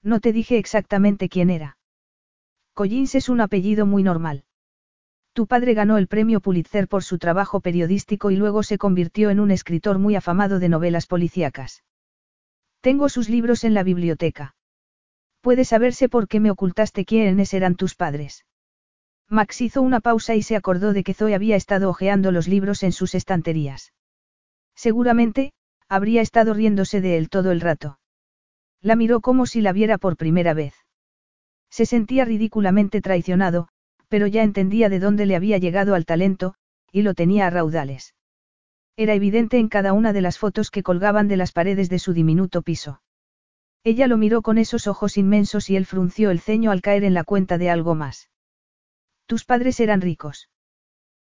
No 0.00 0.20
te 0.20 0.32
dije 0.32 0.58
exactamente 0.58 1.28
quién 1.28 1.50
era. 1.50 1.76
Collins 2.72 3.16
es 3.16 3.28
un 3.28 3.40
apellido 3.40 3.84
muy 3.84 4.04
normal. 4.04 4.45
Tu 5.36 5.46
padre 5.46 5.74
ganó 5.74 5.98
el 5.98 6.06
premio 6.06 6.40
Pulitzer 6.40 6.88
por 6.88 7.04
su 7.04 7.18
trabajo 7.18 7.60
periodístico 7.60 8.30
y 8.30 8.36
luego 8.36 8.62
se 8.62 8.78
convirtió 8.78 9.28
en 9.28 9.38
un 9.38 9.50
escritor 9.50 9.98
muy 9.98 10.16
afamado 10.16 10.58
de 10.60 10.70
novelas 10.70 11.06
policíacas. 11.06 11.84
Tengo 12.80 13.10
sus 13.10 13.28
libros 13.28 13.62
en 13.62 13.74
la 13.74 13.82
biblioteca. 13.82 14.56
Puede 15.42 15.66
saberse 15.66 16.08
por 16.08 16.26
qué 16.26 16.40
me 16.40 16.50
ocultaste 16.50 17.04
quiénes 17.04 17.52
eran 17.52 17.74
tus 17.74 17.94
padres. 17.94 18.46
Max 19.28 19.60
hizo 19.60 19.82
una 19.82 20.00
pausa 20.00 20.34
y 20.34 20.40
se 20.40 20.56
acordó 20.56 20.94
de 20.94 21.04
que 21.04 21.12
Zoe 21.12 21.34
había 21.34 21.56
estado 21.56 21.90
hojeando 21.90 22.32
los 22.32 22.48
libros 22.48 22.82
en 22.82 22.92
sus 22.92 23.14
estanterías. 23.14 23.92
Seguramente, 24.74 25.52
habría 25.86 26.22
estado 26.22 26.54
riéndose 26.54 27.02
de 27.02 27.18
él 27.18 27.28
todo 27.28 27.52
el 27.52 27.60
rato. 27.60 27.98
La 28.80 28.96
miró 28.96 29.20
como 29.20 29.44
si 29.44 29.60
la 29.60 29.74
viera 29.74 29.98
por 29.98 30.16
primera 30.16 30.54
vez. 30.54 30.72
Se 31.68 31.84
sentía 31.84 32.24
ridículamente 32.24 33.02
traicionado, 33.02 33.68
pero 34.08 34.26
ya 34.26 34.42
entendía 34.42 34.88
de 34.88 35.00
dónde 35.00 35.26
le 35.26 35.36
había 35.36 35.58
llegado 35.58 35.94
al 35.94 36.04
talento, 36.04 36.54
y 36.92 37.02
lo 37.02 37.14
tenía 37.14 37.46
a 37.46 37.50
raudales. 37.50 38.14
Era 38.96 39.14
evidente 39.14 39.58
en 39.58 39.68
cada 39.68 39.92
una 39.92 40.12
de 40.12 40.22
las 40.22 40.38
fotos 40.38 40.70
que 40.70 40.82
colgaban 40.82 41.28
de 41.28 41.36
las 41.36 41.52
paredes 41.52 41.90
de 41.90 41.98
su 41.98 42.12
diminuto 42.12 42.62
piso. 42.62 43.02
Ella 43.84 44.06
lo 44.06 44.16
miró 44.16 44.42
con 44.42 44.58
esos 44.58 44.86
ojos 44.86 45.16
inmensos 45.16 45.70
y 45.70 45.76
él 45.76 45.86
frunció 45.86 46.30
el 46.30 46.40
ceño 46.40 46.70
al 46.70 46.80
caer 46.80 47.04
en 47.04 47.14
la 47.14 47.24
cuenta 47.24 47.58
de 47.58 47.70
algo 47.70 47.94
más. 47.94 48.30
Tus 49.26 49.44
padres 49.44 49.80
eran 49.80 50.00
ricos. 50.00 50.48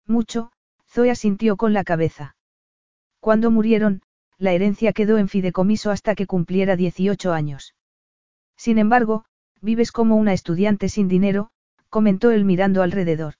Mucho, 0.05 0.51
Zoe 0.87 1.09
asintió 1.09 1.55
con 1.55 1.73
la 1.73 1.83
cabeza. 1.83 2.35
Cuando 3.19 3.51
murieron, 3.51 4.01
la 4.37 4.51
herencia 4.51 4.91
quedó 4.91 5.17
en 5.17 5.29
fideicomiso 5.29 5.91
hasta 5.91 6.15
que 6.15 6.27
cumpliera 6.27 6.75
18 6.75 7.31
años. 7.31 7.75
Sin 8.57 8.77
embargo, 8.77 9.25
vives 9.61 9.91
como 9.91 10.15
una 10.15 10.33
estudiante 10.33 10.89
sin 10.89 11.07
dinero, 11.07 11.51
comentó 11.91 12.31
él 12.31 12.45
mirando 12.45 12.81
alrededor. 12.81 13.35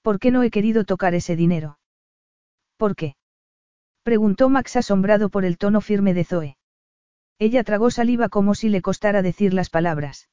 ¿Por 0.00 0.18
qué 0.20 0.30
no 0.30 0.42
he 0.44 0.50
querido 0.50 0.84
tocar 0.84 1.14
ese 1.14 1.36
dinero? 1.36 1.78
¿Por 2.78 2.94
qué? 2.94 3.16
preguntó 4.04 4.48
Max 4.48 4.76
asombrado 4.76 5.28
por 5.28 5.44
el 5.44 5.58
tono 5.58 5.80
firme 5.80 6.14
de 6.14 6.24
Zoe. 6.24 6.56
Ella 7.38 7.64
tragó 7.64 7.90
saliva 7.90 8.28
como 8.28 8.54
si 8.54 8.68
le 8.68 8.80
costara 8.80 9.22
decir 9.22 9.52
las 9.52 9.70
palabras. 9.70 10.30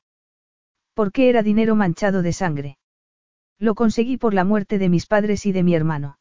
¿Por 0.93 1.11
qué 1.11 1.27
era 1.27 1.43
dinero 1.43 1.75
manchado 1.75 2.21
de 2.21 2.31
sangre? 2.31 2.77
Lo 3.59 3.73
conseguí 3.73 4.17
por 4.17 4.33
la 4.33 4.43
muerte 4.43 4.77
de 4.77 4.89
mis 4.89 5.07
padres 5.07 5.45
y 5.45 5.51
de 5.51 5.63
mi 5.63 5.75
hermano. 5.75 6.19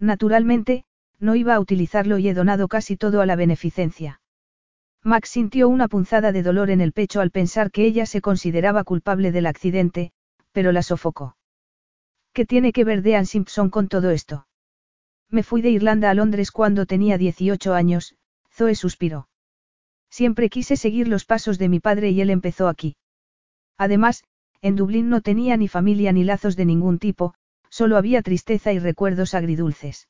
Naturalmente, 0.00 0.84
no 1.20 1.36
iba 1.36 1.54
a 1.54 1.60
utilizarlo 1.60 2.18
y 2.18 2.28
he 2.28 2.34
donado 2.34 2.66
casi 2.68 2.96
todo 2.96 3.20
a 3.20 3.26
la 3.26 3.36
beneficencia. 3.36 4.20
Max 5.06 5.28
sintió 5.28 5.68
una 5.68 5.86
punzada 5.86 6.32
de 6.32 6.42
dolor 6.42 6.70
en 6.70 6.80
el 6.80 6.92
pecho 6.92 7.20
al 7.20 7.30
pensar 7.30 7.70
que 7.70 7.84
ella 7.84 8.06
se 8.06 8.22
consideraba 8.22 8.84
culpable 8.84 9.32
del 9.32 9.44
accidente, 9.44 10.12
pero 10.52 10.72
la 10.72 10.82
sofocó. 10.82 11.36
¿Qué 12.32 12.46
tiene 12.46 12.72
que 12.72 12.84
ver 12.84 13.02
Dean 13.02 13.26
Simpson 13.26 13.68
con 13.68 13.88
todo 13.88 14.10
esto? 14.10 14.46
Me 15.28 15.42
fui 15.42 15.60
de 15.60 15.70
Irlanda 15.70 16.08
a 16.08 16.14
Londres 16.14 16.50
cuando 16.50 16.86
tenía 16.86 17.18
18 17.18 17.74
años, 17.74 18.16
Zoe 18.50 18.74
suspiró. 18.74 19.28
Siempre 20.08 20.48
quise 20.48 20.76
seguir 20.76 21.06
los 21.06 21.26
pasos 21.26 21.58
de 21.58 21.68
mi 21.68 21.80
padre 21.80 22.08
y 22.10 22.22
él 22.22 22.30
empezó 22.30 22.68
aquí. 22.68 22.96
Además, 23.76 24.24
en 24.62 24.74
Dublín 24.74 25.10
no 25.10 25.20
tenía 25.20 25.58
ni 25.58 25.68
familia 25.68 26.12
ni 26.12 26.24
lazos 26.24 26.56
de 26.56 26.64
ningún 26.64 26.98
tipo, 26.98 27.34
solo 27.68 27.98
había 27.98 28.22
tristeza 28.22 28.72
y 28.72 28.78
recuerdos 28.78 29.34
agridulces. 29.34 30.08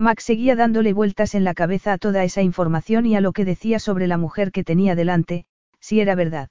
Max 0.00 0.24
seguía 0.24 0.56
dándole 0.56 0.94
vueltas 0.94 1.34
en 1.34 1.44
la 1.44 1.52
cabeza 1.52 1.92
a 1.92 1.98
toda 1.98 2.24
esa 2.24 2.40
información 2.40 3.04
y 3.04 3.16
a 3.16 3.20
lo 3.20 3.32
que 3.32 3.44
decía 3.44 3.78
sobre 3.78 4.06
la 4.06 4.16
mujer 4.16 4.50
que 4.50 4.64
tenía 4.64 4.94
delante, 4.94 5.44
si 5.78 6.00
era 6.00 6.14
verdad. 6.14 6.48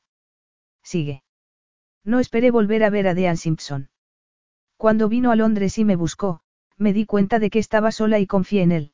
Sigue. 0.84 1.24
No 2.06 2.20
esperé 2.20 2.52
volver 2.52 2.84
a 2.84 2.92
ver 2.92 3.08
a 3.08 3.16
Dean 3.16 3.38
Simpson. 3.38 3.90
Cuando 4.78 5.10
vino 5.10 5.32
a 5.32 5.36
Londres 5.36 5.80
y 5.80 5.84
me 5.84 5.96
buscó, 5.96 6.42
me 6.78 6.94
di 6.94 7.08
cuenta 7.08 7.40
de 7.40 7.50
que 7.50 7.58
estaba 7.58 7.92
sola 7.92 8.20
y 8.20 8.28
confié 8.28 8.62
en 8.62 8.72
él. 8.72 8.94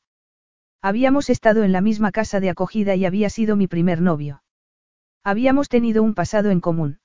Habíamos 0.81 1.29
estado 1.29 1.65
en 1.65 1.73
la 1.73 1.81
misma 1.81 2.13
casa 2.13 2.39
de 2.39 2.49
acogida 2.49 2.95
y 2.95 3.03
había 3.03 3.29
sido 3.29 3.57
mi 3.57 3.67
primer 3.67 4.01
novio. 4.01 4.41
Habíamos 5.21 5.67
tenido 5.67 6.01
un 6.01 6.13
pasado 6.13 6.49
en 6.49 6.61
común. 6.61 6.99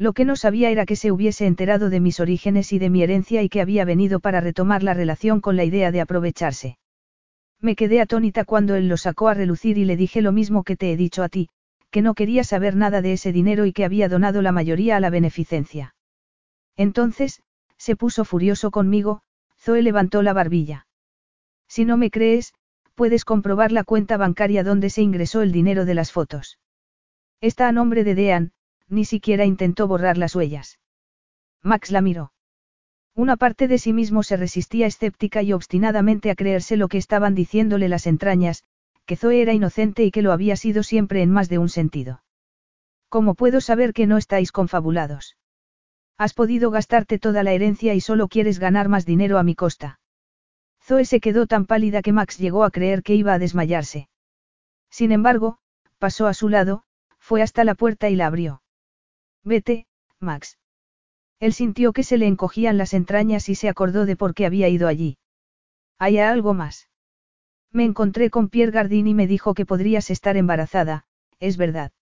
Lo 0.00 0.14
que 0.14 0.24
no 0.24 0.34
sabía 0.34 0.70
era 0.70 0.86
que 0.86 0.96
se 0.96 1.12
hubiese 1.12 1.44
enterado 1.44 1.90
de 1.90 2.00
mis 2.00 2.20
orígenes 2.20 2.72
y 2.72 2.78
de 2.78 2.88
mi 2.88 3.02
herencia 3.02 3.42
y 3.42 3.50
que 3.50 3.60
había 3.60 3.84
venido 3.84 4.18
para 4.18 4.40
retomar 4.40 4.82
la 4.82 4.94
relación 4.94 5.42
con 5.42 5.56
la 5.56 5.64
idea 5.64 5.92
de 5.92 6.00
aprovecharse. 6.00 6.78
Me 7.60 7.76
quedé 7.76 8.00
atónita 8.00 8.46
cuando 8.46 8.76
él 8.76 8.88
lo 8.88 8.96
sacó 8.96 9.28
a 9.28 9.34
relucir 9.34 9.76
y 9.76 9.84
le 9.84 9.98
dije 9.98 10.22
lo 10.22 10.32
mismo 10.32 10.64
que 10.64 10.74
te 10.74 10.90
he 10.90 10.96
dicho 10.96 11.22
a 11.22 11.28
ti, 11.28 11.50
que 11.90 12.00
no 12.00 12.14
quería 12.14 12.44
saber 12.44 12.76
nada 12.76 13.02
de 13.02 13.12
ese 13.12 13.30
dinero 13.30 13.66
y 13.66 13.74
que 13.74 13.84
había 13.84 14.08
donado 14.08 14.40
la 14.40 14.52
mayoría 14.52 14.96
a 14.96 15.00
la 15.00 15.10
beneficencia. 15.10 15.94
Entonces, 16.78 17.42
se 17.76 17.94
puso 17.94 18.24
furioso 18.24 18.70
conmigo, 18.70 19.20
Zoe 19.58 19.82
levantó 19.82 20.22
la 20.22 20.32
barbilla. 20.32 20.86
Si 21.68 21.84
no 21.84 21.98
me 21.98 22.10
crees, 22.10 22.54
puedes 22.94 23.26
comprobar 23.26 23.70
la 23.70 23.84
cuenta 23.84 24.16
bancaria 24.16 24.64
donde 24.64 24.88
se 24.88 25.02
ingresó 25.02 25.42
el 25.42 25.52
dinero 25.52 25.84
de 25.84 25.92
las 25.92 26.10
fotos. 26.10 26.58
Está 27.42 27.68
a 27.68 27.72
nombre 27.72 28.02
de 28.02 28.14
Dean, 28.14 28.52
ni 28.90 29.04
siquiera 29.04 29.44
intentó 29.44 29.86
borrar 29.88 30.18
las 30.18 30.34
huellas. 30.34 30.78
Max 31.62 31.90
la 31.90 32.00
miró. 32.00 32.32
Una 33.14 33.36
parte 33.36 33.68
de 33.68 33.78
sí 33.78 33.92
mismo 33.92 34.22
se 34.22 34.36
resistía 34.36 34.86
escéptica 34.86 35.42
y 35.42 35.52
obstinadamente 35.52 36.30
a 36.30 36.34
creerse 36.34 36.76
lo 36.76 36.88
que 36.88 36.98
estaban 36.98 37.34
diciéndole 37.34 37.88
las 37.88 38.06
entrañas, 38.06 38.64
que 39.06 39.16
Zoe 39.16 39.42
era 39.42 39.52
inocente 39.52 40.04
y 40.04 40.10
que 40.10 40.22
lo 40.22 40.32
había 40.32 40.56
sido 40.56 40.82
siempre 40.82 41.22
en 41.22 41.30
más 41.30 41.48
de 41.48 41.58
un 41.58 41.68
sentido. 41.68 42.22
¿Cómo 43.08 43.34
puedo 43.34 43.60
saber 43.60 43.92
que 43.92 44.06
no 44.06 44.16
estáis 44.16 44.52
confabulados? 44.52 45.36
Has 46.16 46.32
podido 46.32 46.70
gastarte 46.70 47.18
toda 47.18 47.42
la 47.42 47.52
herencia 47.52 47.94
y 47.94 48.00
solo 48.00 48.28
quieres 48.28 48.58
ganar 48.58 48.88
más 48.88 49.04
dinero 49.04 49.38
a 49.38 49.42
mi 49.42 49.54
costa. 49.54 49.98
Zoe 50.82 51.04
se 51.04 51.20
quedó 51.20 51.46
tan 51.46 51.66
pálida 51.66 52.02
que 52.02 52.12
Max 52.12 52.38
llegó 52.38 52.64
a 52.64 52.70
creer 52.70 53.02
que 53.02 53.14
iba 53.14 53.32
a 53.32 53.38
desmayarse. 53.38 54.08
Sin 54.90 55.12
embargo, 55.12 55.58
pasó 55.98 56.26
a 56.26 56.34
su 56.34 56.48
lado, 56.48 56.84
fue 57.18 57.42
hasta 57.42 57.64
la 57.64 57.74
puerta 57.74 58.08
y 58.10 58.16
la 58.16 58.26
abrió. 58.26 58.62
Vete, 59.44 59.86
Max. 60.18 60.58
Él 61.38 61.52
sintió 61.54 61.92
que 61.92 62.02
se 62.02 62.18
le 62.18 62.26
encogían 62.26 62.76
las 62.76 62.92
entrañas 62.92 63.48
y 63.48 63.54
se 63.54 63.68
acordó 63.68 64.04
de 64.04 64.16
por 64.16 64.34
qué 64.34 64.46
había 64.46 64.68
ido 64.68 64.88
allí. 64.88 65.16
¿Hay 65.98 66.18
algo 66.18 66.54
más? 66.54 66.88
Me 67.72 67.84
encontré 67.84 68.30
con 68.30 68.48
Pierre 68.48 68.72
Gardin 68.72 69.06
y 69.06 69.14
me 69.14 69.26
dijo 69.26 69.54
que 69.54 69.64
podrías 69.64 70.10
estar 70.10 70.36
embarazada, 70.36 71.04
es 71.38 71.56
verdad. 71.56 71.92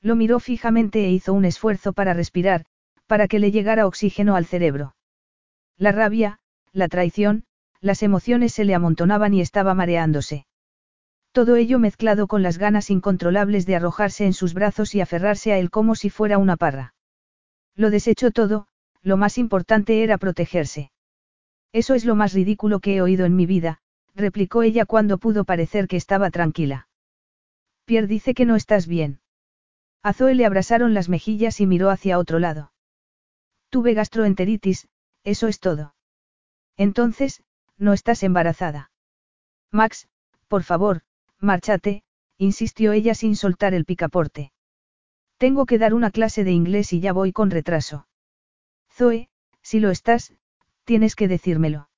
Lo 0.00 0.16
miró 0.16 0.40
fijamente 0.40 1.04
e 1.04 1.10
hizo 1.10 1.32
un 1.32 1.44
esfuerzo 1.44 1.92
para 1.92 2.14
respirar, 2.14 2.64
para 3.06 3.28
que 3.28 3.38
le 3.38 3.50
llegara 3.52 3.86
oxígeno 3.86 4.34
al 4.34 4.46
cerebro. 4.46 4.96
La 5.76 5.92
rabia, 5.92 6.40
la 6.72 6.88
traición, 6.88 7.44
las 7.80 8.02
emociones 8.02 8.52
se 8.52 8.64
le 8.64 8.74
amontonaban 8.74 9.34
y 9.34 9.40
estaba 9.40 9.74
mareándose. 9.74 10.46
Todo 11.36 11.56
ello 11.56 11.78
mezclado 11.78 12.28
con 12.28 12.42
las 12.42 12.56
ganas 12.56 12.88
incontrolables 12.88 13.66
de 13.66 13.76
arrojarse 13.76 14.24
en 14.24 14.32
sus 14.32 14.54
brazos 14.54 14.94
y 14.94 15.02
aferrarse 15.02 15.52
a 15.52 15.58
él 15.58 15.68
como 15.68 15.94
si 15.94 16.08
fuera 16.08 16.38
una 16.38 16.56
parra. 16.56 16.94
Lo 17.74 17.90
desechó 17.90 18.30
todo, 18.30 18.68
lo 19.02 19.18
más 19.18 19.36
importante 19.36 20.02
era 20.02 20.16
protegerse. 20.16 20.92
Eso 21.74 21.92
es 21.92 22.06
lo 22.06 22.14
más 22.14 22.32
ridículo 22.32 22.80
que 22.80 22.96
he 22.96 23.02
oído 23.02 23.26
en 23.26 23.36
mi 23.36 23.44
vida, 23.44 23.82
replicó 24.14 24.62
ella 24.62 24.86
cuando 24.86 25.18
pudo 25.18 25.44
parecer 25.44 25.88
que 25.88 25.98
estaba 25.98 26.30
tranquila. 26.30 26.88
Pierre 27.84 28.06
dice 28.06 28.32
que 28.32 28.46
no 28.46 28.56
estás 28.56 28.86
bien. 28.86 29.20
A 30.02 30.14
Zoe 30.14 30.34
le 30.34 30.46
abrasaron 30.46 30.94
las 30.94 31.10
mejillas 31.10 31.60
y 31.60 31.66
miró 31.66 31.90
hacia 31.90 32.18
otro 32.18 32.38
lado. 32.38 32.72
Tuve 33.68 33.92
gastroenteritis, 33.92 34.88
eso 35.22 35.48
es 35.48 35.60
todo. 35.60 35.94
Entonces, 36.78 37.42
no 37.76 37.92
estás 37.92 38.22
embarazada. 38.22 38.90
Max, 39.70 40.08
por 40.48 40.62
favor, 40.62 41.02
Márchate, 41.46 42.02
insistió 42.38 42.90
ella 42.90 43.14
sin 43.14 43.36
soltar 43.36 43.72
el 43.72 43.84
picaporte. 43.84 44.50
Tengo 45.38 45.64
que 45.64 45.78
dar 45.78 45.94
una 45.94 46.10
clase 46.10 46.42
de 46.42 46.50
inglés 46.50 46.92
y 46.92 46.98
ya 46.98 47.12
voy 47.12 47.32
con 47.32 47.52
retraso. 47.52 48.08
Zoe, 48.92 49.28
si 49.62 49.78
lo 49.78 49.90
estás, 49.90 50.34
tienes 50.84 51.14
que 51.14 51.28
decírmelo. 51.28 51.88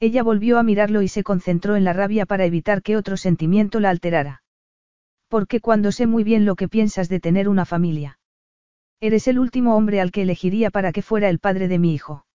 Ella 0.00 0.24
volvió 0.24 0.58
a 0.58 0.64
mirarlo 0.64 1.02
y 1.02 1.08
se 1.08 1.22
concentró 1.22 1.76
en 1.76 1.84
la 1.84 1.92
rabia 1.92 2.26
para 2.26 2.46
evitar 2.46 2.82
que 2.82 2.96
otro 2.96 3.16
sentimiento 3.16 3.78
la 3.78 3.90
alterara. 3.90 4.42
Porque 5.28 5.60
cuando 5.60 5.92
sé 5.92 6.08
muy 6.08 6.24
bien 6.24 6.44
lo 6.44 6.56
que 6.56 6.68
piensas 6.68 7.08
de 7.08 7.20
tener 7.20 7.48
una 7.48 7.64
familia. 7.64 8.18
Eres 9.00 9.28
el 9.28 9.38
último 9.38 9.76
hombre 9.76 10.00
al 10.00 10.10
que 10.10 10.22
elegiría 10.22 10.70
para 10.70 10.90
que 10.90 11.02
fuera 11.02 11.28
el 11.28 11.38
padre 11.38 11.68
de 11.68 11.78
mi 11.78 11.94
hijo. 11.94 12.26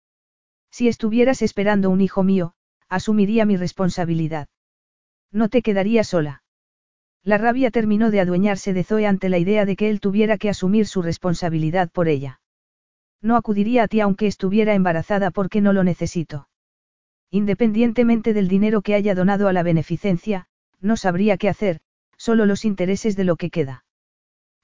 Si 0.70 0.86
estuvieras 0.86 1.42
esperando 1.42 1.90
un 1.90 2.00
hijo 2.00 2.22
mío, 2.22 2.54
asumiría 2.88 3.44
mi 3.44 3.56
responsabilidad. 3.56 4.46
No 5.32 5.48
te 5.48 5.62
quedaría 5.62 6.04
sola. 6.04 6.42
La 7.22 7.38
rabia 7.38 7.70
terminó 7.70 8.10
de 8.10 8.20
adueñarse 8.20 8.72
de 8.72 8.84
Zoe 8.84 9.06
ante 9.06 9.28
la 9.28 9.38
idea 9.38 9.64
de 9.64 9.76
que 9.76 9.90
él 9.90 10.00
tuviera 10.00 10.38
que 10.38 10.48
asumir 10.48 10.86
su 10.86 11.02
responsabilidad 11.02 11.90
por 11.90 12.08
ella. 12.08 12.40
No 13.20 13.36
acudiría 13.36 13.82
a 13.82 13.88
ti 13.88 14.00
aunque 14.00 14.26
estuviera 14.26 14.74
embarazada 14.74 15.30
porque 15.30 15.60
no 15.60 15.72
lo 15.72 15.84
necesito. 15.84 16.48
Independientemente 17.30 18.32
del 18.32 18.48
dinero 18.48 18.80
que 18.80 18.94
haya 18.94 19.14
donado 19.14 19.48
a 19.48 19.52
la 19.52 19.62
beneficencia, 19.62 20.46
no 20.80 20.96
sabría 20.96 21.36
qué 21.36 21.48
hacer, 21.48 21.80
solo 22.16 22.46
los 22.46 22.64
intereses 22.64 23.16
de 23.16 23.24
lo 23.24 23.36
que 23.36 23.50
queda. 23.50 23.84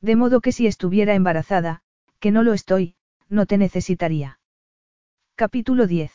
De 0.00 0.16
modo 0.16 0.40
que 0.40 0.52
si 0.52 0.66
estuviera 0.66 1.14
embarazada, 1.14 1.82
que 2.20 2.30
no 2.30 2.42
lo 2.42 2.54
estoy, 2.54 2.94
no 3.28 3.46
te 3.46 3.58
necesitaría. 3.58 4.38
Capítulo 5.34 5.86
10. 5.86 6.12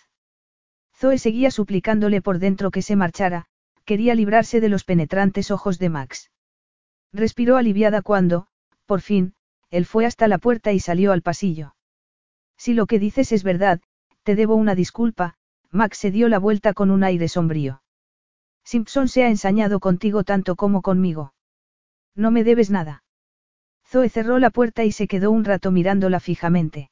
Zoe 0.96 1.18
seguía 1.18 1.52
suplicándole 1.52 2.22
por 2.22 2.40
dentro 2.40 2.72
que 2.72 2.82
se 2.82 2.96
marchara, 2.96 3.46
quería 3.90 4.14
librarse 4.14 4.62
de 4.62 4.70
los 4.70 4.84
penetrantes 4.84 5.50
ojos 5.50 5.80
de 5.80 5.90
Max. 5.90 6.30
Respiró 7.12 7.58
aliviada 7.58 8.04
cuando, 8.04 8.46
por 8.86 9.02
fin, 9.02 9.34
él 9.72 9.88
fue 9.88 10.06
hasta 10.06 10.28
la 10.28 10.38
puerta 10.38 10.72
y 10.74 10.80
salió 10.80 11.12
al 11.12 11.24
pasillo. 11.24 11.74
Si 12.56 12.76
lo 12.76 12.86
que 12.86 13.00
dices 13.00 13.32
es 13.32 13.42
verdad, 13.42 13.82
te 14.22 14.36
debo 14.36 14.54
una 14.54 14.76
disculpa, 14.76 15.38
Max 15.72 15.98
se 15.98 16.12
dio 16.12 16.30
la 16.30 16.38
vuelta 16.38 16.76
con 16.76 16.92
un 16.92 17.04
aire 17.04 17.28
sombrío. 17.28 17.82
Simpson 18.64 19.08
se 19.08 19.24
ha 19.24 19.28
ensañado 19.28 19.80
contigo 19.80 20.24
tanto 20.24 20.56
como 20.56 20.84
conmigo. 20.84 21.34
No 22.14 22.30
me 22.30 22.44
debes 22.44 22.70
nada. 22.70 23.04
Zoe 23.88 24.10
cerró 24.10 24.38
la 24.38 24.52
puerta 24.52 24.84
y 24.84 24.92
se 24.92 25.08
quedó 25.08 25.32
un 25.32 25.46
rato 25.46 25.72
mirándola 25.72 26.20
fijamente. 26.20 26.92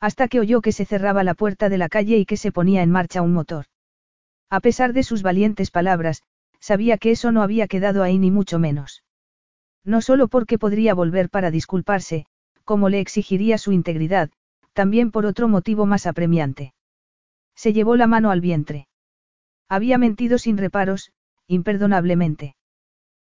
Hasta 0.00 0.26
que 0.26 0.40
oyó 0.40 0.62
que 0.62 0.72
se 0.72 0.84
cerraba 0.84 1.22
la 1.22 1.34
puerta 1.34 1.68
de 1.68 1.78
la 1.78 1.88
calle 1.88 2.16
y 2.16 2.26
que 2.26 2.36
se 2.36 2.50
ponía 2.50 2.82
en 2.82 2.90
marcha 2.90 3.22
un 3.22 3.34
motor. 3.34 3.66
A 4.50 4.60
pesar 4.60 4.92
de 4.92 5.02
sus 5.02 5.22
valientes 5.22 5.70
palabras, 5.70 6.22
sabía 6.60 6.98
que 6.98 7.10
eso 7.10 7.32
no 7.32 7.42
había 7.42 7.68
quedado 7.68 8.02
ahí 8.02 8.18
ni 8.18 8.30
mucho 8.30 8.58
menos. 8.58 9.04
No 9.84 10.00
solo 10.00 10.28
porque 10.28 10.58
podría 10.58 10.94
volver 10.94 11.30
para 11.30 11.50
disculparse, 11.50 12.26
como 12.64 12.88
le 12.88 13.00
exigiría 13.00 13.58
su 13.58 13.72
integridad, 13.72 14.30
también 14.72 15.10
por 15.10 15.26
otro 15.26 15.48
motivo 15.48 15.86
más 15.86 16.06
apremiante. 16.06 16.74
Se 17.54 17.72
llevó 17.72 17.96
la 17.96 18.06
mano 18.06 18.30
al 18.30 18.40
vientre. 18.40 18.88
Había 19.68 19.98
mentido 19.98 20.38
sin 20.38 20.56
reparos, 20.56 21.12
imperdonablemente. 21.46 22.56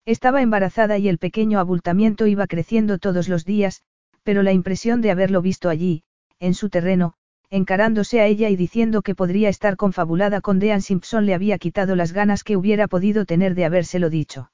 Estaba 0.04 0.42
embarazada 0.42 0.98
y 0.98 1.08
el 1.08 1.18
pequeño 1.18 1.58
abultamiento 1.58 2.26
iba 2.26 2.46
creciendo 2.46 2.98
todos 2.98 3.28
los 3.28 3.44
días, 3.44 3.82
pero 4.22 4.42
la 4.42 4.52
impresión 4.52 5.00
de 5.00 5.10
haberlo 5.10 5.42
visto 5.42 5.68
allí, 5.68 6.04
en 6.38 6.54
su 6.54 6.68
terreno, 6.68 7.14
encarándose 7.50 8.20
a 8.20 8.26
ella 8.26 8.50
y 8.50 8.56
diciendo 8.56 9.02
que 9.02 9.14
podría 9.14 9.48
estar 9.48 9.76
confabulada 9.76 10.40
con 10.40 10.58
Dean 10.58 10.82
Simpson 10.82 11.26
le 11.26 11.34
había 11.34 11.58
quitado 11.58 11.96
las 11.96 12.12
ganas 12.12 12.44
que 12.44 12.56
hubiera 12.56 12.88
podido 12.88 13.24
tener 13.24 13.54
de 13.54 13.64
habérselo 13.64 14.10
dicho. 14.10 14.50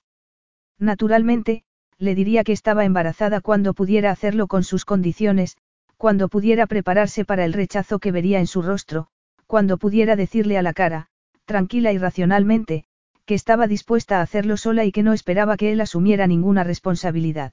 Naturalmente, 0.78 1.64
le 1.98 2.14
diría 2.14 2.44
que 2.44 2.52
estaba 2.52 2.84
embarazada 2.84 3.40
cuando 3.40 3.74
pudiera 3.74 4.10
hacerlo 4.10 4.46
con 4.46 4.64
sus 4.64 4.84
condiciones, 4.84 5.56
cuando 5.96 6.28
pudiera 6.28 6.66
prepararse 6.66 7.24
para 7.24 7.44
el 7.44 7.52
rechazo 7.52 7.98
que 7.98 8.10
vería 8.10 8.40
en 8.40 8.46
su 8.46 8.60
rostro, 8.60 9.06
cuando 9.46 9.78
pudiera 9.78 10.16
decirle 10.16 10.58
a 10.58 10.62
la 10.62 10.72
cara, 10.72 11.06
tranquila 11.44 11.92
y 11.92 11.98
racionalmente, 11.98 12.84
que 13.24 13.34
estaba 13.34 13.68
dispuesta 13.68 14.18
a 14.18 14.22
hacerlo 14.22 14.56
sola 14.56 14.84
y 14.84 14.92
que 14.92 15.02
no 15.02 15.12
esperaba 15.12 15.56
que 15.56 15.72
él 15.72 15.80
asumiera 15.80 16.26
ninguna 16.26 16.64
responsabilidad. 16.64 17.52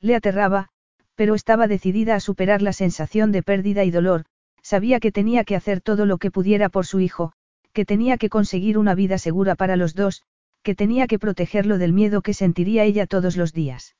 Le 0.00 0.14
aterraba, 0.14 0.68
pero 1.16 1.34
estaba 1.34 1.66
decidida 1.66 2.14
a 2.14 2.20
superar 2.20 2.62
la 2.62 2.72
sensación 2.72 3.32
de 3.32 3.42
pérdida 3.42 3.82
y 3.82 3.90
dolor, 3.90 4.26
sabía 4.66 4.98
que 4.98 5.12
tenía 5.12 5.44
que 5.44 5.54
hacer 5.54 5.80
todo 5.80 6.06
lo 6.06 6.18
que 6.18 6.32
pudiera 6.32 6.68
por 6.68 6.86
su 6.86 6.98
hijo, 6.98 7.32
que 7.72 7.84
tenía 7.84 8.18
que 8.18 8.28
conseguir 8.28 8.78
una 8.78 8.96
vida 8.96 9.16
segura 9.16 9.54
para 9.54 9.76
los 9.76 9.94
dos, 9.94 10.24
que 10.64 10.74
tenía 10.74 11.06
que 11.06 11.20
protegerlo 11.20 11.78
del 11.78 11.92
miedo 11.92 12.20
que 12.20 12.34
sentiría 12.34 12.82
ella 12.82 13.06
todos 13.06 13.36
los 13.36 13.52
días. 13.52 13.94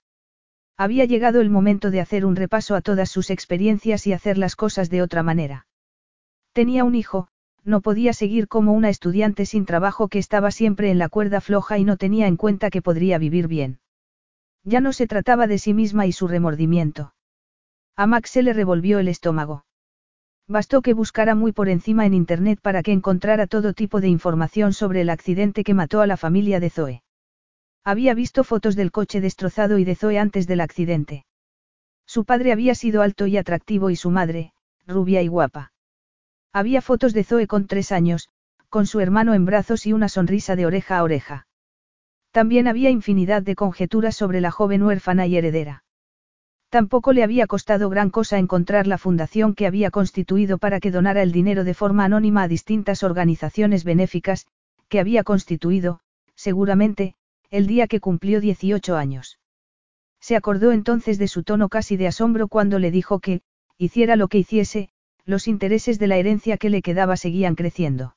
Había 0.77 1.05
llegado 1.05 1.41
el 1.41 1.51
momento 1.51 1.93
de 1.93 2.01
hacer 2.01 2.27
un 2.27 2.35
repaso 2.35 2.75
a 2.75 2.81
todas 2.81 3.09
sus 3.11 3.31
experiencias 3.31 4.09
y 4.09 4.13
hacer 4.13 4.39
las 4.39 4.57
cosas 4.57 4.91
de 4.91 5.03
otra 5.03 5.23
manera. 5.23 5.69
Tenía 6.53 6.83
un 6.83 6.97
hijo, 6.97 7.29
no 7.63 7.81
podía 7.81 8.13
seguir 8.13 8.49
como 8.49 8.73
una 8.73 8.89
estudiante 8.89 9.47
sin 9.47 9.67
trabajo 9.67 10.09
que 10.09 10.19
estaba 10.19 10.51
siempre 10.51 10.91
en 10.91 10.99
la 10.99 11.09
cuerda 11.09 11.41
floja 11.41 11.79
y 11.79 11.85
no 11.85 11.97
tenía 11.97 12.27
en 12.27 12.37
cuenta 12.37 12.71
que 12.71 12.83
podría 12.83 13.19
vivir 13.19 13.47
bien. 13.47 13.79
Ya 14.65 14.81
no 14.81 14.93
se 14.93 15.07
trataba 15.07 15.47
de 15.47 15.59
sí 15.59 15.75
misma 15.75 16.07
y 16.07 16.13
su 16.13 16.27
remordimiento. 16.27 17.15
A 17.95 18.09
Max 18.09 18.31
se 18.31 18.43
le 18.43 18.53
revolvió 18.53 18.99
el 18.99 19.07
estómago. 19.07 19.66
Bastó 20.49 20.81
que 20.81 20.95
buscara 20.95 21.35
muy 21.35 21.53
por 21.53 21.69
encima 21.69 22.07
en 22.07 22.15
Internet 22.15 22.61
para 22.63 22.83
que 22.83 22.93
encontrara 22.93 23.49
todo 23.49 23.73
tipo 23.73 24.01
de 24.01 24.09
información 24.09 24.73
sobre 24.73 25.01
el 25.01 25.11
accidente 25.11 25.65
que 25.65 25.75
mató 25.75 26.01
a 26.01 26.07
la 26.07 26.17
familia 26.17 26.61
de 26.61 26.71
Zoe. 26.71 27.03
Había 27.85 28.15
visto 28.15 28.45
fotos 28.45 28.77
del 28.77 28.93
coche 28.93 29.21
destrozado 29.21 29.79
y 29.79 29.85
de 29.85 29.97
Zoe 29.97 30.19
antes 30.19 30.47
del 30.47 30.61
accidente. 30.61 31.27
Su 32.07 32.25
padre 32.25 32.53
había 32.53 32.77
sido 32.77 33.03
alto 33.03 33.27
y 33.27 33.37
atractivo 33.37 33.91
y 33.91 33.97
su 33.97 34.11
madre, 34.11 34.53
rubia 34.87 35.23
y 35.23 35.29
guapa. 35.29 35.73
Había 36.53 36.81
fotos 36.81 37.13
de 37.13 37.25
Zoe 37.25 37.49
con 37.49 37.67
tres 37.67 37.91
años, 37.91 38.29
con 38.69 38.87
su 38.87 39.01
hermano 39.01 39.35
en 39.35 39.45
brazos 39.45 39.87
y 39.87 39.93
una 39.93 40.09
sonrisa 40.09 40.55
de 40.55 40.67
oreja 40.67 40.99
a 40.99 41.03
oreja. 41.03 41.47
También 42.31 42.69
había 42.69 42.91
infinidad 42.91 43.43
de 43.43 43.57
conjeturas 43.57 44.15
sobre 44.15 44.41
la 44.41 44.53
joven 44.53 44.83
huérfana 44.83 45.27
y 45.27 45.37
heredera. 45.37 45.83
Tampoco 46.77 47.15
le 47.15 47.23
había 47.23 47.47
costado 47.47 47.89
gran 47.89 48.11
cosa 48.11 48.37
encontrar 48.37 48.87
la 48.87 48.99
fundación 48.99 49.55
que 49.55 49.67
había 49.67 49.91
constituido 49.91 50.59
para 50.59 50.79
que 50.79 50.91
donara 50.91 51.23
el 51.23 51.33
dinero 51.33 51.65
de 51.65 51.73
forma 51.73 52.05
anónima 52.05 52.43
a 52.43 52.49
distintas 52.49 53.03
organizaciones 53.03 53.83
benéficas, 53.83 54.47
que 54.91 55.01
había 55.01 55.25
constituido, 55.25 56.01
seguramente, 56.35 57.15
el 57.49 57.67
día 57.67 57.87
que 57.87 57.99
cumplió 57.99 58.43
18 58.43 58.95
años. 58.95 59.39
Se 60.21 60.37
acordó 60.37 60.71
entonces 60.71 61.17
de 61.17 61.29
su 61.29 61.45
tono 61.45 61.71
casi 61.71 61.97
de 61.97 62.09
asombro 62.09 62.47
cuando 62.47 62.79
le 62.79 62.91
dijo 62.91 63.21
que, 63.21 63.41
hiciera 63.79 64.15
lo 64.15 64.29
que 64.29 64.37
hiciese, 64.37 64.91
los 65.25 65.49
intereses 65.49 65.99
de 65.99 66.09
la 66.09 66.19
herencia 66.19 66.59
que 66.59 66.69
le 66.69 66.83
quedaba 66.83 67.17
seguían 67.17 67.55
creciendo. 67.55 68.17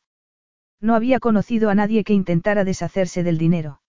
No 0.82 0.96
había 0.96 1.22
conocido 1.22 1.70
a 1.70 1.76
nadie 1.76 2.04
que 2.04 2.12
intentara 2.12 2.66
deshacerse 2.66 3.24
del 3.24 3.38
dinero. 3.38 3.80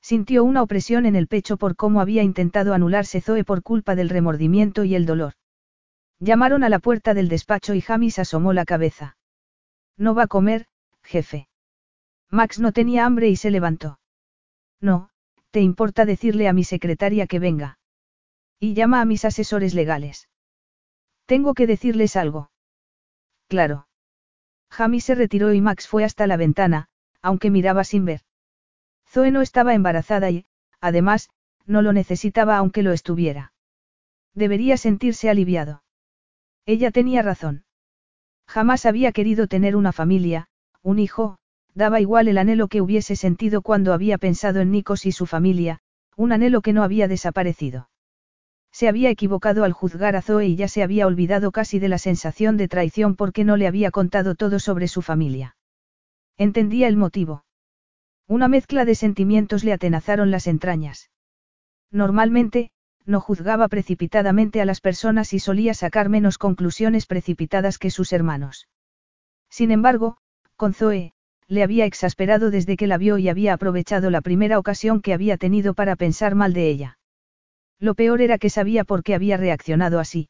Sintió 0.00 0.44
una 0.44 0.62
opresión 0.62 1.06
en 1.06 1.16
el 1.16 1.26
pecho 1.26 1.56
por 1.56 1.76
cómo 1.76 2.00
había 2.00 2.22
intentado 2.22 2.74
anularse 2.74 3.20
Zoe 3.20 3.44
por 3.44 3.62
culpa 3.62 3.94
del 3.94 4.08
remordimiento 4.08 4.84
y 4.84 4.94
el 4.94 5.06
dolor. 5.06 5.34
Llamaron 6.20 6.64
a 6.64 6.68
la 6.68 6.78
puerta 6.78 7.14
del 7.14 7.28
despacho 7.28 7.74
y 7.74 7.80
Jamis 7.80 8.18
asomó 8.18 8.52
la 8.52 8.64
cabeza. 8.64 9.16
No 9.96 10.14
va 10.14 10.24
a 10.24 10.28
comer, 10.28 10.66
jefe. 11.02 11.48
Max 12.30 12.58
no 12.58 12.72
tenía 12.72 13.06
hambre 13.06 13.28
y 13.28 13.36
se 13.36 13.50
levantó. 13.50 13.98
No, 14.80 15.10
¿te 15.50 15.60
importa 15.60 16.04
decirle 16.04 16.48
a 16.48 16.52
mi 16.52 16.64
secretaria 16.64 17.26
que 17.26 17.38
venga? 17.38 17.78
Y 18.60 18.74
llama 18.74 19.00
a 19.00 19.04
mis 19.04 19.24
asesores 19.24 19.74
legales. 19.74 20.28
Tengo 21.26 21.54
que 21.54 21.66
decirles 21.66 22.16
algo. 22.16 22.50
Claro. 23.48 23.86
Jamie 24.70 25.00
se 25.00 25.14
retiró 25.14 25.52
y 25.52 25.60
Max 25.60 25.88
fue 25.88 26.04
hasta 26.04 26.26
la 26.26 26.36
ventana, 26.36 26.88
aunque 27.22 27.50
miraba 27.50 27.84
sin 27.84 28.04
ver. 28.04 28.22
Zoe 29.08 29.30
no 29.30 29.40
estaba 29.42 29.74
embarazada 29.74 30.30
y, 30.30 30.44
además, 30.80 31.30
no 31.66 31.82
lo 31.82 31.92
necesitaba 31.92 32.56
aunque 32.56 32.82
lo 32.82 32.92
estuviera. 32.92 33.52
Debería 34.34 34.76
sentirse 34.76 35.30
aliviado. 35.30 35.82
Ella 36.66 36.90
tenía 36.90 37.22
razón. 37.22 37.64
Jamás 38.46 38.86
había 38.86 39.12
querido 39.12 39.46
tener 39.46 39.76
una 39.76 39.92
familia, 39.92 40.48
un 40.82 40.98
hijo, 40.98 41.38
daba 41.74 42.00
igual 42.00 42.28
el 42.28 42.38
anhelo 42.38 42.68
que 42.68 42.80
hubiese 42.80 43.16
sentido 43.16 43.62
cuando 43.62 43.92
había 43.92 44.18
pensado 44.18 44.60
en 44.60 44.70
Nikos 44.70 45.06
y 45.06 45.12
su 45.12 45.26
familia, 45.26 45.80
un 46.16 46.32
anhelo 46.32 46.60
que 46.60 46.72
no 46.72 46.82
había 46.82 47.08
desaparecido. 47.08 47.90
Se 48.72 48.88
había 48.88 49.10
equivocado 49.10 49.64
al 49.64 49.72
juzgar 49.72 50.16
a 50.16 50.22
Zoe 50.22 50.46
y 50.46 50.56
ya 50.56 50.68
se 50.68 50.82
había 50.82 51.06
olvidado 51.06 51.52
casi 51.52 51.78
de 51.78 51.88
la 51.88 51.98
sensación 51.98 52.56
de 52.56 52.68
traición 52.68 53.16
porque 53.16 53.44
no 53.44 53.56
le 53.56 53.66
había 53.66 53.90
contado 53.90 54.34
todo 54.34 54.58
sobre 54.58 54.88
su 54.88 55.02
familia. 55.02 55.56
Entendía 56.36 56.88
el 56.88 56.96
motivo. 56.96 57.44
Una 58.28 58.46
mezcla 58.46 58.84
de 58.84 58.94
sentimientos 58.94 59.64
le 59.64 59.72
atenazaron 59.72 60.30
las 60.30 60.46
entrañas. 60.46 61.10
Normalmente, 61.90 62.70
no 63.06 63.22
juzgaba 63.22 63.68
precipitadamente 63.68 64.60
a 64.60 64.66
las 64.66 64.82
personas 64.82 65.32
y 65.32 65.38
solía 65.38 65.72
sacar 65.72 66.10
menos 66.10 66.36
conclusiones 66.36 67.06
precipitadas 67.06 67.78
que 67.78 67.90
sus 67.90 68.12
hermanos. 68.12 68.68
Sin 69.48 69.70
embargo, 69.70 70.18
con 70.56 70.74
Zoe, 70.74 71.14
le 71.46 71.62
había 71.62 71.86
exasperado 71.86 72.50
desde 72.50 72.76
que 72.76 72.86
la 72.86 72.98
vio 72.98 73.16
y 73.16 73.30
había 73.30 73.54
aprovechado 73.54 74.10
la 74.10 74.20
primera 74.20 74.58
ocasión 74.58 75.00
que 75.00 75.14
había 75.14 75.38
tenido 75.38 75.72
para 75.72 75.96
pensar 75.96 76.34
mal 76.34 76.52
de 76.52 76.68
ella. 76.68 76.98
Lo 77.80 77.94
peor 77.94 78.20
era 78.20 78.36
que 78.36 78.50
sabía 78.50 78.84
por 78.84 79.02
qué 79.02 79.14
había 79.14 79.38
reaccionado 79.38 80.00
así. 80.00 80.28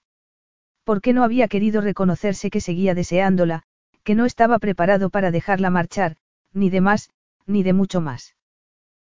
Por 0.85 1.01
qué 1.01 1.13
no 1.13 1.25
había 1.25 1.49
querido 1.49 1.81
reconocerse 1.81 2.49
que 2.49 2.61
seguía 2.61 2.95
deseándola, 2.95 3.65
que 4.05 4.15
no 4.15 4.25
estaba 4.25 4.61
preparado 4.61 5.11
para 5.11 5.33
dejarla 5.33 5.71
marchar, 5.71 6.17
ni 6.53 6.71
de 6.71 6.81
más, 6.81 7.11
ni 7.49 7.63
de 7.63 7.73
mucho 7.73 8.01
más. 8.01 8.37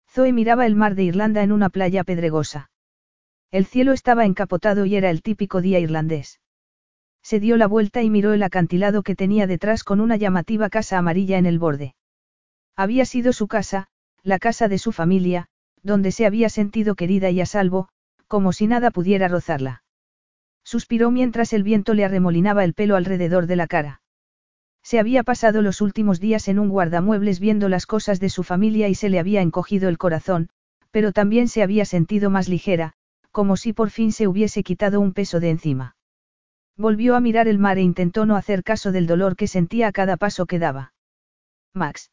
Zoe 0.08 0.32
miraba 0.32 0.64
el 0.64 0.74
mar 0.74 0.94
de 0.94 1.02
Irlanda 1.04 1.42
en 1.42 1.52
una 1.52 1.68
playa 1.68 2.04
pedregosa. 2.04 2.70
El 3.50 3.66
cielo 3.66 3.92
estaba 3.92 4.24
encapotado 4.24 4.86
y 4.86 4.96
era 4.96 5.10
el 5.10 5.22
típico 5.22 5.60
día 5.60 5.78
irlandés. 5.80 6.40
Se 7.22 7.40
dio 7.40 7.56
la 7.56 7.66
vuelta 7.66 8.02
y 8.02 8.10
miró 8.10 8.32
el 8.32 8.42
acantilado 8.42 9.02
que 9.02 9.14
tenía 9.14 9.46
detrás 9.46 9.84
con 9.84 10.00
una 10.00 10.16
llamativa 10.16 10.70
casa 10.70 10.98
amarilla 10.98 11.36
en 11.36 11.46
el 11.46 11.58
borde. 11.58 11.94
Había 12.76 13.04
sido 13.04 13.32
su 13.32 13.48
casa, 13.48 13.88
la 14.22 14.38
casa 14.38 14.68
de 14.68 14.78
su 14.78 14.92
familia, 14.92 15.48
donde 15.82 16.12
se 16.12 16.26
había 16.26 16.48
sentido 16.48 16.94
querida 16.94 17.30
y 17.30 17.40
a 17.40 17.46
salvo, 17.46 17.88
como 18.28 18.52
si 18.52 18.66
nada 18.66 18.90
pudiera 18.90 19.28
rozarla. 19.28 19.82
Suspiró 20.64 21.10
mientras 21.10 21.52
el 21.52 21.62
viento 21.62 21.94
le 21.94 22.04
arremolinaba 22.04 22.64
el 22.64 22.74
pelo 22.74 22.96
alrededor 22.96 23.46
de 23.46 23.56
la 23.56 23.66
cara. 23.66 24.02
Se 24.82 24.98
había 24.98 25.22
pasado 25.22 25.62
los 25.62 25.80
últimos 25.80 26.20
días 26.20 26.48
en 26.48 26.58
un 26.58 26.68
guardamuebles 26.68 27.40
viendo 27.40 27.68
las 27.68 27.86
cosas 27.86 28.20
de 28.20 28.30
su 28.30 28.42
familia 28.42 28.88
y 28.88 28.94
se 28.94 29.08
le 29.08 29.18
había 29.18 29.42
encogido 29.42 29.88
el 29.88 29.98
corazón, 29.98 30.48
pero 30.90 31.12
también 31.12 31.48
se 31.48 31.62
había 31.62 31.84
sentido 31.84 32.30
más 32.30 32.48
ligera, 32.48 32.94
como 33.30 33.56
si 33.56 33.72
por 33.72 33.90
fin 33.90 34.12
se 34.12 34.26
hubiese 34.26 34.62
quitado 34.62 35.00
un 35.00 35.12
peso 35.12 35.40
de 35.40 35.50
encima. 35.50 35.96
Volvió 36.76 37.16
a 37.16 37.20
mirar 37.20 37.48
el 37.48 37.58
mar 37.58 37.78
e 37.78 37.82
intentó 37.82 38.24
no 38.24 38.36
hacer 38.36 38.64
caso 38.64 38.92
del 38.92 39.06
dolor 39.06 39.36
que 39.36 39.46
sentía 39.46 39.88
a 39.88 39.92
cada 39.92 40.16
paso 40.16 40.46
que 40.46 40.58
daba. 40.58 40.92
Max. 41.74 42.10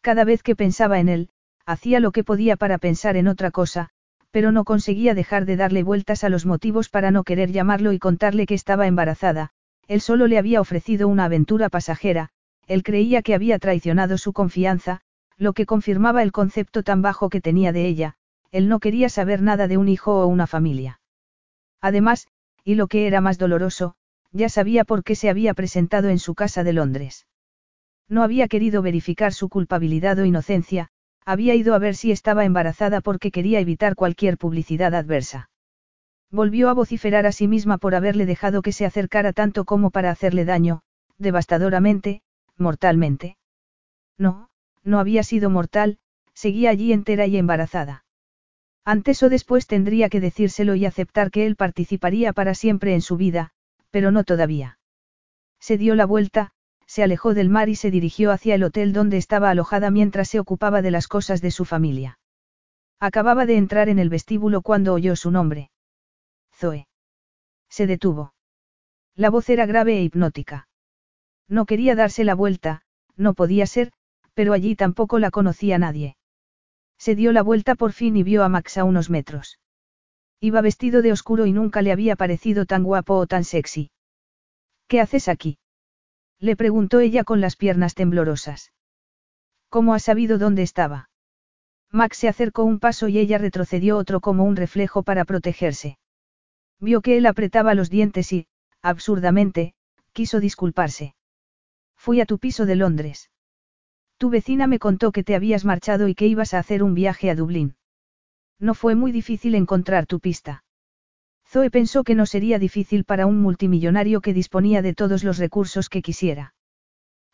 Cada 0.00 0.24
vez 0.24 0.42
que 0.42 0.56
pensaba 0.56 1.00
en 1.00 1.08
él, 1.08 1.30
hacía 1.64 2.00
lo 2.00 2.12
que 2.12 2.24
podía 2.24 2.56
para 2.56 2.78
pensar 2.78 3.16
en 3.16 3.28
otra 3.28 3.50
cosa, 3.50 3.90
pero 4.30 4.52
no 4.52 4.64
conseguía 4.64 5.14
dejar 5.14 5.46
de 5.46 5.56
darle 5.56 5.82
vueltas 5.82 6.24
a 6.24 6.28
los 6.28 6.44
motivos 6.44 6.88
para 6.88 7.10
no 7.10 7.24
querer 7.24 7.52
llamarlo 7.52 7.92
y 7.92 7.98
contarle 7.98 8.46
que 8.46 8.54
estaba 8.54 8.86
embarazada, 8.86 9.52
él 9.88 10.00
solo 10.00 10.26
le 10.26 10.38
había 10.38 10.60
ofrecido 10.60 11.08
una 11.08 11.24
aventura 11.26 11.68
pasajera, 11.68 12.30
él 12.66 12.82
creía 12.82 13.22
que 13.22 13.34
había 13.34 13.58
traicionado 13.58 14.18
su 14.18 14.32
confianza, 14.32 15.00
lo 15.36 15.52
que 15.52 15.66
confirmaba 15.66 16.22
el 16.22 16.32
concepto 16.32 16.82
tan 16.82 17.02
bajo 17.02 17.28
que 17.28 17.40
tenía 17.40 17.72
de 17.72 17.86
ella, 17.86 18.14
él 18.50 18.68
no 18.68 18.78
quería 18.78 19.08
saber 19.08 19.42
nada 19.42 19.68
de 19.68 19.76
un 19.76 19.88
hijo 19.88 20.20
o 20.20 20.26
una 20.26 20.46
familia. 20.46 21.00
Además, 21.80 22.28
y 22.64 22.76
lo 22.76 22.86
que 22.86 23.06
era 23.06 23.20
más 23.20 23.36
doloroso, 23.36 23.94
ya 24.32 24.48
sabía 24.48 24.84
por 24.84 25.04
qué 25.04 25.14
se 25.14 25.28
había 25.28 25.54
presentado 25.54 26.08
en 26.08 26.18
su 26.18 26.34
casa 26.34 26.64
de 26.64 26.72
Londres. 26.72 27.26
No 28.08 28.22
había 28.22 28.48
querido 28.48 28.82
verificar 28.82 29.32
su 29.32 29.48
culpabilidad 29.48 30.18
o 30.18 30.24
inocencia, 30.24 30.88
había 31.24 31.54
ido 31.54 31.74
a 31.74 31.78
ver 31.78 31.94
si 31.94 32.10
estaba 32.10 32.44
embarazada 32.44 33.00
porque 33.00 33.30
quería 33.30 33.60
evitar 33.60 33.94
cualquier 33.94 34.38
publicidad 34.38 34.94
adversa. 34.94 35.50
Volvió 36.34 36.68
a 36.68 36.72
vociferar 36.72 37.26
a 37.26 37.30
sí 37.30 37.46
misma 37.46 37.78
por 37.78 37.94
haberle 37.94 38.26
dejado 38.26 38.60
que 38.60 38.72
se 38.72 38.84
acercara 38.84 39.32
tanto 39.32 39.64
como 39.64 39.90
para 39.90 40.10
hacerle 40.10 40.44
daño, 40.44 40.80
devastadoramente, 41.16 42.22
mortalmente. 42.58 43.36
No, 44.18 44.48
no 44.82 44.98
había 44.98 45.22
sido 45.22 45.48
mortal, 45.48 45.98
seguía 46.32 46.70
allí 46.70 46.92
entera 46.92 47.26
y 47.26 47.36
embarazada. 47.36 48.04
Antes 48.84 49.22
o 49.22 49.28
después 49.28 49.68
tendría 49.68 50.08
que 50.08 50.18
decírselo 50.18 50.74
y 50.74 50.86
aceptar 50.86 51.30
que 51.30 51.46
él 51.46 51.54
participaría 51.54 52.32
para 52.32 52.56
siempre 52.56 52.94
en 52.94 53.00
su 53.00 53.16
vida, 53.16 53.52
pero 53.92 54.10
no 54.10 54.24
todavía. 54.24 54.80
Se 55.60 55.78
dio 55.78 55.94
la 55.94 56.04
vuelta, 56.04 56.50
se 56.84 57.04
alejó 57.04 57.34
del 57.34 57.48
mar 57.48 57.68
y 57.68 57.76
se 57.76 57.92
dirigió 57.92 58.32
hacia 58.32 58.56
el 58.56 58.64
hotel 58.64 58.92
donde 58.92 59.18
estaba 59.18 59.50
alojada 59.50 59.92
mientras 59.92 60.30
se 60.30 60.40
ocupaba 60.40 60.82
de 60.82 60.90
las 60.90 61.06
cosas 61.06 61.40
de 61.40 61.52
su 61.52 61.64
familia. 61.64 62.18
Acababa 62.98 63.46
de 63.46 63.56
entrar 63.56 63.88
en 63.88 64.00
el 64.00 64.08
vestíbulo 64.08 64.62
cuando 64.62 64.94
oyó 64.94 65.14
su 65.14 65.30
nombre. 65.30 65.70
Zoe. 66.58 66.86
Se 67.68 67.86
detuvo. 67.86 68.34
La 69.14 69.30
voz 69.30 69.48
era 69.48 69.66
grave 69.66 69.98
e 69.98 70.02
hipnótica. 70.02 70.68
No 71.48 71.66
quería 71.66 71.94
darse 71.94 72.24
la 72.24 72.34
vuelta, 72.34 72.82
no 73.16 73.34
podía 73.34 73.66
ser, 73.66 73.92
pero 74.34 74.52
allí 74.52 74.76
tampoco 74.76 75.18
la 75.18 75.30
conocía 75.30 75.78
nadie. 75.78 76.16
Se 76.98 77.14
dio 77.14 77.32
la 77.32 77.42
vuelta 77.42 77.74
por 77.74 77.92
fin 77.92 78.16
y 78.16 78.22
vio 78.22 78.44
a 78.44 78.48
Max 78.48 78.78
a 78.78 78.84
unos 78.84 79.10
metros. 79.10 79.58
Iba 80.40 80.60
vestido 80.60 81.02
de 81.02 81.12
oscuro 81.12 81.46
y 81.46 81.52
nunca 81.52 81.82
le 81.82 81.92
había 81.92 82.16
parecido 82.16 82.66
tan 82.66 82.82
guapo 82.82 83.14
o 83.14 83.26
tan 83.26 83.44
sexy. 83.44 83.90
¿Qué 84.88 85.00
haces 85.00 85.28
aquí? 85.28 85.58
Le 86.38 86.56
preguntó 86.56 87.00
ella 87.00 87.24
con 87.24 87.40
las 87.40 87.56
piernas 87.56 87.94
temblorosas. 87.94 88.72
¿Cómo 89.68 89.94
has 89.94 90.04
sabido 90.04 90.38
dónde 90.38 90.62
estaba? 90.62 91.08
Max 91.90 92.18
se 92.18 92.28
acercó 92.28 92.64
un 92.64 92.80
paso 92.80 93.08
y 93.08 93.18
ella 93.18 93.38
retrocedió 93.38 93.96
otro 93.96 94.20
como 94.20 94.44
un 94.44 94.56
reflejo 94.56 95.02
para 95.02 95.24
protegerse. 95.24 95.98
Vio 96.84 97.00
que 97.00 97.16
él 97.16 97.24
apretaba 97.24 97.74
los 97.74 97.88
dientes 97.88 98.30
y, 98.34 98.46
absurdamente, 98.82 99.72
quiso 100.12 100.38
disculparse. 100.38 101.14
Fui 101.96 102.20
a 102.20 102.26
tu 102.26 102.38
piso 102.38 102.66
de 102.66 102.76
Londres. 102.76 103.30
Tu 104.18 104.28
vecina 104.28 104.66
me 104.66 104.78
contó 104.78 105.10
que 105.10 105.24
te 105.24 105.34
habías 105.34 105.64
marchado 105.64 106.08
y 106.08 106.14
que 106.14 106.26
ibas 106.26 106.52
a 106.52 106.58
hacer 106.58 106.82
un 106.82 106.92
viaje 106.92 107.30
a 107.30 107.34
Dublín. 107.34 107.76
No 108.58 108.74
fue 108.74 108.94
muy 108.96 109.12
difícil 109.12 109.54
encontrar 109.54 110.04
tu 110.04 110.20
pista. 110.20 110.62
Zoe 111.48 111.70
pensó 111.70 112.04
que 112.04 112.14
no 112.14 112.26
sería 112.26 112.58
difícil 112.58 113.04
para 113.04 113.24
un 113.24 113.40
multimillonario 113.40 114.20
que 114.20 114.34
disponía 114.34 114.82
de 114.82 114.92
todos 114.92 115.24
los 115.24 115.38
recursos 115.38 115.88
que 115.88 116.02
quisiera. 116.02 116.54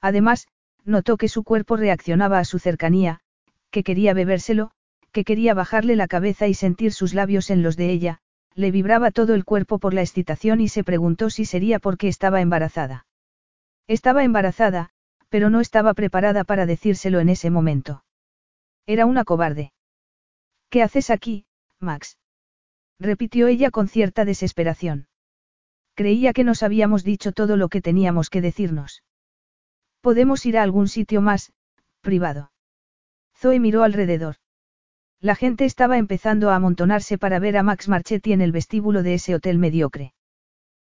Además, 0.00 0.46
notó 0.84 1.16
que 1.16 1.28
su 1.28 1.42
cuerpo 1.42 1.76
reaccionaba 1.76 2.38
a 2.38 2.44
su 2.44 2.60
cercanía, 2.60 3.18
que 3.72 3.82
quería 3.82 4.14
bebérselo, 4.14 4.70
que 5.10 5.24
quería 5.24 5.54
bajarle 5.54 5.96
la 5.96 6.06
cabeza 6.06 6.46
y 6.46 6.54
sentir 6.54 6.92
sus 6.92 7.14
labios 7.14 7.50
en 7.50 7.64
los 7.64 7.76
de 7.76 7.90
ella, 7.90 8.20
le 8.54 8.70
vibraba 8.70 9.10
todo 9.10 9.34
el 9.34 9.44
cuerpo 9.44 9.78
por 9.78 9.94
la 9.94 10.02
excitación 10.02 10.60
y 10.60 10.68
se 10.68 10.84
preguntó 10.84 11.30
si 11.30 11.44
sería 11.44 11.78
porque 11.78 12.08
estaba 12.08 12.40
embarazada. 12.40 13.06
Estaba 13.86 14.24
embarazada, 14.24 14.90
pero 15.28 15.50
no 15.50 15.60
estaba 15.60 15.94
preparada 15.94 16.44
para 16.44 16.66
decírselo 16.66 17.20
en 17.20 17.28
ese 17.28 17.50
momento. 17.50 18.04
Era 18.86 19.06
una 19.06 19.24
cobarde. 19.24 19.72
¿Qué 20.68 20.82
haces 20.82 21.10
aquí, 21.10 21.46
Max? 21.78 22.18
repitió 22.98 23.46
ella 23.46 23.70
con 23.70 23.88
cierta 23.88 24.24
desesperación. 24.24 25.08
Creía 25.94 26.32
que 26.32 26.44
nos 26.44 26.62
habíamos 26.62 27.02
dicho 27.04 27.32
todo 27.32 27.56
lo 27.56 27.68
que 27.68 27.80
teníamos 27.80 28.30
que 28.30 28.40
decirnos. 28.40 29.02
Podemos 30.00 30.44
ir 30.46 30.58
a 30.58 30.62
algún 30.62 30.88
sitio 30.88 31.20
más, 31.20 31.52
privado. 32.00 32.52
Zoe 33.36 33.60
miró 33.60 33.82
alrededor. 33.82 34.36
La 35.23 35.34
gente 35.34 35.66
estaba 35.66 35.99
empezando 35.99 36.49
a 36.49 36.57
amontonarse 36.57 37.18
para 37.18 37.39
ver 37.39 37.58
a 37.58 37.62
Max 37.62 37.89
Marchetti 37.89 38.32
en 38.32 38.40
el 38.40 38.52
vestíbulo 38.52 39.02
de 39.02 39.15
ese 39.15 39.34
hotel 39.34 39.58
mediocre. 39.58 40.15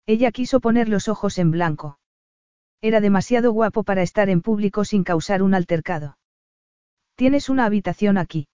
Ella 0.06 0.32
quiso 0.32 0.61
poner 0.61 0.88
los 0.88 1.10
ojos 1.10 1.38
en 1.38 1.51
blanco. 1.51 2.00
Era 2.82 3.01
demasiado 3.01 3.51
guapo 3.51 3.84
para 3.84 4.01
estar 4.01 4.30
en 4.30 4.42
público 4.42 4.85
sin 4.85 5.03
causar 5.03 5.43
un 5.43 5.53
altercado. 5.53 6.18
Tienes 7.16 7.50
una 7.50 7.66
habitación 7.66 8.18
aquí. 8.18 8.48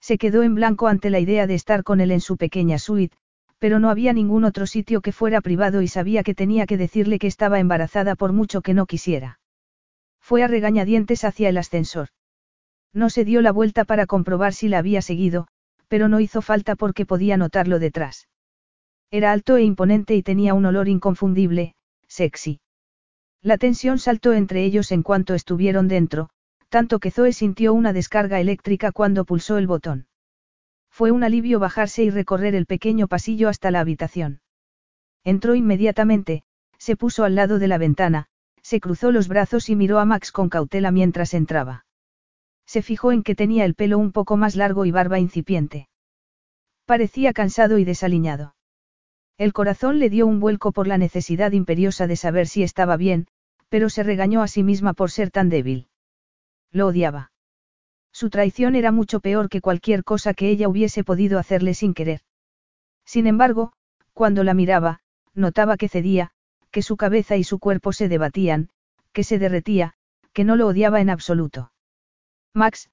Se 0.00 0.18
quedó 0.18 0.44
en 0.44 0.54
blanco 0.54 0.86
ante 0.86 1.10
la 1.10 1.18
idea 1.18 1.48
de 1.48 1.54
estar 1.54 1.82
con 1.82 2.00
él 2.00 2.12
en 2.12 2.20
su 2.20 2.36
pequeña 2.36 2.78
suite, 2.78 3.16
pero 3.58 3.80
no 3.80 3.90
había 3.90 4.12
ningún 4.12 4.44
otro 4.44 4.66
sitio 4.66 5.00
que 5.00 5.12
fuera 5.12 5.40
privado 5.40 5.82
y 5.82 5.88
sabía 5.88 6.22
que 6.22 6.34
tenía 6.34 6.64
que 6.64 6.76
decirle 6.76 7.18
que 7.18 7.26
estaba 7.26 7.58
embarazada 7.58 8.14
por 8.14 8.32
mucho 8.32 8.62
que 8.62 8.72
no 8.72 8.86
quisiera. 8.86 9.40
Fue 10.20 10.44
a 10.44 10.48
regañadientes 10.48 11.24
hacia 11.24 11.48
el 11.48 11.58
ascensor. 11.58 12.08
No 12.92 13.10
se 13.10 13.24
dio 13.24 13.40
la 13.42 13.52
vuelta 13.52 13.84
para 13.84 14.06
comprobar 14.06 14.52
si 14.52 14.68
la 14.68 14.78
había 14.78 15.02
seguido, 15.02 15.46
pero 15.88 16.08
no 16.08 16.20
hizo 16.20 16.42
falta 16.42 16.76
porque 16.76 17.06
podía 17.06 17.36
notarlo 17.36 17.78
detrás. 17.78 18.28
Era 19.10 19.32
alto 19.32 19.56
e 19.56 19.62
imponente 19.62 20.14
y 20.14 20.22
tenía 20.22 20.54
un 20.54 20.64
olor 20.64 20.88
inconfundible, 20.88 21.74
sexy. 22.06 22.60
La 23.42 23.58
tensión 23.58 23.98
saltó 23.98 24.32
entre 24.32 24.64
ellos 24.64 24.92
en 24.92 25.02
cuanto 25.02 25.34
estuvieron 25.34 25.88
dentro, 25.88 26.30
tanto 26.68 26.98
que 26.98 27.10
Zoe 27.10 27.32
sintió 27.32 27.74
una 27.74 27.92
descarga 27.92 28.40
eléctrica 28.40 28.92
cuando 28.92 29.24
pulsó 29.24 29.58
el 29.58 29.66
botón. 29.66 30.06
Fue 30.90 31.10
un 31.10 31.24
alivio 31.24 31.58
bajarse 31.58 32.04
y 32.04 32.10
recorrer 32.10 32.54
el 32.54 32.66
pequeño 32.66 33.08
pasillo 33.08 33.48
hasta 33.48 33.70
la 33.70 33.80
habitación. 33.80 34.40
Entró 35.24 35.54
inmediatamente, 35.54 36.44
se 36.78 36.96
puso 36.96 37.24
al 37.24 37.34
lado 37.34 37.58
de 37.58 37.68
la 37.68 37.78
ventana, 37.78 38.26
se 38.62 38.80
cruzó 38.80 39.10
los 39.12 39.28
brazos 39.28 39.68
y 39.68 39.76
miró 39.76 39.98
a 39.98 40.04
Max 40.04 40.32
con 40.32 40.48
cautela 40.48 40.90
mientras 40.90 41.34
entraba. 41.34 41.84
Se 42.72 42.80
fijó 42.80 43.12
en 43.12 43.22
que 43.22 43.34
tenía 43.34 43.66
el 43.66 43.74
pelo 43.74 43.98
un 43.98 44.12
poco 44.12 44.38
más 44.38 44.56
largo 44.56 44.86
y 44.86 44.90
barba 44.90 45.18
incipiente. 45.18 45.90
Parecía 46.86 47.34
cansado 47.34 47.76
y 47.76 47.84
desaliñado. 47.84 48.54
El 49.36 49.52
corazón 49.52 49.98
le 49.98 50.08
dio 50.08 50.26
un 50.26 50.40
vuelco 50.40 50.72
por 50.72 50.86
la 50.86 50.96
necesidad 50.96 51.52
imperiosa 51.52 52.06
de 52.06 52.16
saber 52.16 52.46
si 52.46 52.62
estaba 52.62 52.96
bien, 52.96 53.26
pero 53.68 53.90
se 53.90 54.02
regañó 54.02 54.40
a 54.40 54.48
sí 54.48 54.62
misma 54.62 54.94
por 54.94 55.10
ser 55.10 55.30
tan 55.30 55.50
débil. 55.50 55.88
Lo 56.70 56.86
odiaba. 56.86 57.30
Su 58.10 58.30
traición 58.30 58.74
era 58.74 58.90
mucho 58.90 59.20
peor 59.20 59.50
que 59.50 59.60
cualquier 59.60 60.02
cosa 60.02 60.32
que 60.32 60.48
ella 60.48 60.70
hubiese 60.70 61.04
podido 61.04 61.38
hacerle 61.38 61.74
sin 61.74 61.92
querer. 61.92 62.22
Sin 63.04 63.26
embargo, 63.26 63.74
cuando 64.14 64.44
la 64.44 64.54
miraba, 64.54 65.00
notaba 65.34 65.76
que 65.76 65.90
cedía, 65.90 66.30
que 66.70 66.80
su 66.80 66.96
cabeza 66.96 67.36
y 67.36 67.44
su 67.44 67.58
cuerpo 67.58 67.92
se 67.92 68.08
debatían, 68.08 68.70
que 69.12 69.24
se 69.24 69.38
derretía, 69.38 69.92
que 70.32 70.44
no 70.44 70.56
lo 70.56 70.68
odiaba 70.68 71.02
en 71.02 71.10
absoluto. 71.10 71.71
Max, 72.54 72.90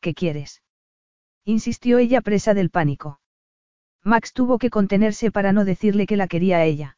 ¿qué 0.00 0.14
quieres? 0.14 0.62
insistió 1.44 1.98
ella 1.98 2.20
presa 2.20 2.54
del 2.54 2.70
pánico. 2.70 3.20
Max 4.04 4.32
tuvo 4.32 4.58
que 4.58 4.70
contenerse 4.70 5.30
para 5.30 5.52
no 5.52 5.64
decirle 5.64 6.06
que 6.06 6.16
la 6.16 6.28
quería 6.28 6.58
a 6.58 6.64
ella. 6.64 6.96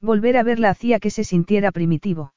Volver 0.00 0.36
a 0.36 0.42
verla 0.42 0.70
hacía 0.70 1.00
que 1.00 1.10
se 1.10 1.24
sintiera 1.24 1.72
primitivo. 1.72 2.34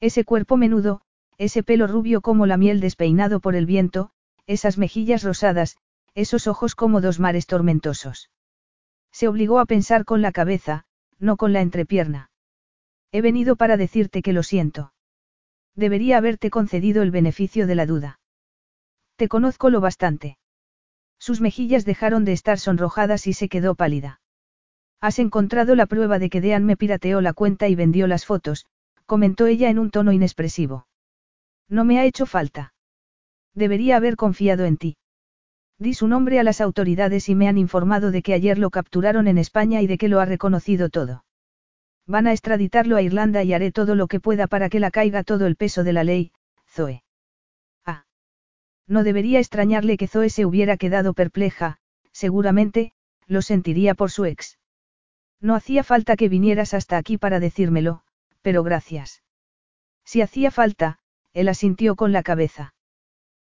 Ese 0.00 0.24
cuerpo 0.24 0.56
menudo, 0.56 1.02
ese 1.36 1.62
pelo 1.62 1.86
rubio 1.86 2.20
como 2.20 2.46
la 2.46 2.56
miel 2.56 2.80
despeinado 2.80 3.40
por 3.40 3.54
el 3.54 3.66
viento, 3.66 4.10
esas 4.46 4.78
mejillas 4.78 5.22
rosadas, 5.22 5.76
esos 6.14 6.46
ojos 6.46 6.74
como 6.74 7.00
dos 7.00 7.20
mares 7.20 7.46
tormentosos. 7.46 8.30
Se 9.12 9.28
obligó 9.28 9.60
a 9.60 9.66
pensar 9.66 10.04
con 10.04 10.22
la 10.22 10.32
cabeza, 10.32 10.86
no 11.18 11.36
con 11.36 11.52
la 11.52 11.60
entrepierna. 11.60 12.30
He 13.12 13.20
venido 13.20 13.56
para 13.56 13.76
decirte 13.76 14.22
que 14.22 14.32
lo 14.32 14.42
siento. 14.42 14.92
Debería 15.78 16.18
haberte 16.18 16.50
concedido 16.50 17.02
el 17.02 17.12
beneficio 17.12 17.68
de 17.68 17.76
la 17.76 17.86
duda. 17.86 18.18
Te 19.14 19.28
conozco 19.28 19.70
lo 19.70 19.80
bastante. 19.80 20.36
Sus 21.20 21.40
mejillas 21.40 21.84
dejaron 21.84 22.24
de 22.24 22.32
estar 22.32 22.58
sonrojadas 22.58 23.28
y 23.28 23.32
se 23.32 23.48
quedó 23.48 23.76
pálida. 23.76 24.20
Has 25.00 25.20
encontrado 25.20 25.76
la 25.76 25.86
prueba 25.86 26.18
de 26.18 26.30
que 26.30 26.40
Dean 26.40 26.64
me 26.64 26.76
pirateó 26.76 27.20
la 27.20 27.32
cuenta 27.32 27.68
y 27.68 27.76
vendió 27.76 28.08
las 28.08 28.26
fotos, 28.26 28.66
comentó 29.06 29.46
ella 29.46 29.70
en 29.70 29.78
un 29.78 29.92
tono 29.92 30.10
inexpresivo. 30.10 30.88
No 31.68 31.84
me 31.84 32.00
ha 32.00 32.06
hecho 32.06 32.26
falta. 32.26 32.74
Debería 33.54 33.98
haber 33.98 34.16
confiado 34.16 34.64
en 34.64 34.78
ti. 34.78 34.96
Di 35.78 35.94
su 35.94 36.08
nombre 36.08 36.40
a 36.40 36.42
las 36.42 36.60
autoridades 36.60 37.28
y 37.28 37.36
me 37.36 37.46
han 37.46 37.56
informado 37.56 38.10
de 38.10 38.22
que 38.22 38.34
ayer 38.34 38.58
lo 38.58 38.70
capturaron 38.70 39.28
en 39.28 39.38
España 39.38 39.80
y 39.80 39.86
de 39.86 39.96
que 39.96 40.08
lo 40.08 40.18
ha 40.18 40.24
reconocido 40.24 40.88
todo. 40.88 41.22
Van 42.08 42.26
a 42.26 42.32
extraditarlo 42.32 42.96
a 42.96 43.02
Irlanda 43.02 43.42
y 43.44 43.52
haré 43.52 43.70
todo 43.70 43.94
lo 43.94 44.06
que 44.06 44.18
pueda 44.18 44.46
para 44.46 44.70
que 44.70 44.80
la 44.80 44.90
caiga 44.90 45.22
todo 45.24 45.46
el 45.46 45.56
peso 45.56 45.84
de 45.84 45.92
la 45.92 46.04
ley, 46.04 46.32
Zoe. 46.66 47.04
Ah. 47.84 48.06
No 48.86 49.04
debería 49.04 49.40
extrañarle 49.40 49.98
que 49.98 50.08
Zoe 50.08 50.30
se 50.30 50.46
hubiera 50.46 50.78
quedado 50.78 51.12
perpleja, 51.12 51.76
seguramente, 52.10 52.92
lo 53.26 53.42
sentiría 53.42 53.94
por 53.94 54.10
su 54.10 54.24
ex. 54.24 54.58
No 55.38 55.54
hacía 55.54 55.84
falta 55.84 56.16
que 56.16 56.30
vinieras 56.30 56.72
hasta 56.72 56.96
aquí 56.96 57.18
para 57.18 57.40
decírmelo, 57.40 58.00
pero 58.40 58.62
gracias. 58.62 59.22
Si 60.06 60.22
hacía 60.22 60.50
falta, 60.50 61.00
él 61.34 61.48
asintió 61.48 61.94
con 61.94 62.12
la 62.12 62.22
cabeza. 62.22 62.72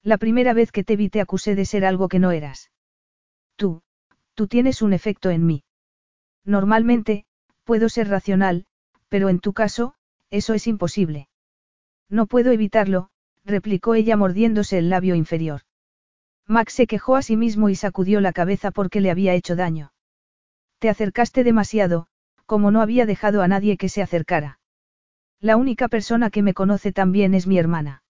La 0.03 0.17
primera 0.17 0.55
vez 0.55 0.73
que 0.73 0.83
te 0.83 0.97
vi 0.97 1.11
te 1.11 1.21
acusé 1.21 1.55
de 1.57 1.67
ser 1.67 1.85
algo 1.85 2.09
que 2.09 2.21
no 2.21 2.31
eras. 2.31 2.71
Tú, 3.57 3.83
tú 4.33 4.47
tienes 4.47 4.81
un 4.81 4.95
efecto 4.95 5.29
en 5.29 5.45
mí. 5.45 5.65
Normalmente, 6.43 7.26
puedo 7.67 7.91
ser 7.91 8.09
racional, 8.09 8.65
pero 9.09 9.29
en 9.29 9.41
tu 9.41 9.53
caso, 9.53 9.95
eso 10.31 10.55
es 10.55 10.67
imposible. 10.67 11.29
No 12.09 12.27
puedo 12.27 12.53
evitarlo, 12.53 13.11
replicó 13.45 13.95
ella 13.95 14.17
mordiéndose 14.17 14.79
el 14.79 14.89
labio 14.89 15.17
inferior. 15.17 15.63
Max 16.47 16.75
se 16.75 16.87
quejó 16.87 17.17
a 17.17 17.23
sí 17.23 17.37
mismo 17.37 17.69
y 17.69 17.75
sacudió 17.75 18.21
la 18.21 18.33
cabeza 18.33 18.71
porque 18.71 19.01
le 19.01 19.11
había 19.11 19.35
hecho 19.35 19.57
daño. 19.57 19.93
Te 20.79 20.89
acercaste 20.89 21.43
demasiado, 21.43 22.07
como 22.47 22.71
no 22.71 22.81
había 22.81 23.05
dejado 23.05 23.43
a 23.43 23.49
nadie 23.49 23.77
que 23.77 23.89
se 23.89 24.01
acercara. 24.01 24.61
La 25.41 25.57
única 25.57 25.89
persona 25.89 26.31
que 26.31 26.43
me 26.43 26.55
conoce 26.55 26.93
tan 26.93 27.11
bien 27.11 27.35
es 27.35 27.49
mi 27.49 27.59
hermana. 27.59 28.05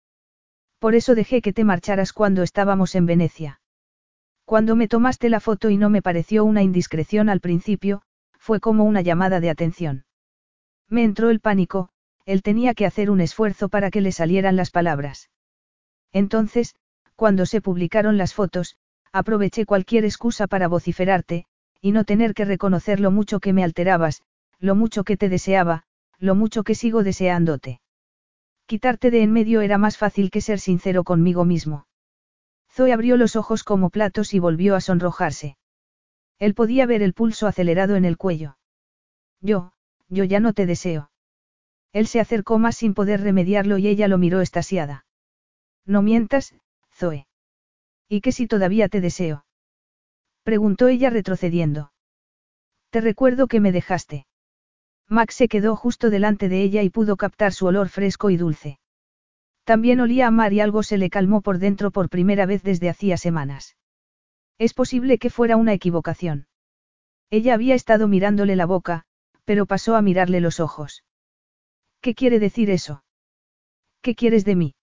Por 0.79 0.95
eso 0.95 1.15
dejé 1.15 1.41
que 1.41 1.55
te 1.55 1.65
marcharas 1.65 2.13
cuando 2.13 2.43
estábamos 2.43 2.95
en 2.95 3.07
Venecia. 3.07 3.61
Cuando 4.45 4.77
me 4.77 4.87
tomaste 4.87 5.31
la 5.31 5.41
foto 5.41 5.71
y 5.71 5.79
no 5.79 5.89
me 5.89 6.03
pareció 6.03 6.45
una 6.45 6.63
indiscreción 6.63 7.31
al 7.31 7.41
principio, 7.41 8.03
fue 8.47 8.61
como 8.61 8.85
una 8.85 9.01
llamada 9.01 9.41
de 9.41 9.51
atención. 9.51 10.05
Me 10.89 11.03
entró 11.03 11.31
el 11.31 11.41
pánico, 11.41 11.89
él 12.27 12.43
tenía 12.43 12.75
que 12.75 12.87
hacer 12.87 13.11
un 13.11 13.21
esfuerzo 13.21 13.69
para 13.69 13.91
que 13.91 14.01
le 14.01 14.13
salieran 14.13 14.55
las 14.55 14.71
palabras. 14.71 15.31
Entonces, 16.13 16.77
cuando 17.17 17.45
se 17.45 17.61
publicaron 17.61 18.17
las 18.19 18.35
fotos, 18.35 18.77
aproveché 19.11 19.67
cualquier 19.67 20.05
excusa 20.05 20.47
para 20.47 20.69
vociferarte, 20.69 21.45
y 21.81 21.91
no 21.91 22.05
tener 22.05 22.35
que 22.35 22.45
reconocer 22.45 23.01
lo 23.01 23.11
mucho 23.11 23.41
que 23.41 23.53
me 23.53 23.65
alterabas, 23.65 24.23
lo 24.61 24.77
mucho 24.77 25.03
que 25.03 25.17
te 25.17 25.29
deseaba, 25.29 25.83
lo 26.21 26.37
mucho 26.37 26.63
que 26.63 26.77
sigo 26.77 27.03
deseándote. 27.03 27.81
Quitarte 28.67 29.11
de 29.11 29.25
en 29.25 29.33
medio 29.33 29.61
era 29.61 29.77
más 29.77 29.99
fácil 29.99 30.31
que 30.31 30.41
ser 30.41 30.61
sincero 30.61 31.03
conmigo 31.03 31.45
mismo. 31.45 31.89
Zoe 32.71 32.93
abrió 32.93 33.17
los 33.17 33.35
ojos 33.35 33.65
como 33.65 33.91
platos 33.91 34.35
y 34.35 34.39
volvió 34.39 34.77
a 34.77 34.81
sonrojarse. 34.81 35.57
Él 36.39 36.55
podía 36.55 36.87
ver 36.87 37.03
el 37.03 37.15
pulso 37.15 37.47
acelerado 37.47 37.97
en 37.97 38.05
el 38.05 38.17
cuello. 38.17 38.59
Yo, 39.41 39.73
yo 40.09 40.25
ya 40.25 40.41
no 40.41 40.53
te 40.53 40.67
deseo. 40.67 41.11
Él 41.93 42.07
se 42.07 42.21
acercó 42.21 42.59
más 42.59 42.77
sin 42.77 42.95
poder 42.95 43.23
remediarlo 43.23 43.79
y 43.79 43.89
ella 43.89 44.09
lo 44.09 44.19
miró 44.19 44.41
estasiada. 44.41 45.07
No 45.87 46.03
mientas, 46.03 46.55
Zoe. 46.93 47.27
¿Y 48.09 48.21
qué 48.21 48.33
si 48.33 48.47
todavía 48.47 48.89
te 48.89 49.01
deseo? 49.01 49.47
Preguntó 50.43 50.89
ella 50.89 51.11
retrocediendo. 51.11 51.93
Te 52.91 53.01
recuerdo 53.01 53.47
que 53.47 53.61
me 53.61 53.73
dejaste. 53.73 54.27
Max 55.09 55.35
se 55.35 55.49
quedó 55.49 55.77
justo 55.77 56.11
delante 56.11 56.49
de 56.49 56.63
ella 56.63 56.83
y 56.83 56.91
pudo 56.91 57.17
captar 57.17 57.53
su 57.53 57.67
olor 57.67 57.89
fresco 57.89 58.31
y 58.31 58.37
dulce. 58.37 58.79
También 59.65 60.01
olía 60.01 60.27
a 60.27 60.31
mar 60.31 60.53
y 60.53 60.61
algo 60.61 60.83
se 60.83 60.99
le 60.99 61.11
calmó 61.11 61.41
por 61.41 61.59
dentro 61.59 61.91
por 61.91 62.09
primera 62.09 62.47
vez 62.47 62.63
desde 62.63 62.89
hacía 62.89 63.17
semanas. 63.17 63.76
Es 64.59 64.73
posible 64.73 65.19
que 65.19 65.31
fuera 65.31 65.57
una 65.57 65.73
equivocación. 65.75 66.47
Ella 67.31 67.55
había 67.55 67.75
estado 67.75 68.09
mirándole 68.09 68.57
la 68.57 68.67
boca, 68.67 69.05
pero 69.45 69.67
pasó 69.67 69.97
a 69.97 70.03
mirarle 70.03 70.41
los 70.41 70.61
ojos. 70.61 71.05
¿Qué 72.01 72.15
quiere 72.15 72.39
decir 72.39 72.71
eso? 72.71 73.05
¿Qué 74.01 74.15
quieres 74.15 74.45
de 74.45 74.57
mí? 74.57 74.75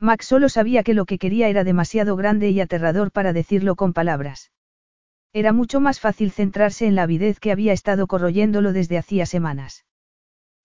Max 0.00 0.26
solo 0.26 0.48
sabía 0.48 0.82
que 0.82 0.94
lo 0.94 1.04
que 1.04 1.18
quería 1.18 1.48
era 1.48 1.64
demasiado 1.64 2.16
grande 2.16 2.50
y 2.50 2.60
aterrador 2.60 3.12
para 3.12 3.32
decirlo 3.32 3.76
con 3.76 3.92
palabras. 3.92 4.52
Era 5.32 5.52
mucho 5.52 5.80
más 5.80 6.00
fácil 6.00 6.30
centrarse 6.30 6.86
en 6.86 6.94
la 6.94 7.02
avidez 7.02 7.38
que 7.40 7.52
había 7.52 7.72
estado 7.72 8.06
corroyéndolo 8.06 8.72
desde 8.72 8.98
hacía 8.98 9.26
semanas. 9.26 9.84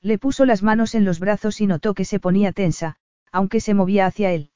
Le 0.02 0.18
puso 0.18 0.46
las 0.46 0.64
manos 0.64 0.96
en 0.96 1.06
los 1.06 1.20
brazos 1.20 1.62
y 1.62 1.68
notó 1.68 1.94
que 1.94 2.06
se 2.06 2.20
ponía 2.20 2.52
tensa, 2.52 2.98
aunque 3.32 3.60
se 3.60 3.74
movía 3.74 4.06
hacia 4.06 4.32
él. 4.32 4.52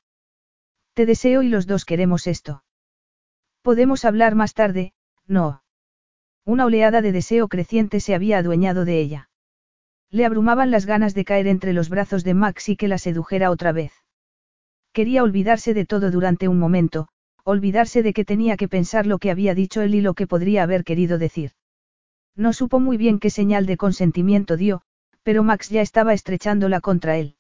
Te 0.94 1.06
deseo 1.06 1.44
y 1.44 1.50
los 1.50 1.68
dos 1.68 1.86
queremos 1.86 2.28
esto. 2.28 2.64
Podemos 3.68 4.06
hablar 4.06 4.34
más 4.34 4.54
tarde, 4.54 4.94
no. 5.28 5.62
Una 6.46 6.64
oleada 6.64 7.02
de 7.02 7.12
deseo 7.12 7.50
creciente 7.50 8.00
se 8.00 8.16
había 8.16 8.38
adueñado 8.38 8.86
de 8.86 9.02
ella. 9.02 9.30
Le 10.10 10.26
abrumaban 10.26 10.72
las 10.72 10.86
ganas 10.86 11.14
de 11.14 11.26
caer 11.26 11.48
entre 11.48 11.74
los 11.74 11.90
brazos 11.90 12.24
de 12.24 12.34
Max 12.34 12.70
y 12.70 12.78
que 12.78 12.88
la 12.88 12.98
sedujera 12.98 13.52
otra 13.52 13.74
vez. 13.74 13.92
Quería 14.94 15.22
olvidarse 15.22 15.74
de 15.74 15.86
todo 15.86 16.12
durante 16.12 16.48
un 16.48 16.60
momento, 16.60 17.10
olvidarse 17.44 18.04
de 18.04 18.14
que 18.14 18.24
tenía 18.24 18.56
que 18.56 18.70
pensar 18.70 19.06
lo 19.06 19.18
que 19.18 19.32
había 19.32 19.54
dicho 19.54 19.82
él 19.82 19.96
y 19.96 20.00
lo 20.00 20.14
que 20.14 20.28
podría 20.28 20.64
haber 20.64 20.86
querido 20.86 21.18
decir. 21.18 21.52
No 22.38 22.54
supo 22.54 22.80
muy 22.80 22.96
bien 22.96 23.20
qué 23.20 23.30
señal 23.30 23.66
de 23.66 23.76
consentimiento 23.76 24.56
dio, 24.56 24.82
pero 25.24 25.44
Max 25.44 25.68
ya 25.68 25.82
estaba 25.82 26.14
estrechándola 26.14 26.80
contra 26.80 27.18
él. 27.18 27.36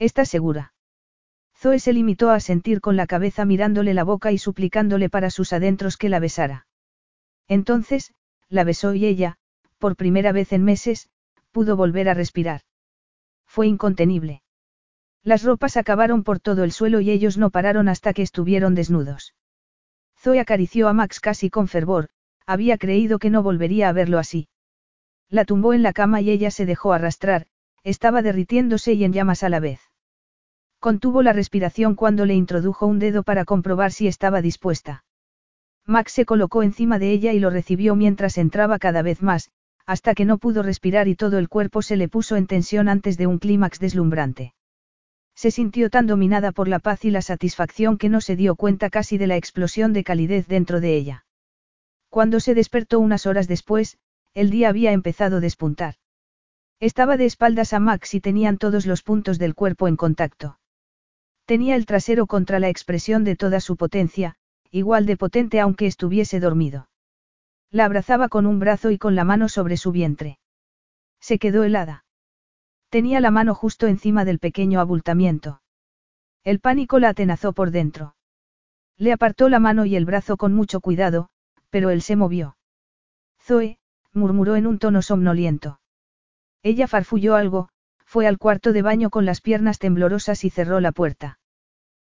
¿Estás 0.00 0.28
segura? 0.28 0.74
Zoe 1.58 1.78
se 1.78 1.92
limitó 1.92 2.30
a 2.30 2.40
sentir 2.40 2.80
con 2.80 2.96
la 2.96 3.06
cabeza 3.06 3.44
mirándole 3.44 3.94
la 3.94 4.04
boca 4.04 4.30
y 4.30 4.38
suplicándole 4.38 5.08
para 5.08 5.30
sus 5.30 5.52
adentros 5.52 5.96
que 5.96 6.10
la 6.10 6.18
besara. 6.18 6.66
Entonces, 7.48 8.12
la 8.48 8.64
besó 8.64 8.94
y 8.94 9.06
ella, 9.06 9.38
por 9.78 9.96
primera 9.96 10.32
vez 10.32 10.52
en 10.52 10.64
meses, 10.64 11.08
pudo 11.52 11.76
volver 11.76 12.08
a 12.08 12.14
respirar. 12.14 12.60
Fue 13.46 13.66
incontenible. 13.66 14.42
Las 15.22 15.42
ropas 15.42 15.76
acabaron 15.76 16.24
por 16.24 16.40
todo 16.40 16.62
el 16.62 16.72
suelo 16.72 17.00
y 17.00 17.10
ellos 17.10 17.38
no 17.38 17.50
pararon 17.50 17.88
hasta 17.88 18.12
que 18.12 18.22
estuvieron 18.22 18.74
desnudos. 18.74 19.34
Zoe 20.18 20.40
acarició 20.40 20.88
a 20.88 20.92
Max 20.92 21.20
casi 21.20 21.50
con 21.50 21.68
fervor, 21.68 22.08
había 22.46 22.78
creído 22.78 23.18
que 23.18 23.30
no 23.30 23.42
volvería 23.42 23.88
a 23.88 23.92
verlo 23.92 24.18
así. 24.18 24.48
La 25.28 25.44
tumbó 25.44 25.72
en 25.72 25.82
la 25.82 25.92
cama 25.92 26.20
y 26.20 26.30
ella 26.30 26.50
se 26.50 26.66
dejó 26.66 26.92
arrastrar, 26.92 27.46
estaba 27.82 28.22
derritiéndose 28.22 28.92
y 28.92 29.04
en 29.04 29.12
llamas 29.12 29.42
a 29.42 29.48
la 29.48 29.60
vez. 29.60 29.80
Contuvo 30.86 31.24
la 31.24 31.32
respiración 31.32 31.96
cuando 31.96 32.26
le 32.26 32.34
introdujo 32.34 32.86
un 32.86 33.00
dedo 33.00 33.24
para 33.24 33.44
comprobar 33.44 33.90
si 33.90 34.06
estaba 34.06 34.40
dispuesta. 34.40 35.02
Max 35.84 36.12
se 36.12 36.24
colocó 36.24 36.62
encima 36.62 37.00
de 37.00 37.10
ella 37.10 37.32
y 37.32 37.40
lo 37.40 37.50
recibió 37.50 37.96
mientras 37.96 38.38
entraba 38.38 38.78
cada 38.78 39.02
vez 39.02 39.20
más, 39.20 39.50
hasta 39.84 40.14
que 40.14 40.24
no 40.24 40.38
pudo 40.38 40.62
respirar 40.62 41.08
y 41.08 41.16
todo 41.16 41.38
el 41.38 41.48
cuerpo 41.48 41.82
se 41.82 41.96
le 41.96 42.08
puso 42.08 42.36
en 42.36 42.46
tensión 42.46 42.88
antes 42.88 43.18
de 43.18 43.26
un 43.26 43.40
clímax 43.40 43.80
deslumbrante. 43.80 44.54
Se 45.34 45.50
sintió 45.50 45.90
tan 45.90 46.06
dominada 46.06 46.52
por 46.52 46.68
la 46.68 46.78
paz 46.78 47.04
y 47.04 47.10
la 47.10 47.20
satisfacción 47.20 47.98
que 47.98 48.08
no 48.08 48.20
se 48.20 48.36
dio 48.36 48.54
cuenta 48.54 48.88
casi 48.88 49.18
de 49.18 49.26
la 49.26 49.36
explosión 49.36 49.92
de 49.92 50.04
calidez 50.04 50.46
dentro 50.46 50.80
de 50.80 50.96
ella. 50.96 51.26
Cuando 52.10 52.38
se 52.38 52.54
despertó 52.54 53.00
unas 53.00 53.26
horas 53.26 53.48
después, 53.48 53.98
el 54.34 54.50
día 54.50 54.68
había 54.68 54.92
empezado 54.92 55.38
a 55.38 55.40
despuntar. 55.40 55.96
Estaba 56.78 57.16
de 57.16 57.26
espaldas 57.26 57.72
a 57.72 57.80
Max 57.80 58.14
y 58.14 58.20
tenían 58.20 58.56
todos 58.56 58.86
los 58.86 59.02
puntos 59.02 59.40
del 59.40 59.56
cuerpo 59.56 59.88
en 59.88 59.96
contacto. 59.96 60.60
Tenía 61.46 61.76
el 61.76 61.86
trasero 61.86 62.26
contra 62.26 62.58
la 62.58 62.68
expresión 62.68 63.22
de 63.22 63.36
toda 63.36 63.60
su 63.60 63.76
potencia, 63.76 64.34
igual 64.70 65.06
de 65.06 65.16
potente 65.16 65.60
aunque 65.60 65.86
estuviese 65.86 66.40
dormido. 66.40 66.88
La 67.70 67.84
abrazaba 67.84 68.28
con 68.28 68.46
un 68.46 68.58
brazo 68.58 68.90
y 68.90 68.98
con 68.98 69.14
la 69.14 69.24
mano 69.24 69.48
sobre 69.48 69.76
su 69.76 69.92
vientre. 69.92 70.38
Se 71.20 71.38
quedó 71.38 71.62
helada. 71.62 72.04
Tenía 72.88 73.20
la 73.20 73.30
mano 73.30 73.54
justo 73.54 73.86
encima 73.86 74.24
del 74.24 74.40
pequeño 74.40 74.80
abultamiento. 74.80 75.62
El 76.42 76.60
pánico 76.60 76.98
la 76.98 77.10
atenazó 77.10 77.52
por 77.52 77.70
dentro. 77.70 78.16
Le 78.96 79.12
apartó 79.12 79.48
la 79.48 79.60
mano 79.60 79.84
y 79.84 79.94
el 79.94 80.04
brazo 80.04 80.36
con 80.36 80.52
mucho 80.52 80.80
cuidado, 80.80 81.28
pero 81.70 81.90
él 81.90 82.02
se 82.02 82.16
movió. 82.16 82.56
Zoe, 83.40 83.78
murmuró 84.12 84.56
en 84.56 84.66
un 84.66 84.78
tono 84.78 85.02
somnoliento. 85.02 85.80
Ella 86.62 86.88
farfulló 86.88 87.36
algo, 87.36 87.68
fue 88.06 88.26
al 88.26 88.38
cuarto 88.38 88.72
de 88.72 88.82
baño 88.82 89.10
con 89.10 89.26
las 89.26 89.40
piernas 89.40 89.78
temblorosas 89.78 90.44
y 90.44 90.50
cerró 90.50 90.80
la 90.80 90.92
puerta. 90.92 91.38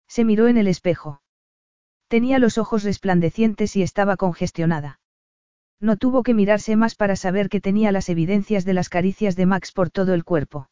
Se 0.06 0.24
miró 0.24 0.48
en 0.48 0.58
el 0.58 0.68
espejo. 0.68 1.22
Tenía 2.08 2.38
los 2.38 2.58
ojos 2.58 2.82
resplandecientes 2.84 3.76
y 3.76 3.82
estaba 3.82 4.16
congestionada. 4.16 5.00
No 5.80 5.96
tuvo 5.96 6.22
que 6.22 6.34
mirarse 6.34 6.76
más 6.76 6.94
para 6.94 7.16
saber 7.16 7.48
que 7.48 7.60
tenía 7.60 7.92
las 7.92 8.08
evidencias 8.08 8.64
de 8.64 8.74
las 8.74 8.88
caricias 8.88 9.36
de 9.36 9.46
Max 9.46 9.72
por 9.72 9.90
todo 9.90 10.14
el 10.14 10.24
cuerpo. 10.24 10.68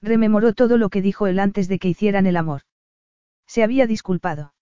Rememoró 0.00 0.52
todo 0.52 0.76
lo 0.76 0.90
que 0.90 1.02
dijo 1.02 1.26
él 1.26 1.38
antes 1.38 1.66
de 1.68 1.78
que 1.78 1.88
hicieran 1.88 2.26
el 2.26 2.36
amor. 2.36 2.62
Se 3.46 3.62
había 3.62 3.86
disculpado. 3.86 4.54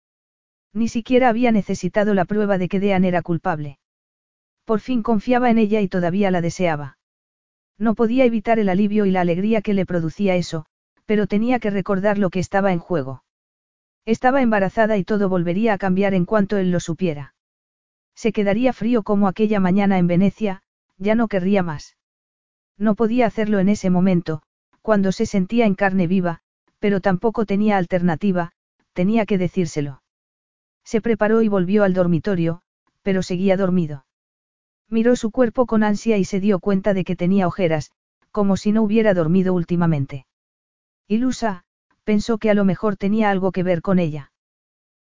Ni 0.73 0.89
siquiera 0.89 1.28
había 1.28 1.52
necesitado 1.52 2.15
la 2.15 2.25
prueba 2.25 2.59
de 2.59 2.69
que 2.69 2.81
Dean 2.81 3.05
era 3.05 3.23
culpable. 3.23 3.78
Por 4.65 4.81
fin 4.81 5.02
confiaba 5.02 5.51
en 5.51 5.59
ella 5.59 5.81
y 5.81 5.89
todavía 5.89 6.31
la 6.31 6.41
deseaba. 6.41 6.99
No 7.83 7.97
podía 7.97 8.25
evitar 8.25 8.61
el 8.61 8.69
alivio 8.69 9.07
y 9.07 9.11
la 9.11 9.23
alegría 9.23 9.61
que 9.61 9.75
le 9.75 9.85
producía 9.85 10.36
eso, 10.36 10.67
pero 11.05 11.27
tenía 11.27 11.59
que 11.59 11.69
recordar 11.69 12.17
lo 12.17 12.31
que 12.31 12.39
estaba 12.39 12.73
en 12.73 12.78
juego. 12.78 13.25
Estaba 14.07 14.41
embarazada 14.41 14.97
y 14.99 15.02
todo 15.02 15.28
volvería 15.28 15.73
a 15.73 15.78
cambiar 15.78 16.15
en 16.15 16.25
cuanto 16.25 16.59
él 16.59 16.70
lo 16.70 16.78
supiera. 16.78 17.35
Se 18.15 18.31
quedaría 18.31 18.73
frío 18.73 19.02
como 19.02 19.27
aquella 19.27 19.59
mañana 19.59 19.99
en 19.99 20.07
Venecia, 20.07 20.62
ya 20.97 21.17
no 21.17 21.27
querría 21.27 21.65
más. 21.65 21.97
No 22.78 22.94
podía 22.94 23.27
hacerlo 23.27 23.59
en 23.59 23.69
ese 23.69 23.91
momento, 23.91 24.43
cuando 24.81 25.11
se 25.11 25.27
sentía 25.27 25.67
en 25.67 25.75
carne 25.75 26.07
viva, 26.07 26.39
pero 26.78 27.01
tampoco 27.01 27.47
tenía 27.47 27.78
alternativa, 27.78 28.52
tenía 28.93 29.27
que 29.27 29.39
decírselo. 29.39 30.05
Se 30.85 31.01
preparó 31.01 31.43
y 31.43 31.49
volvió 31.49 31.83
al 31.83 31.94
dormitorio, 31.94 32.62
pero 33.02 33.25
seguía 33.25 33.57
dormido. 33.57 34.05
Miró 34.93 35.17
su 35.17 35.31
cuerpo 35.31 35.65
con 35.65 35.85
ansia 35.85 36.19
y 36.19 36.27
se 36.27 36.39
dio 36.39 36.61
cuenta 36.61 36.93
de 36.93 37.05
que 37.05 37.17
tenía 37.17 37.47
ojeras, 37.47 37.93
como 38.31 38.59
si 38.59 38.73
no 38.73 38.83
hubiera 38.83 39.15
dormido 39.15 39.55
últimamente. 39.55 40.27
Ilusa, 41.09 41.65
pensó 42.05 42.37
que 42.37 42.51
a 42.51 42.55
lo 42.55 42.67
mejor 42.67 42.99
tenía 42.99 43.31
algo 43.31 43.53
que 43.53 43.62
ver 43.62 43.81
con 43.81 43.99
ella. 43.99 44.33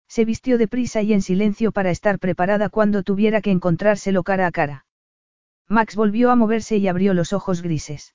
Se 0.10 0.26
vistió 0.26 0.58
deprisa 0.58 1.02
y 1.04 1.14
en 1.14 1.22
silencio 1.22 1.72
para 1.72 1.90
estar 1.90 2.20
preparada 2.20 2.68
cuando 2.68 3.02
tuviera 3.02 3.40
que 3.40 3.52
encontrárselo 3.52 4.24
cara 4.24 4.48
a 4.48 4.52
cara. 4.52 4.86
Max 5.70 5.96
volvió 5.96 6.32
a 6.32 6.36
moverse 6.36 6.76
y 6.76 6.90
abrió 6.90 7.14
los 7.14 7.32
ojos 7.32 7.62
grises. 7.62 8.14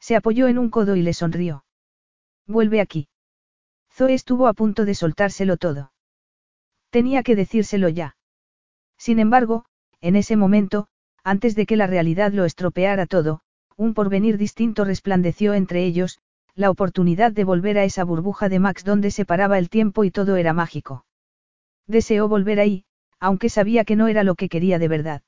Se 0.00 0.16
apoyó 0.16 0.48
en 0.48 0.58
un 0.58 0.70
codo 0.70 0.96
y 0.96 1.02
le 1.02 1.14
sonrió. 1.14 1.64
Vuelve 2.48 2.80
aquí. 2.80 3.08
Zoe 3.92 4.14
estuvo 4.14 4.48
a 4.48 4.54
punto 4.54 4.84
de 4.84 4.96
soltárselo 4.96 5.56
todo. 5.56 5.92
Tenía 6.90 7.22
que 7.22 7.36
decírselo 7.36 7.88
ya. 7.88 8.16
Sin 8.98 9.20
embargo, 9.20 9.66
en 10.00 10.16
ese 10.16 10.36
momento, 10.36 10.86
antes 11.24 11.54
de 11.54 11.66
que 11.66 11.76
la 11.76 11.86
realidad 11.86 12.32
lo 12.32 12.44
estropeara 12.44 13.06
todo, 13.06 13.40
un 13.76 13.94
porvenir 13.94 14.38
distinto 14.38 14.84
resplandeció 14.84 15.54
entre 15.54 15.84
ellos, 15.84 16.18
la 16.54 16.70
oportunidad 16.70 17.32
de 17.32 17.44
volver 17.44 17.78
a 17.78 17.84
esa 17.84 18.04
burbuja 18.04 18.48
de 18.48 18.58
Max 18.58 18.84
donde 18.84 19.10
se 19.10 19.24
paraba 19.24 19.58
el 19.58 19.68
tiempo 19.68 20.04
y 20.04 20.10
todo 20.10 20.36
era 20.36 20.52
mágico. 20.52 21.06
Deseó 21.86 22.28
volver 22.28 22.60
ahí, 22.60 22.84
aunque 23.18 23.48
sabía 23.48 23.84
que 23.84 23.96
no 23.96 24.08
era 24.08 24.24
lo 24.24 24.34
que 24.34 24.48
quería 24.48 24.78
de 24.78 24.88
verdad. 24.88 25.22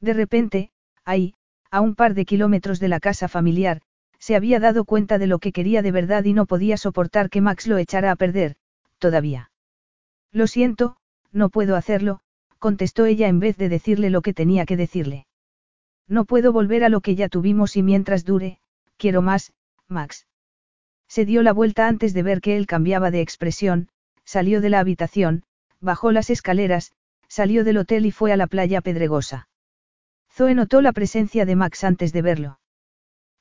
De 0.00 0.12
repente, 0.12 0.70
ahí, 1.04 1.34
a 1.70 1.80
un 1.80 1.94
par 1.94 2.14
de 2.14 2.24
kilómetros 2.24 2.80
de 2.80 2.88
la 2.88 3.00
casa 3.00 3.28
familiar, 3.28 3.80
se 4.18 4.36
había 4.36 4.60
dado 4.60 4.84
cuenta 4.84 5.18
de 5.18 5.26
lo 5.26 5.38
que 5.38 5.52
quería 5.52 5.82
de 5.82 5.92
verdad 5.92 6.24
y 6.24 6.32
no 6.32 6.46
podía 6.46 6.76
soportar 6.76 7.30
que 7.30 7.40
Max 7.40 7.66
lo 7.66 7.78
echara 7.78 8.10
a 8.10 8.16
perder, 8.16 8.56
todavía. 8.98 9.50
Lo 10.32 10.46
siento, 10.46 10.96
no 11.30 11.50
puedo 11.50 11.76
hacerlo, 11.76 12.20
contestó 12.64 13.04
ella 13.04 13.28
en 13.28 13.40
vez 13.40 13.58
de 13.58 13.68
decirle 13.68 14.08
lo 14.08 14.22
que 14.22 14.32
tenía 14.32 14.64
que 14.64 14.78
decirle. 14.78 15.26
No 16.08 16.24
puedo 16.24 16.50
volver 16.50 16.82
a 16.82 16.88
lo 16.88 17.02
que 17.02 17.14
ya 17.14 17.28
tuvimos 17.28 17.76
y 17.76 17.82
mientras 17.82 18.24
dure, 18.24 18.58
quiero 18.96 19.20
más, 19.20 19.52
Max. 19.86 20.26
Se 21.06 21.26
dio 21.26 21.42
la 21.42 21.52
vuelta 21.52 21.88
antes 21.88 22.14
de 22.14 22.22
ver 22.22 22.40
que 22.40 22.56
él 22.56 22.66
cambiaba 22.66 23.10
de 23.10 23.20
expresión, 23.20 23.90
salió 24.24 24.62
de 24.62 24.70
la 24.70 24.80
habitación, 24.80 25.42
bajó 25.82 26.10
las 26.10 26.30
escaleras, 26.30 26.92
salió 27.28 27.64
del 27.64 27.76
hotel 27.76 28.06
y 28.06 28.12
fue 28.12 28.32
a 28.32 28.38
la 28.38 28.46
playa 28.46 28.80
pedregosa. 28.80 29.46
Zoe 30.32 30.54
notó 30.54 30.80
la 30.80 30.92
presencia 30.92 31.44
de 31.44 31.56
Max 31.56 31.84
antes 31.84 32.14
de 32.14 32.22
verlo. 32.22 32.60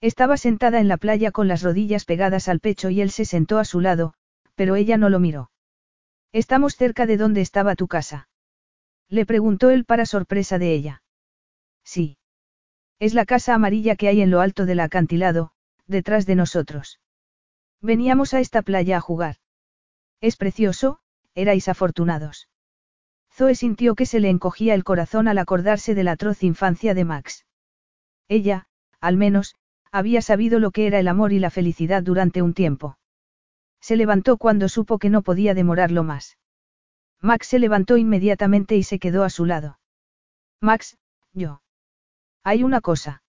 Estaba 0.02 0.36
sentada 0.36 0.82
en 0.82 0.90
la 0.90 0.98
playa 0.98 1.32
con 1.32 1.48
las 1.48 1.64
rodillas 1.64 2.04
pegadas 2.04 2.50
al 2.50 2.60
pecho 2.60 2.90
y 2.90 3.00
él 3.00 3.10
se 3.10 3.24
sentó 3.24 3.58
a 3.58 3.64
su 3.64 3.80
lado, 3.80 4.16
pero 4.56 4.76
ella 4.76 4.98
no 4.98 5.08
lo 5.08 5.22
miró. 5.22 5.50
Estamos 6.34 6.76
cerca 6.76 7.06
de 7.06 7.16
donde 7.16 7.40
estaba 7.40 7.78
tu 7.78 7.88
casa. 7.88 8.28
Le 9.14 9.28
preguntó 9.28 9.70
él 9.70 9.86
para 9.86 10.08
sorpresa 10.08 10.58
de 10.58 10.74
ella. 10.74 11.04
Sí. 11.84 12.18
Es 12.98 13.14
la 13.14 13.26
casa 13.26 13.54
amarilla 13.54 13.96
que 13.96 14.08
hay 14.08 14.22
en 14.22 14.32
lo 14.32 14.42
alto 14.42 14.66
del 14.66 14.80
acantilado, 14.80 15.52
detrás 15.86 16.26
de 16.26 16.34
nosotros. 16.34 17.00
Veníamos 17.80 18.34
a 18.34 18.40
esta 18.40 18.64
playa 18.64 18.98
a 18.98 19.02
jugar. 19.02 19.36
Es 20.20 20.36
precioso, 20.36 20.98
erais 21.36 21.68
afortunados. 21.68 22.50
Zoe 23.32 23.54
sintió 23.54 23.94
que 23.94 24.08
se 24.08 24.20
le 24.20 24.32
encogía 24.32 24.74
el 24.74 24.84
corazón 24.84 25.28
al 25.28 25.38
acordarse 25.38 25.94
de 25.94 26.04
la 26.04 26.14
atroz 26.14 26.42
infancia 26.42 26.96
de 26.96 27.06
Max. 27.06 27.46
Ella, 28.28 28.66
al 29.00 29.18
menos, 29.18 29.54
había 29.92 30.24
sabido 30.24 30.58
lo 30.58 30.72
que 30.72 30.88
era 30.88 30.98
el 30.98 31.08
amor 31.08 31.34
y 31.34 31.38
la 31.38 31.52
felicidad 31.52 32.02
durante 32.02 32.42
un 32.42 32.56
tiempo. 32.56 32.98
Se 33.80 33.96
levantó 33.96 34.38
cuando 34.38 34.70
supo 34.70 34.98
que 34.98 35.12
no 35.12 35.22
podía 35.22 35.54
demorarlo 35.54 36.02
más. 36.02 36.36
Max 37.24 37.48
se 37.48 37.58
levantó 37.58 37.96
inmediatamente 37.96 38.76
y 38.76 38.84
se 38.84 39.00
quedó 39.00 39.24
a 39.24 39.30
su 39.30 39.46
lado. 39.46 39.80
Max, 40.60 40.98
yo. 41.32 41.62
Hay 42.44 42.64
una 42.64 42.82
cosa. 42.82 43.24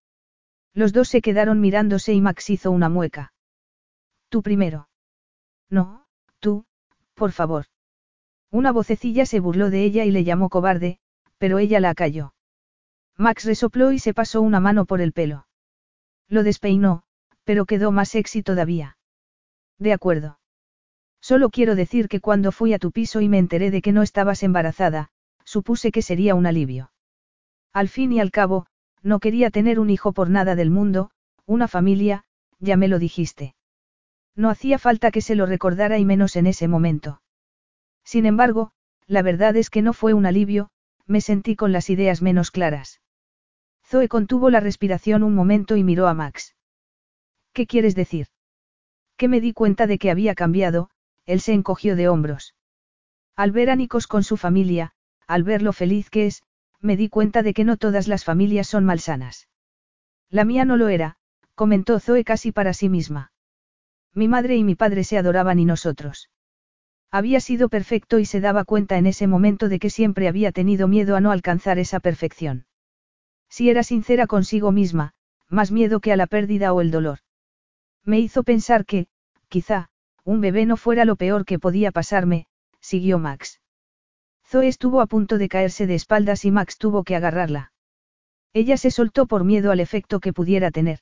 Los 0.73 0.92
dos 0.92 1.08
se 1.08 1.23
quedaron 1.23 1.60
mirándose 1.60 2.12
y 2.12 2.20
Max 2.20 2.50
hizo 2.50 2.73
una 2.73 2.89
mueca. 2.89 3.32
Tú 4.28 4.42
primero. 4.42 4.89
No, 5.70 6.06
tú, 6.40 6.66
por 7.14 7.31
favor. 7.31 7.66
Una 8.50 8.73
vocecilla 8.73 9.26
se 9.26 9.39
burló 9.39 9.70
de 9.70 9.84
ella 9.84 10.05
y 10.05 10.10
le 10.10 10.24
llamó 10.24 10.48
cobarde, 10.48 10.98
pero 11.39 11.60
ella 11.60 11.78
la 11.78 11.94
calló. 11.94 12.34
Max 13.16 13.44
resopló 13.44 13.92
y 13.92 14.00
se 14.00 14.12
pasó 14.12 14.42
una 14.42 14.58
mano 14.58 14.86
por 14.86 15.00
el 15.00 15.12
pelo. 15.12 15.47
Lo 16.28 16.42
despeinó, 16.42 17.05
pero 17.44 17.64
quedó 17.64 17.92
más 17.92 18.08
sexy 18.08 18.42
todavía. 18.42 18.98
De 19.78 19.92
acuerdo. 19.92 20.40
Solo 21.25 21.49
quiero 21.49 21.75
decir 21.75 22.09
que 22.09 22.20
cuando 22.20 22.53
fui 22.53 22.75
a 22.75 22.78
tu 22.78 22.93
piso 22.93 23.23
y 23.23 23.31
me 23.31 23.39
enteré 23.39 23.70
de 23.70 23.81
que 23.81 23.93
no 23.93 24.03
estabas 24.03 24.43
embarazada, 24.43 25.09
supuse 25.43 25.91
que 25.91 26.03
sería 26.03 26.35
un 26.35 26.44
alivio. 26.44 26.93
Al 27.73 27.89
fin 27.89 28.12
y 28.12 28.20
al 28.20 28.31
cabo, 28.31 28.67
no 29.03 29.20
quería 29.20 29.49
tener 29.49 29.81
un 29.81 29.89
hijo 29.89 30.12
por 30.12 30.28
nada 30.28 30.55
del 30.55 30.69
mundo, 30.69 31.11
una 31.47 31.67
familia, 31.67 32.25
ya 32.59 32.77
me 32.77 32.89
lo 32.89 32.99
dijiste. 32.99 33.55
No 34.36 34.51
hacía 34.51 34.78
falta 34.78 35.11
que 35.11 35.23
se 35.23 35.35
lo 35.35 35.47
recordara 35.47 35.99
y 35.99 36.05
menos 36.05 36.36
en 36.36 36.47
ese 36.47 36.69
momento. 36.69 37.23
Sin 38.05 38.27
embargo, 38.27 38.73
la 39.07 39.23
verdad 39.23 39.57
es 39.57 39.70
que 39.70 39.81
no 39.81 39.94
fue 39.94 40.12
un 40.12 40.27
alivio, 40.27 40.69
me 41.07 41.23
sentí 41.23 41.57
con 41.57 41.73
las 41.73 41.89
ideas 41.89 42.20
menos 42.20 42.51
claras. 42.51 43.01
Zoe 43.83 44.09
contuvo 44.09 44.51
la 44.51 44.61
respiración 44.61 45.23
un 45.23 45.35
momento 45.35 45.77
y 45.77 45.85
miró 45.85 46.07
a 46.07 46.12
Max. 46.12 46.55
¿Qué 47.55 47.67
quieres 47.67 47.94
decir? 47.94 48.27
Que 49.17 49.28
me 49.28 49.41
di 49.41 49.55
cuenta 49.55 49.86
de 49.86 49.97
que 49.97 50.11
había 50.11 50.35
cambiado, 50.35 50.91
él 51.27 51.41
se 51.41 51.53
encogió 51.53 51.97
de 51.97 52.09
hombros. 52.09 52.55
Al 53.36 53.51
ver 53.51 53.70
a 53.70 53.77
Nikos 53.77 54.07
con 54.07 54.23
su 54.23 54.36
familia, 54.36 54.93
al 55.27 55.43
ver 55.43 55.62
lo 55.62 55.73
feliz 55.73 56.11
que 56.11 56.27
es, 56.27 56.43
me 56.81 56.97
di 56.97 57.09
cuenta 57.09 57.43
de 57.43 57.55
que 57.55 57.65
no 57.65 57.77
todas 57.77 58.09
las 58.09 58.25
familias 58.25 58.69
son 58.69 58.85
malsanas. 58.85 59.49
La 60.31 60.44
mía 60.44 60.65
no 60.65 60.77
lo 60.77 60.89
era, 60.89 61.17
comentó 61.55 61.99
Zoe 61.99 62.25
casi 62.25 62.53
para 62.53 62.75
sí 62.75 62.89
misma. 62.89 63.33
Mi 64.12 64.28
madre 64.28 64.57
y 64.57 64.65
mi 64.65 64.75
padre 64.75 65.03
se 65.05 65.19
adoraban 65.19 65.59
y 65.59 65.65
nosotros. 65.65 66.31
Había 67.11 67.41
sido 67.41 67.69
perfecto 67.69 68.19
y 68.19 68.27
se 68.27 68.41
daba 68.41 68.65
cuenta 68.65 68.99
en 68.99 69.07
ese 69.07 69.27
momento 69.27 69.69
de 69.69 69.78
que 69.78 69.91
siempre 69.91 70.28
había 70.28 70.53
tenido 70.53 70.89
miedo 70.89 71.17
a 71.17 71.20
no 71.20 71.31
alcanzar 71.31 71.78
esa 71.78 72.01
perfección. 72.01 72.67
Si 73.49 73.70
era 73.70 73.83
sincera 73.83 74.27
consigo 74.27 74.73
misma, 74.73 75.12
más 75.49 75.70
miedo 75.70 76.01
que 76.01 76.12
a 76.12 76.17
la 76.17 76.27
pérdida 76.27 76.73
o 76.73 76.81
el 76.81 76.91
dolor. 76.91 77.20
Me 78.05 78.19
hizo 78.19 78.43
pensar 78.43 78.85
que, 78.85 79.07
quizá, 79.49 79.91
un 80.25 80.41
bebé 80.41 80.67
no 80.67 80.77
fuera 80.77 81.05
lo 81.05 81.17
peor 81.17 81.44
que 81.44 81.59
podía 81.59 81.93
pasarme, 81.93 82.47
siguió 82.81 83.19
Max. 83.19 83.61
Zoe 84.47 84.69
estuvo 84.69 85.01
a 85.01 85.07
punto 85.07 85.39
de 85.39 85.49
caerse 85.49 85.86
de 85.86 85.94
espaldas 85.94 86.44
y 86.44 86.51
Max 86.51 86.78
tuvo 86.78 87.05
que 87.05 87.17
agarrarla. 87.17 87.73
Ella 88.53 88.77
se 88.77 88.91
soltó 88.91 89.27
por 89.27 89.44
miedo 89.44 89.70
al 89.70 89.81
efecto 89.81 90.20
que 90.20 90.33
pudiera 90.33 90.70
tener. 90.70 91.01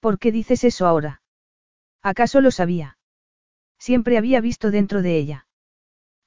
¿Por 0.00 0.18
qué 0.18 0.30
dices 0.32 0.64
eso 0.64 0.86
ahora? 0.86 1.22
¿Acaso 2.02 2.40
lo 2.40 2.50
sabía? 2.50 2.98
Siempre 3.78 4.18
había 4.18 4.40
visto 4.40 4.70
dentro 4.70 5.02
de 5.02 5.16
ella. 5.16 5.46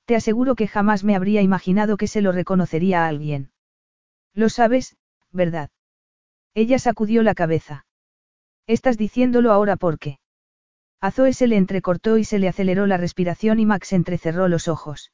Te 0.05 0.15
aseguro 0.15 0.55
que 0.55 0.67
jamás 0.67 1.03
me 1.03 1.15
habría 1.15 1.41
imaginado 1.41 1.97
que 1.97 2.07
se 2.07 2.21
lo 2.21 2.31
reconocería 2.31 3.05
a 3.05 3.07
alguien. 3.07 3.51
Lo 4.33 4.49
sabes, 4.49 4.97
¿verdad? 5.31 5.69
Ella 6.53 6.79
sacudió 6.79 7.23
la 7.23 7.35
cabeza. 7.35 7.85
Estás 8.67 8.97
diciéndolo 8.97 9.51
ahora 9.51 9.75
porque. 9.75 10.19
A 10.99 11.11
Zoe 11.11 11.33
se 11.33 11.47
le 11.47 11.57
entrecortó 11.57 12.17
y 12.17 12.23
se 12.23 12.39
le 12.39 12.47
aceleró 12.47 12.87
la 12.87 12.97
respiración 12.97 13.59
y 13.59 13.65
Max 13.65 13.93
entrecerró 13.93 14.47
los 14.47 14.67
ojos. 14.67 15.11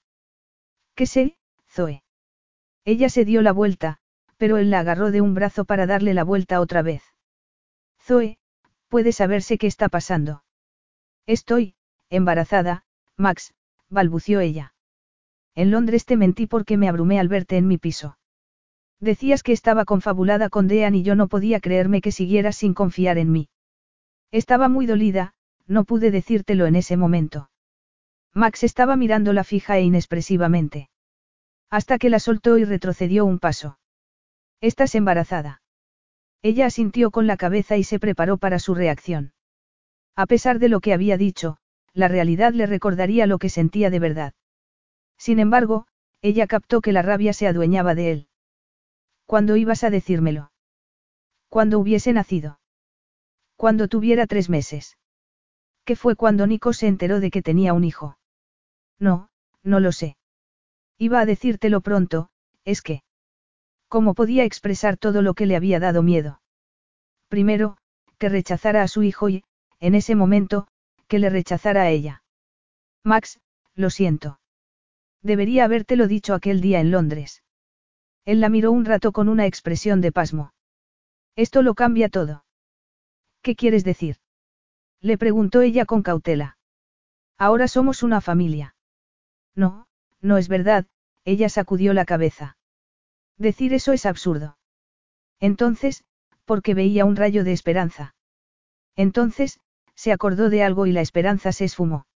¿Qué 0.96 1.06
sé, 1.06 1.38
Zoe? 1.70 2.04
Ella 2.86 3.10
se 3.10 3.26
dio 3.26 3.42
la 3.42 3.52
vuelta, 3.52 4.00
pero 4.38 4.58
él 4.58 4.70
la 4.70 4.80
agarró 4.80 5.12
de 5.12 5.22
un 5.22 5.34
brazo 5.34 5.66
para 5.66 5.86
darle 5.86 6.14
la 6.14 6.24
vuelta 6.24 6.62
otra 6.62 6.82
vez. 6.82 7.04
Zoe, 8.02 8.38
puede 8.88 9.12
saberse 9.12 9.58
qué 9.58 9.68
está 9.68 9.90
pasando. 9.90 10.44
Estoy, 11.26 11.76
embarazada, 12.10 12.86
Max, 13.18 13.54
balbució 13.90 14.40
ella. 14.40 14.74
En 15.56 15.72
Londres 15.72 16.06
te 16.06 16.18
mentí 16.18 16.48
porque 16.48 16.78
me 16.78 16.90
abrumé 16.90 17.20
al 17.20 17.28
verte 17.28 17.58
en 17.58 17.68
mi 17.68 17.78
piso. 17.78 18.18
Decías 19.00 19.44
que 19.44 19.52
estaba 19.52 19.86
confabulada 19.86 20.50
con 20.50 20.68
Dean 20.68 20.96
y 20.96 21.04
yo 21.04 21.16
no 21.16 21.28
podía 21.28 21.60
creerme 21.60 22.02
que 22.02 22.12
siguieras 22.12 22.56
sin 22.56 22.74
confiar 22.74 23.18
en 23.18 23.32
mí. 23.32 23.50
Estaba 24.32 24.68
muy 24.70 24.86
dolida, 24.86 25.34
no 25.68 25.86
pude 25.86 26.12
decírtelo 26.12 26.66
en 26.66 26.76
ese 26.76 26.98
momento. 26.98 27.50
Max 28.34 28.64
estaba 28.64 28.96
mirándola 28.96 29.44
fija 29.44 29.78
e 29.78 29.84
inexpresivamente. 29.84 30.90
Hasta 31.70 31.98
que 31.98 32.10
la 32.10 32.20
soltó 32.20 32.58
y 32.58 32.66
retrocedió 32.66 33.26
un 33.26 33.40
paso. 33.40 33.80
Estás 34.62 34.96
embarazada. 34.96 35.62
Ella 36.42 36.66
asintió 36.66 37.12
con 37.12 37.28
la 37.28 37.38
cabeza 37.38 37.78
y 37.78 37.84
se 37.84 38.00
preparó 38.00 38.38
para 38.38 38.60
su 38.60 38.76
reacción. 38.76 39.34
A 40.16 40.26
pesar 40.26 40.60
de 40.60 40.70
lo 40.70 40.82
que 40.82 40.94
había 40.94 41.18
dicho, 41.18 41.58
la 41.94 42.08
realidad 42.08 42.54
le 42.54 42.66
recordaría 42.66 43.28
lo 43.28 43.38
que 43.38 43.50
sentía 43.50 43.90
de 43.90 44.00
verdad. 44.00 44.34
Sin 45.18 45.40
embargo, 45.40 45.88
ella 46.22 46.48
captó 46.48 46.82
que 46.82 46.92
la 46.92 47.02
rabia 47.02 47.34
se 47.34 47.48
adueñaba 47.48 47.96
de 47.96 48.12
él. 48.12 48.28
¿Cuándo 49.26 49.56
ibas 49.56 49.84
a 49.84 49.90
decírmelo? 49.90 50.52
Cuando 51.50 51.80
hubiese 51.80 52.14
nacido. 52.14 52.60
Cuando 53.56 53.88
tuviera 53.88 54.28
tres 54.28 54.50
meses. 54.50 54.98
¿Qué 55.86 55.96
fue 55.96 56.16
cuando 56.16 56.48
Nico 56.48 56.74
se 56.74 56.88
enteró 56.88 57.20
de 57.20 57.30
que 57.30 57.42
tenía 57.42 57.74
un 57.74 57.84
hijo? 57.84 58.18
No, 59.00 59.30
no 59.64 59.80
lo 59.80 59.92
sé. 59.92 60.18
Iba 60.98 61.20
a 61.20 61.26
decírtelo 61.26 61.82
pronto, 61.82 62.30
es 62.64 62.82
que... 62.82 63.04
¿Cómo 63.90 64.14
podía 64.14 64.44
expresar 64.46 64.98
todo 64.98 65.22
lo 65.22 65.34
que 65.34 65.46
le 65.46 65.56
había 65.56 65.80
dado 65.80 66.02
miedo? 66.02 66.42
Primero, 67.28 67.78
que 68.18 68.30
rechazara 68.30 68.82
a 68.82 68.88
su 68.88 69.04
hijo 69.04 69.30
y, 69.30 69.44
en 69.80 69.96
ese 69.96 70.16
momento, 70.16 70.68
que 71.08 71.20
le 71.20 71.30
rechazara 71.30 71.84
a 71.84 71.90
ella. 71.90 72.24
Max, 73.04 73.40
lo 73.76 73.90
siento. 73.90 74.40
Debería 75.22 75.66
habértelo 75.66 76.08
dicho 76.08 76.34
aquel 76.34 76.62
día 76.62 76.80
en 76.80 76.92
Londres. 76.92 77.44
Él 78.26 78.40
la 78.40 78.50
miró 78.50 78.72
un 78.72 78.86
rato 78.86 79.12
con 79.12 79.28
una 79.28 79.46
expresión 79.46 80.00
de 80.00 80.12
pasmo. 80.12 80.54
Esto 81.36 81.62
lo 81.62 81.74
cambia 81.74 82.08
todo. 82.10 82.46
¿Qué 83.42 83.56
quieres 83.56 83.84
decir? 83.84 84.18
Le 85.04 85.18
preguntó 85.18 85.62
ella 85.62 85.86
con 85.86 86.02
cautela. 86.02 86.58
Ahora 87.38 87.68
somos 87.68 88.04
una 88.04 88.22
familia. 88.22 88.74
No, 89.54 89.86
no 90.22 90.38
es 90.38 90.48
verdad, 90.48 90.86
ella 91.26 91.50
sacudió 91.50 91.94
la 91.94 92.06
cabeza. 92.06 92.58
Decir 93.38 93.74
eso 93.74 93.92
es 93.92 94.06
absurdo. 94.06 94.58
Entonces, 95.42 96.06
porque 96.46 96.74
veía 96.74 97.04
un 97.04 97.18
rayo 97.18 97.44
de 97.44 97.52
esperanza. 97.52 98.16
Entonces, 98.96 99.60
se 99.94 100.14
acordó 100.14 100.50
de 100.50 100.64
algo 100.64 100.86
y 100.86 100.94
la 100.94 101.02
esperanza 101.02 101.52
se 101.52 101.66
esfumó. 101.66 102.08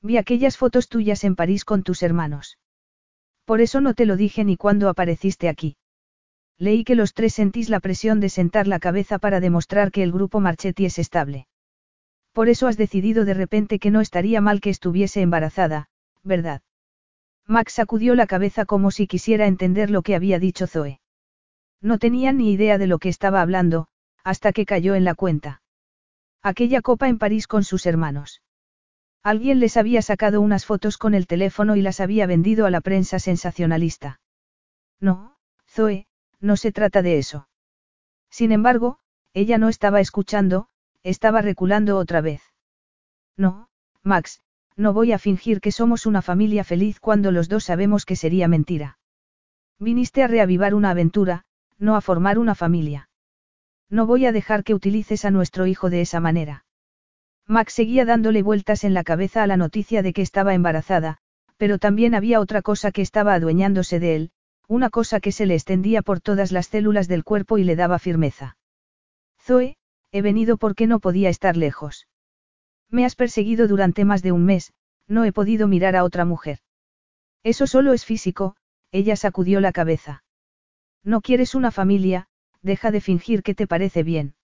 Vi 0.00 0.16
aquellas 0.16 0.56
fotos 0.56 0.88
tuyas 0.88 1.22
en 1.22 1.36
París 1.36 1.66
con 1.66 1.82
tus 1.82 2.02
hermanos. 2.02 2.56
Por 3.44 3.60
eso 3.60 3.82
no 3.82 3.92
te 3.92 4.06
lo 4.06 4.16
dije 4.16 4.42
ni 4.42 4.56
cuando 4.56 4.88
apareciste 4.88 5.50
aquí. 5.50 5.76
Leí 6.56 6.82
que 6.82 6.94
los 6.94 7.12
tres 7.12 7.34
sentís 7.34 7.68
la 7.68 7.80
presión 7.80 8.20
de 8.20 8.30
sentar 8.30 8.66
la 8.66 8.78
cabeza 8.78 9.18
para 9.18 9.38
demostrar 9.40 9.92
que 9.92 10.02
el 10.02 10.12
grupo 10.12 10.40
Marchetti 10.40 10.86
es 10.86 10.98
estable. 10.98 11.46
Por 12.36 12.50
eso 12.50 12.66
has 12.66 12.76
decidido 12.76 13.24
de 13.24 13.32
repente 13.32 13.78
que 13.78 13.90
no 13.90 14.02
estaría 14.02 14.42
mal 14.42 14.60
que 14.60 14.68
estuviese 14.68 15.22
embarazada, 15.22 15.88
¿verdad? 16.22 16.60
Max 17.46 17.72
sacudió 17.72 18.14
la 18.14 18.26
cabeza 18.26 18.66
como 18.66 18.90
si 18.90 19.06
quisiera 19.06 19.46
entender 19.46 19.88
lo 19.88 20.02
que 20.02 20.14
había 20.14 20.38
dicho 20.38 20.66
Zoe. 20.66 21.00
No 21.80 21.96
tenía 21.96 22.34
ni 22.34 22.52
idea 22.52 22.76
de 22.76 22.88
lo 22.88 22.98
que 22.98 23.08
estaba 23.08 23.40
hablando, 23.40 23.88
hasta 24.22 24.52
que 24.52 24.66
cayó 24.66 24.94
en 24.94 25.04
la 25.04 25.14
cuenta. 25.14 25.62
Aquella 26.42 26.82
copa 26.82 27.08
en 27.08 27.16
París 27.16 27.46
con 27.46 27.64
sus 27.64 27.86
hermanos. 27.86 28.42
Alguien 29.22 29.58
les 29.58 29.78
había 29.78 30.02
sacado 30.02 30.42
unas 30.42 30.66
fotos 30.66 30.98
con 30.98 31.14
el 31.14 31.26
teléfono 31.26 31.74
y 31.74 31.80
las 31.80 32.00
había 32.00 32.26
vendido 32.26 32.66
a 32.66 32.70
la 32.70 32.82
prensa 32.82 33.18
sensacionalista. 33.18 34.20
No, 35.00 35.38
Zoe, 35.66 36.06
no 36.40 36.58
se 36.58 36.70
trata 36.70 37.00
de 37.00 37.16
eso. 37.16 37.48
Sin 38.28 38.52
embargo, 38.52 38.98
ella 39.32 39.56
no 39.56 39.70
estaba 39.70 40.00
escuchando, 40.00 40.68
estaba 41.08 41.40
reculando 41.40 41.98
otra 41.98 42.20
vez. 42.20 42.42
No, 43.36 43.68
Max, 44.02 44.40
no 44.76 44.92
voy 44.92 45.12
a 45.12 45.18
fingir 45.18 45.60
que 45.60 45.72
somos 45.72 46.04
una 46.04 46.20
familia 46.20 46.64
feliz 46.64 47.00
cuando 47.00 47.30
los 47.30 47.48
dos 47.48 47.64
sabemos 47.64 48.04
que 48.04 48.16
sería 48.16 48.48
mentira. 48.48 48.98
Viniste 49.78 50.22
a 50.22 50.26
reavivar 50.26 50.74
una 50.74 50.90
aventura, 50.90 51.44
no 51.78 51.96
a 51.96 52.00
formar 52.00 52.38
una 52.38 52.54
familia. 52.54 53.08
No 53.88 54.06
voy 54.06 54.26
a 54.26 54.32
dejar 54.32 54.64
que 54.64 54.74
utilices 54.74 55.24
a 55.24 55.30
nuestro 55.30 55.66
hijo 55.66 55.90
de 55.90 56.00
esa 56.00 56.18
manera. 56.18 56.64
Max 57.46 57.74
seguía 57.74 58.04
dándole 58.04 58.42
vueltas 58.42 58.82
en 58.82 58.92
la 58.92 59.04
cabeza 59.04 59.44
a 59.44 59.46
la 59.46 59.56
noticia 59.56 60.02
de 60.02 60.12
que 60.12 60.22
estaba 60.22 60.54
embarazada, 60.54 61.18
pero 61.56 61.78
también 61.78 62.14
había 62.14 62.40
otra 62.40 62.62
cosa 62.62 62.90
que 62.90 63.02
estaba 63.02 63.34
adueñándose 63.34 64.00
de 64.00 64.16
él, 64.16 64.30
una 64.66 64.90
cosa 64.90 65.20
que 65.20 65.30
se 65.30 65.46
le 65.46 65.54
extendía 65.54 66.02
por 66.02 66.20
todas 66.20 66.50
las 66.50 66.66
células 66.66 67.06
del 67.06 67.22
cuerpo 67.22 67.58
y 67.58 67.64
le 67.64 67.76
daba 67.76 68.00
firmeza. 68.00 68.56
Zoe, 69.40 69.75
he 70.12 70.22
venido 70.22 70.56
porque 70.56 70.86
no 70.86 71.00
podía 71.00 71.28
estar 71.28 71.56
lejos. 71.56 72.06
Me 72.90 73.04
has 73.04 73.16
perseguido 73.16 73.68
durante 73.68 74.04
más 74.04 74.22
de 74.22 74.32
un 74.32 74.44
mes, 74.44 74.72
no 75.08 75.24
he 75.24 75.32
podido 75.32 75.68
mirar 75.68 75.96
a 75.96 76.04
otra 76.04 76.24
mujer. 76.24 76.60
Eso 77.42 77.66
solo 77.66 77.92
es 77.92 78.04
físico, 78.04 78.56
ella 78.92 79.16
sacudió 79.16 79.60
la 79.60 79.72
cabeza. 79.72 80.24
No 81.04 81.20
quieres 81.20 81.54
una 81.54 81.70
familia, 81.70 82.28
deja 82.62 82.90
de 82.90 83.00
fingir 83.00 83.42
que 83.42 83.54
te 83.54 83.66
parece 83.66 84.02
bien. 84.02 84.34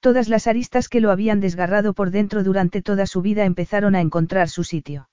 Todas 0.00 0.28
las 0.28 0.46
aristas 0.46 0.88
que 0.88 1.00
lo 1.00 1.10
habían 1.10 1.40
desgarrado 1.40 1.92
por 1.92 2.10
dentro 2.10 2.44
durante 2.44 2.82
toda 2.82 3.06
su 3.06 3.20
vida 3.22 3.44
empezaron 3.44 3.94
a 3.94 4.00
encontrar 4.00 4.48
su 4.48 4.64
sitio. 4.64 5.08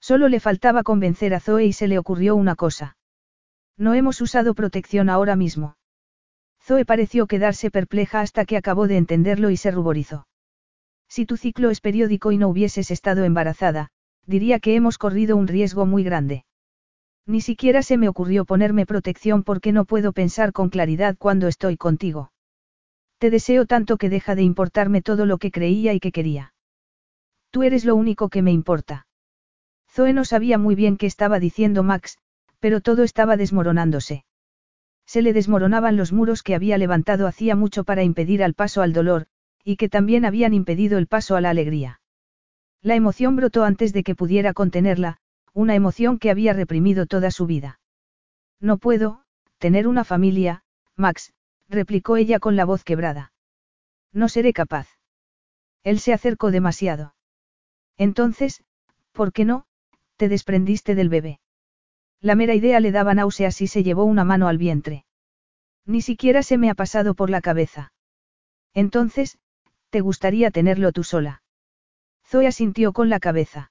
Solo 0.00 0.28
le 0.28 0.40
faltaba 0.40 0.82
convencer 0.82 1.34
a 1.34 1.40
Zoe 1.40 1.66
y 1.66 1.72
se 1.72 1.88
le 1.88 1.98
ocurrió 1.98 2.36
una 2.36 2.54
cosa. 2.54 2.96
No 3.76 3.94
hemos 3.94 4.20
usado 4.20 4.54
protección 4.54 5.08
ahora 5.10 5.36
mismo. 5.36 5.76
Zoe 6.68 6.84
pareció 6.84 7.26
quedarse 7.26 7.70
perpleja 7.70 8.20
hasta 8.20 8.44
que 8.44 8.58
acabó 8.58 8.88
de 8.88 8.98
entenderlo 8.98 9.48
y 9.48 9.56
se 9.56 9.70
ruborizó. 9.70 10.26
Si 11.08 11.24
tu 11.24 11.38
ciclo 11.38 11.70
es 11.70 11.80
periódico 11.80 12.30
y 12.30 12.36
no 12.36 12.48
hubieses 12.48 12.90
estado 12.90 13.24
embarazada, 13.24 13.88
diría 14.26 14.60
que 14.60 14.74
hemos 14.74 14.98
corrido 14.98 15.38
un 15.38 15.46
riesgo 15.46 15.86
muy 15.86 16.04
grande. 16.04 16.44
Ni 17.24 17.40
siquiera 17.40 17.82
se 17.82 17.96
me 17.96 18.06
ocurrió 18.06 18.44
ponerme 18.44 18.84
protección 18.84 19.44
porque 19.44 19.72
no 19.72 19.86
puedo 19.86 20.12
pensar 20.12 20.52
con 20.52 20.68
claridad 20.68 21.16
cuando 21.18 21.48
estoy 21.48 21.78
contigo. 21.78 22.32
Te 23.16 23.30
deseo 23.30 23.64
tanto 23.64 23.96
que 23.96 24.10
deja 24.10 24.34
de 24.34 24.42
importarme 24.42 25.00
todo 25.00 25.24
lo 25.24 25.38
que 25.38 25.50
creía 25.50 25.94
y 25.94 26.00
que 26.00 26.12
quería. 26.12 26.52
Tú 27.50 27.62
eres 27.62 27.86
lo 27.86 27.96
único 27.96 28.28
que 28.28 28.42
me 28.42 28.52
importa. 28.52 29.06
Zoe 29.90 30.12
no 30.12 30.26
sabía 30.26 30.58
muy 30.58 30.74
bien 30.74 30.98
qué 30.98 31.06
estaba 31.06 31.40
diciendo 31.40 31.82
Max, 31.82 32.18
pero 32.60 32.82
todo 32.82 33.04
estaba 33.04 33.38
desmoronándose. 33.38 34.26
Se 35.08 35.22
le 35.22 35.32
desmoronaban 35.32 35.96
los 35.96 36.12
muros 36.12 36.42
que 36.42 36.54
había 36.54 36.76
levantado 36.76 37.26
hacía 37.26 37.56
mucho 37.56 37.82
para 37.82 38.02
impedir 38.02 38.44
al 38.44 38.52
paso 38.52 38.82
al 38.82 38.92
dolor, 38.92 39.26
y 39.64 39.76
que 39.76 39.88
también 39.88 40.26
habían 40.26 40.52
impedido 40.52 40.98
el 40.98 41.06
paso 41.06 41.34
a 41.34 41.40
la 41.40 41.48
alegría. 41.48 42.02
La 42.82 42.94
emoción 42.94 43.34
brotó 43.34 43.64
antes 43.64 43.94
de 43.94 44.02
que 44.02 44.14
pudiera 44.14 44.52
contenerla, 44.52 45.16
una 45.54 45.74
emoción 45.74 46.18
que 46.18 46.30
había 46.30 46.52
reprimido 46.52 47.06
toda 47.06 47.30
su 47.30 47.46
vida. 47.46 47.80
No 48.60 48.76
puedo, 48.76 49.22
tener 49.56 49.88
una 49.88 50.04
familia, 50.04 50.62
Max, 50.94 51.32
replicó 51.70 52.18
ella 52.18 52.38
con 52.38 52.54
la 52.54 52.66
voz 52.66 52.84
quebrada. 52.84 53.32
No 54.12 54.28
seré 54.28 54.52
capaz. 54.52 54.88
Él 55.84 56.00
se 56.00 56.12
acercó 56.12 56.50
demasiado. 56.50 57.14
Entonces, 57.96 58.62
¿por 59.12 59.32
qué 59.32 59.46
no? 59.46 59.64
Te 60.18 60.28
desprendiste 60.28 60.94
del 60.94 61.08
bebé. 61.08 61.40
La 62.20 62.34
mera 62.34 62.54
idea 62.54 62.80
le 62.80 62.90
daba 62.90 63.14
náuseas 63.14 63.60
y 63.60 63.66
se 63.66 63.82
llevó 63.82 64.04
una 64.04 64.24
mano 64.24 64.48
al 64.48 64.58
vientre. 64.58 65.04
Ni 65.86 66.02
siquiera 66.02 66.42
se 66.42 66.58
me 66.58 66.70
ha 66.70 66.74
pasado 66.74 67.14
por 67.14 67.30
la 67.30 67.40
cabeza. 67.40 67.92
Entonces, 68.74 69.38
¿te 69.90 70.00
gustaría 70.00 70.50
tenerlo 70.50 70.92
tú 70.92 71.04
sola? 71.04 71.42
Zoe 72.26 72.52
sintió 72.52 72.92
con 72.92 73.08
la 73.08 73.20
cabeza. 73.20 73.70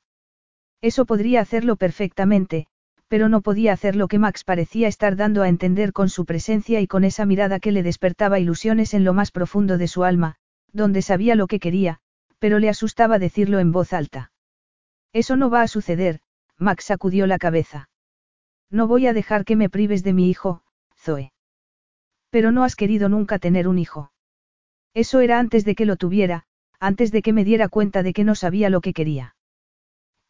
Eso 0.81 1.05
podría 1.05 1.41
hacerlo 1.41 1.75
perfectamente, 1.75 2.67
pero 3.07 3.29
no 3.29 3.41
podía 3.41 3.73
hacer 3.73 3.95
lo 3.95 4.07
que 4.07 4.19
Max 4.19 4.43
parecía 4.43 4.87
estar 4.87 5.15
dando 5.15 5.41
a 5.43 5.49
entender 5.49 5.93
con 5.93 6.09
su 6.09 6.25
presencia 6.25 6.81
y 6.81 6.87
con 6.87 7.03
esa 7.03 7.25
mirada 7.25 7.59
que 7.59 7.71
le 7.71 7.83
despertaba 7.83 8.39
ilusiones 8.39 8.93
en 8.93 9.03
lo 9.03 9.13
más 9.13 9.31
profundo 9.31 9.77
de 9.77 9.87
su 9.87 10.03
alma, 10.03 10.35
donde 10.73 11.01
sabía 11.01 11.35
lo 11.35 11.47
que 11.47 11.59
quería, 11.59 11.99
pero 12.39 12.59
le 12.59 12.69
asustaba 12.69 13.19
decirlo 13.19 13.59
en 13.59 13.71
voz 13.71 13.93
alta. 13.93 14.31
Eso 15.13 15.35
no 15.35 15.49
va 15.49 15.61
a 15.61 15.67
suceder, 15.67 16.19
Max 16.57 16.85
sacudió 16.85 17.27
la 17.27 17.37
cabeza. 17.37 17.89
No 18.69 18.87
voy 18.87 19.07
a 19.07 19.13
dejar 19.13 19.45
que 19.45 19.55
me 19.55 19.69
prives 19.69 20.03
de 20.03 20.13
mi 20.13 20.29
hijo, 20.29 20.63
Zoe. 20.97 21.31
Pero 22.29 22.51
no 22.51 22.63
has 22.63 22.75
querido 22.75 23.07
nunca 23.07 23.39
tener 23.39 23.67
un 23.67 23.79
hijo. 23.79 24.11
Eso 24.93 25.21
era 25.21 25.39
antes 25.39 25.63
de 25.63 25.75
que 25.75 25.85
lo 25.85 25.95
tuviera, 25.95 26.45
antes 26.79 27.11
de 27.11 27.21
que 27.21 27.33
me 27.33 27.45
diera 27.45 27.69
cuenta 27.69 28.03
de 28.03 28.13
que 28.13 28.23
no 28.23 28.35
sabía 28.35 28.69
lo 28.69 28.81
que 28.81 28.93
quería. 28.93 29.35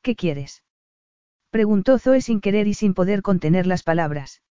¿Qué 0.02 0.16
quieres? 0.16 0.64
Preguntó 1.50 1.98
Zoe 1.98 2.22
sin 2.22 2.42
querer 2.42 2.68
y 2.68 2.74
sin 2.74 2.94
poder 2.94 3.22
contener 3.22 3.66
las 3.66 3.84
palabras. 3.84 4.44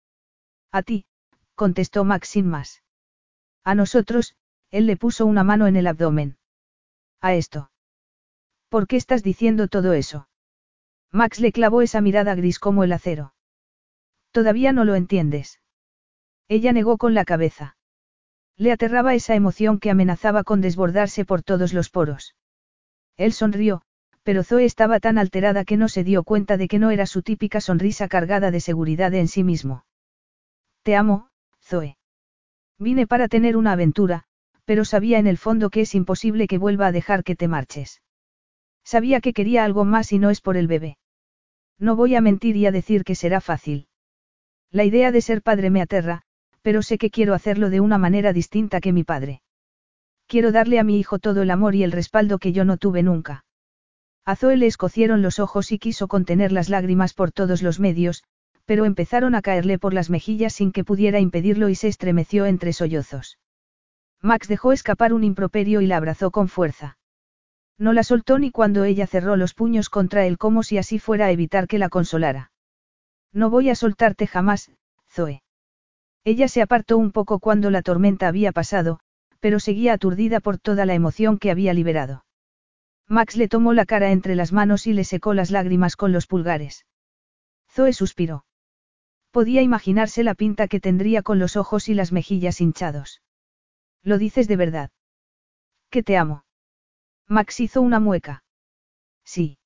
A 0.71 0.81
ti, 0.81 1.05
contestó 1.53 2.03
Max 2.03 2.29
sin 2.29 2.47
más. 2.47 2.81
A 3.63 3.75
nosotros, 3.75 4.35
él 4.71 4.87
le 4.87 4.97
puso 4.97 5.25
una 5.25 5.43
mano 5.43 5.67
en 5.67 5.75
el 5.75 5.87
abdomen. 5.87 6.37
A 7.21 7.35
esto. 7.35 7.69
¿Por 8.69 8.87
qué 8.87 8.97
estás 8.97 9.23
diciendo 9.23 9.67
todo 9.67 9.93
eso? 9.93 10.27
Max 11.11 11.39
le 11.39 11.51
clavó 11.51 11.81
esa 11.81 12.01
mirada 12.01 12.35
gris 12.35 12.59
como 12.59 12.83
el 12.83 12.91
acero. 12.91 13.34
Todavía 14.35 14.73
no 14.73 14.83
lo 14.83 14.95
entiendes. 14.95 15.61
Ella 16.49 16.73
negó 16.73 16.97
con 16.97 17.13
la 17.13 17.23
cabeza. 17.23 17.77
Le 18.57 18.73
aterraba 18.73 19.15
esa 19.15 19.33
emoción 19.33 19.79
que 19.79 19.89
amenazaba 19.89 20.43
con 20.43 20.59
desbordarse 20.59 21.23
por 21.23 21.41
todos 21.41 21.71
los 21.71 21.89
poros. 21.89 22.35
Él 23.15 23.31
sonrió, 23.31 23.83
pero 24.23 24.43
Zoe 24.43 24.65
estaba 24.65 24.99
tan 24.99 25.17
alterada 25.17 25.63
que 25.63 25.77
no 25.77 25.87
se 25.87 26.03
dio 26.03 26.25
cuenta 26.25 26.57
de 26.57 26.67
que 26.67 26.79
no 26.79 26.91
era 26.91 27.05
su 27.05 27.21
típica 27.21 27.61
sonrisa 27.61 28.09
cargada 28.09 28.51
de 28.51 28.59
seguridad 28.59 29.13
en 29.13 29.29
sí 29.29 29.45
mismo. 29.45 29.85
Te 30.83 30.97
amo, 30.97 31.29
Zoe. 31.61 31.97
Vine 32.77 33.07
para 33.07 33.29
tener 33.29 33.55
una 33.55 33.71
aventura, 33.71 34.25
pero 34.65 34.83
sabía 34.83 35.17
en 35.17 35.27
el 35.27 35.37
fondo 35.37 35.69
que 35.69 35.79
es 35.79 35.95
imposible 35.95 36.49
que 36.49 36.57
vuelva 36.57 36.87
a 36.87 36.91
dejar 36.91 37.23
que 37.23 37.37
te 37.37 37.47
marches. 37.47 38.01
Sabía 38.83 39.21
que 39.21 39.31
quería 39.31 39.63
algo 39.63 39.85
más 39.85 40.11
y 40.11 40.19
no 40.19 40.29
es 40.29 40.41
por 40.41 40.57
el 40.57 40.67
bebé. 40.67 40.97
No 41.79 41.95
voy 41.95 42.15
a 42.15 42.21
mentir 42.21 42.57
y 42.57 42.65
a 42.65 42.73
decir 42.73 43.05
que 43.05 43.15
será 43.15 43.39
fácil. 43.39 43.87
La 44.71 44.83
idea 44.83 45.11
de 45.11 45.21
ser 45.21 45.41
padre 45.41 45.69
me 45.69 45.81
aterra, 45.81 46.21
pero 46.61 46.81
sé 46.81 46.97
que 46.97 47.11
quiero 47.11 47.33
hacerlo 47.33 47.69
de 47.69 47.79
una 47.79 47.97
manera 47.97 48.33
distinta 48.33 48.81
que 48.81 48.91
mi 48.91 49.03
padre. 49.03 49.41
Quiero 50.27 50.51
darle 50.51 50.79
a 50.79 50.83
mi 50.83 50.99
hijo 50.99 51.19
todo 51.19 51.43
el 51.43 51.51
amor 51.51 51.75
y 51.75 51.83
el 51.83 51.91
respaldo 51.91 52.39
que 52.39 52.51
yo 52.51 52.65
no 52.65 52.77
tuve 52.77 53.03
nunca. 53.03 53.45
A 54.25 54.35
Zoe 54.35 54.57
le 54.57 54.65
escocieron 54.65 55.21
los 55.21 55.37
ojos 55.37 55.71
y 55.71 55.77
quiso 55.77 56.07
contener 56.07 56.51
las 56.51 56.69
lágrimas 56.69 57.13
por 57.13 57.31
todos 57.31 57.61
los 57.61 57.79
medios, 57.79 58.23
pero 58.65 58.85
empezaron 58.85 59.35
a 59.35 59.43
caerle 59.43 59.77
por 59.77 59.93
las 59.93 60.09
mejillas 60.09 60.53
sin 60.53 60.71
que 60.71 60.83
pudiera 60.83 61.19
impedirlo 61.19 61.69
y 61.69 61.75
se 61.75 61.87
estremeció 61.87 62.47
entre 62.47 62.73
sollozos. 62.73 63.37
Max 64.21 64.47
dejó 64.47 64.71
escapar 64.71 65.13
un 65.13 65.23
improperio 65.23 65.81
y 65.81 65.87
la 65.87 65.97
abrazó 65.97 66.31
con 66.31 66.47
fuerza. 66.47 66.97
No 67.77 67.93
la 67.93 68.03
soltó 68.03 68.39
ni 68.39 68.49
cuando 68.49 68.83
ella 68.83 69.05
cerró 69.05 69.35
los 69.35 69.53
puños 69.53 69.89
contra 69.89 70.25
él 70.25 70.39
como 70.39 70.63
si 70.63 70.79
así 70.79 70.97
fuera 70.97 71.27
a 71.27 71.31
evitar 71.31 71.67
que 71.67 71.77
la 71.77 71.89
consolara. 71.89 72.51
No 73.35 73.49
voy 73.49 73.69
a 73.69 73.75
soltarte 73.75 74.27
jamás, 74.27 74.71
Zoe. 75.09 75.43
Ella 76.23 76.47
se 76.47 76.61
apartó 76.61 76.97
un 76.97 77.11
poco 77.11 77.39
cuando 77.39 77.69
la 77.69 77.81
tormenta 77.81 78.29
había 78.29 78.53
pasado, 78.53 79.01
pero 79.41 79.59
seguía 79.59 79.91
aturdida 79.91 80.39
por 80.39 80.57
toda 80.57 80.85
la 80.85 80.93
emoción 80.93 81.37
que 81.37 81.51
había 81.51 81.73
liberado. 81.73 82.25
Max 83.09 83.35
le 83.35 83.49
tomó 83.49 83.73
la 83.73 83.85
cara 83.85 84.11
entre 84.11 84.35
las 84.35 84.53
manos 84.53 84.87
y 84.87 84.93
le 84.93 85.03
secó 85.03 85.33
las 85.33 85.51
lágrimas 85.51 85.97
con 85.97 86.13
los 86.13 86.27
pulgares. 86.27 86.85
Zoe 87.69 87.91
suspiró. 87.91 88.45
Podía 89.31 89.61
imaginarse 89.61 90.23
la 90.23 90.33
pinta 90.33 90.69
que 90.69 90.79
tendría 90.79 91.21
con 91.21 91.37
los 91.37 91.57
ojos 91.57 91.89
y 91.89 91.93
las 91.93 92.13
mejillas 92.13 92.61
hinchados. 92.61 93.21
¿Lo 94.01 94.17
dices 94.17 94.47
de 94.47 94.55
verdad? 94.55 94.91
Que 95.89 96.03
te 96.03 96.15
amo. 96.15 96.45
Max 97.27 97.59
hizo 97.59 97.81
una 97.81 97.99
mueca. 97.99 98.45
Sí. 99.25 99.57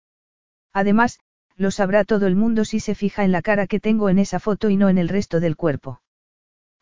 Además, 0.73 1.19
lo 1.59 1.71
sabrá 1.71 2.05
todo 2.05 2.25
el 2.25 2.37
mundo 2.37 2.63
si 2.63 2.79
se 2.79 2.95
fija 2.95 3.25
en 3.25 3.33
la 3.33 3.41
cara 3.41 3.67
que 3.67 3.81
tengo 3.81 4.07
en 4.07 4.17
esa 4.17 4.39
foto 4.39 4.69
y 4.69 4.77
no 4.77 4.87
en 4.87 4.97
el 4.97 5.09
resto 5.09 5.41
del 5.41 5.57
cuerpo. 5.57 6.01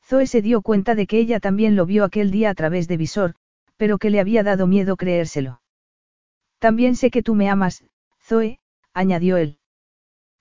Zoe 0.06 0.28
se 0.28 0.44
dio 0.44 0.62
cuenta 0.62 0.94
de 0.94 1.08
que 1.08 1.18
ella 1.18 1.40
también 1.40 1.76
lo 1.76 1.88
vio 1.88 2.04
aquel 2.04 2.30
día 2.30 2.52
a 2.52 2.54
través 2.54 2.88
de 2.88 2.96
visor, 2.96 3.34
pero 3.76 3.98
que 3.98 4.12
le 4.12 4.20
había 4.20 4.44
dado 4.44 4.68
miedo 4.68 4.96
creérselo. 4.96 5.62
También 6.60 6.96
sé 6.96 7.10
que 7.10 7.24
tú 7.24 7.34
me 7.34 7.50
amas, 7.50 7.84
Zoe, 8.22 8.60
añadió 8.94 9.38
él. 9.38 9.58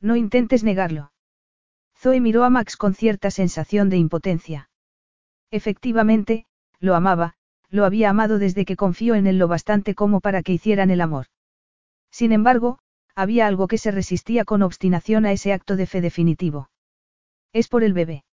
No 0.03 0.17
intentes 0.17 0.63
negarlo. 0.65 1.13
Zoe 1.97 2.21
miró 2.21 2.45
a 2.45 2.51
Max 2.51 2.77
con 2.77 2.93
cierta 2.93 3.31
sensación 3.31 3.89
de 3.89 3.97
impotencia. 3.97 4.69
Efectivamente, 5.51 6.45
lo 6.79 6.95
amaba, 6.95 7.37
lo 7.71 7.87
había 7.87 8.11
amado 8.11 8.39
desde 8.39 8.67
que 8.67 8.77
confió 8.77 9.15
en 9.15 9.27
él 9.27 9.39
lo 9.39 9.49
bastante 9.49 9.95
como 9.95 10.21
para 10.21 10.43
que 10.43 10.53
hicieran 10.53 10.91
el 10.91 11.01
amor. 11.01 11.27
Sin 12.11 12.33
embargo, 12.33 12.79
había 13.17 13.47
algo 13.47 13.67
que 13.67 13.79
se 13.79 13.91
resistía 13.91 14.45
con 14.45 14.63
obstinación 14.63 15.25
a 15.25 15.33
ese 15.33 15.53
acto 15.53 15.75
de 15.75 15.87
fe 15.87 16.01
definitivo. 16.03 16.71
Es 17.53 17.67
por 17.67 17.83
el 17.83 17.95
bebé. 17.95 18.25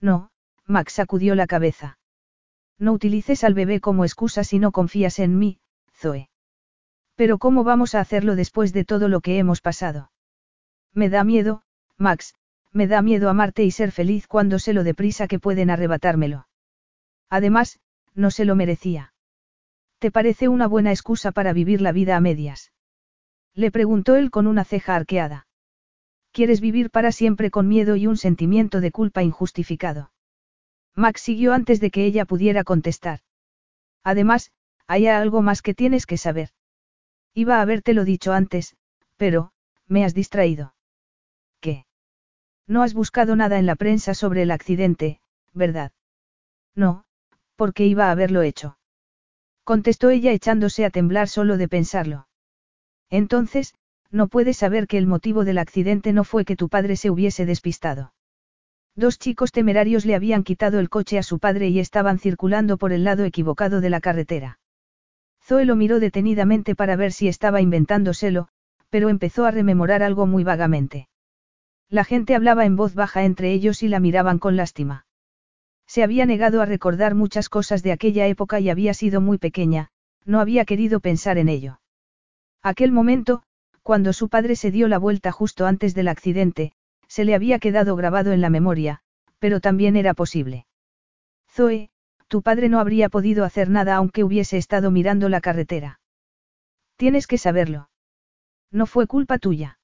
No, 0.00 0.30
Max 0.66 0.92
sacudió 0.92 1.34
la 1.34 1.46
cabeza. 1.46 1.98
No 2.78 2.92
utilices 2.92 3.42
al 3.42 3.54
bebé 3.54 3.80
como 3.80 4.04
excusa 4.04 4.44
si 4.44 4.58
no 4.58 4.70
confías 4.70 5.18
en 5.18 5.38
mí, 5.38 5.60
Zoe. 5.94 6.28
Pero 7.16 7.38
¿cómo 7.38 7.64
vamos 7.64 7.94
a 7.94 8.00
hacerlo 8.00 8.36
después 8.36 8.72
de 8.72 8.84
todo 8.84 9.08
lo 9.08 9.20
que 9.20 9.38
hemos 9.38 9.60
pasado? 9.60 10.12
Me 10.92 11.08
da 11.08 11.24
miedo, 11.24 11.62
Max, 11.96 12.34
me 12.70 12.86
da 12.86 13.00
miedo 13.00 13.30
amarte 13.30 13.64
y 13.64 13.70
ser 13.70 13.92
feliz 13.92 14.26
cuando 14.26 14.58
sé 14.58 14.74
lo 14.74 14.84
deprisa 14.84 15.26
que 15.26 15.38
pueden 15.38 15.70
arrebatármelo. 15.70 16.48
Además, 17.30 17.80
no 18.14 18.30
se 18.30 18.44
lo 18.44 18.56
merecía. 18.56 19.14
¿Te 19.98 20.10
parece 20.10 20.48
una 20.48 20.66
buena 20.66 20.90
excusa 20.90 21.32
para 21.32 21.54
vivir 21.54 21.80
la 21.80 21.92
vida 21.92 22.16
a 22.16 22.20
medias? 22.20 22.72
Le 23.54 23.70
preguntó 23.70 24.16
él 24.16 24.30
con 24.30 24.46
una 24.46 24.64
ceja 24.64 24.96
arqueada. 24.96 25.46
¿Quieres 26.32 26.60
vivir 26.60 26.90
para 26.90 27.12
siempre 27.12 27.50
con 27.50 27.68
miedo 27.68 27.96
y 27.96 28.06
un 28.06 28.16
sentimiento 28.16 28.80
de 28.80 28.90
culpa 28.90 29.22
injustificado? 29.22 30.10
Max 30.94 31.20
siguió 31.20 31.52
antes 31.52 31.80
de 31.80 31.90
que 31.90 32.04
ella 32.06 32.24
pudiera 32.24 32.64
contestar. 32.64 33.20
Además, 34.02 34.52
hay 34.86 35.06
algo 35.06 35.42
más 35.42 35.62
que 35.62 35.74
tienes 35.74 36.06
que 36.06 36.16
saber. 36.16 36.50
Iba 37.34 37.58
a 37.58 37.62
habértelo 37.62 38.04
dicho 38.04 38.32
antes, 38.32 38.76
pero, 39.16 39.52
me 39.86 40.04
has 40.04 40.14
distraído. 40.14 40.74
¿Qué? 41.60 41.86
No 42.66 42.82
has 42.82 42.94
buscado 42.94 43.36
nada 43.36 43.58
en 43.58 43.66
la 43.66 43.76
prensa 43.76 44.14
sobre 44.14 44.42
el 44.42 44.50
accidente, 44.50 45.20
¿verdad? 45.52 45.92
No, 46.74 47.04
porque 47.56 47.86
iba 47.86 48.08
a 48.08 48.10
haberlo 48.10 48.42
hecho. 48.42 48.78
Contestó 49.64 50.10
ella 50.10 50.32
echándose 50.32 50.84
a 50.84 50.90
temblar 50.90 51.28
solo 51.28 51.56
de 51.56 51.68
pensarlo. 51.68 52.26
Entonces, 53.12 53.74
no 54.10 54.26
puedes 54.26 54.56
saber 54.56 54.86
que 54.86 54.96
el 54.96 55.06
motivo 55.06 55.44
del 55.44 55.58
accidente 55.58 56.14
no 56.14 56.24
fue 56.24 56.46
que 56.46 56.56
tu 56.56 56.70
padre 56.70 56.96
se 56.96 57.10
hubiese 57.10 57.44
despistado. 57.44 58.14
Dos 58.96 59.18
chicos 59.18 59.52
temerarios 59.52 60.06
le 60.06 60.14
habían 60.14 60.44
quitado 60.44 60.80
el 60.80 60.88
coche 60.88 61.18
a 61.18 61.22
su 61.22 61.38
padre 61.38 61.68
y 61.68 61.78
estaban 61.78 62.18
circulando 62.18 62.78
por 62.78 62.90
el 62.90 63.04
lado 63.04 63.24
equivocado 63.24 63.82
de 63.82 63.90
la 63.90 64.00
carretera. 64.00 64.60
Zoe 65.42 65.66
lo 65.66 65.76
miró 65.76 66.00
detenidamente 66.00 66.74
para 66.74 66.96
ver 66.96 67.12
si 67.12 67.28
estaba 67.28 67.60
inventándoselo, 67.60 68.48
pero 68.88 69.10
empezó 69.10 69.44
a 69.44 69.50
rememorar 69.50 70.02
algo 70.02 70.26
muy 70.26 70.42
vagamente. 70.42 71.08
La 71.90 72.04
gente 72.04 72.34
hablaba 72.34 72.64
en 72.64 72.76
voz 72.76 72.94
baja 72.94 73.24
entre 73.24 73.52
ellos 73.52 73.82
y 73.82 73.88
la 73.88 74.00
miraban 74.00 74.38
con 74.38 74.56
lástima. 74.56 75.04
Se 75.86 76.02
había 76.02 76.24
negado 76.24 76.62
a 76.62 76.66
recordar 76.66 77.14
muchas 77.14 77.50
cosas 77.50 77.82
de 77.82 77.92
aquella 77.92 78.26
época 78.26 78.58
y 78.58 78.70
había 78.70 78.94
sido 78.94 79.20
muy 79.20 79.36
pequeña, 79.36 79.90
no 80.24 80.40
había 80.40 80.64
querido 80.64 81.00
pensar 81.00 81.36
en 81.36 81.50
ello. 81.50 81.81
Aquel 82.62 82.92
momento, 82.92 83.42
cuando 83.82 84.12
su 84.12 84.28
padre 84.28 84.54
se 84.54 84.70
dio 84.70 84.86
la 84.86 84.98
vuelta 84.98 85.32
justo 85.32 85.66
antes 85.66 85.94
del 85.94 86.08
accidente, 86.08 86.72
se 87.08 87.24
le 87.24 87.34
había 87.34 87.58
quedado 87.58 87.96
grabado 87.96 88.32
en 88.32 88.40
la 88.40 88.50
memoria, 88.50 89.00
pero 89.38 89.60
también 89.60 89.96
era 89.96 90.14
posible. 90.14 90.66
Zoe, 91.50 91.90
tu 92.28 92.42
padre 92.42 92.68
no 92.68 92.78
habría 92.78 93.08
podido 93.08 93.44
hacer 93.44 93.68
nada 93.68 93.96
aunque 93.96 94.24
hubiese 94.24 94.56
estado 94.56 94.90
mirando 94.90 95.28
la 95.28 95.40
carretera. 95.40 96.00
Tienes 96.96 97.26
que 97.26 97.36
saberlo. 97.36 97.90
No 98.70 98.86
fue 98.86 99.06
culpa 99.06 99.38
tuya. 99.38 99.78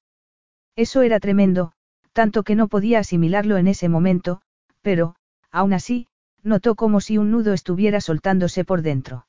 Eso 0.76 1.02
era 1.02 1.18
tremendo, 1.18 1.73
tanto 2.12 2.44
que 2.44 2.55
no 2.55 2.68
podía 2.68 3.00
asimilarlo 3.00 3.57
en 3.57 3.66
ese 3.66 3.89
momento, 3.89 4.40
pero, 4.81 5.16
aún 5.50 5.73
así, 5.73 6.07
notó 6.42 6.76
como 6.76 7.00
si 7.00 7.18
un 7.18 7.32
nudo 7.32 7.52
estuviera 7.52 8.00
soltándose 8.00 8.65
por 8.65 8.82
dentro. 8.82 9.26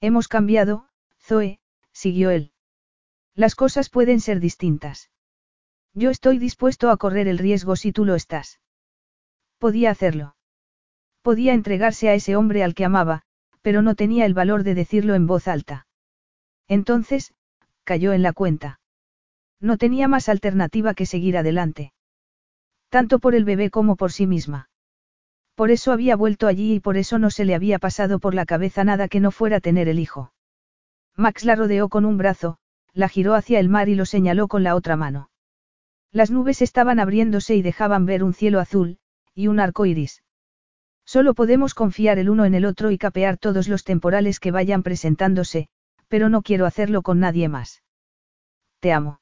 Hemos 0.00 0.28
cambiado, 0.28 0.86
Zoe, 1.18 1.58
siguió 1.92 2.30
él. 2.30 2.52
Las 3.40 3.54
cosas 3.54 3.88
pueden 3.88 4.20
ser 4.20 4.38
distintas. 4.38 5.08
Yo 5.94 6.10
estoy 6.10 6.36
dispuesto 6.36 6.90
a 6.90 6.98
correr 6.98 7.26
el 7.26 7.38
riesgo 7.38 7.74
si 7.74 7.90
tú 7.90 8.04
lo 8.04 8.14
estás. 8.14 8.60
Podía 9.56 9.90
hacerlo. 9.90 10.36
Podía 11.22 11.54
entregarse 11.54 12.10
a 12.10 12.12
ese 12.12 12.36
hombre 12.36 12.62
al 12.62 12.74
que 12.74 12.84
amaba, 12.84 13.22
pero 13.62 13.80
no 13.80 13.94
tenía 13.94 14.26
el 14.26 14.34
valor 14.34 14.62
de 14.62 14.74
decirlo 14.74 15.14
en 15.14 15.26
voz 15.26 15.48
alta. 15.48 15.86
Entonces, 16.68 17.32
cayó 17.82 18.12
en 18.12 18.20
la 18.20 18.34
cuenta. 18.34 18.78
No 19.58 19.78
tenía 19.78 20.06
más 20.06 20.28
alternativa 20.28 20.92
que 20.92 21.06
seguir 21.06 21.38
adelante. 21.38 21.94
Tanto 22.90 23.20
por 23.20 23.34
el 23.34 23.46
bebé 23.46 23.70
como 23.70 23.96
por 23.96 24.12
sí 24.12 24.26
misma. 24.26 24.68
Por 25.54 25.70
eso 25.70 25.92
había 25.92 26.14
vuelto 26.14 26.46
allí 26.46 26.74
y 26.74 26.80
por 26.80 26.98
eso 26.98 27.18
no 27.18 27.30
se 27.30 27.46
le 27.46 27.54
había 27.54 27.78
pasado 27.78 28.18
por 28.18 28.34
la 28.34 28.44
cabeza 28.44 28.84
nada 28.84 29.08
que 29.08 29.20
no 29.20 29.30
fuera 29.30 29.60
tener 29.60 29.88
el 29.88 29.98
hijo. 29.98 30.34
Max 31.16 31.46
la 31.46 31.56
rodeó 31.56 31.88
con 31.88 32.04
un 32.04 32.18
brazo, 32.18 32.58
la 32.92 33.08
giró 33.08 33.34
hacia 33.34 33.60
el 33.60 33.68
mar 33.68 33.88
y 33.88 33.94
lo 33.94 34.06
señaló 34.06 34.48
con 34.48 34.62
la 34.62 34.74
otra 34.74 34.96
mano. 34.96 35.30
Las 36.12 36.30
nubes 36.30 36.62
estaban 36.62 36.98
abriéndose 36.98 37.54
y 37.54 37.62
dejaban 37.62 38.06
ver 38.06 38.24
un 38.24 38.34
cielo 38.34 38.60
azul, 38.60 38.98
y 39.34 39.46
un 39.46 39.60
arco 39.60 39.86
iris. 39.86 40.22
Solo 41.04 41.34
podemos 41.34 41.74
confiar 41.74 42.18
el 42.18 42.30
uno 42.30 42.44
en 42.44 42.54
el 42.54 42.64
otro 42.64 42.90
y 42.90 42.98
capear 42.98 43.36
todos 43.36 43.68
los 43.68 43.84
temporales 43.84 44.40
que 44.40 44.50
vayan 44.50 44.82
presentándose, 44.82 45.68
pero 46.08 46.28
no 46.28 46.42
quiero 46.42 46.66
hacerlo 46.66 47.02
con 47.02 47.20
nadie 47.20 47.48
más. 47.48 47.82
Te 48.80 48.92
amo. 48.92 49.20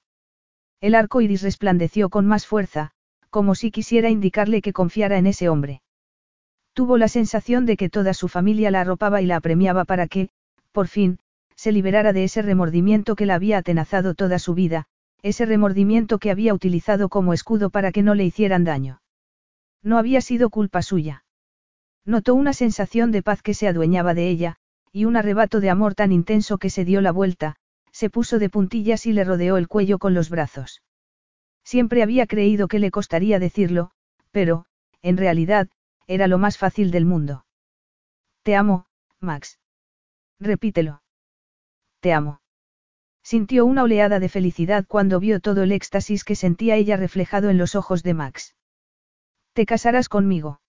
El 0.81 0.95
arco 0.95 1.21
iris 1.21 1.43
resplandeció 1.43 2.09
con 2.09 2.27
más 2.27 2.47
fuerza, 2.47 2.93
como 3.31 3.55
si 3.55 3.71
quisiera 3.71 4.11
indicarle 4.11 4.63
que 4.63 4.73
confiara 4.73 5.19
en 5.19 5.27
ese 5.27 5.49
hombre. 5.49 5.83
Tuvo 6.73 6.97
la 6.97 7.09
sensación 7.09 7.67
de 7.67 7.77
que 7.77 7.91
toda 7.91 8.15
su 8.15 8.29
familia 8.29 8.71
la 8.71 8.83
arropaba 8.83 9.21
y 9.21 9.27
la 9.27 9.37
apremiaba 9.37 9.85
para 9.85 10.07
que, 10.07 10.31
por 10.73 10.89
fin, 10.89 11.19
se 11.59 11.73
liberara 11.73 12.13
de 12.13 12.23
ese 12.23 12.41
remordimiento 12.41 13.17
que 13.17 13.27
la 13.27 13.35
había 13.35 13.59
atenazado 13.59 14.15
toda 14.15 14.39
su 14.39 14.55
vida, 14.55 14.87
ese 15.23 15.45
remordimiento 15.45 16.21
que 16.21 16.31
había 16.31 16.55
utilizado 16.55 17.09
como 17.09 17.33
escudo 17.33 17.71
para 17.71 17.91
que 17.91 18.05
no 18.05 18.15
le 18.15 18.25
hicieran 18.25 18.63
daño. 18.63 19.03
No 19.83 19.99
había 19.99 20.21
sido 20.21 20.51
culpa 20.51 20.83
suya. 20.83 21.25
Notó 22.05 22.37
una 22.37 22.53
sensación 22.53 23.11
de 23.11 23.25
paz 23.25 23.43
que 23.43 23.55
se 23.55 23.67
adueñaba 23.67 24.15
de 24.15 24.29
ella, 24.29 24.57
y 24.93 25.05
un 25.05 25.17
arrebato 25.17 25.59
de 25.59 25.69
amor 25.69 25.97
tan 25.97 26.13
intenso 26.13 26.59
que 26.59 26.71
se 26.71 26.85
dio 26.85 27.01
la 27.01 27.11
vuelta, 27.11 27.57
se 27.91 28.09
puso 28.09 28.39
de 28.39 28.51
puntillas 28.51 29.05
y 29.07 29.13
le 29.13 29.25
rodeó 29.25 29.57
el 29.57 29.67
cuello 29.67 29.99
con 29.99 30.15
los 30.15 30.31
brazos. 30.31 30.83
Siempre 31.65 32.05
había 32.05 32.29
creído 32.29 32.69
que 32.69 32.79
le 32.79 32.93
costaría 32.93 33.41
decirlo, 33.41 33.91
pero, 34.31 34.65
en 35.03 35.17
realidad, 35.17 35.69
era 36.07 36.29
lo 36.29 36.39
más 36.39 36.57
fácil 36.57 36.93
del 36.93 37.05
mundo. 37.05 37.47
Te 38.45 38.55
amo, 38.55 38.87
Max. 39.21 39.59
Repítelo. 40.39 41.03
Te 42.01 42.13
amo. 42.13 42.41
Sintió 43.23 43.67
una 43.67 43.83
oleada 43.83 44.21
de 44.21 44.29
felicidad 44.29 44.87
cuando 44.87 45.21
vio 45.21 45.41
todo 45.41 45.63
el 45.63 45.73
éxtasis 45.73 46.25
que 46.25 46.35
sentía 46.35 46.77
ella 46.77 46.97
reflejado 46.97 47.51
en 47.51 47.59
los 47.59 47.75
ojos 47.75 48.03
de 48.03 48.15
Max. 48.15 48.57
Te 49.53 49.67
casarás 49.67 50.09
conmigo. 50.09 50.61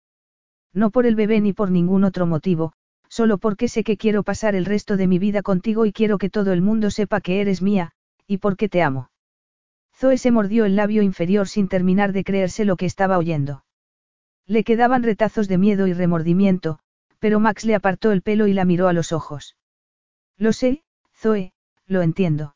No 0.73 0.89
por 0.89 1.05
el 1.05 1.15
bebé 1.15 1.39
ni 1.41 1.53
por 1.53 1.71
ningún 1.71 2.03
otro 2.03 2.25
motivo, 2.25 2.73
solo 3.07 3.37
porque 3.37 3.67
sé 3.67 3.83
que 3.83 3.97
quiero 3.97 4.23
pasar 4.23 4.55
el 4.55 4.65
resto 4.65 4.97
de 4.97 5.07
mi 5.07 5.19
vida 5.19 5.41
contigo 5.41 5.85
y 5.85 5.93
quiero 5.93 6.17
que 6.17 6.29
todo 6.29 6.51
el 6.53 6.61
mundo 6.61 6.91
sepa 6.91 7.21
que 7.21 7.41
eres 7.41 7.61
mía, 7.61 7.91
y 8.27 8.37
porque 8.37 8.69
te 8.69 8.81
amo. 8.81 9.09
Zoe 9.95 10.17
se 10.17 10.31
mordió 10.31 10.65
el 10.65 10.75
labio 10.75 11.01
inferior 11.01 11.47
sin 11.47 11.67
terminar 11.67 12.13
de 12.13 12.23
creerse 12.23 12.65
lo 12.65 12.77
que 12.77 12.85
estaba 12.85 13.17
oyendo. 13.17 13.63
Le 14.45 14.63
quedaban 14.63 15.03
retazos 15.03 15.47
de 15.47 15.57
miedo 15.57 15.87
y 15.87 15.93
remordimiento, 15.93 16.79
pero 17.19 17.39
Max 17.39 17.65
le 17.65 17.75
apartó 17.75 18.11
el 18.11 18.21
pelo 18.21 18.47
y 18.47 18.53
la 18.53 18.65
miró 18.65 18.87
a 18.87 18.93
los 18.93 19.11
ojos. 19.11 19.57
Lo 20.37 20.53
sé, 20.53 20.83
Zoe, 21.19 21.51
lo 21.85 22.01
entiendo. 22.01 22.55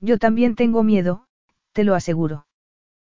Yo 0.00 0.18
también 0.18 0.54
tengo 0.54 0.82
miedo, 0.82 1.24
te 1.72 1.82
lo 1.82 1.94
aseguro. 1.94 2.46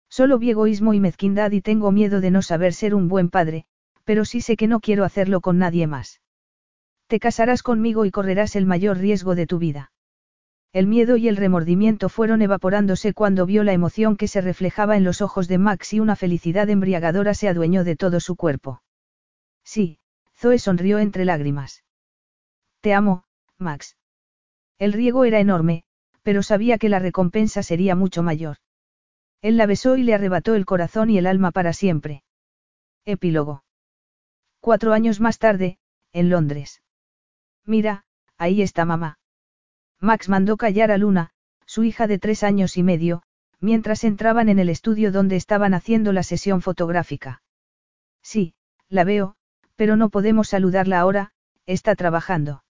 Solo 0.08 0.38
vi 0.38 0.52
egoísmo 0.52 0.94
y 0.94 1.00
mezquindad 1.00 1.52
y 1.52 1.62
tengo 1.62 1.92
miedo 1.92 2.22
de 2.22 2.30
no 2.30 2.44
saber 2.44 2.74
ser 2.74 2.94
un 2.94 3.08
buen 3.08 3.30
padre, 3.30 3.66
pero 4.04 4.24
sí 4.24 4.40
sé 4.40 4.58
que 4.58 4.68
no 4.68 4.80
quiero 4.80 5.04
hacerlo 5.04 5.42
con 5.42 5.58
nadie 5.58 5.88
más. 5.88 6.22
Te 7.08 7.20
casarás 7.20 7.64
conmigo 7.64 8.06
y 8.06 8.12
correrás 8.12 8.56
el 8.56 8.68
mayor 8.68 8.98
riesgo 8.98 9.34
de 9.34 9.48
tu 9.48 9.58
vida. 9.58 9.92
El 10.74 10.86
miedo 10.86 11.18
y 11.18 11.28
el 11.28 11.38
remordimiento 11.38 12.08
fueron 12.08 12.44
evaporándose 12.44 13.14
cuando 13.14 13.48
vio 13.48 13.64
la 13.64 13.74
emoción 13.74 14.16
que 14.16 14.28
se 14.28 14.42
reflejaba 14.42 14.96
en 14.96 15.04
los 15.04 15.22
ojos 15.22 15.48
de 15.48 15.58
Max 15.58 15.92
y 15.94 16.00
una 16.00 16.16
felicidad 16.16 16.70
embriagadora 16.70 17.34
se 17.34 17.50
adueñó 17.50 17.84
de 17.84 17.96
todo 17.96 18.20
su 18.20 18.36
cuerpo. 18.36 18.84
Sí, 19.64 19.98
Zoe 20.36 20.60
sonrió 20.60 21.00
entre 21.00 21.26
lágrimas. 21.26 21.84
Te 22.80 22.94
amo, 22.94 23.26
Max. 23.58 23.98
El 24.82 24.94
riego 24.94 25.26
era 25.26 25.40
enorme, 25.40 25.84
pero 26.24 26.42
sabía 26.42 26.80
que 26.80 26.90
la 26.90 26.98
recompensa 26.98 27.62
sería 27.62 27.96
mucho 27.96 28.24
mayor. 28.24 28.58
Él 29.44 29.56
la 29.56 29.68
besó 29.68 29.96
y 29.96 30.02
le 30.02 30.16
arrebató 30.16 30.56
el 30.56 30.66
corazón 30.66 31.12
y 31.12 31.20
el 31.20 31.28
alma 31.28 31.52
para 31.52 31.72
siempre. 31.72 32.24
Epílogo. 33.06 33.64
Cuatro 34.60 34.94
años 34.94 35.20
más 35.20 35.38
tarde, 35.38 35.78
en 36.14 36.32
Londres. 36.32 36.82
Mira, 37.64 38.06
ahí 38.40 38.64
está 38.64 38.84
mamá. 38.84 39.20
Max 40.00 40.30
mandó 40.30 40.58
callar 40.58 40.90
a 40.90 40.98
Luna, 40.98 41.30
su 41.68 41.84
hija 41.84 42.08
de 42.08 42.18
tres 42.18 42.42
años 42.42 42.76
y 42.76 42.82
medio, 42.82 43.22
mientras 43.60 44.04
entraban 44.04 44.50
en 44.50 44.58
el 44.58 44.70
estudio 44.70 45.12
donde 45.12 45.36
estaban 45.36 45.76
haciendo 45.76 46.12
la 46.12 46.24
sesión 46.24 46.64
fotográfica. 46.64 47.44
Sí, 48.24 48.56
la 48.90 49.04
veo, 49.04 49.36
pero 49.76 49.96
no 49.96 50.10
podemos 50.10 50.50
saludarla 50.50 51.00
ahora, 51.00 51.34
está 51.68 51.94
trabajando. 51.94 52.64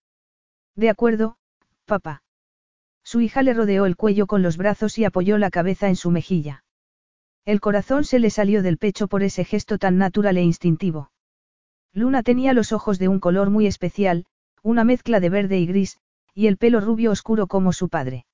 De 0.76 0.90
acuerdo, 0.90 1.38
papá. 1.92 2.24
Su 3.04 3.20
hija 3.20 3.42
le 3.44 3.54
rodeó 3.54 3.86
el 3.86 3.98
cuello 3.98 4.26
con 4.26 4.42
los 4.42 4.56
brazos 4.56 4.98
y 4.98 5.04
apoyó 5.04 5.38
la 5.38 5.50
cabeza 5.50 5.90
en 5.90 5.98
su 5.98 6.10
mejilla. 6.10 6.64
El 7.44 7.60
corazón 7.60 8.06
se 8.06 8.20
le 8.20 8.30
salió 8.30 8.64
del 8.64 8.78
pecho 8.78 9.10
por 9.10 9.24
ese 9.24 9.44
gesto 9.44 9.78
tan 9.78 9.98
natural 9.98 10.38
e 10.38 10.42
instintivo. 10.42 11.12
Luna 11.92 12.24
tenía 12.24 12.54
los 12.54 12.72
ojos 12.72 12.98
de 12.98 13.10
un 13.10 13.20
color 13.20 13.50
muy 13.50 13.68
especial, 13.68 14.26
una 14.64 14.86
mezcla 14.86 15.20
de 15.20 15.30
verde 15.30 15.60
y 15.60 15.66
gris, 15.66 15.98
y 16.34 16.48
el 16.48 16.56
pelo 16.56 16.80
rubio 16.80 17.12
oscuro 17.12 17.48
como 17.48 17.74
su 17.74 17.90
padre. 17.90 18.26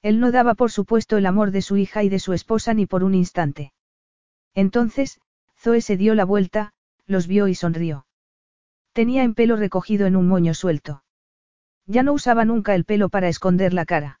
Él 0.00 0.20
no 0.20 0.30
daba 0.30 0.54
por 0.54 0.70
supuesto 0.70 1.16
el 1.16 1.26
amor 1.26 1.50
de 1.50 1.62
su 1.62 1.76
hija 1.76 2.04
y 2.04 2.08
de 2.08 2.20
su 2.20 2.34
esposa 2.34 2.72
ni 2.72 2.86
por 2.86 3.02
un 3.02 3.16
instante. 3.16 3.72
Entonces, 4.54 5.18
Zoe 5.58 5.80
se 5.80 5.96
dio 5.96 6.14
la 6.14 6.24
vuelta, 6.24 6.72
los 7.04 7.26
vio 7.26 7.48
y 7.48 7.56
sonrió. 7.56 8.06
Tenía 8.92 9.24
en 9.24 9.34
pelo 9.34 9.56
recogido 9.56 10.06
en 10.06 10.14
un 10.14 10.28
moño 10.28 10.54
suelto. 10.54 11.02
Ya 11.86 12.02
no 12.02 12.12
usaba 12.12 12.44
nunca 12.44 12.74
el 12.74 12.84
pelo 12.84 13.08
para 13.08 13.28
esconder 13.28 13.72
la 13.72 13.84
cara. 13.84 14.20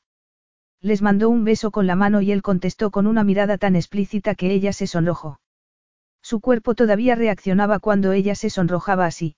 Les 0.80 1.02
mandó 1.02 1.30
un 1.30 1.44
beso 1.44 1.70
con 1.70 1.86
la 1.86 1.96
mano 1.96 2.20
y 2.20 2.30
él 2.30 2.42
contestó 2.42 2.90
con 2.90 3.06
una 3.06 3.24
mirada 3.24 3.58
tan 3.58 3.74
explícita 3.74 4.34
que 4.34 4.52
ella 4.52 4.72
se 4.72 4.86
sonrojó. 4.86 5.40
Su 6.22 6.40
cuerpo 6.40 6.74
todavía 6.74 7.14
reaccionaba 7.14 7.78
cuando 7.78 8.12
ella 8.12 8.34
se 8.34 8.50
sonrojaba 8.50 9.06
así. 9.06 9.36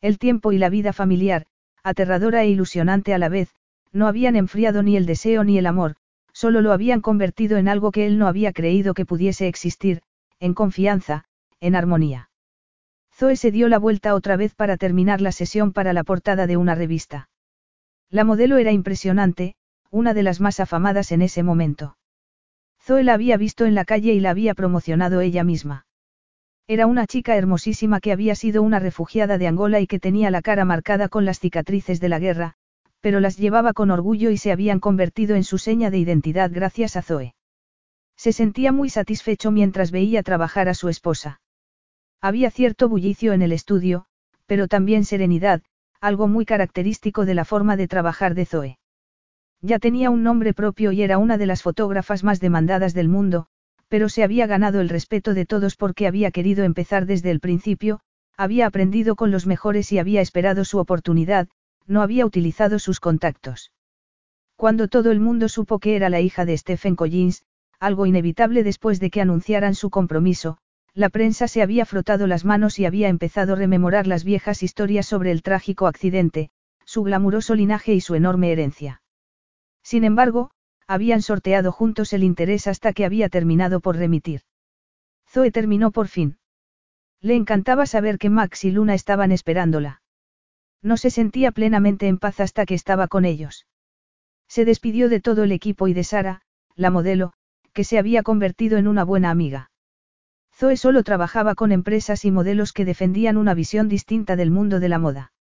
El 0.00 0.18
tiempo 0.18 0.52
y 0.52 0.58
la 0.58 0.68
vida 0.68 0.92
familiar, 0.92 1.46
aterradora 1.82 2.42
e 2.42 2.48
ilusionante 2.50 3.14
a 3.14 3.18
la 3.18 3.28
vez, 3.28 3.54
no 3.92 4.06
habían 4.06 4.36
enfriado 4.36 4.82
ni 4.82 4.96
el 4.96 5.06
deseo 5.06 5.44
ni 5.44 5.58
el 5.58 5.66
amor, 5.66 5.96
solo 6.32 6.60
lo 6.60 6.72
habían 6.72 7.00
convertido 7.00 7.58
en 7.58 7.68
algo 7.68 7.90
que 7.90 8.06
él 8.06 8.18
no 8.18 8.28
había 8.28 8.52
creído 8.52 8.94
que 8.94 9.06
pudiese 9.06 9.48
existir, 9.48 10.02
en 10.38 10.54
confianza, 10.54 11.24
en 11.60 11.74
armonía. 11.74 12.30
Zoe 13.12 13.36
se 13.36 13.50
dio 13.50 13.68
la 13.68 13.78
vuelta 13.78 14.14
otra 14.14 14.36
vez 14.36 14.54
para 14.54 14.76
terminar 14.76 15.20
la 15.20 15.32
sesión 15.32 15.72
para 15.72 15.92
la 15.92 16.04
portada 16.04 16.46
de 16.46 16.56
una 16.56 16.74
revista. 16.74 17.28
La 18.10 18.24
modelo 18.24 18.58
era 18.58 18.72
impresionante, 18.72 19.54
una 19.90 20.14
de 20.14 20.24
las 20.24 20.40
más 20.40 20.58
afamadas 20.58 21.12
en 21.12 21.22
ese 21.22 21.44
momento. 21.44 21.96
Zoe 22.82 23.04
la 23.04 23.14
había 23.14 23.36
visto 23.36 23.66
en 23.66 23.74
la 23.74 23.84
calle 23.84 24.12
y 24.12 24.20
la 24.20 24.30
había 24.30 24.54
promocionado 24.54 25.20
ella 25.20 25.44
misma. 25.44 25.86
Era 26.66 26.86
una 26.86 27.06
chica 27.06 27.36
hermosísima 27.36 28.00
que 28.00 28.12
había 28.12 28.34
sido 28.34 28.62
una 28.62 28.78
refugiada 28.78 29.38
de 29.38 29.46
Angola 29.46 29.80
y 29.80 29.86
que 29.86 30.00
tenía 30.00 30.30
la 30.30 30.42
cara 30.42 30.64
marcada 30.64 31.08
con 31.08 31.24
las 31.24 31.38
cicatrices 31.38 32.00
de 32.00 32.08
la 32.08 32.18
guerra, 32.18 32.54
pero 33.00 33.20
las 33.20 33.36
llevaba 33.36 33.72
con 33.72 33.90
orgullo 33.90 34.30
y 34.30 34.36
se 34.36 34.52
habían 34.52 34.80
convertido 34.80 35.36
en 35.36 35.44
su 35.44 35.58
seña 35.58 35.90
de 35.90 35.98
identidad 35.98 36.50
gracias 36.52 36.96
a 36.96 37.02
Zoe. 37.02 37.34
Se 38.16 38.32
sentía 38.32 38.72
muy 38.72 38.90
satisfecho 38.90 39.50
mientras 39.50 39.90
veía 39.90 40.22
trabajar 40.22 40.68
a 40.68 40.74
su 40.74 40.88
esposa. 40.88 41.40
Había 42.20 42.50
cierto 42.50 42.88
bullicio 42.88 43.32
en 43.32 43.42
el 43.42 43.52
estudio, 43.52 44.06
pero 44.46 44.68
también 44.68 45.04
serenidad, 45.04 45.62
algo 46.00 46.28
muy 46.28 46.44
característico 46.46 47.26
de 47.26 47.34
la 47.34 47.44
forma 47.44 47.76
de 47.76 47.88
trabajar 47.88 48.34
de 48.34 48.46
Zoe. 48.46 48.78
Ya 49.60 49.78
tenía 49.78 50.10
un 50.10 50.22
nombre 50.22 50.54
propio 50.54 50.92
y 50.92 51.02
era 51.02 51.18
una 51.18 51.36
de 51.36 51.46
las 51.46 51.62
fotógrafas 51.62 52.24
más 52.24 52.40
demandadas 52.40 52.94
del 52.94 53.08
mundo, 53.08 53.46
pero 53.88 54.08
se 54.08 54.22
había 54.22 54.46
ganado 54.46 54.80
el 54.80 54.88
respeto 54.88 55.34
de 55.34 55.44
todos 55.44 55.76
porque 55.76 56.06
había 56.06 56.30
querido 56.30 56.64
empezar 56.64 57.04
desde 57.04 57.30
el 57.30 57.40
principio, 57.40 58.00
había 58.36 58.66
aprendido 58.66 59.16
con 59.16 59.30
los 59.30 59.46
mejores 59.46 59.92
y 59.92 59.98
había 59.98 60.22
esperado 60.22 60.64
su 60.64 60.78
oportunidad, 60.78 61.48
no 61.86 62.00
había 62.00 62.24
utilizado 62.24 62.78
sus 62.78 63.00
contactos. 63.00 63.72
Cuando 64.56 64.88
todo 64.88 65.10
el 65.10 65.20
mundo 65.20 65.48
supo 65.48 65.78
que 65.78 65.96
era 65.96 66.08
la 66.08 66.20
hija 66.20 66.46
de 66.46 66.56
Stephen 66.56 66.96
Collins, 66.96 67.44
algo 67.78 68.06
inevitable 68.06 68.62
después 68.62 69.00
de 69.00 69.10
que 69.10 69.20
anunciaran 69.20 69.74
su 69.74 69.90
compromiso, 69.90 70.58
la 70.94 71.08
prensa 71.08 71.48
se 71.48 71.62
había 71.62 71.86
frotado 71.86 72.26
las 72.26 72.44
manos 72.44 72.78
y 72.78 72.84
había 72.84 73.08
empezado 73.08 73.52
a 73.52 73.56
rememorar 73.56 74.06
las 74.06 74.24
viejas 74.24 74.62
historias 74.62 75.06
sobre 75.06 75.30
el 75.30 75.42
trágico 75.42 75.86
accidente, 75.86 76.50
su 76.84 77.02
glamuroso 77.02 77.54
linaje 77.54 77.94
y 77.94 78.00
su 78.00 78.14
enorme 78.14 78.52
herencia. 78.52 79.02
Sin 79.82 80.04
embargo, 80.04 80.50
habían 80.86 81.22
sorteado 81.22 81.70
juntos 81.70 82.12
el 82.12 82.24
interés 82.24 82.66
hasta 82.66 82.92
que 82.92 83.04
había 83.04 83.28
terminado 83.28 83.80
por 83.80 83.96
remitir. 83.96 84.42
Zoe 85.28 85.52
terminó 85.52 85.92
por 85.92 86.08
fin. 86.08 86.38
Le 87.20 87.36
encantaba 87.36 87.86
saber 87.86 88.18
que 88.18 88.30
Max 88.30 88.64
y 88.64 88.72
Luna 88.72 88.94
estaban 88.94 89.30
esperándola. 89.30 90.02
No 90.82 90.96
se 90.96 91.10
sentía 91.10 91.52
plenamente 91.52 92.08
en 92.08 92.18
paz 92.18 92.40
hasta 92.40 92.66
que 92.66 92.74
estaba 92.74 93.06
con 93.06 93.24
ellos. 93.24 93.66
Se 94.48 94.64
despidió 94.64 95.08
de 95.08 95.20
todo 95.20 95.44
el 95.44 95.52
equipo 95.52 95.86
y 95.86 95.92
de 95.92 96.02
Sara, 96.02 96.42
la 96.74 96.90
modelo, 96.90 97.32
que 97.72 97.84
se 97.84 97.98
había 97.98 98.24
convertido 98.24 98.78
en 98.78 98.88
una 98.88 99.04
buena 99.04 99.30
amiga. 99.30 99.69
Zoe 100.60 100.76
solo 100.76 101.02
trabajaba 101.02 101.54
con 101.54 101.72
empresas 101.72 102.26
y 102.26 102.30
modelos 102.30 102.74
que 102.74 102.84
defendían 102.84 103.38
una 103.38 103.54
visión 103.54 103.88
distinta 103.88 104.36
del 104.36 104.50
mundo 104.50 104.78
de 104.78 104.90
la 104.90 104.98
moda. 104.98 105.32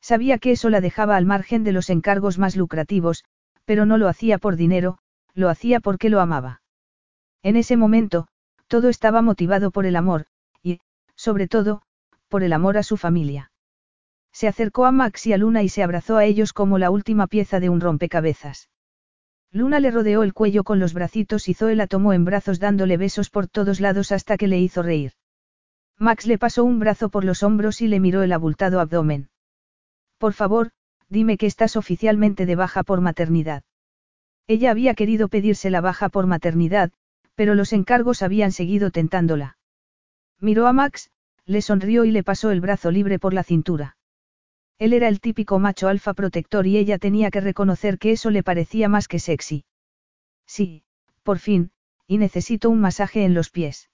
Sabía 0.00 0.38
que 0.38 0.52
eso 0.52 0.70
la 0.70 0.80
dejaba 0.80 1.16
al 1.16 1.26
margen 1.26 1.64
de 1.64 1.72
los 1.72 1.90
encargos 1.90 2.38
más 2.38 2.56
lucrativos, 2.56 3.24
pero 3.66 3.84
no 3.84 3.98
lo 3.98 4.08
hacía 4.08 4.38
por 4.38 4.56
dinero, 4.56 5.00
lo 5.34 5.50
hacía 5.50 5.80
porque 5.80 6.08
lo 6.08 6.18
amaba. 6.18 6.62
En 7.42 7.56
ese 7.56 7.76
momento, 7.76 8.26
todo 8.68 8.88
estaba 8.88 9.20
motivado 9.20 9.70
por 9.70 9.84
el 9.84 9.96
amor, 9.96 10.24
y, 10.62 10.80
sobre 11.14 11.46
todo, 11.46 11.82
por 12.28 12.42
el 12.42 12.54
amor 12.54 12.78
a 12.78 12.82
su 12.82 12.96
familia. 12.96 13.52
Se 14.32 14.48
acercó 14.48 14.86
a 14.86 14.92
Max 14.92 15.26
y 15.26 15.34
a 15.34 15.36
Luna 15.36 15.62
y 15.62 15.68
se 15.68 15.82
abrazó 15.82 16.16
a 16.16 16.24
ellos 16.24 16.54
como 16.54 16.78
la 16.78 16.88
última 16.90 17.26
pieza 17.26 17.60
de 17.60 17.68
un 17.68 17.82
rompecabezas. 17.82 18.70
Luna 19.50 19.80
le 19.80 19.90
rodeó 19.90 20.22
el 20.22 20.34
cuello 20.34 20.62
con 20.62 20.78
los 20.78 20.92
bracitos 20.92 21.48
y 21.48 21.54
Zoe 21.54 21.74
la 21.74 21.86
tomó 21.86 22.12
en 22.12 22.24
brazos 22.24 22.60
dándole 22.60 22.96
besos 22.96 23.30
por 23.30 23.48
todos 23.48 23.80
lados 23.80 24.12
hasta 24.12 24.36
que 24.36 24.46
le 24.46 24.58
hizo 24.58 24.82
reír. 24.82 25.12
Max 25.98 26.26
le 26.26 26.38
pasó 26.38 26.64
un 26.64 26.78
brazo 26.78 27.08
por 27.08 27.24
los 27.24 27.42
hombros 27.42 27.80
y 27.80 27.88
le 27.88 27.98
miró 27.98 28.22
el 28.22 28.32
abultado 28.32 28.78
abdomen. 28.78 29.30
Por 30.18 30.32
favor, 30.32 30.70
dime 31.08 31.36
que 31.36 31.46
estás 31.46 31.76
oficialmente 31.76 32.46
de 32.46 32.56
baja 32.56 32.82
por 32.82 33.00
maternidad. 33.00 33.64
Ella 34.46 34.70
había 34.70 34.94
querido 34.94 35.28
pedirse 35.28 35.70
la 35.70 35.80
baja 35.80 36.08
por 36.08 36.26
maternidad, 36.26 36.90
pero 37.34 37.54
los 37.54 37.72
encargos 37.72 38.22
habían 38.22 38.52
seguido 38.52 38.90
tentándola. 38.90 39.58
Miró 40.40 40.66
a 40.66 40.72
Max, 40.72 41.10
le 41.44 41.62
sonrió 41.62 42.04
y 42.04 42.10
le 42.10 42.22
pasó 42.22 42.50
el 42.50 42.60
brazo 42.60 42.90
libre 42.90 43.18
por 43.18 43.34
la 43.34 43.42
cintura. 43.42 43.97
Él 44.78 44.92
era 44.92 45.08
el 45.08 45.20
típico 45.20 45.58
macho 45.58 45.88
alfa 45.88 46.14
protector 46.14 46.66
y 46.66 46.76
ella 46.76 46.98
tenía 46.98 47.30
que 47.30 47.40
reconocer 47.40 47.98
que 47.98 48.12
eso 48.12 48.30
le 48.30 48.42
parecía 48.42 48.88
más 48.88 49.08
que 49.08 49.18
sexy. 49.18 49.64
Sí, 50.46 50.84
por 51.24 51.38
fin, 51.38 51.72
y 52.06 52.18
necesito 52.18 52.70
un 52.70 52.80
masaje 52.80 53.24
en 53.24 53.34
los 53.34 53.50
pies. 53.50 53.90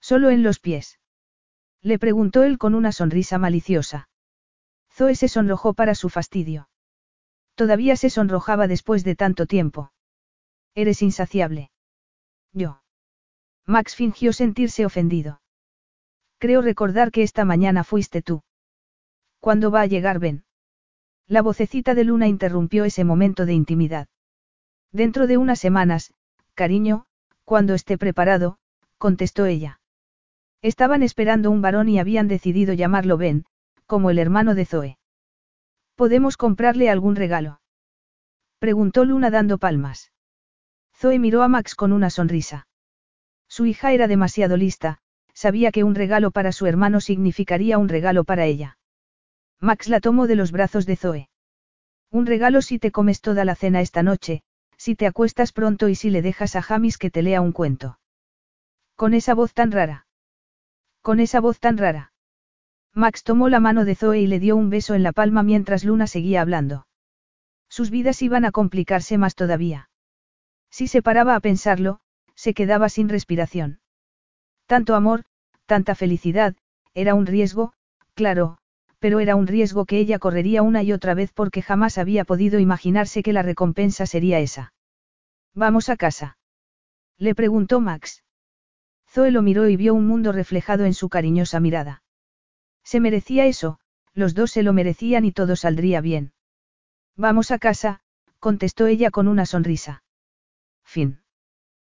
Solo 0.00 0.30
en 0.30 0.42
los 0.42 0.60
pies. 0.60 1.00
Le 1.82 1.98
preguntó 1.98 2.44
él 2.44 2.56
con 2.56 2.74
una 2.74 2.92
sonrisa 2.92 3.38
maliciosa. 3.38 4.08
Zoe 4.92 5.14
se 5.14 5.28
sonrojó 5.28 5.74
para 5.74 5.94
su 5.94 6.08
fastidio. 6.08 6.68
Todavía 7.54 7.96
se 7.96 8.08
sonrojaba 8.08 8.68
después 8.68 9.04
de 9.04 9.16
tanto 9.16 9.46
tiempo. 9.46 9.92
Eres 10.74 11.02
insaciable. 11.02 11.70
Yo. 12.52 12.82
Max 13.66 13.94
fingió 13.94 14.32
sentirse 14.32 14.86
ofendido. 14.86 15.42
Creo 16.38 16.62
recordar 16.62 17.10
que 17.10 17.22
esta 17.22 17.44
mañana 17.44 17.82
fuiste 17.82 18.22
tú. 18.22 18.42
¿Cuándo 19.40 19.70
va 19.70 19.82
a 19.82 19.86
llegar 19.86 20.18
Ben? 20.18 20.44
La 21.28 21.42
vocecita 21.42 21.94
de 21.94 22.04
Luna 22.04 22.28
interrumpió 22.28 22.84
ese 22.84 23.04
momento 23.04 23.46
de 23.46 23.52
intimidad. 23.52 24.08
Dentro 24.92 25.26
de 25.26 25.36
unas 25.36 25.58
semanas, 25.58 26.12
cariño, 26.54 27.06
cuando 27.44 27.74
esté 27.74 27.98
preparado, 27.98 28.58
contestó 28.98 29.46
ella. 29.46 29.80
Estaban 30.62 31.02
esperando 31.02 31.50
un 31.50 31.62
varón 31.62 31.88
y 31.88 31.98
habían 31.98 32.28
decidido 32.28 32.72
llamarlo 32.74 33.16
Ben, 33.16 33.44
como 33.86 34.10
el 34.10 34.18
hermano 34.18 34.54
de 34.54 34.64
Zoe. 34.64 34.98
¿Podemos 35.96 36.36
comprarle 36.36 36.90
algún 36.90 37.16
regalo? 37.16 37.60
Preguntó 38.58 39.04
Luna 39.04 39.30
dando 39.30 39.58
palmas. 39.58 40.12
Zoe 40.94 41.18
miró 41.18 41.42
a 41.42 41.48
Max 41.48 41.74
con 41.74 41.92
una 41.92 42.10
sonrisa. 42.10 42.66
Su 43.48 43.66
hija 43.66 43.92
era 43.92 44.08
demasiado 44.08 44.56
lista, 44.56 44.98
sabía 45.34 45.70
que 45.70 45.84
un 45.84 45.94
regalo 45.94 46.30
para 46.30 46.52
su 46.52 46.66
hermano 46.66 47.00
significaría 47.00 47.78
un 47.78 47.88
regalo 47.88 48.24
para 48.24 48.46
ella. 48.46 48.75
Max 49.60 49.88
la 49.88 50.00
tomó 50.00 50.26
de 50.26 50.36
los 50.36 50.52
brazos 50.52 50.86
de 50.86 50.96
Zoe. 50.96 51.28
Un 52.10 52.26
regalo 52.26 52.62
si 52.62 52.78
te 52.78 52.90
comes 52.92 53.20
toda 53.20 53.44
la 53.44 53.54
cena 53.54 53.80
esta 53.80 54.02
noche, 54.02 54.42
si 54.76 54.94
te 54.94 55.06
acuestas 55.06 55.52
pronto 55.52 55.88
y 55.88 55.94
si 55.94 56.10
le 56.10 56.22
dejas 56.22 56.56
a 56.56 56.62
Jamis 56.62 56.98
que 56.98 57.10
te 57.10 57.22
lea 57.22 57.40
un 57.40 57.52
cuento. 57.52 57.98
Con 58.94 59.14
esa 59.14 59.34
voz 59.34 59.54
tan 59.54 59.72
rara. 59.72 60.06
Con 61.02 61.20
esa 61.20 61.40
voz 61.40 61.60
tan 61.60 61.78
rara. 61.78 62.12
Max 62.92 63.22
tomó 63.22 63.48
la 63.48 63.60
mano 63.60 63.84
de 63.84 63.94
Zoe 63.94 64.20
y 64.20 64.26
le 64.26 64.40
dio 64.40 64.56
un 64.56 64.70
beso 64.70 64.94
en 64.94 65.02
la 65.02 65.12
palma 65.12 65.42
mientras 65.42 65.84
Luna 65.84 66.06
seguía 66.06 66.40
hablando. 66.40 66.86
Sus 67.68 67.90
vidas 67.90 68.22
iban 68.22 68.44
a 68.44 68.52
complicarse 68.52 69.18
más 69.18 69.34
todavía. 69.34 69.90
Si 70.70 70.88
se 70.88 71.02
paraba 71.02 71.34
a 71.34 71.40
pensarlo, 71.40 72.00
se 72.34 72.54
quedaba 72.54 72.88
sin 72.88 73.08
respiración. 73.08 73.80
Tanto 74.66 74.94
amor, 74.94 75.24
tanta 75.66 75.94
felicidad, 75.94 76.56
era 76.94 77.14
un 77.14 77.26
riesgo, 77.26 77.72
claro, 78.14 78.58
pero 78.98 79.20
era 79.20 79.36
un 79.36 79.46
riesgo 79.46 79.84
que 79.84 79.98
ella 79.98 80.18
correría 80.18 80.62
una 80.62 80.82
y 80.82 80.92
otra 80.92 81.14
vez 81.14 81.32
porque 81.32 81.62
jamás 81.62 81.98
había 81.98 82.24
podido 82.24 82.58
imaginarse 82.58 83.22
que 83.22 83.32
la 83.32 83.42
recompensa 83.42 84.06
sería 84.06 84.40
esa. 84.40 84.72
¿Vamos 85.54 85.88
a 85.88 85.96
casa? 85.96 86.38
Le 87.18 87.34
preguntó 87.34 87.80
Max. 87.80 88.24
Zoe 89.08 89.30
lo 89.30 89.42
miró 89.42 89.68
y 89.68 89.76
vio 89.76 89.94
un 89.94 90.06
mundo 90.06 90.32
reflejado 90.32 90.84
en 90.84 90.94
su 90.94 91.08
cariñosa 91.08 91.60
mirada. 91.60 92.02
Se 92.84 93.00
merecía 93.00 93.46
eso, 93.46 93.78
los 94.12 94.34
dos 94.34 94.50
se 94.50 94.62
lo 94.62 94.72
merecían 94.72 95.24
y 95.24 95.32
todo 95.32 95.56
saldría 95.56 96.00
bien. 96.00 96.32
Vamos 97.16 97.50
a 97.50 97.58
casa, 97.58 98.00
contestó 98.38 98.86
ella 98.86 99.10
con 99.10 99.28
una 99.28 99.46
sonrisa. 99.46 100.02
Fin. 100.84 101.20